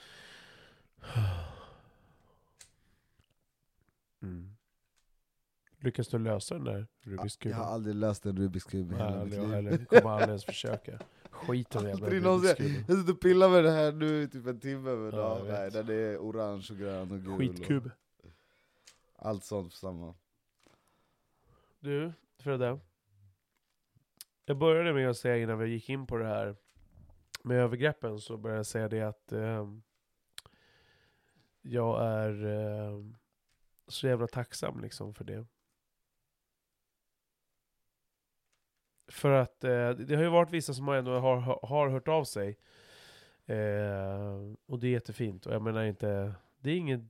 Mm. 4.22 4.56
Lyckas 5.82 6.08
du 6.08 6.18
lösa 6.18 6.54
den 6.54 6.64
där 6.64 6.86
Rubiks 7.02 7.38
Jag 7.42 7.50
har 7.52 7.56
kuben? 7.58 7.72
aldrig 7.74 7.94
läst 7.94 8.26
en 8.26 8.36
Rubiks 8.36 8.64
kub 8.64 8.92
i 8.92 8.94
hela 8.94 9.24
mitt 9.24 9.34
liv 9.34 9.54
eller 9.54 9.84
kommer 9.84 10.10
aldrig 10.10 10.28
ens 10.28 10.44
försöka. 10.44 10.98
Skit 11.30 11.74
i 11.74 11.78
den 11.78 11.86
jävla 11.88 12.06
Rubiks 12.10 12.54
kuben. 12.56 12.84
Jag 12.88 12.98
sitter 12.98 13.12
och 13.12 13.20
pillar 13.20 13.48
med 13.48 13.64
det 13.64 13.70
här 13.70 13.92
nu 13.92 14.22
i 14.22 14.28
typ 14.28 14.46
en 14.46 14.60
timme, 14.60 14.90
men 14.96 15.12
Ja, 15.12 15.38
ja, 15.38 15.44
nej, 15.52 15.70
den 15.70 15.88
är 15.88 16.16
orange 16.18 16.66
och 16.70 16.76
grön 16.78 17.10
och 17.10 17.20
gul 17.20 17.38
Skitkub. 17.38 17.90
och 19.16 19.26
allt 19.26 19.44
sånt 19.44 19.72
samma 19.72 20.14
Du, 21.80 22.12
Fredde. 22.38 22.78
Jag 24.44 24.58
började 24.58 24.92
med 24.92 25.10
att 25.10 25.16
säga 25.16 25.36
innan 25.36 25.58
vi 25.58 25.68
gick 25.68 25.88
in 25.88 26.06
på 26.06 26.16
det 26.16 26.26
här 26.26 26.56
med 27.42 27.56
övergreppen, 27.56 28.18
så 28.20 28.36
började 28.36 28.58
jag 28.58 28.66
säga 28.66 28.88
det 28.88 29.00
att 29.02 29.32
ehm, 29.32 29.82
jag 31.62 32.04
är 32.04 32.44
ehm, 32.46 33.16
så 33.86 34.06
jävla 34.06 34.26
tacksam 34.26 34.80
liksom 34.80 35.14
för 35.14 35.24
det. 35.24 35.46
För 39.10 39.30
att 39.30 39.64
eh, 39.64 39.90
det 39.90 40.14
har 40.14 40.22
ju 40.22 40.28
varit 40.28 40.50
vissa 40.50 40.74
som 40.74 40.88
ändå 40.88 41.18
har, 41.18 41.36
har 41.66 41.88
hört 41.88 42.08
av 42.08 42.24
sig. 42.24 42.58
Eh, 43.46 44.54
och 44.66 44.78
det 44.78 44.86
är 44.86 44.90
jättefint. 44.90 45.46
Och 45.46 45.54
jag 45.54 45.62
menar 45.62 45.84
inte, 45.84 46.34
det 46.60 46.70
är 46.70 46.76
inget... 46.76 47.00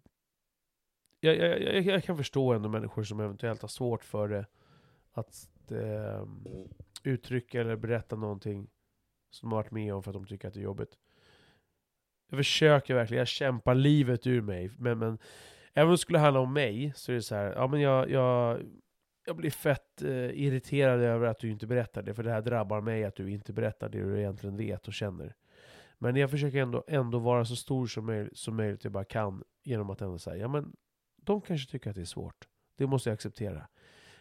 Jag, 1.20 1.36
jag, 1.36 1.62
jag, 1.62 1.82
jag 1.82 2.04
kan 2.04 2.16
förstå 2.16 2.52
ändå 2.52 2.68
människor 2.68 3.04
som 3.04 3.20
eventuellt 3.20 3.62
har 3.62 3.68
svårt 3.68 4.04
för 4.04 4.28
det. 4.28 4.46
Att 5.12 5.48
eh, 5.70 6.26
uttrycka 7.02 7.60
eller 7.60 7.76
berätta 7.76 8.16
någonting 8.16 8.70
som 9.30 9.48
de 9.48 9.52
har 9.52 9.62
varit 9.62 9.70
med 9.70 9.94
om 9.94 10.02
för 10.02 10.10
att 10.10 10.14
de 10.14 10.26
tycker 10.26 10.48
att 10.48 10.54
det 10.54 10.60
är 10.60 10.64
jobbigt. 10.64 10.98
Jag 12.28 12.38
försöker 12.38 12.94
verkligen, 12.94 13.18
jag 13.18 13.28
kämpar 13.28 13.74
livet 13.74 14.26
ur 14.26 14.40
mig. 14.40 14.70
Men, 14.78 14.98
men 14.98 15.18
även 15.74 15.88
om 15.88 15.92
det 15.92 15.98
skulle 15.98 16.18
handla 16.18 16.40
om 16.40 16.52
mig, 16.52 16.92
så 16.96 17.12
är 17.12 17.16
det 17.16 17.22
så 17.22 17.34
här, 17.34 17.52
ja 17.52 17.66
men 17.66 17.80
jag, 17.80 18.10
jag, 18.10 18.60
jag 19.30 19.36
blir 19.36 19.50
fett 19.50 20.02
eh, 20.02 20.30
irriterad 20.30 21.00
över 21.00 21.26
att 21.26 21.38
du 21.38 21.50
inte 21.50 21.66
berättar 21.66 22.02
det, 22.02 22.14
för 22.14 22.22
det 22.22 22.30
här 22.30 22.42
drabbar 22.42 22.80
mig 22.80 23.04
att 23.04 23.16
du 23.16 23.30
inte 23.30 23.52
berättar 23.52 23.88
det 23.88 23.98
du 24.02 24.18
egentligen 24.18 24.56
vet 24.56 24.88
och 24.88 24.94
känner. 24.94 25.34
Men 25.98 26.16
jag 26.16 26.30
försöker 26.30 26.58
ändå, 26.62 26.84
ändå 26.88 27.18
vara 27.18 27.44
så 27.44 27.56
stor 27.56 27.86
som 27.86 28.06
möjligt, 28.06 28.36
som 28.38 28.56
möjligt 28.56 28.84
jag 28.84 28.92
bara 28.92 29.04
kan, 29.04 29.44
genom 29.62 29.90
att 29.90 30.00
ändå 30.00 30.18
säga, 30.18 30.36
ja 30.36 30.48
men 30.48 30.76
de 31.16 31.40
kanske 31.40 31.70
tycker 31.70 31.90
att 31.90 31.96
det 31.96 32.02
är 32.02 32.04
svårt. 32.04 32.48
Det 32.76 32.86
måste 32.86 33.08
jag 33.10 33.14
acceptera. 33.14 33.68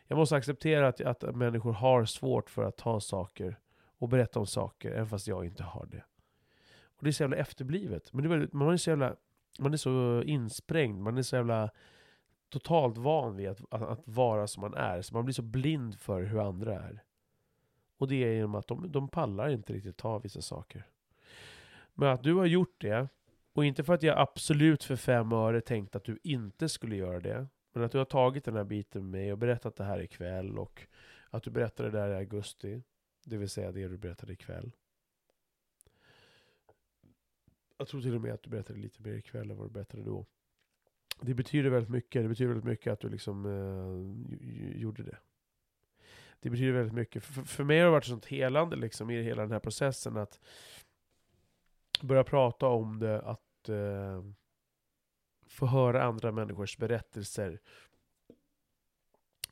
Jag 0.07 0.17
måste 0.17 0.35
acceptera 0.35 0.87
att, 0.87 1.01
att 1.01 1.35
människor 1.35 1.73
har 1.73 2.05
svårt 2.05 2.49
för 2.49 2.63
att 2.63 2.77
ta 2.77 2.99
saker 2.99 3.59
och 3.99 4.09
berätta 4.09 4.39
om 4.39 4.47
saker, 4.47 4.91
även 4.91 5.09
fast 5.09 5.27
jag 5.27 5.45
inte 5.45 5.63
har 5.63 5.85
det. 5.85 6.03
Och 6.83 7.03
det 7.03 7.09
är 7.09 7.11
så 7.11 7.23
jävla 7.23 7.37
efterblivet. 7.37 8.13
Men 8.13 8.23
det 8.23 8.27
är, 8.27 8.29
väldigt- 8.29 8.53
man 8.53 8.73
är 8.73 8.77
så 8.77 8.89
jävla, 8.89 9.15
man 9.59 9.73
är 9.73 9.77
så 9.77 10.23
insprängd, 10.23 11.01
man 11.01 11.17
är 11.17 11.21
så 11.21 11.35
jävla 11.35 11.69
totalt 12.49 12.97
van 12.97 13.35
vid 13.35 13.49
att, 13.49 13.61
att, 13.69 13.81
att 13.81 14.01
vara 14.05 14.47
som 14.47 14.61
man 14.61 14.73
är, 14.73 15.01
så 15.01 15.13
man 15.13 15.25
blir 15.25 15.33
så 15.33 15.41
blind 15.41 15.99
för 15.99 16.23
hur 16.23 16.47
andra 16.47 16.79
är. 16.79 17.03
Och 17.97 18.07
det 18.07 18.15
är 18.15 18.33
genom 18.33 18.55
att 18.55 18.67
de, 18.67 18.91
de 18.91 19.07
pallar 19.07 19.49
inte 19.49 19.73
riktigt 19.73 19.97
ta 19.97 20.19
vissa 20.19 20.41
saker. 20.41 20.83
Men 21.93 22.09
att 22.09 22.23
du 22.23 22.33
har 22.33 22.45
gjort 22.45 22.81
det, 22.81 23.07
och 23.53 23.65
inte 23.65 23.83
för 23.83 23.93
att 23.93 24.03
jag 24.03 24.17
absolut 24.17 24.83
för 24.83 24.95
fem 24.95 25.31
öre 25.31 25.61
tänkte 25.61 25.97
att 25.97 26.03
du 26.03 26.19
inte 26.23 26.69
skulle 26.69 26.95
göra 26.95 27.19
det, 27.19 27.47
men 27.73 27.83
att 27.83 27.91
du 27.91 27.97
har 27.97 28.05
tagit 28.05 28.45
den 28.45 28.55
här 28.55 28.63
biten 28.63 29.01
med 29.01 29.11
mig 29.11 29.31
och 29.31 29.37
berättat 29.37 29.75
det 29.75 29.83
här 29.83 30.01
ikväll 30.01 30.59
och 30.59 30.87
att 31.29 31.43
du 31.43 31.51
berättade 31.51 31.89
det 31.89 31.97
där 31.97 32.09
i 32.09 32.15
augusti, 32.15 32.83
det 33.25 33.37
vill 33.37 33.49
säga 33.49 33.71
det 33.71 33.87
du 33.87 33.97
berättade 33.97 34.33
ikväll. 34.33 34.71
Jag 37.77 37.87
tror 37.87 38.01
till 38.01 38.15
och 38.15 38.21
med 38.21 38.33
att 38.33 38.43
du 38.43 38.49
berättade 38.49 38.79
lite 38.79 39.01
mer 39.01 39.13
ikväll 39.13 39.51
än 39.51 39.57
vad 39.57 39.67
du 39.67 39.71
berättade 39.71 40.03
då. 40.03 40.25
Det 41.21 41.33
betyder 41.33 41.69
väldigt 41.69 41.89
mycket. 41.89 42.23
Det 42.23 42.29
betyder 42.29 42.47
väldigt 42.47 42.69
mycket 42.69 42.93
att 42.93 42.99
du 42.99 43.09
liksom 43.09 43.45
eh, 43.45 44.81
gjorde 44.81 45.03
det. 45.03 45.17
Det 46.39 46.49
betyder 46.49 46.71
väldigt 46.71 46.93
mycket. 46.93 47.23
För, 47.23 47.41
för 47.41 47.63
mig 47.63 47.77
har 47.77 47.85
det 47.85 47.91
varit 47.91 48.05
sånt 48.05 48.25
helande 48.25 48.75
liksom, 48.75 49.09
i 49.09 49.23
hela 49.23 49.41
den 49.41 49.51
här 49.51 49.59
processen 49.59 50.17
att 50.17 50.39
börja 52.01 52.23
prata 52.23 52.67
om 52.67 52.99
det, 52.99 53.21
att 53.21 53.69
eh, 53.69 54.23
få 55.47 55.65
höra 55.65 56.03
andra 56.03 56.31
människors 56.31 56.77
berättelser. 56.77 57.59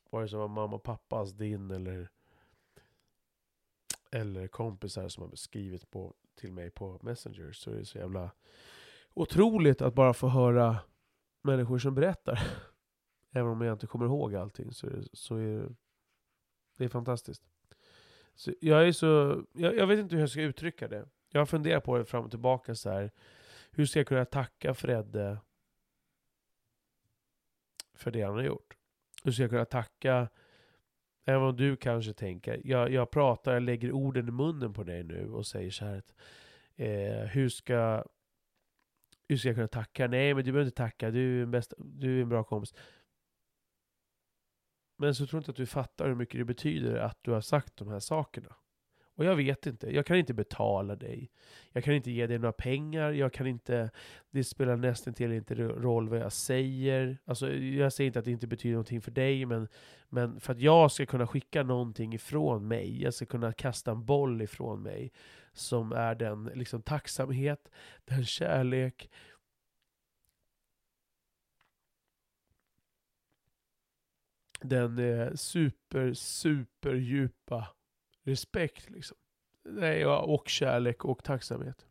Vare 0.09 0.27
sig 0.27 0.35
det 0.35 0.39
var 0.39 0.47
mamma 0.47 0.75
och 0.75 0.83
pappas, 0.83 1.33
din 1.33 1.71
eller, 1.71 2.09
eller 4.11 4.47
kompisar 4.47 5.07
som 5.07 5.23
har 5.23 5.35
skrivit 5.35 5.91
på, 5.91 6.13
till 6.35 6.51
mig 6.51 6.69
på 6.69 6.99
Messenger. 7.01 7.51
Så 7.51 7.71
är 7.71 7.75
det 7.75 7.85
så 7.85 7.97
jävla 7.97 8.31
otroligt 9.13 9.81
att 9.81 9.93
bara 9.93 10.13
få 10.13 10.27
höra 10.27 10.77
människor 11.47 11.79
som 11.79 11.95
berättar. 11.95 12.39
Även 13.31 13.51
om 13.51 13.61
jag 13.61 13.73
inte 13.73 13.87
kommer 13.87 14.05
ihåg 14.05 14.35
allting 14.35 14.71
så 14.71 14.87
är 14.87 14.91
det, 14.91 15.07
så 15.13 15.35
är 15.35 15.59
det, 15.59 15.75
det 16.77 16.85
är 16.85 16.89
fantastiskt. 16.89 17.43
Så 18.35 18.53
jag 18.61 18.87
är 18.87 18.91
så, 18.91 19.43
jag, 19.53 19.75
jag 19.75 19.87
vet 19.87 19.99
inte 19.99 20.15
hur 20.15 20.21
jag 20.21 20.29
ska 20.29 20.41
uttrycka 20.41 20.87
det. 20.87 21.09
Jag 21.29 21.41
har 21.41 21.45
funderat 21.45 21.83
på 21.83 21.97
det 21.97 22.05
fram 22.05 22.23
och 22.25 22.31
tillbaka 22.31 22.75
så 22.75 22.89
här. 22.89 23.11
hur 23.71 23.85
ska 23.85 23.99
jag 23.99 24.07
kunna 24.07 24.25
tacka 24.25 24.73
Fredde 24.73 25.37
för 27.93 28.11
det 28.11 28.21
han 28.21 28.35
har 28.35 28.43
gjort? 28.43 28.77
Hur 29.23 29.31
ska 29.31 29.43
jag 29.43 29.49
kunna 29.49 29.65
tacka, 29.65 30.29
även 31.25 31.43
om 31.43 31.55
du 31.55 31.75
kanske 31.75 32.13
tänker, 32.13 32.61
jag, 32.63 32.91
jag 32.91 33.11
pratar, 33.11 33.53
jag 33.53 33.63
lägger 33.63 33.91
orden 33.91 34.27
i 34.27 34.31
munnen 34.31 34.73
på 34.73 34.83
dig 34.83 35.03
nu 35.03 35.29
och 35.29 35.47
säger 35.47 35.71
så 35.71 35.85
här 35.85 35.97
att, 35.97 36.13
eh, 36.75 37.29
hur 37.29 37.49
ska 37.49 38.03
hur 39.27 39.37
ska 39.37 39.49
jag 39.49 39.55
kunna 39.55 39.67
tacka? 39.67 40.07
Nej, 40.07 40.33
men 40.33 40.43
du 40.43 40.51
behöver 40.51 40.65
inte 40.65 40.77
tacka. 40.77 41.11
Du 41.11 41.39
är 41.39 41.43
en, 41.43 41.51
bästa, 41.51 41.75
du 41.79 42.17
är 42.17 42.21
en 42.21 42.29
bra 42.29 42.43
kompis. 42.43 42.73
Men 44.97 45.15
så 45.15 45.27
tror 45.27 45.37
jag 45.37 45.41
inte 45.41 45.51
att 45.51 45.57
du 45.57 45.65
fattar 45.65 46.07
hur 46.07 46.15
mycket 46.15 46.39
det 46.39 46.45
betyder 46.45 46.95
att 46.95 47.17
du 47.21 47.31
har 47.31 47.41
sagt 47.41 47.77
de 47.77 47.87
här 47.87 47.99
sakerna. 47.99 48.55
Och 49.17 49.25
jag 49.25 49.35
vet 49.35 49.65
inte, 49.65 49.95
jag 49.95 50.05
kan 50.05 50.17
inte 50.17 50.33
betala 50.33 50.95
dig. 50.95 51.31
Jag 51.71 51.83
kan 51.83 51.93
inte 51.93 52.11
ge 52.11 52.27
dig 52.27 52.39
några 52.39 52.51
pengar, 52.51 53.11
jag 53.11 53.33
kan 53.33 53.47
inte... 53.47 53.91
Det 54.31 54.43
spelar 54.43 54.75
nästan 54.75 55.13
till 55.13 55.31
inte 55.31 55.55
roll 55.55 56.09
vad 56.09 56.19
jag 56.19 56.31
säger. 56.31 57.17
Alltså, 57.25 57.53
jag 57.53 57.93
säger 57.93 58.07
inte 58.07 58.19
att 58.19 58.25
det 58.25 58.31
inte 58.31 58.47
betyder 58.47 58.73
någonting 58.73 59.01
för 59.01 59.11
dig, 59.11 59.45
men, 59.45 59.67
men 60.09 60.39
för 60.39 60.53
att 60.53 60.59
jag 60.59 60.91
ska 60.91 61.05
kunna 61.05 61.27
skicka 61.27 61.63
någonting 61.63 62.13
ifrån 62.13 62.67
mig, 62.67 63.01
jag 63.03 63.13
ska 63.13 63.25
kunna 63.25 63.53
kasta 63.53 63.91
en 63.91 64.05
boll 64.05 64.41
ifrån 64.41 64.81
mig, 64.81 65.11
som 65.57 65.91
är 65.91 66.15
den 66.15 66.43
liksom, 66.43 66.81
tacksamhet, 66.81 67.71
den 68.05 68.25
kärlek, 68.25 69.09
den 74.61 74.99
eh, 74.99 75.33
super, 75.33 76.13
super 76.13 76.93
djupa 76.93 77.75
respekt 78.23 78.89
liksom. 78.89 79.17
Nej, 79.63 80.05
och 80.05 80.49
kärlek 80.49 81.05
och 81.05 81.23
tacksamhet. 81.23 81.87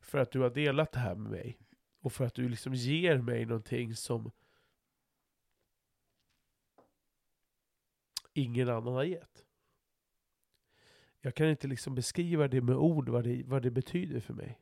För 0.00 0.18
att 0.18 0.32
du 0.32 0.40
har 0.40 0.50
delat 0.50 0.92
det 0.92 0.98
här 0.98 1.14
med 1.14 1.30
mig. 1.30 1.58
Och 2.00 2.12
för 2.12 2.24
att 2.24 2.34
du 2.34 2.48
liksom 2.48 2.74
ger 2.74 3.18
mig 3.18 3.46
någonting 3.46 3.96
som 3.96 4.30
ingen 8.32 8.68
annan 8.68 8.94
har 8.94 9.04
gett. 9.04 9.47
Jag 11.20 11.34
kan 11.34 11.48
inte 11.48 11.66
liksom 11.66 11.94
beskriva 11.94 12.48
det 12.48 12.60
med 12.60 12.76
ord, 12.76 13.08
vad 13.08 13.24
det, 13.24 13.42
vad 13.46 13.62
det 13.62 13.70
betyder 13.70 14.20
för 14.20 14.34
mig. 14.34 14.58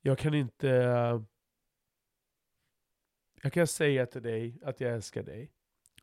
Jag 0.00 0.18
kan 0.18 0.34
inte... 0.34 0.68
Jag 3.42 3.52
kan 3.52 3.66
säga 3.66 4.06
till 4.06 4.22
dig 4.22 4.58
att 4.62 4.80
jag 4.80 4.92
älskar 4.92 5.22
dig. 5.22 5.50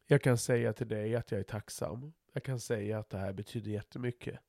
Jag 0.06 0.22
kan 0.22 0.38
säga 0.38 0.74
till 0.74 0.88
dig 0.88 1.16
att 1.16 1.32
jag 1.32 1.40
är 1.40 1.44
tacksam. 1.44 2.14
Jag 2.34 2.44
kan 2.44 2.60
säga 2.60 3.00
att 3.00 3.10
det 3.10 3.18
här 3.18 3.34
betyder 3.34 3.72
jättemycket. 3.72 4.40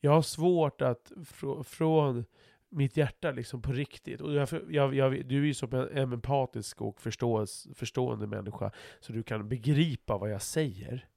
Jag 0.00 0.10
har 0.10 0.22
svårt 0.22 0.82
att 0.82 1.12
fr 1.24 1.62
från 1.62 2.24
mitt 2.68 2.96
hjärta 2.96 3.30
liksom 3.30 3.62
på 3.62 3.72
riktigt. 3.72 4.20
Och 4.20 4.32
jag, 4.32 4.48
jag, 4.68 4.94
jag, 4.94 5.26
du 5.26 5.42
är 5.42 5.46
ju 5.46 5.54
så 5.54 5.76
en 5.76 6.12
empatisk 6.12 6.82
och 6.82 7.00
förstående 7.00 8.26
människa, 8.26 8.72
så 9.00 9.12
du 9.12 9.22
kan 9.22 9.48
begripa 9.48 10.18
vad 10.18 10.30
jag 10.30 10.42
säger. 10.42 11.08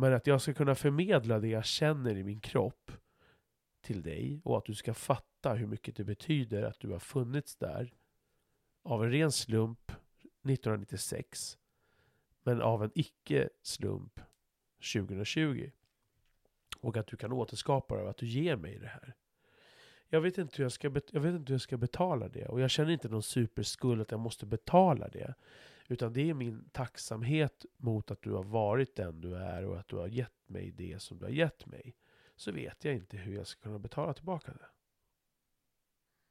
Men 0.00 0.12
att 0.12 0.26
jag 0.26 0.42
ska 0.42 0.54
kunna 0.54 0.74
förmedla 0.74 1.38
det 1.38 1.48
jag 1.48 1.64
känner 1.64 2.16
i 2.16 2.24
min 2.24 2.40
kropp 2.40 2.92
till 3.80 4.02
dig 4.02 4.40
och 4.44 4.58
att 4.58 4.64
du 4.64 4.74
ska 4.74 4.94
fatta 4.94 5.54
hur 5.54 5.66
mycket 5.66 5.96
det 5.96 6.04
betyder 6.04 6.62
att 6.62 6.80
du 6.80 6.90
har 6.90 6.98
funnits 6.98 7.56
där 7.56 7.94
av 8.82 9.04
en 9.04 9.10
ren 9.10 9.32
slump 9.32 9.90
1996 9.90 11.58
men 12.42 12.62
av 12.62 12.84
en 12.84 12.90
icke-slump 12.94 14.20
2020. 14.94 15.70
Och 16.80 16.96
att 16.96 17.06
du 17.06 17.16
kan 17.16 17.32
återskapa 17.32 17.96
det 17.96 18.02
och 18.02 18.10
att 18.10 18.16
du 18.16 18.26
ger 18.26 18.56
mig 18.56 18.78
det 18.78 18.86
här. 18.86 19.14
Jag 20.08 20.20
vet, 20.20 20.38
inte 20.38 20.56
hur 20.56 20.64
jag, 20.64 20.72
ska 20.72 20.86
jag 20.86 21.20
vet 21.20 21.34
inte 21.34 21.50
hur 21.50 21.54
jag 21.54 21.60
ska 21.60 21.76
betala 21.76 22.28
det. 22.28 22.46
Och 22.46 22.60
jag 22.60 22.70
känner 22.70 22.90
inte 22.90 23.08
någon 23.08 23.22
superskuld 23.22 24.00
att 24.00 24.10
jag 24.10 24.20
måste 24.20 24.46
betala 24.46 25.08
det. 25.08 25.34
Utan 25.90 26.12
det 26.12 26.30
är 26.30 26.34
min 26.34 26.70
tacksamhet 26.70 27.64
mot 27.76 28.10
att 28.10 28.22
du 28.22 28.32
har 28.32 28.44
varit 28.44 28.96
den 28.96 29.20
du 29.20 29.36
är 29.36 29.64
och 29.64 29.78
att 29.78 29.88
du 29.88 29.96
har 29.96 30.08
gett 30.08 30.48
mig 30.48 30.70
det 30.70 31.02
som 31.02 31.18
du 31.18 31.24
har 31.24 31.32
gett 31.32 31.66
mig. 31.66 31.96
Så 32.36 32.52
vet 32.52 32.84
jag 32.84 32.94
inte 32.94 33.16
hur 33.16 33.34
jag 33.34 33.46
ska 33.46 33.60
kunna 33.62 33.78
betala 33.78 34.14
tillbaka 34.14 34.52
det. 34.52 34.66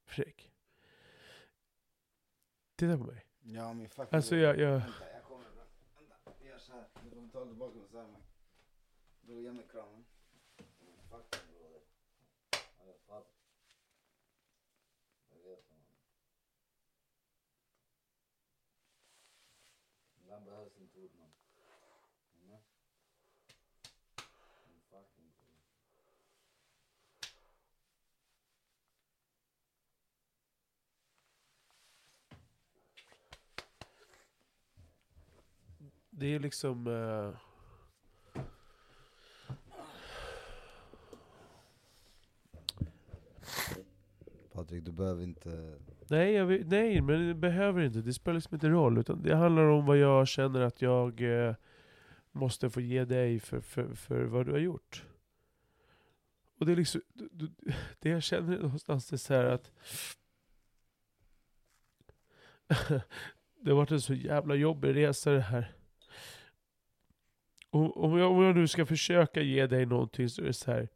Fredrik. 0.06 0.52
Titta 2.76 2.98
på 2.98 3.04
mig. 3.04 3.26
Ja 3.42 3.74
men 3.74 3.90
fuck 3.90 4.14
Alltså 4.14 4.36
jag... 4.36 4.60
jag... 4.60 4.72
Vänta, 4.72 5.12
jag 5.14 5.24
kommer. 5.24 5.46
Vänta, 5.46 6.32
vi 6.40 6.48
gör 6.48 6.60
såhär. 6.60 6.88
Du 7.04 7.10
får 7.10 7.22
betala 7.22 7.46
tillbaka 7.46 7.76
mig 7.78 7.88
såhär 7.88 8.08
man. 8.08 8.22
Bror 9.22 9.42
ge 9.42 9.52
mig 9.52 9.66
kramen. 9.72 10.06
Fuck 11.10 11.30
broder. 11.48 11.82
Jag 12.86 13.00
fattar. 13.06 13.32
Jag 15.30 15.50
vet 15.50 15.70
man. 15.70 15.80
Ibland 20.22 20.46
behövs 20.46 20.78
inte 20.78 21.00
ord 21.00 21.12
man. 21.20 21.32
Mm. 22.34 22.62
Fucking 24.90 25.32
bror. 25.40 25.58
Det 36.20 36.36
är 36.36 36.40
liksom... 36.40 36.88
Uh... 36.88 37.36
Patrik 44.52 44.86
du 44.86 44.92
behöver 44.92 45.24
inte... 45.24 45.80
Nej, 46.10 46.34
jag 46.34 46.66
nej, 46.66 47.02
men 47.02 47.28
det 47.28 47.34
behöver 47.34 47.82
inte. 47.82 48.02
Det 48.02 48.14
spelar 48.14 48.36
liksom 48.36 48.56
inte 48.56 48.70
roll. 48.70 48.98
Utan 48.98 49.22
det 49.22 49.36
handlar 49.36 49.64
om 49.64 49.86
vad 49.86 49.98
jag 49.98 50.28
känner 50.28 50.62
att 50.62 50.82
jag 50.82 51.22
eh, 51.22 51.56
måste 52.32 52.70
få 52.70 52.82
ge 52.82 53.06
dig 53.06 53.40
för, 53.40 53.60
för, 53.60 53.94
för 53.94 54.24
vad 54.24 54.46
du 54.46 54.52
har 54.52 54.60
gjort. 54.60 55.06
Och 56.60 56.66
det 56.66 56.72
är 56.72 56.76
liksom, 56.76 57.02
det 58.00 58.10
jag 58.10 58.24
känner 58.24 58.58
någonstans 58.58 59.14
är 59.14 59.18
så 59.18 59.34
att 59.34 59.72
det 63.62 63.70
har 63.70 63.76
varit 63.76 63.92
en 63.92 64.02
så 64.02 64.14
jävla 64.14 64.56
jobbig 64.56 64.96
resa 64.96 65.32
det 65.32 65.42
här. 65.42 65.77
Och 67.78 68.04
om 68.04 68.18
jag, 68.18 68.32
om 68.32 68.44
jag 68.44 68.56
nu 68.56 68.68
ska 68.68 68.86
försöka 68.86 69.42
ge 69.42 69.68
dig 69.68 69.86
någonting 69.86 70.30
så 70.30 70.42
är 70.42 70.46
det 70.46 70.54
så 70.54 70.72
här. 70.72 70.90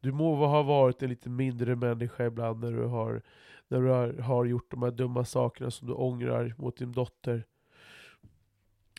Du 0.00 0.12
må 0.12 0.46
ha 0.46 0.62
varit 0.62 1.02
en 1.02 1.10
lite 1.10 1.30
mindre 1.30 1.76
människa 1.76 2.26
ibland 2.26 2.60
när 2.60 2.72
du 2.72 2.84
har, 2.84 3.22
när 3.68 3.80
du 3.80 3.88
har, 3.88 4.12
har 4.12 4.44
gjort 4.44 4.70
de 4.70 4.82
här 4.82 4.90
dumma 4.90 5.24
sakerna 5.24 5.70
som 5.70 5.88
du 5.88 5.94
ångrar 5.94 6.54
mot 6.58 6.76
din 6.76 6.92
dotter. 6.92 7.46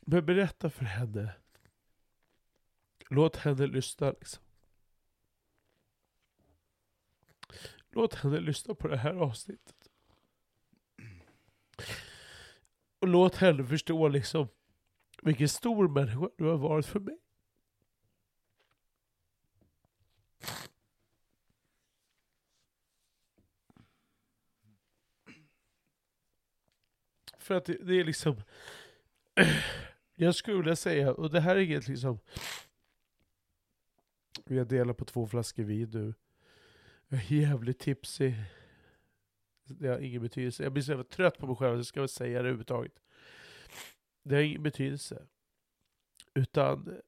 Men 0.01 0.25
berätta 0.25 0.69
för 0.69 0.85
henne. 0.85 1.33
Låt 3.09 3.35
henne 3.35 3.67
lyssna 3.67 4.09
liksom. 4.09 4.43
Låt 7.89 8.13
henne 8.13 8.39
lyssna 8.39 8.75
på 8.75 8.87
det 8.87 8.97
här 8.97 9.13
avsnittet. 9.13 9.89
Och 12.99 13.07
låt 13.07 13.35
henne 13.35 13.65
förstå 13.65 14.07
liksom 14.07 14.47
vilken 15.21 15.49
stor 15.49 15.87
människa 15.87 16.29
du 16.37 16.43
har 16.43 16.57
varit 16.57 16.85
för 16.85 16.99
mig. 16.99 17.17
För 27.45 27.55
att 27.55 27.65
det, 27.65 27.77
det 27.83 27.99
är 27.99 28.03
liksom... 28.03 28.41
Jag 30.15 30.35
skulle 30.35 30.57
vilja 30.57 30.75
säga, 30.75 31.13
och 31.13 31.29
det 31.29 31.39
här 31.39 31.55
är 31.55 31.59
inget 31.59 31.87
liksom... 31.87 32.19
Vi 34.45 34.57
har 34.57 34.65
delat 34.65 34.97
på 34.97 35.05
två 35.05 35.27
flaskor 35.27 35.63
vin 35.63 35.89
nu. 35.89 36.13
Jag 37.07 37.19
är 37.19 37.35
jävligt 37.35 37.79
tipsig. 37.79 38.35
Det 39.63 39.87
har 39.87 39.99
ingen 39.99 40.21
betydelse. 40.21 40.63
Jag 40.63 40.73
blir 40.73 40.83
så 40.83 40.91
jävla 40.91 41.03
trött 41.03 41.37
på 41.37 41.47
mig 41.47 41.55
själv, 41.55 41.75
jag 41.75 41.85
ska 41.85 41.99
väl 41.99 42.09
säga 42.09 42.33
det 42.33 42.39
överhuvudtaget. 42.39 43.04
Det 44.25 44.35
har 44.35 44.41
ingen 44.41 44.63
betydelse. 44.63 45.25
Utan... 46.33 47.01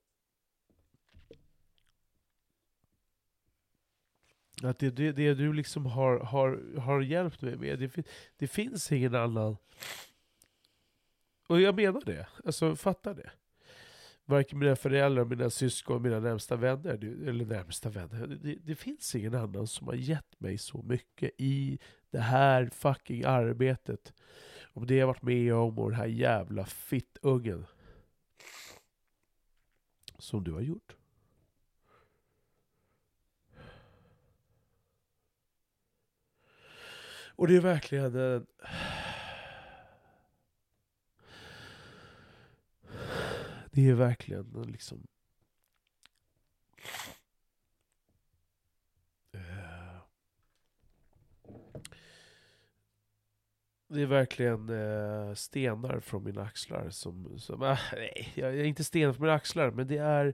Att 4.64 4.80
det, 4.80 4.90
det, 4.90 5.12
det 5.12 5.34
du 5.34 5.54
liksom 5.54 5.86
har, 5.86 6.20
har, 6.20 6.78
har 6.80 7.02
hjälpt 7.02 7.42
mig 7.42 7.56
med, 7.56 7.80
det, 7.80 8.08
det 8.38 8.48
finns 8.48 8.92
ingen 8.92 9.16
annan 9.16 9.58
och 11.48 11.62
jag 11.62 11.76
menar 11.76 12.02
det, 12.06 12.28
alltså 12.46 12.76
fattar 12.76 13.14
det. 13.14 13.30
Varken 14.26 14.60
mina 14.60 14.76
föräldrar, 14.76 15.26
mina 15.26 15.50
syskon, 15.50 16.02
mina 16.02 16.20
närmsta 16.20 16.56
vänner, 16.56 16.94
eller 17.28 17.46
närmsta 17.46 17.90
vänner, 17.90 18.28
det, 18.28 18.56
det, 18.56 18.76
finns 18.76 19.16
ingen 19.16 19.36
annan 19.36 19.68
som 19.68 19.88
har 19.88 19.94
gett 19.94 20.40
mig 20.40 20.58
så 20.58 20.82
mycket 20.82 21.32
i 21.38 21.80
det 22.12 22.20
här 22.20 22.70
fucking 22.74 23.24
arbetet. 23.24 24.14
Om 24.78 24.88
det 24.88 24.96
jag 24.96 25.08
varit 25.08 25.22
med 25.22 25.54
om 25.54 25.80
och 25.80 25.90
den 25.90 26.00
här 26.00 26.06
jävla 26.06 26.66
fittungen. 26.66 27.66
Som 30.18 30.44
du 30.44 30.52
har 30.52 30.62
gjort. 30.62 30.96
Och 37.28 37.48
det 37.48 37.56
är 37.56 37.62
verkligen 37.62 38.16
en... 38.16 38.48
Det 43.72 43.90
är 43.90 43.94
verkligen 43.94 44.62
liksom... 44.68 45.08
Det 53.88 54.02
är 54.02 54.06
verkligen 54.06 54.70
eh, 54.70 55.34
stenar 55.34 56.00
från 56.00 56.24
mina 56.24 56.42
axlar 56.42 56.90
som... 56.90 57.40
som 57.40 57.62
äh, 57.62 57.80
nej, 57.94 58.34
jag 58.36 58.60
är 58.60 58.64
inte 58.64 58.84
stenar 58.84 59.14
från 59.14 59.22
mina 59.22 59.36
axlar, 59.36 59.72
men 59.72 59.88
det 59.88 59.98
är 59.98 60.34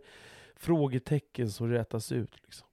frågetecken 0.56 1.52
som 1.52 1.70
rätas 1.70 2.12
ut. 2.12 2.42
Liksom. 2.44 2.68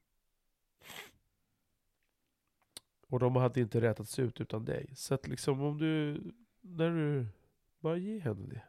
Och 3.06 3.18
de 3.18 3.36
hade 3.36 3.60
inte 3.60 3.80
rätats 3.80 4.18
ut 4.18 4.40
utan 4.40 4.64
dig. 4.64 4.90
Så 4.94 5.14
att 5.14 5.28
liksom 5.28 5.62
om 5.62 5.78
du... 5.78 6.22
När 6.60 6.90
du... 6.90 7.26
Bara 7.80 7.96
ge 7.96 8.18
henne 8.18 8.46
det. 8.46 8.62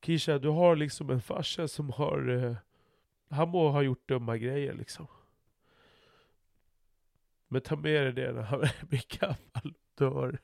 Kisha, 0.00 0.38
du 0.38 0.48
har 0.48 0.76
liksom 0.76 1.10
en 1.10 1.22
farsa 1.22 1.68
som 1.68 1.90
har... 1.90 2.28
Eh, 2.28 2.56
han 3.28 3.48
må 3.48 3.68
ha 3.68 3.82
gjort 3.82 4.08
dumma 4.08 4.36
grejer 4.36 4.74
liksom. 4.74 5.06
Men 7.52 7.60
ta 7.60 7.76
med 7.76 8.02
dig 8.02 8.12
det 8.12 8.32
när 8.32 8.42
han 8.42 8.60
blir 8.88 9.18
gammal 9.18 9.74
och 9.74 9.94
dör. 9.94 10.38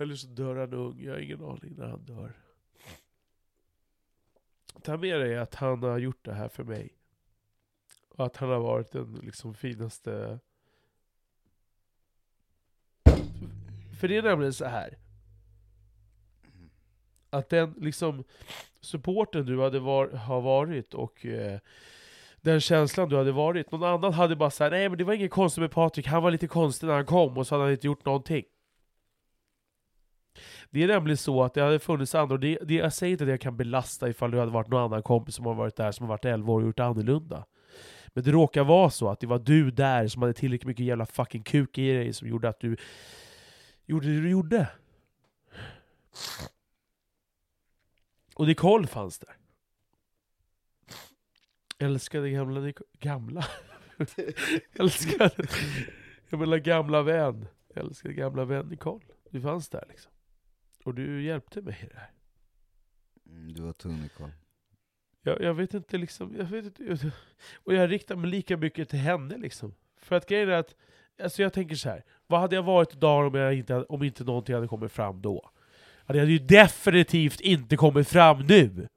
Eller 0.00 0.14
så 0.14 0.26
dör 0.26 0.56
han 0.56 0.74
ung, 0.74 1.02
jag 1.02 1.12
har 1.12 1.20
ingen 1.20 1.44
aning 1.44 1.74
när 1.76 1.86
han 1.86 2.04
dör. 2.04 2.32
Ta 4.82 4.96
med 4.96 5.20
dig 5.20 5.38
att 5.38 5.54
han 5.54 5.82
har 5.82 5.98
gjort 5.98 6.24
det 6.24 6.34
här 6.34 6.48
för 6.48 6.64
mig. 6.64 6.96
Och 8.08 8.26
att 8.26 8.36
han 8.36 8.48
har 8.48 8.60
varit 8.60 8.90
den 8.90 9.14
liksom 9.14 9.54
finaste... 9.54 10.38
För 14.00 14.08
det 14.08 14.16
är 14.16 14.22
nämligen 14.22 14.54
så 14.54 14.64
här. 14.64 14.98
Att 17.30 17.48
den 17.48 17.74
liksom 17.78 18.24
supporten 18.80 19.46
du 19.46 19.60
hade 19.60 19.78
var, 19.78 20.08
har 20.08 20.40
varit 20.40 20.94
och 20.94 21.26
eh, 21.26 21.60
den 22.40 22.60
känslan 22.60 23.08
du 23.08 23.16
hade 23.16 23.32
varit. 23.32 23.72
Någon 23.72 23.82
annan 23.82 24.12
hade 24.12 24.36
bara 24.36 24.50
sagt 24.50 24.72
nej 24.72 24.88
men 24.88 24.98
det 24.98 25.04
var 25.04 25.14
inget 25.14 25.30
konstigt 25.30 25.60
med 25.60 25.70
Patrik, 25.70 26.06
han 26.06 26.22
var 26.22 26.30
lite 26.30 26.46
konstig 26.46 26.86
när 26.86 26.94
han 26.94 27.06
kom 27.06 27.38
och 27.38 27.46
så 27.46 27.54
hade 27.54 27.64
han 27.64 27.72
inte 27.72 27.86
gjort 27.86 28.04
någonting. 28.04 28.44
Det 30.70 30.82
är 30.82 30.88
nämligen 30.88 31.16
så 31.16 31.42
att 31.42 31.54
det 31.54 31.62
hade 31.62 31.78
funnits 31.78 32.14
andra, 32.14 32.34
och 32.34 32.40
det, 32.40 32.58
det, 32.62 32.74
jag 32.74 32.92
säger 32.92 33.12
inte 33.12 33.24
att 33.24 33.30
jag 33.30 33.40
kan 33.40 33.56
belasta 33.56 34.08
ifall 34.08 34.30
det 34.30 34.38
hade 34.38 34.52
varit 34.52 34.68
någon 34.68 34.82
annan 34.82 35.02
kompis 35.02 35.34
som 35.34 35.46
har 35.46 35.54
varit 35.54 35.76
där 35.76 35.92
som 35.92 36.04
har 36.04 36.08
varit 36.08 36.24
11 36.24 36.52
år 36.52 36.60
och 36.60 36.66
gjort 36.66 36.80
annorlunda. 36.80 37.44
Men 38.08 38.24
det 38.24 38.30
råkar 38.30 38.64
vara 38.64 38.90
så 38.90 39.08
att 39.08 39.20
det 39.20 39.26
var 39.26 39.38
du 39.38 39.70
där 39.70 40.08
som 40.08 40.22
hade 40.22 40.34
tillräckligt 40.34 40.66
mycket 40.66 40.86
jävla 40.86 41.06
fucking 41.06 41.42
kuk 41.42 41.78
i 41.78 41.92
dig 41.92 42.12
som 42.12 42.28
gjorde 42.28 42.48
att 42.48 42.60
du 42.60 42.76
gjorde 43.86 44.06
det 44.06 44.20
du 44.20 44.30
gjorde. 44.30 44.68
Och 48.34 48.46
Nicole 48.46 48.86
fanns 48.86 49.18
där. 49.18 49.39
Älskade 51.80 52.30
gamla 52.30 52.60
Nicole. 52.60 52.88
Gamla? 52.98 53.44
Älskade... 54.78 55.46
Jag 56.28 56.40
menar 56.40 56.58
gamla 56.58 57.02
vän. 57.02 57.46
Älskade 57.74 58.14
gamla 58.14 58.44
vän 58.44 58.66
Nicole. 58.66 59.04
Du 59.30 59.40
fanns 59.40 59.68
där 59.68 59.84
liksom. 59.88 60.12
Och 60.84 60.94
du 60.94 61.22
hjälpte 61.22 61.62
mig 61.62 61.78
i 61.82 61.86
det 61.86 61.98
här. 61.98 62.10
Mm, 63.26 63.52
du 63.52 63.62
var 63.62 63.72
tung 63.72 64.02
Nicole. 64.02 64.32
Jag, 65.22 65.40
jag 65.40 65.54
vet 65.54 65.74
inte 65.74 65.98
liksom, 65.98 66.36
jag 66.38 66.44
vet 66.44 66.64
inte. 66.64 67.12
Och 67.54 67.74
jag 67.74 67.90
riktar 67.90 68.16
mig 68.16 68.30
lika 68.30 68.56
mycket 68.56 68.88
till 68.88 68.98
henne 68.98 69.36
liksom. 69.36 69.74
För 69.96 70.16
att 70.16 70.28
grejen 70.28 70.48
är 70.48 70.52
att, 70.52 70.74
alltså 71.22 71.42
jag 71.42 71.52
tänker 71.52 71.74
så 71.74 71.88
här. 71.88 72.04
vad 72.26 72.40
hade 72.40 72.56
jag 72.56 72.62
varit 72.62 72.94
idag 72.94 73.26
om, 73.26 73.34
jag 73.34 73.54
inte, 73.54 73.74
om 73.74 74.02
inte 74.02 74.24
någonting 74.24 74.54
hade 74.54 74.68
kommit 74.68 74.92
fram 74.92 75.22
då? 75.22 75.50
Jag 76.06 76.16
hade 76.16 76.32
ju 76.32 76.38
definitivt 76.38 77.40
inte 77.40 77.76
kommit 77.76 78.08
fram 78.08 78.46
nu! 78.46 78.88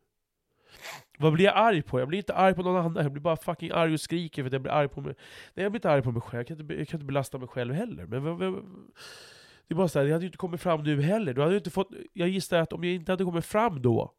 Vad 1.17 1.33
blir 1.33 1.45
jag 1.45 1.57
arg 1.57 1.81
på? 1.81 1.99
Jag 1.99 2.07
blir 2.07 2.17
inte 2.17 2.35
arg 2.35 2.55
på 2.55 2.63
någon 2.63 2.85
annan, 2.85 3.03
jag 3.03 3.11
blir 3.11 3.21
bara 3.21 3.37
fucking 3.37 3.71
arg 3.71 3.93
och 3.93 3.99
skriker 3.99 4.43
för 4.43 4.47
att 4.47 4.53
jag 4.53 4.61
blir 4.61 4.71
arg 4.71 4.87
på 4.87 5.01
mig. 5.01 5.15
Nej 5.53 5.63
jag 5.63 5.71
blir 5.71 5.77
inte 5.77 5.89
arg 5.89 6.01
på 6.01 6.11
mig 6.11 6.21
själv, 6.21 6.39
jag 6.39 6.47
kan 6.47 6.61
inte, 6.61 6.73
jag 6.73 6.87
kan 6.87 6.97
inte 6.97 7.05
belasta 7.05 7.37
mig 7.37 7.47
själv 7.47 7.73
heller. 7.73 8.05
Men, 8.05 8.23
men, 8.23 8.37
men 8.37 8.53
det 9.67 9.73
är 9.73 9.75
bara 9.75 9.87
så 9.87 9.99
här, 9.99 10.05
det 10.05 10.11
hade 10.11 10.23
ju 10.23 10.27
inte 10.27 10.37
kommit 10.37 10.61
fram 10.61 10.83
nu 10.83 11.01
heller. 11.01 11.33
Du 11.33 11.41
hade 11.41 11.55
inte 11.55 11.69
fått, 11.69 11.89
jag 12.13 12.29
gissar 12.29 12.59
att 12.59 12.73
om 12.73 12.83
jag 12.83 12.93
inte 12.93 13.11
hade 13.11 13.23
kommit 13.23 13.45
fram 13.45 13.81
då, 13.81 14.13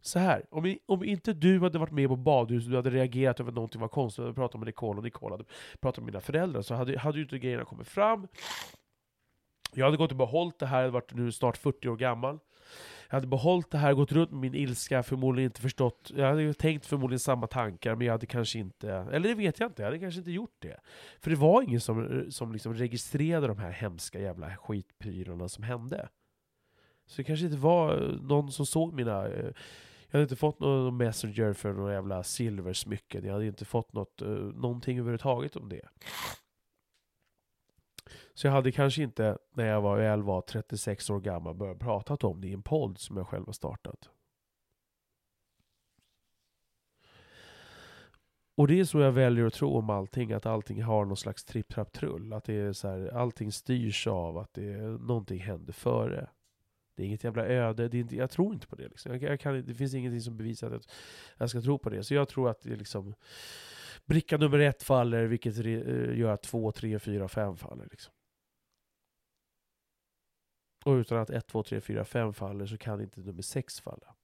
så 0.00 0.18
här, 0.18 0.46
om, 0.50 0.76
om 0.86 1.04
inte 1.04 1.32
du 1.32 1.60
hade 1.60 1.78
varit 1.78 1.92
med 1.92 2.08
på 2.08 2.16
badhuset, 2.16 2.70
du 2.70 2.76
hade 2.76 2.90
reagerat 2.90 3.40
över 3.40 3.52
någonting 3.52 3.80
var 3.80 3.88
konstigt, 3.88 4.22
du 4.22 4.22
hade 4.22 4.34
pratat 4.34 4.60
med 4.60 4.66
Nicole 4.66 4.98
och 4.98 5.04
Nicole 5.04 5.34
hade 5.34 5.44
pratat 5.80 5.98
med 5.98 6.06
mina 6.06 6.20
föräldrar, 6.20 6.62
så 6.62 6.74
hade, 6.74 6.98
hade 6.98 7.18
ju 7.18 7.24
inte 7.24 7.38
grejerna 7.38 7.64
kommit 7.64 7.88
fram. 7.88 8.28
Jag 9.72 9.84
hade 9.84 9.96
gått 9.96 10.10
och 10.10 10.16
behållit 10.16 10.58
det 10.58 10.66
här, 10.66 10.76
jag 10.76 10.82
hade 10.82 10.92
varit 10.92 11.14
nu 11.14 11.32
snart 11.32 11.56
40 11.56 11.88
år 11.88 11.96
gammal. 11.96 12.38
Jag 13.14 13.16
hade 13.16 13.26
behållit 13.26 13.70
det 13.70 13.78
här, 13.78 13.94
gått 13.94 14.12
runt 14.12 14.30
med 14.30 14.40
min 14.40 14.54
ilska, 14.54 15.02
förmodligen 15.02 15.48
inte 15.50 15.60
förstått, 15.60 16.12
jag 16.16 16.26
hade 16.26 16.42
ju 16.42 16.52
tänkt 16.52 16.86
förmodligen 16.86 17.20
samma 17.20 17.46
tankar, 17.46 17.94
men 17.94 18.06
jag 18.06 18.14
hade 18.14 18.26
kanske 18.26 18.58
inte, 18.58 18.90
eller 18.90 19.28
det 19.28 19.34
vet 19.34 19.60
jag 19.60 19.68
inte, 19.68 19.82
jag 19.82 19.86
hade 19.86 19.98
kanske 19.98 20.18
inte 20.18 20.30
gjort 20.30 20.56
det. 20.58 20.80
För 21.20 21.30
det 21.30 21.36
var 21.36 21.62
ingen 21.62 21.80
som, 21.80 22.26
som 22.30 22.52
liksom 22.52 22.74
registrerade 22.74 23.46
de 23.46 23.58
här 23.58 23.70
hemska 23.70 24.20
jävla 24.20 24.56
skitprylarna 24.56 25.48
som 25.48 25.64
hände. 25.64 26.08
Så 27.06 27.16
det 27.16 27.24
kanske 27.24 27.46
inte 27.46 27.58
var 27.58 28.18
någon 28.22 28.52
som 28.52 28.66
såg 28.66 28.92
mina... 28.92 29.28
Jag 29.28 30.18
hade 30.18 30.22
inte 30.22 30.36
fått 30.36 30.60
någon 30.60 30.96
messenger 30.96 31.52
för 31.52 31.72
några 31.72 31.92
jävla 31.92 32.22
silversmycken, 32.22 33.24
jag 33.24 33.32
hade 33.32 33.46
inte 33.46 33.64
fått 33.64 33.92
något, 33.92 34.22
eh, 34.22 34.28
någonting 34.28 34.98
överhuvudtaget 34.98 35.56
om 35.56 35.68
det. 35.68 35.88
Så 38.34 38.46
jag 38.46 38.52
hade 38.52 38.72
kanske 38.72 39.02
inte, 39.02 39.38
när 39.52 39.66
jag 39.66 39.80
var, 39.80 39.96
väl 39.96 40.22
var 40.22 40.40
36 40.40 41.10
år 41.10 41.20
gammal, 41.20 41.54
börjat 41.54 41.78
prata 41.78 42.26
om 42.26 42.40
det 42.40 42.48
i 42.48 42.52
en 42.52 42.62
podd 42.62 42.98
som 42.98 43.16
jag 43.16 43.28
själv 43.28 43.46
har 43.46 43.52
startat. 43.52 44.10
Och 48.56 48.68
det 48.68 48.80
är 48.80 48.84
så 48.84 49.00
jag 49.00 49.12
väljer 49.12 49.46
att 49.46 49.54
tro 49.54 49.76
om 49.76 49.90
allting, 49.90 50.32
att 50.32 50.46
allting 50.46 50.82
har 50.82 51.04
någon 51.04 51.16
slags 51.16 51.44
tripp-trapp-trull. 51.44 52.32
Att 52.32 52.44
det 52.44 52.54
är 52.54 52.72
så 52.72 52.88
här, 52.88 53.08
allting 53.08 53.52
styrs 53.52 54.06
av 54.06 54.38
att 54.38 54.54
det, 54.54 54.76
någonting 54.82 55.40
händer 55.40 55.72
före. 55.72 56.28
Det 56.96 57.02
är 57.02 57.06
inget 57.06 57.24
jävla 57.24 57.46
öde, 57.46 57.88
det 57.88 57.96
är 57.96 58.00
inte, 58.00 58.16
jag 58.16 58.30
tror 58.30 58.54
inte 58.54 58.66
på 58.66 58.76
det. 58.76 58.88
Liksom. 58.88 59.12
Jag, 59.12 59.22
jag 59.22 59.40
kan, 59.40 59.66
det 59.66 59.74
finns 59.74 59.94
ingenting 59.94 60.20
som 60.20 60.36
bevisar 60.36 60.70
att 60.70 60.92
jag, 61.38 61.50
ska 61.50 61.60
tro 61.60 61.78
på 61.78 61.90
det. 61.90 62.04
Så 62.04 62.14
jag 62.14 62.28
tror 62.28 62.50
att 62.50 62.62
det 62.62 62.72
är 62.72 62.76
liksom 62.76 63.14
bricka 64.04 64.36
nummer 64.36 64.58
ett 64.58 64.82
faller, 64.82 65.24
vilket 65.24 65.54
re- 65.54 66.10
eh, 66.10 66.18
gör 66.18 66.30
att 66.30 66.42
två, 66.42 66.72
tre, 66.72 66.98
fyra, 66.98 67.28
fem 67.28 67.56
faller. 67.56 67.88
Liksom. 67.90 68.12
Och 70.84 70.92
utan 70.92 71.18
att 71.18 71.30
1, 71.30 71.46
2, 71.46 71.62
3, 71.62 71.80
4, 71.80 72.04
5 72.04 72.32
faller 72.32 72.66
så 72.66 72.78
kan 72.78 73.00
inte 73.00 73.20
nummer 73.20 73.42
6 73.42 73.80
falla. 73.80 74.14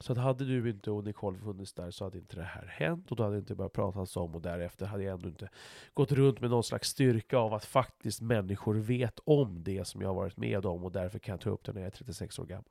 Så 0.00 0.12
att 0.12 0.18
hade 0.18 0.44
du 0.44 0.70
inte 0.70 0.90
och 0.90 1.04
Nicole 1.04 1.38
funnits 1.38 1.72
där 1.72 1.90
så 1.90 2.04
hade 2.04 2.18
inte 2.18 2.36
det 2.36 2.42
här 2.42 2.66
hänt 2.66 3.10
och 3.10 3.16
då 3.16 3.22
hade 3.22 3.34
det 3.34 3.38
inte 3.38 3.54
börjat 3.54 3.72
pratas 3.72 4.16
om 4.16 4.34
och 4.34 4.42
därefter 4.42 4.86
hade 4.86 5.04
jag 5.04 5.14
ändå 5.14 5.28
inte 5.28 5.48
gått 5.94 6.12
runt 6.12 6.40
med 6.40 6.50
någon 6.50 6.64
slags 6.64 6.88
styrka 6.88 7.38
av 7.38 7.54
att 7.54 7.64
faktiskt 7.64 8.20
människor 8.20 8.74
vet 8.74 9.18
om 9.24 9.62
det 9.64 9.84
som 9.84 10.00
jag 10.00 10.08
har 10.08 10.14
varit 10.14 10.36
med 10.36 10.66
om 10.66 10.84
och 10.84 10.92
därför 10.92 11.18
kan 11.18 11.32
jag 11.32 11.40
ta 11.40 11.50
upp 11.50 11.64
det 11.64 11.72
när 11.72 11.80
jag 11.80 11.86
är 11.86 11.90
36 11.90 12.38
år 12.38 12.46
gammal. 12.46 12.64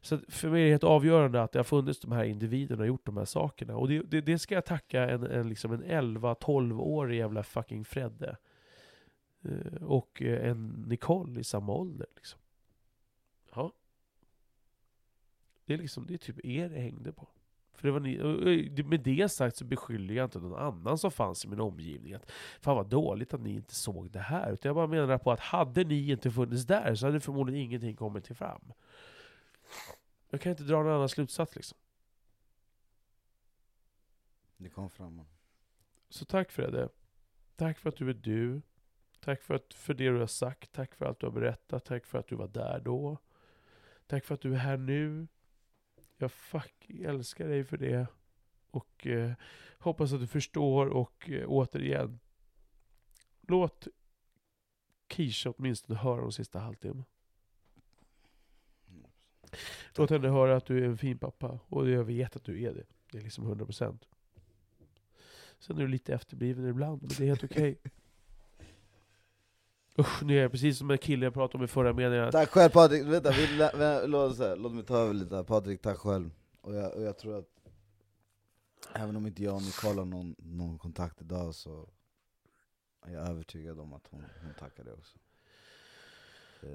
Så 0.00 0.14
att 0.14 0.20
för 0.28 0.48
mig 0.48 0.60
är 0.60 0.64
det 0.64 0.70
helt 0.70 0.84
avgörande 0.84 1.42
att 1.42 1.52
det 1.52 1.58
har 1.58 1.64
funnits 1.64 2.00
de 2.00 2.12
här 2.12 2.24
individerna 2.24 2.80
och 2.80 2.86
gjort 2.86 3.06
de 3.06 3.16
här 3.16 3.24
sakerna. 3.24 3.76
Och 3.76 3.88
det, 3.88 4.02
det, 4.02 4.20
det 4.20 4.38
ska 4.38 4.54
jag 4.54 4.64
tacka 4.64 5.10
en, 5.10 5.26
en, 5.26 5.48
liksom 5.48 5.72
en 5.72 5.84
11-12-årig 5.84 7.18
jävla 7.18 7.42
fucking 7.42 7.84
Fredde. 7.84 8.36
Eh, 9.42 9.82
och 9.82 10.22
eh, 10.22 10.50
en 10.50 10.84
Nicole 10.88 11.40
i 11.40 11.44
samma 11.44 11.72
ålder. 11.72 12.06
Liksom. 12.16 12.40
Ja. 13.54 13.72
Det 15.64 15.74
är 15.74 15.78
liksom, 15.78 16.06
det 16.06 16.14
är 16.14 16.18
typ 16.18 16.44
er 16.44 16.68
det 16.68 16.80
hängde 16.80 17.12
på. 17.12 17.28
För 17.74 17.88
det 17.88 17.92
var 17.92 18.00
ni, 18.00 18.82
med 18.82 19.00
det 19.00 19.28
sagt 19.28 19.56
så 19.56 19.64
beskyller 19.64 20.14
jag 20.14 20.26
inte 20.26 20.38
någon 20.38 20.58
annan 20.58 20.98
som 20.98 21.10
fanns 21.10 21.44
i 21.44 21.48
min 21.48 21.60
omgivning 21.60 22.14
att 22.14 22.30
Fan 22.60 22.76
vad 22.76 22.86
dåligt 22.86 23.34
att 23.34 23.40
ni 23.40 23.54
inte 23.54 23.74
såg 23.74 24.10
det 24.10 24.18
här. 24.18 24.52
Utan 24.52 24.68
jag 24.68 24.76
bara 24.76 24.86
menar 24.86 25.18
på 25.18 25.32
att 25.32 25.40
hade 25.40 25.84
ni 25.84 26.10
inte 26.10 26.30
funnits 26.30 26.64
där 26.64 26.94
så 26.94 27.06
hade 27.06 27.20
förmodligen 27.20 27.62
ingenting 27.62 27.96
kommit 27.96 28.24
till 28.24 28.36
fram. 28.36 28.72
Jag 30.30 30.40
kan 30.40 30.50
inte 30.50 30.62
dra 30.62 30.82
någon 30.82 30.92
annan 30.92 31.08
slutsats 31.08 31.56
liksom. 31.56 31.78
Det 34.56 34.68
kom 34.68 34.90
fram. 34.90 35.20
Så 36.08 36.24
tack 36.24 36.50
Fredde. 36.50 36.88
Tack 37.56 37.78
för 37.78 37.88
att 37.88 37.96
du 37.96 38.10
är 38.10 38.14
du. 38.14 38.62
Tack 39.24 39.42
för, 39.42 39.54
att, 39.54 39.74
för 39.74 39.94
det 39.94 40.08
du 40.10 40.18
har 40.18 40.26
sagt. 40.26 40.72
Tack 40.72 40.94
för 40.94 41.06
allt 41.06 41.20
du 41.20 41.26
har 41.26 41.32
berättat. 41.32 41.84
Tack 41.84 42.06
för 42.06 42.18
att 42.18 42.26
du 42.26 42.36
var 42.36 42.48
där 42.48 42.80
då. 42.80 43.18
Tack 44.06 44.24
för 44.24 44.34
att 44.34 44.40
du 44.40 44.54
är 44.54 44.58
här 44.58 44.76
nu. 44.76 45.26
Jag 46.16 46.32
fuck 46.32 46.90
älskar 46.90 47.48
dig 47.48 47.64
för 47.64 47.76
det. 47.76 48.06
Och 48.70 49.06
eh, 49.06 49.32
hoppas 49.78 50.12
att 50.12 50.20
du 50.20 50.26
förstår 50.26 50.86
och 50.86 51.30
eh, 51.30 51.44
återigen. 51.46 52.20
Låt 53.40 53.88
Keisha 55.08 55.50
åtminstone 55.50 55.98
höra 55.98 56.20
de 56.20 56.32
sista 56.32 56.58
halvtimmen. 56.58 57.04
Låt 59.96 60.10
henne 60.10 60.28
höra 60.28 60.56
att 60.56 60.66
du 60.66 60.84
är 60.84 60.88
en 60.88 60.98
fin 60.98 61.18
pappa. 61.18 61.58
Och 61.68 61.90
jag 61.90 62.04
vet 62.04 62.36
att 62.36 62.44
du 62.44 62.62
är 62.62 62.74
det. 62.74 62.86
Det 63.10 63.18
är 63.18 63.22
liksom 63.22 63.54
100%. 63.54 63.98
Sen 65.58 65.76
är 65.76 65.80
du 65.80 65.88
lite 65.88 66.14
efterbliven 66.14 66.68
ibland, 66.68 67.02
men 67.02 67.10
det 67.18 67.24
är 67.24 67.26
helt 67.26 67.44
okej. 67.44 67.78
Usch, 69.98 70.22
nu 70.22 70.38
är 70.38 70.42
jag 70.42 70.50
precis 70.50 70.78
som 70.78 70.90
en 70.90 70.98
kille 70.98 71.26
jag 71.26 71.34
pratade 71.34 71.58
om 71.58 71.64
i 71.64 71.68
förra 71.68 71.92
meningen. 71.92 72.32
Tack 72.32 72.48
själv 72.50 72.70
Patrik, 72.70 73.06
vänta, 73.06 73.30
vi, 73.30 73.46
låt, 74.08 74.36
så 74.36 74.42
här, 74.48 74.56
låt 74.56 74.72
mig 74.72 74.84
ta 74.84 74.96
över 74.96 75.14
lite 75.14 75.36
här. 75.36 75.42
Patrik, 75.42 75.82
tack 75.82 75.98
själv. 75.98 76.30
Och 76.60 76.74
jag, 76.74 76.94
och 76.94 77.02
jag 77.02 77.18
tror 77.18 77.38
att, 77.38 77.48
även 78.94 79.16
om 79.16 79.26
inte 79.26 79.42
jag 79.44 79.54
och 79.56 79.62
Nicole 79.62 80.00
har 80.00 80.04
någon, 80.04 80.34
någon 80.38 80.78
kontakt 80.78 81.20
idag 81.20 81.54
så 81.54 81.88
är 83.06 83.12
jag 83.14 83.28
övertygad 83.28 83.80
om 83.80 83.92
att 83.92 84.06
hon, 84.10 84.24
hon 84.42 84.54
tackar 84.58 84.84
dig 84.84 84.92
också. 84.92 85.18
Eh, 86.62 86.68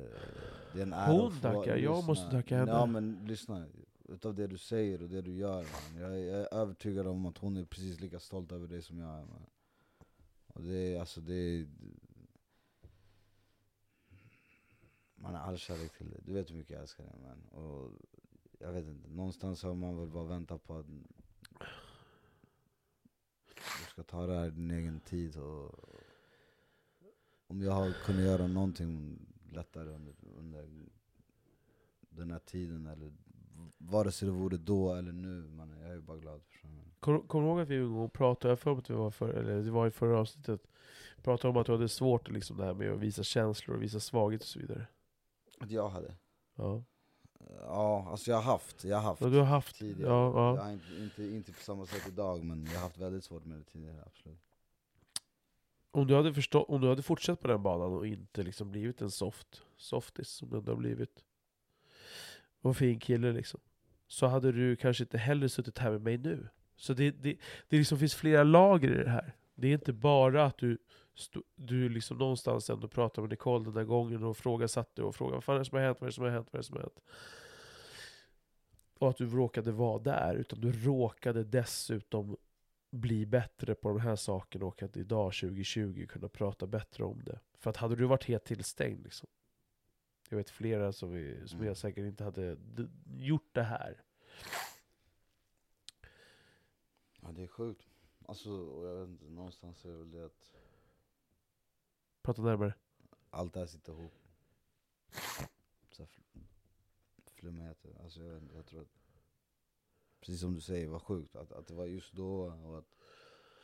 Det 0.74 0.80
är 0.80 0.84
en 0.84 0.94
ära 0.94 1.12
Hon 1.12 1.40
tackar, 1.42 1.78
jag 1.78 1.96
lyssna. 1.96 2.08
måste 2.08 2.32
tacka 2.32 2.58
henne. 2.58 2.72
Ja 2.72 2.86
men 2.86 3.20
lyssna, 3.28 3.66
utav 4.10 4.36
det 4.36 4.48
du 4.48 4.58
säger 4.58 5.02
och 5.04 5.10
det 5.10 5.22
du 5.22 5.36
gör 5.36 5.56
man. 5.56 6.02
Jag, 6.02 6.20
jag 6.20 6.42
är 6.42 6.54
övertygad 6.54 7.08
om 7.08 7.26
att 7.26 7.38
hon 7.38 7.58
är 7.58 7.66
precis 7.66 8.00
lika 8.00 8.20
stolt 8.20 8.52
över 8.52 8.68
dig 8.68 8.82
som 8.82 9.00
jag 9.00 9.10
är 9.10 9.26
man. 9.26 9.46
Och 10.48 10.64
det 10.64 10.96
är 10.96 11.00
alltså, 11.00 11.22
det 11.22 11.34
är, 11.34 11.68
man 15.18 15.36
har 15.36 15.42
all 15.42 15.58
kärlek 15.58 15.98
till 15.98 16.10
dig, 16.10 16.20
du 16.26 16.34
vet 16.34 16.50
hur 16.50 16.56
mycket 16.56 16.72
jag 16.72 16.82
älskar 16.82 17.04
dig 17.04 17.14
man. 17.24 17.64
Och 17.64 17.92
jag 18.60 18.72
vet 18.72 18.86
inte, 18.86 19.10
någonstans 19.10 19.64
har 19.64 19.74
man 19.74 19.98
väl 19.98 20.10
bara 20.10 20.24
väntat 20.24 20.64
på 20.64 20.78
att 20.78 20.86
du 23.56 23.86
ska 23.92 24.04
ta 24.04 24.26
det 24.26 24.36
här 24.36 24.48
i 24.48 24.52
din 24.52 24.72
egen 24.72 25.00
tid 25.00 25.38
och 25.38 25.76
om 27.48 27.62
jag 27.62 27.72
har 27.72 27.92
kunnat 28.06 28.22
göra 28.22 28.48
någonting 28.48 29.20
lättare 29.52 29.90
under, 29.90 30.14
under 30.38 30.70
den 32.10 32.32
här 32.32 32.40
tiden 32.40 32.88
eller 32.88 33.12
vare 33.78 34.12
sig 34.12 34.28
det 34.28 34.32
vore 34.32 34.58
då 34.58 34.94
eller 34.94 35.12
nu, 35.12 35.48
man, 35.48 35.78
jag 35.82 35.92
är 35.92 36.00
bara 36.00 36.18
glad 36.18 36.42
för. 36.42 36.58
Kommer 37.00 37.20
kom 37.20 37.42
du 37.42 37.48
ihåg 37.48 37.60
att 37.60 37.68
vi 37.68 37.76
en 37.76 37.94
gång 37.94 38.10
pratade, 38.10 38.52
jag 38.52 38.60
för 38.60 38.78
att 38.78 38.90
vi 38.90 38.94
var 38.94 39.12
för, 39.12 39.30
eller 39.30 39.64
det 39.64 39.72
var 39.72 39.88
i 39.88 39.92
förra 39.92 40.20
avsnittet, 40.20 40.68
pratade 41.24 41.50
om 41.50 41.58
att 41.58 41.66
du 41.66 41.72
hade 41.72 41.90
svårt 41.90 42.30
liksom 42.30 42.58
det 42.58 42.66
här 42.66 42.74
med 42.74 42.92
att 42.92 43.00
visa 43.00 43.24
känslor 43.24 43.78
och 43.78 43.84
visa 43.84 44.00
svaghet 44.00 44.42
och 44.42 44.48
så 44.48 44.60
vidare. 44.60 44.88
Att 45.60 45.72
jag 45.72 45.90
hade? 45.90 46.16
Ja. 46.56 46.84
Ja, 47.60 48.08
alltså 48.10 48.32
jag 48.32 48.38
har 48.38 48.52
haft, 48.52 48.84
jag 48.84 48.98
har 48.98 49.04
haft 49.04 49.22
Ja, 49.22 49.28
du 49.28 49.38
har 49.38 49.46
haft, 49.46 49.80
tidigare. 49.80 50.12
ja, 50.12 50.32
ja. 50.36 50.56
Jag 50.56 50.64
har 50.64 50.72
inte, 50.72 50.96
inte, 50.96 51.24
inte 51.24 51.52
på 51.54 51.60
samma 51.62 51.86
sätt 51.86 52.08
idag 52.08 52.44
men 52.44 52.66
jag 52.66 52.74
har 52.74 52.80
haft 52.82 52.98
väldigt 52.98 53.24
svårt 53.24 53.46
med 53.46 53.58
det 53.58 53.64
tidigare, 53.64 54.04
absolut. 54.06 54.40
Om 55.92 56.08
du, 56.08 56.16
hade 56.16 56.34
förstå, 56.34 56.64
om 56.64 56.82
du 56.82 56.90
hade 56.90 57.02
fortsatt 57.04 57.40
på 57.42 57.48
den 57.48 57.64
banan 57.64 57.94
och 57.94 58.08
inte 58.08 58.44
liksom 58.44 58.72
blivit 58.72 59.02
en 59.02 59.12
soft, 59.12 59.62
softis 59.78 60.30
som 60.30 60.50
du 60.50 60.58
ändå 60.58 60.72
har 60.72 60.78
blivit, 60.78 61.24
och 62.62 62.70
en 62.70 62.76
fin 62.76 63.00
kille 63.00 63.32
liksom, 63.32 63.60
så 64.08 64.28
hade 64.28 64.52
du 64.52 64.76
kanske 64.76 65.04
inte 65.04 65.18
heller 65.18 65.48
suttit 65.48 65.78
här 65.78 65.92
med 65.92 66.02
mig 66.02 66.18
nu. 66.18 66.48
Så 66.76 66.94
det, 66.94 67.12
det, 67.12 67.38
det 67.68 67.78
liksom 67.78 68.00
finns 68.00 68.16
flera 68.16 68.44
lager 68.44 69.02
i 69.02 69.04
det 69.04 69.10
här. 69.10 69.36
Det 69.58 69.68
är 69.68 69.74
inte 69.74 69.94
bara 69.94 70.46
att 70.46 70.58
du, 70.58 70.78
du 71.56 71.90
liksom 71.90 72.18
någonstans 72.18 72.70
ändå 72.70 72.88
pratar 72.88 73.22
med 73.22 73.32
Nicole 73.32 73.66
den 73.66 73.74
där 73.74 73.84
gången 73.84 74.24
och 74.24 74.38
frågasatte 74.38 75.04
och 75.04 75.16
frågade 75.16 75.36
vad 75.36 75.44
fan 75.44 75.56
är 75.56 75.60
det 75.60 75.66
som 75.66 75.78
har 75.78 75.86
hänt, 75.86 76.02
vad 76.02 76.08
är 76.08 76.12
det 76.12 76.16
som 76.16 76.24
har 76.24 76.32
hänt, 76.32 76.48
vad 76.52 76.60
är 76.60 76.64
det 76.64 76.68
som 76.68 76.76
har 76.76 76.82
hänt? 76.84 77.00
Och 79.00 79.10
att 79.10 79.18
du 79.18 79.26
råkade 79.30 79.72
vara 79.72 80.00
där, 80.00 80.36
utan 80.36 80.62
du 80.62 80.72
råkade 80.72 81.44
dessutom 81.44 82.38
bli 82.92 83.26
bättre 83.26 83.76
på 83.76 83.90
de 83.90 84.00
här 84.00 84.16
sakerna 84.16 84.66
och 84.66 84.84
att 84.84 84.98
idag 84.98 85.34
2020 85.34 86.06
kunna 86.10 86.30
prata 86.30 86.68
bättre 86.68 87.04
om 87.04 87.24
det. 87.24 87.40
För 87.58 87.70
att 87.70 87.78
hade 87.78 87.96
du 87.96 88.06
varit 88.06 88.24
helt 88.24 88.46
tillstängd 88.46 89.04
liksom. 89.04 89.30
Jag 90.30 90.38
vet 90.38 90.50
flera 90.50 90.94
som, 90.94 91.12
vi, 91.12 91.48
som 91.48 91.58
Mm. 91.58 91.68
jag 91.68 91.78
säkert 91.78 92.06
inte 92.06 92.24
hade 92.24 92.58
gjort 93.18 93.50
det 93.52 93.64
här. 93.64 94.02
Ja 97.22 97.32
det 97.32 97.44
är 97.44 97.48
sjukt. 97.48 97.87
Alltså, 98.30 98.52
och 98.52 98.88
jag 98.88 98.96
vet 98.96 99.10
inte, 99.10 99.26
någonstans 99.30 99.86
är 99.86 99.90
det 99.90 99.98
väl 99.98 100.12
det 100.12 100.26
att 100.26 100.54
Prata 102.22 102.42
närmare. 102.42 102.74
allt 103.30 103.54
det 103.54 103.60
här 103.60 103.68
sitter 103.68 103.92
ihop. 103.94 104.14
Så 105.92 106.04
här 106.04 106.10
fl- 106.10 106.44
flummigheter. 107.36 107.98
Alltså 108.04 108.20
jag, 108.24 108.34
vet 108.34 108.42
inte, 108.42 108.56
jag 108.56 108.66
tror 108.66 108.82
att, 108.82 108.98
precis 110.20 110.40
som 110.42 110.54
du 110.54 110.62
säger, 110.62 110.88
vad 110.88 111.02
sjukt 111.02 111.36
att, 111.36 111.52
att 111.52 111.68
det 111.68 111.74
var 111.74 111.86
just 111.86 112.14
då 112.14 112.42
och 112.66 112.78
att 112.78 112.96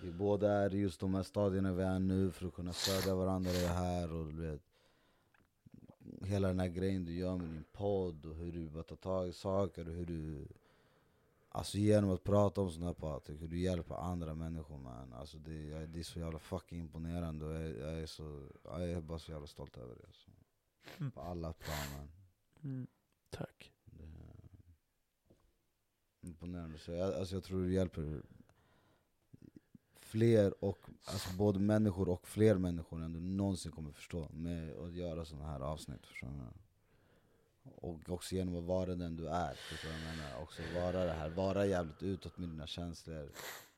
vi 0.01 0.11
båda 0.11 0.51
är 0.51 0.73
i 0.75 0.77
just 0.77 0.99
de 0.99 1.13
här 1.13 1.23
stadierna 1.23 1.73
vi 1.73 1.83
är 1.83 1.99
nu 1.99 2.31
för 2.31 2.47
att 2.47 2.53
kunna 2.53 2.73
stödja 2.73 3.15
varandra 3.15 3.51
i 3.51 3.61
det 3.61 3.67
här 3.67 4.13
och 4.13 4.33
du 4.33 4.41
vet 4.41 4.61
Hela 6.21 6.47
den 6.47 6.59
här 6.59 6.67
grejen 6.67 7.05
du 7.05 7.13
gör 7.13 7.37
med 7.37 7.47
din 7.49 7.63
podd 7.71 8.25
och 8.25 8.35
hur 8.35 8.51
du 8.51 8.69
bara 8.69 8.83
tar 8.83 8.95
tag 8.95 9.27
i 9.27 9.33
saker 9.33 9.87
och 9.87 9.93
hur 9.93 10.05
du 10.05 10.47
Alltså 11.55 11.77
genom 11.77 12.09
att 12.11 12.23
prata 12.23 12.61
om 12.61 12.71
sånt 12.71 12.85
här 12.85 12.93
Patrik, 12.93 13.41
hur 13.41 13.47
du 13.47 13.59
hjälper 13.59 13.95
andra 13.95 14.35
människor 14.35 14.77
man. 14.77 15.13
Alltså 15.13 15.37
det, 15.37 15.63
jag, 15.63 15.89
det 15.89 15.99
är 15.99 16.03
så 16.03 16.19
jävla 16.19 16.39
fucking 16.39 16.79
imponerande 16.79 17.45
och 17.45 17.53
jag, 17.53 17.77
jag, 17.77 18.01
är 18.01 18.05
så, 18.05 18.49
jag 18.63 18.89
är 18.89 19.01
bara 19.01 19.19
så 19.19 19.31
jävla 19.31 19.47
stolt 19.47 19.77
över 19.77 19.95
det 19.95 20.07
alltså. 20.07 20.31
På 21.13 21.21
alla 21.21 21.53
plan. 21.53 22.09
Mm. 22.63 22.87
Tack. 23.29 23.73
Det 23.85 24.03
är 24.03 24.49
imponerande. 26.21 26.77
Så 26.79 26.91
jag, 26.91 27.13
alltså 27.13 27.35
jag 27.35 27.43
tror 27.43 27.63
du 27.63 27.73
hjälper 27.73 28.21
fler, 29.95 30.63
och, 30.63 30.79
alltså 31.03 31.37
både 31.37 31.59
människor 31.59 32.09
och 32.09 32.27
fler 32.27 32.57
människor 32.57 33.03
än 33.03 33.13
du 33.13 33.19
någonsin 33.19 33.71
kommer 33.71 33.91
förstå 33.91 34.29
med 34.33 34.77
att 34.77 34.93
göra 34.93 35.25
sådana 35.25 35.47
här 35.47 35.59
avsnitt. 35.59 36.05
Förstår 36.05 36.27
du? 36.27 36.62
Och 37.63 38.09
också 38.09 38.35
genom 38.35 38.55
att 38.55 38.63
vara 38.63 38.95
den 38.95 39.15
du 39.15 39.27
är, 39.27 39.53
förstår 39.53 39.89
du 39.89 39.95
vad 39.95 40.09
jag 40.09 40.17
menar? 40.17 40.41
Också 40.41 40.61
vara 40.75 41.05
det 41.05 41.11
här, 41.11 41.29
vara 41.29 41.65
jävligt 41.65 42.03
utåt 42.03 42.37
med 42.37 42.49
dina 42.49 42.67
känslor. 42.67 43.31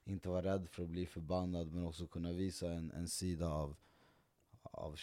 Inte 0.03 0.30
vara 0.30 0.43
rädd 0.53 0.68
för 0.69 0.84
att 0.84 0.90
bli 0.90 1.06
förbannad 1.06 1.74
men 1.74 1.85
också 1.85 2.08
kunna 2.08 2.32
visa 2.32 2.72
en, 2.72 2.92
en 2.92 3.08
sida 3.08 3.50
av, 3.50 3.76
av 4.61 4.95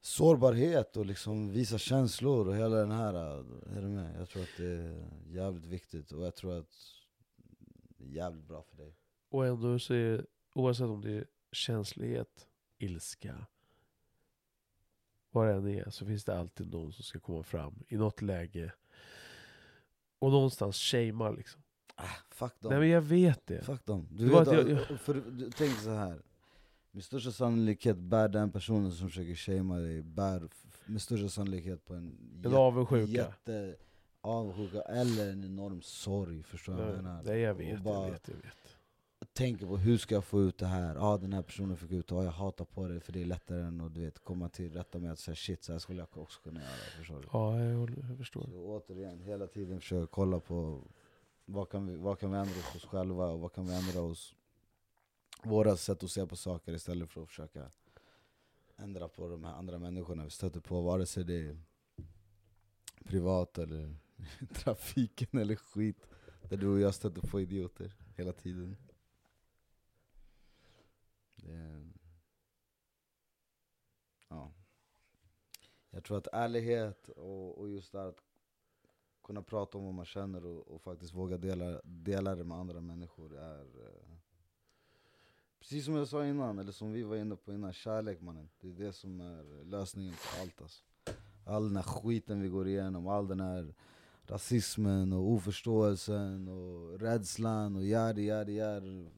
sårbarhet 0.00 0.96
och 0.96 1.06
liksom 1.06 1.50
visa 1.52 1.78
känslor 1.78 2.48
och 2.48 2.56
hela 2.56 2.76
den 2.76 2.90
här, 2.90 3.14
är 3.76 3.82
du 3.82 3.88
med? 3.88 4.20
Jag 4.20 4.28
tror 4.28 4.42
att 4.42 4.56
det 4.56 4.66
är 4.66 5.10
jävligt 5.26 5.64
viktigt 5.64 6.12
och 6.12 6.26
jag 6.26 6.34
tror 6.34 6.58
att 6.58 6.72
det 7.98 8.04
är 8.04 8.08
jävligt 8.08 8.44
bra 8.44 8.62
för 8.62 8.76
dig. 8.76 8.96
Och 9.28 9.46
ändå 9.46 9.78
så 9.78 9.94
är 9.94 10.26
oavsett 10.54 10.86
om 10.86 11.00
det 11.00 11.12
är 11.12 11.26
känslighet, 11.52 12.48
ilska, 12.78 13.46
vad 15.34 15.46
det 15.48 15.52
än 15.54 15.68
är, 15.68 15.90
så 15.90 16.06
finns 16.06 16.24
det 16.24 16.38
alltid 16.38 16.72
någon 16.72 16.92
som 16.92 17.04
ska 17.04 17.20
komma 17.20 17.42
fram 17.42 17.74
i 17.88 17.96
något 17.96 18.22
läge 18.22 18.72
och 20.18 20.30
någonstans 20.30 20.76
shamea 20.76 21.30
liksom. 21.30 21.60
Ah, 21.94 22.04
fuck 22.30 22.52
dem. 22.60 22.70
Nej 22.70 22.80
men 22.80 22.88
jag 22.88 23.00
vet 23.02 23.46
det. 23.46 23.62
Fuck 23.64 23.86
dem. 23.86 24.08
Du 24.10 24.28
var 24.28 24.44
vet, 24.44 24.68
jag- 24.68 24.90
och- 24.90 25.00
för, 25.00 25.14
du, 25.14 25.50
tänk 25.56 25.78
så 25.78 25.90
här. 25.90 26.22
Med 26.90 27.04
största 27.04 27.32
sannolikhet 27.32 27.96
bär 27.96 28.28
den 28.28 28.50
personen 28.52 28.92
som 28.92 29.08
försöker 29.08 29.34
shamea 29.34 29.78
dig, 29.78 30.02
bär 30.02 30.48
med 30.86 31.02
största 31.02 31.28
sannolikhet 31.28 31.84
på 31.84 31.94
en 31.94 32.18
En 32.44 32.54
avundsjuka. 32.54 33.12
jätte 33.12 33.76
avundsjuka 34.20 34.80
eller 34.82 35.30
en 35.32 35.44
enorm 35.44 35.82
sorg, 35.82 36.42
förstår 36.42 36.72
du 36.72 36.78
vad 36.78 36.88
jag 36.88 36.96
menar? 36.96 37.22
Nej 37.22 37.38
jag 37.40 37.54
vet, 37.54 37.80
bara 37.82 38.04
jag 38.04 38.12
vet, 38.12 38.28
jag 38.28 38.34
vet. 38.36 38.63
Tänker 39.34 39.66
på 39.66 39.76
hur 39.76 39.98
ska 39.98 40.14
jag 40.14 40.24
få 40.24 40.42
ut 40.42 40.58
det 40.58 40.66
här? 40.66 40.94
Ja 40.94 41.00
ah, 41.00 41.18
den 41.18 41.32
här 41.32 41.42
personen 41.42 41.76
fick 41.76 41.92
ut 41.92 42.06
det, 42.06 42.14
ah, 42.14 42.24
jag 42.24 42.30
hatar 42.30 42.64
på 42.64 42.88
det 42.88 43.00
för 43.00 43.12
det 43.12 43.20
är 43.20 43.24
lättare 43.24 43.62
än 43.62 43.80
att 43.80 43.94
du 43.94 44.00
vet, 44.00 44.18
komma 44.18 44.48
till 44.48 44.72
rätta 44.72 44.98
med 44.98 45.12
att 45.12 45.18
säga 45.18 45.34
shit, 45.34 45.64
så 45.64 45.72
här 45.72 45.78
skulle 45.78 45.98
jag 45.98 46.22
också 46.22 46.40
kunna 46.40 46.60
göra, 46.60 46.98
förstår 46.98 47.20
du? 47.20 47.28
Ja, 47.32 47.62
jag, 47.62 48.18
förstår. 48.18 48.42
Så 48.42 48.64
återigen, 48.64 49.20
hela 49.20 49.46
tiden 49.46 49.80
försöka 49.80 50.06
kolla 50.06 50.40
på 50.40 50.82
vad 51.44 51.68
kan, 51.68 51.86
vi, 51.86 51.96
vad 51.96 52.18
kan 52.18 52.30
vi 52.30 52.38
ändra 52.38 52.54
hos 52.54 52.74
oss 52.74 52.84
själva 52.84 53.26
och 53.26 53.40
vad 53.40 53.52
kan 53.52 53.66
vi 53.66 53.74
ändra 53.74 54.00
hos 54.00 54.34
våra 55.42 55.76
sätt 55.76 56.02
att 56.02 56.10
se 56.10 56.26
på 56.26 56.36
saker 56.36 56.72
istället 56.72 57.10
för 57.10 57.22
att 57.22 57.28
försöka 57.28 57.70
ändra 58.76 59.08
på 59.08 59.28
de 59.28 59.44
här 59.44 59.52
andra 59.52 59.78
människorna 59.78 60.24
vi 60.24 60.30
stöter 60.30 60.60
på, 60.60 60.80
vare 60.82 61.06
sig 61.06 61.24
det 61.24 61.48
är 61.48 61.58
privat 63.04 63.58
eller 63.58 63.96
trafiken 64.54 65.40
eller 65.40 65.56
skit. 65.56 66.08
Där 66.48 66.56
du 66.56 66.68
och 66.68 66.80
jag 66.80 66.94
stöter 66.94 67.20
på 67.20 67.40
idioter 67.40 67.92
hela 68.16 68.32
tiden. 68.32 68.76
Det 71.44 71.90
ja. 74.28 74.52
Jag 75.90 76.04
tror 76.04 76.18
att 76.18 76.28
ärlighet 76.32 77.08
och, 77.08 77.58
och 77.58 77.68
just 77.68 77.92
det 77.92 77.98
här 77.98 78.08
att 78.08 78.22
kunna 79.22 79.42
prata 79.42 79.78
om 79.78 79.84
vad 79.84 79.94
man 79.94 80.04
känner 80.04 80.46
och, 80.46 80.74
och 80.74 80.82
faktiskt 80.82 81.14
våga 81.14 81.36
dela, 81.36 81.80
dela 81.84 82.34
det 82.34 82.44
med 82.44 82.58
andra 82.58 82.80
människor 82.80 83.36
är 83.36 83.60
eh, 83.60 84.14
Precis 85.64 85.84
som 85.84 85.94
jag 85.94 86.08
sa 86.08 86.26
innan, 86.26 86.58
eller 86.58 86.72
som 86.72 86.92
vi 86.92 87.02
var 87.02 87.16
inne 87.16 87.36
på 87.36 87.52
innan, 87.52 87.72
kärlek 87.72 88.20
mannen. 88.20 88.48
Det 88.60 88.68
är 88.68 88.72
det 88.72 88.92
som 88.92 89.20
är 89.20 89.64
lösningen 89.64 90.12
på 90.12 90.42
allt 90.42 90.62
alltså. 90.62 90.82
All 91.44 91.68
den 91.68 91.76
här 91.76 91.82
skiten 91.82 92.40
vi 92.40 92.48
går 92.48 92.68
igenom, 92.68 93.08
all 93.08 93.28
den 93.28 93.40
här 93.40 93.74
rasismen 94.26 95.12
och 95.12 95.30
oförståelsen 95.30 96.48
och 96.48 97.00
rädslan 97.00 97.76
och 97.76 97.82
yadi 97.82 98.22
yadi 98.22 98.52
yadi. 98.52 99.10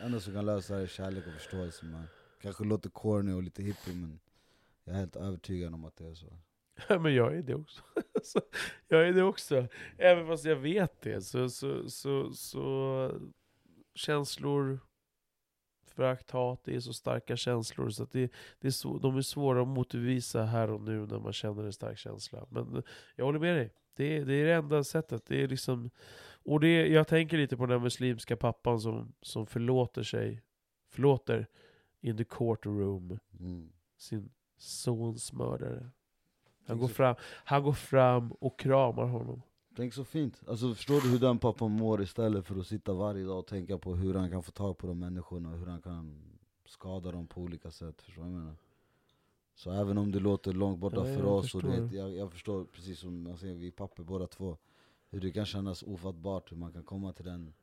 Det 0.00 0.06
enda 0.06 0.20
som 0.20 0.32
kan 0.32 0.46
lösa 0.46 0.76
det 0.76 0.82
är 0.82 0.86
kärlek 0.86 1.26
och 1.26 1.32
förståelse 1.32 1.84
man. 1.86 2.08
Kanske 2.42 2.64
låter 2.64 2.90
corny 2.90 3.32
och 3.32 3.42
lite 3.42 3.62
hippie 3.62 3.94
men 3.94 4.20
jag 4.84 4.94
är 4.94 4.98
helt 4.98 5.16
övertygad 5.16 5.74
om 5.74 5.84
att 5.84 5.96
det 5.96 6.06
är 6.06 6.14
så. 6.14 6.26
Ja, 6.88 6.98
men 6.98 7.14
jag 7.14 7.36
är 7.36 7.42
det 7.42 7.54
också. 7.54 7.82
Alltså, 8.14 8.40
jag 8.88 9.08
är 9.08 9.12
det 9.12 9.22
också. 9.22 9.66
Även 9.98 10.26
fast 10.26 10.44
jag 10.44 10.56
vet 10.56 11.00
det 11.00 11.20
så, 11.20 11.48
så, 11.48 11.90
så, 11.90 12.32
så 12.32 13.12
känslor, 13.94 14.80
förakt, 15.86 16.30
hat, 16.30 16.64
det 16.64 16.76
är 16.76 16.80
så 16.80 16.92
starka 16.92 17.36
känslor 17.36 17.90
så 17.90 18.02
att 18.02 18.12
det, 18.12 18.32
det 18.60 18.68
är 18.68 18.72
så, 18.72 18.98
de 18.98 19.16
är 19.16 19.22
svåra 19.22 19.62
att 19.62 19.68
motbevisa 19.68 20.44
här 20.44 20.70
och 20.70 20.80
nu 20.80 21.06
när 21.06 21.18
man 21.18 21.32
känner 21.32 21.64
en 21.64 21.72
stark 21.72 21.98
känsla. 21.98 22.46
Men 22.50 22.82
jag 23.16 23.24
håller 23.24 23.38
med 23.38 23.56
dig. 23.56 23.72
Det 23.96 24.16
är 24.16 24.24
det, 24.24 24.34
är 24.34 24.44
det 24.44 24.54
enda 24.54 24.84
sättet. 24.84 25.26
Det 25.26 25.42
är 25.42 25.48
liksom, 25.48 25.90
och 26.50 26.60
det, 26.60 26.86
jag 26.88 27.08
tänker 27.08 27.38
lite 27.38 27.56
på 27.56 27.66
den 27.66 27.70
här 27.78 27.84
muslimska 27.84 28.36
pappan 28.36 28.80
som, 28.80 29.12
som 29.22 29.46
förlåter 29.46 30.02
sig, 30.02 30.42
förlåter 30.88 31.46
in 32.00 32.16
the 32.16 32.24
courtroom 32.24 33.18
Mm. 33.40 33.72
sin 33.96 34.30
sons 34.58 35.32
mördare. 35.32 35.90
Han 36.66 36.78
går, 36.78 36.88
så- 36.88 36.94
fram, 36.94 37.14
han 37.44 37.62
går 37.62 37.72
fram 37.72 38.32
och 38.32 38.58
kramar 38.58 39.04
honom. 39.06 39.42
Tänk 39.76 39.94
så 39.94 40.04
fint, 40.04 40.40
alltså 40.48 40.74
förstår 40.74 41.00
du 41.00 41.08
hur 41.10 41.18
den 41.18 41.38
pappan 41.38 41.70
mår 41.70 42.02
istället 42.02 42.46
för 42.46 42.60
att 42.60 42.66
sitta 42.66 42.92
varje 42.92 43.24
dag 43.24 43.38
och 43.38 43.46
tänka 43.46 43.78
på 43.78 43.94
hur 43.94 44.14
han 44.14 44.30
kan 44.30 44.42
få 44.42 44.50
tag 44.52 44.78
på 44.78 44.86
de 44.86 44.98
människorna, 44.98 45.48
hur 45.50 45.66
han 45.66 45.82
kan 45.82 46.22
skada 46.64 47.12
dem 47.12 47.26
på 47.26 47.40
olika 47.40 47.70
sätt, 47.70 48.02
förstår 48.02 48.22
du 48.22 48.28
vad 48.28 48.36
jag 48.36 48.44
menar? 48.44 48.56
Så 49.54 49.70
även 49.72 49.98
om 49.98 50.12
det 50.12 50.20
låter 50.20 50.52
långt 50.52 50.78
borta 50.78 50.96
Ja, 51.08 51.16
för 51.16 51.24
oss, 51.24 51.54
och 51.54 51.62
du 51.62 51.68
förstår. 51.68 51.84
vet, 51.84 51.92
jag, 51.92 52.12
jag 52.14 52.32
förstår 52.32 52.64
precis 52.64 52.98
som 52.98 53.36
säger, 53.36 53.54
vi 53.54 53.66
är 53.66 53.70
papper 53.70 54.02
båda 54.02 54.26
två 54.26 54.56
Hur 55.10 55.20
det 55.20 55.32
kan 55.32 55.46
kännas 55.46 55.82
ofattbart, 55.82 56.52
hur 56.52 56.56
man 56.56 56.72
kan 56.72 56.84
komma 56.84 57.12
till 57.12 57.24
den 57.24 57.54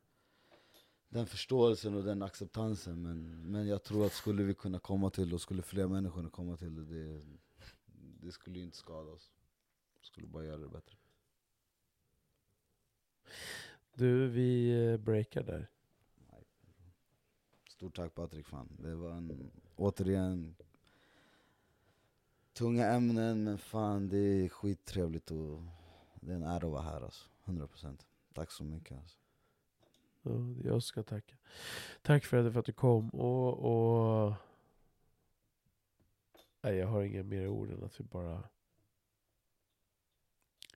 den 1.09 1.27
förståelsen 1.27 1.95
och 1.95 2.03
den 2.03 2.21
acceptansen 2.21 3.01
men, 3.01 3.41
men 3.51 3.67
jag 3.67 3.83
tror 3.83 4.05
att 4.05 4.13
skulle 4.13 4.43
vi 4.43 4.53
kunna 4.53 4.79
komma 4.79 5.09
till 5.09 5.33
och 5.33 5.41
skulle 5.41 5.61
fler 5.61 5.87
människor 5.87 6.29
komma 6.29 6.57
till 6.57 6.75
det, 6.75 6.85
det, 6.85 7.21
det 8.21 8.31
skulle 8.31 8.57
ju 8.57 8.65
inte 8.65 8.77
skada 8.77 9.11
oss 9.11 9.31
Det 9.99 10.05
skulle 10.05 10.27
bara 10.27 10.45
göra 10.45 10.57
det 10.57 10.67
bättre 10.67 10.95
Du, 13.93 14.27
vi 14.27 14.69
eh, 14.85 14.97
breakar 14.97 15.43
där. 15.43 15.67
Stort 17.69 17.95
tack 17.95 18.15
Patrik 18.15 18.45
fan. 18.47 18.77
Det 18.79 18.95
var 18.95 19.11
en, 19.11 19.51
återigen, 19.75 20.55
tunga 22.53 22.85
ämnen 22.85 23.43
men 23.43 23.57
fan 23.57 24.09
det 24.09 24.17
är 24.17 24.49
skittrevligt 24.49 25.31
och 25.31 25.61
det 26.15 26.31
är 26.31 26.35
en 26.35 26.43
ära 26.43 26.55
att 26.55 26.71
vara 26.71 26.81
här 26.81 27.01
alltså. 27.01 27.29
100% 27.47 28.05
Tack 28.33 28.51
så 28.51 28.63
mycket 28.63 28.97
alltså. 28.97 29.17
Ja, 30.21 30.31
jag 30.63 30.83
ska 30.83 31.03
tacka. 31.03 31.35
Tack 32.01 32.25
Fredde 32.25 32.51
för 32.51 32.59
att 32.59 32.65
du 32.65 32.71
kom. 32.71 33.09
Och, 33.09 33.53
och... 33.59 34.33
Nej, 36.61 36.75
jag 36.75 36.87
har 36.87 37.03
inga 37.03 37.23
mer 37.23 37.47
ord 37.47 37.71
än 37.71 37.83
att 37.83 37.99
vi 37.99 38.03
bara... 38.03 38.43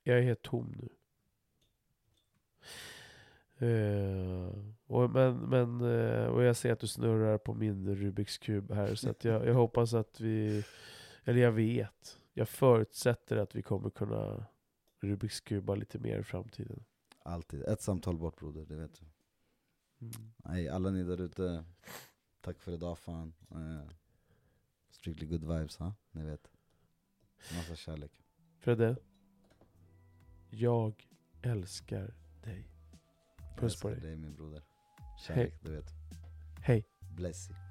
Jag 0.04 0.18
är 0.18 0.22
helt 0.22 0.42
tom 0.42 0.76
nu. 0.78 0.90
Uh, 3.68 4.74
och, 4.86 5.10
men, 5.10 5.38
men, 5.38 5.82
uh, 5.82 6.28
och 6.28 6.44
jag 6.44 6.56
ser 6.56 6.72
att 6.72 6.80
du 6.80 6.88
snurrar 6.88 7.38
på 7.38 7.54
min 7.54 7.96
Rubiks 7.96 8.38
kub 8.38 8.72
här. 8.72 8.96
Så 8.96 9.10
att 9.10 9.24
jag, 9.24 9.48
jag 9.48 9.54
hoppas 9.54 9.94
att 9.94 10.20
vi... 10.20 10.64
Eller 11.24 11.42
jag 11.42 11.52
vet. 11.52 12.20
Jag 12.34 12.50
förutsätter 12.50 13.38
att 13.38 13.56
vi 13.56 13.62
kommer 13.62 13.90
kunna 13.90 14.46
Rubiks 15.02 15.40
kuba 15.42 15.76
lite 15.76 16.00
mer 16.00 16.20
i 16.20 16.24
framtiden. 16.24 16.84
Alltid. 17.24 17.64
Ett 17.64 17.82
samtal 17.82 18.18
bort 18.18 18.40
broder, 18.40 18.66
det 18.66 18.76
vet 18.76 18.94
du. 19.00 19.06
Mm. 20.06 20.32
Nej, 20.38 20.70
alla 20.70 20.90
ni 20.90 21.04
där 21.04 21.22
ute, 21.22 21.66
tack 22.42 22.60
för 22.60 22.72
idag 22.72 22.98
fan. 23.00 23.34
Eh, 23.52 23.90
strictly 24.90 25.28
good 25.28 25.42
vibes 25.42 25.78
ha, 25.78 25.94
ni 26.12 26.24
vet. 26.24 26.52
Massa 27.56 27.76
kärlek. 27.76 28.12
Fredde, 28.60 28.96
jag 30.50 31.08
älskar 31.42 32.14
dig. 32.44 32.68
Puss 33.58 33.82
på 33.82 33.90
Jag 33.90 33.96
älskar 33.96 34.08
dig. 34.08 34.18
dig 34.18 34.18
min 34.18 34.36
broder. 34.36 34.64
Kärlek, 35.20 35.54
du 35.64 35.72
vet. 35.72 35.90
Hej. 36.62 36.86
Bless 37.16 37.50
you. 37.50 37.71